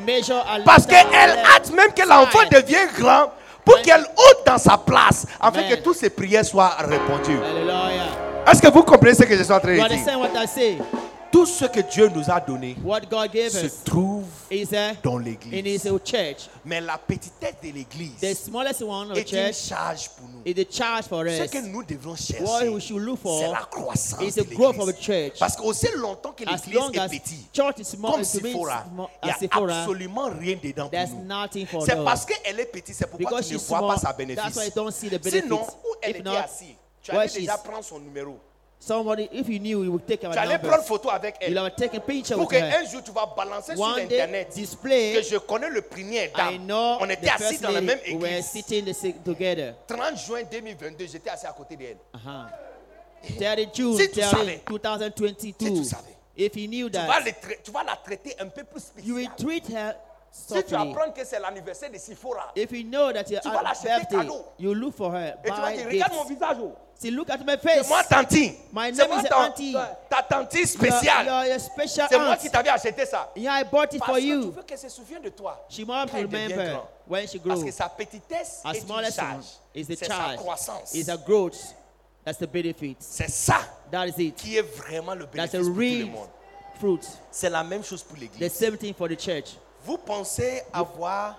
Parce 0.66 0.86
qu'elle 0.86 1.40
hâte 1.56 1.72
même 1.72 1.94
que 1.94 2.06
l'enfant 2.06 2.40
devienne 2.52 2.90
grand 3.00 3.32
pour 3.66 3.82
qu'elle 3.82 4.02
ôte 4.02 4.46
dans 4.46 4.58
sa 4.58 4.78
place 4.78 5.26
afin 5.40 5.60
Amen. 5.60 5.70
que 5.72 5.76
toutes 5.84 5.98
ses 5.98 6.10
prières 6.10 6.46
soient 6.46 6.76
répondues. 6.80 7.40
Est-ce 8.50 8.62
que 8.62 8.68
vous 8.72 8.84
comprenez 8.84 9.14
ce 9.14 9.24
que 9.24 9.38
je 9.38 9.44
suis 9.44 9.54
en 9.54 9.60
train 9.60 9.72
de 9.78 9.88
dire? 9.88 9.88
Tout 11.32 11.45
ce 11.45 11.66
que 11.66 11.80
Dieu 11.80 12.10
nous 12.10 12.30
a 12.30 12.40
donné 12.41 12.76
What 12.84 13.02
God 13.10 13.32
gave 13.32 13.49
se 13.49 13.66
us 13.66 13.84
trouve 13.86 14.26
uh, 14.52 14.66
dans 15.02 15.18
l'église. 15.18 15.90
Mais 16.66 16.82
la 16.82 16.98
petitesse 16.98 17.56
de 17.64 17.70
l'église 17.70 18.22
est 18.22 19.32
une 19.32 19.53
charge 19.53 20.10
pour 20.10 20.28
nous. 20.28 20.41
Ce 20.45 21.48
que 21.48 21.66
nous 21.68 21.84
devons 21.84 22.16
chercher, 22.16 22.80
c'est 22.80 23.48
la 23.48 23.68
croissance 23.70 24.22
is 24.22 24.34
de 24.34 24.41
l'église. 24.41 25.32
Parce 25.40 25.56
qu'aussi 25.56 25.88
longtemps 25.95 26.34
que 26.34 26.44
l'église 26.44 26.78
est 26.94 27.20
petite, 27.20 27.62
comme 28.02 28.24
Sephora, 28.24 28.86
il 29.24 29.28
n'y 29.28 29.32
a 29.32 29.82
absolument 29.82 30.30
rien 30.38 30.58
dedans 30.62 30.90
pour 30.90 30.99
nous. 30.99 31.86
C'est 31.86 32.03
parce 32.03 32.26
qu'elle 32.26 32.60
est 32.60 32.66
petite, 32.66 32.95
c'est 32.95 33.08
pourquoi 33.10 33.41
tu 33.41 33.53
ne 33.53 33.60
vois 33.60 33.88
pas 33.88 33.98
sa 33.98 34.12
that's 34.12 34.18
why 34.18 34.26
bénéfice. 34.26 34.66
you 34.66 34.72
don't 34.76 34.91
see 34.91 35.08
the 35.10 35.22
benefits. 35.22 35.41
Sinon, 35.44 35.62
où 35.62 35.95
elle 36.02 36.18
était 36.18 36.30
assise, 36.30 36.76
tu 37.02 37.12
allais 37.12 37.28
déjà 37.30 37.58
prendre 37.58 37.84
son 37.84 37.99
numéro. 37.99 38.38
Somebody, 38.82 39.30
if 39.32 39.48
you 39.48 39.60
knew, 39.60 39.84
you 39.84 39.91
would 39.91 40.06
take 40.08 40.24
our 40.26 40.34
Tu 40.34 40.40
allais 40.40 40.53
numbers. 40.56 40.68
prendre 40.70 40.84
photo 40.84 41.10
avec 41.10 41.36
elle. 41.40 41.58
have 41.58 41.76
taken 41.76 42.02
picture 42.02 42.36
Pour 42.36 42.48
with 42.48 42.60
her. 42.60 42.70
qu'un 42.72 42.86
jour 42.90 43.03
tu 43.03 43.12
vas 43.12 43.26
balancer 43.38 43.76
sur 43.76 43.82
One 43.82 43.95
day, 44.08 44.20
Internet 44.22 44.49
que 44.49 44.53
display, 44.56 45.24
je 45.24 45.38
connais 45.38 45.70
le 45.70 45.82
premier 45.84 46.26
I 46.26 46.32
dame. 46.36 46.66
know 46.66 46.98
On 46.99 47.08
the 47.08 47.12
était 47.12 47.30
assis 47.30 47.44
first 47.44 47.62
dans 47.62 47.70
la 47.72 47.80
lady 47.82 47.88
même 47.88 47.99
we 48.08 48.22
were 48.22 48.28
église. 48.32 48.45
sitting 48.45 48.86
the, 48.86 48.94
si- 48.94 49.14
together. 49.24 49.76
30 49.88 50.18
juin 50.18 50.41
2022, 50.52 51.06
j'étais 51.08 51.30
assis 51.30 51.45
à 51.45 51.53
côté 51.53 51.76
d'elle. 51.76 51.98
Uh-huh. 52.16 52.48
30 53.40 53.76
June 53.76 53.98
Si 53.98 54.10
tu 54.10 54.20
30, 54.20 54.32
savais. 54.32 54.62
2022. 54.68 55.36
Si 55.38 55.53
tu 55.53 55.84
savais. 55.84 56.16
If 56.36 56.56
you 56.56 56.68
knew 56.68 56.90
Tu 56.90 56.98
vas, 56.98 57.08
that, 57.08 57.20
le 57.26 57.32
tra- 57.32 57.62
tu 57.64 57.72
vas 57.72 57.84
la 57.84 57.95
traiter 57.98 58.36
un 58.40 58.48
peu 58.48 58.64
plus 58.64 58.82
you 59.03 59.16
will 59.16 59.28
spécial. 59.28 59.48
treat 59.62 59.68
her 59.70 59.94
Si 60.34 60.64
tu 60.64 60.76
apprends 60.76 61.12
que 61.12 61.26
c'est 61.26 61.40
l'anniversaire 61.40 61.91
de 61.91 61.98
Sephora, 61.98 62.52
If 62.56 62.72
you 62.72 62.84
know 62.84 63.12
that 63.12 63.30
your 63.30 63.41
Tu 63.41 63.49
vas 63.49 63.62
l'acheter 63.62 63.88
birthday, 63.90 64.16
cadeau. 64.18 64.45
you 64.58 64.74
look 64.74 64.95
for 64.95 65.14
her. 65.14 65.34
et 65.44 65.49
tu 65.49 65.52
vas 65.53 65.68
Buy 65.70 65.76
dire, 65.76 65.90
gifts. 65.90 65.94
regarde 65.94 66.14
mon 66.14 66.24
visage. 66.26 66.58
oh. 66.62 66.76
Look 67.03 67.30
at 67.32 67.38
my 67.40 67.45
C'est 67.53 67.58
face. 67.58 67.90
moi, 67.90 68.03
tanti. 68.03 68.56
My 68.72 68.94
C'est 68.94 69.02
name 69.02 69.08
moi, 69.10 69.22
is 69.22 69.28
ton- 69.28 69.36
Auntie. 69.41 69.74
ta, 69.74 69.98
ta 70.10 70.22
tante 70.24 70.53
You're- 70.53 70.68
spéciale. 70.68 71.60
special 71.60 72.08
C'est 72.10 72.18
moi 72.20 72.30
aunt. 72.34 72.38
qui 72.38 72.49
t'avais 72.49 72.70
acheté 72.70 73.06
ça. 73.08 73.32
Yeah, 73.36 73.60
I 73.60 73.64
bought 73.64 73.91
it 73.94 73.99
Parce 73.99 74.06
for 74.12 74.16
que 74.18 74.22
tu 74.22 74.28
you. 74.28 74.52
veux 74.52 74.62
qu'elle 74.64 74.78
se 74.78 74.88
souvienne 74.90 75.22
de 75.24 75.30
toi. 75.30 75.66
She 75.68 75.80
must 75.80 75.88
Quand 75.88 76.18
elle 76.18 76.28
devient 76.30 76.44
remember 76.53 76.72
grand. 76.74 76.88
when 77.10 77.28
she 77.28 77.38
Parce 77.40 77.56
grows. 77.60 77.66
que 77.66 77.72
sa 77.72 77.90
petitesse 77.90 78.62
est 78.64 78.78
une 78.78 78.86
smallest 78.86 79.20
one 79.20 79.26
charge. 79.28 79.45
is 79.74 79.86
the 79.88 79.98
C'est 79.98 80.06
sa 80.06 80.14
child. 80.14 80.40
croissance. 80.40 80.94
Is 80.94 81.10
a 81.10 81.18
growth. 81.18 81.58
That's 82.24 82.38
the 82.38 82.45
benefit. 82.48 82.98
C'est 82.99 83.30
ça 83.32 83.58
That 83.91 84.08
is 84.08 84.14
it. 84.28 84.36
qui 84.36 84.58
est 84.58 84.62
vraiment 84.62 85.16
le 85.16 85.26
That's 85.26 85.52
bénéfice 85.52 85.56
a 85.56 85.58
pour 85.58 85.68
tout 85.68 85.74
le 85.74 85.80
real 85.80 86.06
monde. 86.12 86.28
fruit. 86.80 86.99
C'est 87.32 87.49
la 87.49 87.64
même 87.64 87.84
chose 87.84 88.03
pour 88.03 88.16
The 88.16 88.22
l'église. 88.22 88.53
same 88.53 88.78
thing 88.78 88.94
for 88.94 89.08
the 89.10 89.20
church. 89.20 89.56
Vous 89.84 89.98
pensez 89.98 90.62
avoir 90.72 91.38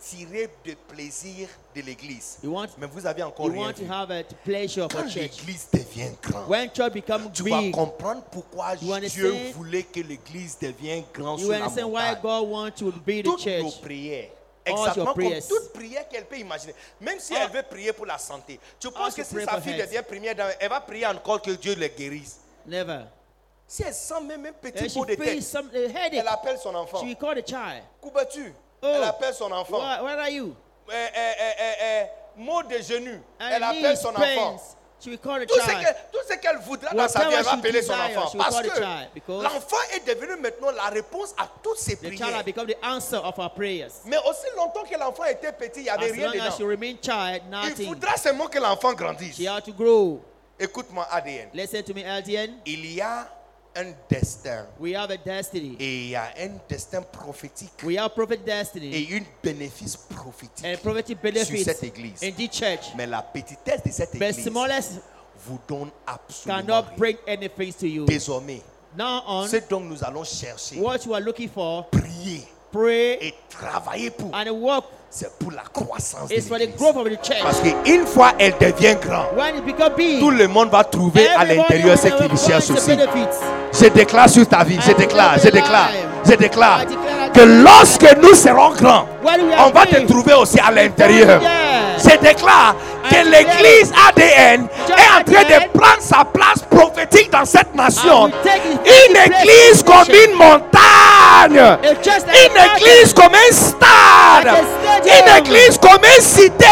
tiré 0.00 0.48
de 0.64 0.74
plaisir 0.86 1.48
de 1.74 1.82
l'église. 1.82 2.38
Mais 2.78 2.86
vous 2.86 3.04
avez 3.06 3.22
encore 3.22 3.50
rien 3.50 3.72
vu. 3.72 3.84
have 3.90 4.10
a 4.10 4.22
pleasure 4.44 4.84
of 4.84 4.92
Quand 4.92 5.12
l'église 5.14 5.68
devient 5.72 6.12
grande, 6.22 6.72
tu 6.72 7.42
vas 7.42 7.60
big, 7.60 7.74
comprendre 7.74 8.22
pourquoi 8.30 8.76
Dieu 8.76 9.32
voulait 9.54 9.82
que 9.82 10.00
l'église 10.00 10.58
devienne 10.58 11.04
grande 11.12 11.40
sur 11.40 11.50
la 11.50 11.68
montagne. 11.68 13.22
Toutes 13.24 13.46
nos 13.46 13.70
prières, 13.72 14.30
Exactement 14.64 15.14
comme 15.14 15.40
toute 15.48 15.72
prière 15.72 16.08
qu'elle 16.08 16.26
peut 16.26 16.38
imaginer. 16.38 16.74
Même 17.00 17.18
si 17.18 17.34
Ah. 17.34 17.44
elle 17.44 17.50
veut 17.56 17.62
prier 17.68 17.92
pour 17.92 18.06
la 18.06 18.18
santé. 18.18 18.60
Tu 18.78 18.90
penses 18.90 19.14
que 19.14 19.24
si 19.24 19.34
sa 19.44 19.60
fille 19.60 19.76
devient 19.76 20.02
première 20.06 20.34
dame, 20.34 20.52
elle 20.60 20.68
va 20.68 20.80
prier 20.80 21.06
encore 21.06 21.40
que 21.42 21.50
Dieu 21.52 21.74
le 21.74 21.88
guérisse? 21.88 22.38
Never. 22.66 23.04
Si 23.70 23.82
elle 23.82 23.92
sent 23.92 24.20
même 24.22 24.46
un 24.46 24.52
petit 24.52 24.88
she 24.88 24.94
pot 24.94 25.04
de 25.04 25.14
feels 25.14 25.34
tête, 25.36 25.42
some 25.42 25.68
a 25.74 25.78
headache. 25.78 26.20
elle 26.20 26.28
appelle 26.28 26.58
son 26.58 26.74
enfant. 26.74 27.00
She 27.00 27.04
will 27.04 27.16
call 27.16 27.34
the 27.34 27.46
child. 27.46 27.82
Coupe-tu 28.00 28.52
Oh. 28.80 28.86
Elle 28.94 29.04
appelle 29.04 29.34
son 29.34 29.50
enfant. 29.52 29.78
Where, 29.80 30.04
where 30.04 30.18
are 30.20 30.30
you? 30.30 30.54
Eh, 30.88 30.94
eh, 30.94 31.32
eh, 31.38 31.52
eh, 31.58 31.74
eh, 31.82 32.06
mot 32.40 32.62
de 32.62 32.78
genou. 32.80 33.20
And 33.40 33.50
Elle 33.52 33.62
appelle 33.62 33.82
knees 33.82 33.96
son 34.00 34.12
pains. 34.12 34.36
enfant. 34.38 34.62
She 35.00 35.08
will 35.10 35.18
call 35.18 35.40
the 35.40 35.46
Tout 35.46 35.54
ce 35.60 35.60
child. 35.68 35.80
qu'elle 35.84 35.96
tout 36.12 36.18
ce 36.28 36.34
qu'elle 36.36 36.58
voudra 36.58 36.94
dans 36.94 37.08
sa 37.08 37.28
vie, 37.28 37.34
elle 37.36 37.42
va 37.44 37.50
Whatever 37.50 37.50
she 37.50 37.58
appeler 37.58 37.82
son 37.82 37.92
desires, 37.92 38.18
enfant. 38.18 38.28
she 38.30 38.34
will 38.34 38.42
Parce 38.42 38.54
call 38.56 38.64
the 38.64 38.70
que 39.10 39.14
because 39.14 39.42
l'enfant 39.44 39.76
est 39.94 40.06
devenu 40.06 40.36
maintenant 40.40 40.70
la 40.70 40.84
réponse 40.90 41.34
à 41.36 41.48
toutes 41.62 41.78
ses 41.78 41.96
The 41.96 42.02
child 42.06 42.18
prières. 42.20 42.36
has 42.38 42.42
become 42.44 42.66
the 42.66 42.76
answer 42.84 43.16
of 43.18 43.38
our 43.38 43.50
prayers. 43.52 43.90
Mais 44.06 44.16
aussi 44.28 44.46
longtemps 44.56 44.84
que 44.84 44.96
l'enfant 44.98 45.24
était 45.24 45.52
petit, 45.52 45.80
il 45.80 45.82
n'y 45.84 45.88
avait 45.90 46.08
As 46.08 46.12
rien 46.12 46.26
long 46.32 46.40
as 46.40 46.50
she 46.52 46.58
dedans. 46.58 46.68
remain 46.70 46.94
child, 47.02 47.42
Il 47.44 47.50
nothing. 47.50 47.86
faudra 47.88 48.16
seulement 48.16 48.46
que 48.46 48.58
l'enfant 48.58 48.92
grandisse. 48.94 49.36
She 49.36 49.46
had 49.46 49.62
to 49.64 49.72
grow. 49.72 50.20
Écoute-moi, 50.58 51.06
ADN. 51.12 51.50
Listen 51.52 51.82
to 51.84 51.94
me. 51.94 52.02
Il 52.66 52.94
y 52.94 53.00
a 53.00 53.28
un 53.78 53.92
destin. 54.08 54.66
We 54.80 54.94
have 54.94 55.10
a 55.10 55.16
destiny. 55.16 55.76
Et 55.78 56.04
il 56.04 56.08
y 56.10 56.16
a 56.16 56.32
un 56.38 56.50
destin 56.68 57.02
prophétique. 57.02 57.72
We 57.84 57.96
have 57.98 58.10
prophet 58.14 58.34
Et 58.34 58.44
destiny 58.44 59.08
un 59.14 59.22
bénéfice 59.42 59.96
prophétique 59.96 60.64
and 60.66 60.76
prophetic 60.82 61.18
sur 61.18 61.32
benefits 61.32 61.64
cette 61.64 61.82
église. 61.84 62.22
in 62.22 62.32
this 62.32 62.50
church. 62.50 62.94
Mais 62.96 63.06
la 63.06 63.22
petitesse 63.22 63.82
de 63.84 63.90
cette 63.90 64.12
But 64.12 64.22
église 64.38 65.00
vous 65.46 65.58
donne 65.68 65.90
absolument 66.06 66.60
cannot 66.62 66.82
rien. 66.88 66.96
bring 66.96 67.16
anything 67.26 67.72
to 67.72 67.86
you. 67.86 68.04
Désormais, 68.06 68.60
Now 68.96 69.22
on, 69.26 69.46
ce 69.46 69.56
dont 69.68 69.80
nous 69.80 70.02
allons 70.02 70.24
chercher, 70.24 70.80
what 70.80 71.04
you 71.06 71.14
are 71.14 71.20
looking 71.20 71.48
for, 71.48 71.88
prier 71.90 72.42
pray 72.72 73.18
et 73.20 73.34
travailler 73.50 74.10
pour, 74.10 74.30
and 74.34 74.50
work 74.50 74.84
c'est 75.10 75.30
pour 75.38 75.50
la 75.52 75.62
croissance 75.72 76.28
de 76.28 76.34
is 76.34 76.42
for 76.42 76.56
the 76.58 76.60
l'église. 76.60 76.76
growth 76.76 76.96
of 76.96 77.04
the 77.04 77.24
church. 77.24 77.42
Parce 77.42 77.60
qu'une 77.60 78.06
fois 78.06 78.32
elle 78.38 78.54
devient 78.60 78.96
grande, 79.00 79.26
tout 80.20 80.30
le 80.30 80.46
monde 80.48 80.70
va 80.70 80.84
trouver 80.84 81.28
à 81.28 81.44
l'intérieur 81.44 81.96
ce 81.98 82.08
qu'il 82.08 82.36
cherche 82.38 82.70
aussi. 82.70 82.92
Je 83.72 83.88
déclare 83.88 84.28
sur 84.28 84.46
ta 84.46 84.64
vie, 84.64 84.78
je 84.86 84.92
déclare, 84.92 85.38
je 85.38 85.48
déclare, 85.48 85.90
je 86.24 86.34
déclare 86.34 86.82
I 86.82 86.86
declare 86.86 87.32
que 87.32 87.40
lorsque 87.40 88.16
nous 88.22 88.34
serons 88.34 88.70
grands, 88.72 89.06
on 89.24 89.70
va 89.70 89.86
te 89.86 90.06
trouver 90.06 90.34
aussi 90.34 90.58
à 90.60 90.70
l'intérieur. 90.70 91.40
Je 91.98 92.16
déclare 92.18 92.76
que 93.10 93.16
l'église 93.30 93.92
ADN 94.08 94.66
est 94.88 95.20
en 95.20 95.24
train 95.24 95.44
de 95.44 95.78
prendre 95.78 96.00
sa 96.00 96.24
place 96.24 96.62
prophétique 96.70 97.30
dans 97.30 97.44
cette 97.44 97.74
nation. 97.74 98.30
Une 98.84 99.16
église 99.16 99.82
comme 99.82 100.08
une 100.08 100.34
montagne. 100.34 101.78
Une 101.84 102.76
église 102.76 103.12
comme 103.14 103.34
un 103.34 103.52
stade. 103.52 104.54
Une 105.04 105.36
église 105.38 105.78
comme 105.78 106.04
une 106.04 106.22
cité. 106.22 106.66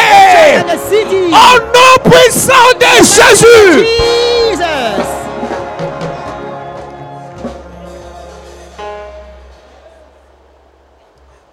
Au 1.30 1.58
nom 1.60 2.10
puissant 2.10 2.52
de 2.78 2.96
Jésus. 3.04 3.86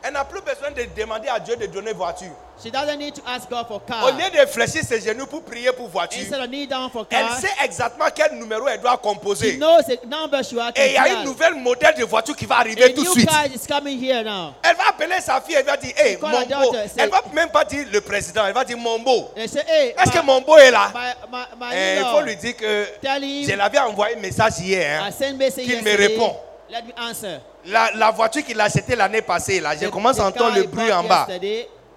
Elle 0.06 0.14
n'a 0.14 0.26
plus 0.26 0.42
besoin 0.42 0.70
de 0.72 0.84
demander 1.00 1.30
à 1.30 1.40
Dieu 1.40 1.56
de 1.56 1.66
donner 1.68 1.94
voiture. 1.94 2.32
She 2.62 2.70
doesn't 2.70 2.98
need 2.98 3.16
to 3.16 3.22
ask 3.26 3.50
God 3.50 3.68
for 3.68 3.78
Au 3.78 3.80
car. 3.80 4.12
lieu 4.12 4.30
de 4.30 4.46
fléchir 4.48 4.84
ses 4.84 5.00
genoux 5.02 5.26
pour 5.26 5.42
prier 5.44 5.72
pour 5.72 5.88
voiture, 5.88 6.22
Instead 6.22 6.40
of 6.42 6.48
kneel 6.50 6.68
down 6.68 6.90
for 6.92 7.06
elle 7.10 7.26
car, 7.26 7.40
sait 7.40 7.48
exactement 7.64 8.06
quel 8.14 8.34
numéro 8.38 8.68
elle 8.68 8.80
doit 8.80 8.94
she 8.96 9.02
composer. 9.02 9.58
knows 9.58 9.82
the 9.88 10.06
number 10.06 10.44
she 10.44 10.56
has 10.58 10.72
to 10.74 10.82
Et 10.82 10.88
il 10.90 10.94
y 10.94 10.98
a 10.98 11.04
dial. 11.06 11.18
une 11.20 11.24
nouvelle 11.24 11.56
modèle 11.56 11.96
de 11.96 12.04
voiture 12.04 12.36
qui 12.36 12.46
va 12.46 12.58
A 12.58 12.60
arriver 12.60 12.94
tout 12.94 13.02
de 13.02 13.08
new 13.08 13.14
suite. 13.14 13.28
car 13.30 13.46
is 13.48 13.66
coming 13.68 13.98
here 13.98 14.24
now. 14.24 14.54
Elle 14.62 14.76
va 14.76 14.90
appeler 14.90 15.20
sa 15.22 15.40
fille, 15.42 15.56
elle 15.56 15.66
va 15.66 15.78
dire, 15.78 15.94
hey, 15.98 16.18
Call 16.20 16.30
mon 16.32 16.42
her 16.42 16.46
beau. 16.46 16.72
daughter, 16.74 16.88
say- 16.90 16.94
Elle 17.02 17.10
va 17.10 17.22
même 17.34 17.50
pas 17.50 17.64
dire 17.66 17.86
le 17.92 18.02
président, 18.02 18.46
elle 18.46 18.54
va 18.54 18.64
dire 18.66 18.78
mon 18.78 19.00
beau. 19.00 19.32
They 19.36 19.48
say, 19.48 19.64
hey, 19.68 19.96
Est-ce 19.98 20.12
que 20.12 20.20
my, 20.20 20.26
mon 20.26 20.42
beau 20.42 20.58
est 20.58 20.70
là? 20.72 20.92
my, 20.94 21.30
my, 21.32 21.46
my 21.60 21.68
Eh, 21.74 21.96
Il 21.96 22.00
in-law, 22.04 22.18
faut 22.18 22.22
lui 22.26 22.36
dire 22.36 22.56
que 22.58 22.86
tell 23.02 23.24
him 23.24 23.50
je 23.50 23.56
l'avais 23.56 23.80
envoyé 23.80 24.16
un 24.16 24.20
message 24.20 24.60
hier. 24.60 25.02
hein. 25.02 25.10
I 25.10 25.14
sent 25.14 25.34
message 25.34 25.64
qu'il 25.66 25.82
me 25.82 25.90
yesterday. 25.90 26.08
répond. 26.08 26.36
Let 26.70 26.84
me 26.84 26.94
answer. 27.10 27.40
La, 27.66 27.92
la 27.96 28.12
voiture 28.12 28.44
qu'il 28.44 28.60
a 28.60 28.66
achetée 28.66 28.96
l'année 28.96 29.22
passée, 29.22 29.60
là, 29.62 29.76
je 29.78 29.88
commence 29.88 30.20
à 30.20 30.28
entendre 30.28 30.56
le 30.58 30.64
bruit 30.64 30.92
en 30.92 31.04
bas. 31.04 31.28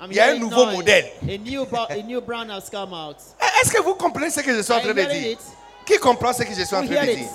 Il 0.08 0.14
y 0.14 0.20
a 0.20 0.30
un 0.32 0.36
nouveau 0.38 0.66
modèle. 0.66 1.06
A 1.22 1.36
new, 1.38 1.64
bo- 1.66 1.86
a 1.88 1.96
new 1.96 2.20
brand 2.20 2.50
has 2.50 2.68
come 2.70 2.92
out. 2.92 3.16
Eh, 3.40 3.44
Est-ce 3.62 3.72
que 3.72 3.82
vous 3.82 3.94
comprenez 3.94 4.30
ce 4.30 4.40
que 4.40 4.54
je 4.54 4.60
suis 4.62 4.72
en 4.72 4.80
train 4.80 4.92
de 4.94 5.02
dire? 5.02 5.38
Qui 5.86 5.98
comprend 5.98 6.32
ce 6.32 6.42
que 6.42 6.54
je 6.54 6.62
suis 6.64 6.76
en 6.76 6.84
train 6.86 7.06
de 7.06 7.12
dire? 7.14 7.28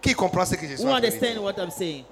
Qui 0.00 0.14
comprend 0.14 0.44
ce 0.46 0.54
que 0.54 0.66
je 0.66 0.74
suis 0.76 0.84
en 0.84 0.88
train 0.90 1.00
de 1.00 1.06
understand 1.06 1.32
dire 1.34 1.42
what 1.42 1.54
I'm 1.58 1.70
saying? 1.70 2.04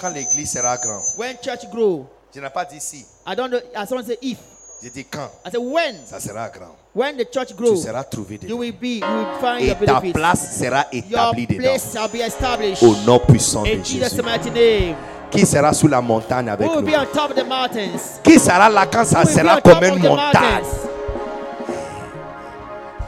Quand 0.00 0.10
l'église 0.10 0.50
sera 0.52 0.76
grande, 0.78 1.02
When 1.18 1.36
church 1.42 1.68
grow, 1.70 2.06
je 2.34 2.40
n'ai 2.40 2.50
pas 2.50 2.64
dit 2.64 2.80
si, 2.80 3.04
I 3.26 3.34
don't 3.36 3.48
know. 3.50 3.58
I 3.76 3.86
don't 3.86 4.04
say 4.06 4.18
if. 4.22 4.38
j'ai 4.82 4.90
dit 4.90 5.04
quand 5.04 5.30
I 5.46 5.50
say 5.50 5.58
when. 5.58 5.96
ça 6.06 6.18
sera 6.20 6.48
grand. 6.48 6.76
When 6.94 7.16
the 7.16 7.24
church 7.28 7.48
Tu 7.48 7.54
grows, 7.54 7.82
seras 7.82 8.04
trouvé 8.04 8.34
you 8.34 8.40
dedans. 8.40 8.58
will 8.58 8.72
be. 8.72 8.86
You 9.00 9.06
will 9.06 9.40
find 9.40 9.60
Et 9.62 9.66
your 9.66 9.76
ta 9.78 10.00
benefits. 10.00 10.12
place 10.12 10.56
sera 10.58 10.86
Your 10.92 11.02
établie 11.04 11.46
dedans. 11.48 11.62
place 11.62 11.92
shall 11.92 12.08
be 12.08 12.20
established. 12.20 12.82
Au 12.84 12.94
nom 13.04 13.18
puissant 13.18 13.62
de 13.64 13.68
In 13.70 13.82
Jesus' 13.84 14.10
Jésus. 14.10 14.22
mighty 14.22 14.50
name. 14.50 14.96
Qui 15.30 15.44
sera 15.44 15.72
sous 15.72 15.88
la 15.88 16.00
montagne 16.00 16.48
avec 16.48 16.68
Who 16.68 16.76
will 16.76 16.84
nous? 16.84 16.90
be 16.92 16.94
on 16.96 17.06
top 17.12 17.30
of 17.32 17.36
the 17.36 17.44
mountains? 17.48 18.20
Qui 18.22 18.38
sera 18.38 18.68
là 18.68 18.86
quand 18.86 19.04
ça 19.04 19.22
Who 19.22 19.26
will 19.26 19.34
be 19.34 19.40
sera 19.40 19.56
on 19.56 19.60
comme 19.60 19.72
top 19.72 19.82
une 19.82 19.90
of 19.94 19.98
the 19.98 20.04
montagne? 20.04 20.42
mountains? 20.42 20.88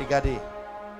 Regardez, 0.01 0.39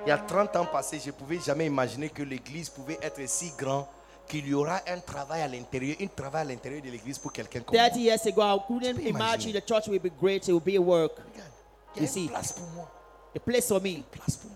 il 0.05 0.09
y 0.09 0.11
a 0.11 0.17
30 0.17 0.55
ans 0.55 0.65
passés, 0.71 0.99
je 1.01 1.07
ne 1.07 1.11
pouvais 1.11 1.39
jamais 1.45 1.65
imaginer 1.65 2.07
que 2.09 2.23
l'église 2.23 2.69
pouvait 2.69 2.97
être 3.01 3.19
si 3.25 3.51
grand 3.57 3.87
qu'il 4.27 4.47
y 4.47 4.53
aura 4.53 4.79
un 4.87 4.99
travail 4.99 5.41
à 5.41 5.47
l'intérieur, 5.47 5.97
un 6.01 6.07
travail 6.07 6.41
à 6.41 6.45
l'intérieur 6.45 6.81
de 6.81 6.89
l'église 6.89 7.17
pour 7.17 7.31
quelqu'un 7.33 7.59
comme 7.59 7.75
moi. 7.77 7.89
30 7.89 7.99
years 7.99 8.25
ago, 8.25 8.41
I 8.41 8.57
couldn't 8.65 8.99
imagine 9.05 9.51
the 9.53 9.61
church 9.65 9.87
will 9.89 9.99
be 9.99 10.09
great. 10.21 10.47
It 10.47 10.53
will 10.53 10.61
be 10.61 10.77
a 10.77 10.81
work. 10.81 11.11
Regarde, 11.17 11.35
You 11.35 11.56
Il 11.97 12.03
y 12.03 12.05
a 12.05 12.09
see. 12.09 12.23
une 12.25 12.29
place 12.29 12.53
pour 12.53 12.67
moi. 12.75 12.89
A 13.35 13.39
place 13.39 13.67
for 13.67 13.81
me. 13.81 14.03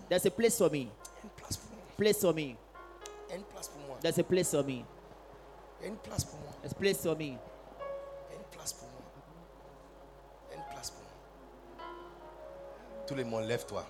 There's 0.08 0.26
a 0.26 0.30
place 0.30 0.56
for 0.58 0.70
me. 0.70 0.88
Place 1.96 2.20
for 2.20 2.32
me. 2.34 2.56
Une 3.34 3.42
place 3.44 3.68
pour 3.68 3.80
moi. 3.86 3.96
There's 4.02 4.18
a 4.18 4.24
place 4.24 4.50
for 4.50 4.64
me. 4.64 4.84
Une 5.84 5.96
place 5.96 6.24
pour 6.24 6.38
moi. 6.40 6.50
There's 6.60 6.72
a 6.72 6.74
place 6.74 7.02
for 7.02 7.16
me. 7.16 7.28
Une 8.32 8.44
place 8.50 8.72
pour 8.72 8.88
moi. 8.88 9.02
Une 10.54 10.62
place 10.72 10.90
pour 10.90 11.02
moi. 11.02 11.86
Tout 13.06 13.14
le 13.14 13.24
monde, 13.24 13.44
lève-toi. 13.44 13.84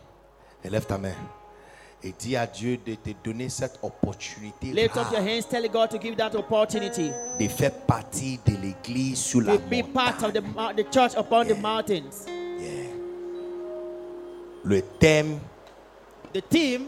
Et 0.64 0.70
lève 0.70 0.86
ta 0.86 0.98
main. 0.98 1.14
Et 2.04 2.12
dis 2.18 2.36
à 2.36 2.46
Dieu 2.46 2.78
de 2.84 2.96
te 2.96 3.10
donner 3.22 3.48
cette 3.48 3.78
opportunité 3.82 4.66
Lift 4.72 4.96
up 4.96 5.06
your 5.12 5.20
hands. 5.22 5.44
Tell 5.48 5.68
God 5.68 5.90
to 5.90 5.98
give 6.00 6.16
that 6.16 6.34
opportunity 6.34 7.10
de 7.38 7.48
faire 7.48 7.72
partie 7.86 8.40
de 8.44 8.56
l'église 8.56 9.18
sur 9.20 9.40
la 9.40 9.52
to 9.56 9.58
be 9.70 9.82
part 9.82 10.16
of 10.16 10.22
montagne. 10.22 10.32
the, 10.32 10.40
mou- 10.42 10.74
the 10.74 10.90
church 10.92 11.14
upon 11.16 11.46
the 11.46 11.54
mountains. 11.54 12.26
Le 14.64 14.80
thème 14.82 15.39
The 16.32 16.40
theme 16.48 16.84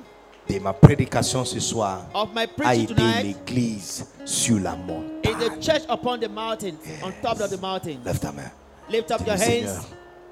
de 0.49 0.59
ma 0.59 0.73
prédication 0.73 1.45
ce 1.45 1.59
soir 1.61 2.03
of 2.15 2.29
my 2.35 2.47
a 2.65 2.75
été 2.75 2.95
l'église 3.23 4.07
sur 4.25 4.59
la 4.61 4.77
montagne. 4.77 5.11
is 5.25 5.37
the 5.39 5.61
church 5.61 5.83
upon 5.89 6.19
the 6.21 6.29
mountains, 6.29 6.75
on 7.03 7.13
top 7.23 7.41
of 7.41 7.51
the 7.51 7.61
mountains. 7.61 7.99
Lève 8.05 8.19
ta 8.19 8.31
main. 8.33 8.51
Lift 8.91 9.11
up 9.11 9.27
your 9.27 9.39
Seigneur, 9.39 9.75
hands. 9.75 9.87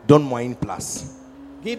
donne-moi 0.07 0.43
une 0.43 0.55
place. 0.55 1.07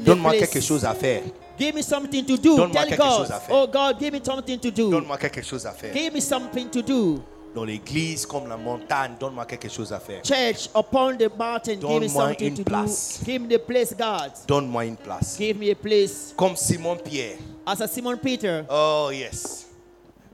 Donne-moi 0.06 0.32
quelque 0.34 0.62
chose 0.62 0.84
à 0.86 0.94
faire. 0.94 1.22
Give 1.60 1.76
me 1.76 1.82
something 1.84 2.26
to 2.26 2.38
do. 2.38 2.56
Donne-moi 2.58 2.82
Tell 2.82 2.90
quelque 2.90 3.04
chose 3.04 3.28
God, 3.28 3.32
à 3.32 3.40
faire. 3.40 3.56
oh 3.56 3.68
God, 3.68 4.00
give 4.00 4.14
me 4.14 4.20
something 4.24 4.60
to 4.60 4.72
do. 4.72 4.90
Donne-moi 4.90 5.18
quelque 5.18 5.42
chose 5.44 5.66
à 5.68 5.72
faire. 5.72 5.94
Give 5.94 6.14
me 6.14 6.20
something 6.22 6.70
to 6.70 6.82
do. 6.82 7.22
Dans 7.56 7.64
l'église 7.66 8.26
comme 8.26 8.48
la 8.48 8.58
montagne, 8.58 9.14
donne-moi 9.20 9.46
quelque 9.46 9.70
chose 9.70 9.94
à 9.94 10.00
faire. 10.00 10.24
Church 10.24 10.70
upon 10.76 11.16
the 11.18 11.30
mountain, 11.38 11.74
give 11.76 11.84
me 11.84 12.00
Donne-moi 12.08 12.28
something 12.30 12.48
une 12.48 12.56
to 12.56 12.64
place. 12.64 13.20
do. 13.20 13.26
Give 13.32 13.42
me 13.44 13.48
the 13.48 13.60
place, 13.60 13.94
God. 13.96 14.32
Donne-moi 14.48 14.86
une 14.86 14.98
place. 14.98 15.38
Give 15.38 15.58
me 15.60 15.70
a 15.72 15.76
place. 15.76 16.34
Comme 16.36 16.56
Simon 16.56 16.98
Pierre. 16.98 17.38
As 17.66 17.80
a 17.82 17.88
Simon 17.88 18.18
Peter, 18.18 18.66
Oh 18.70 19.10
yes. 19.14 19.68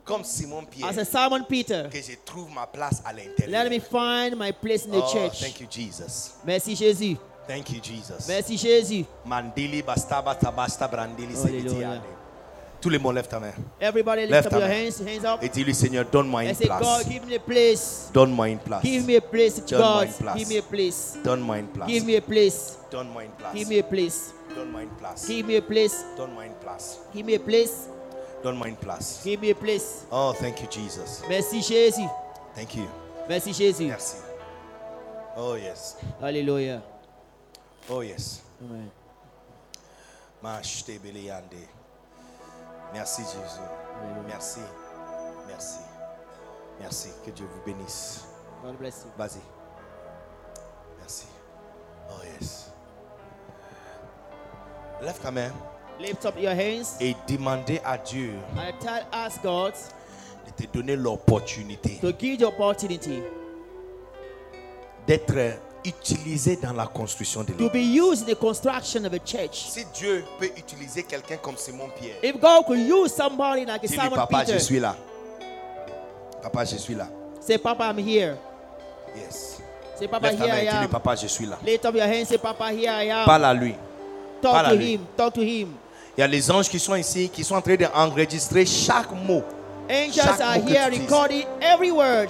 Comme 0.05 0.23
Simon 0.23 0.65
Pierre. 0.65 0.89
as 0.89 0.97
a 0.97 1.03
Simon 1.05 1.43
Peter, 1.43 1.89
Que 1.91 2.01
je 2.01 2.15
trouve 2.25 2.49
ma 2.51 2.65
place 2.65 3.01
à 3.05 3.11
let 3.13 3.25
l'intérieur. 3.25 3.69
me 3.69 3.79
find 3.79 4.35
my 4.37 4.51
place 4.53 4.85
in 4.85 4.91
the 4.91 5.03
Oh, 5.03 5.11
church. 5.11 5.41
thank 5.41 5.59
you, 5.59 5.67
Jesus. 5.69 6.35
Merci 6.45 6.73
Jésus. 6.75 7.17
Thank 7.47 7.69
you, 7.71 7.79
Jesus. 7.81 8.27
Merci 8.27 8.57
Jésus. 8.57 9.05
Mandili 9.25 9.81
bastaba 9.83 10.35
tabasta 10.35 10.87
brandili 10.87 11.35
Alléluia. 11.35 12.01
Tout 12.82 12.90
le 12.90 12.98
monde 12.98 13.16
lève 13.16 13.27
ta 13.27 13.40
main. 13.40 13.51
Everybody 13.82 14.22
lift 14.22 14.32
Left 14.32 14.48
up 14.48 14.53
your 14.53 14.61
hand. 14.61 14.85
hands, 14.85 14.99
hands 15.06 15.25
up. 15.25 15.43
Et 15.43 15.49
dis-lui, 15.49 15.75
Seigneur, 15.75 16.06
donne-moi 16.06 16.45
une 16.45 16.56
say, 16.56 16.66
God, 16.67 17.06
give 17.09 17.25
me 17.25 17.35
a 17.35 17.40
place. 17.40 18.09
Donne-moi 18.14 18.49
une 18.49 18.59
place. 18.59 18.82
Give 18.83 19.06
me 19.06 19.17
a 19.17 19.22
place, 19.22 19.59
Donne-moi 19.66 20.06
God. 20.06 20.08
une 20.08 20.14
place. 20.14 20.38
Give 20.38 20.48
me 20.49 20.58
a 20.58 20.61
place. 20.61 21.17
Donne-moi 21.24 21.58
une 21.59 21.67
place. 21.67 21.88
Give 21.90 22.06
me 22.06 22.16
a 22.16 22.22
place. 22.22 22.77
Donne-moi 22.91 23.24
une 23.24 23.32
place. 23.32 23.53
Give 23.53 23.67
me 23.69 23.80
a 23.80 23.83
place. 23.83 24.33
Donne-moi 24.56 24.82
une 24.83 24.90
place. 24.98 25.27
Give 25.27 25.45
me 25.45 25.56
a 25.58 25.61
place. 25.61 26.06
Donne-moi 26.17 26.45
une 26.45 26.53
place. 26.61 26.99
Give 27.14 27.25
me 27.25 27.35
a 27.35 27.40
place. 27.40 27.88
Donne-moi 28.43 28.67
une 28.69 28.75
place. 28.77 29.22
Give 29.25 29.41
me 29.41 29.51
a 29.51 29.56
place. 29.56 30.06
Oh, 30.11 30.33
thank 30.40 30.61
you, 30.61 30.67
Jesus. 30.72 31.22
Merci 31.27 31.61
Jésus. 31.61 32.08
Thank 32.56 32.75
you. 32.75 32.85
Merci 33.27 33.51
Jésus. 33.53 33.85
Merci. 33.88 34.16
Oh, 35.35 35.56
yes. 35.56 35.98
Alléluia. 36.22 36.82
Oh, 37.90 38.01
yes. 38.01 38.41
Amen. 38.61 38.90
Mashtebeleyande. 40.41 41.67
Merci 42.93 43.24
Jésus. 43.24 43.61
Merci. 44.27 44.59
Merci. 45.48 45.80
Merci. 46.80 47.09
Que 47.26 47.32
Dieu 47.32 47.45
vous 47.45 47.61
bénisse. 47.66 48.26
God 48.64 48.77
bless 48.77 49.03
you. 49.06 49.11
Vas-y. 49.18 49.42
Merci. 51.00 51.27
Oh 52.09 52.22
yes. 52.24 52.72
Lève. 55.01 55.51
Lift 56.00 56.26
up 56.26 56.35
your 56.40 56.53
hands. 56.53 56.98
Et 57.01 57.16
demandez 57.27 57.82
à 57.84 57.98
Dieu. 57.98 58.34
I 58.56 58.72
tell, 58.80 59.06
ask 59.11 59.42
God. 59.43 59.74
De 60.45 60.66
te 60.66 60.72
donner 60.72 60.95
l'opportunité. 60.95 62.00
To 62.01 62.11
give 62.18 62.38
the 62.40 62.45
opportunity. 62.45 63.22
D'être 65.06 65.59
utilisé 65.85 66.56
dans 66.58 66.74
la 66.74 66.85
construction 66.88 67.41
de 67.43 67.53
to 67.53 67.64
l'église. 67.64 67.72
be 67.72 68.01
used 68.01 68.24
in 68.30 68.33
the 68.33 68.38
construction 68.38 69.06
of 69.06 69.14
a 69.14 69.19
church. 69.19 69.69
Si 69.69 69.85
Dieu 69.93 70.24
peut 70.40 70.49
utiliser 70.58 71.03
quelqu'un 71.03 71.38
comme 71.38 71.58
Simon 71.58 71.90
Pierre, 71.99 72.17
If 72.24 72.40
God 72.40 72.66
could 72.66 72.80
use 72.80 73.14
somebody 73.14 73.66
like 73.66 73.82
dis-lui, 73.82 73.98
Simon 73.99 74.16
papa, 74.16 74.40
Peter, 74.40 74.53
je 74.53 74.59
suis 74.59 74.80
là. 74.80 74.95
Papa, 76.41 76.66
je 76.66 76.77
suis 76.77 76.95
là. 76.95 77.08
say, 77.41 77.58
Papa, 77.58 77.85
I'm 77.90 77.98
here. 77.98 78.38
Yes. 79.16 79.61
Say, 79.98 80.08
Papa, 80.08 80.27
Lève 80.32 80.38
ta 80.38 80.45
here 80.45 80.53
main 80.53 80.59
I 80.59 80.61
et 80.61 80.69
dis-lui, 80.69 80.83
am. 80.85 80.90
papa, 80.90 81.16
je 81.16 81.27
suis 81.27 81.45
là. 81.45 81.58
Lift 81.66 81.85
up 81.85 81.95
your 81.95 82.25
say, 82.25 82.38
Papa, 82.38 82.72
here 82.72 82.90
I 82.91 83.09
am. 83.11 83.25
Parle 83.25 83.45
à 83.45 83.53
lui. 83.53 83.75
Talk 84.41 84.53
parle 84.53 84.66
à 84.67 84.69
to 84.69 84.75
lui. 84.75 84.93
him. 84.93 85.01
Talk 85.17 85.33
to 85.33 85.41
him. 85.41 85.69
Il 86.17 86.22
y 86.22 86.24
a 86.24 86.27
les 86.27 86.49
anges 86.51 86.69
qui 86.69 86.80
sont 86.80 86.95
ici, 86.95 87.30
qui 87.30 87.43
sont 87.43 87.56
en 87.56 87.61
train 87.61 87.75
d'enregistrer 87.75 88.66
chaque 88.66 89.11
mot. 89.11 89.43
Angels 89.90 90.14
Chaque 90.14 90.41
are 90.41 90.58
mot 90.59 90.66
que 90.66 90.69
here 90.69 90.85
tu 90.85 90.91
dises. 90.99 91.01
recording 91.09 91.43
every 91.61 91.91
word. 91.91 92.30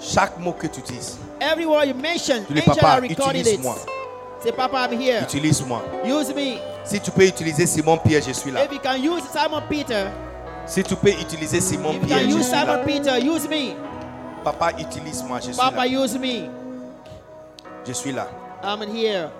Chaque 0.00 0.38
mot 0.38 0.52
que 0.52 0.66
tu 0.66 0.80
dises. 0.82 1.16
Every 1.40 1.66
word 1.66 1.88
you 1.88 1.94
mention, 1.94 2.44
Dis-lui, 2.44 2.60
angels 2.60 2.76
Papa, 2.78 2.86
are 2.96 3.00
recording 3.02 3.40
it. 3.42 3.46
utilise-moi. 3.46 3.76
Say, 4.42 4.52
Papa, 4.52 4.76
I'm 4.76 4.98
here. 4.98 5.20
Utilise-moi. 5.22 5.82
Use 6.04 6.34
me. 6.34 6.58
Si 6.84 7.00
tu 7.00 7.10
peux 7.10 7.26
utiliser 7.26 7.66
Simon 7.66 7.98
Pierre, 7.98 8.22
je 8.22 8.32
suis 8.32 8.50
là. 8.50 8.64
If 8.64 8.72
you 8.72 8.78
can 8.78 8.96
use 9.02 9.22
Simon 9.32 9.62
Peter, 9.68 10.08
Si 10.66 10.82
tu 10.82 10.96
peux 10.96 11.10
utiliser 11.10 11.60
Simon 11.60 11.90
if 11.94 12.00
you 12.02 12.06
Pierre, 12.06 12.20
can 12.22 12.30
je 12.30 12.36
use 12.36 12.42
suis 12.46 12.52
là. 12.52 12.60
Simon 12.66 12.84
Peter, 12.84 13.18
use 13.24 13.48
me. 13.48 13.74
Papa, 14.44 14.72
utilise-moi, 14.78 15.38
je 15.40 15.52
suis 15.52 15.56
Papa, 15.56 15.76
là. 15.84 15.86
use 15.86 16.18
me. 16.18 16.48
Je 17.86 17.92
suis 17.92 18.12
là. 18.12 18.26
I'm 18.64 18.82
in 18.82 18.88
here. 18.94 19.30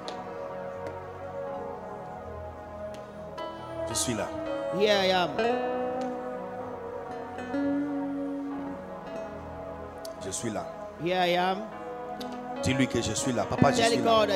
Je 3.89 3.94
suis 3.94 4.15
là. 4.15 4.28
Here 4.78 4.92
I 4.92 5.10
am. 5.12 5.31
Je 10.25 10.31
suis 10.31 10.50
là. 10.50 10.66
Here 11.05 11.16
I 11.20 11.36
am. 11.36 11.58
Dis-lui 12.62 12.86
que 12.89 13.01
je 13.01 13.12
suis 13.12 13.33
là. 13.33 13.44
Papa, 13.49 13.73
je 13.73 13.83
suis 13.83 13.97
là. 13.99 14.26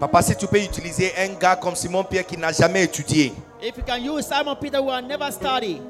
Papa, 0.00 0.22
si 0.22 0.36
tu 0.36 0.46
peux 0.46 0.60
utiliser 0.60 1.12
un 1.18 1.28
gars 1.38 1.56
comme 1.56 1.74
Simon 1.74 2.04
Pierre 2.04 2.26
qui 2.26 2.36
n'a 2.36 2.52
jamais 2.52 2.84
étudié, 2.84 3.32
If 3.62 3.76
you 3.78 3.84
can 3.86 3.98
use 4.02 4.26
Simon 4.26 4.56
Peter 4.60 4.78
who 4.78 4.90
had 4.90 5.06
never 5.08 5.30
studied, 5.30 5.80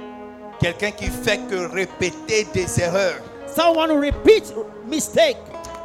quelqu'un 0.61 0.93
qui 0.93 1.07
fait 1.07 1.39
que 1.51 1.67
répéter 1.73 2.47
des 2.53 2.81
erreurs, 2.81 3.19
someone 3.49 3.91
who 3.91 4.01
repeats 4.01 4.53
mistake, 4.89 5.37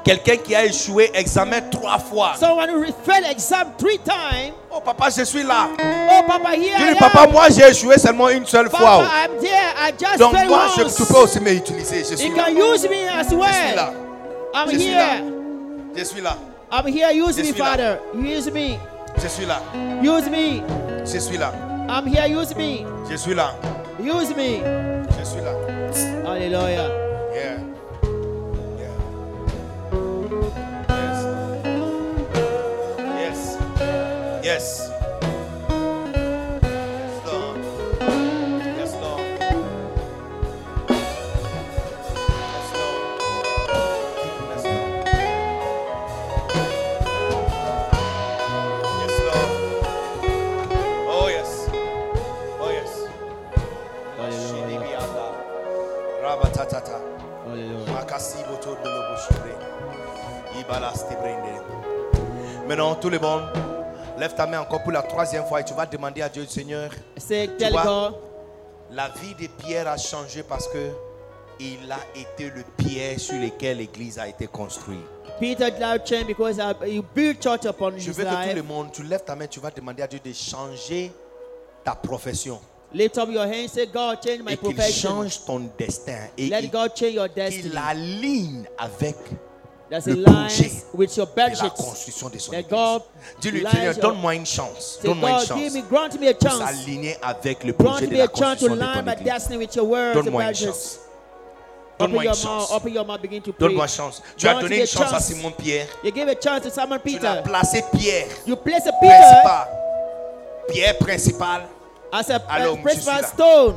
quelqu'un 0.04 0.38
qui 0.38 0.56
a 0.56 0.66
échoué 0.66 1.12
examen 1.14 1.62
trois 1.72 2.00
fois. 2.00 2.34
someone 2.40 2.70
who 2.70 2.86
failed 3.06 3.26
exam 3.30 3.68
three 3.78 4.00
times. 4.00 4.54
Oh 4.72 4.80
papa, 4.82 5.10
je 5.10 5.24
suis 5.24 5.44
là. 5.44 5.68
Oh, 5.80 6.24
Papa, 6.28 6.52
here 6.56 6.96
papa, 7.00 7.28
moi 7.28 7.48
j'ai 7.50 7.68
échoué 7.70 7.98
seulement 7.98 8.30
une 8.30 8.46
seule 8.46 8.70
Papa, 8.70 8.78
fois. 8.84 9.04
I'm 9.24 9.32
there. 9.42 9.74
I 9.78 9.92
just 9.98 10.20
Donc 10.20 10.34
moi, 10.48 10.68
je, 10.78 10.84
tu 10.84 11.06
peux 11.12 11.20
aussi 11.20 11.40
m'utiliser. 11.40 12.04
Je 12.10 12.16
suis 12.16 12.28
You 12.30 12.36
là. 12.36 12.44
can 12.46 12.52
use 12.56 12.84
me 12.84 13.08
as 13.10 13.24
Je 13.24 13.30
suis 13.30 13.38
là. 13.38 13.92
well. 13.92 13.94
I'm 14.54 14.70
Je 14.72 14.78
suis 14.80 14.92
là. 14.94 15.16
here. 15.16 15.24
Je 15.96 16.04
suis 16.04 16.22
là. 16.22 16.38
I'm 16.72 16.88
here. 16.88 17.12
Use 17.14 17.36
Je 17.36 17.42
me, 17.42 17.46
suis 17.48 17.60
là. 17.60 17.66
Father. 17.66 17.98
Use 18.16 18.52
me. 18.52 18.78
Je 19.22 19.28
suis 19.28 19.46
là. 19.46 19.62
Use 20.04 20.30
me. 20.30 20.62
Je 21.06 21.18
suis 21.20 21.38
là. 21.38 21.52
I'm 21.90 22.06
here. 22.08 22.28
Use 22.28 22.56
me. 22.56 22.86
Je 23.10 23.16
suis 23.18 23.34
là. 23.34 23.54
Use 24.00 24.30
me. 24.36 24.62
Je 25.20 25.26
suis 25.26 25.42
là. 25.42 25.52
Hallelujah. 26.26 26.90
Yeah. 27.34 27.42
Yeah. 27.42 27.58
Maintenant, 62.70 62.94
tout 62.94 63.10
le 63.10 63.18
monde, 63.18 63.42
lève 64.20 64.36
ta 64.36 64.46
main 64.46 64.60
encore 64.62 64.84
pour 64.84 64.92
la 64.92 65.02
troisième 65.02 65.46
fois 65.46 65.62
et 65.62 65.64
tu 65.64 65.74
vas 65.74 65.86
demander 65.86 66.22
à 66.22 66.30
Dieu, 66.30 66.46
Seigneur, 66.46 66.92
tell 67.28 67.72
vois? 67.72 68.14
La 68.92 69.10
vie 69.10 69.36
de 69.40 69.48
Pierre 69.48 69.88
a 69.88 69.98
changé 69.98 70.44
parce 70.44 70.68
que 70.68 70.90
il 71.60 71.92
a 71.92 72.00
été 72.18 72.50
le 72.50 72.64
pierre 72.78 73.20
sur 73.20 73.36
lequel 73.40 73.78
l'église 73.78 74.18
a 74.18 74.28
été 74.28 74.48
construite. 74.48 75.00
Peter 75.40 75.70
Cloud 75.72 76.02
change 76.06 76.26
because 76.28 76.58
you 76.88 77.04
build 77.14 77.42
church 77.42 77.66
upon 77.66 77.98
Je 77.98 78.12
veux 78.12 78.24
que 78.24 78.50
tout 78.50 78.56
le 78.56 78.64
monde, 78.64 78.92
tu 78.92 79.04
lèves 79.04 79.24
ta 79.24 79.36
main, 79.36 79.46
tu 79.48 79.60
vas 79.60 79.70
demander 79.70 80.04
à 80.04 80.08
Dieu 80.08 80.20
de 80.24 80.34
changer 80.34 81.12
ta 81.84 81.96
profession. 81.96 82.60
Lift 82.94 83.18
up 83.20 83.30
your 83.30 83.44
hands. 83.44 83.68
Say, 83.74 83.86
God, 83.88 84.18
change 84.26 84.42
my 84.42 84.54
et 84.54 84.58
qu'il 84.58 84.82
change 84.82 85.46
ton 85.46 85.70
destin. 85.78 86.28
Et 86.38 86.48
Let 86.50 86.62
il- 86.64 86.72
God 86.72 86.92
change 86.96 87.14
your 87.14 87.30
destiny. 87.30 87.72
aligne 87.78 88.66
avec 88.78 89.16
There's 89.90 90.06
le 90.06 90.24
projet 90.24 90.70
de 90.94 91.64
la 91.64 91.70
construction 91.72 92.30
de 92.30 92.38
son 92.38 92.54
église. 92.54 93.02
Dis-lui, 93.42 93.66
Seigneur, 93.72 93.96
donne-moi 93.96 94.36
une 94.36 94.46
chance. 94.46 95.00
Donne-moi 95.04 95.32
une 95.32 95.40
chance. 95.48 95.60
Pour 96.40 96.52
s'aligner 96.52 97.18
avec 97.24 97.64
le 97.64 97.74
projet 97.74 98.06
de 98.06 98.16
la 98.16 98.28
construction 98.28 98.76
de 98.76 98.82
ton 98.82 99.08
église. 99.08 99.50
Donne-moi 100.14 100.44
une 100.44 100.56
chance. 100.56 101.00
Donne-moi 101.98 102.24
une 102.24 102.34
chance. 102.34 102.72
Donne-moi 103.60 103.84
une 103.84 103.90
chance. 103.90 104.22
Tu 104.38 104.48
as 104.48 104.54
donné 104.54 104.82
une 104.82 104.88
chance 104.88 105.12
à 105.12 105.20
Simon 105.20 105.52
Pierre. 105.52 105.88
Tu 106.04 107.26
as 107.26 107.42
placé 107.42 107.84
Pierre. 107.92 108.28
Principal. 108.46 109.68
Pierre 110.70 110.98
principal. 111.00 111.68
Alors, 112.48 112.78
principal 112.80 113.26
stone. 113.26 113.76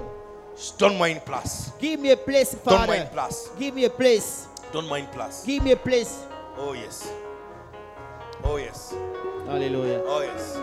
Donne-moi 0.79 1.09
une 1.09 1.21
place. 1.21 1.71
Donne-moi 1.81 2.97
une 2.99 3.07
place. 3.09 3.51
Give 3.59 3.75
me 3.75 3.87
a 3.87 3.89
place. 3.89 4.49
Donne-moi 4.73 5.01
une 5.01 5.07
place. 5.07 5.45
Give 5.45 5.63
me 5.63 5.73
a 5.73 5.77
place. 5.77 6.27
Oh 6.59 6.73
yes. 6.73 7.13
Oh 8.43 8.57
yes. 8.57 8.95
Hallelujah. 9.47 10.01
Oh 10.07 10.23
yes. 10.23 10.57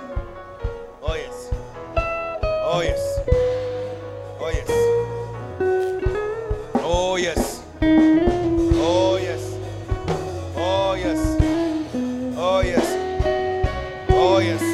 Oh 1.01 1.15
yes. 1.15 1.51
Oh 2.65 2.81
yes. 2.81 3.19
Oh 4.41 4.49
yes. 4.51 4.69
Oh 6.83 7.17
yes. 7.17 7.61
Oh 8.81 9.17
yes. 9.21 9.43
Oh 10.57 10.95
yes. 10.95 11.37
Oh 12.35 12.61
yes. 12.61 12.95
Oh 14.09 14.39
yes. 14.39 14.68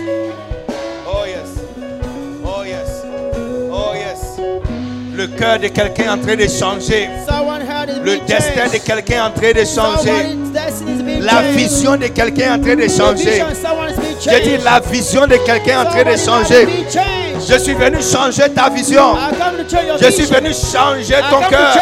Le 5.25 5.39
cœur 5.39 5.57
de 5.57 5.69
quelqu'un 5.69 6.13
en 6.13 6.17
train 6.19 6.35
de 6.35 6.47
changer. 6.47 7.09
Le 8.03 8.17
destin 8.27 8.67
de 8.71 8.77
quelqu'un 8.77 9.25
en 9.25 9.31
train 9.31 9.53
de 9.53 9.65
changer. 9.65 10.37
La 11.21 11.41
vision 11.51 11.95
de 11.95 12.05
quelqu'un 12.07 12.55
en 12.55 12.61
train 12.61 12.75
de 12.75 12.87
changer. 12.87 13.43
Je 14.21 14.43
dis 14.43 14.63
la 14.63 14.79
vision 14.79 15.25
de 15.25 15.37
quelqu'un 15.37 15.81
en 15.81 15.85
train 15.85 16.03
de 16.03 16.15
changer. 16.15 16.67
Je 17.39 17.57
suis 17.57 17.73
venu 17.73 17.97
changer 18.03 18.49
ta 18.53 18.69
vision. 18.69 19.17
Je 19.99 20.11
suis 20.11 20.25
venu 20.25 20.51
changer 20.53 21.19
ton 21.31 21.39
cœur. 21.49 21.73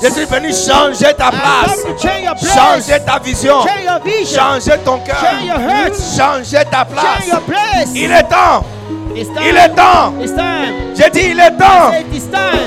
Je 0.00 0.08
suis 0.10 0.24
venu 0.26 0.52
changer 0.52 1.12
ta 1.14 1.30
place. 1.32 1.84
Changer 2.54 3.00
ta 3.04 3.18
vision. 3.18 3.62
Changer 4.24 4.78
ton 4.84 4.98
cœur. 4.98 5.24
Changer 6.16 6.64
ta 6.70 6.84
place. 6.84 7.26
Il 7.96 8.12
est 8.12 8.28
temps. 8.28 8.64
Il 9.14 9.56
est 9.56 9.68
temps. 9.74 10.12
J'ai 10.96 11.10
dit 11.10 11.30
il 11.32 11.40
est 11.40 11.50
temps. 11.56 11.92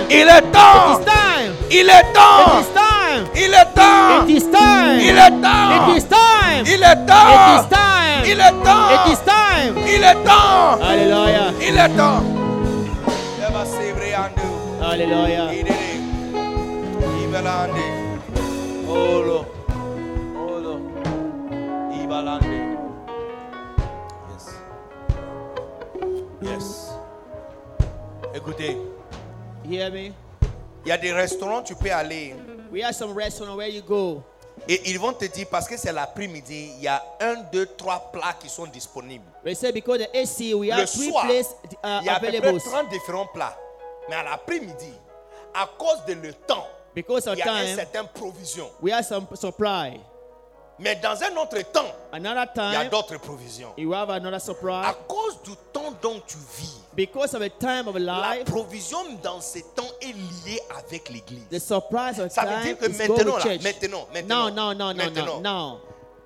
Il 0.09 0.27
est 0.27 0.41
temps. 0.51 0.99
Il 1.71 1.89
est 1.89 2.13
temps. 2.13 2.61
Il 3.35 3.53
est 3.53 3.73
temps. 3.75 4.23
Il 4.95 5.17
est 5.17 5.31
temps. 5.41 5.87
It 5.87 5.97
is 5.97 6.05
time. 6.05 6.65
Il 6.65 6.83
est 6.83 6.93
It 6.93 7.05
temps. 7.05 7.55
is 7.55 7.67
time. 7.69 8.23
Il 8.25 8.39
est 8.39 8.63
temps. 8.63 8.89
It 8.93 9.11
is 9.11 9.19
time. 9.25 9.75
Il 9.87 10.03
est 10.03 10.23
temps. 10.23 10.79
Hallelujah. 10.81 11.51
Il 11.61 11.77
est 11.77 11.97
temps. 11.97 12.23
Eva 13.39 13.65
Sebreandu. 13.65 14.47
Hallelujah. 14.81 15.49
Yes. 26.43 26.91
Écoutez, 28.33 28.77
You 29.65 29.79
hear 29.79 29.91
me? 29.91 30.11
il 30.85 30.89
y 30.89 30.91
a 30.91 30.97
des 30.97 31.13
restaurants, 31.13 31.61
tu 31.61 31.75
peux 31.75 31.91
aller. 31.91 32.35
We 32.71 32.83
have 32.83 32.93
some 32.95 33.13
restaurant 33.15 33.55
where 33.55 33.69
you 33.69 33.81
go. 33.81 34.23
Et 34.67 34.89
ils 34.91 34.99
vont 34.99 35.13
te 35.13 35.25
dire, 35.25 35.47
parce 35.49 35.67
que 35.67 35.77
c'est 35.77 35.91
l'après-midi, 35.91 36.71
il 36.77 36.83
y 36.83 36.87
a 36.87 37.01
un, 37.21 37.35
deux, 37.51 37.65
trois 37.77 38.09
plats 38.11 38.33
qui 38.39 38.49
sont 38.49 38.65
disponibles. 38.67 39.25
They 39.43 39.55
say 39.55 39.71
because 39.71 39.99
the 39.99 40.09
AC, 40.15 40.53
we 40.53 40.67
Le 40.67 40.73
have 40.73 40.89
three 40.89 41.09
soir, 41.09 41.25
places 41.25 41.55
uh, 41.83 41.99
il 42.01 42.05
y 42.05 42.09
a 42.09 42.15
à 42.15 42.19
peu 42.19 42.27
près 42.27 42.37
available. 42.37 42.59
30 42.61 42.89
différents 42.89 43.27
plats. 43.33 43.57
Mais 44.09 44.15
à 44.15 44.23
l'après-midi, 44.23 44.93
à 45.53 45.67
cause 45.77 46.03
de 46.07 46.13
le 46.13 46.33
temps, 46.33 46.67
Because 46.95 47.27
of 47.27 47.35
il 47.35 47.39
y 47.39 47.41
a 47.41 47.61
une 47.61 47.67
time, 47.69 47.75
certaine 47.75 48.07
provision. 48.13 48.69
we 48.81 48.91
have 48.93 49.03
some 49.05 49.25
supply. 49.33 49.99
Mais 50.79 50.95
dans 50.95 51.21
un 51.21 51.35
autre 51.37 51.61
temps, 51.71 51.85
Another 52.11 52.45
il 52.55 52.61
y 52.73 52.75
a 52.75 52.81
time, 52.81 52.89
d'autres 52.89 53.17
provisions. 53.19 53.73
you 53.77 53.93
have 53.93 54.09
another 54.09 54.39
À 54.83 54.93
cause 55.07 55.41
du 55.43 55.51
temps 55.71 55.93
dont 56.01 56.19
tu 56.25 56.37
vis, 56.57 56.79
Because 56.95 57.33
of 57.35 57.41
the 57.41 57.59
time 57.59 57.87
of 57.87 57.95
la 57.97 58.35
life, 58.37 58.45
provision 58.45 58.97
dans 59.21 59.39
ces 59.39 59.61
temps 59.75 59.89
est 60.01 60.13
liée 60.13 60.61
avec 60.77 61.09
l'église. 61.09 61.47
the 61.49 61.59
surprise 61.59 62.19
of 62.19 62.31
Ça 62.31 62.41
veut 62.43 62.49
time 62.49 62.63
dire 62.63 62.77
que 62.77 62.87
maintenant, 62.87 63.37
là, 63.37 64.13
maintenant, 64.13 64.51
maintenant, 64.51 64.93
maintenant, 64.93 65.79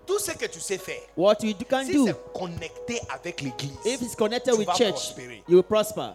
tout 0.06 0.19
ce 0.19 0.32
que 0.32 0.45
tu 0.45 0.59
sais 0.61 0.77
faire, 0.77 1.01
What 1.17 1.35
you 1.42 1.53
can 1.69 1.84
si 1.85 1.93
do, 1.93 2.06
c'est 2.08 2.34
connecté 2.34 3.01
avec 3.14 3.42
l'église, 3.42 3.77
if 3.85 4.01
it's 4.01 4.16
connected 4.16 4.53
tu 4.53 4.59
with 4.59 4.67
vas 4.67 4.76
church, 4.76 4.92
prospérer. 4.92 5.43
you 5.48 5.56
will 5.58 5.64
prosper. 5.64 6.11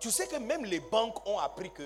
Tu 0.00 0.10
sais 0.10 0.26
que 0.26 0.36
même 0.36 0.64
les 0.64 0.80
banques 0.80 1.26
ont 1.26 1.38
appris 1.38 1.70
que 1.70 1.84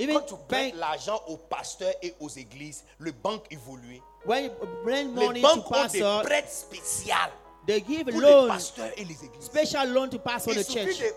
Even 0.00 0.14
quand 0.16 0.26
tu 0.26 0.34
prêtes 0.48 0.74
l'argent 0.76 1.20
aux 1.28 1.36
pasteurs 1.36 1.92
et 2.02 2.14
aux 2.20 2.28
églises, 2.28 2.84
le 2.98 3.12
banque 3.12 3.44
évolue. 3.50 4.00
When 4.24 4.44
you 4.44 4.50
bring 4.84 5.14
Les 5.14 5.26
money 5.26 5.40
to 5.42 5.46
banques 5.48 5.70
ont 5.70 5.74
des 5.86 6.00
pastor, 6.00 6.22
prêts 6.22 6.44
spéciaux 6.48 7.14
they 7.66 7.84
give 7.86 8.04
pour 8.10 8.20
les 8.20 8.48
pasteurs 8.48 8.90
et 8.96 9.04
les 9.04 9.24
églises. 9.24 9.44
special 9.44 9.92
loan 9.92 10.08
to 10.08 10.18
pastor 10.18 10.54
the 10.54 10.64
church. 10.64 10.98
de- 10.98 11.14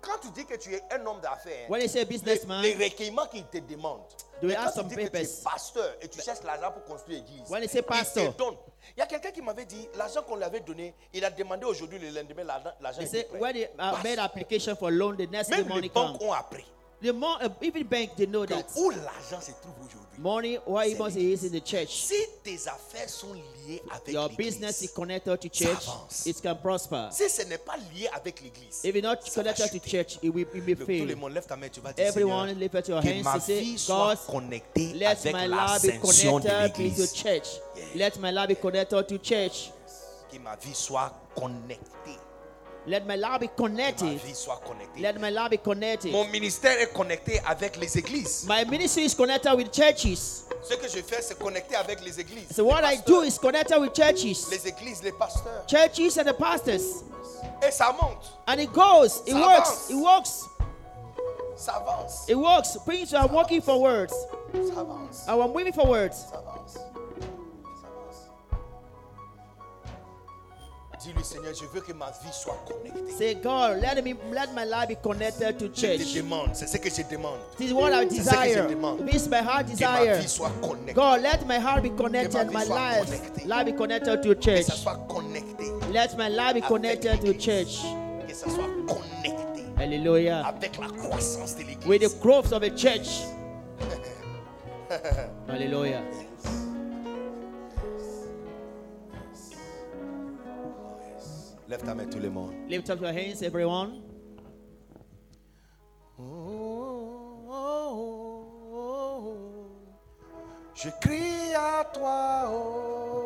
quand 0.00 0.18
tu 0.20 0.30
dis 0.32 0.44
que 0.44 0.56
tu 0.56 0.74
es 0.74 0.82
un 0.90 1.06
homme 1.06 1.20
d'affaires, 1.20 1.68
When 1.70 1.80
they 1.80 1.88
say 1.88 2.00
les, 2.00 2.04
businessman, 2.06 2.60
les 2.62 2.74
recueillements 2.74 3.26
qu'ils 3.26 3.44
te 3.46 3.58
demandent, 3.58 4.00
They 4.40 4.48
mais 4.48 4.56
ask 4.56 4.74
some 4.74 4.88
que 4.88 4.94
tu 4.96 5.00
es 5.00 5.04
papers. 5.04 5.28
pasteur 5.44 5.94
et 6.00 6.08
tu 6.08 6.20
cherches 6.20 6.42
l'argent 6.42 6.72
pour 6.72 6.84
construire 6.84 7.20
l'église, 7.20 7.48
When 7.48 7.60
they 7.60 7.68
say 7.68 7.78
ils 7.78 7.82
pastor. 7.84 8.32
te 8.32 8.38
donnent. 8.38 8.56
Il 8.96 8.98
y 8.98 9.02
a 9.02 9.06
quelqu'un 9.06 9.30
qui 9.30 9.40
m'avait 9.42 9.64
dit, 9.64 9.88
l'argent 9.96 10.22
qu'on 10.22 10.34
lui 10.34 10.42
avait 10.42 10.58
donné, 10.58 10.92
il 11.14 11.24
a 11.24 11.30
demandé 11.30 11.64
aujourd'hui, 11.66 12.00
le 12.00 12.08
lendemain, 12.10 12.42
l'argent 12.80 12.98
they 12.98 13.06
say 13.06 13.28
when 13.38 13.52
they 13.52 13.68
uh, 13.78 14.02
made 14.02 14.18
application 14.18 14.74
for 14.74 14.90
loan, 14.90 15.14
the 15.16 15.30
next 15.30 15.50
Même 15.50 15.68
les 15.68 15.74
money 15.74 15.88
come. 15.88 16.12
banques 16.14 16.22
ont 16.22 16.32
appris 16.32 16.64
The 17.02 17.12
more, 17.12 17.36
uh, 17.42 17.48
even 17.60 17.82
bank, 17.84 18.10
they 18.16 18.26
know 18.26 18.46
that 18.46 18.64
où 18.76 18.90
l'argent 18.90 19.40
se 19.40 19.50
trouve 19.60 19.74
aujourd'hui. 19.84 20.18
money, 20.18 20.56
where 20.64 20.86
it 20.88 20.96
must 20.98 21.16
is 21.16 21.42
in 21.44 21.50
the 21.50 21.60
church. 21.60 21.88
Si 22.06 22.14
tes 22.44 22.68
affaires 22.68 23.08
sont 23.10 23.32
liées 23.34 23.82
avec 23.90 24.14
Your 24.14 24.28
business 24.28 24.82
is 24.82 24.92
connected 24.92 25.36
to 25.40 25.48
church, 25.48 25.88
it 26.26 26.40
can 26.40 26.54
prosper. 26.62 27.08
si 27.10 27.28
ce 27.28 27.42
n'est 27.42 27.58
pas 27.58 27.76
lié 27.92 28.08
avec 28.14 28.40
l'église, 28.40 28.84
If 28.84 28.94
it's 28.94 29.02
not 29.02 29.18
connected 29.34 29.70
to 29.72 29.78
church, 29.80 30.18
it 30.22 30.32
will, 30.32 30.42
it 30.42 30.54
will 30.54 30.62
Le- 30.64 30.74
tout 30.76 30.80
le 30.80 31.06
fail. 31.06 31.16
monde 31.16 31.32
lève 31.34 31.46
ta 31.46 31.56
main, 31.56 31.68
tu 31.68 31.80
vas 31.80 31.92
dire 31.92 32.06
Everyone 32.06 32.52
lift 32.58 32.74
up 32.76 32.86
your 32.86 33.00
hands 33.02 33.26
and 33.26 33.40
say, 33.42 33.76
God, 33.88 34.18
let 34.94 35.24
my 35.32 35.46
life 35.46 35.82
be 35.82 35.98
connected 35.98 36.94
to 36.96 37.06
church. 37.14 37.48
Let 37.96 38.18
my 38.20 38.30
life 38.30 38.48
be 38.48 38.54
connected 38.54 39.08
to 39.08 39.18
church. 39.18 39.70
Que 40.30 40.38
ma 40.38 40.54
vie 40.56 40.74
soit 40.74 41.12
connectée. 41.34 41.80
Let 42.86 43.06
my 43.06 43.14
life 43.16 43.38
be 43.40 43.46
Que 43.46 43.62
ma 43.62 43.68
connected. 43.68 44.18
vie 44.24 44.34
soit 44.34 44.60
connectée. 44.66 45.00
Let 45.00 45.18
my 45.20 45.30
life 45.30 45.50
be 45.50 45.58
connected. 45.62 46.10
Mon 46.10 46.24
ministère 46.26 46.80
est 46.80 46.92
connecté 46.92 47.40
avec 47.46 47.76
les 47.76 47.96
églises. 47.96 48.44
My 48.48 48.64
ministry 48.64 49.04
is 49.04 49.14
connected 49.14 49.54
with 49.54 49.70
churches. 49.72 50.42
Ce 50.62 50.74
que 50.74 50.88
je 50.88 51.00
fais, 51.02 51.22
c'est 51.22 51.38
connecter 51.38 51.76
avec 51.76 52.04
les 52.04 52.18
églises. 52.18 52.48
So 52.54 52.62
les 52.64 52.68
what 52.68 52.82
I 52.84 52.96
do 53.06 53.22
is 53.22 53.38
connected 53.38 53.78
with 53.78 53.94
churches. 53.94 54.48
les 54.50 54.66
églises, 54.66 55.00
les 55.02 55.12
pasteurs. 55.12 55.64
Churches 55.68 56.18
and 56.18 56.24
the 56.24 56.34
pastors. 56.36 57.04
Et 57.66 57.70
ça 57.70 57.92
monte, 57.92 58.24
And 58.48 58.60
it 58.60 58.72
goes, 58.72 59.22
it 59.26 59.34
Ça 59.34 59.40
works, 59.40 59.68
avance. 59.68 59.90
it 59.90 59.96
works, 59.96 60.44
ça 61.56 61.72
avance, 61.76 62.24
it 62.28 62.34
works. 62.36 62.76
Things 62.84 63.14
are 63.14 63.28
working 63.32 63.60
forwards. 63.62 64.12
ça 64.52 64.80
avance, 64.80 65.24
I 65.28 65.32
am 65.34 65.52
moving 65.52 65.72
forwards. 65.72 66.14
ça 66.30 66.38
avance. 66.38 66.78
Dis-lui, 71.02 71.24
Seigneur, 71.24 71.52
je 71.52 71.64
veux 71.66 71.80
que 71.80 71.92
ma 71.92 72.06
vie 72.10 72.32
soit 72.32 72.56
connectée. 72.66 73.12
Say, 73.18 73.34
God, 73.34 73.80
let 73.82 74.00
me 74.02 74.14
let 74.32 74.52
my 74.54 74.64
life 74.64 74.88
be 74.88 74.94
connected 75.02 75.58
to 75.58 75.66
Je 75.66 75.70
te 75.72 75.98
church. 75.98 76.14
demande, 76.14 76.50
c'est 76.54 76.66
ce 76.68 76.76
que 76.78 76.88
je 76.90 77.02
demande. 77.10 77.38
This 77.58 77.70
is 77.70 77.72
what 77.72 77.90
I 77.92 78.06
C'est 78.08 78.22
ce 78.22 78.30
que 78.30 78.36
je 78.36 78.68
desire. 78.68 79.06
This 79.10 79.22
is 79.24 79.28
my 79.28 79.38
heart 79.38 79.66
Que 79.66 79.70
ma 79.84 79.98
desire. 79.98 80.20
vie 80.20 80.28
soit 80.28 80.50
connectée. 80.62 80.92
God, 80.94 81.20
let 81.22 81.44
my 81.46 81.56
heart 81.58 81.82
be 81.82 81.90
connected, 81.96 82.46
my 82.52 82.64
life, 82.64 83.06
connectée. 83.06 83.44
life 83.46 83.64
be 83.66 83.72
connected 83.76 84.22
to 84.22 84.34
Que 84.34 84.40
church. 84.40 84.64
ça 84.66 84.74
soit 84.76 84.98
connecté. 85.08 85.64
Let 85.92 86.16
my 86.16 86.28
life 86.28 86.54
be 86.54 86.60
connected 86.68 87.20
to 87.24 87.32
church. 87.34 87.80
Que 88.28 88.34
ça 88.34 88.48
soit 88.48 88.68
connecté 88.86 89.64
Hallelujah. 89.78 90.46
avec 90.46 90.78
la 90.78 90.86
croissance 90.88 91.56
de 91.56 91.62
With 91.88 92.02
the 92.02 92.20
growth 92.20 92.52
of 92.52 92.60
the 92.62 92.70
church. 92.76 93.22
Hallelujah. 95.48 96.02
Lève 101.72 101.84
ta 101.84 101.94
main 101.94 102.04
tout 102.04 102.18
le 102.18 102.28
monde. 102.28 102.52
Lift 102.68 102.90
up 102.90 103.00
your 103.00 103.12
hands, 103.12 103.40
everyone. 103.40 104.02
Je 110.74 110.90
crie 111.00 111.54
à 111.56 111.82
toi. 111.94 112.50
oh. 112.52 113.24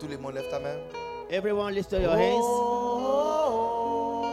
Tout 0.00 0.08
le 0.08 0.18
monde 0.18 0.34
lève 0.34 0.50
ta 0.50 0.58
main. 0.58 0.76
Everyone, 1.30 1.72
lift 1.72 1.92
up 1.92 2.02
your 2.02 2.16
hands. 2.16 2.42
Oh, 2.42 4.24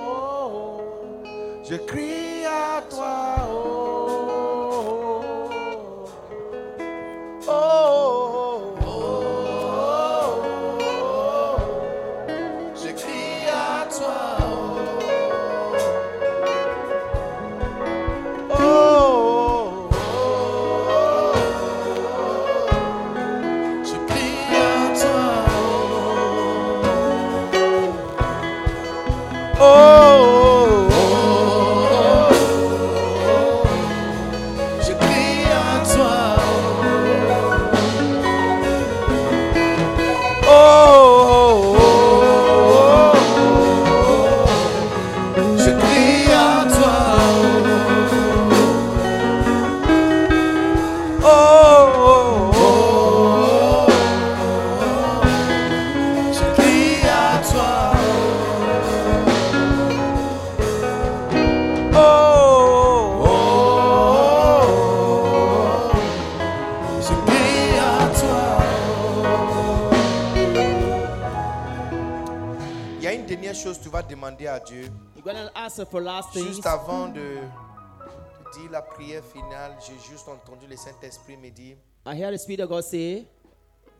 Je 1.70 1.76
crie 1.86 2.46
à 2.48 2.82
toi. 2.90 3.83
For 75.90 76.02
last 76.02 76.32
things. 76.34 76.48
juste 76.48 76.68
avant 76.68 77.08
de, 77.08 77.20
de 77.20 78.60
dire 78.60 78.70
la 78.72 78.82
prière 78.84 79.24
finale. 79.24 79.76
J'ai 79.86 79.98
juste 80.12 80.28
entendu 80.28 80.68
le 80.68 80.76
Saint-Esprit 80.78 81.36
me 81.38 81.50
dire 81.50 81.78
I 82.06 82.16
hear 82.16 82.32
the 82.32 82.38
Spirit 82.38 82.62
of 82.62 82.70
God 82.70 82.84
say, 82.84 83.26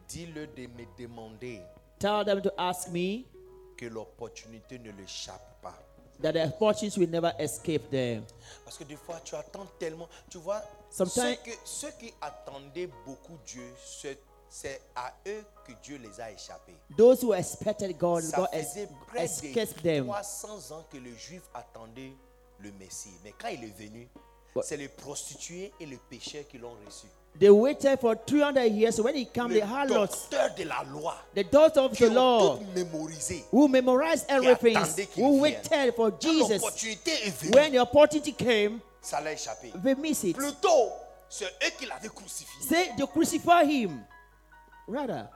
dis-le 0.08 0.46
de 0.48 0.68
me 0.68 0.86
demander 0.98 1.62
Tell 2.00 2.24
them 2.26 2.42
to 2.42 2.52
ask 2.58 2.90
me 2.90 3.26
que 3.78 3.86
l'opportunité 3.88 4.78
ne 4.78 4.92
l'échappe 4.92 5.62
pas. 5.62 5.74
that 6.22 6.34
the 6.34 6.46
opportunities 6.46 6.98
will 6.98 7.10
never 7.10 7.32
escape 7.40 7.90
them. 7.90 8.24
Parce 8.64 8.78
que 8.78 8.84
des 8.84 8.96
fois, 8.96 9.20
tu 9.26 9.36
attends 9.36 9.66
tellement. 9.80 10.08
Tu 10.30 10.38
vois, 10.38 10.62
Sometimes- 10.92 11.36
ceux, 11.44 11.52
que- 11.52 11.58
ceux 11.66 11.92
qui 12.00 12.14
attendaient 12.22 12.90
beaucoup 13.06 13.38
Dieu, 13.48 13.66
c'est- 13.84 14.20
c'est 14.56 14.80
à 14.96 15.12
eux 15.28 15.44
que 15.66 15.72
Dieu 15.82 15.98
les 15.98 16.22
a 16.22 16.30
échappés. 16.32 16.76
Those 16.96 17.24
who 17.24 17.34
expected 17.34 17.98
God, 17.98 18.22
Ça 18.24 18.38
God 18.38 18.48
faisait 18.54 18.88
près 19.08 19.22
de 19.22 19.24
escaped 19.26 19.82
them. 19.82 20.06
300 20.06 20.72
ans 20.76 20.86
que 20.92 20.98
les 20.98 21.16
Juifs 21.18 21.50
attendaient 21.56 22.14
le 22.60 22.72
Messie. 22.80 23.16
Mais 23.24 23.34
quand 23.36 23.48
il 23.48 23.64
est 23.64 23.76
venu, 23.76 24.08
What? 24.56 24.62
c'est 24.64 24.78
les 24.78 24.90
prostituées 24.90 25.74
et 25.80 25.86
les 25.88 25.98
pécheurs 25.98 26.48
qui 26.48 26.60
l'ont 26.60 26.76
reçu. 26.86 27.08
They 27.40 27.50
waited 27.50 28.00
for 28.00 28.16
300 28.16 28.62
years. 28.76 29.00
When 29.02 29.16
he 29.16 29.26
came, 29.26 29.48
Le 29.50 29.60
the 29.62 29.64
harlots, 29.64 30.06
docteur 30.06 30.54
de 30.56 30.64
la 30.66 30.84
loi, 30.84 31.16
the 31.36 31.44
daughters 31.52 31.86
of 31.86 31.94
qui 31.98 32.04
the 32.08 32.16
ont 32.16 32.58
tout 32.58 32.64
mémorisé. 32.76 33.44
who 33.52 33.68
memorized 33.68 34.26
everything, 34.30 34.78
qu'il 35.12 35.24
who 35.24 35.32
vienne. 35.32 35.42
waited 35.42 35.96
for 35.96 36.12
Quand 36.12 36.22
Jesus. 36.22 36.54
l'opportunité 36.54 37.12
est 37.26 37.32
venue, 37.42 37.56
When 37.56 37.72
the 37.74 37.80
opportunity 37.80 38.34
came, 38.34 38.80
Ça 39.02 39.20
l'a 39.20 39.34
échappé. 39.34 39.74
they 39.84 39.96
miss 39.96 40.24
it. 40.24 40.38
Plutôt, 40.38 40.92
c'est 41.28 41.46
eux 41.46 41.72
qui 41.80 41.88
l'avaient 41.88 42.10
crucifié. 42.10 42.62
Say 42.70 42.92
they 42.96 43.08
crucify 43.08 43.64
him. 43.66 44.06
Rather, 44.88 45.28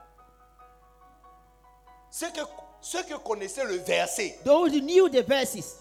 Ceux 2.10 2.30
que, 2.30 2.40
ceux 2.80 3.02
qui 3.04 3.12
connaissaient 3.24 3.64
le 3.64 3.76
verset, 3.76 4.38
those 4.44 4.72
who 4.72 4.80
knew 4.80 5.08
the 5.08 5.22
verses, 5.26 5.76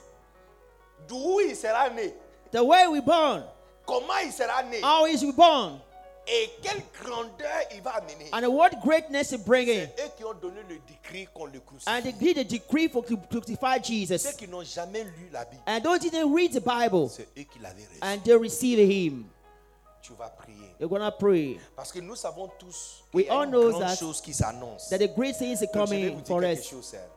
d'où 1.08 1.40
il 1.42 1.56
sera 1.56 1.90
né, 1.90 2.14
the 2.52 2.62
way 2.64 2.86
we 2.88 3.02
born, 3.02 3.44
comment 3.86 4.20
il 4.26 4.32
sera 4.32 4.62
né, 4.64 4.82
how 4.84 5.06
is 5.08 5.24
we 5.24 5.32
born, 5.34 5.80
et 6.28 6.50
quelle 6.62 6.84
grandeur 7.02 7.62
il 7.74 7.82
va 7.82 7.92
amener. 7.96 8.30
and 8.34 8.46
what 8.54 8.72
greatness 8.84 9.32
he 9.32 9.38
bring 9.38 9.70
in. 9.70 9.88
C'est 9.96 10.06
eux 10.06 10.10
qui 10.18 10.26
ont 10.26 10.34
donné 10.34 10.62
le 10.68 10.78
décret 10.80 11.28
qu'on 11.34 11.46
le 11.46 11.60
crucifie. 11.62 11.90
And 11.90 12.02
they 12.04 12.12
did 12.12 12.38
a 12.38 12.44
decree 12.44 12.90
for 12.90 13.04
to 13.06 13.16
crucify 13.30 13.78
Ceux 13.82 13.84
Jesus. 13.94 14.36
qui 14.38 14.48
n'ont 14.48 14.64
jamais 14.64 15.04
lu 15.06 15.30
la 15.32 15.46
Bible, 15.46 15.64
And 15.66 15.80
those 15.82 16.04
who 16.04 16.10
didn't 16.10 16.34
read 16.34 16.52
the 16.52 16.60
Bible, 16.62 17.10
c'est 17.10 17.28
eux 17.38 17.44
qui 17.44 17.60
l'avaient 17.60 17.84
reçu. 17.86 18.00
and 18.02 18.22
they 18.24 18.34
receive 18.36 18.80
him. 18.80 19.30
Tu 20.02 20.14
vas 20.14 20.30
prier. 20.30 20.57
They're 20.78 20.88
gonna 20.90 21.12
pray 21.12 21.60
Parce 21.76 21.92
que 21.92 22.00
nous 22.00 22.16
savons 22.16 22.50
tous 22.60 23.04
We 23.14 23.24
qu'il 23.26 23.34
y 23.34 23.36
a 23.38 23.44
une 23.44 23.52
grande 23.52 23.96
chose 23.98 24.22
qui 24.22 24.34
s'annonce. 24.34 24.90
that 24.90 25.00
the 25.00 25.08
great 25.16 25.36
things 25.38 25.62
are 25.64 25.68
Donc, 25.74 25.88
je 25.88 25.94
vais 25.96 26.10
vous 26.10 26.14
coming 26.14 26.16
dire 26.18 26.26
for 26.28 26.42
quelque 26.42 26.60
us. 26.60 26.70
chose, 26.70 26.86
sœur. 26.86 27.10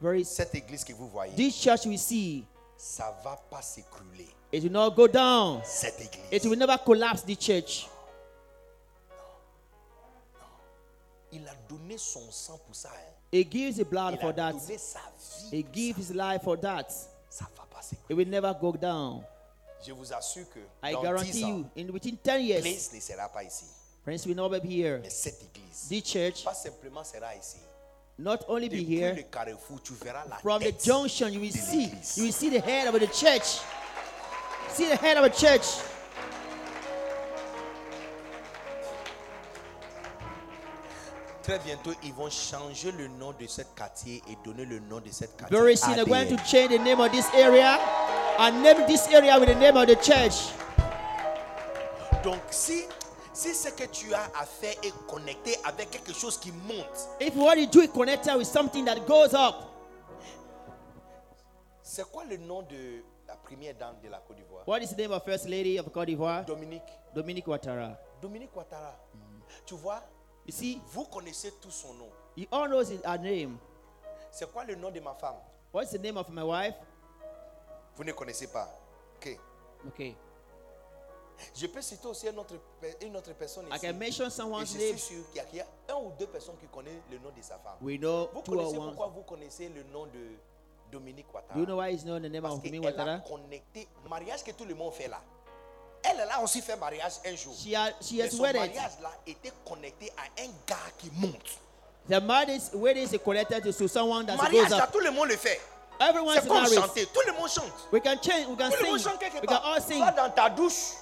Very 0.00 0.24
Cette 0.24 0.54
église 0.54 0.84
que 0.84 0.92
vous 0.92 1.08
voyez, 1.08 1.32
this 1.34 1.54
church 1.58 1.86
we 1.86 1.98
see, 1.98 2.44
ça 2.76 3.16
va 3.24 3.36
pas 3.50 3.62
s'écrouler. 3.62 4.28
it 4.52 4.62
will 4.62 4.70
not 4.72 4.90
go 4.90 5.08
down. 5.08 5.62
Cette 5.64 5.98
église. 6.00 6.24
It 6.30 6.44
will 6.44 6.58
never 6.58 6.76
collapse 6.84 7.22
the 7.24 7.34
church. 7.40 7.88
Il 11.32 11.46
a 11.48 11.54
donné 11.68 11.98
son 11.98 12.30
sang 12.30 12.58
pour 12.64 12.74
ça. 12.74 12.90
hein. 12.94 13.12
He 13.32 13.44
gives 13.50 13.76
the 13.78 13.84
blood 13.84 14.14
Il 14.14 14.20
for 14.20 14.30
a 14.30 14.32
that. 14.34 14.52
donné 14.52 14.78
sa 14.78 15.00
vie. 15.50 15.56
He 15.58 15.66
gives 15.72 15.96
ça. 16.06 16.12
his 16.12 16.14
life 16.14 16.42
for 16.42 16.56
that. 16.60 16.86
Ça 17.30 17.46
va 17.56 17.64
pas 17.74 17.82
s'écrouler. 17.82 18.06
It 18.10 18.16
will 18.16 18.28
never 18.28 18.54
go 18.60 18.72
down. 18.72 19.22
Je 19.86 19.92
vous 19.92 20.12
assure 20.12 20.46
que 20.50 20.58
I 20.82 20.92
dans 20.92 21.02
guarantee 21.02 21.30
10 21.30 21.44
ans, 21.44 21.48
you, 21.48 21.66
in 21.76 21.92
within 21.92 22.16
10 22.22 22.40
years, 22.42 22.62
l'église 22.64 22.90
ne 22.92 23.00
sera 23.00 23.28
pas 23.28 23.44
ici. 23.44 23.64
friends 24.02 24.26
will 24.26 24.34
not 24.34 24.48
be 24.50 24.64
here. 24.68 24.98
Mais 25.02 25.10
cette 25.10 25.40
église, 25.42 25.86
This 25.88 26.02
church 26.04 26.44
pas 26.44 26.54
simplement 26.54 27.04
sera 27.04 27.34
ici. 27.36 27.58
not 28.18 28.38
only 28.48 28.68
be 28.68 28.76
Depuis 28.80 28.84
le 29.00 29.14
here, 29.14 29.24
carrefour, 29.30 29.80
tu 29.82 29.92
verras 29.94 30.24
la 30.28 30.38
from 30.38 30.58
the 30.60 30.64
tête 30.72 30.84
junction 30.84 31.28
you 31.28 31.40
will 31.40 31.52
de 31.52 31.58
see, 31.58 31.76
l'église. 31.86 32.16
you 32.16 32.24
will 32.24 32.32
see 32.32 32.50
the 32.50 32.60
head 32.64 32.88
of 32.88 32.98
the 32.98 33.06
church. 33.12 33.60
See 34.74 34.86
the 34.88 34.96
head 34.96 35.16
of 35.18 35.24
a 35.24 35.30
church. 35.30 35.66
Très 41.42 41.58
bientôt, 41.60 41.92
ils 42.02 42.12
vont 42.12 42.28
changer 42.28 42.90
le 42.90 43.06
nom 43.06 43.32
de 43.38 43.46
cette 43.46 43.72
quartier 43.76 44.20
et 44.28 44.36
donner 44.44 44.64
le 44.64 44.80
nom 44.80 44.98
de 45.00 45.10
cette 45.12 45.36
quartier. 45.36 45.56
Very 45.56 45.76
soon 45.76 45.94
they're 45.94 46.04
going 46.04 46.26
to 46.26 46.36
change 46.44 46.70
the 46.70 46.78
name 46.82 46.98
of 46.98 47.12
this 47.12 47.26
area 47.34 47.78
and 48.38 48.62
name 48.62 48.86
this 48.86 49.06
area 49.08 49.38
with 49.38 49.48
the 49.48 49.54
name 49.54 49.76
of 49.76 49.86
the 49.86 49.96
church. 49.96 50.52
Donc, 52.22 52.40
si, 52.50 52.84
si 53.32 53.54
ce 53.54 53.70
que 53.70 53.84
tu 53.86 54.12
as 54.14 54.24
à 54.40 54.44
faire 54.46 54.74
est 54.82 54.92
connecté 55.06 55.56
avec 55.64 55.90
quelque 55.90 56.12
chose 56.12 56.38
qui 56.38 56.50
monte, 56.52 57.08
If 57.20 57.34
what 57.36 57.56
you 57.56 57.66
do 57.66 57.80
is 57.82 57.88
connected 57.88 58.36
with 58.36 58.46
something 58.46 58.84
that 58.84 59.06
goes 59.06 59.32
up, 59.34 59.54
c'est 61.82 62.04
quoi 62.10 62.24
le 62.24 62.36
nom 62.38 62.62
de 62.62 63.02
la 63.28 63.36
première 63.36 63.74
dame 63.74 63.96
de 64.02 64.08
la 64.08 64.18
Côte 64.18 64.36
d'Ivoire? 64.36 64.64
what 64.66 64.80
is 64.82 64.88
the 64.94 64.98
name 64.98 65.12
of 65.12 65.22
First 65.24 65.48
Lady 65.48 65.78
of 65.78 65.90
Cote 65.92 66.06
d'Ivoire? 66.06 66.44
Dominique. 66.44 66.82
Dominique 67.14 67.46
Ouattara. 67.46 67.96
Dominique 68.20 68.54
Ouattara. 68.54 68.94
Tu 69.64 69.74
vois, 69.74 70.02
You 70.46 70.52
see, 70.52 70.80
vous 70.92 71.04
connaissez 71.04 71.52
tout 71.60 71.70
son 71.72 71.94
nom. 71.94 72.08
you 72.36 72.46
all 72.52 72.68
know 72.68 72.80
her 72.82 73.18
name. 73.18 73.58
C'est 74.30 74.50
quoi 74.52 74.64
le 74.64 74.74
nom 74.76 74.90
de 74.90 75.00
ma 75.00 75.14
femme? 75.14 75.36
What's 75.72 75.90
the 75.92 75.98
name 76.00 76.16
of 76.16 76.28
my 76.30 76.42
wife? 76.42 76.74
Vous 77.96 78.04
ne 78.04 78.12
connaissez 78.12 78.46
pas. 78.48 78.68
Ok. 79.16 79.38
Okay. 79.88 80.16
Je 81.54 81.66
peux 81.66 81.82
citer 81.82 82.06
aussi 82.08 82.26
une 82.28 82.38
autre, 82.38 82.54
une 83.02 83.14
autre 83.16 83.32
personne 83.34 83.66
I 83.70 83.76
ici. 83.76 83.86
can 83.86 83.92
mention 83.94 84.30
someone's 84.30 84.72
je 84.72 84.78
name. 84.78 84.96
suis 84.96 85.14
sûr 85.16 85.24
qu'il 85.30 85.36
y 85.36 85.40
a- 85.40 85.56
y, 85.56 85.60
a 85.60 85.66
un 85.94 85.96
ou 85.96 86.12
deux 86.18 86.26
personnes 86.26 86.56
qui 86.58 86.66
connaissent 86.66 87.02
le 87.10 87.18
nom 87.18 87.30
de 87.36 87.42
sa 87.42 87.58
femme. 87.58 87.76
We 87.82 87.98
know 87.98 88.30
Vous 88.32 88.40
two 88.40 88.52
or 88.54 88.58
connaissez 88.58 88.76
pourquoi 88.76 89.06
vous 89.08 89.22
connaissez 89.22 89.68
le 89.68 89.82
nom 89.92 90.06
de 90.06 90.36
Dominique 90.90 91.26
Ouattara? 91.34 91.54
Do 91.54 91.60
you 91.60 91.66
know 91.66 91.76
why 91.78 91.92
he's 91.92 92.04
known 92.04 92.22
the 92.22 92.30
name 92.30 92.42
Parce 92.42 92.54
of 92.54 92.62
Dominique 92.62 92.86
a 92.86 92.88
Ouattara? 92.90 93.18
connecté 93.18 93.86
mariage 94.08 94.42
que 94.44 94.52
tout 94.52 94.64
le 94.64 94.74
monde 94.74 94.94
fait 94.94 95.08
là. 95.08 95.20
Elle, 96.02 96.20
elle 96.20 96.30
a 96.30 96.40
aussi 96.42 96.62
fait 96.62 96.76
mariage 96.76 97.14
un 97.26 97.34
jour. 97.36 97.52
She, 97.54 97.74
ha- 97.74 97.92
she 98.00 98.18
has 98.20 98.30
son 98.30 98.42
wedded. 98.42 98.60
mariage 98.62 98.92
là 99.02 99.10
était 99.26 99.52
connecté 99.68 100.10
à 100.16 100.42
un 100.42 100.46
gars 100.66 100.76
qui 100.96 101.10
monte. 101.12 101.58
The 102.08 102.22
marriage 102.22 102.72
wedding 102.72 103.02
is 103.12 103.18
connected 103.18 103.62
to, 103.62 103.88
someone 103.88 104.24
that 104.26 104.36
mariage 104.36 104.68
goes 104.70 104.78
up. 104.80 104.90
tout 104.92 105.00
le 105.00 105.10
monde 105.10 105.28
le 105.28 105.36
fait. 105.36 105.60
Everyone's 106.00 106.40
C'est 106.42 106.48
comme 106.48 106.66
chanter. 106.66 107.06
Tout 107.06 107.20
le 107.26 107.32
monde 107.32 107.48
chante. 107.48 107.72
We 107.92 108.00
can 108.02 108.16
change. 108.22 108.46
We 108.48 108.56
can 108.58 108.70
Tout 108.70 108.82
le 108.84 108.90
monde 108.90 109.00
chante 109.00 109.18
quelque 109.18 109.34
We 109.40 109.46
can 109.46 109.54
part. 109.56 109.66
all 109.74 109.80
sing. 109.82 109.98
Soit 109.98 110.10
dans 110.12 110.30
ta 110.30 110.48
douche 110.50 110.92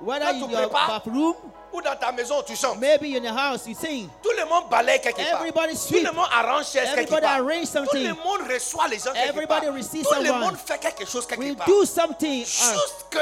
Whether 0.00 0.24
Quand 0.26 0.30
in 0.34 0.46
tu 0.46 0.50
your 0.50 0.60
prépares, 0.62 0.88
bathroom, 0.88 1.34
ou 1.72 1.80
dans 1.80 1.96
ta 1.96 2.10
maison, 2.12 2.42
tu 2.44 2.56
chantes. 2.56 2.78
maybe 2.80 3.16
in 3.16 3.20
the 3.22 3.32
house, 3.32 3.66
you 3.66 3.74
sing. 3.74 4.10
Tout 4.22 4.32
le 4.36 4.44
monde 4.44 4.68
balaye 4.68 5.00
quelque 5.00 5.20
Everybody 5.20 5.72
part. 5.74 5.80
sweep. 5.82 6.00
Tout 6.02 6.06
le 6.10 6.12
monde 6.16 6.28
arrange 6.32 6.72
quelque 6.72 6.88
Everybody 6.88 7.20
part. 7.22 7.30
arrange 7.36 7.70
Tout 7.72 7.96
le 7.96 8.14
monde 8.14 8.50
reçoit 8.52 8.88
les 8.88 8.98
gens 8.98 9.12
quelque 9.12 9.28
Everybody 9.28 9.66
part. 9.66 9.74
receives 9.76 10.02
Tout 10.04 10.14
le 10.20 10.26
someone. 10.26 10.40
monde 10.40 10.56
fait 10.58 10.78
quelque 10.78 11.06
chose 11.06 11.26
quelque 11.26 11.40
We 11.40 11.56
part. 11.56 11.66
do 11.68 11.84
something. 11.84 12.42
uh, 12.42 12.44
Juste 12.44 13.06
que 13.08 13.18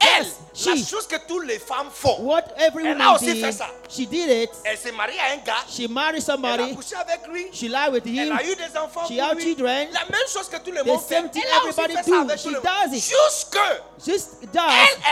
elle, 0.00 0.24
Yes, 0.24 0.66
la 0.66 0.76
she. 0.76 0.86
chose 0.88 1.06
que 1.06 1.16
toutes 1.26 1.44
les 1.46 1.58
femmes 1.58 1.88
font, 1.92 2.16
what 2.20 2.42
every 2.58 2.86
Elle 2.86 3.00
a 3.00 3.14
aussi 3.14 3.32
did, 3.32 3.40
fait 3.44 3.52
ça. 3.52 3.66
she 3.88 4.06
did 4.06 4.28
it. 4.30 4.50
elle 4.64 4.78
s'est 4.78 4.92
mariée 4.92 5.18
à 5.18 5.32
un 5.34 5.38
gars, 5.38 5.64
She 5.68 5.88
married 5.88 6.22
elle 6.26 6.30
a 6.30 6.34
somebody. 6.34 6.74
couché 6.76 6.94
avec 6.96 7.26
lui, 7.28 7.46
She 7.52 7.62
lied 7.62 7.90
with 7.92 8.04
elle 8.06 8.28
him. 8.28 8.36
a 8.38 8.42
eu 8.44 8.54
des 8.54 8.78
enfants 8.78 9.06
She 9.08 9.18
had 9.18 9.40
children. 9.40 9.88
La 9.92 10.04
même 10.04 10.28
chose 10.32 10.48
que 10.48 10.56
tout 10.58 10.70
le 10.70 10.84
monde 10.84 11.00
fait. 11.00 11.16
Elle 11.16 11.24
a 11.24 11.28
aussi 11.28 11.80
everybody 11.80 11.94
fait 11.96 12.10
ça 12.10 12.20
avec 12.20 12.38
She 12.38 12.42
tout 12.44 12.48
le 12.50 12.56
monde. 12.56 12.64
Just 14.04 14.28
elle, 14.42 14.50
does 14.50 14.60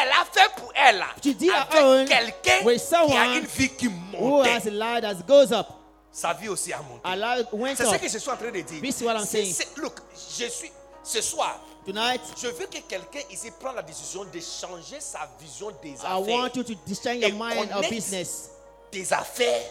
elle 0.02 0.08
a 0.10 0.24
fait 0.30 0.50
pour 0.56 0.72
elle 0.74 1.04
She 1.22 1.34
did 1.36 1.50
avec 1.50 2.08
quelqu'un 2.08 2.60
qui 2.62 3.16
a 3.16 3.24
une 3.36 3.46
vie 3.46 3.68
qui 3.70 3.86
who 3.88 3.92
monte. 4.18 4.46
has 4.46 4.66
a 4.66 4.70
lie 4.70 5.00
that 5.00 5.14
goes 5.26 5.52
up. 5.52 5.66
Sa 6.14 6.34
vie 6.34 6.48
aussi 6.48 6.72
a 6.72 6.78
monté. 6.82 7.74
C'est 7.74 7.86
ce 7.86 7.96
que 7.96 8.08
je 8.08 8.18
suis 8.18 8.30
en 8.30 8.36
train 8.36 8.50
de 8.50 8.60
dire. 8.60 8.82
This 8.82 9.00
is 9.00 9.04
what 9.04 9.14
I'm 9.16 9.24
saying. 9.24 9.54
Look, 9.78 9.94
je 10.38 10.46
suis 10.46 10.70
ce 11.02 11.20
soir. 11.20 11.58
Tonight, 11.84 12.20
Je 12.40 12.46
veux 12.48 12.66
que 12.66 12.78
quelqu'un 12.78 13.20
ici 13.30 13.50
prenne 13.50 13.74
la 13.74 13.82
décision 13.82 14.24
de 14.24 14.38
changer 14.40 15.00
sa 15.00 15.28
vision 15.40 15.72
des 15.82 15.90
I 15.90 15.94
affaires. 16.04 16.20
want 16.20 16.50
you 16.54 16.62
to 16.62 16.74
change 16.94 17.20
your 17.22 17.30
Et 17.30 17.32
mind 17.32 17.72
of 17.72 17.88
business. 17.90 18.50
Tes 18.90 19.12
affaires, 19.12 19.62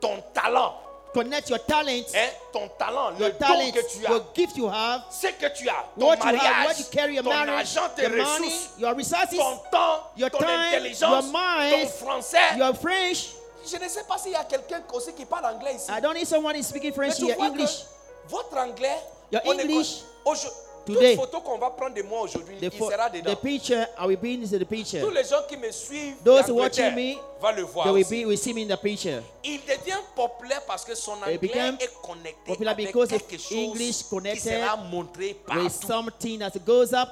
ton 0.00 0.22
talent, 0.34 0.74
Connect 1.14 1.50
your 1.50 1.58
talent, 1.66 2.06
hein, 2.14 2.28
ton 2.54 2.68
talent, 2.78 3.10
le 3.10 3.18
your 3.26 3.30
don 3.32 3.38
talent, 3.38 3.70
que 3.74 3.80
tu 3.86 4.06
as, 4.06 4.08
your 4.08 4.24
gift 4.34 4.56
you 4.56 4.66
have, 4.66 5.02
ce 5.10 5.26
que 5.26 5.46
tu 5.54 5.68
as, 5.68 5.84
ton 5.98 6.06
what 6.06 6.16
you 6.16 6.22
have, 6.24 6.32
mariage, 6.36 6.66
what 6.68 6.78
you 6.78 6.84
carry, 6.90 7.14
your 7.16 7.22
ton 7.22 7.28
marriage, 7.30 7.76
argent, 7.76 7.94
tes 7.96 8.02
your 8.04 8.10
money, 8.16 8.46
ressources, 8.46 8.68
your 8.78 8.94
resources, 8.94 9.36
ton 9.38 9.58
temps, 9.70 10.04
your 10.16 10.30
ton 10.30 10.38
time, 10.38 10.60
intelligence, 10.72 11.00
your 11.02 11.20
ton 11.20 11.32
mind, 11.32 11.88
français. 11.90 12.56
your 12.56 12.74
French. 12.74 13.26
Je 13.66 13.76
ne 13.76 13.88
sais 13.90 14.04
pas 14.04 14.16
s'il 14.16 14.32
y 14.32 14.36
a 14.36 14.44
quelqu'un 14.44 14.82
aussi 14.94 15.12
qui 15.12 15.26
parle 15.26 15.44
anglais 15.54 15.74
ici. 15.74 15.90
I 15.90 16.00
don't 16.00 16.14
need 16.14 16.26
someone 16.26 16.56
who's 16.56 16.66
speaking 16.66 16.92
Mais 16.96 17.10
French 17.10 17.16
tu 17.16 17.26
here, 17.26 17.36
vois 17.36 17.46
English. 17.48 17.84
que 18.24 18.30
votre 18.30 18.56
anglais, 18.56 18.96
Your 19.32 19.42
on 19.46 19.58
est 19.58 19.62
English 19.62 20.02
quoi- 20.22 20.32
Aujourd- 20.32 20.52
today. 20.84 21.16
toute 21.16 21.24
photo 21.24 21.40
qu'on 21.40 21.58
va 21.58 21.70
prendre 21.70 21.94
de 21.94 22.02
moi 22.02 22.22
aujourd'hui, 22.22 22.56
The, 22.58 22.64
il 22.64 22.78
sera 22.78 23.08
the 23.08 23.34
picture, 23.36 23.86
I 23.98 24.06
will 24.06 24.16
be 24.16 24.34
in 24.34 24.40
the 24.46 24.58
Tous 24.58 24.64
picture. 24.66 25.10
les 25.10 25.24
gens 25.24 25.42
qui 25.48 25.56
me 25.56 25.70
suivent 25.70 26.16
Those 26.24 26.50
watching 26.50 26.94
me, 26.94 27.16
vont 27.40 27.52
le 27.56 27.62
voir 27.62 27.86
They 27.86 27.92
will 27.94 28.02
aussi. 28.04 28.22
be, 28.24 28.26
will 28.26 28.36
see 28.38 28.52
me 28.52 28.62
in 28.62 28.68
the 28.76 28.80
picture. 28.80 29.22
Il 29.44 29.60
devient 29.60 30.00
populaire 30.14 30.62
parce 30.66 30.84
que 30.84 30.94
son 30.94 31.12
anglais 31.12 31.38
est 31.80 32.02
connecté 32.02 32.36
popular 32.46 32.72
avec 32.72 32.86
because 32.88 33.08
quelque 33.08 33.38
chose 33.38 33.52
English 33.70 33.98
qui 33.98 34.04
connected 34.10 34.60
sera 34.60 34.76
montré 34.76 35.36
With 35.54 35.72
something 35.86 36.38
that 36.40 36.52
goes 36.66 36.92
up. 36.92 37.08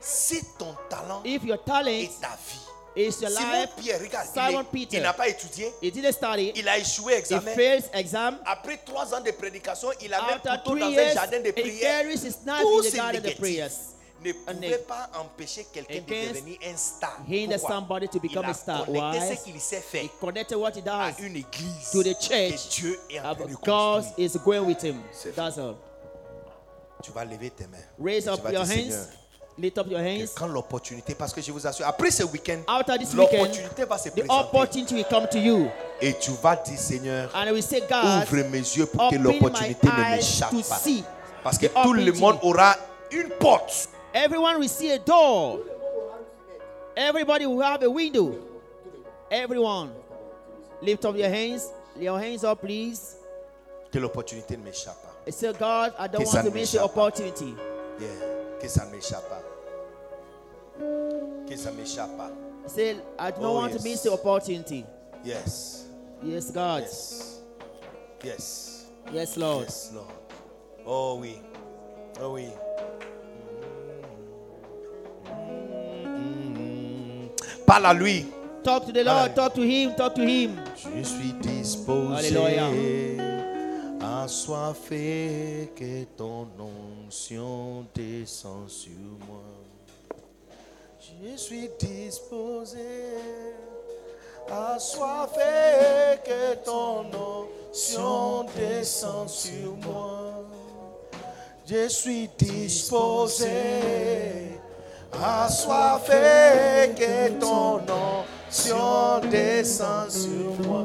Si 0.00 0.44
ton 0.58 0.74
talent 0.90 1.22
If 1.24 1.44
your 1.44 1.58
talent 1.64 1.88
est 1.88 2.20
ta 2.20 2.36
vie. 2.36 2.60
Simon 2.96 3.66
Pierre, 3.76 4.00
regarde, 4.00 4.26
il, 4.34 4.40
Simon 4.40 4.60
est- 4.60 4.64
Peter. 4.72 4.96
il 4.98 5.02
n'a 5.02 5.12
pas 5.12 5.28
étudié, 5.28 5.72
he 5.82 5.90
didn't 5.90 6.12
study, 6.12 6.52
il 6.54 6.68
a 6.68 6.78
échoué 6.78 7.14
he 7.14 7.18
examen. 7.18 7.54
fails 7.54 7.84
exam. 7.92 8.38
Après 8.46 8.76
trois 8.84 9.12
ans 9.14 9.20
de 9.20 9.30
prédication, 9.32 9.88
il 10.00 10.12
a 10.14 10.20
même 10.22 10.36
After 10.36 10.48
couteau 10.50 10.70
three 10.70 10.80
dans 10.80 11.00
un 11.02 11.12
jardin 11.14 11.40
de 11.40 11.48
he 11.48 11.52
prière. 11.52 12.04
prayers. 13.36 13.70
ne 14.54 14.60
they- 14.60 14.78
pas 14.88 15.10
empêcher 15.20 15.66
quelqu'un 15.72 15.94
de 16.00 16.28
devenir 16.32 16.56
un 16.64 16.76
star. 16.76 17.18
Pourquoi? 17.58 17.68
somebody 17.68 18.08
to 18.08 18.18
become 18.20 18.44
il 18.44 18.50
a 18.50 18.54
star. 18.54 18.86
connecté 18.86 19.36
ce 19.36 19.44
qu'il 19.44 19.60
sait 19.60 19.80
faire 19.80 20.04
He 20.04 20.06
he 20.06 20.88
à 20.88 21.12
une 21.18 21.36
église 21.36 21.90
to 21.92 22.02
the 22.02 22.14
que 22.14 22.22
church. 22.22 22.68
Dieu 22.70 22.98
est 23.10 23.18
en 23.20 23.34
train 23.34 23.44
de 23.46 23.52
God 23.54 23.60
construire. 23.64 24.14
is 24.18 24.38
going 24.38 24.60
with 24.60 24.82
him. 24.82 25.02
That's 25.34 25.58
all. 25.58 25.76
Tu 27.02 27.10
vas 27.12 27.24
lever 27.26 27.50
tes 27.50 27.66
mains. 27.66 27.76
Raise 27.98 28.26
up 28.26 28.40
your 28.50 28.62
hands. 28.64 29.08
Lift 29.56 29.78
up 29.78 29.86
your 29.88 30.00
que 30.00 30.04
hands. 30.04 30.34
quand 30.36 30.48
l'opportunité, 30.48 31.14
parce 31.14 31.32
que 31.32 31.40
je 31.40 31.52
vous 31.52 31.64
assure, 31.64 31.86
après 31.86 32.10
ce 32.10 32.24
week-end, 32.24 32.58
After 32.66 32.98
this 32.98 33.14
weekend, 33.14 33.30
l'opportunité 33.32 33.84
va 33.84 33.98
se 33.98 34.08
the 34.08 34.12
présenter. 34.12 34.32
opportunity 34.40 34.94
will 34.96 35.04
come 35.04 35.28
to 35.30 35.38
you. 35.38 35.68
Et 36.00 36.12
tu 36.14 36.32
vas 36.42 36.56
dire, 36.56 36.76
Seigneur, 36.78 37.30
And 37.34 37.52
we 37.52 37.64
say, 37.64 37.80
God, 37.88 38.24
ouvre 38.28 38.48
mes 38.50 38.58
yeux 38.58 38.86
pour 38.86 39.10
que 39.10 39.16
l'opportunité 39.16 39.86
ne 39.86 40.16
m'échappe 40.16 40.50
pas. 40.50 40.80
Parce 41.44 41.58
que 41.58 41.66
tout 41.66 41.92
le 41.92 42.12
monde 42.12 42.38
aura 42.42 42.74
une 43.12 43.28
porte. 43.38 43.88
Everyone 44.12 44.56
will 44.58 44.68
see 44.68 44.90
a 44.90 44.98
door. 44.98 45.60
Everybody 46.96 47.46
will 47.46 47.62
have 47.62 47.82
a 47.82 47.88
window. 47.90 48.34
Everyone. 49.30 49.90
Lift 50.82 51.04
up 51.04 51.16
your 51.16 51.28
hands. 51.28 51.70
Your 51.98 52.18
hands 52.18 52.44
up, 52.44 52.60
please. 52.60 53.16
Que 53.92 53.98
l'opportunité 53.98 54.56
ne 54.56 54.64
m'échappe 54.64 55.00
pas. 55.02 55.12
I 55.26 55.30
say, 55.32 55.52
God, 55.52 55.92
I 55.98 56.08
don't 56.08 56.24
Que 56.24 56.34
want 56.36 56.44
to 56.44 56.50
miss 56.50 56.72
the 56.72 56.82
opportunity. 56.82 57.54
Yeah. 58.00 58.08
Que 58.60 58.68
ça 58.68 58.84
ne 58.84 58.90
m'échappe 58.90 59.28
pas. 59.28 59.40
Que 61.48 61.56
ça 61.56 61.70
m'échappe 61.72 62.16
pas. 62.16 62.30
Say, 62.66 62.96
I 63.18 63.30
don't 63.30 63.44
Oh, 63.44 63.54
want 63.54 63.72
yes. 63.72 63.82
to 63.82 63.88
miss 63.88 64.02
the 64.02 64.12
opportunity. 64.12 64.84
Yes. 65.24 65.84
Yes, 66.22 66.50
God. 66.50 66.82
Yes. 66.82 67.40
Yes. 68.24 68.86
Yes, 69.12 69.36
Lord. 69.36 69.64
Yes, 69.64 69.90
Lord. 69.92 70.12
Oh 70.86 71.18
oui. 71.20 71.40
Oh 72.20 72.32
oui. 72.34 72.48
Parle 77.66 77.86
à 77.86 77.94
lui. 77.94 78.26
Talk 78.62 78.86
to 78.86 78.92
the 78.92 79.04
Lord. 79.04 79.34
Talk 79.34 79.54
to 79.54 79.62
Him. 79.62 79.94
Talk 79.94 80.14
to 80.14 80.22
Him. 80.22 80.56
Je 80.76 81.02
suis 81.02 81.32
disposé 81.40 82.36
Alléluia. 82.36 82.68
assoiffé 84.22 85.70
que 85.76 86.04
ton 86.16 86.46
onction 86.58 87.86
descend 87.94 88.68
sur 88.68 88.90
moi. 89.28 89.42
Je 91.22 91.36
suis 91.36 91.70
disposé 91.78 92.78
assoiffé 94.50 96.18
que 96.24 96.54
ton 96.64 97.04
onction 97.14 98.46
descend 98.56 99.28
sur 99.28 99.76
moi. 99.84 100.44
Je 101.66 101.88
suis 101.88 102.28
disposé 102.38 103.48
assoiffé 105.12 106.94
que 106.96 107.30
ton 107.38 107.80
onction 107.88 109.20
descend 109.30 110.10
sur 110.10 110.66
moi. 110.66 110.84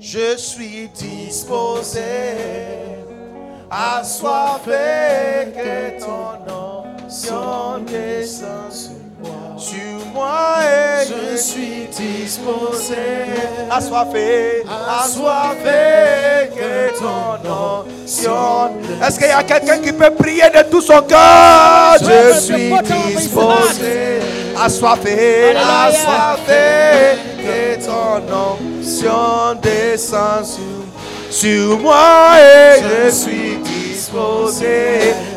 Je 0.00 0.36
suis 0.36 0.88
disposé 0.90 2.00
assoiffé 3.70 5.52
que 5.54 6.00
ton 6.00 6.52
onction 6.52 6.77
descend 7.08 8.70
sur 8.70 8.90
moi. 9.22 9.56
Sur 9.56 10.06
moi 10.12 10.58
et 10.62 11.06
je 11.08 11.36
suis 11.36 11.88
disposé 11.90 12.96
assoiffé, 13.70 14.64
assoiffé 15.00 16.50
que 16.54 16.98
ton 16.98 17.38
onction. 17.50 18.70
Est-ce 19.04 19.18
qu'il 19.18 19.28
y 19.28 19.30
a 19.30 19.42
quelqu'un 19.42 19.78
qui 19.78 19.92
peut 19.92 20.10
prier 20.10 20.50
de 20.54 20.70
tout 20.70 20.82
son 20.82 21.02
cœur? 21.02 21.96
Je 22.00 22.38
suis 22.38 22.72
disposé 23.14 24.20
assoiffé, 24.56 25.56
assoiffé 25.56 27.18
que 27.38 27.86
ton 27.86 28.20
onction 28.32 29.58
descend 29.62 30.44
sur 30.44 30.78
sur 31.30 31.78
moi 31.78 32.36
et 32.40 32.80
je 32.82 33.10
suis 33.10 33.56
disposé, 33.58 33.77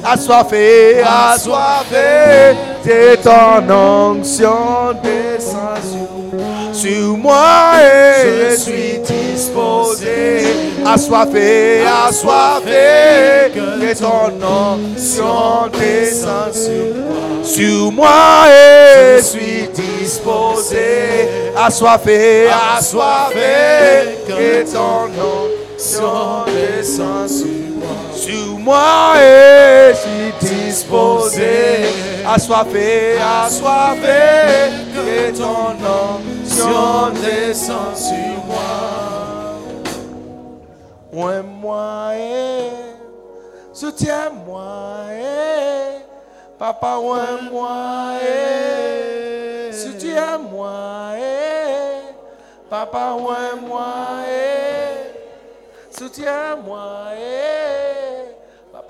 assoiffé, 0.03 1.01
assoiffé, 1.01 2.56
que 2.83 3.15
ton 3.15 3.69
onction 3.69 4.93
descend 5.03 5.80
sur, 5.81 6.73
sur 6.73 7.17
moi 7.17 7.73
et 7.81 8.51
je 8.51 8.56
suis 8.56 8.99
disposé, 8.99 10.43
assoiffé, 10.85 11.83
assoiffé, 12.07 13.51
que 13.53 13.98
ton 13.99 14.31
onction 14.45 15.69
descend 15.80 16.53
sur, 16.53 17.43
sur 17.43 17.91
moi 17.91 18.45
et 18.48 19.17
je 19.17 19.23
suis 19.23 19.69
disposé, 19.73 21.27
assoiffé, 21.57 22.48
assoiffé, 22.77 24.19
que 24.27 24.72
ton 24.72 25.09
onction 25.09 26.45
descend 26.45 27.27
sur 27.27 27.48
moi. 27.48 27.70
Moi 28.64 29.14
et 29.17 29.91
je 29.91 29.98
suis 29.98 30.56
disposé, 30.56 31.85
assoiffé, 32.27 33.17
assoiffé, 33.19 34.69
que 34.93 35.35
ton 35.35 35.73
onction 35.81 37.09
descend 37.22 37.95
sur 37.95 38.38
moi. 38.45 38.91
Ouais, 41.11 41.41
moi 41.41 42.11
et 42.15 42.69
soutiens-moi 43.73 44.69
et 45.11 46.03
papa, 46.59 46.98
ouais, 46.99 47.49
moi 47.51 48.14
et 48.22 49.73
soutiens-moi 49.73 50.72
et 51.17 52.14
papa, 52.69 53.14
ouais, 53.17 53.59
moi 53.67 53.95
et 54.30 55.98
soutiens-moi 55.98 57.15
et 57.17 57.91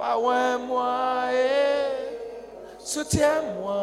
pas 0.01 0.15
loin 0.15 0.57
moi, 0.57 1.29
e, 1.31 2.79
soutiens-moi, 2.79 3.75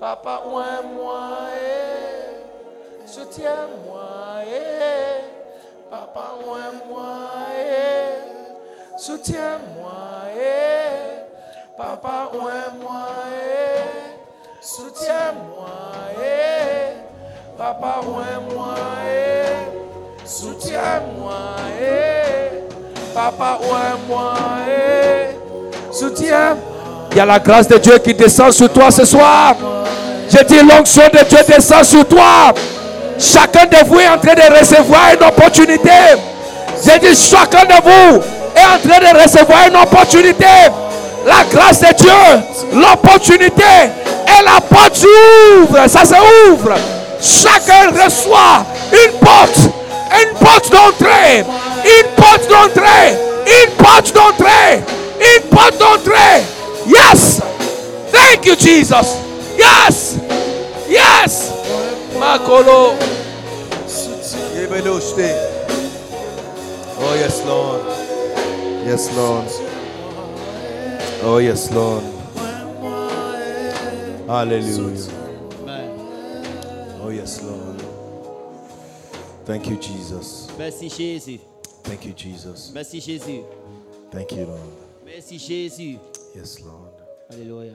papa, 0.00 0.40
ouin 0.46 0.80
moi, 0.94 1.50
e, 1.60 3.06
soutiens-moi, 3.06 4.46
papa, 5.90 6.30
ouin 6.46 6.72
moi, 6.88 7.28
e, 7.58 8.96
soutiens-moi, 8.96 9.92
papa, 11.76 12.30
ouin 12.32 12.72
moi, 12.80 13.08
soutiens-moi, 14.62 15.68
papa, 17.58 18.00
ouin 18.06 18.40
moi, 18.50 18.76
soutiens-moi 20.24 21.52
papa, 23.14 23.58
moi 24.08 24.34
et 24.68 25.94
soutiens 25.94 26.56
Il 27.10 27.18
y 27.18 27.20
a 27.20 27.26
la 27.26 27.38
grâce 27.38 27.68
de 27.68 27.76
Dieu 27.78 27.98
qui 27.98 28.14
descend 28.14 28.52
sur 28.52 28.72
toi 28.72 28.90
ce 28.90 29.04
soir. 29.04 29.54
Je 30.30 30.42
dis 30.44 30.60
l'onction 30.66 31.02
de 31.12 31.24
Dieu 31.28 31.38
descend 31.46 31.84
sur 31.84 32.06
toi. 32.06 32.54
Chacun 33.18 33.66
de 33.66 33.86
vous 33.86 34.00
est 34.00 34.08
en 34.08 34.18
train 34.18 34.34
de 34.34 34.58
recevoir 34.58 35.12
une 35.14 35.26
opportunité. 35.26 35.90
Je 36.84 36.98
dis 36.98 37.14
chacun 37.14 37.64
de 37.64 37.82
vous 37.82 38.22
est 38.56 38.64
en 38.64 38.88
train 38.88 39.12
de 39.12 39.22
recevoir 39.22 39.68
une 39.68 39.76
opportunité. 39.76 40.46
La 41.26 41.44
grâce 41.50 41.80
de 41.80 41.94
Dieu, 41.94 42.10
l'opportunité 42.72 43.62
et 44.26 44.44
la 44.44 44.60
porte 44.60 44.96
s'ouvre. 44.96 45.88
Ça 45.88 46.04
s'ouvre. 46.04 46.74
Chacun 47.20 47.90
reçoit 48.04 48.64
une 48.92 49.18
porte, 49.18 49.58
une 50.20 50.36
porte 50.38 50.72
d'entrée, 50.72 51.44
une 51.84 52.14
porte 52.16 52.48
d'entrée, 52.48 53.16
une 53.46 53.70
porte 53.76 54.14
d'entrée, 54.14 54.82
une 55.20 55.48
porte 55.48 55.78
d'entrée. 55.78 56.42
Yes. 56.86 57.40
Thank 58.10 58.46
you, 58.46 58.56
Jesus. 58.56 59.16
Yes. 59.56 60.18
Yes. 60.88 61.52
Makolo. 62.18 62.96
Oh, 67.04 67.14
yes, 67.14 67.44
Lord. 67.44 67.82
Yes, 68.86 69.16
Lord. 69.16 69.48
Oh, 71.24 71.38
yes, 71.38 71.70
Lord. 71.72 72.02
Hallelujah. 74.28 75.10
Oh, 77.02 77.10
yes, 77.10 77.42
Lord. 77.42 77.82
Thank 79.44 79.66
you, 79.68 79.76
Jesus. 79.76 80.48
Merci 80.58 80.88
Jésus. 80.88 81.40
Thank 81.82 82.04
you, 82.04 82.12
Jesus. 82.16 82.70
Merci 82.72 83.00
Jésus. 83.00 83.42
Thank 84.10 84.32
you, 84.32 84.46
Lord. 84.46 84.60
Merci 85.04 85.38
Jésus. 85.38 85.98
Yes, 86.34 86.60
Lord. 86.60 86.92
Alléluia. 87.30 87.72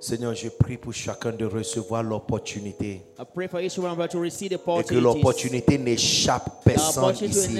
Seigneur, 0.00 0.32
je 0.32 0.48
prie 0.48 0.76
pour 0.76 0.92
chacun 0.92 1.32
de 1.32 1.44
recevoir 1.44 2.04
l'opportunité 2.04 3.02
I 3.18 3.24
pray 3.34 3.48
for 3.48 3.60
each 3.60 3.76
one 3.78 3.90
of 3.90 3.98
us 3.98 4.10
to 4.12 4.20
receive 4.20 4.50
the 4.50 4.60
et 4.78 4.84
que 4.84 4.94
l'opportunité 4.94 5.76
n'échappe 5.76 6.62
personne 6.64 7.16
ici. 7.20 7.58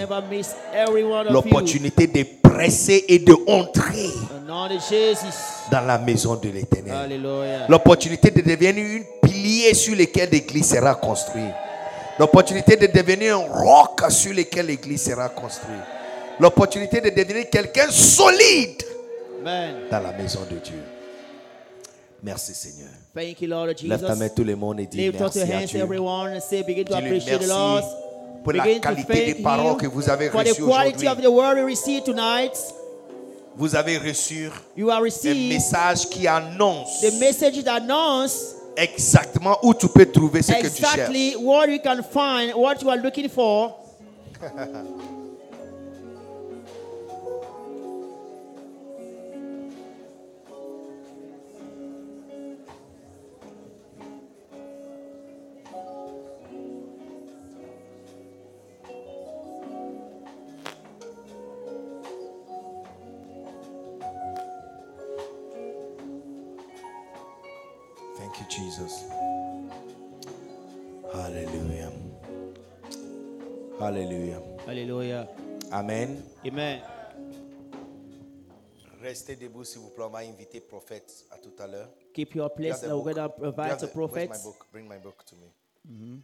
L'opportunité 1.31 2.07
de 2.07 2.25
presser 2.41 3.05
et 3.09 3.19
de 3.19 3.35
entrer 3.49 4.11
dans 4.47 5.81
la 5.81 5.99
maison 5.99 6.37
de 6.37 6.49
l'éternel. 6.49 7.21
L'opportunité 7.69 8.31
de 8.31 8.41
devenir 8.41 8.85
une 8.85 9.05
pilier 9.21 9.75
sur 9.75 9.97
lequel 9.97 10.31
l'église 10.31 10.71
sera 10.71 10.95
construite. 10.95 11.55
L'opportunité 12.19 12.77
de 12.77 12.87
devenir 12.87 13.39
un 13.39 13.47
roc 13.49 14.01
sur 14.11 14.35
lequel 14.35 14.67
l'église 14.67 15.03
sera 15.05 15.29
construite. 15.29 15.77
L'opportunité 16.41 17.01
de 17.01 17.11
devenir 17.11 17.49
quelqu'un 17.51 17.89
solide 17.91 18.83
Amen. 19.41 19.75
dans 19.91 20.01
la 20.01 20.13
maison 20.13 20.41
de 20.51 20.57
Dieu. 20.59 20.83
Merci 22.23 22.53
Seigneur. 22.55 22.89
Thank 23.15 23.41
you, 23.41 23.49
Lord 23.49 23.69
Lève 23.85 24.01
ta 24.01 24.15
main 24.17 24.25
Jesus. 24.25 24.35
tout 24.35 24.45
le 24.45 24.57
monde 24.57 24.81
et 24.81 24.87
dis 24.87 25.11
merci 25.17 25.41
à 25.41 25.45
hands, 25.45 25.67
Dieu. 25.67 25.81
everyone, 25.81 26.33
and 26.35 26.41
say, 26.41 26.63
begin 26.65 26.85
to 26.85 26.95
Dis-lui 26.95 27.07
appreciate 27.09 27.39
the 27.41 27.47
merci 27.47 27.49
Lord. 27.49 27.83
pour 28.43 28.53
la 28.53 28.65
qualité 28.81 29.27
des 29.27 29.35
paroles 29.37 29.77
que 29.77 29.87
vous 29.87 30.11
avez 30.11 30.29
for 30.31 30.43
the 30.43 30.49
reçues 30.49 30.63
quality 30.65 31.07
aujourd'hui. 31.07 31.09
of 31.09 31.21
the 31.23 31.31
word 31.31 31.57
we 31.59 31.65
received 31.65 32.05
tonight. 32.05 32.57
Vous 33.57 33.75
avez 33.77 33.99
reçu 33.99 34.51
un 34.77 35.01
message 35.49 36.09
qui 36.09 36.27
annonce 36.29 37.01
exactement 38.79 39.59
où 39.63 39.75
tu 39.75 39.89
peux 39.89 40.07
trouver 40.07 40.43
ce 40.43 40.53
que 40.53 40.69
tu 40.69 40.81
cherches. 40.81 40.95
exactly 40.95 41.35
what 41.37 41.69
you 41.69 41.79
can 41.81 42.03
find, 42.03 42.53
what 42.55 42.77
you 42.83 42.89
are 42.91 42.99
looking 42.99 43.29
for. 43.29 43.75
Jesus. 68.59 69.05
Hallelujah. 71.15 71.93
Hallelujah. 73.79 74.41
Hallelujah. 74.67 75.29
Amen. 75.71 76.23
Amen. 76.45 76.83
Restez 79.01 79.37
debout, 79.37 79.65
s'il 79.65 79.81
vous 79.81 79.91
plaît. 79.91 80.05
On 80.05 80.11
va 80.11 80.19
inviter 80.19 80.61
prophète 80.61 81.25
à 81.31 81.39
tout 81.39 81.55
à 81.61 81.69
l'heure. 81.69 81.89
Keep 82.13 82.35
your 82.35 82.51
place. 82.53 82.83
Now 82.83 82.97
we're 82.99 83.15
going 83.15 83.15
to 83.15 83.21
have 83.23 83.37
the 83.39 83.87
the- 83.87 83.95
my 84.29 84.43
book? 84.43 84.67
Bring 84.73 84.89
my 84.89 84.99
book 84.99 85.25
to 85.27 85.37
me. 85.37 86.21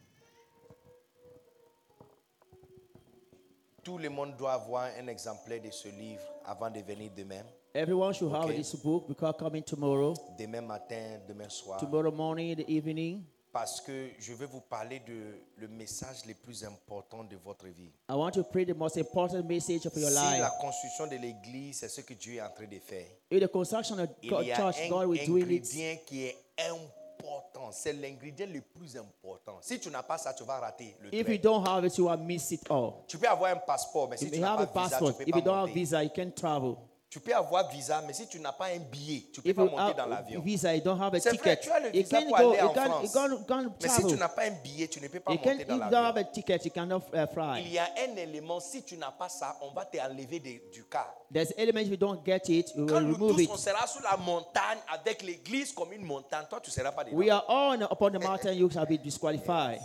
Tout 3.84 3.98
le 3.98 4.08
monde 4.08 4.36
doit 4.36 4.54
avoir 4.54 4.88
un 4.98 5.06
exemplaire 5.06 5.60
de 5.62 5.70
ce 5.70 5.88
livre 5.88 6.22
avant 6.44 6.70
de 6.70 6.80
venir 6.80 7.10
demain. 7.16 7.44
Everyone 7.74 8.12
should 8.14 8.30
have 8.32 8.44
Okay. 8.44 8.58
this 8.58 8.72
book 8.76 9.08
because 9.08 9.34
coming 9.36 9.62
tomorrow, 9.64 10.14
Demain 10.38 10.64
matin, 10.64 11.20
demain 11.26 11.50
soir. 11.50 11.78
tomorrow 11.80 12.12
morning, 12.12 12.54
the 12.56 12.68
evening. 12.70 13.24
Parce 13.52 13.80
que 13.80 14.10
je 14.18 14.32
vais 14.32 14.46
vous 14.46 14.60
parler 14.60 15.00
de 15.06 15.36
le 15.58 15.68
message 15.68 16.24
le 16.26 16.34
plus 16.34 16.64
important 16.64 17.24
de 17.24 17.36
votre 17.44 17.66
vie. 17.66 17.90
I 18.08 18.14
want 18.14 18.32
to 18.32 18.42
pray 18.44 18.64
the 18.64 18.74
most 18.76 18.96
important 18.96 19.44
message 19.48 19.86
of 19.86 19.96
your 19.96 20.08
Si 20.10 20.14
life. 20.16 20.40
la 20.40 20.50
construction 20.60 21.06
de 21.08 21.16
l'église, 21.16 21.78
c'est 21.78 21.88
ce 21.88 22.00
que 22.00 22.14
Dieu 22.14 22.34
est 22.34 22.40
en 22.42 22.50
train 22.50 22.66
de 22.66 22.78
faire. 22.78 23.06
In 23.32 23.38
the 23.40 23.48
construction 23.50 23.98
of 23.98 24.08
Il 24.22 24.30
God, 24.30 24.44
y 24.46 24.52
a 24.52 24.56
church, 24.56 24.76
un 24.80 24.88
God 24.88 25.06
will 25.08 25.26
do 25.26 25.36
it. 25.38 25.44
ingrédient 25.44 25.98
qui 26.06 26.24
est 26.26 26.36
important. 26.70 27.70
C'est 27.72 27.92
l'ingrédient 27.92 28.46
le 28.52 28.60
plus 28.60 28.96
important. 28.96 29.58
Si 29.62 29.78
tu 29.80 29.88
n'as 29.90 30.02
pas 30.02 30.18
ça, 30.18 30.32
tu 30.32 30.42
vas 30.44 30.58
rater 30.60 30.96
le 31.00 31.12
If 31.14 31.24
train. 31.24 31.32
you 31.34 31.38
don't 31.40 31.64
have 31.66 31.84
it, 31.84 31.96
you 31.98 32.06
will 32.08 32.18
miss 32.18 32.50
it 32.52 32.60
all. 32.70 33.04
Tu 33.08 33.18
peux 33.18 33.28
avoir 33.28 33.50
un 33.52 33.56
passeport, 33.58 34.08
mais 34.08 34.16
si 34.16 34.24
If 34.26 34.30
tu 34.32 34.36
you 34.38 34.42
n'as 34.42 34.52
have 34.54 34.60
a 34.62 34.66
pas 34.66 34.84
visa, 34.84 34.98
passport, 34.98 35.12
tu 35.16 35.24
peux 35.24 35.28
if 35.28 35.32
pas 35.34 35.40
don't 35.40 35.54
have 35.54 35.68
monter. 35.68 35.74
visa, 35.74 36.02
you 36.04 36.10
can't 36.10 36.34
travel. 36.34 36.76
Tu 37.14 37.20
peux 37.20 37.32
avoir 37.32 37.70
visa, 37.70 38.02
mais 38.04 38.12
si 38.12 38.26
tu 38.26 38.40
n'as 38.40 38.50
pas 38.50 38.66
un 38.74 38.80
billet, 38.80 39.22
tu 39.32 39.40
peux 39.40 39.48
If 39.50 39.54
pas 39.54 39.64
monter 39.66 39.94
dans 39.96 40.06
l'avion. 40.06 40.40
visa, 40.40 40.74
you 40.74 40.82
don't 40.82 41.00
have 41.00 41.14
a 41.14 41.20
C'est 41.20 41.28
vrai, 41.36 41.56
ticket. 41.56 41.60
tu 41.60 41.70
as 41.70 41.78
le 41.78 41.90
visa 41.90 42.20
pour 42.22 42.28
go. 42.36 42.50
aller 42.50 42.60
en 42.60 42.74
France. 42.74 43.12
can't, 43.12 43.46
can't 43.46 43.70
Mais 43.80 43.88
si 43.88 44.04
tu 44.04 44.16
n'as 44.16 44.28
pas 44.28 44.42
un 44.46 44.50
billet, 44.50 44.88
tu 44.88 45.00
ne 45.00 45.06
peux 45.06 45.20
pas 45.20 45.30
You 45.30 45.38
monter 45.38 45.62
if 45.62 45.68
dans 45.68 45.74
you 45.76 45.80
don't 45.90 45.94
have 45.94 46.16
l'avion. 46.16 46.32
ticket, 46.32 46.56
uh, 46.56 47.60
Il 47.60 47.72
y 47.72 47.78
a 47.78 47.88
un 48.04 48.16
élément, 48.16 48.58
si 48.58 48.82
tu 48.82 48.96
n'as 48.96 49.12
pas 49.12 49.28
ça, 49.28 49.56
on 49.62 49.70
va 49.72 49.84
t'enlever 49.84 50.40
du 50.40 50.84
car. 50.90 51.14
There's 51.32 51.52
element 51.56 51.82
if 51.82 51.90
you 51.90 51.96
don't 51.96 52.18
get 52.26 52.48
it, 52.48 52.72
Quand 52.74 52.82
will 52.96 53.02
nous 53.06 53.14
remove 53.14 53.36
tous, 53.36 53.42
it. 53.42 53.50
on 53.52 53.56
sera 53.58 53.86
sur 53.86 54.02
la 54.02 54.16
montagne 54.16 54.78
avec 54.92 55.22
l'église 55.22 55.70
comme 55.72 55.92
une 55.92 56.04
montagne, 56.04 56.46
toi, 56.50 56.58
tu 56.60 56.70
ne 56.70 56.74
seras 56.74 56.90
pas 56.90 57.04
dedans. 57.04 57.16
We 57.16 57.30
are 57.30 57.44
all 57.48 57.80
upon 57.80 58.10
the 58.10 58.20
mountain, 58.20 58.54
you 58.54 58.68
shall 58.68 58.86
be 58.86 58.98
disqualified. 59.00 59.78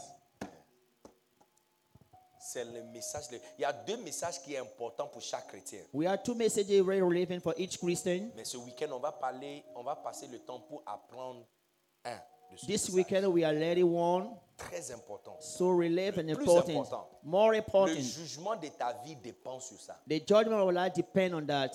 C'est 2.51 2.65
le 2.65 2.81
message. 2.91 3.27
de- 3.29 3.39
Il 3.59 3.61
y 3.61 3.65
a 3.65 3.71
deux 3.73 3.97
messages 3.97 4.41
qui 4.41 4.53
sont 4.55 4.61
importants 4.61 5.07
pour 5.07 5.21
chaque 5.21 5.47
chrétien. 5.47 5.81
We 5.93 6.07
have 6.07 6.23
two 6.23 6.33
messages 6.33 6.65
very 6.81 6.99
relevant 7.01 7.41
for 7.41 7.53
each 7.57 7.77
Christian. 7.77 8.31
Mais 8.35 8.43
ce 8.43 8.57
week-end, 8.57 8.91
on 8.91 8.99
va 8.99 9.11
parler, 9.11 9.63
on 9.75 9.83
va 9.83 9.95
passer 9.95 10.25
le 10.27 10.39
temps 10.39 10.59
pour 10.61 10.81
apprendre 10.85 11.45
un 12.05 12.15
de 12.51 12.57
ce 12.57 12.65
This 12.65 12.89
message. 12.89 12.95
weekend 12.95 13.25
we 13.27 13.43
are 13.43 13.53
letting 13.53 13.83
one 13.93 14.31
Très 14.57 14.91
important. 14.91 15.35
so 15.39 15.77
relevant 15.77 16.21
and 16.21 16.27
Le 16.27 16.41
important, 16.41 16.69
important. 16.71 17.09
more 17.23 17.51
Le 17.51 17.57
important. 17.59 17.93
jugement 18.01 18.55
de 18.55 18.67
ta 18.69 18.93
vie 19.03 19.15
dépend 19.15 19.59
sur 19.59 19.79
ça. 19.79 19.99
The 20.09 20.27
judgment 20.27 20.63
of 20.63 20.71
life 20.73 20.93
depend 20.93 21.33
on 21.35 21.45
that. 21.45 21.69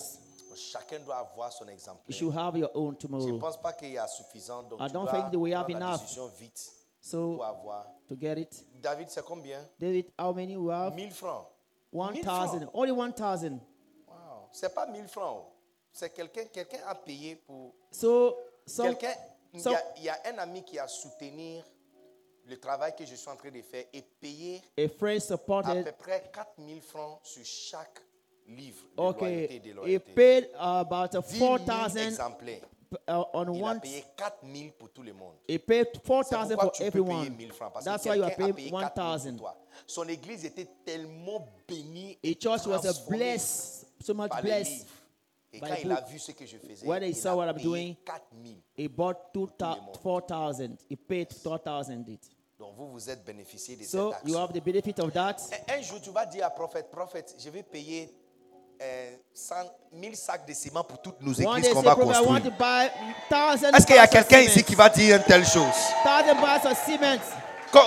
Chacun 0.57 0.99
doit 1.05 1.17
avoir 1.17 1.51
son 1.53 1.67
exemple. 1.69 2.01
You 2.09 2.15
should 2.15 2.33
have 2.35 2.57
your 2.57 2.69
own 2.75 2.95
Je 2.99 3.07
ne 3.07 3.11
tomorrow. 3.17 3.39
pense 3.39 3.57
pas 3.61 3.71
qu'il 3.73 3.91
y 3.91 3.97
a 3.97 4.07
suffisant. 4.07 4.63
Donc 4.63 4.79
I 4.81 4.87
tu 4.87 4.93
don't 4.93 5.03
dois 5.05 5.11
think 5.13 5.31
that 5.31 5.37
we 5.37 5.53
have 5.53 5.69
enough. 5.69 6.01
décision 6.01 6.27
vite 6.37 6.69
So 7.05 7.35
pour 7.35 7.45
avoir. 7.45 7.85
to 8.07 8.15
get 8.15 8.39
it, 8.39 8.65
David, 8.81 9.09
c'est 9.11 9.23
combien? 9.23 9.59
David, 9.79 10.11
how 10.17 10.33
many 10.33 10.57
we 10.57 10.71
have? 10.73 10.95
1000 10.95 11.11
francs. 11.13 11.45
One 11.91 12.13
1000 12.13 12.23
thousand. 12.23 12.59
francs. 12.61 12.71
Only 12.73 12.91
one 12.91 13.13
thousand. 13.13 13.59
Wow. 14.07 14.49
C'est 14.51 14.73
pas 14.73 14.87
1000 14.87 15.07
francs. 15.07 15.45
C'est 15.91 16.09
quelqu'un 16.11 16.45
quelqu'un 16.51 16.79
a 16.87 16.95
payé 16.95 17.35
pour. 17.35 17.75
So 17.91 18.35
Quelqu'un. 18.65 19.13
Il 19.53 19.61
so- 19.61 19.71
y, 19.97 20.01
y 20.05 20.09
a 20.09 20.17
un 20.33 20.37
ami 20.39 20.63
qui 20.63 20.79
a 20.79 20.87
soutenu 20.87 21.61
le 22.47 22.59
travail 22.59 22.95
que 22.95 23.05
je 23.05 23.15
suis 23.15 23.29
en 23.29 23.35
train 23.35 23.51
de 23.51 23.61
faire 23.61 23.85
et 23.93 24.87
friend 24.89 25.21
à 25.31 25.37
peu 25.37 25.91
près 25.97 26.29
4000 26.33 26.81
francs 26.81 27.19
sur 27.23 27.45
chaque 27.45 27.99
livre 28.47 28.83
de 28.97 29.01
Okay, 29.01 29.25
loyauté 29.25 29.55
et 29.55 29.59
de 29.59 29.69
he 29.69 29.73
loyauté. 29.73 30.13
paid 30.13 30.49
about 30.57 31.09
10 31.21 31.37
four 31.39 31.57
000 31.59 31.65
thousand 31.67 31.99
exemplaires. 32.07 32.67
Uh, 33.07 33.23
on 33.33 33.53
Il 33.53 33.63
a 33.63 33.67
one. 33.71 33.79
payé 33.79 34.03
4000 34.17 34.71
pour 34.73 34.89
tout 34.91 35.03
le 35.03 35.13
monde. 35.13 35.35
Pourquoi 35.47 36.23
for 36.63 36.71
tu 36.71 36.83
peux 36.83 36.91
payer 36.91 37.01
everyone. 37.03 37.35
1000 37.35 37.51
francs? 37.53 37.73
Parce 37.73 37.85
That's 37.85 38.03
que 38.03 38.09
why 38.09 38.15
you 38.17 38.23
are 38.23 38.31
a 38.31 38.35
paying 38.35 38.53
payé 38.53 38.71
one 38.71 38.81
4000 38.81 38.93
pour 38.93 39.03
thousand. 39.03 39.37
toi. 39.37 39.55
Son 39.87 40.07
église 40.07 40.45
était 40.45 40.67
tellement 40.85 41.47
bénie 41.67 42.17
et 42.23 42.35
church 42.35 42.65
was 42.67 42.85
a 42.85 42.93
blessed, 43.09 43.87
so 44.01 44.13
much 44.13 44.31
blessed. 44.41 44.85
Et 45.53 45.59
quand 45.59 45.75
il 45.81 45.91
a 45.91 46.01
vu 46.01 46.19
ce 46.19 46.31
que 46.33 46.45
je 46.45 46.57
faisais, 46.57 46.85
When 46.85 47.01
he 47.03 47.07
il 47.09 47.15
saw 47.15 47.29
a 47.29 47.35
what 47.37 47.47
I'm 47.49 47.57
doing, 47.61 47.95
4000. 48.05 48.57
He 48.77 48.87
bought 48.89 49.31
two 49.33 49.47
le 49.59 49.65
monde. 49.67 49.97
four 50.01 50.21
thousand. 50.25 50.77
He 50.89 50.95
paid 50.97 51.31
four 51.33 51.59
thousand 51.59 52.03
it. 52.09 52.29
Donc 52.59 52.75
vous, 52.77 52.87
vous 52.91 53.09
êtes 53.09 53.23
bénéficié 53.25 53.75
de 53.75 53.83
So 53.83 54.11
cette 54.11 54.27
you 54.27 54.35
action. 54.37 54.39
have 54.41 54.53
the 54.53 54.63
benefit 54.63 54.99
of 54.99 55.11
that. 55.13 55.35
Un- 55.69 55.77
Un 55.77 55.81
jour, 55.81 55.99
tu 56.01 56.09
vas 56.09 56.25
dire 56.25 56.45
à 56.45 56.49
prophète, 56.49 56.89
prophète, 56.89 57.35
je 57.37 57.49
vais 57.49 57.63
payer 57.63 58.09
100 59.33 59.55
1000 59.93 60.15
sacs 60.15 60.45
de 60.47 60.53
ciment 60.53 60.83
pour 60.83 61.01
toutes 61.01 61.21
nos 61.21 61.33
églises 61.33 61.69
qu'on 61.69 61.81
va 61.81 61.95
construire. 61.95 62.41
Est-ce 63.73 63.85
qu'il 63.85 63.95
y 63.95 63.99
a 63.99 64.07
quelqu'un 64.07 64.39
ici 64.39 64.63
qui 64.63 64.75
va 64.75 64.89
dire 64.89 65.17
une 65.17 65.23
telle 65.23 65.45
chose? 65.45 65.63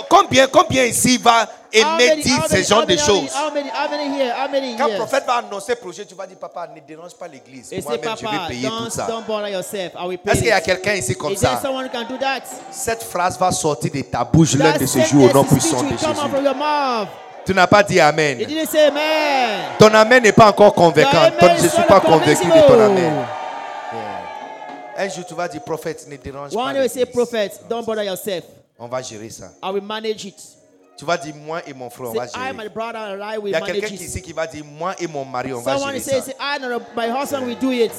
Combien, 0.07 0.45
combien 0.47 0.83
ici 0.83 1.17
va 1.17 1.47
aimer 1.71 2.17
dire 2.21 2.45
ce 2.47 2.61
genre 2.61 2.85
de 2.85 2.95
choses? 2.95 3.31
Quand 3.31 4.87
le 4.87 4.95
prophète 4.97 5.25
va 5.25 5.37
annoncer 5.37 5.75
projet, 5.75 6.05
tu 6.05 6.13
vas 6.13 6.27
dire, 6.27 6.37
papa, 6.37 6.67
ne 6.67 6.79
dérange 6.81 7.15
pas 7.15 7.27
l'église. 7.27 7.71
Moi-même, 7.83 8.15
je 8.19 8.27
vais 8.27 8.47
payer 8.47 8.67
tout 8.67 8.89
ça. 8.91 9.07
Est-ce 10.27 10.39
qu'il 10.39 10.47
y 10.47 10.51
a 10.51 10.61
quelqu'un 10.61 10.93
ici 10.93 11.15
comme 11.15 11.35
ça? 11.35 11.59
Cette 12.71 13.03
phrase 13.03 13.39
va 13.39 13.51
sortir 13.51 13.91
de 13.91 14.01
ta 14.01 14.23
bouche 14.23 14.53
l'un 14.55 14.77
de 14.77 14.85
ces 14.85 15.05
jours 15.05 15.29
au 15.29 15.33
nom 15.33 15.43
puissant 15.43 15.81
de 15.81 15.89
Jésus. 15.89 16.05
Tu 17.49 17.55
n'as 17.55 17.65
pas 17.65 17.81
dit 17.81 17.99
Amen. 17.99 18.37
didn't 18.37 18.67
say 18.67 18.85
amen. 18.89 19.71
Ton 19.79 19.91
Amen 19.95 20.21
n'est 20.21 20.31
pas 20.31 20.49
encore 20.49 20.71
convaincant. 20.71 21.31
Ton- 21.39 21.57
je 21.57 21.63
ne 21.63 21.67
suis 21.67 21.81
pas 21.81 21.99
convaincu 21.99 22.45
de 22.45 22.67
ton. 22.67 22.79
Amen. 22.79 23.25
Un 24.95 25.09
jour, 25.09 25.25
tu 25.25 25.33
vas 25.33 25.47
dire, 25.47 25.63
prophète, 25.63 26.05
ne 26.07 26.15
dérange 26.15 26.55
One 26.55 26.75
pas. 26.75 26.87
say. 26.87 27.07
Prophet, 27.07 27.49
don't 27.67 27.83
bother 27.83 28.03
yourself. 28.03 28.43
On 28.77 28.87
va 28.87 29.01
gérer 29.01 29.31
ça. 29.31 29.49
I 29.63 29.71
will 29.71 29.81
manage 29.81 30.25
it. 30.25 30.35
Tu 30.95 31.05
vas 31.05 31.17
dire, 31.17 31.33
moi 31.33 31.61
et 31.65 31.73
mon 31.73 31.89
frère, 31.89 32.11
on 32.11 32.13
va 32.13 32.27
gérer. 32.27 32.69
brother, 32.69 32.99
and 32.99 33.23
I 33.23 33.39
Il 33.43 33.49
y 33.49 33.55
a 33.55 33.61
quelqu'un 33.61 33.95
ici 33.95 34.21
qui 34.21 34.31
va 34.31 34.45
dire, 34.45 34.63
moi 34.63 34.93
et 34.99 35.07
mon 35.07 35.25
mari, 35.25 35.51
on 35.51 35.61
va 35.61 35.75
Someone 35.75 35.93
gérer 35.93 36.21
says, 36.21 36.21
ça. 36.21 36.33
I 36.39 36.63
and 36.63 36.79
my 36.95 37.07
husband 37.09 37.47
will 37.47 37.57
do 37.57 37.71
it. 37.71 37.91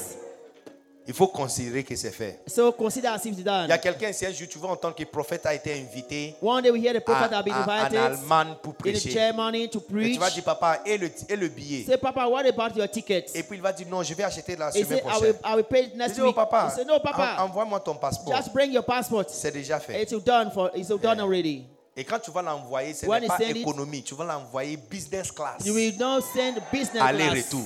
Il 1.11 1.17
faut 1.17 1.27
considérer 1.27 1.83
que 1.83 1.97
c'est 1.97 2.13
fait. 2.13 2.39
So 2.47 2.71
consider 2.71 3.09
as 3.09 3.17
if 3.25 3.33
it's 3.33 3.41
Il 3.41 3.69
y 3.69 3.73
a 3.73 3.79
quelqu'un 3.79 4.11
ici, 4.11 4.25
un 4.27 4.33
jour, 4.33 4.47
tu 4.49 4.61
vas 4.61 4.69
entendre 4.69 4.95
que 4.95 5.03
le 5.03 5.09
prophète 5.09 5.45
a 5.45 5.53
été 5.53 5.73
invité 5.73 6.37
One 6.41 6.63
day 6.63 6.71
we 6.71 6.81
hear 6.81 6.93
the 6.93 6.99
à- 6.99 7.01
prophet 7.01 7.35
have 7.35 7.45
been 7.45 7.53
à- 7.53 7.65
en 7.65 7.69
invited 7.69 7.99
Allemagne 7.99 8.55
pour 8.63 8.75
in 8.75 8.77
prêcher. 8.77 9.11
Germany 9.11 9.69
to 9.69 9.81
Et 9.81 9.93
preach. 9.93 10.13
tu 10.15 10.21
vas 10.21 10.31
dire, 10.31 10.45
papa, 10.45 10.79
et 10.87 10.97
le, 10.97 11.11
et 11.29 11.35
le 11.35 11.49
billet? 11.49 11.85
Say, 11.85 11.97
Papa, 11.99 12.29
what 12.29 12.47
about 12.47 12.77
your 12.79 12.89
ticket? 12.89 13.25
Et 13.35 13.43
puis 13.43 13.57
il 13.57 13.61
va 13.61 13.73
dire, 13.73 13.89
non, 13.91 14.05
je 14.05 14.15
vais 14.15 14.23
acheter 14.23 14.55
la 14.55 14.69
He 14.71 14.85
semaine 14.85 14.87
said, 14.87 14.99
I 15.01 15.03
will, 15.21 15.35
prochaine. 15.35 15.35
I 15.45 15.55
will 15.57 15.65
pay 15.65 15.83
it 15.87 15.91
Je 15.95 15.99
next 15.99 16.15
dis, 16.15 16.21
oh 16.21 16.33
papa, 16.33 16.69
He 16.71 16.77
said, 16.77 16.87
No, 16.87 17.01
Papa, 17.01 17.37
en- 17.41 17.45
envoie-moi 17.47 17.81
ton 17.81 17.97
passeport. 17.97 18.37
just 18.37 18.53
bring 18.53 18.71
your 18.73 18.85
passport. 18.85 19.25
C'est 19.29 19.51
déjà 19.51 19.81
fait. 19.81 20.01
It's 20.05 20.13
done 20.25 20.53
for. 20.53 20.71
It's 20.77 20.91
done 20.91 21.19
already. 21.19 21.65
Et 21.97 22.05
quand 22.05 22.21
tu 22.21 22.31
vas 22.31 22.41
l'envoyer, 22.41 22.95
ce 22.95 23.05
n'est 23.05 23.27
pas 23.27 23.37
it, 23.43 23.57
économie, 23.57 24.05
tu 24.05 24.15
vas 24.15 24.25
l'envoyer 24.25 24.77
business 24.77 25.33
class. 25.33 25.67
You 25.67 25.75
will 25.75 25.99
now 25.99 26.21
send 26.21 26.55
business 26.73 26.93
class 27.03 27.09
Aller-retour. 27.09 27.65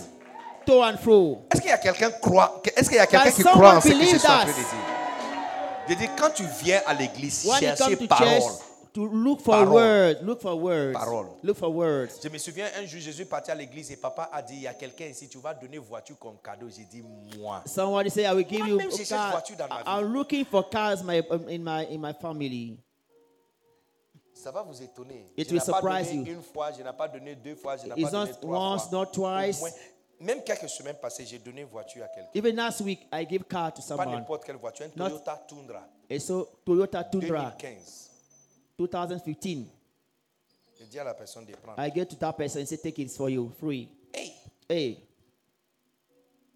To 0.66 0.82
and 0.82 0.96
fro. 0.98 1.46
Est-ce 1.52 1.60
qu'il 1.60 1.70
y 1.70 1.72
a 1.72 1.78
quelqu'un 1.78 2.10
croit 2.10 2.60
Est-ce 2.76 2.88
qu'il 2.88 2.96
y 2.96 3.00
a 3.00 3.06
quelqu'un 3.06 3.30
qui 3.30 3.42
croit 3.42 3.76
en 3.76 3.80
ce 3.80 3.88
que 3.88 3.94
je 3.94 4.04
suis 4.04 4.16
en 4.16 4.20
train 4.20 4.44
de 4.46 4.52
dire? 4.52 4.64
Je 5.88 5.94
dis 5.94 6.08
quand 6.18 6.30
tu 6.34 6.44
viens 6.62 6.80
à 6.86 6.94
l'église 6.94 7.44
When 7.46 7.60
chercher 7.60 7.96
parole. 8.08 8.40
to 8.94 9.06
look 9.06 9.40
for 9.40 9.54
Parole. 9.54 9.74
words, 9.74 10.22
look 10.22 10.40
for 10.40 10.54
words, 10.56 10.92
Parole. 10.94 11.26
look 11.42 11.56
for 11.58 11.68
words. 11.74 12.20
Je 12.22 12.28
me 12.28 12.38
souviens 12.38 12.66
un 12.78 12.86
jour 12.86 13.00
Jésus 13.00 13.22
est 13.22 13.24
parti 13.26 13.50
à 13.50 13.54
l'église 13.54 13.90
et 13.90 13.96
papa 13.96 14.30
a 14.32 14.40
dit 14.40 14.54
il 14.54 14.62
y 14.62 14.66
a 14.66 14.72
quelqu'un 14.74 15.06
ici 15.06 15.28
tu 15.28 15.38
vas 15.38 15.52
donner 15.52 15.78
voiture 15.78 16.16
comme 16.18 16.36
cadeau. 16.42 16.66
J'ai 16.74 16.84
dit 16.84 17.02
moi. 17.38 17.62
Somebody 17.66 18.08
say, 18.10 18.22
I 18.24 18.32
will 18.32 18.46
give 18.48 18.60
you 18.60 18.76
Moi-même, 18.76 18.90
cette 18.92 19.08
car. 19.08 19.32
voiture 19.32 19.56
dans 19.56 19.68
ma 19.68 19.82
vie. 19.82 19.82
I'm 20.06 20.12
looking 20.12 20.44
for 20.44 20.68
cars 20.70 21.02
my, 21.02 21.18
um, 21.30 21.46
in 21.50 21.58
my 21.62 21.84
in 21.90 21.98
my 21.98 22.12
family. 22.18 22.78
Ça 24.32 24.50
va 24.50 24.62
vous 24.62 24.80
étonner. 24.82 25.26
It 25.36 25.48
je 25.48 25.54
will 25.54 25.60
n'ai 25.60 25.66
pas 25.72 25.78
surprise 25.80 26.06
donné 26.08 26.30
you. 26.30 26.36
une 26.36 26.42
fois, 26.42 26.70
je 26.72 26.82
n'ai 26.82 26.92
pas 26.96 27.08
donné 27.08 27.34
deux 27.34 27.54
fois, 27.56 27.76
je 27.76 27.84
n'ai 27.88 27.94
It's 28.00 28.10
pas 28.10 28.18
donné 28.18 28.30
not 28.30 28.40
trois 28.40 28.72
once, 28.74 28.82
fois. 28.88 28.98
not 28.98 29.06
twice. 29.06 29.56
Au 29.58 29.60
moins, 29.60 29.70
même 30.24 30.42
quelques 30.42 30.68
semaines 30.68 30.96
passées, 30.96 31.24
j'ai 31.26 31.38
donné 31.38 31.60
une 31.62 31.68
voiture 31.68 32.04
à 32.04 32.08
quelqu'un. 32.08 32.30
Even 32.34 32.56
last 32.56 32.80
week, 32.80 33.06
I 33.12 33.24
gave 33.26 33.44
car 33.44 33.72
to 33.72 33.80
Pas 33.82 33.86
someone. 33.88 34.10
n'importe 34.10 34.44
quelle 34.44 34.56
voiture, 34.56 34.86
une 34.86 34.92
Not- 34.96 35.10
Toyota 35.10 35.44
Tundra 35.48 35.86
a 36.10 36.18
Toyota 36.64 37.04
Tundra 37.04 37.54
2015. 37.58 38.10
2015. 38.78 39.66
J'ai 40.78 40.86
dit 40.86 40.98
à 40.98 41.04
la 41.04 41.14
personne 41.14 41.44
de 41.44 41.52
prendre. 41.54 41.78
I 41.80 41.90
get 41.94 42.06
to 42.06 42.16
that 42.16 42.32
person 42.32 42.60
and 42.62 42.66
say, 42.66 42.76
take 42.76 42.98
it 43.00 43.10
for 43.10 43.30
you, 43.30 43.50
free. 43.60 43.88
Hey! 44.12 44.32
Hey, 44.68 44.98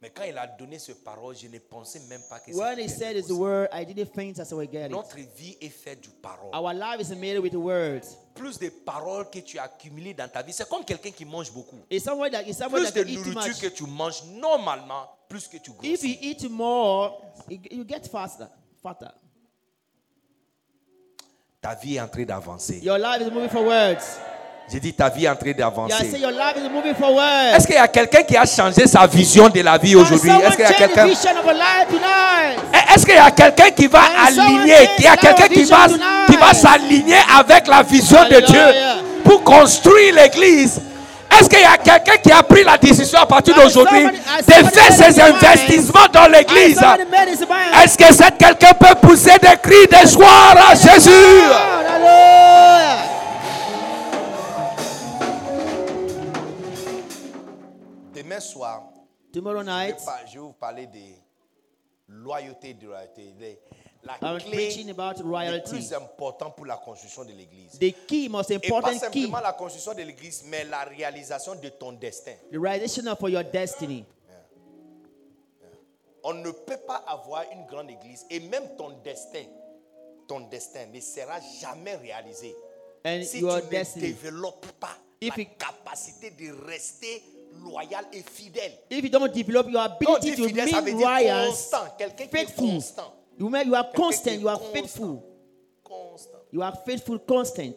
Mais 0.00 0.10
quand 0.10 0.22
il 0.22 0.38
a 0.38 0.46
donné 0.46 0.78
ce 0.78 0.92
parole, 0.92 1.34
je 1.36 1.48
ne 1.48 1.58
pensais 1.58 1.98
même 2.08 2.20
pas 2.30 2.38
que 2.38 2.52
when 2.52 2.76
c'était 2.76 2.84
he 2.84 2.88
said 2.88 3.16
it's 3.16 3.26
the 3.26 3.32
word, 3.32 3.66
I 3.72 3.84
didn't 3.84 4.12
think 4.14 4.38
as 4.38 4.50
I 4.52 4.54
would 4.54 4.70
get 4.70 4.84
it. 4.86 4.90
Notre 4.92 5.16
vie 5.36 5.56
est 5.60 5.70
faite 5.70 6.00
du 6.00 6.08
parole. 6.22 6.50
Our 6.54 6.72
life 6.72 7.00
is 7.00 7.12
made 7.16 7.38
with 7.40 7.54
words. 7.54 8.16
Plus 8.36 8.60
de 8.60 8.68
paroles 8.68 9.28
que 9.28 9.40
tu 9.40 9.58
as 9.58 9.64
accumulées 9.64 10.14
dans 10.14 10.28
ta 10.28 10.42
vie, 10.42 10.52
c'est 10.52 10.68
comme 10.68 10.84
quelqu'un 10.84 11.10
qui 11.10 11.24
mange 11.24 11.50
beaucoup. 11.52 11.80
It's 11.90 12.04
someone 12.04 12.30
that 12.30 12.44
someone 12.52 12.80
Plus 12.82 12.92
that 12.92 13.00
de 13.00 13.02
can 13.02 13.08
eat 13.10 13.24
too 13.24 13.30
nourriture 13.32 13.48
much. 13.54 13.60
que 13.60 13.66
tu 13.76 13.84
manges 13.86 14.22
normalement, 14.36 15.08
plus 15.28 15.48
que 15.48 15.56
tu 15.56 15.72
If 15.82 16.04
you 16.04 16.14
grossis. 16.14 16.18
eat 16.22 16.48
more, 16.48 17.20
you 17.50 17.58
you 17.72 17.84
get 17.84 18.06
faster, 18.08 18.46
fatter. 18.80 19.10
Ta 21.60 21.74
vie 21.74 21.96
est 21.96 22.00
en 22.00 22.06
train 22.08 22.24
d'avancer. 22.24 22.78
Your 22.84 22.98
life 22.98 23.20
is 23.20 23.30
moving 23.32 23.48
forwards. 23.50 24.20
J'ai 24.70 24.80
dit 24.80 24.92
ta 24.92 25.08
vie 25.08 25.24
est 25.24 25.28
en 25.30 25.34
train 25.36 25.52
d'avancer. 25.52 25.94
Est-ce 25.94 27.66
qu'il 27.66 27.74
y 27.74 27.78
a 27.78 27.88
quelqu'un 27.88 28.22
qui 28.22 28.36
a 28.36 28.44
changé 28.44 28.86
sa 28.86 29.06
vision 29.06 29.48
de 29.48 29.60
la 29.62 29.78
vie 29.78 29.96
aujourd'hui? 29.96 30.30
Est-ce 30.30 30.56
qu'il 30.56 30.64
y 30.64 30.68
a 30.68 30.72
quelqu'un? 30.72 31.06
tonight? 31.88 32.58
Est-ce 32.94 33.06
qu'il 33.06 33.14
y 33.14 33.18
a 33.18 33.30
quelqu'un 33.30 33.70
qui 33.70 33.86
va 33.86 34.02
aligner, 34.26 34.74
y 34.98 35.06
a 35.06 35.16
quelqu'un 35.16 35.48
qui 35.48 35.64
va, 35.64 35.86
qui 36.26 36.36
va 36.36 36.52
s'aligner 36.52 37.16
avec 37.38 37.66
la 37.66 37.82
vision 37.82 38.18
de. 38.30 38.38
Dieu 38.40 38.60
pour 39.24 39.42
construire 39.42 40.14
l'église? 40.14 40.80
Est-ce 41.38 41.48
qu'il 41.48 41.60
y 41.60 41.64
a 41.64 41.76
quelqu'un 41.76 42.16
qui 42.22 42.32
a 42.32 42.42
pris 42.42 42.64
la 42.64 42.76
décision 42.78 43.20
à 43.20 43.26
partir 43.26 43.54
d'aujourd'hui 43.54 44.04
has 44.06 44.42
de 44.42 44.68
faire 44.68 44.92
ses 44.92 45.20
investissements 45.20 46.08
dans 46.12 46.26
l'église? 46.30 46.80
Est-ce 47.82 47.96
que 47.96 48.12
cet 48.12 48.38
quelqu'un 48.38 48.72
peut 48.74 48.94
pousser 49.00 49.38
des 49.40 49.56
cris 49.62 49.86
de 49.86 50.08
joie 50.08 50.54
à 50.70 50.74
Jésus? 50.74 51.10
Demain 58.38 58.40
soir, 58.40 58.82
Tomorrow 59.32 59.60
je 59.60 59.64
night, 59.64 59.98
vais 59.98 60.04
par- 60.04 60.26
je 60.26 60.32
vais 60.34 60.38
vous 60.38 60.52
parler 60.52 60.86
de 60.86 60.98
loyauté 62.08 62.74
de 62.74 62.86
loyauté. 62.86 63.58
La 64.04 64.16
I'm 64.22 64.38
clé 64.38 64.88
about 64.90 65.20
royalty. 65.24 65.70
plus 65.70 65.92
important 65.92 66.50
pour 66.52 66.64
la 66.64 66.76
construction 66.76 67.24
de 67.24 67.32
l'église. 67.32 67.72
The 67.80 68.06
key, 68.06 68.28
most 68.28 68.50
Et 68.52 68.58
pas 68.60 68.66
important 68.78 68.92
key, 68.92 68.98
simplement 69.22 69.40
la 69.40 69.52
construction 69.52 69.92
de 69.92 70.02
l'église, 70.02 70.44
mais 70.46 70.64
la 70.64 70.84
réalisation 70.84 71.56
de 71.56 71.68
ton 71.70 71.92
destin. 71.92 72.34
the 72.52 72.56
realization 72.58 73.06
of 73.10 73.18
your 73.28 73.42
destiny. 73.44 74.04
On 76.24 76.34
ne 76.34 76.50
peut 76.50 76.78
pas 76.86 77.02
avoir 77.06 77.44
une 77.52 77.64
grande 77.66 77.90
église 77.90 78.24
et 78.30 78.40
même 78.40 78.76
ton 78.76 78.90
destin, 79.04 79.44
ton 80.26 80.40
destin 80.48 80.86
ne 80.86 81.00
sera 81.00 81.40
jamais 81.60 81.96
réalisé 81.96 82.54
And 83.04 83.22
si 83.22 83.40
your 83.40 83.58
tu 83.60 83.64
ne 83.66 83.70
destiny. 83.70 84.12
développes 84.12 84.66
pas 84.78 84.96
If 85.20 85.36
la 85.36 85.44
capacité 85.44 86.30
de 86.30 86.52
rester 86.66 87.22
loyal 87.62 88.04
et 88.12 88.22
fidèle. 88.22 88.72
If 88.90 89.04
you 89.04 89.10
don't 89.10 89.32
develop 89.32 89.70
your 89.70 89.82
ability 89.82 90.36
to 90.36 90.48
be 90.48 90.60
est 90.60 92.30
faithful, 92.30 92.70
constant. 92.70 93.12
you, 93.38 93.74
are 93.74 93.92
constant, 93.94 94.40
you 94.40 94.48
are 94.48 94.58
constant. 94.58 94.72
faithful. 94.72 95.24
Constant. 95.84 96.38
You 96.50 96.62
are 96.62 96.76
faithful, 96.84 97.18
constant. 97.18 97.74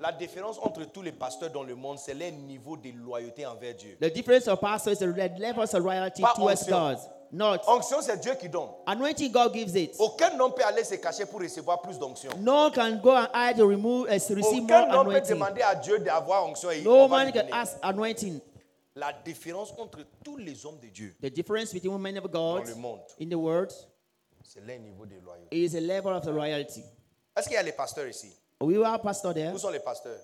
La 0.00 0.12
différence 0.12 0.58
entre 0.62 0.84
tous 0.84 1.02
les 1.02 1.10
pasteurs 1.10 1.50
dans 1.50 1.64
le 1.64 1.74
monde, 1.74 1.98
c'est 1.98 2.14
leur 2.14 2.30
niveau 2.30 2.76
de 2.76 2.90
loyauté 2.90 3.44
envers 3.44 3.74
Dieu. 3.74 3.96
The 4.00 4.12
difference 4.12 4.46
of 4.46 4.60
pastors 4.60 4.92
is 4.92 4.98
the 4.98 5.38
levels 5.38 5.74
of 5.74 5.82
royalty 5.82 6.22
Pas 6.22 6.34
towards. 6.34 6.68
God. 6.68 6.98
Not 7.30 7.58
Onction, 7.66 8.00
c'est 8.00 8.16
Dieu 8.20 8.34
qui 8.40 8.48
donne. 8.48 8.68
anointing, 8.86 9.30
God 9.30 9.52
gives 9.52 9.74
it. 9.76 9.94
Aucun 9.98 10.38
homme 10.40 10.52
peut 10.54 10.64
aller 10.64 10.82
se 10.84 10.94
cacher 10.94 11.26
pour 11.26 11.40
recevoir 11.40 11.80
plus 11.82 11.98
d'onction. 11.98 12.30
No 12.38 12.64
one 12.66 12.72
can 12.72 12.96
go 13.02 13.10
and 13.14 13.28
hide 13.34 13.56
to 13.58 13.66
remove 13.66 14.06
and 14.08 14.14
receive 14.14 14.62
more 14.62 14.82
Aucun 14.82 14.90
homme 14.90 15.06
peut 15.08 15.10
anointing. 15.16 15.34
demander 15.34 15.62
à 15.62 15.74
Dieu 15.74 15.98
d'avoir 15.98 16.46
onction 16.46 16.70
et 16.70 16.82
No 16.82 16.92
on 17.04 17.08
va 17.08 17.16
man 17.18 17.26
lui 17.26 17.32
can 17.32 17.40
donner. 17.40 17.52
ask 17.52 17.76
anointing. 17.82 18.40
La 18.96 19.12
différence 19.24 19.72
entre 19.78 19.98
tous 20.24 20.36
les 20.38 20.64
hommes 20.66 20.78
de 20.80 20.88
Dieu, 20.88 21.14
The 21.22 21.30
difference 21.30 21.72
between 21.72 21.98
men 21.98 22.16
of 22.18 22.24
God 22.24 22.64
Dans 22.64 22.68
le 22.68 22.74
monde. 22.74 23.00
in 23.20 23.28
the 23.28 23.34
world 23.34 23.72
c'est 24.42 24.60
leur 24.66 24.78
niveau 24.78 25.04
de 25.04 25.14
loyauté. 25.22 25.48
is 25.56 25.76
a 25.76 25.80
level 25.80 26.14
of 26.14 26.22
the 26.24 26.32
royalty. 26.32 26.82
Est-ce 27.36 27.46
qu'il 27.46 27.54
y 27.56 27.58
a 27.58 27.62
les 27.62 27.72
pasteurs 27.72 28.08
ici? 28.08 28.32
We 28.60 28.76
have 28.82 29.02
pastor 29.02 29.32
there. 29.34 29.52
Où 29.54 29.58
sont 29.58 29.70
les 29.70 29.78
pasteurs? 29.78 30.18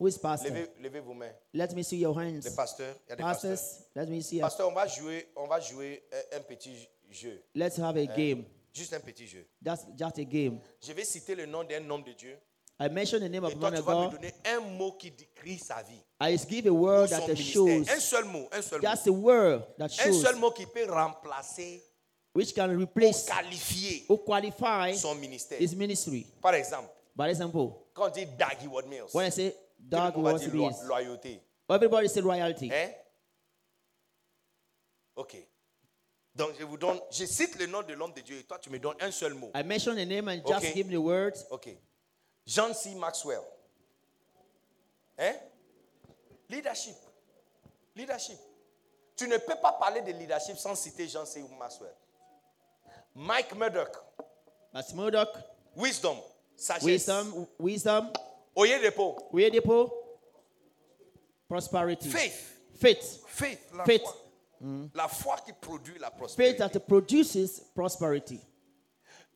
Who 0.00 0.06
is 0.08 0.16
pastor? 0.16 0.48
Levez, 0.48 0.70
levez 0.80 1.00
vos 1.00 1.12
mains. 1.12 1.32
Let 1.52 1.74
me 1.76 1.82
see 1.82 1.98
your 1.98 2.18
Les 2.18 2.24
hands. 2.36 2.54
pasteurs, 2.56 2.94
il 3.06 3.10
y 3.10 3.12
a 3.12 3.16
des 3.16 3.22
pasteurs. 3.22 3.50
Pastors, 3.50 3.80
let 3.94 4.06
me 4.06 4.20
see. 4.22 4.40
Pasteur, 4.40 4.68
on 4.68 4.72
va 4.72 4.86
jouer, 4.86 5.28
on 5.36 5.46
va 5.46 5.60
jouer 5.60 6.02
un, 6.32 6.38
un 6.38 6.40
petit 6.40 6.88
jeu. 7.10 7.42
Let's 7.54 7.78
have 7.78 7.98
a 7.98 8.06
game. 8.06 8.44
Juste 8.72 8.94
un 8.94 9.00
petit 9.00 9.26
jeu. 9.26 9.44
That's 9.62 9.84
just 9.98 10.18
a 10.18 10.24
game. 10.24 10.58
Je 10.80 10.92
vais 10.94 11.04
citer 11.04 11.34
le 11.34 11.44
nom 11.44 11.64
d'un 11.64 11.88
homme 11.90 12.02
de 12.02 12.12
Dieu. 12.12 12.38
I 12.82 12.88
mentioned 12.88 13.20
the 13.22 13.28
name 13.28 13.44
Et 13.44 13.48
of 13.48 13.58
toi, 13.60 13.70
man 13.70 13.78
tu 13.78 13.84
vas 13.84 14.06
me 14.06 14.10
donner 14.12 14.32
un 14.46 14.60
mot 14.60 14.92
qui 14.92 15.10
décrit 15.10 15.58
sa 15.58 15.82
vie. 15.82 16.02
I 16.18 16.34
give 16.38 16.66
a 16.66 16.70
ou 16.70 16.78
word 16.86 17.10
that 17.10 17.36
shows. 17.36 17.86
Un 17.90 18.00
seul 18.00 18.24
mot, 18.24 18.48
un 18.52 18.62
seul 18.62 18.80
mot. 18.80 18.88
Just 18.88 19.06
a 19.06 19.12
word 19.12 19.64
that 19.76 19.84
Un 19.84 19.88
shows, 20.12 20.22
seul 20.22 20.36
mot 20.36 20.50
qui 20.52 20.64
peut 20.64 20.86
remplacer 20.90 21.82
which 22.34 22.54
can 22.54 22.70
ou 22.70 22.78
replace 22.80 23.26
qualifier 23.26 24.06
or 24.08 24.24
qualify 24.24 24.94
son 24.94 25.14
ministère. 25.16 25.58
his 25.60 25.74
ministry. 25.74 26.26
Par 26.40 26.54
exemple, 26.54 26.88
By 27.14 27.28
example, 27.28 27.74
quand 27.92 28.06
on 28.06 28.10
dit 28.10 28.24
Daggy 28.38 28.66
Ward 28.66 28.86
Mills, 28.86 29.10
when 29.12 29.26
I 29.26 29.30
say 29.30 29.54
dog 29.88 30.16
was 30.16 30.46
lo- 30.52 30.70
loyauté. 30.86 31.40
everybody 31.68 32.08
say 32.08 32.20
royalty. 32.20 32.68
Hein? 32.70 32.92
Ok. 35.16 35.36
Donc 36.34 36.52
je 36.58 36.64
vous 36.64 36.76
donne, 36.78 37.00
je 37.10 37.26
cite 37.26 37.58
le 37.58 37.66
nom 37.66 37.82
de 37.82 37.92
l'homme 37.94 38.12
de 38.14 38.20
Dieu 38.20 38.38
et 38.38 38.44
toi 38.44 38.58
tu 38.58 38.70
me 38.70 38.78
donnes 38.78 38.96
un 39.00 39.10
seul 39.10 39.34
mot. 39.34 39.50
I 39.54 39.62
mention 39.62 39.94
the 39.94 40.06
name 40.06 40.28
and 40.28 40.42
just 40.46 40.64
Okay. 40.64 40.74
give 40.74 40.86
me 40.86 40.94
the 40.94 41.00
word. 41.00 41.34
Ok. 41.50 41.68
John 42.46 42.72
C. 42.74 42.94
Maxwell. 42.94 43.44
Hein? 45.18 45.34
Leadership. 46.48 46.96
Leadership. 47.94 48.38
Tu 49.16 49.28
ne 49.28 49.36
peux 49.38 49.56
pas 49.60 49.72
parler 49.72 50.00
de 50.00 50.12
leadership 50.12 50.56
sans 50.56 50.74
citer 50.74 51.06
John 51.08 51.26
C. 51.26 51.44
Maxwell. 51.58 51.94
Mike 53.14 53.54
Murdoch. 53.56 54.02
That's 54.72 54.94
Murdoch. 54.94 55.28
Wisdom. 55.76 56.16
Sagesse. 56.56 56.84
Wisdom, 56.84 57.46
wisdom, 57.58 58.12
Oyedepo. 58.60 59.16
Oyedepo, 59.32 59.90
prosperity. 61.48 62.08
Faith. 62.08 62.56
Faith. 62.74 63.24
Faith. 63.26 63.58
La 63.74 63.84
Faith. 63.84 64.02
foi. 64.02 64.90
La 64.94 65.08
foi 65.08 65.36
qui 65.44 65.52
produit 65.54 65.98
la 65.98 66.10
Faith 66.10 66.18
prospérité. 66.18 66.58
that 66.58 66.78
produces 66.86 67.60
prosperity. 67.74 68.38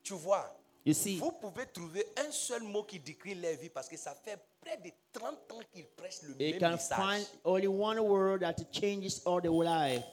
Tu 0.03 0.15
vois, 0.15 0.45
You 0.87 0.93
see, 0.93 1.17
vous 1.19 1.33
pouvez 1.33 1.65
trouver 1.73 2.05
un 2.19 2.31
seul 2.31 2.63
mot 2.63 2.83
qui 2.85 2.99
décrit 3.01 3.35
leur 3.35 3.57
vie 3.57 3.71
parce 3.71 3.89
que 3.89 3.97
ça 3.97 4.15
fait 4.15 4.39
près 4.61 4.77
de 4.77 4.91
30 5.15 5.53
ans 5.53 5.61
qu'ils 5.73 5.87
prêchent 5.87 6.21
le 6.25 6.35
même 6.35 6.59
can 6.61 6.71
message. 6.73 6.99
find 6.99 7.27
only 7.43 7.67
one 7.67 7.99
word 8.01 8.41
that 8.43 8.57
changes 8.71 9.23
all 9.25 9.41
the 9.41 9.49
life. 9.49 10.05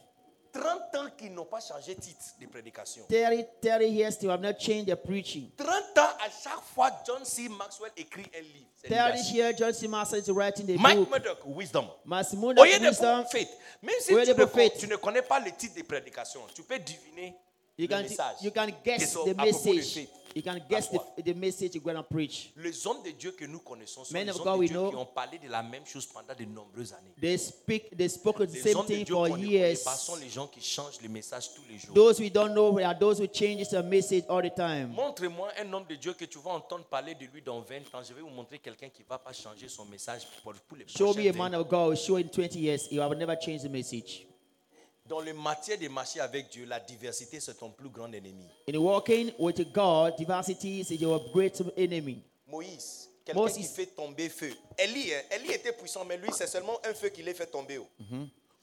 30 0.51 0.95
ans 0.95 1.07
qu'ils 1.17 1.33
n'ont 1.33 1.45
pas 1.45 1.59
changé 1.59 1.95
de 1.95 2.01
titre 2.01 2.19
de 2.39 2.45
prédication. 2.47 3.03
30, 3.09 3.45
30 3.61 3.81
years 3.83 4.17
to 4.19 4.29
have 4.29 4.41
not 4.41 4.53
changed 4.59 4.85
their 4.87 4.97
preaching. 5.01 5.49
30 5.57 5.69
ans, 5.97 6.01
à 6.19 6.29
chaque 6.29 6.61
fois, 6.75 6.91
John 7.05 7.23
C. 7.23 7.47
Maxwell 7.49 7.91
écrit 7.97 8.25
un 8.35 8.41
livre. 8.41 8.67
C'est 8.75 8.89
30 8.89 9.13
leadership. 9.13 9.35
years, 9.35 9.53
John 9.57 9.73
C. 9.73 9.87
Master 9.87 10.17
is 10.19 10.29
writing 10.31 10.65
the 10.65 10.79
Mike 10.79 10.97
book. 10.97 11.09
Murdoch, 11.11 11.39
Wisdom. 11.45 11.87
Massimo 12.05 12.53
Oyedepo, 12.53 12.89
wisdom. 12.89 13.25
Faith. 13.31 13.49
Même 13.81 13.95
si 13.99 14.07
tu 14.07 14.15
ne, 14.15 14.79
tu 14.79 14.87
ne 14.87 14.95
connais 14.97 15.21
pas 15.21 15.39
le 15.39 15.51
titre 15.51 15.75
de 15.75 15.83
prédication, 15.83 16.41
tu 16.53 16.63
peux 16.63 16.79
deviner 16.79 17.35
You 17.77 17.87
can, 17.87 18.01
message. 18.03 18.17
you 18.43 18.51
can 18.51 18.71
guess 18.83 19.13
the 19.13 19.33
message. 19.33 20.07
You 20.35 20.41
can 20.41 20.61
guess 20.69 20.87
the, 20.87 20.99
the 21.23 21.33
message 21.33 21.73
you're 21.75 21.83
going 21.83 21.95
to 21.97 22.03
preach. 22.03 22.51
Les 22.57 22.85
hommes 22.85 23.01
de 23.03 23.11
Dieu 23.11 23.31
que 23.31 23.45
nous 23.45 23.59
connaissons 23.59 24.03
sont 24.05 24.13
Men 24.13 24.27
les 24.27 24.31
of 24.31 24.37
hommes 24.37 24.45
God 24.45 24.53
de 24.55 24.59
we 24.59 24.69
Dieu 24.69 24.77
know. 24.79 24.89
qui 24.91 24.95
ont 24.95 25.05
parlé 25.05 25.39
de 25.39 25.49
la 25.49 25.61
même 25.63 25.85
chose 25.85 26.05
pendant 26.05 26.33
de 26.37 26.45
nombreuses 26.45 26.93
années. 26.93 27.11
They 27.19 27.37
speak, 27.37 27.97
they 27.97 28.07
spoke 28.07 28.37
the 28.37 28.49
Les 28.53 28.61
same 28.61 28.75
hommes 28.77 28.87
de 28.87 28.93
thing 28.95 29.05
Dieu 29.05 29.15
for 29.15 29.37
years. 29.37 29.83
pas 29.83 29.95
sont 29.95 30.15
les 30.17 30.29
gens 30.29 30.47
qui 30.47 30.61
changent 30.61 31.01
le 31.01 31.09
message 31.09 31.53
tous 31.53 31.63
les 31.69 31.77
jours. 31.79 31.93
Those 31.93 32.19
we 32.21 32.31
don't 32.31 32.53
know 32.53 32.77
are 32.79 32.97
those 32.97 33.19
who 33.19 33.27
change 33.27 33.67
the 33.69 33.83
message 33.83 34.23
all 34.29 34.41
the 34.41 34.53
time. 34.55 34.89
Montre-moi 34.93 35.49
un 35.59 35.73
homme 35.73 35.85
de 35.89 35.95
Dieu 35.95 36.13
que 36.13 36.25
tu 36.25 36.37
vas 36.39 36.51
entendre 36.51 36.85
parler 36.85 37.15
de 37.15 37.25
lui 37.25 37.41
dans 37.41 37.59
20 37.59 37.93
ans. 37.93 38.03
Je 38.07 38.13
vais 38.13 38.21
vous 38.21 38.29
montrer 38.29 38.59
quelqu'un 38.59 38.89
qui 38.89 39.01
ne 39.03 39.07
va 39.09 39.17
pas 39.17 39.33
changer 39.33 39.67
son 39.67 39.85
message 39.85 40.21
pour, 40.43 40.53
pour 40.53 40.77
les 40.77 40.85
Show 40.87 41.13
me 41.13 41.27
a 41.29 41.33
man 41.33 41.51
20 41.53 41.59
of 41.59 41.67
God, 41.67 41.97
show 41.97 42.15
in 42.17 42.29
20 42.29 42.55
years, 42.55 42.87
he 42.89 42.99
will 42.99 43.17
never 43.17 43.35
change 43.35 43.63
the 43.63 43.69
message. 43.69 44.25
Dans 45.11 45.19
le 45.19 45.33
matière 45.33 45.77
de 45.77 45.89
marcher 45.89 46.21
avec 46.21 46.47
Dieu, 46.47 46.63
la 46.63 46.79
diversité, 46.79 47.41
c'est 47.41 47.55
ton 47.55 47.69
plus 47.69 47.89
grand 47.89 48.09
ennemi. 48.13 48.47
In 48.65 48.77
walking 48.77 49.33
with 49.37 49.59
God, 49.73 50.15
diversity 50.17 50.79
is 50.79 50.95
your 50.95 51.19
great 51.33 51.61
enemy. 51.75 52.23
Moïse, 52.47 53.09
quelqu'un 53.25 53.49
qui 53.49 53.63
fait 53.63 53.87
tomber 53.87 54.29
feu. 54.29 54.53
Élie, 54.77 55.13
hein, 55.13 55.21
Élie 55.35 55.51
était 55.51 55.73
puissant, 55.73 56.05
mais 56.05 56.15
lui, 56.15 56.29
c'est 56.31 56.47
seulement 56.47 56.79
un 56.89 56.93
feu 56.93 57.09
qui 57.09 57.23
l'a 57.23 57.33
fait 57.33 57.47
tomber. 57.47 57.77
oh. 57.77 57.89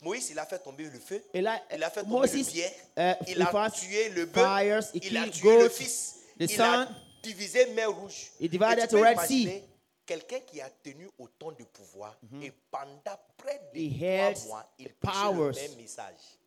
Moïse, 0.00 0.30
il 0.30 0.38
a 0.38 0.46
fait 0.46 0.58
tomber 0.58 0.84
le 0.84 0.98
feu. 0.98 1.22
Il 1.34 1.46
a 1.46 1.60
fait 1.90 2.00
tomber 2.00 2.12
Moses, 2.14 2.32
le 2.34 2.44
pierre. 2.44 2.72
uh, 2.96 3.30
il 3.30 3.42
a 3.42 3.70
tué 3.70 4.08
le 4.08 4.24
bœuf. 4.24 4.90
il 4.94 5.16
a 5.18 5.28
tué 5.28 5.62
le 5.62 5.68
fils. 5.68 6.16
il 6.40 6.62
a 6.62 6.88
divisé 7.22 7.66
mer 7.74 7.92
rouge. 7.94 8.30
He 8.40 8.48
divided 8.48 8.84
Et 8.84 8.88
tu 8.88 8.94
peux 8.94 9.02
Red 9.02 9.12
imaginer 9.12 9.64
Quelqu'un 10.06 10.40
qui 10.40 10.62
a 10.62 10.70
tenu 10.70 11.10
autant 11.18 11.52
de 11.52 11.64
pouvoir 11.64 12.16
et 12.40 12.50
pendant 12.70 13.20
près 13.36 13.60
de 13.74 14.32
trois 14.32 14.46
mois, 14.46 14.72
il 14.78 14.88
prêchait 14.94 15.34
le 15.34 15.52
même 15.52 15.76
message. 15.76 16.37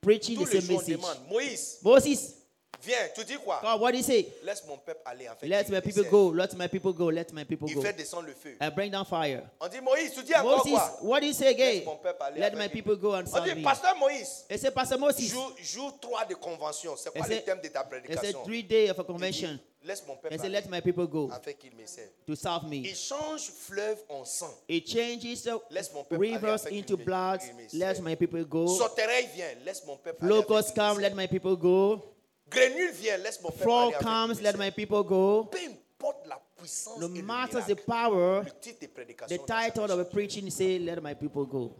Preaching 0.00 0.36
Tous 0.38 0.44
the 0.46 0.54
les 0.54 0.60
same 0.60 0.68
jours, 0.70 0.76
on 0.76 0.80
message. 0.80 0.96
demande, 0.96 1.18
Moïse, 1.30 1.78
Moses, 1.82 2.34
viens, 2.82 3.08
tu 3.14 3.24
dis 3.24 3.36
quoi? 3.36 3.60
God, 3.62 3.80
what 3.80 3.92
did 3.92 3.98
he 3.98 4.02
say? 4.02 4.26
Laisse 4.42 4.64
mon 4.66 4.78
peuple 4.78 5.00
aller 5.04 5.28
en 5.28 5.34
fait. 5.34 5.46
Let 5.46 5.64
il 5.68 5.72
my 5.74 5.80
people 5.80 6.04
go, 6.10 6.32
let 6.32 6.54
my 6.56 6.68
people 6.68 6.92
go, 6.92 7.10
let 7.10 7.32
my 7.32 7.44
people 7.44 7.68
Il 7.68 7.74
go. 7.74 7.82
fait 7.82 7.92
descendre 7.92 8.26
le 8.26 8.34
feu. 8.34 8.56
I 8.60 8.70
bring 8.70 8.90
down 8.90 9.04
fire. 9.04 9.42
On 9.60 9.68
dit 9.68 9.80
Moïse, 9.80 10.12
tu 10.14 10.22
dis 10.22 10.34
encore 10.34 10.58
Moses, 10.64 10.72
quoi? 10.72 10.98
what 11.02 11.20
did 11.20 11.28
he 11.28 11.34
say 11.34 11.48
again? 11.48 11.74
Laisse 11.76 11.86
mon 11.86 11.96
peuple 11.96 12.22
aller 12.22 12.40
Let 12.40 12.54
my 12.56 12.68
people 12.68 12.96
go 12.96 13.14
and 13.14 13.24
On 13.32 13.44
dit. 13.44 13.62
Pasteur 13.62 13.96
Moïse, 13.96 14.44
He 14.50 14.58
said, 14.58 14.74
Pastor 14.74 14.98
Moses, 14.98 15.28
jour, 15.28 15.54
jour 15.60 15.98
3 16.00 16.24
de 16.26 16.34
convention, 16.34 16.96
c'est 16.96 17.10
quoi 17.10 17.26
le 17.26 17.40
thème 17.40 17.60
de 17.62 17.68
ta 17.68 17.80
he 17.80 17.82
said, 17.82 17.88
prédication? 17.88 18.44
three 18.44 18.62
days 18.62 18.90
of 18.90 18.98
a 18.98 19.02
Il 19.02 19.06
convention. 19.06 19.58
Laisse 19.82 20.04
mon 20.06 20.14
peuple 20.16 20.36
let 20.50 20.68
my 20.68 20.80
people 20.82 21.06
go 21.06 21.30
afin 21.32 21.52
qu'il 21.54 21.74
me 21.74 21.86
serve. 21.86 22.10
to 22.26 22.34
serve 22.36 22.64
me. 22.68 22.82
Il 22.84 22.94
change 22.94 23.50
fleuve 23.50 23.98
en 24.10 24.26
sang. 24.26 24.52
It 24.68 24.86
changes 24.86 25.42
the 25.42 25.58
Laisse 25.70 25.90
mon 25.94 26.04
peuple 26.04 26.22
aller 26.22 26.34
rivers 26.36 26.66
into 26.66 26.98
blood. 26.98 27.40
Let 27.72 27.98
my 28.02 28.14
people 28.14 28.44
go. 28.44 28.66
Sauterelle 28.66 29.26
vient, 29.34 29.54
laisse 29.64 29.82
mon 29.86 29.96
peuple 29.96 30.26
Locusts 30.26 30.72
come, 30.72 30.98
let 31.00 31.14
my 31.14 31.26
people 31.26 31.56
go. 31.56 32.02
Grenouille 32.50 32.92
vient, 32.92 33.16
laisse 33.18 33.40
mon 33.42 33.50
peuple 33.50 33.70
avec 33.70 33.98
comes, 33.98 34.34
let 34.42 34.52
my 34.58 34.70
people 34.70 35.02
go. 35.04 35.44
Peu 35.50 35.58
importe 35.58 36.26
la 36.26 36.40
puissance 36.56 36.98
No 36.98 37.08
et 37.08 37.18
le 37.18 37.22
matter 37.22 37.58
the 37.66 37.74
power, 37.84 38.42
le 38.44 38.50
titre 38.60 38.80
de 38.82 38.86
prédication 38.88 39.36
the 39.36 39.46
title 39.46 39.90
of 39.90 39.98
a 40.00 40.04
preaching 40.04 40.50
say, 40.50 40.78
Let 40.78 41.00
my 41.02 41.14
people 41.14 41.44
go. 41.46 41.76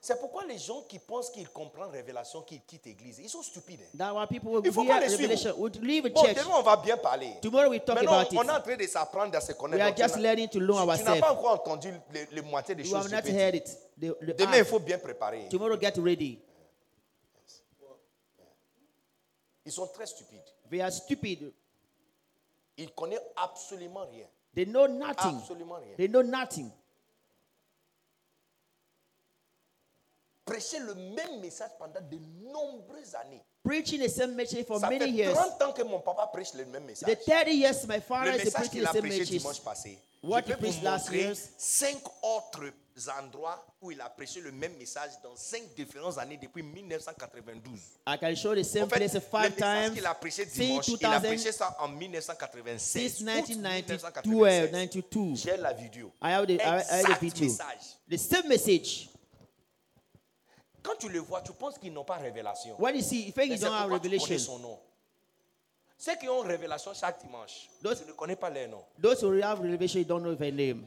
C'est 0.00 0.18
pourquoi 0.20 0.44
les 0.44 0.58
gens 0.58 0.82
qui 0.88 0.98
pensent 0.98 1.30
qu'ils 1.30 1.48
comprennent 1.48 1.90
révélation, 1.90 2.42
qui 2.42 2.60
quittent 2.60 2.84
l'église, 2.86 3.18
ils 3.18 3.28
sont 3.30 3.42
stupides. 3.42 3.80
hein. 3.82 3.96
That 3.98 4.12
why 4.14 4.26
people 4.26 4.60
Il 4.64 4.72
faut 4.72 4.84
pas 4.84 5.00
les 5.00 5.14
a 5.14 5.52
Bon, 5.52 5.68
demain 5.68 6.54
on 6.58 6.62
va 6.62 6.76
bien 6.76 6.96
parler. 6.96 7.30
Tomorrow 7.40 7.70
we 7.70 7.80
talk 7.84 7.94
Maintenant, 7.96 8.18
about 8.20 8.28
on 8.36 8.42
est 8.42 8.44
it. 8.44 8.50
en 8.50 8.60
train 8.60 8.76
de 8.76 8.86
s'apprendre 8.86 9.36
à 9.36 9.40
se 9.40 9.52
connaître. 9.52 9.82
We 9.82 9.90
are 9.92 9.96
just 9.96 10.16
learning 10.18 10.48
to 10.48 10.58
know 10.58 10.74
tu- 10.74 10.80
Tu 10.80 10.86
n'as 10.86 10.92
ourselves. 10.92 11.20
pas 11.20 11.32
encore 11.32 11.52
entendu 11.52 11.88
les, 12.12 12.26
les 12.30 12.42
moitiés 12.42 12.74
des 12.74 12.82
You 12.84 12.90
choses. 12.94 13.12
have 13.12 13.24
not 13.24 13.30
heard 13.32 13.54
it. 13.54 13.66
The, 13.98 14.14
the 14.20 14.36
Demain, 14.36 14.58
il 14.58 14.64
faut 14.64 14.80
bien 14.80 14.98
préparer. 14.98 15.48
Tomorrow 15.48 15.78
get 15.80 15.94
ready. 15.96 16.40
Ils 19.66 19.72
sont 19.72 19.88
très 19.88 20.06
stupides. 20.06 20.44
They 20.70 20.80
are 20.80 20.90
stupid. 20.92 21.52
Ils 22.78 22.90
connaissent 22.94 23.20
absolument 23.36 24.06
rien. 24.06 24.26
They 24.54 24.64
know 24.64 24.86
nothing. 24.86 25.36
Absolument 25.38 25.74
rien. 25.80 25.96
They 25.96 26.08
know 26.08 26.22
nothing. 26.22 26.70
Prêcher 30.44 30.78
le 30.78 30.94
même 30.94 31.40
message 31.40 31.70
pendant 31.78 32.00
de 32.00 32.18
nombreuses 32.52 33.14
années. 33.16 33.42
Preaching 33.64 34.00
the 34.00 34.08
same 34.08 34.36
message 34.36 34.64
for 34.64 34.78
Ça 34.78 34.88
many 34.88 35.00
fait 35.00 35.10
years. 35.10 35.34
30 35.34 35.62
ans 35.62 35.72
que 35.72 35.82
mon 35.82 35.98
papa 36.00 36.28
prêche 36.32 36.54
le 36.54 36.64
même 36.66 36.84
message. 36.84 37.08
The 37.08 37.18
30 37.24 37.48
years 37.52 37.86
my 37.88 37.96
Le 37.96 38.00
father 38.00 38.30
is 38.36 38.44
message 38.44 38.70
qu'il 38.70 38.82
the 38.84 38.88
a 38.88 38.92
same 38.92 39.00
prêché 39.02 39.18
message. 39.18 39.38
dimanche 39.38 39.60
passé. 39.60 39.98
What 40.22 40.42
je 40.46 40.52
he 40.52 40.54
vous 40.54 40.60
preached 40.60 40.82
last 40.84 41.06
montrer 41.06 41.18
years. 41.24 41.48
cinq 41.58 42.00
autres 42.22 42.72
endroits 43.20 43.64
où 43.80 43.90
il 43.90 44.00
a 44.00 44.08
prêché 44.08 44.40
le 44.40 44.50
même 44.52 44.74
message 44.78 45.10
dans 45.22 45.36
cinq 45.36 45.62
différentes 45.76 46.16
années 46.18 46.38
depuis 46.40 46.62
1992. 46.62 47.78
I 48.06 48.16
can 48.18 48.34
show 48.34 48.54
the 48.54 48.62
same 48.62 48.84
En 48.84 48.88
fait, 48.88 48.96
place 48.96 49.14
le 49.14 49.20
five 49.20 49.50
message 49.54 49.84
times 49.86 49.94
qu'il 49.94 50.06
a 50.06 50.14
prêché 50.14 50.46
dimanche, 50.46 50.88
il 50.88 51.06
a 51.06 51.20
2000 51.20 51.36
prêché 51.40 51.52
ça 51.52 51.76
en 51.80 51.88
1996. 51.88 52.80
since 52.80 53.20
Août 53.20 53.48
1992. 53.48 54.24
1996. 54.24 55.42
J'ai 55.42 55.56
la 55.56 55.72
vidéo. 55.72 56.10
I 56.22 56.32
have 56.32 56.46
the, 56.46 56.52
I 56.52 56.60
have 56.62 56.86
the 56.86 56.92
Exact 57.00 57.20
video. 57.20 57.44
message. 57.48 57.96
The 58.10 58.16
same 58.16 58.48
message. 58.48 59.08
Quand 60.82 60.96
tu 60.98 61.08
le 61.08 61.18
vois, 61.18 61.42
tu 61.42 61.52
penses 61.52 61.78
qu'ils 61.78 61.92
n'ont 61.92 62.04
pas 62.04 62.16
révélation. 62.16 62.76
When 62.78 62.94
you 62.94 63.02
see, 63.02 63.26
you 63.26 63.32
think 63.32 63.50
you 63.50 63.58
don't 63.58 63.72
have 63.74 63.90
revelation. 63.90 64.38
son 64.38 64.58
nom? 64.60 64.78
Ceux 65.98 66.14
qui 66.16 66.28
ont 66.28 66.40
révélation 66.40 66.92
chaque 66.94 67.20
dimanche, 67.24 67.68
Those- 67.82 68.00
tu 68.02 68.06
ne 68.06 68.12
connais 68.12 68.36
pas 68.36 68.50
leur 68.50 68.68
nom. 68.68 68.84
Those 69.02 69.22
who 69.22 69.32
have 69.42 69.60
revelation, 69.60 69.98
you 70.00 70.04
don't 70.04 70.22
know 70.22 70.34
their 70.34 70.52
name. 70.52 70.84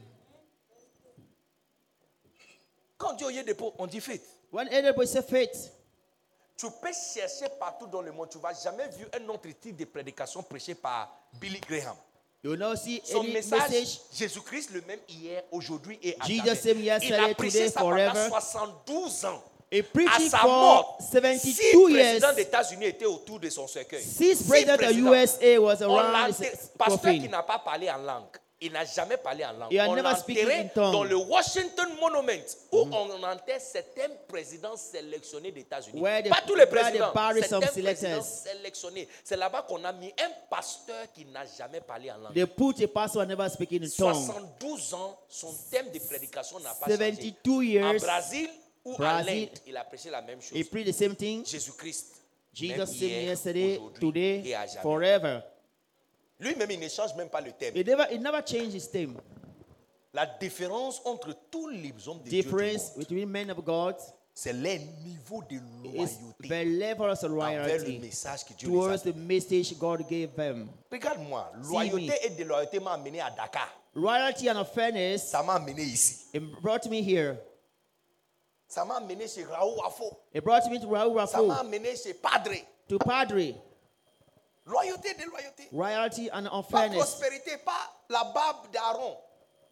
Quand 3.00 3.14
Dieu 3.14 3.30
y 3.32 3.38
est 3.38 3.44
dépôt, 3.44 3.72
on 3.78 3.86
dit 3.86 4.00
faith. 4.00 4.22
When 4.52 4.68
anybody 4.68 5.08
say 5.08 5.22
faith, 5.22 5.72
Tu 6.56 6.66
peux 6.82 6.92
chercher 6.92 7.48
partout 7.58 7.86
dans 7.86 8.02
le 8.02 8.12
monde, 8.12 8.28
tu 8.30 8.36
ne 8.36 8.42
vas 8.42 8.52
jamais 8.52 8.86
vu 8.88 9.06
un 9.18 9.26
autre 9.30 9.48
type 9.60 9.76
de 9.76 9.86
prédication 9.86 10.42
prêché 10.42 10.74
par 10.74 11.10
Billy 11.40 11.58
Graham. 11.66 11.96
you 12.44 12.50
will 12.50 12.58
not 12.58 12.76
see 12.76 13.00
Son 13.04 13.20
any 13.20 13.32
message, 13.32 13.70
message. 13.70 14.00
Jésus-Christ 14.12 14.70
le 14.74 14.82
même 14.82 14.98
hier, 15.08 15.42
aujourd'hui 15.50 15.98
et 16.02 16.14
à 16.20 16.26
Jesus 16.26 16.44
jamais. 16.44 16.56
same 16.60 16.80
yesterday, 16.80 17.06
Il 17.24 17.30
a 17.30 17.34
prêché 17.34 17.58
today, 17.58 17.70
ça 17.70 17.80
pendant 17.80 17.96
forever. 17.96 18.28
72 18.28 19.24
ans. 19.24 19.42
A 19.72 19.76
À 19.78 19.82
preaching 19.84 20.28
sa 20.28 20.38
for 20.38 20.48
mort, 20.50 20.98
72 21.00 21.40
six 21.54 21.62
years. 21.72 21.90
présidents 21.90 22.32
des 22.34 22.42
États-Unis 22.42 22.86
étaient 22.86 23.04
autour 23.06 23.38
de 23.40 23.48
son 23.48 23.66
cercueil. 23.68 24.02
Six 24.02 24.42
presidents 24.46 24.74
of. 24.74 24.92
USA 24.92 25.58
was 25.58 25.76
On 25.82 25.96
l'a 25.96 26.02
around 26.02 26.30
enterré- 26.34 26.52
his 26.52 26.68
pasteur 26.76 27.12
qui 27.12 27.18
coffin. 27.20 27.30
n'a 27.30 27.42
pas 27.44 27.58
parlé 27.60 27.88
en 27.90 27.98
langue. 27.98 28.36
Il 28.62 28.72
n'a 28.72 28.84
jamais 28.84 29.16
parlé 29.16 29.44
en 29.44 29.52
langue. 29.52 29.72
On 29.72 30.68
tongue. 30.74 30.92
dans 30.92 31.04
le 31.04 31.16
Washington 31.16 31.88
Monument 31.98 32.44
où 32.70 32.88
on 32.92 33.22
enterre 33.22 33.60
certains 33.60 34.10
présidents 34.28 34.76
sélectionnés 34.76 35.50
des 35.50 35.60
États-Unis. 35.62 36.00
Pas 36.00 36.42
tous 36.46 36.54
les 36.54 36.66
présidents, 36.66 37.12
certains 37.42 37.60
présidents 37.66 38.22
sélectionnés. 38.22 39.08
C'est 39.24 39.36
là-bas 39.36 39.62
qu'on 39.62 39.82
a 39.84 39.92
mis 39.92 40.08
un 40.08 40.30
pasteur 40.50 41.10
qui 41.14 41.24
n'a 41.24 41.44
jamais 41.46 41.80
parlé 41.80 42.10
en 42.10 42.18
langue. 42.18 42.34
They 42.34 42.46
put 42.46 42.84
a 42.84 42.88
pastor 42.88 43.24
never 43.24 43.48
speaking 43.48 43.84
in 43.84 43.88
tongue. 43.88 44.14
72 44.14 44.94
ans, 44.94 45.18
son 45.28 45.54
thème 45.70 45.90
de 45.90 45.98
prédication 45.98 46.60
n'a 46.60 46.74
pas 46.74 46.86
72 46.86 47.16
changé. 47.16 47.34
En 47.46 47.62
years, 47.62 48.00
Brésil 48.00 48.50
ou 48.84 48.96
Brazil, 48.96 49.30
en 49.30 49.42
Inde, 49.42 49.58
il 49.66 49.76
a 49.76 49.84
prêché 49.84 50.10
la 50.10 50.20
même 50.20 50.40
chose. 50.42 50.56
he 50.58 50.64
preached 50.64 50.92
the 50.92 50.96
same 50.96 51.16
thing. 51.16 51.46
Jésus-Christ. 51.46 52.16
Jesus 52.52 52.86
same 52.86 53.26
yesterday, 53.26 53.80
today, 54.00 54.42
et 54.44 54.54
à 54.54 54.66
jamais. 54.66 54.82
forever. 54.82 55.40
Lui-même, 56.40 56.70
il 56.70 56.80
ne 56.80 56.88
change 56.88 57.14
même 57.14 57.28
pas 57.28 57.40
le 57.40 57.52
thème. 57.52 57.74
He 57.76 57.84
never, 57.84 58.40
changed 58.46 58.74
his 58.74 58.88
theme. 58.90 59.16
La 60.12 60.26
différence 60.26 61.00
entre 61.04 61.36
tous 61.50 61.68
les 61.68 61.92
hommes 62.08 62.18
de 62.24 62.28
Dieu 62.28 62.42
Difference 62.42 62.96
monde, 62.96 62.98
between 63.06 63.28
men 63.28 63.50
of 63.50 63.62
God 63.64 63.96
c'est 64.34 64.52
leur 64.52 64.78
niveau 65.04 65.42
de 65.50 65.56
loyauté 65.82 66.94
envers 66.98 67.78
le 67.84 67.98
message 68.00 68.44
que 68.44 68.54
Dieu 68.54 68.68
les 68.68 68.74
a 68.74 68.80
towards 68.80 69.02
the 69.02 69.12
donné. 69.12 69.26
message 69.26 69.74
God 69.78 70.08
gave 70.08 70.34
them. 70.34 70.68
Regarde-moi, 70.90 71.52
loyauté 71.62 72.12
et 72.22 72.30
déloyauté 72.30 72.80
m'a 72.80 72.92
amené 72.94 73.20
à 73.20 73.30
Dakar. 73.30 73.68
Loyalty 73.94 74.48
and 74.50 74.64
fairness 74.64 75.30
Ça 75.30 75.42
m'a 75.42 75.54
amené 75.54 75.82
ici. 75.82 76.26
it 76.32 76.42
brought 76.62 76.86
me 76.88 77.02
here. 77.02 77.36
Ça 78.66 78.84
m'a 78.84 78.96
amené 78.96 79.28
chez 79.28 79.44
Raoul 79.44 79.78
Afo. 79.84 80.16
It 80.32 80.42
brought 80.42 80.70
me 80.70 80.78
to 80.80 80.88
Raoul 80.88 81.20
Ça 81.26 81.42
m'a 81.42 81.56
amené 81.56 81.94
chez 81.96 82.14
Padre. 82.14 82.64
to 82.88 82.98
Padre. 82.98 83.54
Loyauté, 84.66 85.14
déloyauté. 85.14 85.68
Royalty 85.72 86.30
and 86.32 86.44
Pas 86.44 86.56
unfairness. 86.58 86.98
prospérité, 86.98 87.56
pas 87.64 87.90
la 88.08 88.24
barbe 88.24 88.70
d'Aaron. 88.72 89.16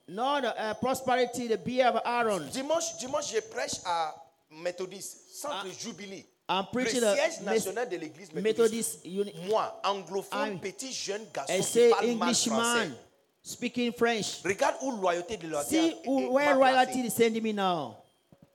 No, 0.08 0.41
the 0.41 0.47
uh, 0.58 0.75
prosperity, 0.81 1.49
the 1.49 1.58
beer 1.58 1.86
of 1.89 2.00
Aaron. 2.05 2.49
Dimanche, 2.50 2.97
dimanche, 2.99 3.31
je 3.33 3.41
prêche 3.41 3.75
à 3.84 4.15
Méthodiste, 4.50 5.18
centre 5.34 5.67
Jubilee. 5.78 6.25
I'm 6.49 6.65
Le 6.65 6.73
preaching 6.73 7.00
siège 7.00 7.41
a 7.41 7.42
national 7.42 7.89
de 7.91 7.97
l'église 7.99 8.33
Methodist 8.33 9.05
méthodiste. 9.05 9.05
uni- 9.05 9.49
Moi, 9.50 9.81
anglophone, 9.84 10.52
I'm- 10.55 10.58
petit 10.60 10.91
jeune 10.94 11.26
garçon 11.34 11.52
qui 11.62 11.91
parle 11.91 12.15
mal 12.17 12.34
français. 12.34 12.91
Speaking 13.42 13.92
French. 13.92 14.42
Regarde 14.44 14.76
où 14.81 14.92
loyauté 14.92 15.36
de 15.36 15.47
loyauté 15.47 15.68
See 15.68 15.89
est- 15.91 16.08
where 16.31 16.55
royalty 16.57 17.00
is 17.00 17.10
sending 17.10 17.42
me 17.42 17.52
now. 17.52 17.94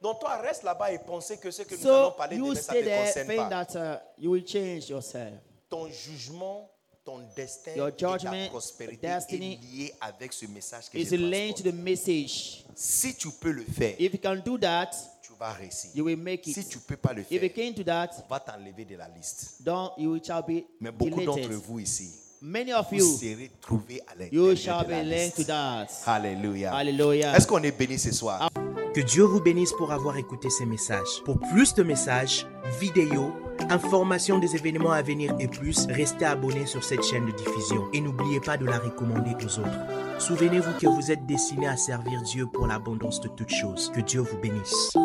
Donc 0.02 0.20
toi, 0.20 0.38
reste 0.38 0.64
là-bas 0.64 0.92
et 0.92 0.98
pensez 0.98 1.38
que 1.38 1.52
ce 1.52 1.62
que 1.62 1.76
nous 1.76 1.88
allons 1.88 2.06
So 2.10 2.12
parler 2.18 2.36
you 2.38 2.46
demain, 2.50 2.60
ça 2.62 2.74
te 2.74 2.80
concerne 2.84 3.36
pas. 3.36 3.50
that 3.50 3.76
uh, 3.76 4.00
you 4.18 4.32
will 4.32 4.44
change 4.46 4.90
yourself. 4.90 5.34
Ton 5.74 5.90
jugement, 5.90 6.70
ton 7.04 7.22
destin 7.36 7.72
Your 7.76 7.88
et 7.88 7.94
ta 7.94 8.16
judgment, 8.20 8.48
prospérité 8.50 9.08
destiny 9.08 9.54
est 9.54 9.76
lié 9.76 9.94
avec 10.00 10.32
ce 10.32 10.46
message 10.46 10.88
que 10.92 11.00
It's 11.00 11.10
je 11.10 11.16
linked 11.16 11.64
to 11.64 11.72
the 11.72 11.74
message. 11.74 12.64
Si 12.76 13.16
tu 13.16 13.30
peux 13.42 13.50
le 13.50 13.64
faire, 13.64 13.96
If 14.00 14.14
you 14.14 14.20
can 14.22 14.36
do 14.46 14.56
that, 14.60 14.92
tu 15.24 15.32
vas 15.40 15.52
réussir. 15.54 15.90
you 15.96 16.06
will 16.06 16.16
make 16.18 16.44
Si 16.46 16.60
it. 16.60 16.70
tu 16.70 16.78
ne 16.78 16.84
peux 16.84 16.96
pas 16.96 17.14
le 17.14 17.22
If 17.22 17.32
you 17.32 17.40
faire, 17.40 17.54
can't 17.56 17.74
do 17.76 17.84
that, 17.86 18.12
on 18.24 18.30
va 18.30 18.40
t'enlever 18.40 18.86
de 18.86 18.96
la 18.98 19.08
liste. 19.10 19.64
then 19.66 19.88
you 19.98 20.20
shall 20.24 20.44
be 20.44 20.64
Mais 20.80 20.92
beaucoup 20.92 21.24
d'entre 21.24 21.50
vous 21.54 21.80
ici, 21.80 22.12
Many 22.40 22.72
of 22.72 22.86
vous 22.92 22.98
you, 22.98 23.18
serez 23.18 23.50
trouvés 23.60 24.02
à 24.02 24.14
you 24.32 24.46
l'intérieur 24.52 24.58
shall 24.58 24.84
de 24.84 24.88
be 24.90 24.92
la 24.92 25.04
linked 25.04 25.32
to 25.34 25.38
liste. 25.40 25.48
that. 25.48 25.88
Alléluia. 26.06 26.72
Hallelujah. 26.76 27.36
Est-ce 27.36 27.48
qu'on 27.48 27.64
est 27.64 27.72
béni 27.76 27.98
ce 27.98 28.12
soir? 28.12 28.48
Que 28.94 29.02
Dieu 29.02 29.24
vous 29.24 29.42
bénisse 29.42 29.72
pour 29.74 29.92
avoir 29.92 30.18
écouté 30.18 30.52
ces 30.52 30.68
messages. 30.68 31.24
Pour 31.26 31.40
plus 31.40 31.74
de 31.74 31.82
messages, 31.82 32.46
vidéos, 32.80 33.32
informations 33.70 34.40
des 34.40 34.56
événements 34.56 34.92
à 34.92 35.02
venir 35.02 35.36
et 35.40 35.48
plus, 35.48 35.86
restez 35.88 36.26
abonnés 36.26 36.66
sur 36.66 36.84
cette 36.84 37.04
chaîne 37.04 37.26
de 37.26 37.32
diffusion 37.32 37.88
et 37.94 38.02
n'oubliez 38.02 38.40
pas 38.40 38.58
de 38.58 38.66
la 38.66 38.80
recommander 38.80 39.36
aux 39.44 39.60
autres. 39.60 40.20
Souvenez-vous 40.20 40.74
que 40.80 40.88
vous 40.88 41.12
êtes 41.12 41.26
destiné 41.26 41.68
à 41.68 41.78
servir 41.78 42.22
Dieu 42.22 42.46
pour 42.48 42.68
l'abondance 42.68 43.20
de 43.22 43.28
toutes 43.28 43.54
choses. 43.54 43.92
Que 43.94 44.02
Dieu 44.02 44.22
vous 44.22 44.38
bénisse. 44.38 44.96